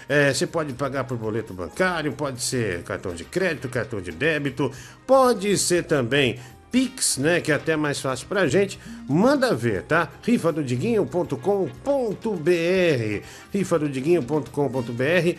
É, 0.08 0.34
você 0.34 0.48
pode 0.48 0.74
pagar 0.74 1.04
por 1.04 1.18
boleto 1.18 1.54
bancário, 1.54 2.14
pode 2.14 2.42
ser 2.42 2.84
cartão 2.84 3.14
de 3.14 3.24
crédito, 3.26 3.68
cartão 3.68 4.02
de 4.02 4.12
débito, 4.12 4.72
pode 5.06 5.58
ser 5.58 5.84
também 5.84 6.40
Pix, 6.76 7.18
né? 7.18 7.40
Que 7.40 7.54
é 7.54 7.56
até 7.56 7.78
mais 7.78 8.02
fácil 8.02 8.28
pra 8.28 8.48
gente. 8.48 8.78
Manda 9.08 9.56
ver, 9.56 9.84
tá? 9.84 10.12
Rifa 10.22 10.52
do 10.52 10.62
Diguinho.com.br 10.62 11.40
Rifa 13.54 13.80
do 13.80 13.88
Diguinho.com.br 13.88 15.38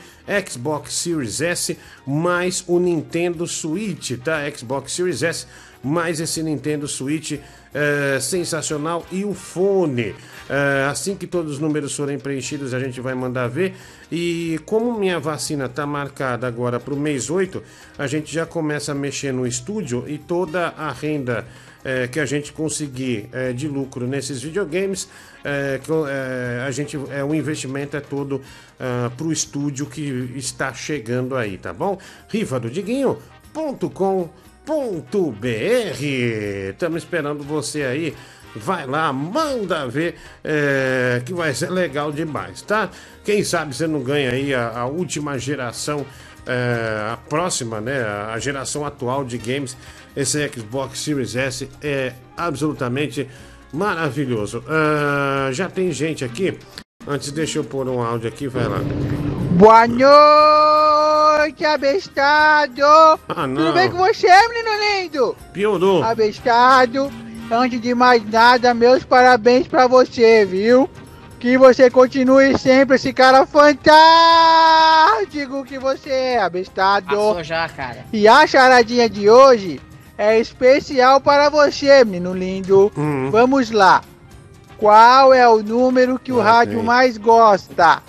Xbox 0.48 0.94
Series 0.94 1.42
S 1.42 1.76
mais 2.06 2.64
o 2.66 2.78
Nintendo 2.78 3.46
Switch, 3.46 4.12
tá? 4.24 4.50
Xbox 4.50 4.92
Series 4.92 5.22
S 5.22 5.46
mais 5.84 6.20
esse 6.20 6.42
Nintendo 6.42 6.88
Switch 6.88 7.38
é, 7.76 8.18
sensacional 8.18 9.04
e 9.12 9.24
o 9.24 9.34
fone. 9.34 10.14
É, 10.48 10.86
assim 10.88 11.14
que 11.14 11.26
todos 11.26 11.52
os 11.54 11.58
números 11.58 11.94
forem 11.94 12.18
preenchidos, 12.18 12.72
a 12.72 12.80
gente 12.80 13.00
vai 13.00 13.14
mandar 13.14 13.48
ver. 13.48 13.74
E 14.10 14.58
como 14.64 14.98
minha 14.98 15.20
vacina 15.20 15.68
tá 15.68 15.84
marcada 15.84 16.46
agora 16.46 16.80
para 16.80 16.94
o 16.94 16.96
mês 16.96 17.28
8, 17.28 17.62
a 17.98 18.06
gente 18.06 18.32
já 18.32 18.46
começa 18.46 18.92
a 18.92 18.94
mexer 18.94 19.32
no 19.32 19.46
estúdio 19.46 20.04
e 20.06 20.16
toda 20.16 20.68
a 20.68 20.90
renda 20.90 21.44
é, 21.84 22.08
que 22.08 22.18
a 22.18 22.24
gente 22.24 22.52
conseguir 22.52 23.28
é, 23.32 23.52
de 23.52 23.68
lucro 23.68 24.06
nesses 24.06 24.42
videogames, 24.42 25.08
é, 25.44 25.78
que, 25.82 25.90
é, 25.92 26.64
a 26.66 26.70
gente, 26.70 26.98
é, 27.10 27.22
o 27.22 27.34
investimento 27.34 27.96
é 27.96 28.00
todo 28.00 28.40
para 29.16 29.26
o 29.26 29.32
estúdio 29.32 29.86
que 29.86 30.30
está 30.36 30.74
chegando 30.74 31.34
aí, 31.34 31.56
tá 31.56 31.72
bom? 31.72 31.98
Rifa 32.28 32.60
br 34.66 36.02
Estamos 36.70 37.02
esperando 37.02 37.42
você 37.42 37.82
aí. 37.82 38.14
Vai 38.54 38.86
lá, 38.86 39.12
manda 39.12 39.86
ver 39.86 40.14
é, 40.42 41.20
que 41.26 41.34
vai 41.34 41.52
ser 41.52 41.70
legal 41.70 42.10
demais, 42.10 42.62
tá? 42.62 42.88
Quem 43.22 43.44
sabe 43.44 43.76
você 43.76 43.86
não 43.86 44.02
ganha 44.02 44.30
aí 44.30 44.54
a, 44.54 44.78
a 44.78 44.86
última 44.86 45.38
geração, 45.38 46.06
é, 46.46 47.10
a 47.12 47.18
próxima, 47.28 47.82
né? 47.82 48.02
A 48.02 48.38
geração 48.38 48.86
atual 48.86 49.26
de 49.26 49.36
games. 49.36 49.76
Esse 50.16 50.48
Xbox 50.48 51.00
Series 51.00 51.36
S 51.36 51.68
é 51.82 52.14
absolutamente 52.34 53.28
maravilhoso. 53.72 54.64
Ah, 54.66 55.50
já 55.52 55.68
tem 55.68 55.92
gente 55.92 56.24
aqui. 56.24 56.58
Antes, 57.06 57.30
deixa 57.30 57.58
eu 57.58 57.64
pôr 57.64 57.86
um 57.88 58.02
áudio 58.02 58.28
aqui, 58.28 58.48
vai 58.48 58.66
lá. 58.66 58.80
Boa 59.52 59.86
noite, 59.86 60.85
abestado! 61.64 62.82
Ah, 63.28 63.46
não. 63.46 63.56
Tudo 63.56 63.72
bem 63.74 63.90
com 63.90 63.98
você, 63.98 64.26
menino 64.48 64.70
lindo? 64.80 65.36
Piorou. 65.52 66.02
Abestado, 66.02 67.10
antes 67.50 67.80
de 67.80 67.94
mais 67.94 68.24
nada, 68.28 68.72
meus 68.74 69.04
parabéns 69.04 69.66
pra 69.66 69.86
você, 69.86 70.44
viu? 70.44 70.88
Que 71.38 71.58
você 71.58 71.90
continue 71.90 72.58
sempre 72.58 72.96
esse 72.96 73.12
cara 73.12 73.46
fantástico 73.46 73.94
que 75.64 75.78
você 75.78 76.10
é, 76.10 76.40
abestado. 76.40 77.06
Passou 77.06 77.44
já, 77.44 77.68
cara. 77.68 78.06
E 78.12 78.26
a 78.26 78.46
charadinha 78.46 79.08
de 79.08 79.28
hoje 79.28 79.80
é 80.18 80.38
especial 80.38 81.20
para 81.20 81.48
você, 81.48 82.04
menino 82.04 82.32
lindo. 82.32 82.90
Hum. 82.96 83.30
Vamos 83.30 83.70
lá. 83.70 84.02
Qual 84.78 85.32
é 85.32 85.48
o 85.48 85.62
número 85.62 86.18
que 86.18 86.32
o 86.32 86.40
rádio 86.40 86.82
mais 86.82 87.16
gosta? 87.16 88.02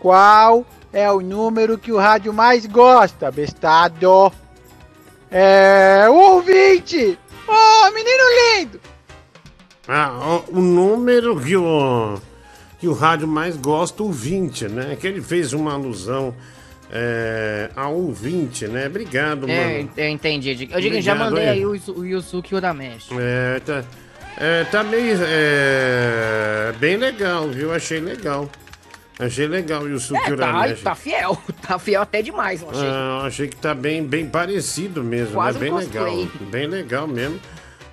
Qual 0.00 0.64
é 0.92 1.10
o 1.10 1.20
número 1.20 1.76
que 1.78 1.92
o 1.92 1.98
rádio 1.98 2.32
mais 2.32 2.66
gosta, 2.66 3.30
bestado? 3.30 4.32
É 5.30 6.06
o 6.08 6.14
ouvinte! 6.14 7.18
Oh, 7.46 7.90
menino 7.92 8.24
lindo! 8.58 8.80
Ah, 9.86 10.42
o, 10.48 10.58
o 10.58 10.60
número 10.60 11.38
que 11.40 11.56
o, 11.56 12.18
que 12.78 12.86
o 12.88 12.92
rádio 12.92 13.26
mais 13.26 13.56
gosta, 13.56 14.02
o 14.02 14.12
20, 14.12 14.68
né? 14.68 14.96
Que 15.00 15.06
ele 15.06 15.20
fez 15.22 15.52
uma 15.54 15.72
alusão 15.72 16.34
é, 16.90 17.70
ao 17.74 17.94
ouvinte, 17.94 18.66
né? 18.66 18.86
Obrigado, 18.86 19.48
É, 19.48 19.78
mano. 19.78 19.90
eu 19.96 20.08
entendi. 20.08 20.50
Eu 20.70 20.80
digo, 20.80 21.00
já 21.00 21.12
Obrigado 21.12 21.18
mandei 21.18 21.48
aí. 21.48 21.58
aí 21.58 21.66
o, 21.66 21.80
o 21.96 22.04
Yusuke 22.04 22.54
Urameshi. 22.54 23.08
É, 23.18 23.60
tá, 23.60 23.84
é, 24.36 24.64
tá 24.64 24.82
meio. 24.84 25.16
É, 25.22 26.72
bem 26.78 26.96
legal, 26.96 27.48
viu? 27.48 27.72
Achei 27.72 28.00
legal. 28.00 28.48
Achei 29.18 29.48
legal 29.48 29.82
o 29.82 29.88
Yusuke 29.88 30.20
É, 30.32 30.36
tá, 30.36 30.74
tá 30.82 30.94
fiel. 30.94 31.36
Tá 31.66 31.78
fiel 31.78 32.02
até 32.02 32.22
demais, 32.22 32.62
eu 32.62 32.70
achei. 32.70 32.88
Ah, 32.88 33.22
achei 33.24 33.48
que 33.48 33.56
tá 33.56 33.74
bem, 33.74 34.02
bem 34.02 34.26
parecido 34.26 35.02
mesmo, 35.02 35.34
Quase 35.34 35.58
né? 35.58 35.64
Bem 35.64 35.72
um 35.72 35.76
legal. 35.76 36.06
Bem 36.50 36.66
legal 36.66 37.06
mesmo. 37.08 37.38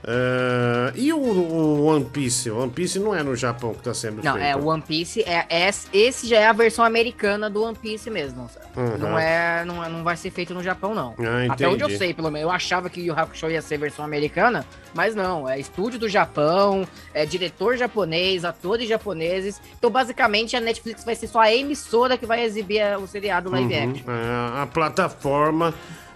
Ah, 0.07 0.91
e 0.95 1.11
o, 1.11 1.17
o 1.17 1.83
One 1.85 2.05
Piece? 2.05 2.49
O 2.51 2.59
One 2.61 2.71
Piece 2.71 2.99
não 2.99 3.13
é 3.15 3.23
no 3.23 3.35
Japão 3.35 3.73
que 3.73 3.81
tá 3.81 3.93
sendo 3.93 4.23
Não, 4.23 4.33
feito. 4.33 4.45
é 4.45 4.55
o 4.55 4.65
One 4.67 4.81
Piece. 4.81 5.21
É, 5.23 5.45
é- 5.49 5.71
esse 5.93 6.27
já 6.27 6.37
é 6.39 6.47
a 6.47 6.53
versão 6.53 6.85
americana 6.85 7.49
do 7.49 7.63
One 7.63 7.75
Piece 7.75 8.09
mesmo. 8.09 8.47
Uhum. 8.77 8.97
Não, 8.99 9.17
é, 9.19 9.65
não, 9.65 9.83
é- 9.83 9.89
não 9.89 10.03
vai 10.03 10.15
ser 10.15 10.29
feito 10.29 10.53
no 10.53 10.61
Japão, 10.61 10.93
não. 10.93 11.15
Ah, 11.19 11.51
Até 11.53 11.67
onde 11.67 11.83
eu 11.83 11.89
sei, 11.89 12.13
pelo 12.13 12.29
menos. 12.29 12.43
Eu 12.47 12.51
achava 12.51 12.89
que 12.89 13.09
o 13.09 13.17
Hakusho 13.19 13.49
ia 13.49 13.61
ser 13.61 13.77
versão 13.79 14.05
americana, 14.05 14.65
mas 14.93 15.15
não. 15.15 15.49
É 15.49 15.59
estúdio 15.59 15.97
do 15.99 16.07
Japão, 16.07 16.87
é 17.13 17.25
diretor 17.25 17.75
japonês, 17.75 18.45
atores 18.45 18.87
japoneses. 18.87 19.59
Então, 19.77 19.89
basicamente, 19.89 20.55
a 20.55 20.61
Netflix 20.61 21.03
vai 21.03 21.15
ser 21.15 21.27
só 21.27 21.39
a 21.39 21.53
emissora 21.53 22.17
que 22.17 22.25
vai 22.25 22.43
exibir 22.43 22.81
a- 22.81 22.99
o 22.99 23.07
seriado 23.07 23.49
live 23.49 23.73
Uhum. 23.73 23.91
action. 23.91 24.11
É, 24.11 24.61
a 24.61 24.67
plataforma, 24.67 25.73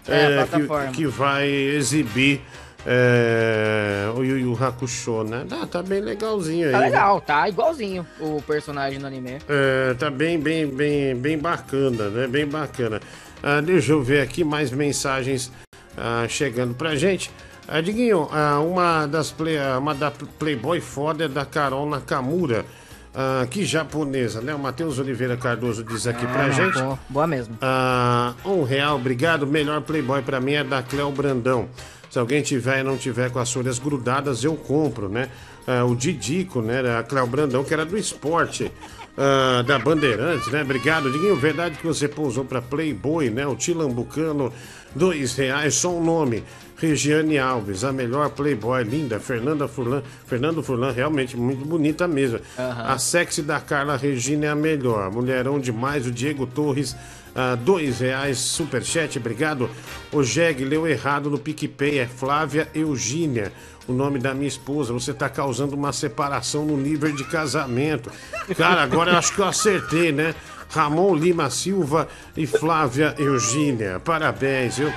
É, 0.08 0.14
a 0.14 0.18
é, 0.30 0.36
plataforma. 0.46 0.88
Que, 0.92 0.98
que 0.98 1.08
vai 1.08 1.48
exibir 1.48 2.42
é, 2.86 4.10
o 4.16 4.24
Yu 4.24 4.38
Yu 4.40 4.58
Hakusho, 4.64 5.24
né? 5.24 5.46
Ah, 5.52 5.68
tá 5.68 5.84
bem 5.84 6.02
legalzinho 6.02 6.68
aí. 6.68 6.72
Tá 6.72 6.80
né? 6.80 6.86
legal, 6.86 7.22
tá 7.22 7.50
igualzinho 7.50 8.06
o 8.20 8.42
personagem 8.42 9.00
no 9.00 9.08
anime. 9.08 9.38
É, 9.48 9.94
tá 9.96 10.10
bem, 10.10 10.40
bem, 10.40 10.68
bem, 10.68 11.16
bem 11.16 11.38
bacana, 11.38 12.10
né? 12.10 12.28
Bem 12.28 12.48
bacana. 12.48 13.00
Ah, 13.44 13.62
deixa 13.62 13.92
eu 13.92 14.02
ver 14.02 14.22
aqui 14.22 14.44
mais 14.44 14.72
mensagens 14.72 15.52
ah, 15.98 16.26
chegando 16.28 16.74
pra 16.74 16.96
gente. 16.96 17.32
Ah, 17.68 17.82
Diguinho, 17.82 18.28
ah, 18.32 18.60
uma 18.60 19.06
das 19.06 19.32
play, 19.32 19.58
ah, 19.58 19.78
uma 19.78 19.94
da 19.94 20.12
Playboy 20.12 20.80
foda 20.82 21.26
é 21.26 21.28
da 21.28 21.46
Carol 21.46 21.88
Nakamura. 21.88 22.66
Ah, 23.14 23.46
que 23.50 23.66
japonesa, 23.66 24.40
né? 24.42 24.54
O 24.56 24.60
Matheus 24.60 24.98
Oliveira 25.00 25.36
Cardoso 25.36 25.84
diz 25.84 26.08
aqui 26.08 26.26
pra 26.26 26.46
Ah, 26.46 26.50
gente. 26.50 26.80
boa, 26.80 27.00
boa 27.10 27.28
mesmo. 27.28 27.58
Ah, 27.62 28.34
um 28.46 28.64
real, 28.64 28.96
obrigado. 28.96 29.46
Melhor 29.46 29.82
Playboy 29.82 30.22
pra 30.22 30.40
mim 30.40 30.54
é 30.54 30.64
da 30.64 30.82
Cleo 30.82 31.12
Brandão. 31.12 31.68
Se 32.10 32.18
alguém 32.18 32.42
tiver 32.42 32.80
e 32.80 32.84
não 32.84 32.98
tiver 32.98 33.30
com 33.32 33.40
as 33.40 33.52
folhas 33.52 33.78
grudadas, 33.80 34.44
eu 34.44 34.56
compro, 34.56 35.08
né? 35.10 35.30
Ah, 35.68 35.86
o 35.86 35.96
Didico, 35.96 36.62
né? 36.62 36.82
Da 36.82 37.04
Cleo 37.04 37.28
Brandão, 37.28 37.64
que 37.64 37.74
era 37.74 37.86
do 37.86 37.98
esporte. 37.98 38.72
ah, 39.18 39.62
da 39.66 39.78
Bandeirantes, 39.78 40.48
né? 40.48 40.62
Obrigado, 40.64 41.12
Diguinho. 41.12 41.36
Verdade 41.36 41.78
que 41.78 41.86
você 41.86 42.08
pousou 42.08 42.44
pra 42.46 42.62
Playboy, 42.62 43.30
né? 43.30 43.46
O 43.46 43.56
Tilambucano, 43.56 44.52
dois 44.96 45.36
reais, 45.36 45.76
só 45.76 45.94
um 45.94 46.04
nome. 46.04 46.44
Regiane 46.78 47.38
Alves, 47.38 47.84
a 47.84 47.92
melhor 47.92 48.30
Playboy, 48.30 48.84
linda. 48.84 49.20
Fernanda 49.20 49.68
Furlan, 49.68 50.02
Fernando 50.26 50.64
Furlan, 50.64 50.92
realmente 50.92 51.36
muito 51.36 51.66
bonita 51.66 52.08
mesmo. 52.08 52.40
A 52.58 52.98
sexy 52.98 53.42
da 53.42 53.60
Carla 53.60 53.98
Regina 53.98 54.46
é 54.46 54.50
a 54.50 54.56
melhor. 54.56 55.12
Mulherão 55.12 55.60
demais, 55.60 56.08
o 56.08 56.12
Diego 56.12 56.48
Torres, 56.48 56.96
ah, 57.36 57.56
dois 57.56 58.00
reais, 58.00 58.38
superchat, 58.40 59.18
obrigado. 59.18 59.70
O 60.12 60.24
Jeg 60.24 60.64
leu 60.64 60.88
errado 60.88 61.30
no 61.30 61.38
PicPay, 61.38 62.00
é 62.00 62.08
Flávia 62.08 62.68
Eugênia, 62.74 63.52
o 63.88 63.94
nome 63.94 64.20
da 64.20 64.34
minha 64.34 64.48
esposa. 64.48 64.94
Você 64.94 65.14
tá 65.14 65.30
causando 65.30 65.76
uma 65.76 65.94
separação 65.94 66.66
no 66.66 66.78
nível 66.78 67.12
de 67.12 67.24
casamento. 67.24 68.12
Cara, 68.58 68.82
agora 68.82 69.12
eu 69.12 69.18
acho 69.18 69.34
que 69.34 69.40
eu 69.40 69.46
acertei, 69.46 70.12
né? 70.12 70.34
Ramon 70.70 71.16
Lima 71.16 71.50
Silva 71.50 72.08
e 72.38 72.46
Flávia 72.46 73.16
Eugênia. 73.18 74.00
Parabéns, 74.00 74.78
viu? 74.78 74.94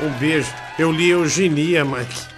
Um 0.00 0.10
beijo. 0.18 0.52
Eu 0.78 0.92
li 0.92 1.08
Eugenia, 1.10 1.84
Mike. 1.84 2.34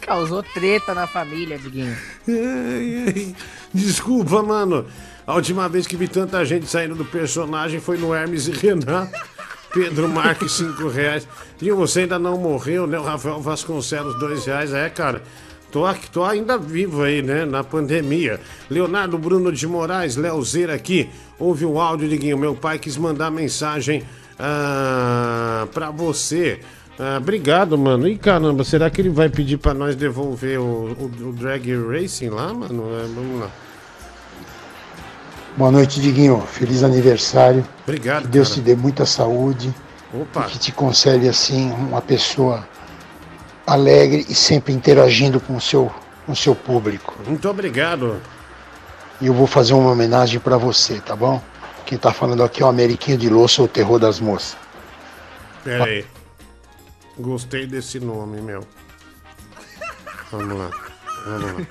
Causou 0.00 0.42
treta 0.42 0.94
na 0.94 1.06
família, 1.06 1.58
Diguinho. 1.58 1.96
Ai, 2.28 3.04
ai. 3.06 3.36
Desculpa, 3.72 4.42
mano. 4.42 4.86
A 5.26 5.34
última 5.34 5.68
vez 5.68 5.86
que 5.86 5.96
vi 5.96 6.08
tanta 6.08 6.44
gente 6.44 6.66
saindo 6.66 6.94
do 6.94 7.04
personagem 7.04 7.78
foi 7.80 7.96
no 7.98 8.14
Hermes 8.14 8.48
e 8.48 8.52
Renato. 8.52 9.12
Pedro 9.72 10.08
Marques, 10.08 10.50
5 10.52 10.88
reais. 10.88 11.28
E 11.62 11.70
você 11.70 12.00
ainda 12.00 12.18
não 12.18 12.36
morreu, 12.36 12.86
né? 12.88 12.98
O 12.98 13.04
Rafael 13.04 13.40
Vasconcelos, 13.40 14.18
2 14.18 14.44
reais. 14.46 14.72
É, 14.72 14.88
cara. 14.90 15.22
Tô, 15.70 15.86
aqui, 15.86 16.10
tô 16.10 16.24
ainda 16.24 16.58
vivo 16.58 17.02
aí, 17.02 17.22
né? 17.22 17.44
Na 17.44 17.62
pandemia. 17.62 18.40
Leonardo 18.68 19.16
Bruno 19.16 19.52
de 19.52 19.68
Moraes, 19.68 20.16
Leozeira 20.16 20.74
aqui. 20.74 21.08
Ouve 21.38 21.64
o 21.64 21.78
áudio, 21.80 22.08
Diguinho. 22.08 22.36
Meu 22.36 22.56
pai 22.56 22.80
quis 22.80 22.96
mandar 22.96 23.30
mensagem 23.30 24.02
ah, 24.36 25.68
pra 25.72 25.92
você. 25.92 26.58
Ah, 26.98 27.18
obrigado, 27.18 27.78
mano. 27.78 28.08
E 28.08 28.18
caramba, 28.18 28.64
será 28.64 28.90
que 28.90 29.00
ele 29.00 29.10
vai 29.10 29.28
pedir 29.28 29.58
pra 29.58 29.72
nós 29.72 29.94
devolver 29.94 30.58
o, 30.58 30.64
o- 30.98 31.28
o 31.28 31.32
Drag 31.32 31.64
Racing 31.88 32.30
lá, 32.30 32.52
mano? 32.52 32.84
É, 32.98 33.02
vamos 33.14 33.40
lá. 33.42 33.50
Boa 35.60 35.70
noite, 35.70 36.00
Diguinho. 36.00 36.40
Feliz 36.40 36.82
aniversário. 36.82 37.62
Obrigado, 37.82 38.22
Que 38.22 38.28
Deus 38.28 38.48
cara. 38.48 38.60
te 38.62 38.64
dê 38.64 38.74
muita 38.74 39.04
saúde. 39.04 39.74
Opa. 40.10 40.46
E 40.46 40.52
que 40.52 40.58
te 40.58 40.72
conserve, 40.72 41.28
assim, 41.28 41.70
uma 41.72 42.00
pessoa 42.00 42.66
alegre 43.66 44.24
e 44.26 44.34
sempre 44.34 44.72
interagindo 44.72 45.38
com 45.38 45.54
o 45.54 45.60
seu, 45.60 45.92
com 46.24 46.32
o 46.32 46.34
seu 46.34 46.54
público. 46.54 47.14
Muito 47.26 47.46
obrigado. 47.46 48.22
E 49.20 49.26
eu 49.26 49.34
vou 49.34 49.46
fazer 49.46 49.74
uma 49.74 49.90
homenagem 49.90 50.40
pra 50.40 50.56
você, 50.56 50.98
tá 50.98 51.14
bom? 51.14 51.42
Quem 51.84 51.98
tá 51.98 52.10
falando 52.10 52.42
aqui 52.42 52.62
é 52.62 52.64
o 52.64 52.68
Ameriquinho 52.70 53.18
de 53.18 53.28
Louça, 53.28 53.62
o 53.62 53.68
terror 53.68 53.98
das 53.98 54.18
moças. 54.18 54.56
Pera 55.62 55.84
aí. 55.84 56.06
Gostei 57.18 57.66
desse 57.66 58.00
nome, 58.00 58.40
meu. 58.40 58.66
Vamos 60.32 60.58
lá. 60.58 60.70
Vamos 61.26 61.52
lá. 61.52 61.66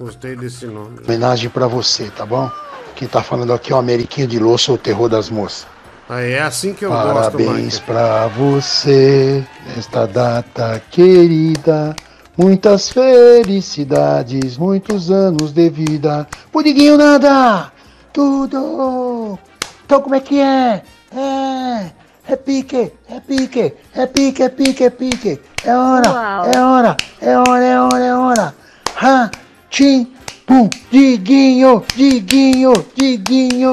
Gostei 0.00 0.34
desse 0.34 0.64
nome. 0.64 1.00
Homenagem 1.04 1.50
pra 1.50 1.66
você, 1.66 2.08
tá 2.08 2.24
bom? 2.24 2.50
Quem 2.98 3.06
tá 3.06 3.22
falando 3.22 3.52
aqui 3.52 3.72
é 3.72 3.76
o 3.76 3.78
Ameriquinho 3.78 4.26
de 4.26 4.40
Louça, 4.40 4.72
o 4.72 4.76
terror 4.76 5.08
das 5.08 5.30
moças. 5.30 5.68
Aí 6.08 6.32
é 6.32 6.42
assim 6.42 6.74
que 6.74 6.84
eu 6.84 6.90
gosto, 6.90 7.14
Parabéns 7.14 7.78
pra 7.78 8.26
você 8.26 9.46
nesta 9.68 10.04
data 10.04 10.82
querida. 10.90 11.94
Muitas 12.36 12.90
felicidades, 12.90 14.58
muitos 14.58 15.12
anos 15.12 15.52
de 15.52 15.70
vida. 15.70 16.26
Pudiguinho 16.50 16.98
nada! 16.98 17.70
Tudo! 18.12 19.38
Então 19.86 20.00
como 20.00 20.16
é 20.16 20.20
que 20.20 20.40
é? 20.40 20.82
É! 21.14 21.90
É 22.26 22.34
pique, 22.36 22.92
é 23.08 23.20
pique, 23.20 23.74
é 23.94 24.06
pique, 24.06 24.42
é 24.42 24.48
pique, 24.48 24.84
é 24.84 24.90
pique. 24.90 25.40
É 25.64 25.72
hora, 25.72 26.10
Uau. 26.10 26.44
é 26.52 26.60
hora, 26.60 26.96
é 27.22 27.38
hora, 27.38 27.64
é 27.64 27.80
hora, 27.80 28.04
é 28.04 28.14
hora. 28.14 28.54
Ha, 29.00 29.30
tchim, 29.70 30.12
pum, 30.48 30.68
diguinho, 30.90 31.84
diguinho, 31.94 32.72
diguinho. 32.96 33.72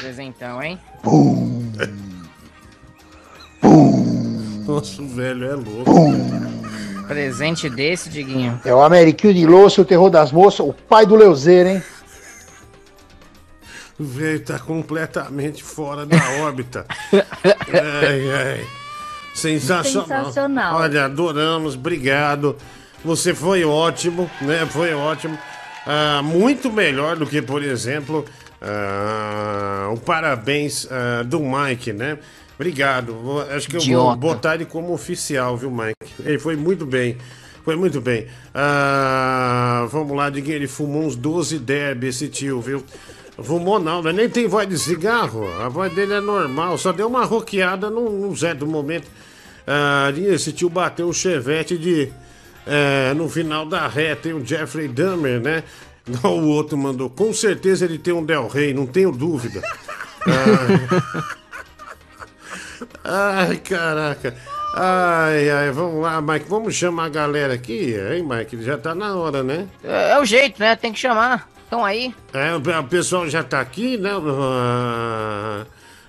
Presentão, 0.00 0.62
hein? 0.62 0.78
Pum, 1.02 1.72
Nossa, 4.66 5.02
o 5.02 5.08
velho 5.08 5.44
é 5.44 5.54
louco. 5.54 5.92
Presente 7.08 7.68
desse, 7.70 8.08
Diguinho. 8.08 8.60
É 8.64 8.74
o 8.74 8.82
Ameriquinho 8.82 9.32
de 9.34 9.46
Louça, 9.46 9.80
o 9.80 9.84
terror 9.84 10.10
das 10.10 10.32
moças, 10.32 10.60
o 10.66 10.72
pai 10.72 11.06
do 11.06 11.14
Leuzeiro, 11.14 11.68
hein? 11.68 11.82
O 13.98 14.04
velho 14.04 14.40
tá 14.40 14.58
completamente 14.58 15.62
fora 15.62 16.04
da 16.04 16.16
órbita. 16.42 16.84
ai, 17.12 18.30
ai. 18.30 18.66
Sensacional. 19.34 20.08
Sensacional. 20.08 20.76
Olha, 20.76 21.04
adoramos, 21.04 21.74
obrigado. 21.74 22.56
Você 23.04 23.34
foi 23.34 23.64
ótimo, 23.64 24.30
né? 24.40 24.66
Foi 24.66 24.92
ótimo. 24.94 25.38
Ah, 25.86 26.20
muito 26.24 26.72
melhor 26.72 27.16
do 27.16 27.26
que, 27.26 27.40
por 27.40 27.62
exemplo, 27.62 28.24
ah, 28.60 29.90
o 29.92 29.98
parabéns 30.00 30.86
ah, 30.90 31.22
do 31.22 31.40
Mike, 31.40 31.92
né? 31.92 32.18
Obrigado. 32.56 33.14
Vou- 33.14 33.42
acho 33.42 33.68
que 33.68 33.76
eu 33.76 33.80
vou 33.80 33.88
Idiota. 33.88 34.16
botar 34.16 34.54
ele 34.54 34.64
como 34.64 34.92
oficial, 34.92 35.56
viu, 35.56 35.70
Mike? 35.70 35.94
Ele 36.24 36.38
foi 36.38 36.56
muito 36.56 36.84
bem. 36.86 37.16
Foi 37.64 37.76
muito 37.76 38.00
bem. 38.00 38.26
Vamos 39.90 40.16
lá, 40.16 40.30
Diguinho. 40.30 40.54
Ele 40.56 40.68
fumou 40.68 41.02
uns 41.02 41.16
12 41.16 41.58
derby, 41.58 42.06
esse 42.08 42.28
tio, 42.28 42.60
viu? 42.60 42.82
Fumou 43.42 43.78
não, 43.78 44.00
né? 44.02 44.12
nem 44.12 44.28
tem 44.30 44.46
voz 44.46 44.66
de 44.68 44.78
cigarro. 44.78 45.46
A 45.60 45.68
voz 45.68 45.92
dele 45.92 46.14
é 46.14 46.20
normal. 46.20 46.78
Só 46.78 46.92
deu 46.92 47.06
uma 47.08 47.24
roqueada 47.24 47.90
no, 47.90 48.08
no 48.08 48.34
Zé 48.34 48.54
do 48.54 48.66
momento. 48.66 49.08
Ah, 49.66 50.10
esse 50.16 50.52
tio 50.52 50.70
bateu 50.70 51.08
o 51.08 51.12
chevette 51.12 51.76
de. 51.76 52.10
É, 52.66 53.14
no 53.14 53.28
final 53.28 53.64
da 53.66 53.86
ré 53.86 54.14
tem 54.14 54.32
o 54.32 54.44
Jeffrey 54.44 54.88
Dahmer, 54.88 55.40
né? 55.40 55.62
O 56.22 56.46
outro 56.48 56.78
mandou. 56.78 57.10
Com 57.10 57.32
certeza 57.34 57.84
ele 57.84 57.98
tem 57.98 58.14
um 58.14 58.24
Del 58.24 58.46
Rey, 58.46 58.72
não 58.72 58.86
tenho 58.86 59.10
dúvida. 59.10 59.60
Ah, 63.04 63.46
Ai, 63.48 63.56
caraca. 63.58 64.34
Ai, 64.74 65.48
ai, 65.50 65.70
vamos 65.70 66.02
lá, 66.02 66.20
Mike. 66.20 66.46
Vamos 66.48 66.74
chamar 66.74 67.06
a 67.06 67.08
galera 67.08 67.54
aqui, 67.54 67.94
hein, 67.94 68.22
Mike? 68.22 68.62
Já 68.62 68.76
tá 68.76 68.94
na 68.94 69.16
hora, 69.16 69.42
né? 69.42 69.66
É, 69.82 70.12
é 70.12 70.20
o 70.20 70.24
jeito, 70.24 70.60
né? 70.60 70.76
Tem 70.76 70.92
que 70.92 70.98
chamar. 70.98 71.48
Estão 71.64 71.84
aí. 71.84 72.14
É, 72.32 72.54
o 72.54 72.58
o 72.80 72.84
pessoal 72.84 73.28
já 73.28 73.42
tá 73.42 73.60
aqui, 73.60 73.96
né? 73.96 74.10
Ah, 74.12 75.64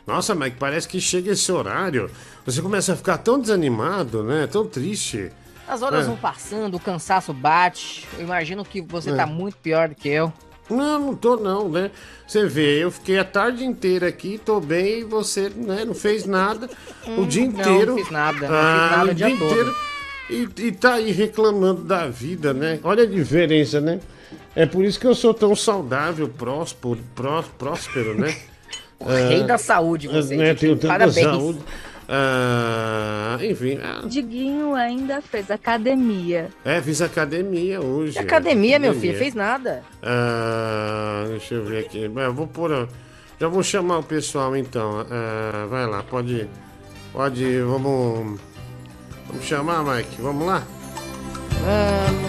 Nossa, 0.06 0.36
Mike, 0.36 0.58
parece 0.60 0.88
que 0.88 1.00
chega 1.00 1.32
esse 1.32 1.52
horário. 1.52 2.12
Você 2.46 2.62
começa 2.62 2.94
a 2.94 2.96
ficar 2.96 3.18
tão 3.18 3.40
desanimado, 3.40 4.24
né? 4.24 4.48
Tão 4.48 4.66
triste. 4.68 5.32
As 5.68 5.82
horas 5.82 6.06
É. 6.06 6.08
vão 6.08 6.16
passando, 6.16 6.76
o 6.76 6.80
cansaço 6.80 7.34
bate. 7.34 8.08
Eu 8.18 8.24
imagino 8.24 8.64
que 8.64 8.82
você 8.82 9.10
É. 9.12 9.16
tá 9.16 9.26
muito 9.26 9.58
pior 9.58 9.90
do 9.90 9.96
que 9.96 10.08
eu. 10.10 10.32
Não, 10.70 11.00
não 11.00 11.16
tô 11.16 11.38
não, 11.38 11.70
né? 11.70 11.92
Você 12.28 12.46
vê, 12.46 12.84
eu 12.84 12.92
fiquei 12.92 13.18
a 13.18 13.24
tarde 13.24 13.64
inteira 13.66 14.08
aqui, 14.08 14.38
tô 14.44 14.60
bem, 14.60 15.00
e 15.00 15.04
você, 15.04 15.50
né, 15.50 15.86
não 15.86 15.94
fez 15.94 16.26
nada 16.26 16.70
o 17.08 17.22
Hum, 17.22 17.26
dia 17.28 17.44
não, 17.44 17.50
inteiro. 17.52 17.92
não 17.92 17.98
fiz 17.98 18.12
nada, 18.12 18.48
não 18.48 18.56
Ah, 18.56 18.82
fiz 18.82 18.92
nada 18.98 19.08
o 19.08 19.12
o 19.12 19.16
dia 19.16 19.38
todo. 19.38 19.76
E, 20.30 20.50
e 20.68 20.72
tá 20.74 20.96
aí 20.96 21.12
reclamando 21.12 21.84
da 21.84 22.08
vida, 22.08 22.54
né? 22.54 22.80
Olha 22.84 23.04
a 23.04 23.08
diferença, 23.08 23.80
né? 23.80 24.02
É 24.54 24.66
por 24.66 24.84
isso 24.84 25.00
que 25.00 25.08
eu 25.08 25.16
sou 25.16 25.34
tão 25.34 25.56
saudável, 25.56 26.28
próspero, 26.28 26.98
pró, 27.16 27.44
próspero, 27.58 28.18
né? 28.18 28.36
O 29.00 29.06
rei 29.06 29.44
da 29.44 29.60
saúde, 29.60 30.08
você, 30.08 30.36
né? 30.36 30.56
Tenho 30.56 30.76
tanta 30.76 30.88
Parabéns. 30.88 31.16
saúde. 31.28 31.60
Ah, 32.10 33.38
enfim, 33.42 33.80
ah, 33.84 34.02
Diguinho 34.08 34.74
ainda 34.76 35.22
fez 35.22 35.52
academia. 35.52 36.50
é, 36.64 36.82
fiz 36.82 37.02
academia 37.02 37.82
hoje. 37.82 38.14
Que 38.14 38.20
academia, 38.20 38.80
meu 38.80 38.94
filho, 38.94 39.12
Academia. 39.14 39.20
fez 39.20 39.36
nada. 39.36 39.84
Ah, 40.02 41.26
deixa 41.28 41.56
eu 41.56 41.66
ver 41.66 41.80
aqui. 41.86 42.04
Eu 42.16 42.34
vou 42.34 42.48
pôr. 42.48 42.72
a- 42.74 42.88
Já 43.40 43.48
vou 43.48 43.62
chamar 43.62 44.00
o 44.00 44.04
pessoal 44.04 44.56
então. 44.56 45.06
Ah, 45.12 45.66
vai 45.70 45.86
lá, 45.86 46.02
pode. 46.02 46.48
Pode. 47.14 47.60
Vamos. 47.62 48.40
Vamos 49.28 49.46
chamar, 49.46 49.84
Mike. 49.84 50.22
Vamos 50.22 50.48
lá? 50.48 50.64
Você 51.52 52.27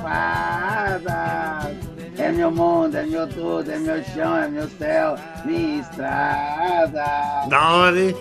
fadas. 0.00 1.74
É 2.16 2.30
meu 2.30 2.50
mundo, 2.50 2.96
é 2.96 3.02
meu 3.04 3.26
tudo, 3.26 3.70
é 3.70 3.78
meu 3.78 4.02
chão, 4.04 4.36
é 4.36 4.48
meu 4.48 4.68
céu, 4.78 5.16
minha 5.44 5.80
estrada. 5.80 7.04
Da 7.48 7.70
hora, 7.72 8.00
hein? 8.00 8.16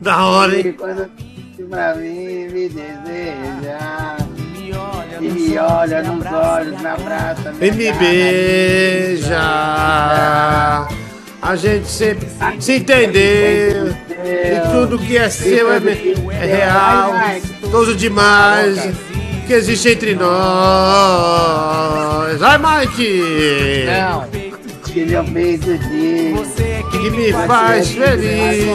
Da 0.00 0.24
hora, 0.24 0.54
E 0.56 0.68
hein? 0.68 0.72
quando 0.78 1.10
pra 1.68 1.94
mim 1.94 2.48
me 2.48 2.68
deseja. 2.68 4.16
E 5.20 5.28
me 5.28 5.58
olha 5.58 6.02
nos 6.02 6.24
olhos, 6.26 6.80
me 6.80 6.86
abraça, 6.86 7.52
E 7.60 7.70
me 7.70 7.92
beija. 7.92 9.38
A 11.42 11.56
gente 11.56 11.88
sempre 11.88 12.28
se 12.60 12.74
entendeu. 12.76 13.88
E 13.90 14.60
tudo 14.72 14.98
que 14.98 15.16
é 15.16 15.28
seu 15.28 15.72
é, 15.72 15.76
é 15.76 16.46
real. 16.46 17.12
Gostoso 17.62 17.94
demais. 17.94 19.07
Que 19.48 19.54
existe 19.54 19.88
entre 19.88 20.14
nós. 20.14 20.28
Ai, 22.42 22.58
Mike! 22.58 23.86
Não. 23.86 24.26
Que 24.84 25.06
meu 25.06 25.24
peito 25.24 25.78
diz. 25.78 26.54
Que 26.90 27.10
me 27.10 27.32
faz 27.32 27.88
feliz. 27.92 28.66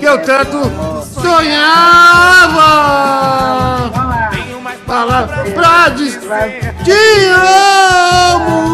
Que 0.00 0.04
eu 0.06 0.20
tanto 0.22 0.68
sonhava. 1.04 2.72
Falar 4.84 5.28
pra 5.54 5.88
dizer 5.90 6.74
Te 6.82 6.90
amo. 8.34 8.66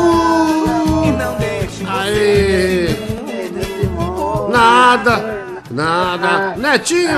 Aí. 1.87 2.97
Nada. 4.51 5.32
Nada. 5.73 6.57
Netinho. 6.57 7.11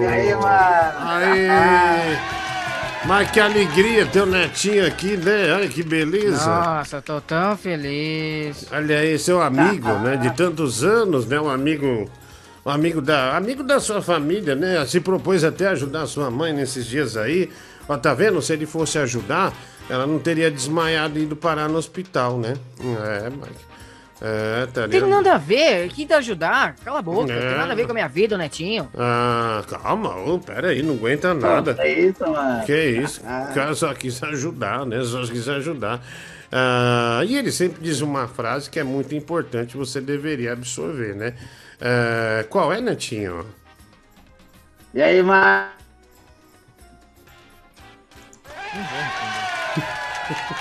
E 0.00 0.06
aí, 0.06 0.34
mano? 0.34 1.08
Aí. 1.08 2.18
Mas 3.06 3.30
que 3.30 3.40
alegria 3.40 4.06
ter 4.06 4.20
o 4.20 4.26
netinho 4.26 4.86
aqui, 4.86 5.16
né? 5.16 5.52
Olha 5.54 5.68
que 5.68 5.82
beleza. 5.82 6.46
Nossa, 6.46 7.00
tô 7.00 7.20
tão 7.20 7.56
feliz. 7.56 8.66
Olha 8.70 8.98
aí, 8.98 9.18
seu 9.18 9.40
amigo, 9.40 9.88
né? 10.00 10.16
De 10.16 10.30
tantos 10.36 10.84
anos, 10.84 11.26
né? 11.26 11.40
Um 11.40 11.48
amigo. 11.48 12.10
Um 12.64 12.70
amigo 12.70 13.00
da, 13.00 13.36
amigo 13.36 13.62
da 13.62 13.80
sua 13.80 14.02
família, 14.02 14.54
né? 14.54 14.84
Se 14.84 15.00
propôs 15.00 15.42
até 15.44 15.68
ajudar 15.68 16.06
sua 16.06 16.30
mãe 16.30 16.52
nesses 16.52 16.84
dias 16.84 17.16
aí. 17.16 17.50
Ó, 17.88 17.96
tá 17.96 18.12
vendo? 18.12 18.40
Se 18.42 18.52
ele 18.52 18.66
fosse 18.66 18.98
ajudar, 18.98 19.52
ela 19.88 20.06
não 20.06 20.18
teria 20.18 20.50
desmaiado 20.50 21.18
e 21.18 21.22
ido 21.22 21.34
parar 21.34 21.68
no 21.68 21.78
hospital, 21.78 22.38
né? 22.38 22.54
É, 22.80 23.30
Mike. 23.30 23.69
É, 24.22 24.66
tá 24.66 24.82
Não 24.82 24.88
tem 24.90 25.00
nada 25.00 25.34
a 25.34 25.38
ver, 25.38 25.88
que 25.88 26.04
te 26.04 26.12
ajudar. 26.12 26.74
Cala 26.84 26.98
a 26.98 27.02
boca, 27.02 27.32
não 27.32 27.40
É. 27.42 27.48
tem 27.48 27.56
nada 27.56 27.72
a 27.72 27.74
ver 27.74 27.84
com 27.86 27.92
a 27.92 27.94
minha 27.94 28.08
vida, 28.08 28.34
o 28.34 28.38
Netinho. 28.38 28.86
Ah, 28.94 29.64
calma, 29.66 30.14
ô, 30.16 30.38
pera 30.38 30.68
aí, 30.68 30.82
não 30.82 30.94
aguenta 30.94 31.32
nada. 31.32 31.72
que 31.74 31.88
isso, 31.88 32.30
mano? 32.30 32.64
Que 32.66 32.84
isso, 32.90 33.20
o 33.22 33.54
cara 33.54 33.74
só 33.74 33.94
quis 33.94 34.22
ajudar, 34.22 34.84
né? 34.84 35.02
Só 35.04 35.22
quis 35.22 35.48
ajudar. 35.48 36.02
Ah, 36.52 37.22
e 37.26 37.36
ele 37.38 37.50
sempre 37.50 37.82
diz 37.82 38.02
uma 38.02 38.28
frase 38.28 38.68
que 38.68 38.78
é 38.78 38.84
muito 38.84 39.14
importante, 39.14 39.76
você 39.76 40.00
deveria 40.02 40.52
absorver, 40.52 41.14
né? 41.14 41.32
Ah, 41.80 42.44
qual 42.50 42.72
é, 42.72 42.80
Netinho? 42.80 43.46
E 44.92 45.00
aí, 45.00 45.22
mano? 45.22 45.68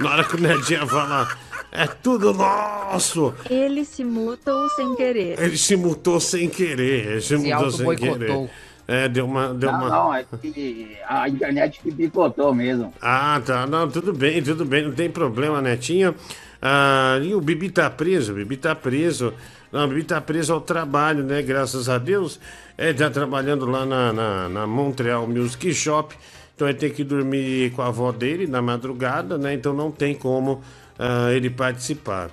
Na 0.00 0.10
hora 0.10 0.24
que 0.24 0.36
o 0.36 0.40
Netinho 0.40 0.86
fala, 0.86 1.28
é 1.72 1.86
tudo 1.86 2.32
nosso! 2.32 3.34
Ele 3.48 3.84
se 3.84 4.04
mutou 4.04 4.68
sem 4.70 4.94
querer. 4.94 5.40
Ele 5.40 5.56
se 5.56 5.76
mutou 5.76 6.20
sem 6.20 6.48
querer, 6.48 7.06
ele 7.06 7.20
se, 7.20 7.28
Se 7.28 7.36
mutou 7.36 7.70
sem 7.70 7.96
querer. 7.96 8.50
É, 8.88 9.08
deu 9.08 9.24
uma. 9.24 9.52
Deu 9.52 9.72
Não, 9.72 9.78
uma... 9.80 9.88
não, 9.88 10.14
é 10.14 10.24
que 10.24 10.96
a 11.08 11.28
internet 11.28 11.80
que 11.82 11.90
picotou 11.90 12.54
mesmo. 12.54 12.94
Ah, 13.02 13.40
tá. 13.44 13.66
Não, 13.66 13.90
tudo 13.90 14.12
bem, 14.12 14.40
tudo 14.42 14.64
bem, 14.64 14.84
não 14.84 14.92
tem 14.92 15.10
problema, 15.10 15.60
Netinho. 15.60 16.14
Ah, 16.62 17.18
e 17.20 17.34
o 17.34 17.40
Bibi 17.40 17.70
tá 17.70 17.90
preso, 17.90 18.32
o 18.32 18.36
Bibi 18.36 18.56
tá 18.56 18.74
preso. 18.74 19.34
Não, 19.72 19.84
o 19.84 19.88
Bibi 19.88 20.04
tá 20.04 20.20
preso 20.20 20.52
ao 20.52 20.60
trabalho, 20.60 21.24
né? 21.24 21.42
Graças 21.42 21.88
a 21.88 21.98
Deus. 21.98 22.38
Ele 22.78 22.94
tá 22.94 23.10
trabalhando 23.10 23.66
lá 23.66 23.84
na, 23.84 24.12
na, 24.12 24.48
na 24.48 24.66
Montreal 24.66 25.26
Music 25.26 25.74
Shop. 25.74 26.14
Então 26.56 26.66
ele 26.66 26.78
tem 26.78 26.90
que 26.90 27.04
dormir 27.04 27.70
com 27.72 27.82
a 27.82 27.88
avó 27.88 28.10
dele 28.10 28.46
na 28.46 28.62
madrugada, 28.62 29.36
né? 29.36 29.52
Então 29.52 29.74
não 29.74 29.90
tem 29.90 30.14
como 30.14 30.62
ah, 30.98 31.30
ele 31.30 31.50
participar. 31.50 32.30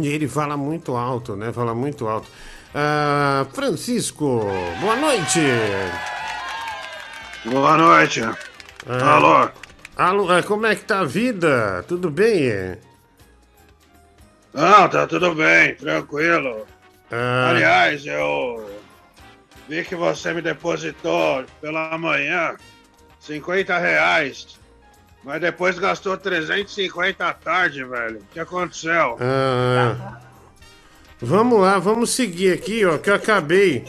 E 0.00 0.08
ele 0.08 0.26
fala 0.26 0.56
muito 0.56 0.96
alto, 0.96 1.36
né? 1.36 1.52
Fala 1.52 1.72
muito 1.72 2.08
alto. 2.08 2.28
Ah, 2.74 3.46
Francisco, 3.52 4.42
boa 4.80 4.96
noite. 4.96 5.40
Boa 7.44 7.76
noite. 7.76 8.20
Ah, 8.88 9.14
Alô? 9.14 9.48
Alô, 9.96 10.42
como 10.42 10.66
é 10.66 10.74
que 10.74 10.82
tá 10.82 10.98
a 11.00 11.04
vida? 11.04 11.84
Tudo 11.86 12.10
bem? 12.10 12.76
Não, 14.52 14.88
tá 14.88 15.06
tudo 15.06 15.36
bem, 15.36 15.76
tranquilo. 15.76 16.66
Ah, 17.12 17.50
Aliás, 17.50 18.04
eu 18.04 18.68
vi 19.68 19.84
que 19.84 19.94
você 19.94 20.34
me 20.34 20.42
depositou 20.42 21.44
pela 21.60 21.96
manhã 21.96 22.56
50 23.20 23.78
reais, 23.78 24.58
mas 25.22 25.40
depois 25.40 25.78
gastou 25.78 26.16
350 26.16 27.26
à 27.26 27.32
tarde, 27.32 27.84
velho. 27.84 28.18
O 28.18 28.24
que 28.32 28.40
aconteceu? 28.40 29.16
ah, 29.20 30.18
vamos 31.20 31.60
lá, 31.60 31.78
vamos 31.78 32.10
seguir 32.10 32.52
aqui, 32.54 32.84
ó, 32.84 32.96
que 32.98 33.10
eu 33.10 33.14
acabei. 33.14 33.84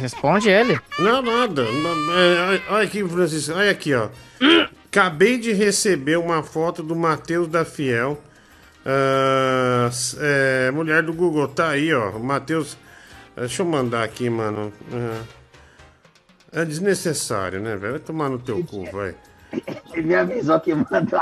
Responde 0.00 0.48
ele. 0.48 0.78
Não, 0.98 1.22
nada. 1.22 1.64
Olha- 2.68 2.82
aqui, 2.84 3.06
Francisco, 3.08 3.54
olha 3.56 3.70
aqui, 3.70 3.94
ó. 3.94 4.08
Acabei 4.86 5.38
de 5.38 5.52
receber 5.52 6.16
uma 6.18 6.42
foto 6.42 6.82
do 6.82 6.94
Matheus 6.94 7.48
da 7.48 7.64
Fiel. 7.64 8.20
S- 9.88 10.16
é, 10.20 10.70
mulher 10.70 11.02
do 11.02 11.12
Google, 11.12 11.48
tá 11.48 11.70
aí, 11.70 11.92
ó. 11.94 12.12
Matheus. 12.18 12.76
Deixa 13.36 13.62
eu 13.62 13.66
mandar 13.66 14.04
aqui, 14.04 14.30
mano. 14.30 14.72
Ah, 14.92 15.22
é 16.54 16.64
desnecessário, 16.64 17.60
né, 17.60 17.76
velho? 17.76 17.92
Vai 17.92 18.00
tomar 18.00 18.28
no 18.28 18.38
teu 18.38 18.62
cu, 18.64 18.84
vai. 18.90 19.14
Ele 19.92 20.06
me 20.08 20.14
avisou 20.14 20.58
que 20.60 20.74
mandou. 20.74 21.20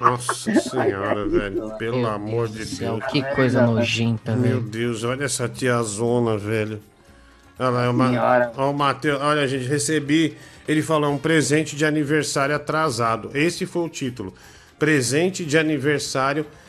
Nossa 0.00 0.54
senhora, 0.60 1.26
velho. 1.26 1.70
Pelo 1.78 2.06
amor 2.06 2.48
de 2.48 2.64
Deus. 2.64 3.04
que 3.06 3.22
coisa 3.34 3.66
nojenta, 3.66 4.34
Meu 4.34 4.58
velho. 4.58 4.70
Deus, 4.70 5.04
olha 5.04 5.24
essa 5.24 5.48
tiazona, 5.48 6.36
velho. 6.36 6.80
Olha 7.58 7.68
lá, 7.68 7.84
é 7.84 7.88
uma, 7.88 8.52
ó, 8.56 8.70
o 8.70 8.74
Matheus, 8.74 9.20
olha, 9.20 9.46
gente, 9.46 9.66
recebi. 9.66 10.36
Ele 10.66 10.82
falou 10.82 11.12
um 11.12 11.18
presente 11.18 11.76
de 11.76 11.84
aniversário 11.84 12.54
atrasado. 12.54 13.30
Esse 13.34 13.66
foi 13.66 13.82
o 13.82 13.88
título. 13.88 14.34
Presente 14.78 15.44
de 15.44 15.58
aniversário 15.58 16.42
atrasado. 16.42 16.59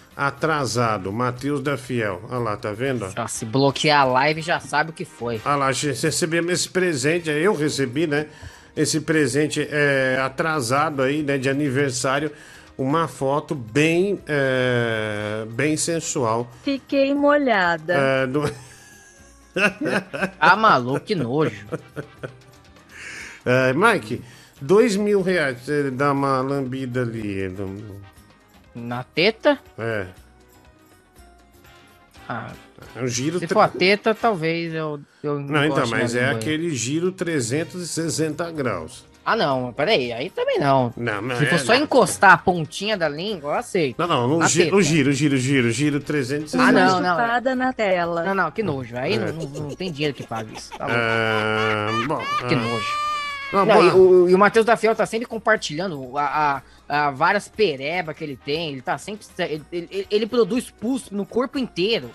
Matheus 1.11 1.61
da 1.61 1.77
Fiel. 1.77 2.21
Olha 2.29 2.39
lá, 2.39 2.57
tá 2.57 2.71
vendo? 2.71 3.09
se 3.27 3.45
bloquear 3.45 4.01
a 4.01 4.05
live, 4.05 4.41
já 4.41 4.59
sabe 4.59 4.89
o 4.91 4.93
que 4.93 5.05
foi. 5.05 5.41
Olha 5.45 5.55
lá, 5.55 5.71
recebemos 5.71 6.51
esse 6.51 6.69
presente, 6.69 7.29
eu 7.29 7.55
recebi, 7.55 8.05
né? 8.07 8.27
Esse 8.75 9.01
presente 9.01 9.67
é, 9.69 10.19
atrasado 10.21 11.01
aí, 11.01 11.23
né? 11.23 11.37
De 11.37 11.49
aniversário. 11.49 12.31
Uma 12.77 13.07
foto 13.07 13.53
bem, 13.53 14.19
é, 14.27 15.45
bem 15.51 15.77
sensual. 15.77 16.49
Fiquei 16.63 17.13
molhada. 17.13 17.93
É, 17.93 18.27
do... 18.27 18.43
Ah, 20.39 20.55
maluco, 20.55 21.01
que 21.01 21.13
nojo. 21.13 21.55
É, 23.45 23.73
Mike, 23.73 24.21
dois 24.59 24.95
mil 24.95 25.21
reais 25.21 25.57
dar 25.93 26.13
uma 26.13 26.41
lambida 26.41 27.01
ali. 27.01 27.49
no- 27.49 28.10
Na 28.73 29.03
teta? 29.03 29.59
É. 29.77 30.07
Ah, 32.27 32.51
É 32.95 33.01
um 33.01 33.07
giro. 33.07 33.39
se 33.39 33.47
tre- 33.47 33.53
for 33.53 33.61
a 33.61 33.67
teta, 33.67 34.15
talvez 34.15 34.73
eu. 34.73 35.01
eu 35.21 35.39
Não, 35.39 35.65
então, 35.65 35.77
encoste 35.79 35.89
mas 35.95 36.15
é 36.15 36.29
aquele 36.29 36.69
giro 36.73 37.11
360 37.11 38.49
graus. 38.51 39.05
Ah, 39.23 39.35
não, 39.35 39.71
peraí, 39.71 40.11
aí 40.11 40.29
também 40.31 40.57
não. 40.59 40.91
Não, 40.97 41.21
mas 41.21 41.37
Se 41.37 41.45
for 41.45 41.55
é- 41.55 41.57
só 41.59 41.75
encostar 41.75 42.31
a 42.31 42.37
pontinha 42.37 42.97
da 42.97 43.07
língua, 43.07 43.51
eu 43.51 43.55
aceito. 43.55 43.99
Não, 43.99 44.07
não, 44.07 44.27
no 44.27 44.39
Na 44.39 44.47
giro, 44.47 44.77
o 44.77 44.81
giro, 44.81 45.11
giro, 45.11 45.37
giro, 45.37 45.69
giro 45.69 45.99
360. 45.99 46.63
Ah, 46.63 46.71
não, 46.71 46.99
não. 46.99 47.55
Na 47.55 47.71
tela. 47.73 48.23
Não, 48.23 48.33
não, 48.33 48.51
que 48.51 48.63
nojo. 48.63 48.97
Aí 48.97 49.13
É. 49.13 49.19
não, 49.19 49.33
não, 49.33 49.45
não 49.67 49.75
tem 49.75 49.91
dinheiro 49.91 50.15
que 50.15 50.23
pague 50.23 50.57
isso. 50.57 50.71
Tá 50.75 50.85
louco. 50.87 50.99
Ah, 50.99 51.87
bom. 52.07 52.47
Que 52.47 52.55
ah. 52.55 52.57
nojo. 52.57 53.10
Não, 53.51 53.83
e 53.83 53.89
o, 53.91 54.29
e 54.29 54.33
o 54.35 54.39
Matheus 54.39 54.65
da 54.65 54.77
Fiel 54.77 54.95
tá 54.95 55.05
sempre 55.05 55.27
compartilhando 55.27 56.17
a, 56.17 56.61
a- 56.89 57.05
a 57.07 57.11
várias 57.11 57.47
pereba 57.47 58.13
que 58.13 58.23
ele 58.23 58.37
tem. 58.37 58.71
Ele 58.73 58.81
tá 58.81 58.97
sempre. 58.97 59.25
Ele, 59.39 59.63
ele- 59.71 60.07
ele 60.09 60.25
produz 60.27 60.69
pus 60.69 61.09
no 61.11 61.25
corpo 61.25 61.57
inteiro. 61.59 62.09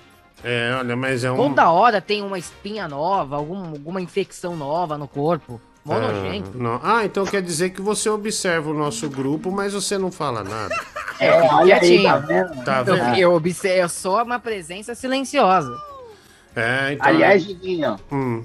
É, 0.44 0.74
olha, 0.78 0.97
mas 0.97 1.24
é 1.24 1.31
um. 1.31 1.36
Toda 1.36 1.70
hora 1.70 2.00
tem 2.00 2.23
uma 2.23 2.39
espinha 2.39 2.86
nova, 2.89 3.36
algum, 3.36 3.70
alguma 3.70 4.00
infecção 4.00 4.55
nova 4.56 4.97
no 4.98 5.08
corpo. 5.08 5.60
Mó 5.84 5.94
Ah, 5.94 6.00
nojento. 6.00 6.50
não. 6.58 6.81
Ah, 6.82 7.05
então 7.05 7.24
quer 7.24 7.40
dizer 7.40 7.70
que 7.70 7.81
você 7.81 8.08
observa 8.10 8.70
o 8.70 8.74
nosso 8.74 9.08
grupo, 9.08 9.50
mas 9.52 9.73
você 9.73 9.97
não 9.98 10.10
fala 10.10 10.42
nada. 10.42 10.74
É, 11.18 11.31
eu 11.31 11.44
olha 11.47 11.76
aí, 11.81 12.02
tá 12.02 12.18
vendo? 12.18 12.62
Tá 12.62 12.84
Eu, 12.86 12.94
vendo? 12.94 13.16
eu 13.16 13.32
observo, 13.34 13.78
eu 13.84 13.89
sou 13.89 14.23
uma 14.23 14.39
presença 14.39 14.94
silenciosa. 14.94 15.74
É, 16.55 16.92
então. 16.92 17.06
Aliás, 17.08 17.42
Diguinho, 17.47 17.97
Hum. 18.12 18.44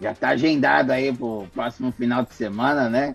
Já 0.00 0.14
tá 0.14 0.30
agendado 0.30 0.92
aí 0.92 1.12
pro 1.12 1.46
próximo 1.54 1.92
final 1.92 2.22
de 2.22 2.34
semana, 2.34 2.88
né? 2.88 3.14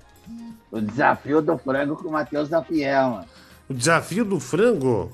O 0.72 0.80
desafio 0.80 1.42
do 1.42 1.58
frango 1.58 1.96
com 1.96 2.10
o 2.10 2.12
Matheus 2.12 2.50
da 2.50 2.62
Fiel, 2.62 3.10
mano. 3.10 3.26
O 3.70 3.74
desafio 3.74 4.24
do 4.24 4.40
frango? 4.40 5.12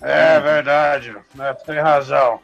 É 0.00 0.38
verdade, 0.40 1.14
né? 1.34 1.54
Tem 1.66 1.80
razão. 1.80 2.40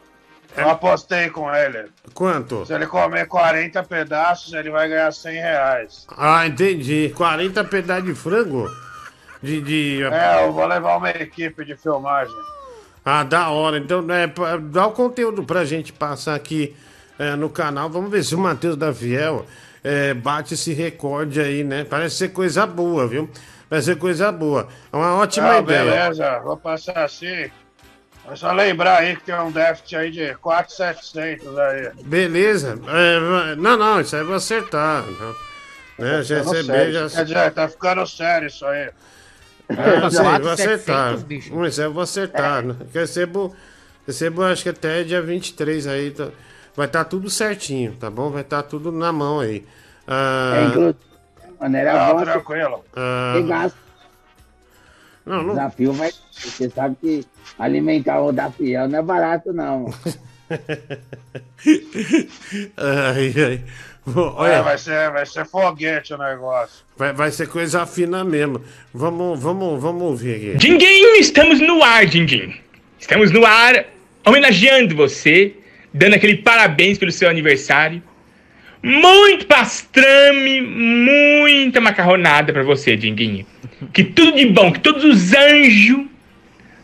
Eu 0.56 0.70
apostei 0.70 1.30
com 1.30 1.52
ele. 1.52 1.90
Quanto? 2.12 2.64
Se 2.64 2.72
ele 2.72 2.86
comer 2.86 3.26
40 3.26 3.82
pedaços, 3.82 4.52
ele 4.52 4.70
vai 4.70 4.88
ganhar 4.88 5.12
100 5.12 5.34
reais. 5.34 6.06
Ah, 6.16 6.46
entendi. 6.46 7.12
40 7.16 7.64
pedaços 7.64 8.04
de 8.04 8.14
frango? 8.14 8.70
De. 9.42 9.60
de... 9.60 10.02
É, 10.04 10.46
eu 10.46 10.52
vou 10.52 10.64
levar 10.64 10.96
uma 10.96 11.10
equipe 11.10 11.64
de 11.64 11.76
filmagem. 11.76 12.34
Ah, 13.04 13.24
da 13.24 13.50
hora. 13.50 13.78
Então, 13.78 14.06
é, 14.10 14.26
dá 14.58 14.86
o 14.86 14.92
conteúdo 14.92 15.42
pra 15.44 15.64
gente 15.64 15.92
passar 15.92 16.34
aqui 16.34 16.74
é, 17.18 17.34
no 17.36 17.48
canal. 17.50 17.88
Vamos 17.90 18.10
ver 18.10 18.22
se 18.24 18.34
o 18.34 18.38
Matheus 18.38 18.76
da 18.76 18.92
Fiel 18.92 19.44
é, 19.82 20.14
bate 20.14 20.54
esse 20.54 20.72
recorde 20.72 21.40
aí, 21.40 21.62
né? 21.64 21.84
Parece 21.84 22.16
ser 22.16 22.28
coisa 22.30 22.66
boa, 22.66 23.06
viu? 23.06 23.28
Vai 23.70 23.80
ser 23.82 23.96
coisa 23.96 24.30
boa. 24.30 24.68
É 24.92 24.96
uma 24.96 25.14
ótima 25.16 25.52
Ah, 25.54 25.58
ideia. 25.60 25.84
beleza, 25.84 26.38
vou 26.40 26.56
passar 26.56 27.04
assim. 27.04 27.50
É 28.30 28.36
só 28.36 28.52
lembrar 28.52 29.00
aí 29.00 29.16
que 29.16 29.24
tem 29.24 29.34
um 29.34 29.50
déficit 29.50 29.96
aí 29.96 30.10
de 30.10 30.34
4,700 30.36 31.58
aí. 31.58 31.90
Beleza. 32.04 32.78
É, 32.88 33.54
não, 33.56 33.76
não, 33.76 34.00
isso 34.00 34.14
aí 34.16 34.22
eu 34.22 34.26
vou 34.26 34.36
acertar. 34.36 35.04
Não. 35.04 35.34
Né, 35.98 36.22
já 36.22 36.38
receber, 36.38 36.64
sério. 36.64 36.92
já. 36.92 37.08
Quer 37.10 37.24
dizer, 37.24 37.50
tá 37.52 37.68
ficando 37.68 38.06
sério 38.06 38.48
isso 38.48 38.64
aí. 38.66 38.90
É, 39.68 40.04
eu 40.04 40.10
sei, 40.10 40.20
vou 40.22 40.30
4,700, 40.30 40.52
acertar. 40.52 41.16
bicho. 41.18 41.64
Isso 41.66 41.80
aí 41.80 41.86
eu 41.86 41.92
vou 41.92 42.02
acertar. 42.02 42.62
né? 42.62 42.74
Recebo, 42.92 43.54
recebo 44.06 44.42
acho 44.42 44.62
que 44.62 44.68
até 44.70 45.02
dia 45.04 45.20
23 45.22 45.86
aí. 45.86 46.10
tá- 46.10 46.28
vai 46.76 46.86
estar 46.86 47.04
tudo 47.04 47.28
certinho, 47.30 47.92
tá 47.98 48.10
bom? 48.10 48.30
Vai 48.30 48.42
estar 48.42 48.62
tudo 48.62 48.90
na 48.92 49.12
mão 49.12 49.40
aí. 49.40 49.64
Ah, 50.06 50.52
É, 50.56 50.64
inclusive, 50.66 50.96
mano, 51.60 51.76
era 51.76 51.92
Não, 52.08 52.14
bom 52.16 52.22
tranquilo. 52.24 52.84
ah, 52.94 53.34
gasto. 53.46 53.76
Não, 55.26 55.40
O 55.40 55.42
não. 55.42 55.48
desafio 55.54 55.92
vai. 55.94 56.10
Você 56.32 56.68
sabe 56.68 56.96
que 57.00 57.24
alimentar 57.58 58.20
o 58.20 58.30
da 58.32 58.50
Fiel 58.50 58.88
não 58.88 58.98
é 58.98 59.02
barato, 59.02 59.52
não. 59.52 59.86
ai, 62.76 63.34
ai. 63.36 63.62
É, 64.06 64.10
Olha, 64.18 64.62
vai, 64.62 64.76
ser, 64.76 65.10
vai 65.12 65.24
ser 65.24 65.46
foguete 65.46 66.12
o 66.12 66.18
negócio. 66.18 66.84
vai, 66.94 67.14
vai 67.14 67.30
ser 67.30 67.48
coisa 67.48 67.86
fina 67.86 68.22
mesmo. 68.22 68.62
Vamos, 68.92 69.40
vamos, 69.40 69.80
vamos 69.80 70.02
ouvir 70.02 70.34
aqui. 70.36 70.58
Dinguinho, 70.58 71.16
estamos 71.16 71.58
no 71.60 71.82
ar, 71.82 72.04
Dinguinho. 72.04 72.54
Estamos 72.98 73.30
no 73.30 73.46
ar 73.46 73.86
homenageando 74.26 74.94
você, 74.94 75.56
dando 75.94 76.14
aquele 76.14 76.36
parabéns 76.38 76.98
pelo 76.98 77.12
seu 77.12 77.30
aniversário. 77.30 78.02
Muito 78.82 79.46
pastrame, 79.46 80.60
muita 80.60 81.80
macarronada 81.80 82.52
pra 82.52 82.62
você, 82.62 82.96
Dinguinho. 82.96 83.46
Que 83.94 84.04
tudo 84.04 84.36
de 84.36 84.44
bom, 84.46 84.72
que 84.72 84.80
todos 84.80 85.04
os 85.04 85.32
anjos 85.32 86.04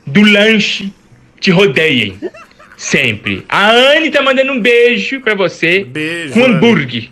do 0.06 0.22
lanche 0.22 0.90
te 1.38 1.50
rodeiem. 1.50 2.18
Sempre. 2.78 3.44
A 3.46 3.70
Anne 3.70 4.10
tá 4.10 4.22
mandando 4.22 4.52
um 4.52 4.60
beijo 4.60 5.20
pra 5.20 5.34
você. 5.34 5.84
Beijo. 5.84 6.32
Com 6.32 6.44
hambúrguer. 6.44 7.10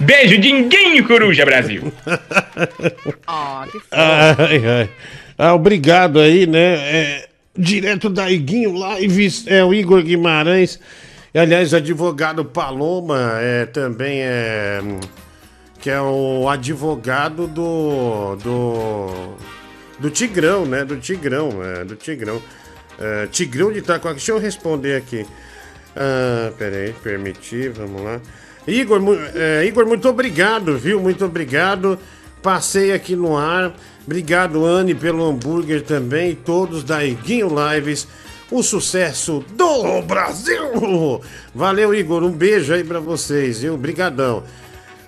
Beijo, 0.00 0.38
Dinguinho 0.38 1.04
Coruja 1.06 1.44
Brasil. 1.44 1.92
Ah, 3.26 3.66
que 3.70 3.78
Ai, 3.90 4.62
ai. 4.66 4.90
Ah, 5.36 5.54
obrigado 5.54 6.20
aí, 6.20 6.46
né? 6.46 6.74
É, 6.74 7.28
direto 7.56 8.08
da 8.08 8.30
Iguinho 8.30 8.72
Lives, 8.72 9.44
é 9.46 9.64
o 9.64 9.72
Igor 9.72 10.02
Guimarães. 10.02 10.78
E, 11.32 11.38
aliás, 11.38 11.74
advogado 11.74 12.44
Paloma 12.44 13.38
é, 13.40 13.66
também 13.66 14.20
é. 14.22 14.80
Que 15.80 15.90
é 15.90 16.00
o 16.00 16.48
advogado 16.48 17.46
do. 17.46 18.36
do. 18.36 19.34
do 19.98 20.10
Tigrão, 20.10 20.64
né? 20.64 20.84
Do 20.84 20.96
Tigrão, 20.96 21.62
é, 21.62 21.84
do 21.84 21.96
Tigrão. 21.96 22.40
É, 22.98 23.26
Tigrão 23.26 23.72
de 23.72 23.80
Itacoa. 23.80 24.12
Deixa 24.12 24.32
eu 24.32 24.38
responder 24.38 24.96
aqui. 24.96 25.26
Ah, 25.96 26.52
peraí, 26.58 26.92
permitir, 27.02 27.70
vamos 27.70 28.02
lá. 28.02 28.20
Igor, 28.66 29.00
é, 29.34 29.64
Igor, 29.64 29.86
muito 29.86 30.08
obrigado, 30.08 30.76
viu? 30.76 31.00
Muito 31.00 31.24
obrigado. 31.24 31.98
Passei 32.42 32.92
aqui 32.92 33.14
no 33.14 33.36
ar. 33.36 33.74
Obrigado, 34.06 34.64
Anne, 34.66 34.94
pelo 34.94 35.24
hambúrguer 35.24 35.82
também. 35.82 36.34
Todos 36.34 36.84
da 36.84 37.04
Iguinho 37.04 37.48
Lives. 37.48 38.06
O 38.50 38.62
sucesso 38.62 39.44
do 39.56 40.02
Brasil! 40.02 41.20
Valeu, 41.54 41.94
Igor. 41.94 42.22
Um 42.22 42.30
beijo 42.30 42.74
aí 42.74 42.84
pra 42.84 43.00
vocês, 43.00 43.62
viu? 43.62 43.76
Brigadão. 43.76 44.44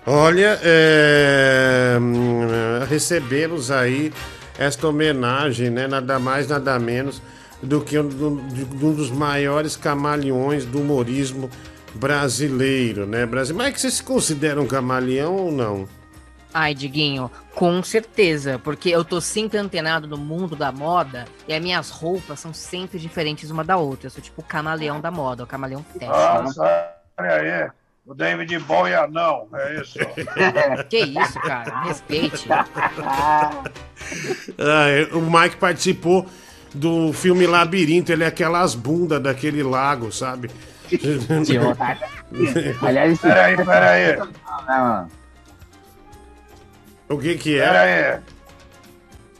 Olha, 0.07 0.59
é, 0.63 1.99
hum, 2.01 2.47
recebemos 2.89 3.71
aí 3.71 4.13
esta 4.59 4.89
homenagem, 4.89 5.69
né? 5.69 5.87
Nada 5.87 6.19
mais, 6.19 6.49
nada 6.49 6.79
menos 6.79 7.21
do 7.63 7.81
que 7.81 7.99
um, 7.99 8.07
um 8.07 8.93
dos 8.93 9.11
maiores 9.11 9.77
camaleões 9.77 10.65
do 10.65 10.81
humorismo 10.81 11.51
brasileiro, 11.95 13.07
né? 13.07 13.27
Brasil. 13.27 13.55
Mas 13.55 13.69
é 13.69 13.73
que 13.73 13.81
você 13.81 13.91
se 13.91 14.03
considera 14.03 14.61
um 14.61 14.67
camaleão 14.67 15.35
ou 15.35 15.53
não? 15.53 15.89
Ai, 16.55 16.75
Diguinho, 16.75 17.31
com 17.55 17.83
certeza, 17.83 18.59
porque 18.59 18.89
eu 18.89 19.05
tô 19.05 19.21
sempre 19.21 19.59
antenado 19.59 20.07
no 20.07 20.17
mundo 20.17 20.57
da 20.57 20.73
moda 20.73 21.27
e 21.47 21.53
as 21.53 21.61
minhas 21.63 21.91
roupas 21.91 22.41
são 22.41 22.55
sempre 22.55 22.99
diferentes 22.99 23.51
uma 23.51 23.63
da 23.63 23.77
outra. 23.77 24.07
Eu 24.07 24.11
sou 24.11 24.23
tipo 24.23 24.41
o 24.41 24.45
camaleão 24.45 25.01
da 25.01 25.11
moda, 25.11 25.45
o 25.45 25.47
camaleão 25.47 25.85
fashion. 25.93 26.09
Nossa, 26.09 26.63
olha 27.19 27.35
aí. 27.65 27.71
O 28.07 28.15
David 28.15 28.59
Bowie 28.61 28.93
não, 29.11 29.49
é 29.53 29.81
isso. 29.83 29.99
que 30.89 30.99
isso, 31.01 31.39
cara? 31.41 31.81
Respeite. 31.83 32.47
Ah, 34.59 34.89
é, 34.89 35.03
o 35.15 35.21
Mike 35.21 35.57
participou 35.57 36.27
do 36.73 37.13
filme 37.13 37.47
Labirinto, 37.47 38.13
ele 38.13 38.23
é 38.23 38.27
aquelas 38.29 38.75
bundas 38.75 39.21
daquele 39.21 39.63
lago, 39.63 40.13
sabe? 40.13 40.51
Aliás, 42.83 43.13
esse- 43.13 43.23
Peraí, 43.23 43.57
peraí. 43.57 44.17
Não, 44.17 44.27
não. 44.69 45.09
O 47.09 47.19
que 47.19 47.37
que 47.37 47.59
é? 47.59 47.67
Pera 47.67 47.81
aí. 47.83 48.23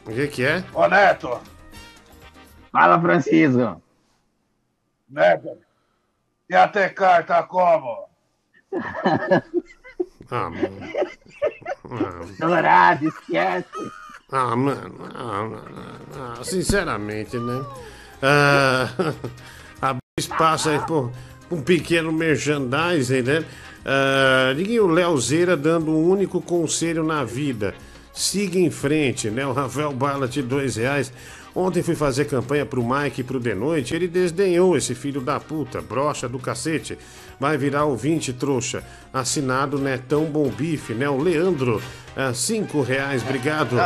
O 0.05 0.15
que 0.15 0.27
que 0.27 0.45
é? 0.45 0.63
Ô, 0.73 0.87
Neto. 0.87 1.41
Fala, 2.71 2.99
Francisco. 2.99 3.81
Neto. 5.09 5.57
E 6.49 6.55
a 6.55 6.67
Tecar 6.67 7.25
tá 7.25 7.43
como? 7.43 8.07
Ah, 10.29 10.49
mano. 10.49 10.77
Ah, 11.89 12.25
Dourado, 12.37 13.07
esquece. 13.07 13.91
Ah, 14.29 14.55
mano, 14.57 15.09
ah, 15.15 15.49
ah, 16.15 16.35
ah, 16.37 16.43
sinceramente, 16.43 17.37
né? 17.37 17.65
Ah, 18.21 18.89
abrir 19.81 20.01
espaço 20.19 20.69
aí 20.69 20.79
por 20.85 21.13
um 21.49 21.61
pequeno 21.61 22.11
merchandising, 22.11 23.21
né? 23.21 23.45
Ah, 23.89 24.53
e 24.57 24.77
o 24.81 24.87
Leozeira 24.87 25.55
dando 25.55 25.91
um 25.91 26.09
único 26.09 26.41
conselho 26.41 27.05
na 27.05 27.23
vida. 27.23 27.73
Siga 28.13 28.59
em 28.59 28.69
frente, 28.69 29.29
né? 29.29 29.47
O 29.47 29.53
Rafael 29.53 29.93
Ballat, 29.93 30.35
dois 30.41 30.75
reais. 30.75 31.13
Ontem 31.55 31.81
fui 31.81 31.95
fazer 31.95 32.25
campanha 32.25 32.65
pro 32.65 32.83
Mike 32.83 33.21
e 33.21 33.23
pro 33.23 33.39
De 33.39 33.55
Noite. 33.55 33.95
Ele 33.95 34.07
desdenhou 34.07 34.75
esse 34.75 34.93
filho 34.93 35.21
da 35.21 35.39
puta, 35.39 35.81
brocha 35.81 36.27
do 36.27 36.37
cacete. 36.37 36.97
Vai 37.39 37.57
virar 37.57 37.85
ouvinte, 37.85 38.33
trouxa. 38.33 38.83
Assinado 39.13 39.79
Netão 39.79 40.25
Bom 40.25 40.49
Bife, 40.49 40.93
né? 40.93 41.07
O 41.09 41.17
Leandro, 41.17 41.81
ah, 42.15 42.33
cinco 42.33 42.81
reais, 42.81 43.23
obrigado. 43.23 43.77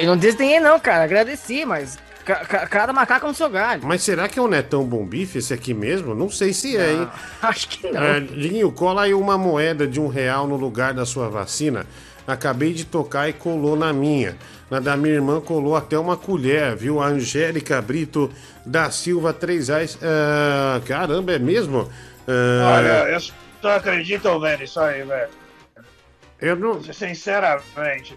Eu 0.00 0.06
não 0.06 0.16
desdenhei, 0.16 0.60
não, 0.60 0.78
cara. 0.78 1.04
Agradeci, 1.04 1.64
mas 1.64 1.98
ca- 2.24 2.44
ca- 2.44 2.66
cada 2.66 2.92
macaco 2.92 3.26
no 3.26 3.34
seu 3.34 3.48
galho. 3.50 3.82
Mas 3.84 4.02
será 4.02 4.28
que 4.28 4.38
é 4.38 4.42
o 4.42 4.48
Netão 4.48 4.84
Bom 4.84 5.04
Bife 5.04 5.38
esse 5.38 5.52
aqui 5.54 5.72
mesmo? 5.74 6.14
Não 6.14 6.30
sei 6.30 6.52
se 6.52 6.76
é, 6.76 6.92
hein? 6.92 7.08
Acho 7.42 7.68
que 7.68 7.90
não. 7.90 8.02
É, 8.02 8.20
Diguinho, 8.20 8.70
cola 8.72 9.02
aí 9.02 9.14
uma 9.14 9.36
moeda 9.38 9.86
de 9.86 10.00
um 10.00 10.08
real 10.08 10.46
no 10.46 10.56
lugar 10.56 10.92
da 10.94 11.04
sua 11.06 11.28
vacina. 11.28 11.86
Acabei 12.26 12.72
de 12.72 12.84
tocar 12.84 13.28
e 13.28 13.32
colou 13.32 13.74
na 13.76 13.92
minha. 13.92 14.36
Na 14.70 14.78
da 14.78 14.96
minha 14.96 15.14
irmã 15.14 15.40
colou 15.40 15.74
até 15.74 15.98
uma 15.98 16.16
colher, 16.16 16.76
viu? 16.76 17.00
A 17.02 17.06
Angélica 17.06 17.82
Brito 17.82 18.30
da 18.64 18.88
Silva, 18.90 19.32
três 19.32 19.66
reais. 19.68 19.98
Ah, 20.00 20.80
caramba, 20.86 21.32
é 21.32 21.38
mesmo? 21.40 21.90
Ah, 22.28 22.76
Olha, 22.76 23.10
eu 23.10 23.20
só 23.60 23.76
acredito 23.76 24.38
vendo 24.38 24.62
isso 24.62 24.78
aí, 24.78 25.02
velho. 25.02 25.28
Eu 26.40 26.54
não. 26.56 26.80
Sinceramente, 26.82 28.16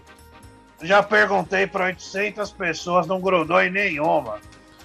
já 0.84 1.02
perguntei 1.02 1.66
pra 1.66 1.86
800 1.86 2.52
pessoas, 2.52 3.06
não 3.06 3.20
grudou 3.20 3.60
em 3.62 3.70
nenhuma. 3.70 4.38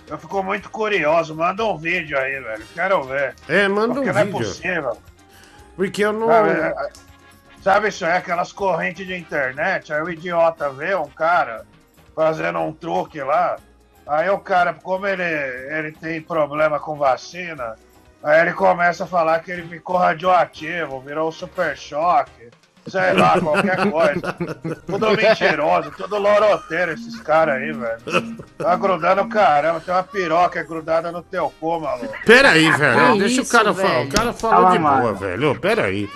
Eu 0.08 0.18
fico 0.18 0.42
muito 0.42 0.70
curioso. 0.70 1.36
Manda 1.36 1.64
um 1.64 1.78
vídeo 1.78 2.18
aí, 2.18 2.40
velho. 2.40 2.66
Quero 2.74 3.04
ver. 3.04 3.36
É, 3.48 3.68
manda 3.68 3.94
Porque 3.94 4.10
um 4.10 4.14
não 4.14 4.20
é 4.22 4.26
vídeo. 4.26 4.40
possível. 4.40 4.98
Porque 5.76 6.04
eu 6.04 6.14
não. 6.14 6.28
Sabe, 6.28 6.50
é- 6.50 6.90
sabe 7.62 7.88
isso 7.90 8.06
é 8.06 8.18
aquelas 8.18 8.52
correntes 8.52 9.06
de 9.06 9.16
internet, 9.16 9.94
aí 9.94 10.02
o 10.02 10.10
idiota 10.10 10.70
vê 10.70 10.96
um 10.96 11.08
cara 11.10 11.66
fazendo 12.16 12.60
um 12.60 12.74
truque 12.74 13.22
lá, 13.22 13.58
Aí 14.10 14.28
o 14.28 14.40
cara, 14.40 14.74
como 14.74 15.06
ele, 15.06 15.22
ele 15.24 15.92
tem 15.92 16.20
problema 16.20 16.80
com 16.80 16.96
vacina, 16.96 17.76
aí 18.24 18.42
ele 18.42 18.54
começa 18.54 19.04
a 19.04 19.08
falar 19.08 19.38
que 19.40 19.52
ele 19.52 19.68
ficou 19.68 19.98
radioativo, 19.98 21.00
virou 21.00 21.32
super 21.32 21.78
choque, 21.78 22.50
sei 22.88 23.14
lá, 23.14 23.40
qualquer 23.40 23.92
coisa. 23.92 24.36
Tudo 24.86 25.12
mentiroso, 25.12 25.92
tudo 25.98 26.18
loroteiro 26.18 26.92
esses 26.94 27.20
caras 27.22 27.56
aí, 27.56 27.72
velho. 27.72 28.36
Tá 28.58 28.76
grudando 28.76 29.28
caramba, 29.28 29.80
tem 29.80 29.94
uma 29.94 30.04
piroca 30.04 30.64
grudada 30.64 31.12
no 31.12 31.22
teu 31.22 31.52
cu, 31.60 31.80
maluco. 31.80 32.14
Pera 32.26 32.52
aí, 32.52 32.70
velho. 32.72 33.14
Que 33.14 33.20
Deixa 33.20 33.42
isso, 33.42 33.50
o 33.50 33.58
cara 33.58 33.74
falar. 33.74 33.88
velho? 33.90 34.08
O 34.08 34.12
cara 34.12 34.34
falou 34.34 34.70
de 34.72 34.78
boa, 34.80 34.92
mano. 35.02 35.16
velho. 35.16 35.52
Ô, 35.52 35.56
Pera 35.56 35.86
aí. 35.86 36.10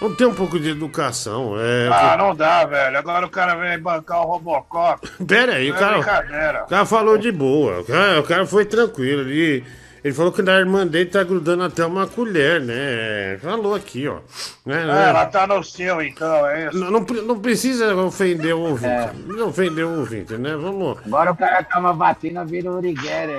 Vamos 0.00 0.18
ter 0.18 0.26
um 0.26 0.34
pouco 0.34 0.58
de 0.58 0.70
educação. 0.70 1.54
É, 1.58 1.88
Ah, 1.90 2.16
não 2.18 2.34
dá, 2.34 2.64
velho. 2.66 2.98
Agora 2.98 3.24
o 3.24 3.30
cara 3.30 3.54
vem 3.54 3.78
bancar 3.78 4.20
o 4.22 4.24
Robocop. 4.26 5.08
Pera 5.26 5.54
aí, 5.54 5.70
o 5.70 5.74
Não 5.74 5.78
é 5.78 5.80
cara, 5.80 5.96
brincadeira. 5.98 6.64
o 6.64 6.66
cara 6.68 6.84
falou 6.84 7.16
de 7.16 7.30
boa. 7.32 7.80
O 7.80 7.84
cara, 7.84 8.20
o 8.20 8.22
cara 8.24 8.44
foi 8.46 8.64
tranquilo. 8.66 9.22
Ele, 9.22 9.64
ele 10.04 10.12
falou 10.12 10.30
que 10.30 10.42
na 10.42 10.58
irmã 10.58 10.86
dele 10.86 11.08
tá 11.08 11.22
grudando 11.24 11.62
até 11.62 11.84
uma 11.86 12.06
colher, 12.06 12.60
né? 12.60 13.38
Falou 13.40 13.74
aqui, 13.74 14.06
ó. 14.06 14.18
Né, 14.66 14.82
É, 14.82 14.86
né? 14.86 15.08
ela 15.08 15.24
tá 15.26 15.46
no 15.46 15.64
seu, 15.64 16.02
então, 16.02 16.46
é 16.46 16.68
isso. 16.68 16.78
Não, 16.78 16.90
não, 16.90 17.00
não 17.00 17.40
precisa 17.40 17.96
ofender 17.96 18.54
o 18.54 18.60
ouvinte. 18.60 19.16
Não 19.26 19.48
ofender 19.48 19.86
o 19.86 20.00
ouvinte, 20.00 20.34
né? 20.36 20.54
Vamos. 20.56 20.98
Agora 21.06 21.32
o 21.32 21.36
cara 21.36 21.64
toma 21.64 21.94
vacina, 21.94 22.44
vira 22.44 22.70
o 22.70 22.76
Uriguera. 22.76 23.32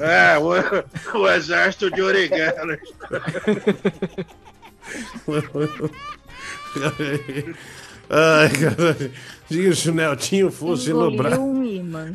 É, 0.00 0.36
o, 0.38 1.18
o 1.20 1.28
exército 1.30 1.88
de 1.90 2.02
Origueira. 2.02 2.78
Ai, 8.08 8.48
cara. 8.50 9.10
Diga 9.48 9.74
se 9.74 9.90
o 9.90 9.94
Netinho 9.94 10.50
fosse 10.50 10.90
no 10.90 11.06
Engoliu 11.12 11.16
braço. 11.18 11.40
um 11.40 11.64
imã. 11.64 12.12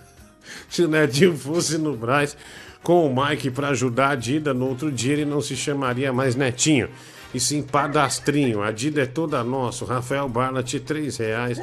se 0.68 0.82
o 0.82 0.88
Netinho 0.88 1.36
fosse 1.36 1.78
no 1.78 1.96
Braz 1.96 2.36
com 2.82 3.06
o 3.06 3.24
Mike 3.24 3.50
pra 3.50 3.68
ajudar 3.68 4.10
a 4.10 4.14
Dida, 4.14 4.52
no 4.52 4.68
outro 4.68 4.90
dia 4.90 5.12
ele 5.12 5.24
não 5.24 5.40
se 5.40 5.56
chamaria 5.56 6.12
mais 6.12 6.34
Netinho. 6.34 6.88
E 7.34 7.40
sim 7.40 7.62
Padastrinho. 7.62 8.62
A 8.62 8.70
Dida 8.70 9.02
é 9.02 9.06
toda 9.06 9.42
nossa. 9.42 9.84
Rafael 9.84 10.28
Barnett, 10.28 10.78
3 10.80 11.16
reais. 11.16 11.60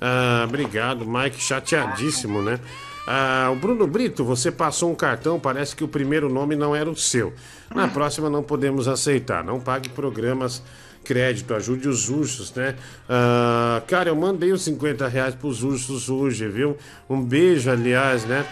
Ah, 0.00 0.44
obrigado, 0.48 1.06
Mike. 1.06 1.40
Chateadíssimo, 1.40 2.42
né? 2.42 2.58
Ah, 3.06 3.50
o 3.52 3.56
Bruno 3.56 3.86
Brito, 3.86 4.24
você 4.24 4.50
passou 4.50 4.90
um 4.90 4.94
cartão, 4.94 5.38
parece 5.38 5.74
que 5.74 5.84
o 5.84 5.88
primeiro 5.88 6.28
nome 6.28 6.56
não 6.56 6.74
era 6.74 6.90
o 6.90 6.96
seu. 6.96 7.32
Na 7.74 7.86
próxima 7.88 8.28
não 8.28 8.42
podemos 8.42 8.88
aceitar. 8.88 9.44
Não 9.44 9.60
pague 9.60 9.88
programas 9.88 10.62
crédito, 11.04 11.52
ajude 11.54 11.88
os 11.88 12.08
ursos, 12.08 12.52
né? 12.54 12.74
Ah, 13.08 13.82
cara, 13.86 14.08
eu 14.08 14.16
mandei 14.16 14.52
os 14.52 14.62
50 14.62 15.06
reais 15.06 15.34
pros 15.34 15.62
ursos 15.62 16.08
hoje, 16.08 16.48
viu? 16.48 16.76
Um 17.08 17.22
beijo, 17.22 17.70
aliás, 17.70 18.24
né? 18.24 18.44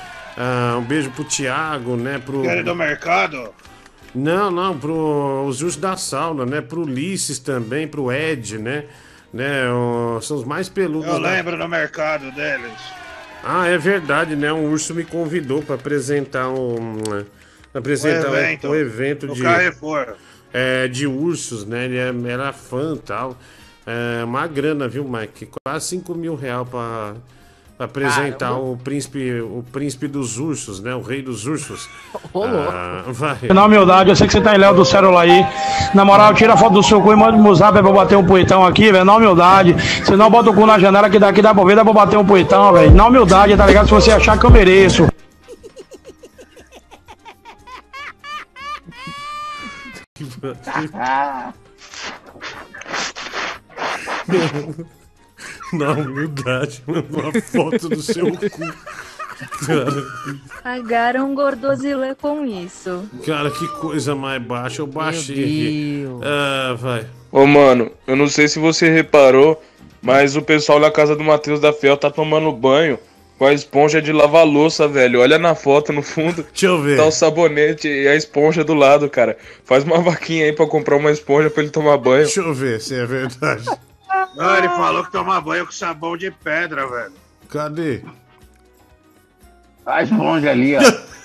Ah, 0.43 0.78
um 0.78 0.83
beijo 0.83 1.10
pro 1.10 1.23
Thiago, 1.23 1.97
né? 1.97 2.19
Pro... 2.19 2.41
Aquele 2.41 2.62
do 2.62 2.75
mercado? 2.75 3.51
Não, 4.15 4.51
não, 4.51 4.78
pro 4.78 5.44
os 5.47 5.60
ursos 5.60 5.78
da 5.78 5.97
sauna, 5.99 6.47
né? 6.47 6.62
Pro 6.62 6.81
Ulisses 6.81 7.39
também, 7.39 7.86
pro 7.86 8.10
Ed, 8.10 8.57
né? 8.59 8.85
né? 9.35 9.70
o- 9.70 10.19
São 10.23 10.39
os 10.39 10.44
mais 10.44 10.69
peludos. 10.70 11.07
Eu 11.12 11.20
da- 11.20 11.31
lembro 11.31 11.59
no 11.59 11.69
mercado 11.69 12.33
deles. 12.33 12.73
Ah, 13.44 13.67
é 13.69 13.77
verdade, 13.77 14.35
né? 14.35 14.51
Um 14.52 14.70
urso 14.73 14.94
me 14.94 15.05
convidou 15.05 15.60
para 15.62 15.75
apresentar 15.75 16.49
um 16.49 16.97
apresentar 17.75 18.28
O 18.28 18.33
um 18.33 18.36
evento. 18.36 18.69
um 18.69 18.75
evento 18.75 19.28
de 19.28 19.43
Carrefour. 19.43 20.15
é, 20.55 20.89
de 20.89 21.07
ursos, 21.07 21.65
né? 21.67 21.85
Ele 21.85 21.99
é- 21.99 22.33
era 22.33 22.51
fã 22.52 22.94
e 22.97 22.99
tal. 22.99 23.36
É, 23.86 24.25
uma 24.25 24.47
grana, 24.47 24.89
viu, 24.89 25.05
Mike? 25.05 25.49
Quase 25.65 25.86
5 25.86 26.15
mil 26.15 26.35
reais 26.35 26.67
pra 26.69 27.15
apresentar 27.84 28.50
Caramba. 28.50 28.60
o 28.60 28.76
príncipe, 28.76 29.41
o 29.41 29.65
príncipe 29.73 30.07
dos 30.07 30.39
ursos, 30.39 30.81
né? 30.81 30.94
O 30.94 31.00
rei 31.00 31.23
dos 31.23 31.47
ursos. 31.47 31.89
Ô, 32.33 32.47
louco. 32.47 32.73
Ah, 32.73 33.05
vai. 33.09 33.36
Na 33.55 33.65
humildade, 33.65 34.10
eu 34.10 34.17
sei 34.17 34.26
que 34.26 34.33
você 34.33 34.41
tá 34.41 34.55
em 34.55 34.59
Léo 34.59 34.75
do 34.75 34.84
celular 34.84 35.23
aí. 35.23 35.47
Na 35.94 36.05
moral, 36.05 36.34
tira 36.34 36.55
a 36.55 36.57
foto 36.57 36.75
do 36.75 36.83
seu 36.83 37.00
cu 37.00 37.12
e 37.12 37.17
manda 37.17 37.36
no 37.36 37.55
zap 37.55 37.73
pra 37.78 37.89
eu 37.89 37.94
bater 37.94 38.17
um 38.17 38.25
poetão 38.25 38.65
aqui, 38.65 38.92
velho. 38.92 39.05
Na 39.05 39.17
humildade. 39.17 39.75
Se 40.05 40.15
não, 40.17 40.31
bota 40.31 40.50
o 40.50 40.55
cu 40.55 40.67
na 40.67 40.78
janela 40.78 41.09
que 41.09 41.18
daqui 41.18 41.41
dá 41.41 41.55
pra 41.55 41.65
ver, 41.65 41.76
dá 41.76 41.84
pra 41.84 41.92
bater 41.92 42.18
um 42.18 42.25
poetão, 42.25 42.73
velho. 42.73 42.92
Na 42.92 43.07
humildade, 43.07 43.57
tá 43.57 43.67
ligado? 43.67 43.86
Se 43.86 43.92
você 43.92 44.10
achar 44.10 44.39
que 44.39 44.44
eu 44.44 44.50
mereço. 44.50 45.09
Na 55.73 55.92
humildade, 55.92 56.82
uma 56.86 57.02
foto 57.42 57.89
do 57.89 58.02
seu 58.02 58.26
cu. 58.32 58.73
Cara, 59.66 60.05
Pagaram 60.62 61.34
Gordozilla 61.34 62.15
com 62.15 62.44
isso. 62.44 63.05
cara, 63.24 63.50
que 63.50 63.66
coisa 63.78 64.15
mais 64.15 64.42
baixa. 64.42 64.82
Eu 64.82 64.86
baixei 64.86 65.34
aqui. 65.44 66.07
Ah, 66.23 66.74
vai. 66.78 67.07
Ô, 67.32 67.47
mano, 67.47 67.90
eu 68.07 68.16
não 68.16 68.26
sei 68.28 68.49
se 68.49 68.58
você 68.58 68.90
reparou, 68.90 69.62
mas 70.02 70.36
o 70.36 70.42
pessoal 70.42 70.78
na 70.78 70.90
casa 70.90 71.16
do 71.16 71.24
Matheus 71.24 71.60
da 71.60 71.73
Fiel 71.73 71.97
tá 71.97 72.10
tomando 72.10 72.52
banho 72.52 72.99
com 73.39 73.47
a 73.47 73.55
esponja 73.55 74.02
de 74.02 74.12
lavar 74.12 74.44
louça, 74.44 74.86
velho. 74.86 75.20
Olha 75.23 75.39
na 75.39 75.55
foto 75.55 75.90
no 75.92 76.02
fundo. 76.02 76.42
Deixa 76.52 76.66
eu 76.66 76.82
ver. 76.82 76.99
Tá 76.99 77.07
o 77.07 77.10
sabonete 77.10 77.89
e 77.89 78.07
a 78.08 78.15
esponja 78.15 78.62
do 78.62 78.74
lado, 78.74 79.08
cara. 79.08 79.39
Faz 79.65 79.84
uma 79.84 80.00
vaquinha 80.02 80.44
aí 80.44 80.52
pra 80.52 80.66
comprar 80.66 80.97
uma 80.97 81.10
esponja 81.10 81.49
pra 81.49 81.62
ele 81.62 81.73
tomar 81.73 81.97
banho. 81.97 82.24
Deixa 82.24 82.40
eu 82.40 82.52
ver 82.52 82.78
se 82.82 82.94
é 82.94 83.07
verdade. 83.07 83.65
Não, 84.35 84.57
ele 84.57 84.69
falou 84.69 85.05
que 85.05 85.13
tomar 85.13 85.41
banho 85.41 85.67
com 85.67 85.73
sabão 85.73 86.17
de 86.17 86.31
pedra, 86.31 86.87
velho. 86.87 87.15
Cadê? 87.49 88.03
A 89.87 90.03
esponja 90.03 90.51
ali, 90.51 90.77
ó. 90.77 90.81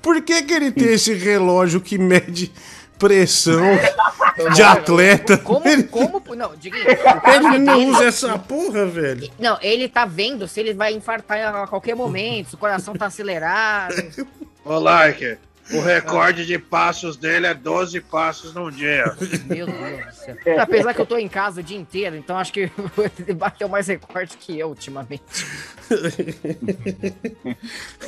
Por 0.00 0.22
que, 0.22 0.42
que 0.42 0.54
ele 0.54 0.72
tem 0.72 0.94
esse 0.94 1.12
relógio 1.12 1.80
que 1.80 1.98
mede 1.98 2.50
pressão 2.98 3.62
de 4.54 4.62
atleta? 4.62 5.36
Como, 5.36 5.84
como, 5.88 6.34
não, 6.34 6.56
diga 6.56 6.78
ele 6.78 7.58
não 7.58 7.90
usa 7.90 8.04
essa 8.04 8.38
porra, 8.38 8.86
velho. 8.86 9.30
Não, 9.38 9.58
ele 9.60 9.88
tá 9.88 10.06
vendo 10.06 10.48
se 10.48 10.60
ele 10.60 10.72
vai 10.72 10.94
infartar 10.94 11.54
a 11.54 11.66
qualquer 11.66 11.94
momento, 11.94 12.48
se 12.50 12.54
o 12.54 12.58
coração 12.58 12.94
tá 12.94 13.06
acelerado. 13.06 13.94
Ô, 14.64 14.78
Like, 14.78 15.36
o 15.72 15.80
recorde 15.80 16.46
de 16.46 16.58
passos 16.58 17.16
dele 17.16 17.46
é 17.46 17.54
12 17.54 18.00
passos 18.02 18.54
num 18.54 18.70
dia. 18.70 19.04
Meu 19.46 19.66
Deus 19.66 20.06
do 20.06 20.14
céu. 20.44 20.60
Apesar 20.60 20.94
que 20.94 21.00
eu 21.00 21.06
tô 21.06 21.16
em 21.16 21.28
casa 21.28 21.60
o 21.60 21.64
dia 21.64 21.76
inteiro, 21.78 22.14
então 22.16 22.36
acho 22.38 22.52
que 22.52 22.70
ele 23.18 23.34
bateu 23.34 23.68
mais 23.68 23.86
recorde 23.88 24.36
que 24.36 24.58
eu 24.58 24.68
ultimamente. 24.68 25.22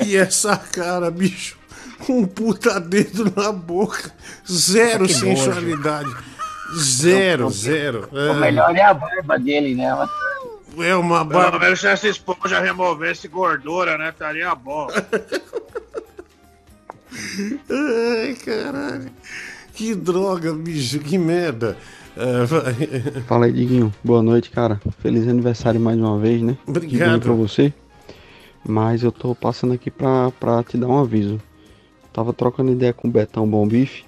E 0.04 0.16
essa 0.16 0.56
cara, 0.56 1.10
bicho, 1.10 1.56
com 2.06 2.20
um 2.20 2.26
puta 2.26 2.80
dedo 2.80 3.32
na 3.36 3.52
boca. 3.52 4.12
Zero 4.50 5.06
Que 5.06 5.12
nojo. 5.14 5.26
sensualidade. 5.36 6.14
Zero, 6.78 7.46
O- 7.46 7.50
zero. 7.50 8.08
O 8.12 8.34
melhor 8.34 8.74
é 8.76 8.82
a 8.82 8.94
barba 8.94 9.38
dele, 9.38 9.74
né? 9.74 9.86
É 10.78 10.94
uma 10.94 11.26
Pelo 11.26 11.40
barba. 11.40 11.58
menos 11.58 11.80
se 11.80 11.88
essa 11.88 12.06
esponja 12.08 12.60
removesse 12.60 13.26
gordura, 13.26 13.96
né? 13.98 14.10
Estaria 14.10 14.54
bom. 14.54 14.86
Ai, 17.70 18.34
caralho. 18.34 19.10
Que 19.74 19.94
droga, 19.94 20.52
bicho, 20.52 20.98
que 20.98 21.16
merda. 21.16 21.76
Ah, 22.16 22.44
vai. 22.44 22.74
Fala 23.26 23.46
aí, 23.46 23.52
Diguinho. 23.52 23.94
Boa 24.02 24.22
noite, 24.22 24.50
cara. 24.50 24.80
Feliz 24.98 25.28
aniversário 25.28 25.80
mais 25.80 25.98
uma 25.98 26.18
vez, 26.18 26.42
né? 26.42 26.56
Obrigado. 26.66 26.90
Diguinho 26.90 27.20
pra 27.20 27.32
você. 27.32 27.72
Mas 28.66 29.02
eu 29.02 29.12
tô 29.12 29.34
passando 29.34 29.72
aqui 29.72 29.90
pra, 29.90 30.32
pra 30.32 30.62
te 30.62 30.76
dar 30.76 30.88
um 30.88 30.98
aviso. 30.98 31.40
Tava 32.12 32.32
trocando 32.32 32.72
ideia 32.72 32.92
com 32.92 33.06
o 33.06 33.10
Betão 33.10 33.48
Bom 33.48 33.66
Bife. 33.66 34.04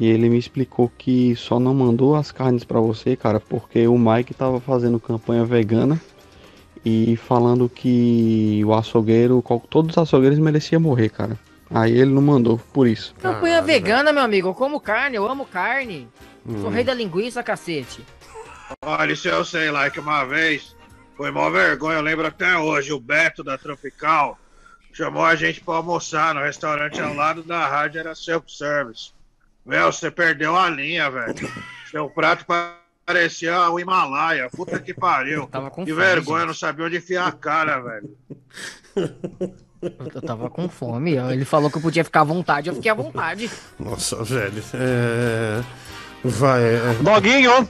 E 0.00 0.06
ele 0.06 0.28
me 0.28 0.38
explicou 0.38 0.90
que 0.96 1.34
só 1.36 1.58
não 1.58 1.74
mandou 1.74 2.16
as 2.16 2.30
carnes 2.30 2.64
pra 2.64 2.80
você, 2.80 3.16
cara, 3.16 3.40
porque 3.40 3.86
o 3.86 3.98
Mike 3.98 4.34
tava 4.34 4.60
fazendo 4.60 5.00
campanha 5.00 5.44
vegana 5.44 6.00
e 6.84 7.16
falando 7.16 7.68
que 7.68 8.62
o 8.64 8.74
açougueiro, 8.74 9.42
todos 9.70 9.92
os 9.92 9.98
açougueiros 9.98 10.38
mereciam 10.38 10.80
morrer, 10.80 11.08
cara. 11.08 11.38
Aí 11.70 11.92
ele 11.98 12.12
não 12.12 12.22
mandou 12.22 12.58
por 12.72 12.86
isso. 12.86 13.14
Campanha 13.20 13.60
vegana, 13.62 14.12
meu 14.12 14.22
amigo. 14.22 14.48
Eu 14.48 14.54
como 14.54 14.80
carne, 14.80 15.16
eu 15.16 15.28
amo 15.28 15.44
carne. 15.46 16.08
Sou 16.60 16.66
Hum. 16.68 16.70
rei 16.70 16.84
da 16.84 16.94
linguiça, 16.94 17.42
cacete. 17.42 18.04
Olha, 18.84 19.12
isso 19.12 19.28
eu 19.28 19.44
sei, 19.44 19.70
Like, 19.70 19.98
uma 19.98 20.24
vez. 20.24 20.76
Foi 21.16 21.30
mó 21.30 21.48
vergonha, 21.50 21.98
eu 21.98 22.02
lembro 22.02 22.26
até 22.26 22.56
hoje. 22.58 22.92
O 22.92 23.00
Beto 23.00 23.42
da 23.42 23.56
Tropical 23.58 24.38
chamou 24.92 25.24
a 25.24 25.34
gente 25.34 25.60
pra 25.60 25.74
almoçar 25.76 26.34
no 26.34 26.40
restaurante 26.42 27.00
ao 27.00 27.14
lado 27.14 27.42
da 27.42 27.66
rádio, 27.66 28.00
era 28.00 28.14
self-service. 28.14 29.10
Meu, 29.64 29.90
você 29.90 30.10
perdeu 30.10 30.56
a 30.56 30.68
linha, 30.70 31.10
velho. 31.10 31.34
Seu 31.90 32.08
prato 32.08 32.44
parecia 33.04 33.68
o 33.70 33.80
Himalaia. 33.80 34.48
Puta 34.50 34.78
que 34.78 34.94
pariu. 34.94 35.46
Tava 35.48 35.70
com 35.70 35.84
que 35.84 35.92
vergonha, 35.92 36.40
gente. 36.40 36.40
eu 36.42 36.46
não 36.46 36.54
sabia 36.54 36.86
onde 36.86 36.96
enfiar 36.98 37.26
a 37.26 37.32
cara, 37.32 37.80
velho. 37.80 38.16
Eu 39.82 40.22
tava 40.22 40.48
com 40.50 40.68
fome. 40.68 41.16
Ele 41.16 41.44
falou 41.44 41.70
que 41.70 41.76
eu 41.78 41.82
podia 41.82 42.02
ficar 42.04 42.22
à 42.22 42.24
vontade, 42.24 42.68
eu 42.68 42.74
fiquei 42.74 42.90
à 42.90 42.94
vontade. 42.94 43.50
Nossa, 43.78 44.22
velho. 44.24 44.62
É... 44.74 45.60
Vai. 46.24 46.62
É... 46.62 46.94
Doguinho! 47.02 47.68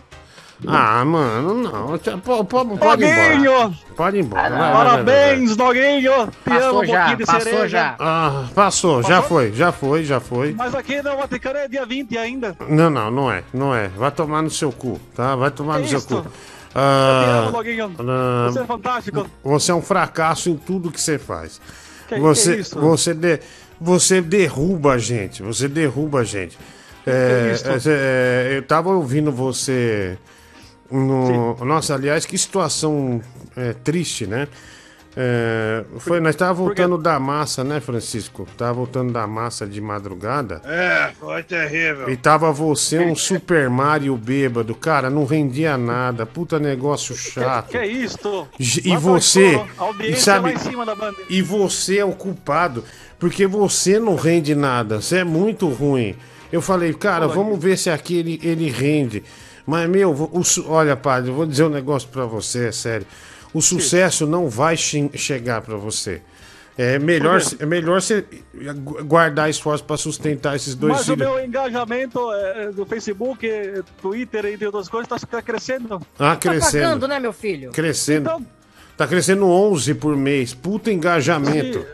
Ah, 0.67 1.05
mano, 1.05 1.55
não. 1.55 1.99
Tá- 1.99 2.17
po- 2.17 2.43
po- 2.43 2.78
Pode, 2.78 3.05
ir 3.05 3.09
embora. 3.10 3.36
Doguinho! 3.36 3.76
Pode 3.94 4.17
ir 4.17 4.20
embora. 4.25 4.49
vai, 4.49 4.51
vai, 4.51 4.59
vai, 4.59 4.73
vai. 4.73 4.85
Parabéns, 4.86 5.55
Doguinho! 5.57 6.26
Te 6.28 6.33
Passou 6.51 6.68
amo, 6.78 6.86
já, 6.86 7.17
passou 7.18 7.41
cereja. 7.43 7.68
já. 7.68 7.97
Ah, 7.99 8.44
passou, 8.55 9.02
já 9.02 9.20
foi, 9.23 9.52
já 9.52 9.70
foi, 9.73 10.05
já 10.05 10.18
foi. 10.18 10.55
Mas 10.55 10.75
aqui 10.75 11.02
no 11.02 11.15
Vaticano 11.17 11.59
é 11.59 11.68
dia 11.68 11.85
20 11.85 12.17
ainda. 12.17 12.57
Não, 12.70 12.89
não, 12.89 13.10
não 13.10 13.31
é, 13.31 13.44
não 13.52 13.75
é. 13.75 13.89
Vai 13.89 14.10
tomar 14.10 14.41
no 14.41 14.49
seu 14.51 14.73
cu, 14.73 14.99
tá? 15.15 15.36
Vai 15.36 15.51
tomar 15.51 15.75
Que 15.83 15.93
no 15.93 16.01
seu 16.01 16.23
cu. 16.23 16.26
Ah, 16.75 17.41
amo, 17.43 17.52
Doguinho. 17.52 17.94
ah, 17.99 18.49
Você 18.51 18.60
é 18.60 18.65
fantástico. 18.65 19.26
Você 19.44 19.70
é 19.70 19.75
um 19.75 19.83
fracasso 19.83 20.49
em 20.49 20.57
tudo 20.57 20.91
que 20.91 21.01
você 21.01 21.18
faz. 21.18 21.60
Que- 22.09 22.18
você, 22.18 22.55
que 22.57 22.60
isso? 22.62 22.78
você, 22.81 23.15
de- 23.15 23.41
você 23.81 24.20
derruba 24.20 24.93
a 24.93 24.99
gente. 24.99 25.43
Você 25.43 25.68
derruba 25.68 26.20
a 26.20 26.25
gente. 26.25 26.59
É, 27.07 27.52
isso? 27.55 27.89
é, 27.89 27.93
é, 28.52 28.57
eu 28.57 28.62
tava 28.62 28.91
ouvindo 28.91 29.31
você. 29.33 30.18
No, 30.91 31.57
nossa, 31.65 31.94
aliás, 31.94 32.25
que 32.25 32.39
situação 32.39 33.20
é, 33.57 33.73
triste, 33.73 34.26
né? 34.26 34.47
É, 35.18 35.82
foi, 35.98 36.20
nós 36.20 36.36
tava 36.36 36.52
voltando 36.52 36.98
da 36.98 37.18
massa, 37.18 37.64
né, 37.64 37.80
Francisco? 37.80 38.46
Tava 38.54 38.74
voltando 38.74 39.14
da 39.14 39.26
massa 39.26 39.66
de 39.66 39.80
madrugada. 39.80 40.60
É, 40.66 41.10
foi 41.18 41.42
terrível. 41.42 42.10
E 42.10 42.16
tava 42.18 42.52
você 42.52 42.98
um 42.98 43.16
Super 43.16 43.70
Mario 43.70 44.14
bêbado, 44.14 44.74
cara, 44.74 45.08
não 45.08 45.24
rendia 45.24 45.78
nada, 45.78 46.26
puta 46.26 46.58
negócio 46.58 47.16
chato. 47.16 47.70
Que 47.70 47.78
é 47.78 47.86
isto? 47.86 48.46
E 48.60 48.90
Lá 48.90 48.98
você, 48.98 49.58
e 50.00 50.16
sabe, 50.16 50.48
lá 50.48 50.52
em 50.52 50.58
cima 50.58 50.84
da 50.84 50.94
banda. 50.94 51.16
e 51.30 51.40
você 51.40 51.98
é 51.98 52.04
o 52.04 52.12
culpado, 52.12 52.84
porque 53.18 53.46
você 53.46 53.98
não 53.98 54.16
rende 54.16 54.54
nada, 54.54 55.00
você 55.00 55.18
é 55.18 55.24
muito 55.24 55.66
ruim. 55.68 56.14
Eu 56.52 56.60
falei, 56.60 56.92
cara, 56.92 57.26
vamos 57.26 57.58
ver 57.58 57.78
se 57.78 57.88
aqui 57.88 58.18
ele, 58.18 58.40
ele 58.42 58.70
rende. 58.70 59.24
Mas, 59.66 59.88
meu, 59.88 60.12
o 60.12 60.42
olha, 60.68 60.94
padre, 60.94 61.30
eu 61.30 61.34
vou 61.34 61.46
dizer 61.46 61.64
um 61.64 61.70
negócio 61.70 62.08
pra 62.08 62.24
você, 62.24 62.68
é 62.68 62.72
sério. 62.72 63.06
O 63.57 63.62
sucesso 63.62 64.26
não 64.26 64.49
vai 64.49 64.76
che- 64.76 65.10
chegar 65.15 65.60
pra 65.62 65.76
você. 65.76 66.20
É 66.78 66.99
melhor, 66.99 67.41
é 67.59 67.65
melhor 67.65 68.02
você 68.02 68.23
guardar 69.07 69.49
esforço 69.49 69.83
pra 69.83 69.97
sustentar 69.97 70.55
esses 70.57 70.75
dois 70.75 70.93
Mas 70.93 71.09
o 71.09 71.15
filhos. 71.15 71.18
meu 71.31 71.43
engajamento 71.43 72.31
é, 72.33 72.70
do 72.70 72.85
Facebook, 72.85 73.49
é, 73.49 73.83
Twitter, 74.02 74.44
entre 74.44 74.67
outras 74.67 74.86
coisas, 74.89 75.09
tá 75.23 75.41
crescendo. 75.41 75.97
Ah, 76.18 76.35
Tá 76.35 76.36
crescendo. 76.36 76.83
pagando, 76.83 77.09
né, 77.09 77.18
meu 77.18 77.33
filho? 77.33 77.70
Crescendo. 77.73 78.28
Então- 78.28 78.47
Tá 78.97 79.07
crescendo 79.07 79.47
11 79.47 79.94
por 79.94 80.17
mês. 80.17 80.55
Puta 80.55 80.91
engajamento. 80.91 81.85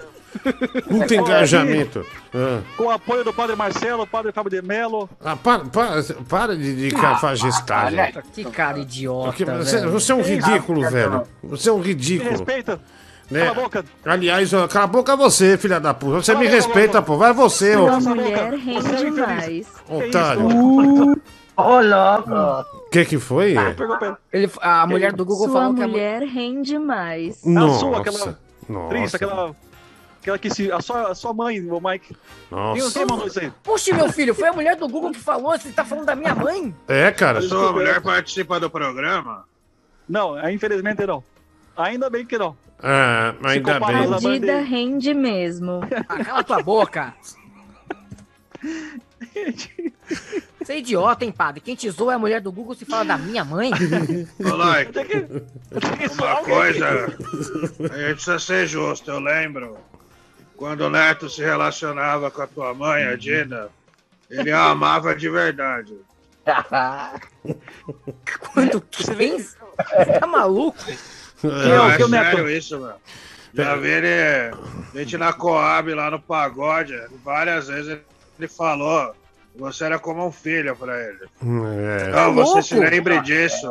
Puta 0.88 1.14
engajamento. 1.14 2.06
Ah. 2.34 2.60
Com 2.76 2.84
o 2.84 2.90
apoio 2.90 3.24
do 3.24 3.32
Padre 3.32 3.54
Marcelo, 3.56 4.06
Padre 4.06 4.32
Fábio 4.32 4.50
de 4.50 4.66
Mello. 4.66 5.08
Ah, 5.22 5.36
para, 5.36 5.60
para, 5.66 6.02
para 6.28 6.56
de, 6.56 6.74
de 6.76 6.90
cafajestagem. 6.94 7.98
Olha, 8.00 8.22
que 8.32 8.44
cara 8.44 8.78
idiota, 8.78 9.26
Porque 9.28 9.44
você, 9.44 9.86
você 9.86 10.12
é 10.12 10.14
um 10.14 10.22
ridículo, 10.22 10.88
velho. 10.90 11.22
Você 11.44 11.68
é 11.68 11.72
um 11.72 11.78
Me 11.78 11.86
ridículo. 11.88 12.30
respeita. 12.30 12.80
Né? 13.30 13.40
Cala 13.46 13.50
a 13.52 13.54
boca. 13.54 13.84
Aliás, 14.04 14.52
ó, 14.52 14.68
cala 14.68 14.84
a 14.84 14.88
boca 14.88 15.16
você, 15.16 15.56
filha 15.56 15.80
da 15.80 15.94
puta. 15.94 16.22
Você 16.22 16.32
Cala 16.32 16.40
me 16.44 16.48
a 16.48 16.50
boca, 16.50 16.62
respeita, 16.66 17.02
pô. 17.02 17.16
Vai 17.16 17.32
você, 17.32 17.76
ô 17.76 18.00
mulher 18.00 18.52
é 18.52 18.56
rende 18.56 18.78
infeliz. 18.78 19.16
mais. 19.16 19.66
otário. 19.88 21.22
Ô, 21.56 21.80
louco! 21.80 22.66
O 22.86 22.90
que 22.90 23.04
que 23.04 23.18
foi? 23.18 23.54
Pé. 23.54 24.16
Ele, 24.32 24.50
a 24.60 24.86
mulher 24.86 25.12
do 25.12 25.24
Google 25.24 25.48
Sua 25.48 25.60
falou 25.60 25.74
que 25.74 25.82
a 25.82 25.88
mulher 25.88 26.22
rende 26.22 26.78
mais. 26.78 27.42
Nossa. 27.44 27.78
sua, 27.80 27.98
aquela- 28.00 28.38
Nossa. 28.68 28.88
Triste, 28.88 29.16
aquela. 29.16 29.54
Aquela 30.22 30.38
que 30.38 30.48
se. 30.48 30.70
A 30.70 30.80
sua, 30.80 31.10
a 31.10 31.14
sua 31.16 31.34
mãe, 31.34 31.60
o 31.68 31.80
Mike. 31.80 32.16
Nossa. 32.48 32.92
Quem 32.92 33.04
mandou 33.04 33.26
isso 33.26 33.40
aí? 33.40 33.52
Puxa, 33.64 33.92
meu 33.92 34.08
filho, 34.12 34.32
foi 34.32 34.48
a 34.48 34.52
mulher 34.52 34.76
do 34.76 34.88
Google 34.88 35.10
que 35.10 35.18
falou, 35.18 35.50
você 35.58 35.72
tá 35.72 35.84
falando 35.84 36.06
da 36.06 36.14
minha 36.14 36.32
mãe? 36.32 36.72
É, 36.86 37.10
cara. 37.10 37.40
A 37.40 37.42
sua 37.42 37.72
mulher 37.72 38.00
participa 38.00 38.60
do 38.60 38.70
programa? 38.70 39.44
Não, 40.08 40.38
é, 40.38 40.52
infelizmente 40.52 41.04
não. 41.04 41.24
Ainda 41.76 42.08
bem 42.08 42.24
que 42.24 42.38
não. 42.38 42.56
Ah, 42.80 43.34
ainda 43.42 43.80
bem. 43.80 44.20
Vendida 44.20 44.60
rende 44.60 45.12
mesmo. 45.12 45.80
Ah, 46.08 46.24
cala 46.24 46.44
tua 46.44 46.62
boca. 46.62 47.12
Você 50.60 50.74
é 50.74 50.78
idiota, 50.78 51.24
hein, 51.24 51.32
padre? 51.32 51.60
Quem 51.60 51.74
te 51.74 51.90
zoa 51.90 52.12
é 52.12 52.14
a 52.14 52.18
mulher 52.18 52.40
do 52.40 52.52
Google 52.52 52.76
se 52.76 52.84
fala 52.84 53.04
da 53.04 53.18
minha 53.18 53.44
mãe? 53.44 53.72
Ô, 54.38 54.54
Like, 54.54 54.92
uma 56.16 56.36
coisa, 56.44 56.86
a 57.92 57.98
gente 57.98 58.14
precisa 58.14 58.38
ser 58.38 58.66
justo. 58.68 59.10
Eu 59.10 59.18
lembro 59.18 59.76
quando 60.62 60.82
o 60.82 60.90
Neto 60.90 61.28
se 61.28 61.42
relacionava 61.42 62.30
com 62.30 62.40
a 62.40 62.46
tua 62.46 62.72
mãe, 62.72 63.02
a 63.02 63.16
Dina, 63.16 63.68
ele 64.30 64.52
a 64.52 64.66
amava 64.66 65.12
de 65.12 65.28
verdade. 65.28 65.92
Quando 68.54 68.80
quem? 68.80 69.40
Você 69.40 69.56
tá 70.20 70.24
maluco? 70.24 70.78
Não, 71.42 71.90
é 71.90 71.94
o 71.94 71.96
que 71.96 72.02
é 72.02 72.04
o 72.04 72.08
Neto? 72.08 72.36
sério 72.36 72.48
isso, 72.48 72.78
mano. 72.78 72.94
Já 73.52 73.74
vi 73.74 73.88
ele, 73.88 74.54
a 74.94 74.98
gente 74.98 75.18
na 75.18 75.32
Coab 75.32 75.92
lá 75.94 76.12
no 76.12 76.20
pagode, 76.20 76.94
várias 77.24 77.66
vezes 77.66 77.98
ele 78.38 78.46
falou 78.46 79.16
que 79.52 79.58
você 79.58 79.86
era 79.86 79.98
como 79.98 80.24
um 80.24 80.30
filho 80.30 80.76
pra 80.76 80.96
ele. 80.96 81.24
É. 81.42 82.08
Então 82.08 82.34
você 82.34 82.62
se 82.62 82.76
lembre 82.76 83.20
disso 83.22 83.68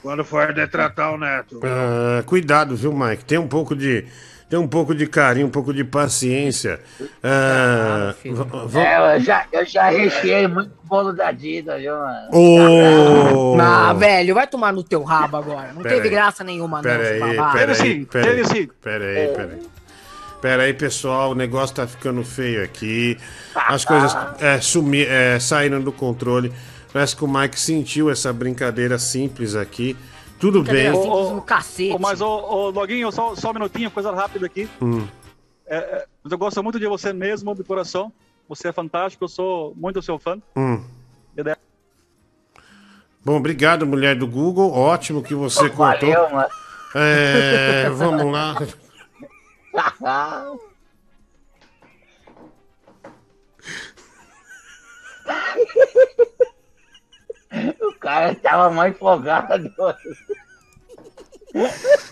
quando 0.00 0.24
for 0.24 0.54
detratar 0.54 1.12
o 1.12 1.18
Neto. 1.18 1.60
Ah, 1.62 2.22
cuidado, 2.22 2.74
viu, 2.74 2.94
Mike? 2.94 3.26
Tem 3.26 3.36
um 3.36 3.46
pouco 3.46 3.76
de. 3.76 4.06
Tem 4.54 4.62
um 4.62 4.68
pouco 4.68 4.94
de 4.94 5.04
carinho, 5.08 5.48
um 5.48 5.50
pouco 5.50 5.74
de 5.74 5.82
paciência. 5.82 6.78
Ah, 7.24 8.14
v- 8.68 8.78
É, 8.78 9.16
eu 9.16 9.20
já, 9.20 9.44
eu 9.50 9.66
já 9.66 9.90
recheei 9.90 10.46
muito 10.46 10.70
bolo 10.84 11.12
da 11.12 11.32
Dida, 11.32 11.76
viu, 11.76 11.92
mano? 11.92 12.28
Ô! 12.32 13.56
Ah, 13.60 13.92
velho, 13.94 14.32
vai 14.32 14.46
tomar 14.46 14.72
no 14.72 14.84
teu 14.84 15.02
rabo 15.02 15.38
agora. 15.38 15.72
Não 15.72 15.82
Pera 15.82 15.96
teve 15.96 16.06
aí. 16.06 16.14
graça 16.14 16.44
nenhuma, 16.44 16.76
não, 16.76 16.82
Pera 16.84 17.04
seu 17.04 17.14
aí, 17.14 17.36
pera 17.52 17.72
aí, 17.72 18.06
pera 18.06 18.30
aí, 18.30 18.66
pera 18.80 19.04
aí, 19.04 19.28
pera 19.34 19.52
aí. 19.54 19.62
Pera 20.40 20.62
aí, 20.62 20.72
pessoal, 20.72 21.32
o 21.32 21.34
negócio 21.34 21.74
tá 21.74 21.84
ficando 21.88 22.22
feio 22.22 22.62
aqui. 22.62 23.18
As 23.56 23.84
coisas 23.84 24.16
é, 24.38 24.60
sumi, 24.60 25.02
é, 25.02 25.36
saíram 25.40 25.80
do 25.80 25.90
controle. 25.90 26.52
Parece 26.92 27.16
que 27.16 27.24
o 27.24 27.26
Mike 27.26 27.58
sentiu 27.58 28.08
essa 28.08 28.32
brincadeira 28.32 29.00
simples 29.00 29.56
aqui. 29.56 29.96
Tudo 30.38 30.62
bem. 30.62 30.90
Ô, 30.92 31.36
ô, 31.36 31.42
cacete. 31.42 31.92
Ô, 31.92 31.98
mas, 31.98 32.20
ô, 32.20 32.26
ô, 32.26 32.70
Loguinho, 32.70 33.10
só, 33.12 33.34
só 33.34 33.50
um 33.50 33.54
minutinho, 33.54 33.90
coisa 33.90 34.12
rápida 34.12 34.46
aqui. 34.46 34.68
Hum. 34.80 35.06
É, 35.66 35.76
é, 35.76 36.06
eu 36.30 36.38
gosto 36.38 36.62
muito 36.62 36.78
de 36.78 36.86
você 36.86 37.12
mesmo, 37.12 37.54
de 37.54 37.64
coração. 37.64 38.12
Você 38.48 38.68
é 38.68 38.72
fantástico, 38.72 39.24
eu 39.24 39.28
sou 39.28 39.74
muito 39.76 40.02
seu 40.02 40.18
fã. 40.18 40.38
Hum. 40.56 40.82
Bom, 43.24 43.36
obrigado, 43.36 43.86
mulher 43.86 44.14
do 44.14 44.26
Google. 44.26 44.70
Ótimo 44.70 45.22
que 45.22 45.34
você 45.34 45.70
contou. 45.70 46.10
Valeu, 46.10 46.30
mano. 46.30 46.48
É, 46.94 47.88
vamos 47.90 48.30
lá. 48.30 48.54
o 57.80 57.92
cara 57.98 58.34
tava 58.34 58.70
mais 58.70 58.94
empolgado. 58.94 59.72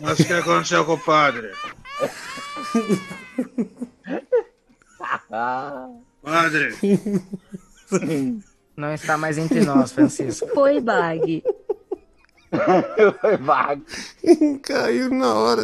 Mas 0.01 0.21
o 0.21 0.25
que 0.25 0.33
aconteceu 0.33 0.85
com 0.85 0.95
o 0.95 0.99
padre? 0.99 1.51
Padre, 6.23 6.77
Não 8.77 8.93
está 8.95 9.19
mais 9.19 9.39
entre 9.39 9.65
nós, 9.65 9.93
Francisco. 9.93 10.47
Foi 10.55 10.81
bag. 10.81 11.43
Foi 13.21 13.37
vago. 13.39 13.85
Caiu 14.63 15.11
na 15.11 15.35
hora. 15.35 15.63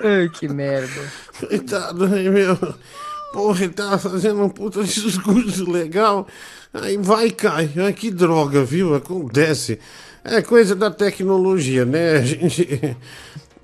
Ai, 0.00 0.28
que 0.28 0.48
merda. 0.48 1.12
Coitado, 1.38 2.04
aí, 2.06 2.28
meu. 2.28 2.56
Porra, 3.32 3.64
ele 3.64 3.72
tava 3.72 3.98
fazendo 3.98 4.42
um 4.42 4.48
puta 4.48 4.82
discurso 4.84 5.70
legal. 5.70 6.26
Aí 6.72 6.96
vai 6.96 7.26
e 7.26 7.32
cai. 7.32 7.70
Ai, 7.76 7.92
que 7.92 8.10
droga, 8.10 8.64
viu? 8.64 8.94
Acontece. 8.94 9.78
É 10.24 10.40
coisa 10.42 10.74
da 10.74 10.90
tecnologia, 10.90 11.84
né? 11.84 12.16
A 12.16 12.22
gente. 12.22 12.96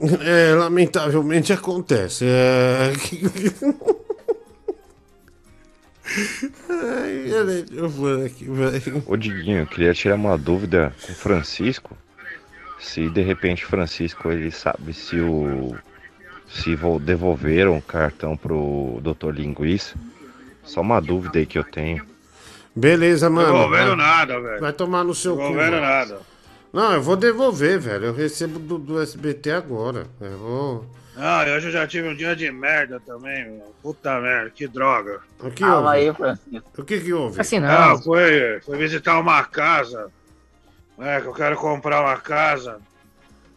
É, 0.01 0.55
lamentavelmente 0.55 1.53
acontece. 1.53 2.25
É... 2.25 2.93
Eu 7.71 7.91
pôr 7.91 8.25
aqui, 8.25 8.45
vai. 8.47 8.83
Ô 9.07 9.17
Diguinho, 9.17 9.61
eu 9.61 9.67
queria 9.67 9.93
tirar 9.93 10.15
uma 10.15 10.39
dúvida 10.39 10.95
com 11.05 11.13
o 11.13 11.15
Francisco. 11.15 11.97
Se 12.81 13.09
de 13.11 13.23
repente 13.23 13.67
Francisco 13.67 14.31
ele 14.31 14.51
sabe 14.51 14.93
se 14.95 15.21
o. 15.21 15.77
Se 16.51 16.75
vo- 16.75 16.99
devolveram 16.99 17.77
o 17.77 17.83
cartão 17.83 18.37
pro 18.37 19.01
Dr. 19.03 19.31
Linguiça. 19.33 19.95
Só 20.65 20.81
uma 20.81 21.01
dúvida 21.01 21.39
aí 21.39 21.47
que 21.47 21.59
eu 21.59 21.65
tenho. 21.65 22.05
Beleza, 22.75 23.29
mano. 23.29 23.47
devolvendo 23.53 23.89
vai, 23.89 23.97
nada, 23.97 24.41
velho. 24.41 24.61
vai 24.61 24.73
tomar 24.73 25.05
no 25.05 25.15
seu 25.15 25.35
cu. 25.37 25.43
Devolvendo 25.43 25.73
mano. 25.73 25.81
nada. 25.83 26.21
Não, 26.73 26.93
eu 26.93 27.03
vou 27.03 27.17
devolver, 27.17 27.79
velho. 27.79 28.07
Eu 28.07 28.15
recebo 28.15 28.59
do, 28.59 28.79
do 28.79 29.01
SBT 29.01 29.51
agora. 29.53 30.07
Eu 30.21 30.39
vou. 30.39 30.87
Ah, 31.17 31.45
hoje 31.57 31.67
eu 31.69 31.73
já 31.73 31.87
tive 31.87 32.09
um 32.09 32.15
dia 32.15 32.37
de 32.37 32.51
merda 32.53 33.01
também, 33.05 33.45
meu. 33.51 33.75
Puta 33.83 34.21
merda, 34.21 34.51
que 34.51 34.69
droga. 34.69 35.21
O 35.41 35.51
que 35.51 35.65
Calma 35.65 35.89
houve? 35.89 35.97
aí, 35.99 36.15
Francisco. 36.15 36.71
O 36.79 36.85
que 36.85 37.01
que 37.01 37.13
houve? 37.13 37.41
Assim 37.41 37.59
não. 37.59 37.69
Ah, 37.69 37.99
foi, 37.99 38.61
foi 38.65 38.79
visitar 38.79 39.19
uma 39.19 39.43
casa. 39.45 40.11
É, 41.01 41.21
que 41.21 41.27
eu 41.27 41.33
quero 41.33 41.57
comprar 41.57 42.03
uma 42.03 42.17
casa. 42.19 42.79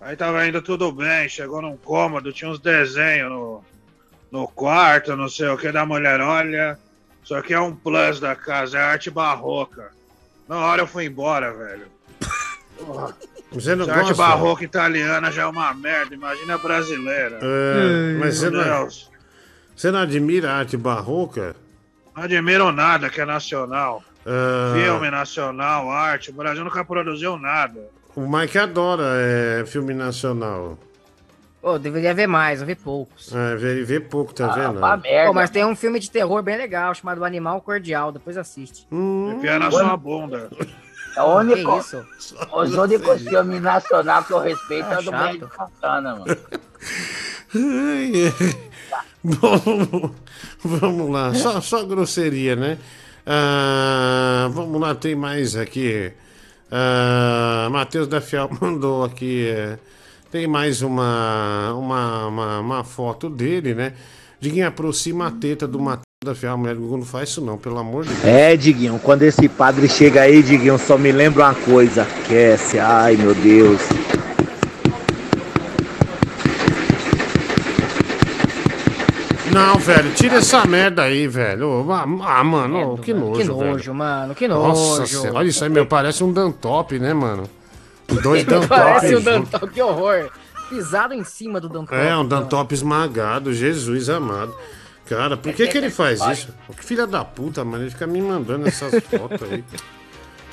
Aí 0.01 0.15
tava 0.15 0.45
indo 0.47 0.61
tudo 0.61 0.91
bem, 0.91 1.29
chegou 1.29 1.61
num 1.61 1.77
cômodo, 1.77 2.33
tinha 2.33 2.49
uns 2.49 2.59
desenhos 2.59 3.29
no, 3.29 3.63
no 4.31 4.47
quarto, 4.47 5.15
não 5.15 5.29
sei 5.29 5.47
o 5.47 5.57
que 5.57 5.71
da 5.71 5.85
mulher. 5.85 6.19
Olha, 6.19 6.77
isso 7.23 7.35
aqui 7.35 7.53
é 7.53 7.59
um 7.59 7.75
plus 7.75 8.19
da 8.19 8.35
casa, 8.35 8.79
é 8.79 8.81
arte 8.81 9.11
barroca. 9.11 9.91
Na 10.49 10.57
hora 10.57 10.81
eu 10.81 10.87
fui 10.87 11.05
embora, 11.05 11.53
velho. 11.53 11.85
Porra. 12.77 13.15
Você 13.51 13.75
não 13.75 13.83
Se 13.83 13.91
a 13.91 13.95
arte 13.95 14.07
gosta? 14.07 14.23
barroca 14.23 14.63
italiana 14.63 15.29
já 15.29 15.41
é 15.41 15.45
uma 15.45 15.73
merda, 15.73 16.15
imagina 16.15 16.55
a 16.55 16.57
brasileira. 16.57 17.37
É, 17.41 18.17
mas 18.17 18.37
você 18.37 18.49
não, 18.49 18.63
Deus. 18.63 19.11
você 19.75 19.91
não 19.91 19.99
admira 19.99 20.51
a 20.53 20.57
arte 20.59 20.77
barroca? 20.77 21.53
Não 22.15 22.23
admiro 22.23 22.71
nada 22.71 23.09
que 23.09 23.19
é 23.19 23.25
nacional. 23.25 24.01
Ah, 24.25 24.71
Filme 24.73 25.11
nacional, 25.11 25.91
arte. 25.91 26.29
O 26.29 26.33
Brasil 26.33 26.63
nunca 26.63 26.85
produziu 26.85 27.37
nada. 27.37 27.89
O 28.15 28.27
Mike 28.27 28.57
adora 28.57 29.03
é, 29.15 29.65
filme 29.65 29.93
nacional. 29.93 30.77
Pô, 31.61 31.77
deveria 31.77 32.13
ver 32.13 32.27
mais, 32.27 32.59
eu 32.59 32.65
vi 32.67 32.75
poucos. 32.75 33.33
É, 33.33 33.55
vê, 33.55 33.83
vê 33.83 33.99
pouco, 33.99 34.33
tá 34.33 34.47
vendo? 34.47 34.79
Pô, 35.27 35.33
mas 35.33 35.49
tem 35.51 35.63
um 35.63 35.75
filme 35.75 35.99
de 35.99 36.09
terror 36.09 36.41
bem 36.41 36.57
legal, 36.57 36.93
chamado 36.95 37.23
Animal 37.23 37.61
Cordial, 37.61 38.11
depois 38.11 38.35
assiste. 38.35 38.87
Enfia 38.91 39.59
na 39.59 39.69
sua 39.69 39.95
bunda. 39.95 40.49
É 41.15 41.21
o 41.21 41.37
único, 41.37 41.73
Que 41.73 41.79
isso? 41.79 42.05
os 42.51 42.75
únicos 42.75 43.21
filmes 43.21 43.61
nacional 43.61 44.23
que 44.23 44.33
eu 44.33 44.39
respeito 44.39 44.87
é, 44.87 44.95
Ah, 44.95 44.99
o 44.99 45.03
do 45.03 45.11
de 45.47 45.55
Santana, 45.55 46.15
mano. 46.15 46.37
Bom, 49.23 50.11
vamos 50.63 51.11
lá, 51.11 51.33
só, 51.35 51.61
só 51.61 51.83
grosseria, 51.83 52.55
né? 52.55 52.77
Ah, 53.25 54.49
vamos 54.51 54.81
lá, 54.81 54.95
tem 54.95 55.15
mais 55.15 55.55
aqui. 55.55 56.11
Ah, 56.71 57.67
Matheus 57.69 58.07
da 58.07 58.21
Fiel 58.21 58.49
mandou 58.61 59.03
aqui. 59.03 59.47
é, 59.47 59.77
tem 60.31 60.47
mais 60.47 60.81
uma, 60.81 61.73
uma, 61.73 62.27
uma, 62.27 62.59
uma 62.59 62.83
foto 62.85 63.29
dele, 63.29 63.75
né? 63.75 63.93
Diguinho, 64.39 64.65
aproxima 64.65 65.27
a 65.27 65.31
teta 65.31 65.67
do 65.67 65.77
Matheus 65.77 66.05
da 66.23 66.33
Fiel. 66.33 66.53
A 66.53 66.57
mulher 66.57 66.75
não 66.75 67.03
faz 67.03 67.29
isso, 67.29 67.41
não, 67.41 67.57
pelo 67.57 67.77
amor 67.77 68.05
de 68.05 68.13
Deus. 68.13 68.23
É, 68.25 68.55
Diguinho, 68.55 68.97
quando 69.03 69.23
esse 69.23 69.49
padre 69.49 69.89
chega 69.89 70.21
aí, 70.21 70.41
Diguinho, 70.41 70.79
só 70.79 70.97
me 70.97 71.11
lembra 71.11 71.43
uma 71.43 71.53
coisa. 71.53 72.03
Aquece, 72.03 72.79
ai 72.79 73.17
meu 73.17 73.35
Deus. 73.35 73.81
Não, 79.51 79.77
velho, 79.77 80.13
tira 80.13 80.35
essa 80.35 80.65
merda 80.65 81.03
aí, 81.03 81.27
velho. 81.27 81.85
Ah, 81.91 82.43
mano, 82.43 82.97
que 82.97 83.13
nojo. 83.13 83.33
Que 83.33 83.43
velho. 83.43 83.57
nojo, 83.57 83.93
mano, 83.93 84.35
que 84.35 84.47
nojo. 84.47 84.67
Nossa 84.67 85.05
senhora, 85.05 85.33
olha 85.33 85.49
isso 85.49 85.63
aí, 85.63 85.69
meu, 85.69 85.85
parece 85.85 86.23
um 86.23 86.31
Dantop, 86.31 86.97
né, 86.97 87.13
mano? 87.13 87.49
Dois 88.21 88.43
Dantop. 88.45 88.67
Parece 88.67 89.09
juntos. 89.09 89.25
Dantop, 89.25 89.73
que 89.73 89.81
horror. 89.81 90.29
Pisado 90.69 91.13
em 91.13 91.23
cima 91.23 91.59
do 91.59 91.67
Dantop. 91.67 91.95
É, 91.95 92.15
um 92.15 92.25
Dantop 92.25 92.73
esmagado, 92.73 93.53
Jesus 93.53 94.09
amado. 94.09 94.55
Cara, 95.05 95.35
por 95.35 95.51
que 95.53 95.67
que 95.67 95.77
ele 95.77 95.89
faz 95.89 96.21
isso? 96.21 96.53
Que 96.77 96.85
filha 96.85 97.05
da 97.05 97.25
puta, 97.25 97.65
mano, 97.65 97.83
ele 97.83 97.91
fica 97.91 98.07
me 98.07 98.21
mandando 98.21 98.67
essas 98.67 99.03
fotos 99.03 99.51
aí. 99.51 99.63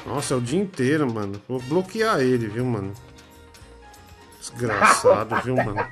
Nossa, 0.05 0.35
é 0.35 0.37
o 0.37 0.41
dia 0.41 0.59
inteiro, 0.59 1.13
mano. 1.13 1.41
Vou 1.49 1.61
bloquear 1.61 2.21
ele, 2.21 2.49
viu, 2.49 2.65
mano? 2.65 2.93
Desgraçado, 4.41 5.37
viu, 5.45 5.57
mano? 5.57 5.87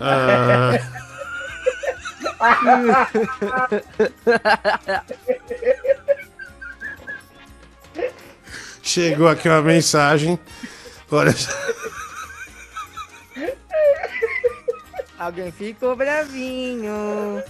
Ah... 0.00 0.72
Chegou 8.82 9.28
aqui 9.28 9.48
uma 9.48 9.62
mensagem. 9.62 10.38
Olha 11.10 11.32
só. 11.32 11.50
Alguém 15.18 15.50
ficou 15.50 15.96
bravinho. 15.96 17.42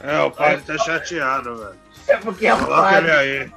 É, 0.00 0.20
o 0.20 0.30
padre 0.30 0.62
tá 0.62 0.78
chateado, 0.78 1.56
velho. 1.56 1.76
É 2.08 2.16
porque 2.16 2.46
é 2.46 2.54
o 2.54 2.58
Coloca 2.58 2.82
padre. 2.82 3.10
ele 3.10 3.12
aí. 3.12 3.52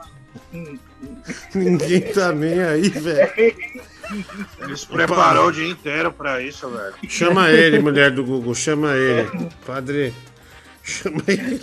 Ninguém 1.56 2.02
tá 2.14 2.32
nem 2.32 2.62
aí, 2.62 2.90
velho. 2.90 3.32
Ele 3.38 4.78
se 4.78 4.88
preparou 4.88 5.48
o 5.48 5.52
dia 5.52 5.68
inteiro 5.68 6.12
pra 6.12 6.42
isso, 6.42 6.70
velho. 6.70 6.96
Chama 7.08 7.50
ele, 7.50 7.80
mulher 7.80 8.12
do 8.12 8.24
Google, 8.24 8.54
chama 8.54 8.94
ele. 8.94 9.50
Padre, 9.66 10.14
chama 10.84 11.22
ele. 11.28 11.62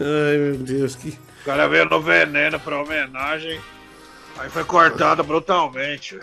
Ai, 0.00 0.36
meu 0.38 0.56
Deus, 0.58 0.96
que. 0.96 1.08
O 1.42 1.44
cara 1.44 1.66
veio 1.68 1.84
no 1.86 2.00
veneno 2.00 2.58
pra 2.60 2.82
homenagem. 2.82 3.60
Aí 4.38 4.50
foi 4.50 4.64
cortado 4.64 5.24
brutalmente. 5.24 6.18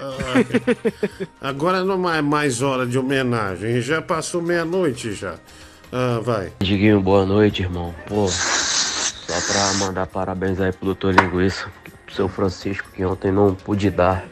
Agora 1.41 1.83
não 1.83 2.07
é 2.07 2.21
mais 2.21 2.61
hora 2.61 2.85
de 2.85 2.99
homenagem, 2.99 3.81
já 3.81 4.01
passou 4.01 4.41
meia-noite 4.41 5.13
já. 5.13 5.35
Ah, 5.95 6.19
vai. 6.23 6.51
Diguinho, 6.59 6.99
boa 6.99 7.23
noite, 7.23 7.61
irmão. 7.61 7.93
Pô, 8.07 8.27
só 8.27 9.53
pra 9.53 9.85
mandar 9.85 10.07
parabéns 10.07 10.59
aí 10.59 10.71
pro 10.71 10.87
doutor 10.87 11.13
Linguiça, 11.13 11.67
pro 12.03 12.15
seu 12.15 12.27
Francisco, 12.27 12.89
que 12.95 13.05
ontem 13.05 13.31
não 13.31 13.53
pude 13.53 13.91
dar. 13.91 14.25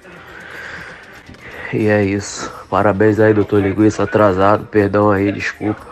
E 1.71 1.85
é 1.85 2.03
isso. 2.03 2.51
Parabéns 2.67 3.19
aí, 3.19 3.31
doutor 3.31 3.61
Linguiça, 3.61 4.01
atrasado. 4.01 4.65
Perdão 4.65 5.11
aí, 5.11 5.31
desculpa. 5.31 5.85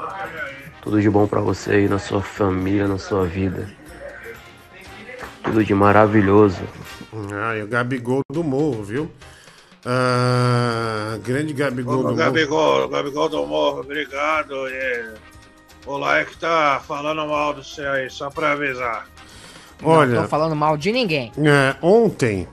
Tudo 0.82 1.00
de 1.00 1.08
bom 1.08 1.28
pra 1.28 1.40
você 1.40 1.74
aí, 1.74 1.88
na 1.88 2.00
sua 2.00 2.24
família, 2.24 2.88
na 2.88 2.98
sua 2.98 3.28
vida. 3.28 3.70
Tudo 5.44 5.64
de 5.64 5.76
maravilhoso. 5.76 6.64
Ah, 7.32 7.56
e 7.56 7.62
o 7.62 7.68
Gabigol 7.68 8.22
do 8.32 8.44
Morro, 8.44 8.84
viu? 8.84 9.12
Ah, 9.86 11.16
grande 11.24 11.54
Gabigol 11.54 11.94
Ô, 11.94 11.98
do 11.98 12.04
Morro. 12.06 12.16
Gabigol, 12.16 12.90
Gabigol 12.90 13.30
do 13.30 13.46
Morro, 13.46 13.82
obrigado. 13.82 14.68
E... 14.68 15.29
O 15.90 15.98
like 15.98 16.38
tá 16.38 16.80
falando 16.88 17.26
mal 17.28 17.52
do 17.52 17.64
você 17.64 17.82
aí, 17.82 18.12
só 18.12 18.30
pra 18.30 18.52
avisar. 18.52 19.08
Olha. 19.82 20.18
Não 20.18 20.22
tô 20.22 20.30
falando 20.30 20.56
mal 20.56 20.78
de 20.78 20.92
ninguém. 20.92 21.32
É, 21.40 21.76
ontem, 21.82 22.48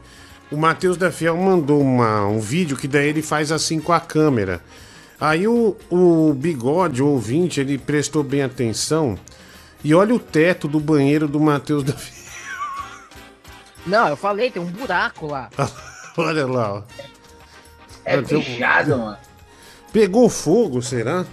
o 0.50 0.56
Matheus 0.56 0.97
da 0.97 1.12
Fiel 1.12 1.36
mandou 1.36 1.82
uma, 1.82 2.24
um 2.24 2.40
vídeo 2.40 2.78
que 2.78 2.89
daí 2.89 3.08
ele 3.08 3.20
faz 3.20 3.52
assim 3.52 3.78
com 3.78 3.92
a 3.92 4.00
câmera. 4.00 4.62
Aí 5.20 5.47
o, 5.47 5.76
o 5.90 6.32
bigode, 6.32 7.02
o 7.02 7.08
ouvinte, 7.08 7.60
ele 7.60 7.76
prestou 7.76 8.23
bem 8.23 8.42
atenção. 8.42 9.18
E 9.84 9.94
olha 9.94 10.15
o 10.15 10.18
teto 10.18 10.66
do 10.66 10.81
banheiro 10.81 11.28
do 11.28 11.39
Matheus 11.39 11.84
da 11.84 11.92
Fiel. 11.92 12.16
Não, 13.86 14.08
eu 14.08 14.16
falei, 14.16 14.50
tem 14.50 14.62
um 14.62 14.66
buraco 14.66 15.26
lá. 15.26 15.50
olha 16.16 16.47
lá, 16.47 16.73
ó. 16.76 16.82
É 18.02 18.18
um- 18.18 18.24
fechado, 18.24 18.97
mano. 18.97 19.18
Pegou 19.92 20.31
fogo, 20.31 20.81
será? 20.81 21.26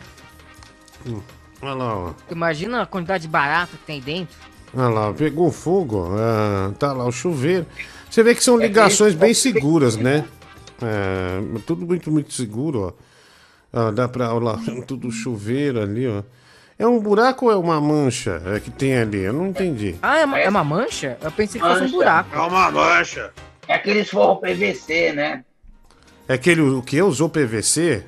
Hum, 1.08 1.22
Olha 1.64 1.74
lá, 1.76 1.98
ó. 1.98 2.14
Imagina 2.30 2.82
a 2.82 2.86
quantidade 2.86 3.22
de 3.22 3.30
barato 3.30 3.78
que 3.78 3.86
tem 3.86 4.02
dentro. 4.02 4.36
Olha 4.76 4.90
lá, 4.90 5.14
pegou 5.14 5.50
fogo. 5.50 6.10
ah, 6.18 6.74
tá 6.78 6.92
lá 6.92 7.06
o 7.06 7.12
chuveiro. 7.12 7.66
Você 8.10 8.22
vê 8.22 8.36
que 8.36 8.44
são 8.44 8.58
ligações 8.58 9.14
bem 9.14 9.34
seguras, 9.34 9.96
né? 9.96 10.26
É, 10.82 11.40
tudo 11.66 11.86
muito, 11.86 12.12
muito 12.12 12.34
seguro, 12.34 12.82
ó. 12.82 12.94
Ah, 13.72 13.92
dá 13.92 14.10
pra. 14.10 14.34
Olha 14.34 14.44
lá, 14.46 14.60
tudo 14.86 15.10
chuveiro 15.10 15.82
ali, 15.82 16.06
ó. 16.06 16.22
É 16.78 16.86
um 16.86 17.00
buraco 17.00 17.46
ou 17.46 17.52
é 17.52 17.56
uma 17.56 17.80
mancha 17.80 18.42
é, 18.46 18.60
que 18.60 18.70
tem 18.70 18.98
ali? 18.98 19.20
Eu 19.20 19.32
não 19.32 19.48
entendi. 19.48 19.96
Ah, 20.02 20.18
é 20.18 20.26
uma, 20.26 20.40
é 20.40 20.50
uma 20.50 20.64
mancha? 20.64 21.18
Eu 21.22 21.32
pensei 21.32 21.62
que 21.62 21.66
fosse 21.66 21.84
um 21.84 21.92
buraco. 21.92 22.36
É 22.36 22.40
uma 22.40 22.72
mancha. 22.72 23.32
É 23.68 23.76
aqueles 23.76 24.10
forros 24.10 24.42
PVC, 24.42 25.14
né? 25.14 25.46
É 26.28 26.34
aquele 26.34 26.62
o 26.62 26.82
que 26.82 27.02
usou 27.02 27.30
PVC? 27.30 28.04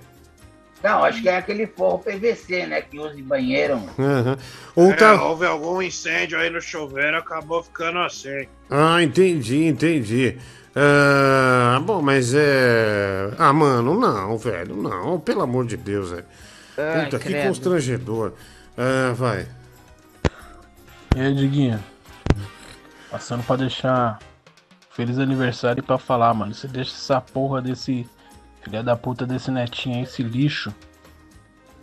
Não, 0.85 1.03
acho 1.03 1.21
que 1.21 1.27
é 1.27 1.37
aquele 1.37 1.65
forro 1.65 1.97
PVC, 1.99 2.67
né? 2.67 2.81
Que 2.81 2.99
usa 2.99 3.19
em 3.19 3.23
banheiro, 3.23 3.77
mano. 3.79 3.93
Aham. 3.97 4.37
Ou 4.75 4.91
É, 4.91 4.95
tá. 4.95 5.23
houve 5.23 5.45
algum 5.45 5.81
incêndio 5.81 6.37
aí 6.37 6.49
no 6.51 6.61
chuveiro, 6.61 7.17
acabou 7.17 7.63
ficando 7.63 7.97
assim. 7.99 8.45
Ah, 8.69 9.01
entendi, 9.01 9.65
entendi. 9.65 10.37
Ah, 10.75 11.79
bom, 11.83 12.01
mas 12.03 12.33
é. 12.35 13.31
Ah, 13.39 13.51
mano, 13.51 13.99
não, 13.99 14.37
velho, 14.37 14.75
não, 14.75 15.19
pelo 15.19 15.41
amor 15.41 15.65
de 15.65 15.75
Deus, 15.75 16.11
velho. 16.11 16.25
Ai, 16.77 17.05
Puta, 17.05 17.17
que 17.19 17.29
credo. 17.29 17.47
constrangedor. 17.47 18.33
Ah, 18.77 19.13
vai. 19.13 19.47
E 21.15 21.19
aí, 21.21 21.33
Diguinho? 21.33 21.81
Passando 23.09 23.41
pra 23.43 23.55
deixar 23.55 24.19
feliz 24.91 25.17
aniversário 25.17 25.79
e 25.79 25.83
pra 25.83 25.97
falar, 25.97 26.33
mano. 26.33 26.53
Você 26.53 26.67
deixa 26.67 26.91
essa 26.91 27.19
porra 27.21 27.61
desse 27.61 28.07
filha 28.65 28.83
da 28.83 28.97
puta 28.97 29.25
desse 29.25 29.49
netinho 29.51 29.95
aí, 29.95 30.01
esse 30.03 30.21
lixo. 30.21 30.73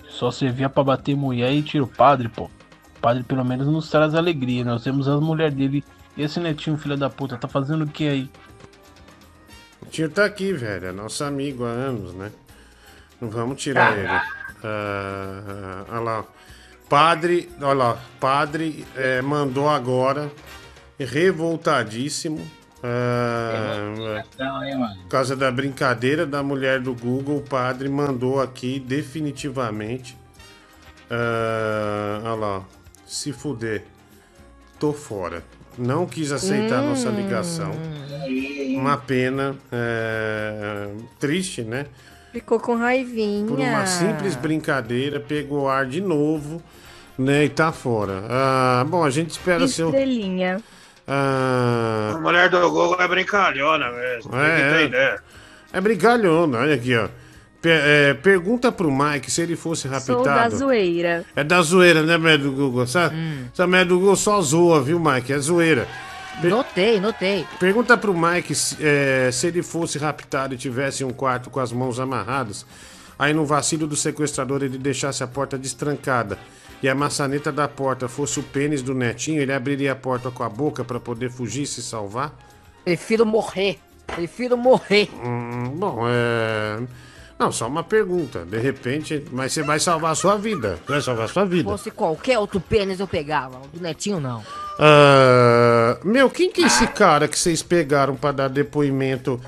Só 0.09 0.31
servia 0.31 0.69
pra 0.69 0.85
bater 0.85 1.17
mulher 1.17 1.51
e 1.53 1.63
tira 1.63 1.83
o 1.85 1.87
padre, 1.87 2.29
pô. 2.29 2.51
padre 3.01 3.23
pelo 3.23 3.45
menos 3.45 3.67
nos 3.67 3.89
traz 3.89 4.15
alegria. 4.15 4.63
Nós 4.65 4.83
temos 4.83 5.09
a 5.09 5.19
mulher 5.21 5.51
dele. 5.51 5.83
E 6.17 6.23
esse 6.23 6.39
netinho, 6.39 6.77
filho 6.77 6.97
da 6.97 7.09
puta, 7.09 7.39
tá 7.39 7.49
fazendo 7.49 7.85
o 7.85 7.89
que 7.89 8.07
aí? 8.07 8.31
O 9.81 9.87
tio 9.87 10.11
tá 10.11 10.25
aqui, 10.27 10.53
velho. 10.53 10.87
É 10.89 10.93
nosso 10.93 11.25
amigo 11.25 11.65
há 11.65 11.69
anos, 11.71 12.13
né? 12.15 12.31
Não 13.21 13.31
vamos 13.31 13.63
tirar 13.63 13.93
Ah. 13.93 13.97
ele. 13.97 14.21
Ah, 14.65 15.85
olha 15.89 16.01
lá. 16.01 16.25
Padre, 16.89 17.49
olha 17.61 17.73
lá. 17.73 17.99
Padre 18.21 18.85
eh, 18.95 19.23
mandou 19.23 19.69
agora, 19.69 20.31
revoltadíssimo. 20.99 22.47
Ah, 22.83 24.25
por 25.03 25.09
causa 25.09 25.37
da 25.37 25.51
brincadeira 25.51 26.27
da 26.27 26.43
mulher 26.43 26.81
do 26.81 26.95
Google, 26.95 27.39
o 27.39 27.43
padre 27.43 27.89
mandou 27.89 28.41
aqui 28.41 28.81
definitivamente. 28.81 30.17
ah, 31.11 32.21
olha 32.25 32.35
lá. 32.35 32.65
Se 33.07 33.33
fuder. 33.33 33.85
Tô 34.79 34.93
fora. 34.93 35.45
Não 35.79 36.07
quis 36.07 36.33
aceitar 36.33 36.81
a 36.81 36.83
nossa 36.83 37.09
ligação. 37.09 37.73
Uma 38.77 38.97
pena. 38.97 39.57
é, 39.71 40.89
triste, 41.19 41.63
né? 41.63 41.87
Ficou 42.33 42.59
com 42.59 42.75
raivinha. 42.75 43.47
Por 43.47 43.59
uma 43.59 43.87
simples 43.87 44.35
brincadeira, 44.35 45.21
pegou 45.21 45.69
ar 45.69 45.85
de 45.87 46.01
novo, 46.01 46.63
né? 47.19 47.45
E 47.45 47.49
tá 47.51 47.71
fora. 47.71 48.25
Ah, 48.29 48.87
bom, 48.89 49.05
a 49.05 49.11
gente 49.11 49.31
espera 49.31 49.69
seu. 49.69 49.93
Ah, 51.07 52.13
A 52.15 52.19
mulher 52.21 52.49
do 52.49 52.61
Google 52.71 52.97
é 53.01 53.09
brincalhona 53.09 53.91
mesmo. 53.91 54.31
É, 54.37 54.83
é, 54.85 55.19
é 55.73 55.81
brincalhona, 55.81 56.59
olha 56.59 56.75
aqui, 56.75 56.97
ó. 56.97 57.09
Per- 57.61 57.81
é, 57.85 58.15
pergunta 58.15 58.73
pro 58.73 58.91
Mike 58.91 59.31
se 59.31 59.41
ele 59.41 59.55
fosse 59.57 59.89
Sou 60.01 60.23
da 60.25 60.35
raptado. 60.35 60.57
zoeira. 60.59 61.25
É 61.37 61.45
da 61.45 61.63
zoeira, 61.63 62.03
né, 62.03 62.19
merda 62.19 62.45
do 62.45 62.53
Google? 62.53 62.83
Essa, 62.83 63.13
essa 63.53 63.67
merda 63.67 63.91
do 63.91 63.99
Google 64.01 64.17
só 64.17 64.41
zoa, 64.41 64.81
viu, 64.83 64.99
Mike? 64.99 65.33
É 65.33 65.39
zoeira. 65.39 65.87
Notei, 66.43 66.99
notei. 66.99 67.47
Pergunta 67.61 67.97
pro 67.97 68.13
Mike 68.17 68.55
se, 68.55 68.77
é, 68.81 69.31
se 69.31 69.47
ele 69.47 69.63
fosse 69.63 69.99
raptado 69.99 70.55
e 70.55 70.57
tivesse 70.57 71.05
um 71.05 71.11
quarto 71.13 71.51
com 71.51 71.61
as 71.61 71.71
mãos 71.73 72.01
amarradas, 72.01 72.67
aí 73.19 73.33
no 73.33 73.45
vacilo 73.45 73.87
do 73.87 73.95
sequestrador 73.95 74.63
ele 74.63 74.79
deixasse 74.79 75.23
a 75.23 75.27
porta 75.27 75.57
destrancada 75.59 76.39
e 76.83 76.89
a 76.89 76.95
maçaneta 76.95 77.53
da 77.53 77.69
porta 77.69 78.09
fosse 78.09 78.41
o 78.41 78.43
pênis 78.43 78.83
do 78.83 78.95
netinho, 78.95 79.41
ele 79.41 79.53
abriria 79.53 79.93
a 79.93 79.97
porta 79.97 80.31
com 80.31 80.43
a 80.43 80.49
boca 80.49 80.83
pra 80.85 80.99
poder 80.99 81.31
fugir 81.31 81.63
e 81.63 81.67
se 81.67 81.83
salvar? 81.83 82.33
Prefiro 82.85 83.25
morrer. 83.25 83.79
Prefiro 84.07 84.57
morrer. 84.57 85.09
Hum, 85.25 85.71
bom, 85.77 86.05
é. 86.09 86.81
Não, 87.39 87.51
só 87.51 87.67
uma 87.67 87.83
pergunta. 87.83 88.45
De 88.45 88.59
repente, 88.59 89.25
mas 89.33 89.53
você 89.53 89.63
vai 89.63 89.81
salvar 89.81 90.13
a 90.13 90.15
sua 90.15 90.37
vida. 90.37 90.79
Vai 90.87 91.01
salvar 91.01 91.25
a 91.25 91.29
sua 91.29 91.43
Se 91.45 91.49
vida. 91.49 91.69
fosse 91.71 91.91
qualquer 91.91 92.39
outro 92.39 92.61
pênis 92.61 93.01
eu 93.01 93.07
pegava. 93.09 93.59
O 93.59 93.69
do 93.77 93.81
netinho 93.83 94.21
não. 94.21 94.43
Ah, 94.79 95.99
meu, 96.05 96.29
quem 96.31 96.51
que 96.51 96.63
é 96.63 96.67
esse 96.67 96.87
cara 96.89 97.27
que 97.29 97.39
vocês 97.39 97.63
pegaram 97.63 98.15
pra 98.17 98.33
dar 98.33 98.49
depoimento 98.49 99.41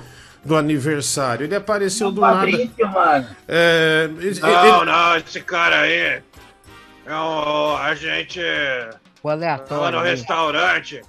do 0.43 0.55
aniversário? 0.55 1.45
Ele 1.45 1.55
apareceu 1.55 2.11
do 2.11 2.21
nada. 2.21 2.45
mano. 2.47 3.27
É, 3.47 4.09
ele- 4.19 4.39
Não, 4.39 4.49
ele- 4.81 4.85
não, 4.85 5.17
esse 5.17 5.41
cara 5.41 5.81
aí 5.81 6.21
é 7.05 7.13
um. 7.15 7.77
A 7.77 7.93
gente. 7.95 8.39
O 9.21 9.29
aleatório. 9.29 9.83
Lá 9.83 9.91
no 9.91 9.99
aí. 9.99 10.09
restaurante. 10.11 11.01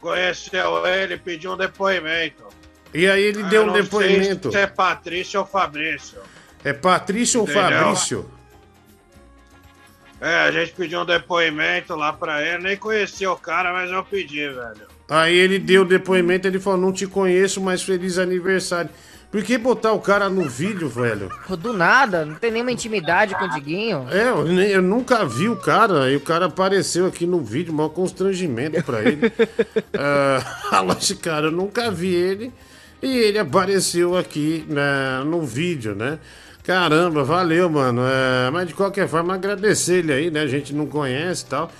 Conheceu 0.00 0.86
ele, 0.86 1.16
pediu 1.16 1.52
um 1.52 1.56
depoimento. 1.56 2.44
E 2.92 3.06
aí 3.08 3.22
ele 3.22 3.42
Ah, 3.42 3.46
deu 3.46 3.62
eu 3.62 3.64
um 3.64 3.66
não 3.68 3.74
sei 3.74 3.82
depoimento. 3.84 4.50
Se 4.50 4.58
é 4.58 4.66
Patrício 4.66 5.40
ou 5.40 5.46
Fabrício. 5.46 6.18
É 6.64 6.72
Patrício 6.72 7.40
ou? 7.40 7.46
Fabrício? 7.46 8.28
É, 10.20 10.36
a 10.40 10.50
gente 10.52 10.72
pediu 10.72 11.00
um 11.00 11.04
depoimento 11.04 11.94
lá 11.94 12.12
pra 12.12 12.42
ele. 12.42 12.62
Nem 12.62 12.76
conhecia 12.76 13.30
o 13.30 13.36
cara, 13.36 13.72
mas 13.72 13.90
eu 13.90 14.04
pedi, 14.04 14.48
velho. 14.48 14.86
Aí 15.08 15.36
ele 15.36 15.58
deu 15.58 15.82
o 15.82 15.84
depoimento, 15.84 16.46
ele 16.46 16.60
falou, 16.60 16.80
não 16.80 16.92
te 16.92 17.06
conheço, 17.06 17.60
mas 17.60 17.82
feliz 17.82 18.18
aniversário. 18.18 18.90
Por 19.32 19.42
que 19.42 19.56
botar 19.56 19.92
o 19.92 19.98
cara 19.98 20.28
no 20.28 20.46
vídeo, 20.46 20.90
velho? 20.90 21.30
Do 21.58 21.72
nada, 21.72 22.26
não 22.26 22.34
tem 22.34 22.50
nenhuma 22.50 22.70
intimidade 22.70 23.34
com 23.34 23.46
o 23.46 23.48
Diguinho. 23.48 24.06
É, 24.10 24.28
eu, 24.28 24.46
eu 24.46 24.82
nunca 24.82 25.24
vi 25.24 25.48
o 25.48 25.56
cara, 25.56 26.12
e 26.12 26.16
o 26.16 26.20
cara 26.20 26.46
apareceu 26.46 27.06
aqui 27.06 27.26
no 27.26 27.40
vídeo, 27.40 27.72
maior 27.72 27.88
constrangimento 27.88 28.84
pra 28.84 29.00
ele. 29.00 29.32
ah, 29.98 30.80
lógico, 30.84 31.22
cara, 31.22 31.46
eu 31.46 31.50
nunca 31.50 31.90
vi 31.90 32.14
ele, 32.14 32.52
e 33.02 33.08
ele 33.08 33.38
apareceu 33.38 34.18
aqui 34.18 34.66
né, 34.68 35.24
no 35.24 35.40
vídeo, 35.40 35.94
né? 35.94 36.18
Caramba, 36.62 37.24
valeu, 37.24 37.70
mano. 37.70 38.02
É, 38.06 38.50
mas 38.50 38.68
de 38.68 38.74
qualquer 38.74 39.08
forma, 39.08 39.32
agradecer 39.32 40.00
ele 40.00 40.12
aí, 40.12 40.30
né? 40.30 40.42
A 40.42 40.46
gente 40.46 40.74
não 40.74 40.86
conhece 40.86 41.44
e 41.44 41.46
tal, 41.46 41.72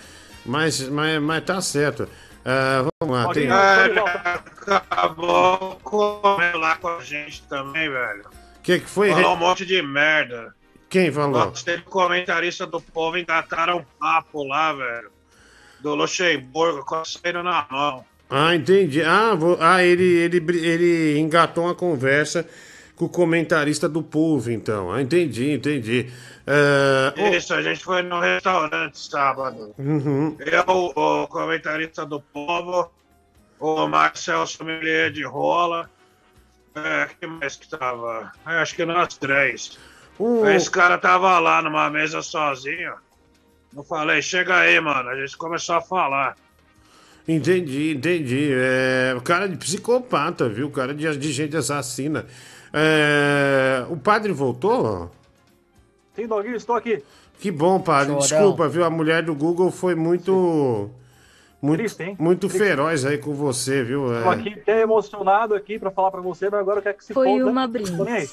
mas, 0.47 0.89
mas, 0.89 1.21
mas 1.21 1.45
tá 1.45 1.61
certo. 1.61 2.09
Ah, 2.45 2.85
vamos 3.01 3.17
lá, 3.17 3.33
tem... 3.33 3.47
É, 3.49 4.75
acabou 4.75 5.79
comendo 5.83 6.59
lá 6.59 6.77
com 6.77 6.89
a 6.89 7.01
gente 7.03 7.43
também, 7.49 7.89
velho. 7.89 8.25
O 8.59 8.63
que, 8.63 8.81
que 8.81 8.87
foi? 8.89 9.11
Falou 9.11 9.35
um 9.35 9.37
monte 9.37 9.65
de 9.65 9.81
merda. 9.83 10.55
Quem 10.89 11.11
falou? 11.11 11.51
Teve 11.53 11.83
comentarista 11.83 12.67
do 12.67 12.81
povo 12.81 13.17
engataram 13.17 13.79
um 13.79 13.85
papo 13.99 14.45
lá, 14.45 14.73
velho. 14.73 15.11
Do 15.81 15.95
Luxemburgo, 15.95 16.85
com 16.85 16.97
a 16.97 17.05
saída 17.05 17.43
na 17.43 17.67
mão. 17.71 18.05
Ah, 18.29 18.55
entendi. 18.55 19.03
Ah, 19.03 19.35
vou- 19.35 19.59
ah 19.61 19.83
ele, 19.83 20.05
ele, 20.05 20.37
ele 20.67 21.19
engatou 21.19 21.65
uma 21.65 21.75
conversa 21.75 22.47
com 23.03 23.07
o 23.07 23.09
comentarista 23.25 23.89
do 23.89 24.03
povo, 24.03 24.51
então. 24.51 24.93
Ah, 24.93 25.03
entendi, 25.03 25.51
entendi. 25.53 26.11
Ô- 27.19 27.35
Isso, 27.37 27.53
a 27.55 27.63
gente 27.63 27.83
foi 27.83 28.03
no 28.03 28.21
restaurante 28.21 28.99
sábado. 28.99 29.75
Uhum. 29.79 30.37
Eu, 30.41 30.65
o 30.95 31.27
comentarista 31.27 32.05
do 32.07 32.21
povo, 32.21 32.91
o 33.59 33.87
Marcel 33.89 34.47
Sommelier 34.47 35.11
de 35.11 35.25
Rola. 35.25 35.91
É, 36.75 37.09
quem 37.21 37.29
mais 37.29 37.57
que 37.57 37.69
tava? 37.69 38.33
É, 38.47 38.53
acho 38.61 38.75
que 38.75 38.85
nós 38.85 39.17
três. 39.17 39.79
O- 40.19 40.47
Esse 40.47 40.71
cara 40.71 40.97
tava 40.99 41.39
lá 41.39 41.61
numa 41.63 41.91
mesa 41.91 42.23
sozinho. 42.23 42.95
Eu 43.75 43.83
falei, 43.83 44.21
chega 44.23 44.57
aí, 44.57 44.79
mano. 44.81 45.09
A 45.09 45.17
gente 45.17 45.37
começou 45.37 45.75
a 45.77 45.81
falar. 45.81 46.37
Entendi, 47.27 47.93
entendi. 47.95 48.51
É, 48.53 49.15
o 49.17 49.21
cara 49.21 49.49
de 49.49 49.57
psicopata, 49.57 50.49
viu? 50.49 50.67
O 50.67 50.71
cara 50.71 50.93
de, 50.95 51.17
de 51.17 51.33
gente 51.33 51.57
assassina. 51.57 52.27
É, 52.73 53.85
o 53.91 53.97
padre 53.97 54.33
voltou? 54.33 55.11
Sim, 56.15 56.27
Doguinho, 56.27 56.57
estou 56.57 56.75
aqui. 56.77 57.03
Que 57.39 57.51
bom, 57.51 57.81
padre. 57.81 58.13
Chorão. 58.13 58.19
Desculpa, 58.21 58.69
viu? 58.69 58.85
A 58.85 58.91
mulher 58.91 59.23
do 59.23 59.35
Google 59.35 59.71
foi 59.71 59.95
muito. 59.95 60.91
Muito, 61.61 61.79
Triste, 61.79 62.03
hein? 62.03 62.17
muito 62.19 62.49
Triste. 62.49 62.59
feroz 62.59 63.05
aí 63.05 63.19
com 63.19 63.35
você, 63.35 63.85
viu? 63.85 64.13
Estou 64.17 64.33
É. 64.33 64.35
aqui 64.35 64.49
até 64.55 64.81
emocionado 64.83 65.55
aqui 65.55 65.79
pra 65.79 65.93
falar 65.93 66.11
pra 66.11 66.21
você, 66.21 66.51
mas 66.51 66.59
agora 66.61 66.79
eu 66.79 66.83
quero 66.83 66.97
que 66.99 67.05
se 67.05 67.15
Foi 67.15 67.29
foda. 67.39 67.47
uma 67.51 67.65
aí. 67.65 68.29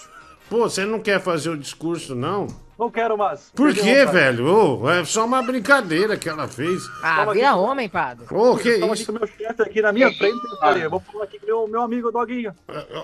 Pô, 0.50 0.62
você 0.70 0.84
não 0.86 1.00
quer 1.00 1.20
fazer 1.22 1.50
o 1.50 1.58
discurso, 1.58 2.16
não? 2.16 2.48
Não 2.78 2.90
quero 2.90 3.18
mais. 3.18 3.52
Por 3.54 3.74
quê, 3.74 4.06
velho? 4.06 4.48
Ô, 4.82 4.90
é 4.90 5.04
só 5.04 5.26
uma 5.26 5.42
brincadeira 5.44 6.16
que 6.18 6.30
ela 6.30 6.48
fez. 6.48 6.82
Ah, 7.04 7.18
Toma 7.20 7.34
vira 7.34 7.50
aqui. 7.52 7.60
homem, 7.60 7.90
padre. 7.90 8.26
Ô, 8.32 8.56
que 8.58 8.70
Estava 8.70 8.94
isso? 8.94 9.04
aqui 9.04 9.06
com 9.06 9.12
o 9.12 9.20
meu 9.20 9.28
chefe 9.28 9.62
aqui 9.62 9.82
na 9.82 9.92
minha 9.92 10.12
frente. 10.14 10.40
Eu 10.52 10.58
falei, 10.60 10.86
eu 10.86 10.90
vou 10.90 11.00
falar 11.02 11.26
aqui 11.26 11.38
com 11.40 11.46
meu, 11.46 11.68
meu 11.68 11.82
amigo 11.82 12.10
Doguinho. 12.12 12.54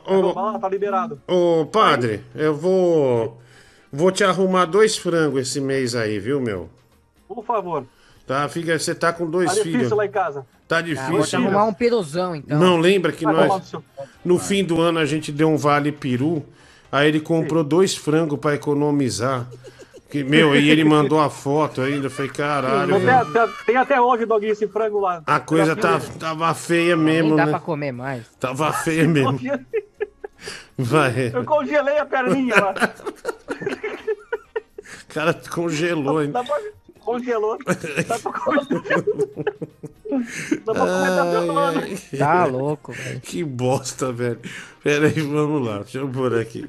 ô, 0.08 0.32
lá, 0.34 0.58
tá 0.60 0.70
liberado. 0.70 1.22
Ô, 1.28 1.66
padre, 1.66 2.24
eu 2.34 2.56
vou. 2.56 3.40
Vou 3.92 4.12
te 4.12 4.24
arrumar 4.24 4.66
dois 4.66 4.98
frangos 4.98 5.42
esse 5.42 5.60
mês 5.62 5.94
aí, 5.94 6.20
viu, 6.20 6.40
meu? 6.42 6.70
Por 7.28 7.44
favor. 7.46 7.86
Tá, 8.26 8.48
fica, 8.50 8.80
você 8.80 8.96
tá 8.96 9.14
com 9.14 9.30
dois 9.30 9.50
Tá 9.54 9.62
filhos. 9.62 9.74
difícil 9.74 9.98
lá 9.98 10.06
em 10.06 10.10
casa. 10.12 10.46
Tá 10.68 10.78
Ah, 10.78 10.82
vou 10.82 10.90
te 10.96 10.96
difícil. 10.96 11.40
arrumar 11.40 11.66
um 11.66 11.74
piruzão, 11.74 12.36
então. 12.36 12.58
Não 12.58 12.78
lembra 12.78 13.12
que 13.12 13.24
Vai 13.24 13.48
nós. 13.48 13.72
No 14.24 14.40
fim 14.40 14.64
do 14.64 14.82
ano 14.82 15.00
a 15.00 15.06
gente 15.06 15.32
deu 15.32 15.48
um 15.50 15.58
vale 15.58 15.92
peru. 15.92 16.44
Aí 16.96 17.10
ele 17.10 17.20
comprou 17.20 17.62
dois 17.62 17.94
frangos 17.94 18.40
pra 18.40 18.56
economizar. 18.56 19.48
Que, 20.10 20.24
meu, 20.24 20.56
e 20.56 20.70
ele 20.70 20.86
mandou 20.86 21.20
a 21.20 21.30
foto 21.30 21.82
ainda. 21.82 22.06
Eu 22.06 22.10
falei, 22.10 22.32
caralho. 22.32 22.98
Tem 22.98 23.10
até, 23.10 23.48
tem 23.66 23.76
até 23.76 24.00
hoje, 24.00 24.26
Doguinho, 24.26 24.54
esse 24.54 24.66
frango 24.66 25.02
lá. 25.02 25.22
A 25.28 25.42
coisa 25.42 25.76
tá, 25.76 26.00
tava 26.18 26.54
feia 26.54 26.96
mesmo, 26.96 27.30
Nem 27.30 27.36
dá 27.36 27.46
né? 27.48 27.52
pra 27.52 27.60
comer 27.60 27.92
mais. 27.92 28.26
Tava 28.40 28.72
feia 28.72 29.06
mesmo. 29.06 29.38
Vai. 30.78 31.32
Eu 31.34 31.44
congelei 31.44 31.98
a 31.98 32.06
perninha 32.06 32.56
lá. 32.56 32.74
O 35.10 35.14
cara 35.16 35.34
congelou, 35.50 36.22
hein? 36.22 36.32
Congelou. 37.06 37.58
Até 40.68 41.32
pelo 41.32 41.58
ano. 41.58 41.82
Tá 42.18 42.46
louco, 42.46 42.92
velho. 42.94 43.20
Que 43.22 43.44
bosta, 43.44 44.12
velho. 44.12 44.40
Pera 44.84 45.08
aí, 45.08 45.22
vamos 45.22 45.66
lá. 45.66 45.80
Deixa 45.80 46.00
eu 46.00 46.08
pôr 46.08 46.38
aqui. 46.40 46.66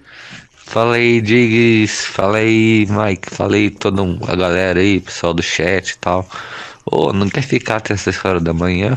Fala 0.53 0.97
aí, 0.97 1.21
Diggs. 1.21 2.07
Fala 2.07 2.39
aí, 2.39 2.87
Mike. 2.91 3.31
Fala 3.35 3.55
aí, 3.57 3.71
toda 3.71 4.03
um- 4.03 4.19
a 4.27 4.35
galera 4.35 4.81
aí, 4.81 5.01
pessoal 5.01 5.33
do 5.33 5.43
chat 5.43 5.91
e 5.91 5.99
tal. 5.99 6.27
Ô, 6.85 7.13
não 7.13 7.29
quer 7.29 7.43
ficar 7.43 7.77
até 7.77 7.95
essas 7.95 8.23
horas 8.25 8.43
da 8.43 8.53
manhã? 8.53 8.97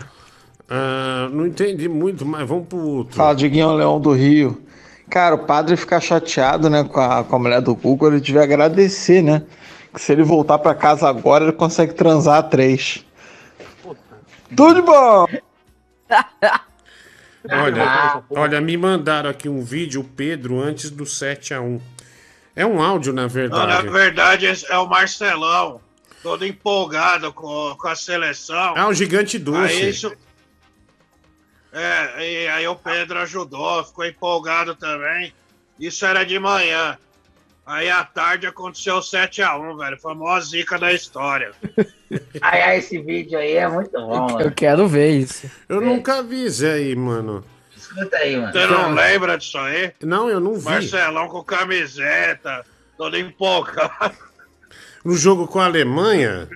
Ah, 0.70 1.30
não 1.32 1.46
entendi 1.48 1.88
muito, 1.88 2.26
mas 2.26 2.48
vamos 2.48 2.68
pro 2.68 2.78
outro. 2.80 3.16
Fala, 3.16 3.34
Diguinho 3.36 3.74
Leão 3.74 4.00
do 4.00 4.12
Rio. 4.14 4.62
Cara, 5.10 5.34
o 5.36 5.40
padre 5.40 5.76
ficar 5.76 6.00
chateado, 6.00 6.70
né, 6.70 6.84
com 6.84 7.00
a, 7.00 7.24
com 7.24 7.36
a 7.36 7.40
mulher 7.40 7.62
do 7.62 7.74
Google, 7.74 8.10
ele 8.12 8.22
devia 8.22 8.44
agradecer, 8.44 9.24
né? 9.24 9.42
Que 9.94 10.02
se 10.02 10.12
ele 10.12 10.24
voltar 10.24 10.60
pra 10.60 10.76
casa 10.76 11.08
agora, 11.08 11.46
ele 11.46 11.54
consegue 11.54 11.94
transar 11.94 12.38
a 12.38 12.44
três. 12.44 13.06
Tudo 14.56 14.76
de 14.76 14.82
bom! 14.82 15.26
Olha, 17.50 18.24
olha, 18.30 18.60
me 18.60 18.76
mandaram 18.76 19.30
aqui 19.30 19.48
um 19.48 19.64
vídeo, 19.64 20.02
o 20.02 20.04
Pedro, 20.04 20.60
antes 20.60 20.90
do 20.90 21.06
7x1. 21.06 21.80
É 22.54 22.66
um 22.66 22.82
áudio, 22.82 23.14
na 23.14 23.22
Não, 23.22 23.28
na 23.28 23.34
verdade. 23.34 23.90
verdade, 23.90 24.46
esse 24.46 24.70
é 24.70 24.78
o 24.78 24.86
Marcelão, 24.86 25.80
todo 26.22 26.46
empolgado 26.46 27.32
com, 27.32 27.76
com 27.80 27.88
a 27.88 27.96
seleção. 27.96 28.74
Ah, 28.76 28.88
o 28.90 28.94
gigante 28.94 29.40
doce. 29.40 29.74
Aí 29.74 29.90
isso. 29.90 30.12
É, 31.72 32.44
e 32.44 32.48
aí 32.50 32.68
o 32.68 32.76
Pedro 32.76 33.20
ajudou, 33.20 33.86
ficou 33.86 34.06
empolgado 34.06 34.76
também. 34.76 35.34
Isso 35.80 36.06
era 36.06 36.26
de 36.26 36.38
manhã. 36.38 36.98
Aí 37.72 37.88
à 37.88 38.04
tarde 38.04 38.48
aconteceu 38.48 38.96
o 38.96 39.00
7x1, 39.00 39.78
velho. 39.78 40.00
Foi 40.02 40.12
a 40.14 40.16
maior 40.16 40.42
zica 40.42 40.80
da 40.80 40.92
história. 40.92 41.52
Ai, 42.42 42.62
ai, 42.64 42.78
esse 42.80 42.98
vídeo 43.00 43.38
aí 43.38 43.52
é 43.58 43.68
muito 43.68 43.92
bom, 43.92 44.30
Eu 44.30 44.34
mano. 44.34 44.52
quero 44.52 44.88
ver 44.88 45.12
isso. 45.12 45.48
Eu 45.70 45.80
nunca 45.80 46.24
vi 46.24 46.46
isso 46.48 46.66
aí, 46.66 46.96
mano. 46.96 47.46
Escuta 47.78 48.18
aí, 48.18 48.36
mano. 48.36 48.52
Você 48.52 48.66
não 48.66 48.94
lembra 48.96 49.38
disso 49.38 49.60
aí? 49.60 49.94
Não, 50.02 50.28
eu 50.28 50.40
não 50.40 50.56
vi. 50.56 50.64
Marcelão 50.66 51.28
com 51.28 51.44
camiseta, 51.44 52.66
todo 52.98 53.16
empolgado. 53.16 54.16
No 55.06 55.16
jogo 55.16 55.48
com 55.48 55.60
a 55.60 55.66
Alemanha, 55.66 56.50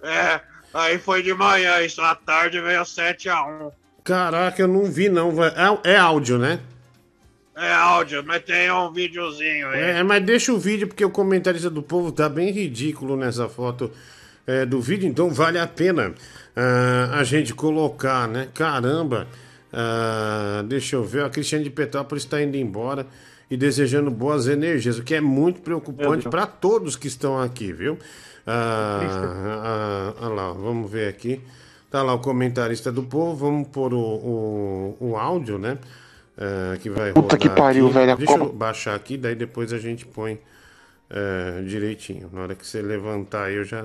É, 0.00 0.40
aí 0.72 0.96
foi 1.00 1.24
de 1.24 1.34
manhã, 1.34 1.80
isso 1.82 2.00
à 2.00 2.14
tarde 2.14 2.60
veio 2.60 2.82
o 2.82 2.84
7x1. 2.84 3.72
caraca, 4.04 4.62
eu 4.62 4.68
não 4.68 4.84
vi, 4.84 5.08
não. 5.08 5.32
É, 5.44 5.52
é 5.94 5.96
áudio, 5.96 6.38
né? 6.38 6.60
É 7.54 7.72
áudio, 7.72 8.24
mas 8.24 8.42
tem 8.42 8.72
um 8.72 8.90
videozinho 8.92 9.68
aí. 9.68 9.80
É, 9.80 10.02
mas 10.02 10.24
deixa 10.24 10.52
o 10.52 10.58
vídeo, 10.58 10.88
porque 10.88 11.04
o 11.04 11.10
comentarista 11.10 11.68
do 11.68 11.82
povo 11.82 12.10
tá 12.10 12.28
bem 12.28 12.50
ridículo 12.50 13.16
nessa 13.16 13.48
foto 13.48 13.90
é, 14.46 14.64
do 14.64 14.80
vídeo, 14.80 15.08
então 15.08 15.30
vale 15.30 15.58
a 15.58 15.66
pena 15.66 16.14
ah, 16.56 17.10
a 17.18 17.24
gente 17.24 17.54
colocar, 17.54 18.26
né? 18.26 18.48
Caramba! 18.54 19.28
Ah, 19.72 20.62
deixa 20.66 20.96
eu 20.96 21.04
ver, 21.04 21.24
a 21.24 21.30
Cristiane 21.30 21.64
de 21.64 21.70
Petrópolis 21.70 22.24
está 22.24 22.42
indo 22.42 22.56
embora 22.56 23.06
e 23.50 23.56
desejando 23.56 24.10
boas 24.10 24.46
energias, 24.46 24.98
o 24.98 25.02
que 25.02 25.14
é 25.14 25.20
muito 25.20 25.60
preocupante 25.60 26.28
para 26.28 26.46
todos 26.46 26.96
que 26.96 27.06
estão 27.06 27.40
aqui, 27.40 27.72
viu? 27.72 27.98
Ah, 28.46 29.00
ah, 29.64 30.14
ah 30.22 30.28
lá, 30.28 30.52
vamos 30.52 30.90
ver 30.90 31.08
aqui. 31.08 31.40
Tá 31.90 32.02
lá 32.02 32.14
o 32.14 32.18
comentarista 32.18 32.90
do 32.90 33.02
povo, 33.02 33.36
vamos 33.36 33.68
pôr 33.68 33.92
o, 33.92 34.00
o, 34.00 34.96
o 34.98 35.16
áudio, 35.16 35.58
né? 35.58 35.76
Ah, 36.38 36.76
que 36.80 36.88
vai 36.90 37.12
Puta 37.12 37.36
que 37.36 37.48
pariu, 37.48 37.86
aqui. 37.86 37.94
velho, 37.94 38.16
Deixa 38.16 38.32
eu 38.32 38.38
Copa- 38.38 38.52
baixar 38.52 38.94
aqui, 38.94 39.16
daí 39.16 39.34
depois 39.34 39.72
a 39.72 39.78
gente 39.78 40.06
põe 40.06 40.38
é, 41.10 41.62
direitinho. 41.66 42.30
Na 42.32 42.42
hora 42.42 42.54
que 42.54 42.66
você 42.66 42.80
levantar 42.80 43.44
aí, 43.44 43.56
eu 43.56 43.64
já. 43.64 43.84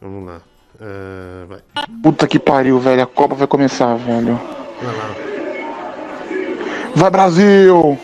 Vamos 0.00 0.26
lá. 0.26 0.42
É, 0.80 1.46
vai. 1.46 1.60
Puta 2.02 2.26
que 2.28 2.38
pariu, 2.38 2.78
velho. 2.78 3.02
A 3.02 3.06
Copa 3.06 3.34
vai 3.34 3.46
começar, 3.46 3.94
velho. 3.96 4.38
Vai 4.82 4.96
lá. 4.96 5.14
Vai, 6.94 7.10
Brasil! 7.10 7.98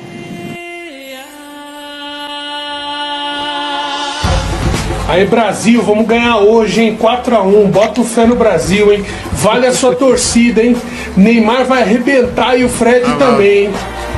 Aí, 5.09 5.25
Brasil, 5.25 5.83
vamos 5.83 6.07
ganhar 6.07 6.39
hoje, 6.39 6.83
hein? 6.83 6.99
4x1. 7.01 7.71
Bota 7.71 8.01
o 8.01 8.05
fé 8.05 8.27
no 8.27 8.35
Brasil, 8.35 8.93
hein? 8.93 9.05
Vale 9.33 9.67
a 9.67 9.73
sua 9.73 9.95
torcida, 9.95 10.63
hein? 10.63 10.77
Neymar 11.17 11.65
vai 11.65 11.83
arrebentar 11.83 12.59
e 12.59 12.65
o 12.65 12.69
Fred 12.69 13.05
também, 13.17 13.67
hein? 13.67 13.75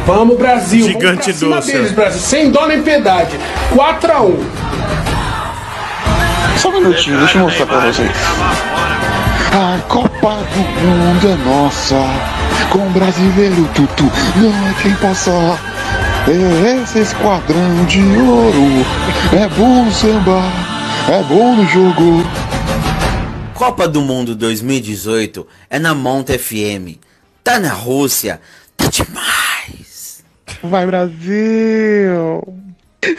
Vamos, 0.07 0.39
Brasil. 0.39 0.87
Gigante 0.87 1.31
vamos 1.33 1.33
pra 1.33 1.33
cima 1.33 1.57
doce. 1.57 1.73
deles, 1.73 1.93
Brasil. 1.93 2.21
Sem 2.21 2.51
dó 2.51 2.67
nem 2.67 2.83
piedade. 2.83 3.39
4x1. 3.75 4.37
Só 6.57 6.71
um 6.71 6.73
minutinho, 6.73 7.19
deixa 7.19 7.39
eu 7.39 7.45
mostrar 7.45 7.67
pra 7.67 7.81
vocês. 7.81 8.11
A 9.53 9.79
Copa 9.89 10.39
do 10.55 10.87
Mundo 10.87 11.29
é 11.29 11.49
nossa. 11.49 11.97
Com 12.71 12.79
o 12.79 12.91
brasileiro 12.91 13.69
tudo, 13.75 14.11
não 14.37 14.51
é 14.69 14.75
quem 14.83 14.93
possa. 14.95 15.31
É 16.27 16.83
esse 16.83 17.01
esquadrão 17.01 17.85
de 17.87 18.01
ouro. 18.01 18.85
É 19.33 19.47
bom 19.57 19.91
samba, 19.91 20.43
é 21.07 21.23
bom 21.23 21.57
no 21.57 21.65
jogo. 21.67 22.23
Copa 23.55 23.89
do 23.89 24.03
Mundo 24.03 24.35
2018 24.35 25.47
é 25.71 25.79
na 25.79 25.95
Monte 25.95 26.39
FM. 26.39 26.99
Tá 27.43 27.59
na 27.59 27.73
Rússia. 27.73 28.41
Tá 28.77 28.87
demais. 28.87 30.23
Vai, 30.63 30.87
Brasil! 30.87 32.43
Ai. 33.05 33.15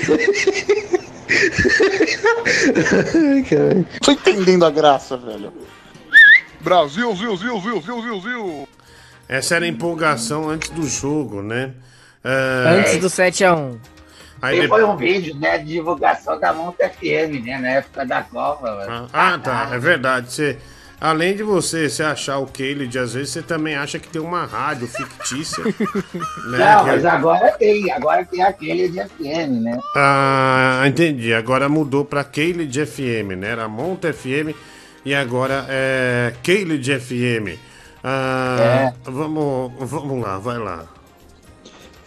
Tô 4.02 4.12
entendendo 4.12 4.66
a 4.66 4.72
graça, 4.72 5.18
velho. 5.18 5.52
Brasil, 6.62 7.16
Zil, 7.16 7.38
Zil, 7.38 7.62
Zil, 7.62 7.82
Zil, 7.82 8.02
Zil, 8.02 8.22
Zil. 8.22 8.68
Essa 9.28 9.56
era 9.56 9.66
a 9.66 9.68
empolgação 9.68 10.50
antes 10.50 10.70
do 10.70 10.88
jogo, 10.88 11.42
né? 11.42 11.72
É, 12.24 12.80
Antes 12.80 12.98
do 12.98 13.08
7x1. 13.08 13.78
Aí 14.42 14.58
E 14.58 14.62
depois- 14.62 14.82
foi 14.84 14.90
um 14.92 14.96
vídeo, 14.96 15.36
né, 15.36 15.58
de 15.58 15.66
divulgação 15.66 16.40
da 16.40 16.54
Monta 16.54 16.88
FM, 16.90 17.44
né, 17.46 17.58
na 17.60 17.70
época 17.70 18.06
da 18.06 18.22
Copa, 18.24 18.72
mano. 18.76 19.10
Ah, 19.12 19.38
tá, 19.38 19.70
é 19.74 19.78
verdade. 19.80 20.32
Você, 20.32 20.58
além 21.02 21.36
de 21.36 21.44
você 21.44 21.90
se 21.90 22.02
achar 22.02 22.38
o 22.40 22.46
Caled, 22.48 22.98
às 22.98 23.14
vezes 23.14 23.32
você 23.32 23.42
também 23.42 23.76
acha 23.76 24.00
que 24.00 24.08
tem 24.08 24.22
uma 24.22 24.46
rádio 24.46 24.88
fictícia. 24.88 25.64
né? 26.52 26.58
Não, 26.58 26.84
Que- 26.86 26.92
mas 26.92 27.06
agora 27.06 27.52
tem, 27.52 27.92
agora 27.92 28.24
tem 28.26 28.42
aquele 28.42 28.88
de 28.90 29.00
FM, 29.00 29.62
né? 29.62 29.78
Ah, 29.96 30.84
entendi. 30.86 31.34
Agora 31.34 31.68
mudou 31.68 32.06
pra 32.06 32.24
Caled 32.24 32.86
FM, 32.86 33.36
né? 33.38 33.50
Era 33.50 33.68
Monta 33.68 34.14
FM 34.14 34.56
e 35.04 35.14
agora 35.14 35.66
é 35.70 36.34
Caled 36.44 37.00
FM. 37.00 37.60
Ah, 38.02 38.94
vamos, 39.04 39.74
vamos 39.80 40.22
lá, 40.24 40.38
vai 40.38 40.58
lá. 40.58 40.86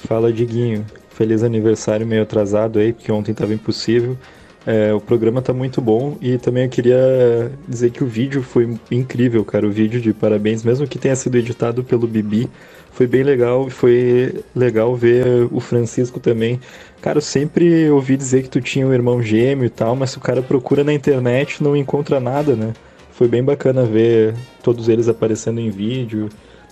Fala, 0.09 0.33
Diguinho. 0.33 0.87
Feliz 1.15 1.43
aniversário 1.43 2.07
meio 2.07 2.23
atrasado 2.23 2.79
aí, 2.79 2.93
porque 2.93 3.11
ontem 3.13 3.35
tava 3.35 3.53
impossível. 3.53 4.17
É, 4.65 4.95
o 4.95 5.01
programa 5.01 5.43
tá 5.43 5.53
muito 5.53 5.81
bom 5.81 6.17
e 6.21 6.39
também 6.39 6.65
eu 6.65 6.69
queria 6.71 7.51
dizer 7.67 7.91
que 7.91 8.05
o 8.05 8.07
vídeo 8.07 8.43
foi 8.43 8.79
incrível, 8.91 9.45
cara. 9.45 9.67
O 9.67 9.71
vídeo 9.71 10.01
de 10.01 10.13
parabéns, 10.13 10.63
mesmo 10.63 10.87
que 10.87 10.99
tenha 10.99 11.17
sido 11.17 11.37
editado 11.37 11.83
pelo 11.83 12.07
Bibi, 12.07 12.49
foi 12.93 13.07
bem 13.07 13.23
legal 13.25 13.67
e 13.67 13.71
foi 13.71 14.45
legal 14.55 14.95
ver 14.95 15.49
o 15.51 15.59
Francisco 15.59 16.21
também. 16.21 16.61
Cara, 17.01 17.19
eu 17.19 17.23
sempre 17.23 17.91
ouvi 17.91 18.17
dizer 18.17 18.43
que 18.43 18.49
tu 18.49 18.61
tinha 18.61 18.87
um 18.87 18.93
irmão 18.93 19.21
gêmeo 19.21 19.65
e 19.65 19.71
tal, 19.71 19.97
mas 19.97 20.11
se 20.11 20.19
o 20.19 20.21
cara 20.21 20.41
procura 20.43 20.85
na 20.85 20.93
internet 20.93 21.63
não 21.63 21.77
encontra 21.77 22.21
nada, 22.21 22.55
né? 22.55 22.73
Foi 23.13 23.27
bem 23.27 23.43
bacana 23.43 23.85
ver 23.85 24.35
todos 24.63 24.89
eles 24.89 25.09
aparecendo 25.09 25.61
em 25.61 25.71
vídeo 25.71 26.29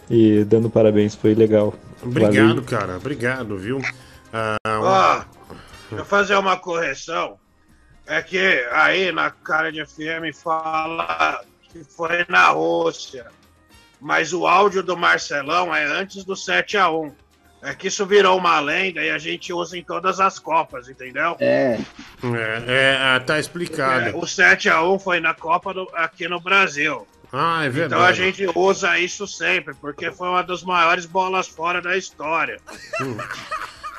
e 0.09 0.44
dando 0.44 0.70
parabéns, 0.70 1.15
foi 1.15 1.35
legal. 1.35 1.75
Obrigado, 2.02 2.35
Valeu. 2.35 2.62
cara. 2.62 2.97
Obrigado, 2.97 3.57
viu? 3.57 3.81
Ah, 4.33 4.57
Ó, 4.67 5.25
deixa 5.89 6.02
eu 6.02 6.05
fazer 6.05 6.36
uma 6.36 6.57
correção. 6.57 7.39
É 8.07 8.23
que 8.23 8.39
aí 8.73 9.12
na 9.12 9.31
cara 9.31 9.70
de 9.70 9.84
FM 9.84 10.34
fala 10.42 11.42
que 11.68 11.84
foi 11.84 12.25
na 12.28 12.49
Rússia. 12.49 13.26
Mas 14.00 14.33
o 14.33 14.47
áudio 14.47 14.83
do 14.83 14.97
Marcelão 14.97 15.75
é 15.75 15.84
antes 15.84 16.25
do 16.25 16.34
7x1. 16.34 17.12
É 17.62 17.75
que 17.75 17.89
isso 17.89 18.07
virou 18.07 18.39
uma 18.39 18.59
lenda 18.59 19.02
e 19.02 19.10
a 19.10 19.18
gente 19.18 19.52
usa 19.52 19.76
em 19.76 19.84
todas 19.84 20.18
as 20.18 20.39
Copas, 20.39 20.89
entendeu? 20.89 21.36
É. 21.39 21.78
É, 22.25 22.65
é, 22.67 22.97
ah, 22.99 23.20
tá 23.20 23.39
explicado. 23.39 24.07
É, 24.09 24.10
o 24.17 24.23
7x1 24.23 24.99
foi 24.99 25.20
na 25.20 25.34
Copa 25.34 25.75
do- 25.75 25.91
aqui 25.94 26.26
no 26.26 26.41
Brasil. 26.41 27.07
Ah, 27.31 27.62
é 27.65 27.68
verdade. 27.68 28.02
Então 28.02 28.02
a 28.09 28.12
gente 28.12 28.47
usa 28.59 28.99
isso 28.99 29.26
sempre, 29.26 29.75
porque 29.75 30.10
foi 30.10 30.28
uma 30.31 30.42
das 30.42 30.62
maiores 30.65 31.05
bolas 31.05 31.47
fora 31.47 31.83
da 31.83 31.94
história. 31.97 32.59
Hum. 33.02 33.18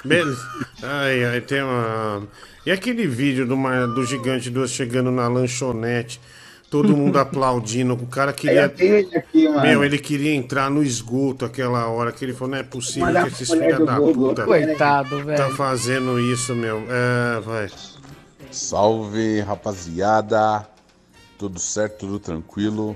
Beleza. 0.03 0.41
Ai, 0.83 1.23
ai, 1.25 1.41
tem 1.41 1.61
uma. 1.61 2.23
E 2.65 2.71
aquele 2.71 3.07
vídeo 3.07 3.45
do, 3.47 3.55
Mar- 3.57 3.87
do 3.87 4.03
Gigante 4.05 4.49
2 4.49 4.69
chegando 4.71 5.11
na 5.11 5.27
lanchonete, 5.27 6.19
todo 6.69 6.95
mundo 6.95 7.17
aplaudindo, 7.19 7.93
o 7.93 8.07
cara 8.07 8.33
queria. 8.33 8.65
Aqui, 8.65 9.07
mano. 9.47 9.61
Meu, 9.61 9.83
ele 9.83 9.97
queria 9.97 10.33
entrar 10.33 10.69
no 10.69 10.83
esgoto 10.83 11.45
aquela 11.45 11.87
hora 11.87 12.11
que 12.11 12.23
ele 12.25 12.33
falou: 12.33 12.51
não 12.51 12.57
é 12.57 12.63
possível 12.63 13.07
que 13.23 13.27
esses 13.29 13.49
filha 13.49 13.79
da 13.79 13.99
Google. 13.99 14.29
puta 14.29 14.43
Coitado, 14.45 15.17
tá 15.19 15.23
velho. 15.23 15.55
fazendo 15.55 16.19
isso, 16.19 16.55
meu. 16.55 16.83
É, 16.89 17.39
vai. 17.41 17.67
Salve, 18.51 19.39
rapaziada. 19.41 20.67
Tudo 21.37 21.59
certo, 21.59 21.99
tudo 21.99 22.19
tranquilo. 22.19 22.95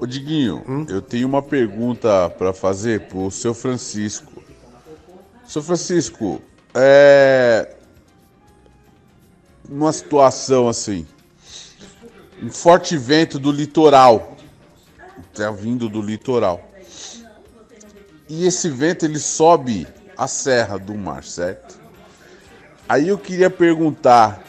Ô 0.00 0.06
Diguinho, 0.06 0.86
eu 0.88 1.00
tenho 1.00 1.26
uma 1.26 1.42
pergunta 1.42 2.28
pra 2.30 2.52
fazer 2.52 3.02
pro 3.02 3.30
seu 3.30 3.54
Francisco. 3.54 4.33
Seu 5.46 5.62
Francisco, 5.62 6.42
é. 6.74 7.74
Numa 9.68 9.92
situação 9.92 10.68
assim. 10.68 11.06
Um 12.42 12.50
forte 12.50 12.96
vento 12.96 13.38
do 13.38 13.50
litoral. 13.50 14.36
Tá 15.32 15.50
vindo 15.50 15.88
do 15.88 16.02
litoral. 16.02 16.70
E 18.28 18.46
esse 18.46 18.68
vento 18.68 19.04
ele 19.04 19.18
sobe 19.18 19.86
a 20.16 20.26
serra 20.26 20.78
do 20.78 20.94
mar, 20.94 21.24
certo? 21.24 21.78
Aí 22.88 23.08
eu 23.08 23.18
queria 23.18 23.50
perguntar 23.50 24.44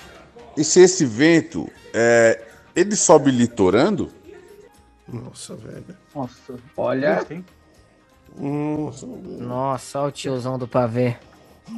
E 0.57 0.63
se 0.63 0.79
esse 0.79 1.05
vento, 1.05 1.69
é, 1.93 2.41
ele 2.75 2.95
sobe 2.95 3.29
litorando? 3.29 4.09
Nossa, 5.07 5.55
velho. 5.55 5.85
Nossa. 6.13 6.55
Olha. 6.77 7.25
Nossa, 8.37 9.05
Nossa, 9.05 9.99
olha 9.99 10.09
o 10.09 10.11
tiozão 10.11 10.57
do 10.57 10.67
pavê. 10.67 11.15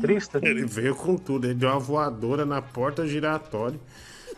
Triste. 0.01 0.37
Ele 0.41 0.65
veio 0.65 0.95
com 0.95 1.15
tudo. 1.15 1.45
Ele 1.45 1.53
deu 1.53 1.69
uma 1.69 1.79
voadora 1.79 2.45
na 2.45 2.61
porta 2.61 3.07
giratória. 3.07 3.79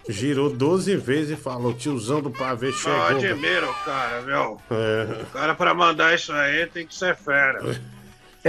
Girou 0.07 0.49
12 0.49 0.95
vezes 0.97 1.37
e 1.37 1.41
falou: 1.41 1.73
tiozão 1.73 2.21
do 2.21 2.31
pavê 2.31 2.71
chegou. 2.71 2.97
Eu 2.97 3.17
admiro 3.17 3.69
o 3.69 3.73
cara, 3.85 4.21
viu? 4.21 4.61
É. 4.71 5.23
O 5.23 5.25
cara 5.27 5.55
pra 5.55 5.73
mandar 5.73 6.13
isso 6.15 6.31
aí 6.31 6.65
tem 6.67 6.85
que 6.85 6.95
ser 6.95 7.15
fera. 7.15 7.79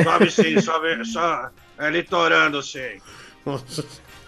Sobe 0.02 0.30
sim, 0.30 0.60
sobe, 0.60 1.04
só 1.04 1.50
é 1.78 1.90
litorando 1.90 2.62
sim. 2.62 3.00
Nossa, 3.44 3.84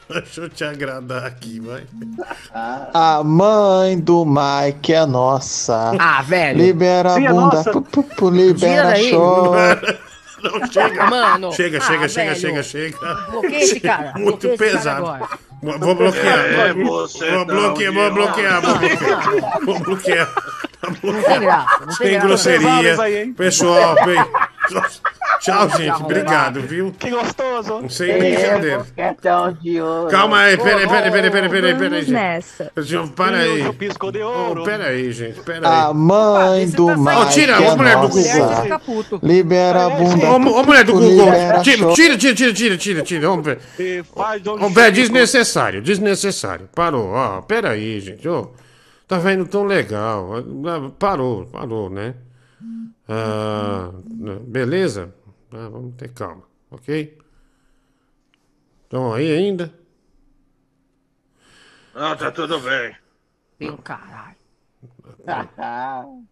deixa 0.11 0.41
eu 0.43 0.49
te 0.49 0.65
agradar 0.65 1.25
aqui, 1.25 1.61
vai. 1.61 1.85
A 2.93 3.23
mãe 3.25 3.99
do 3.99 4.25
Mike 4.25 4.93
é 4.93 5.07
nossa. 5.07 5.93
Ah, 5.99 6.23
velho. 6.23 6.59
Libera 6.59 7.15
a 7.15 7.23
é 7.23 7.29
bunda, 7.29 7.63
pu, 7.65 7.83
pu, 7.83 8.03
pu, 8.03 8.31
libera 8.31 8.95
chora. 9.11 9.99
Não, 10.43 10.67
chega. 10.73 11.07
Mano. 11.07 11.53
Chega, 11.53 11.79
Ah, 11.79 11.81
chega, 11.83 12.09
chega, 12.09 12.35
chega, 12.35 12.63
chega. 12.65 12.99
Bloqueia 13.31 13.63
esse 13.63 13.79
cara. 13.79 14.13
Muito 14.17 14.49
pesado. 14.59 15.29
Vou 15.63 15.79
vou 15.79 15.95
bloquear. 15.95 16.39
É, 16.39 16.73
vou, 16.75 17.07
você 17.07 17.31
vou 17.31 17.47
tá 17.47 17.55
bloquear, 17.55 17.93
vou 17.93 18.11
bloquear, 18.13 18.61
vou 18.61 18.79
bloquear. 18.79 19.65
Vou 19.65 19.79
bloquear. 19.79 20.35
Não 20.83 21.23
tem 21.23 21.41
graça, 21.41 21.79
não 21.79 21.87
tem 21.87 21.97
Sem 21.97 22.11
graça. 22.11 22.27
grosseria. 22.27 23.01
Aí? 23.01 23.33
Pessoal, 23.35 23.95
bem. 24.05 24.19
Tchau, 25.43 25.69
gente. 25.71 26.03
Obrigado, 26.03 26.61
viu? 26.61 26.93
Que 26.97 27.11
gostoso. 27.11 27.81
Brincadeira. 27.81 28.87
Questão 28.95 29.53
de 29.55 29.81
ouro. 29.81 30.09
Calma 30.09 30.39
aí, 30.43 30.57
peraí, 30.57 30.87
peraí, 30.87 31.11
peraí, 31.11 31.31
peraí, 31.31 31.51
peraí, 31.51 31.75
peraí, 31.75 32.05
Vamos 32.05 32.87
gente. 32.87 33.13
Para 33.13 33.39
aí. 33.39 33.61
Usa 33.61 33.71
o 33.71 33.75
pisco 33.75 34.13
de 34.13 34.23
ouro. 34.23 34.63
Oh, 34.63 34.65
pera 34.65 34.85
aí, 34.87 35.11
gente, 35.13 35.41
pera 35.41 35.69
aí. 35.69 35.81
A 35.91 35.93
mãe 35.93 36.69
do 36.71 36.87
Ô, 36.87 36.97
Mike 36.97 37.33
tira, 37.33 37.61
ô, 37.61 37.77
mulher 37.77 37.97
do. 38.01 38.09
Google. 38.09 39.21
Libera 39.23 39.87
a 39.87 39.91
bunda. 39.91 40.31
Ô, 40.31 40.39
mu- 40.39 40.53
ô, 40.53 40.63
mulher 40.63 40.85
do 40.85 40.93
Google, 40.93 41.11
libera 41.11 41.61
tira, 41.61 41.93
tira, 41.93 42.17
tira, 42.17 42.35
tira, 42.35 42.53
tira, 42.55 42.77
tira, 42.77 43.03
tira. 43.03 43.29
Vamos 43.29 43.45
ver. 43.45 43.59
Velho, 44.73 44.93
desnecessário, 44.93 45.83
desnecessário. 45.83 46.69
Parou, 46.73 47.09
ó, 47.15 47.41
pera 47.43 47.71
aí, 47.71 47.99
gente. 48.01 48.29
Ô, 48.29 48.53
tá 49.09 49.19
vendo 49.19 49.45
tão 49.47 49.65
legal. 49.65 50.37
Ah, 50.67 50.91
Parou, 50.99 51.47
parou, 51.47 51.91
né? 51.91 52.15
Ah, 53.09 53.91
beleza? 54.47 55.13
Ah, 55.53 55.69
vamos 55.69 55.95
ter 55.97 56.13
calma, 56.15 56.45
ok? 56.71 57.19
Estão 58.85 59.13
aí 59.13 59.31
ainda? 59.33 59.73
Não, 61.95 62.17
tá 62.17 62.31
tudo 62.31 62.59
bem. 62.61 62.97
Meu 63.61 63.77
caralho. 63.79 64.37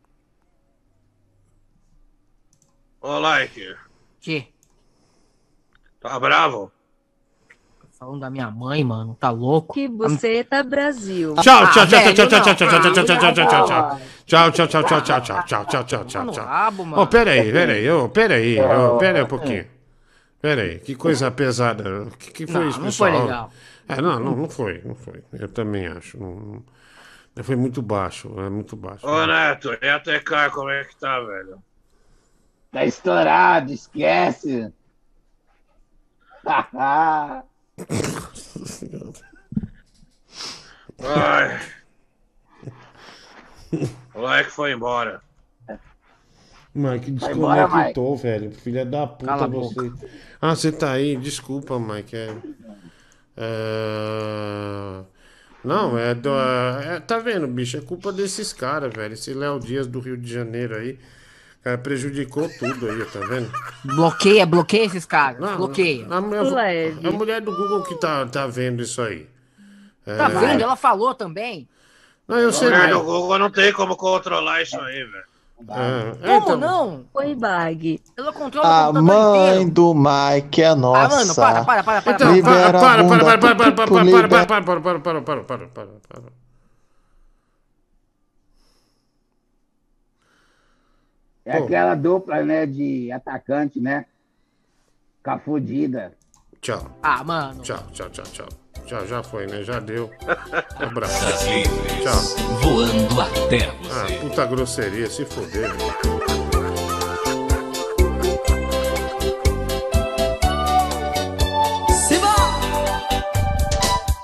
Ô, 3.01 3.19
Like, 3.19 3.77
Que? 4.21 4.53
tá 6.01 6.19
bravo? 6.19 6.73
Falando 8.01 8.21
da 8.21 8.31
minha 8.31 8.51
mãe, 8.51 8.83
mano. 8.83 9.15
Tá 9.15 9.29
louco? 9.29 9.75
Que 9.75 9.87
buceta 9.87 10.63
Brasil. 10.63 11.35
Tchau, 11.35 11.65
Ah, 11.65 11.71
tchau, 11.71 11.87
tchau, 11.87 12.01
tchau, 12.01 12.15
tchau, 12.15 12.41
tchau, 12.41 12.55
tchau, 12.55 12.55
tchau, 12.55 12.81
tchau, 12.81 13.05
tchau, 13.05 13.05
tchau, 13.05 13.35
tchau, 13.35 13.45
tchau, 13.45 13.65
tchau. 13.67 13.79
Ah, 13.79 13.99
Tchau, 14.25 14.51
tchau, 14.53 14.67
tchau, 14.69 14.83
tchau, 14.85 15.01
tchau, 15.03 15.21
tchau, 15.21 15.43
tchau, 15.45 15.65
tchau, 15.67 15.85
tchau, 15.85 16.05
tchau, 16.07 16.27
tchau. 16.33 16.45
rabo, 16.47 16.85
mano. 16.87 17.03
Ô, 17.03 17.07
pera 17.07 17.33
aí, 17.33 17.53
pera 17.53 17.73
aí, 17.75 17.91
ô, 17.91 18.09
pera 18.09 18.35
aí, 18.37 18.59
ô, 18.59 18.97
pera 18.97 19.19
aí 19.19 19.25
um 19.25 19.27
pouquinho. 19.27 19.67
Pera 20.41 20.63
aí, 20.63 20.79
que 20.79 20.95
coisa 20.95 21.31
pesada. 21.31 22.05
O 22.05 22.11
que, 22.17 22.31
que 22.33 22.47
foi 22.47 22.63
Não, 22.63 22.69
isso, 22.71 22.79
não 22.79 22.87
pessoal? 22.87 23.11
foi 23.13 23.21
legal. 23.21 23.51
É, 23.87 24.01
não, 24.01 24.19
não, 24.19 24.35
não 24.35 24.49
foi, 24.49 24.81
não 24.83 24.95
foi. 24.95 25.23
Eu 25.35 25.49
também 25.49 25.87
acho. 25.87 26.17
Não, 26.19 26.63
não- 27.37 27.45
foi 27.45 27.57
muito 27.57 27.83
baixo, 27.83 28.33
é 28.41 28.49
muito 28.49 28.77
baixo. 28.77 29.07
Ô, 29.07 29.27
Neto, 29.27 29.77
e 29.83 29.89
a 29.89 30.01
TK, 30.01 30.51
como 30.53 30.71
é 30.71 30.85
que 30.85 30.97
tá, 30.97 31.21
velho? 31.21 31.63
Tá 32.73 32.83
estourado, 32.87 33.71
esquece. 33.73 34.73
Ai. 40.99 41.61
O 44.15 44.21
Like 44.21 44.51
foi 44.51 44.73
embora. 44.73 45.21
Mike, 46.75 47.11
desconectou, 47.11 48.17
velho. 48.17 48.53
Filha 48.53 48.85
da 48.87 49.07
puta 49.07 49.27
Cala 49.27 49.49
você. 49.49 49.93
Ah, 50.41 50.55
você 50.55 50.71
tá 50.71 50.93
aí. 50.93 51.17
Desculpa, 51.17 51.79
Mike. 51.81 52.17
É... 52.17 52.29
é, 53.37 55.03
Não, 55.65 55.99
é, 55.99 56.15
do... 56.15 56.31
é- 56.31 57.01
Tá 57.01 57.19
vendo, 57.19 57.47
bicho? 57.49 57.77
É 57.77 57.81
culpa 57.81 58.13
desses 58.13 58.53
caras, 58.53 58.93
velho. 58.95 59.15
Esse 59.15 59.35
Léo 59.35 59.59
Dias 59.59 59.87
do 59.87 59.99
Rio 60.01 60.17
de 60.17 60.33
Janeiro 60.33 60.77
aí. 60.77 60.99
Cara, 61.63 61.77
prejudicou 61.77 62.49
tudo 62.59 62.89
aí, 62.91 63.05
tá 63.05 63.21
vendo? 63.21 63.53
Bloqueia, 63.85 64.47
bloqueia 64.47 64.85
esses 64.87 65.05
caras. 65.05 65.39
Não, 65.41 65.57
bloqueia. 65.59 66.07
A, 66.09 66.21
mulher- 66.21 66.95
a 67.05 67.11
mulher 67.11 67.41
do 67.43 67.55
Google 67.55 67.83
que 67.83 67.95
tá, 68.01 68.25
tá 68.27 68.47
vendo 68.47 68.83
isso 68.83 69.03
aí. 69.03 69.29
Tá 70.05 70.25
É, 70.25 70.29
vendo? 70.29 70.63
Ela 70.63 70.75
falou 70.77 71.15
também. 71.15 71.69
Não, 72.27 72.39
eu 72.39 72.51
sei. 72.53 72.71
Mulher 72.71 72.91
do 72.91 73.03
Google 73.03 73.39
não 73.39 73.51
tem 73.51 73.73
como 73.73 73.95
controlar 73.97 74.63
isso 74.63 74.81
aí, 74.81 75.05
velho. 75.05 75.31
É, 76.23 76.41
Como 76.41 76.57
não? 76.57 77.05
Foi 77.13 77.35
bag. 77.35 78.01
Ela 78.17 78.33
controla 78.33 78.87
A 78.87 78.93
mãe 78.95 79.57
inteiro. 79.57 79.71
do 79.71 79.95
Mike 79.95 80.63
é 80.63 80.75
nossa. 80.75 81.03
Ah, 81.05 81.09
mano, 81.19 81.35
para, 81.35 81.65
para, 81.65 81.83
para, 81.83 82.01
para. 82.03 82.13
Então, 82.15 82.33
Libera 82.33 82.69
a 82.69 82.73
para, 82.73 82.81
para, 82.81 83.03
bunda, 83.03 83.25
para, 83.25 83.39
para, 83.39 83.55
para, 83.57 83.71
pu, 83.71 83.77
para, 83.77 83.87
pu, 83.87 83.93
para, 83.93 84.03
libera- 84.05 84.29
para, 84.29 84.47
para, 84.47 84.63
para, 84.63 84.81
para, 84.81 85.01
para, 85.01 85.21
para, 85.21 85.43
para, 85.45 85.67
para, 85.69 85.87
para. 86.09 86.40
É 91.45 91.57
Pô. 91.59 91.65
aquela 91.65 91.95
dupla, 91.95 92.43
né, 92.43 92.67
de 92.67 93.11
atacante, 93.13 93.81
né? 93.81 94.05
Ficar 95.19 95.39
fudida. 95.41 96.13
Tchau. 96.61 96.91
Ah, 97.03 97.25
mano. 97.25 97.63
Tchau, 97.63 97.83
tchau, 97.93 98.11
tchau, 98.11 98.25
tchau. 98.33 98.49
Já, 98.87 99.05
já 99.07 99.23
foi, 99.23 99.47
né? 99.47 99.63
Já 99.63 99.79
deu. 99.81 100.11
Um 100.81 100.85
abraço. 100.87 101.25
Tchau. 102.03 102.47
voando 102.63 103.21
até 103.21 103.69
Ah, 103.91 104.21
puta 104.21 104.47
grosseria, 104.47 105.09
se 105.09 105.25
foder. 105.25 105.71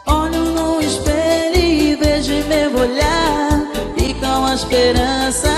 Olho 0.06 0.44
no 0.52 0.80
espelho 0.80 1.56
e 1.56 1.94
vejo 1.96 2.32
meu 2.48 2.70
olhar 2.80 3.50
E 3.96 4.14
com 4.14 4.44
a 4.46 4.54
esperança 4.54 5.50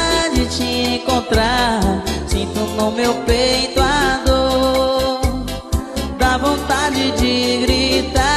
te 0.58 0.96
encontrar. 0.96 1.80
Sinto 2.26 2.60
no 2.76 2.90
meu 2.90 3.14
peito 3.24 3.80
a 3.80 4.20
dor. 4.26 5.20
Dá 6.18 6.36
vontade 6.36 7.12
de 7.12 7.58
gritar 7.62 8.27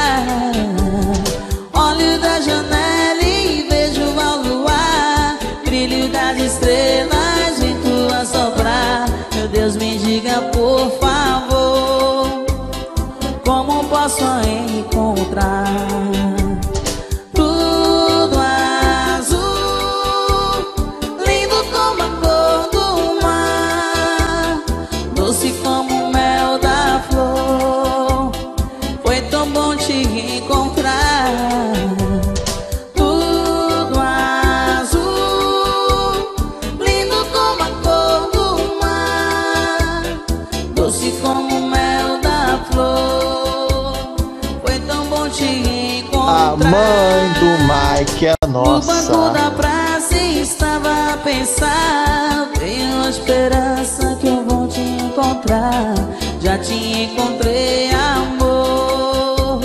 É 48.52 48.54
No 48.54 48.64
banco 48.64 48.86
nossa. 48.86 49.30
da 49.30 49.50
praça 49.50 50.14
estava 50.18 51.14
a 51.14 51.16
pensar. 51.16 52.50
Tenho 52.58 53.08
esperança 53.08 54.14
que 54.20 54.26
eu 54.26 54.44
vou 54.44 54.68
te 54.68 54.80
encontrar. 54.80 55.94
Já 56.38 56.58
te 56.58 56.74
encontrei, 56.74 57.90
amor. 57.92 59.60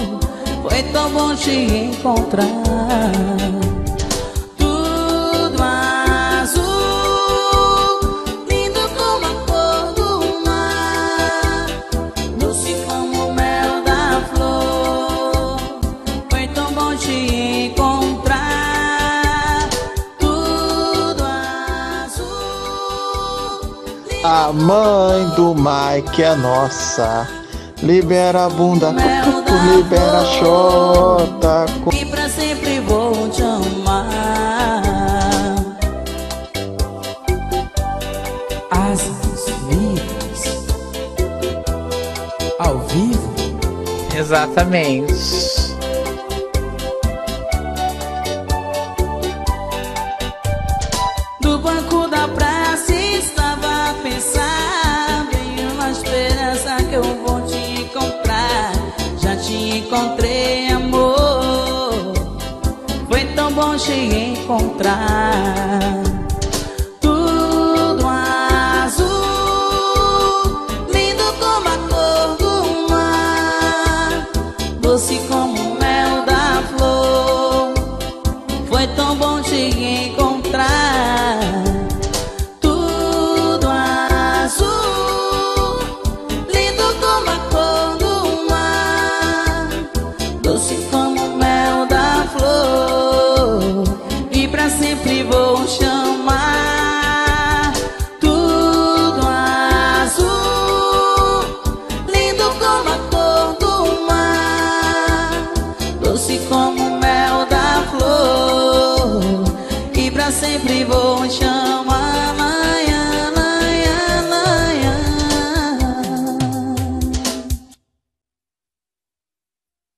Foi 0.62 0.84
tão 0.94 1.10
bom 1.12 1.36
te 1.36 1.52
encontrar 1.52 2.48
A 24.48 24.54
mãe 24.54 25.28
do 25.36 25.54
Mike 25.54 26.24
é 26.24 26.34
nossa. 26.34 27.28
Libera 27.84 28.46
a 28.46 28.50
bunda, 28.50 28.96
libera 29.76 30.20
a 30.22 30.26
chota. 30.26 31.66
E 31.94 32.06
pra 32.06 32.30
sempre 32.30 32.80
vou 32.80 33.28
te 33.28 33.44
amar. 33.44 34.82
Asas 38.72 39.48
livres. 39.70 40.66
Ao 42.58 42.80
vivo? 42.88 43.34
Exatamente. 44.18 45.47
longe 63.78 64.34
encontrar. 64.34 66.17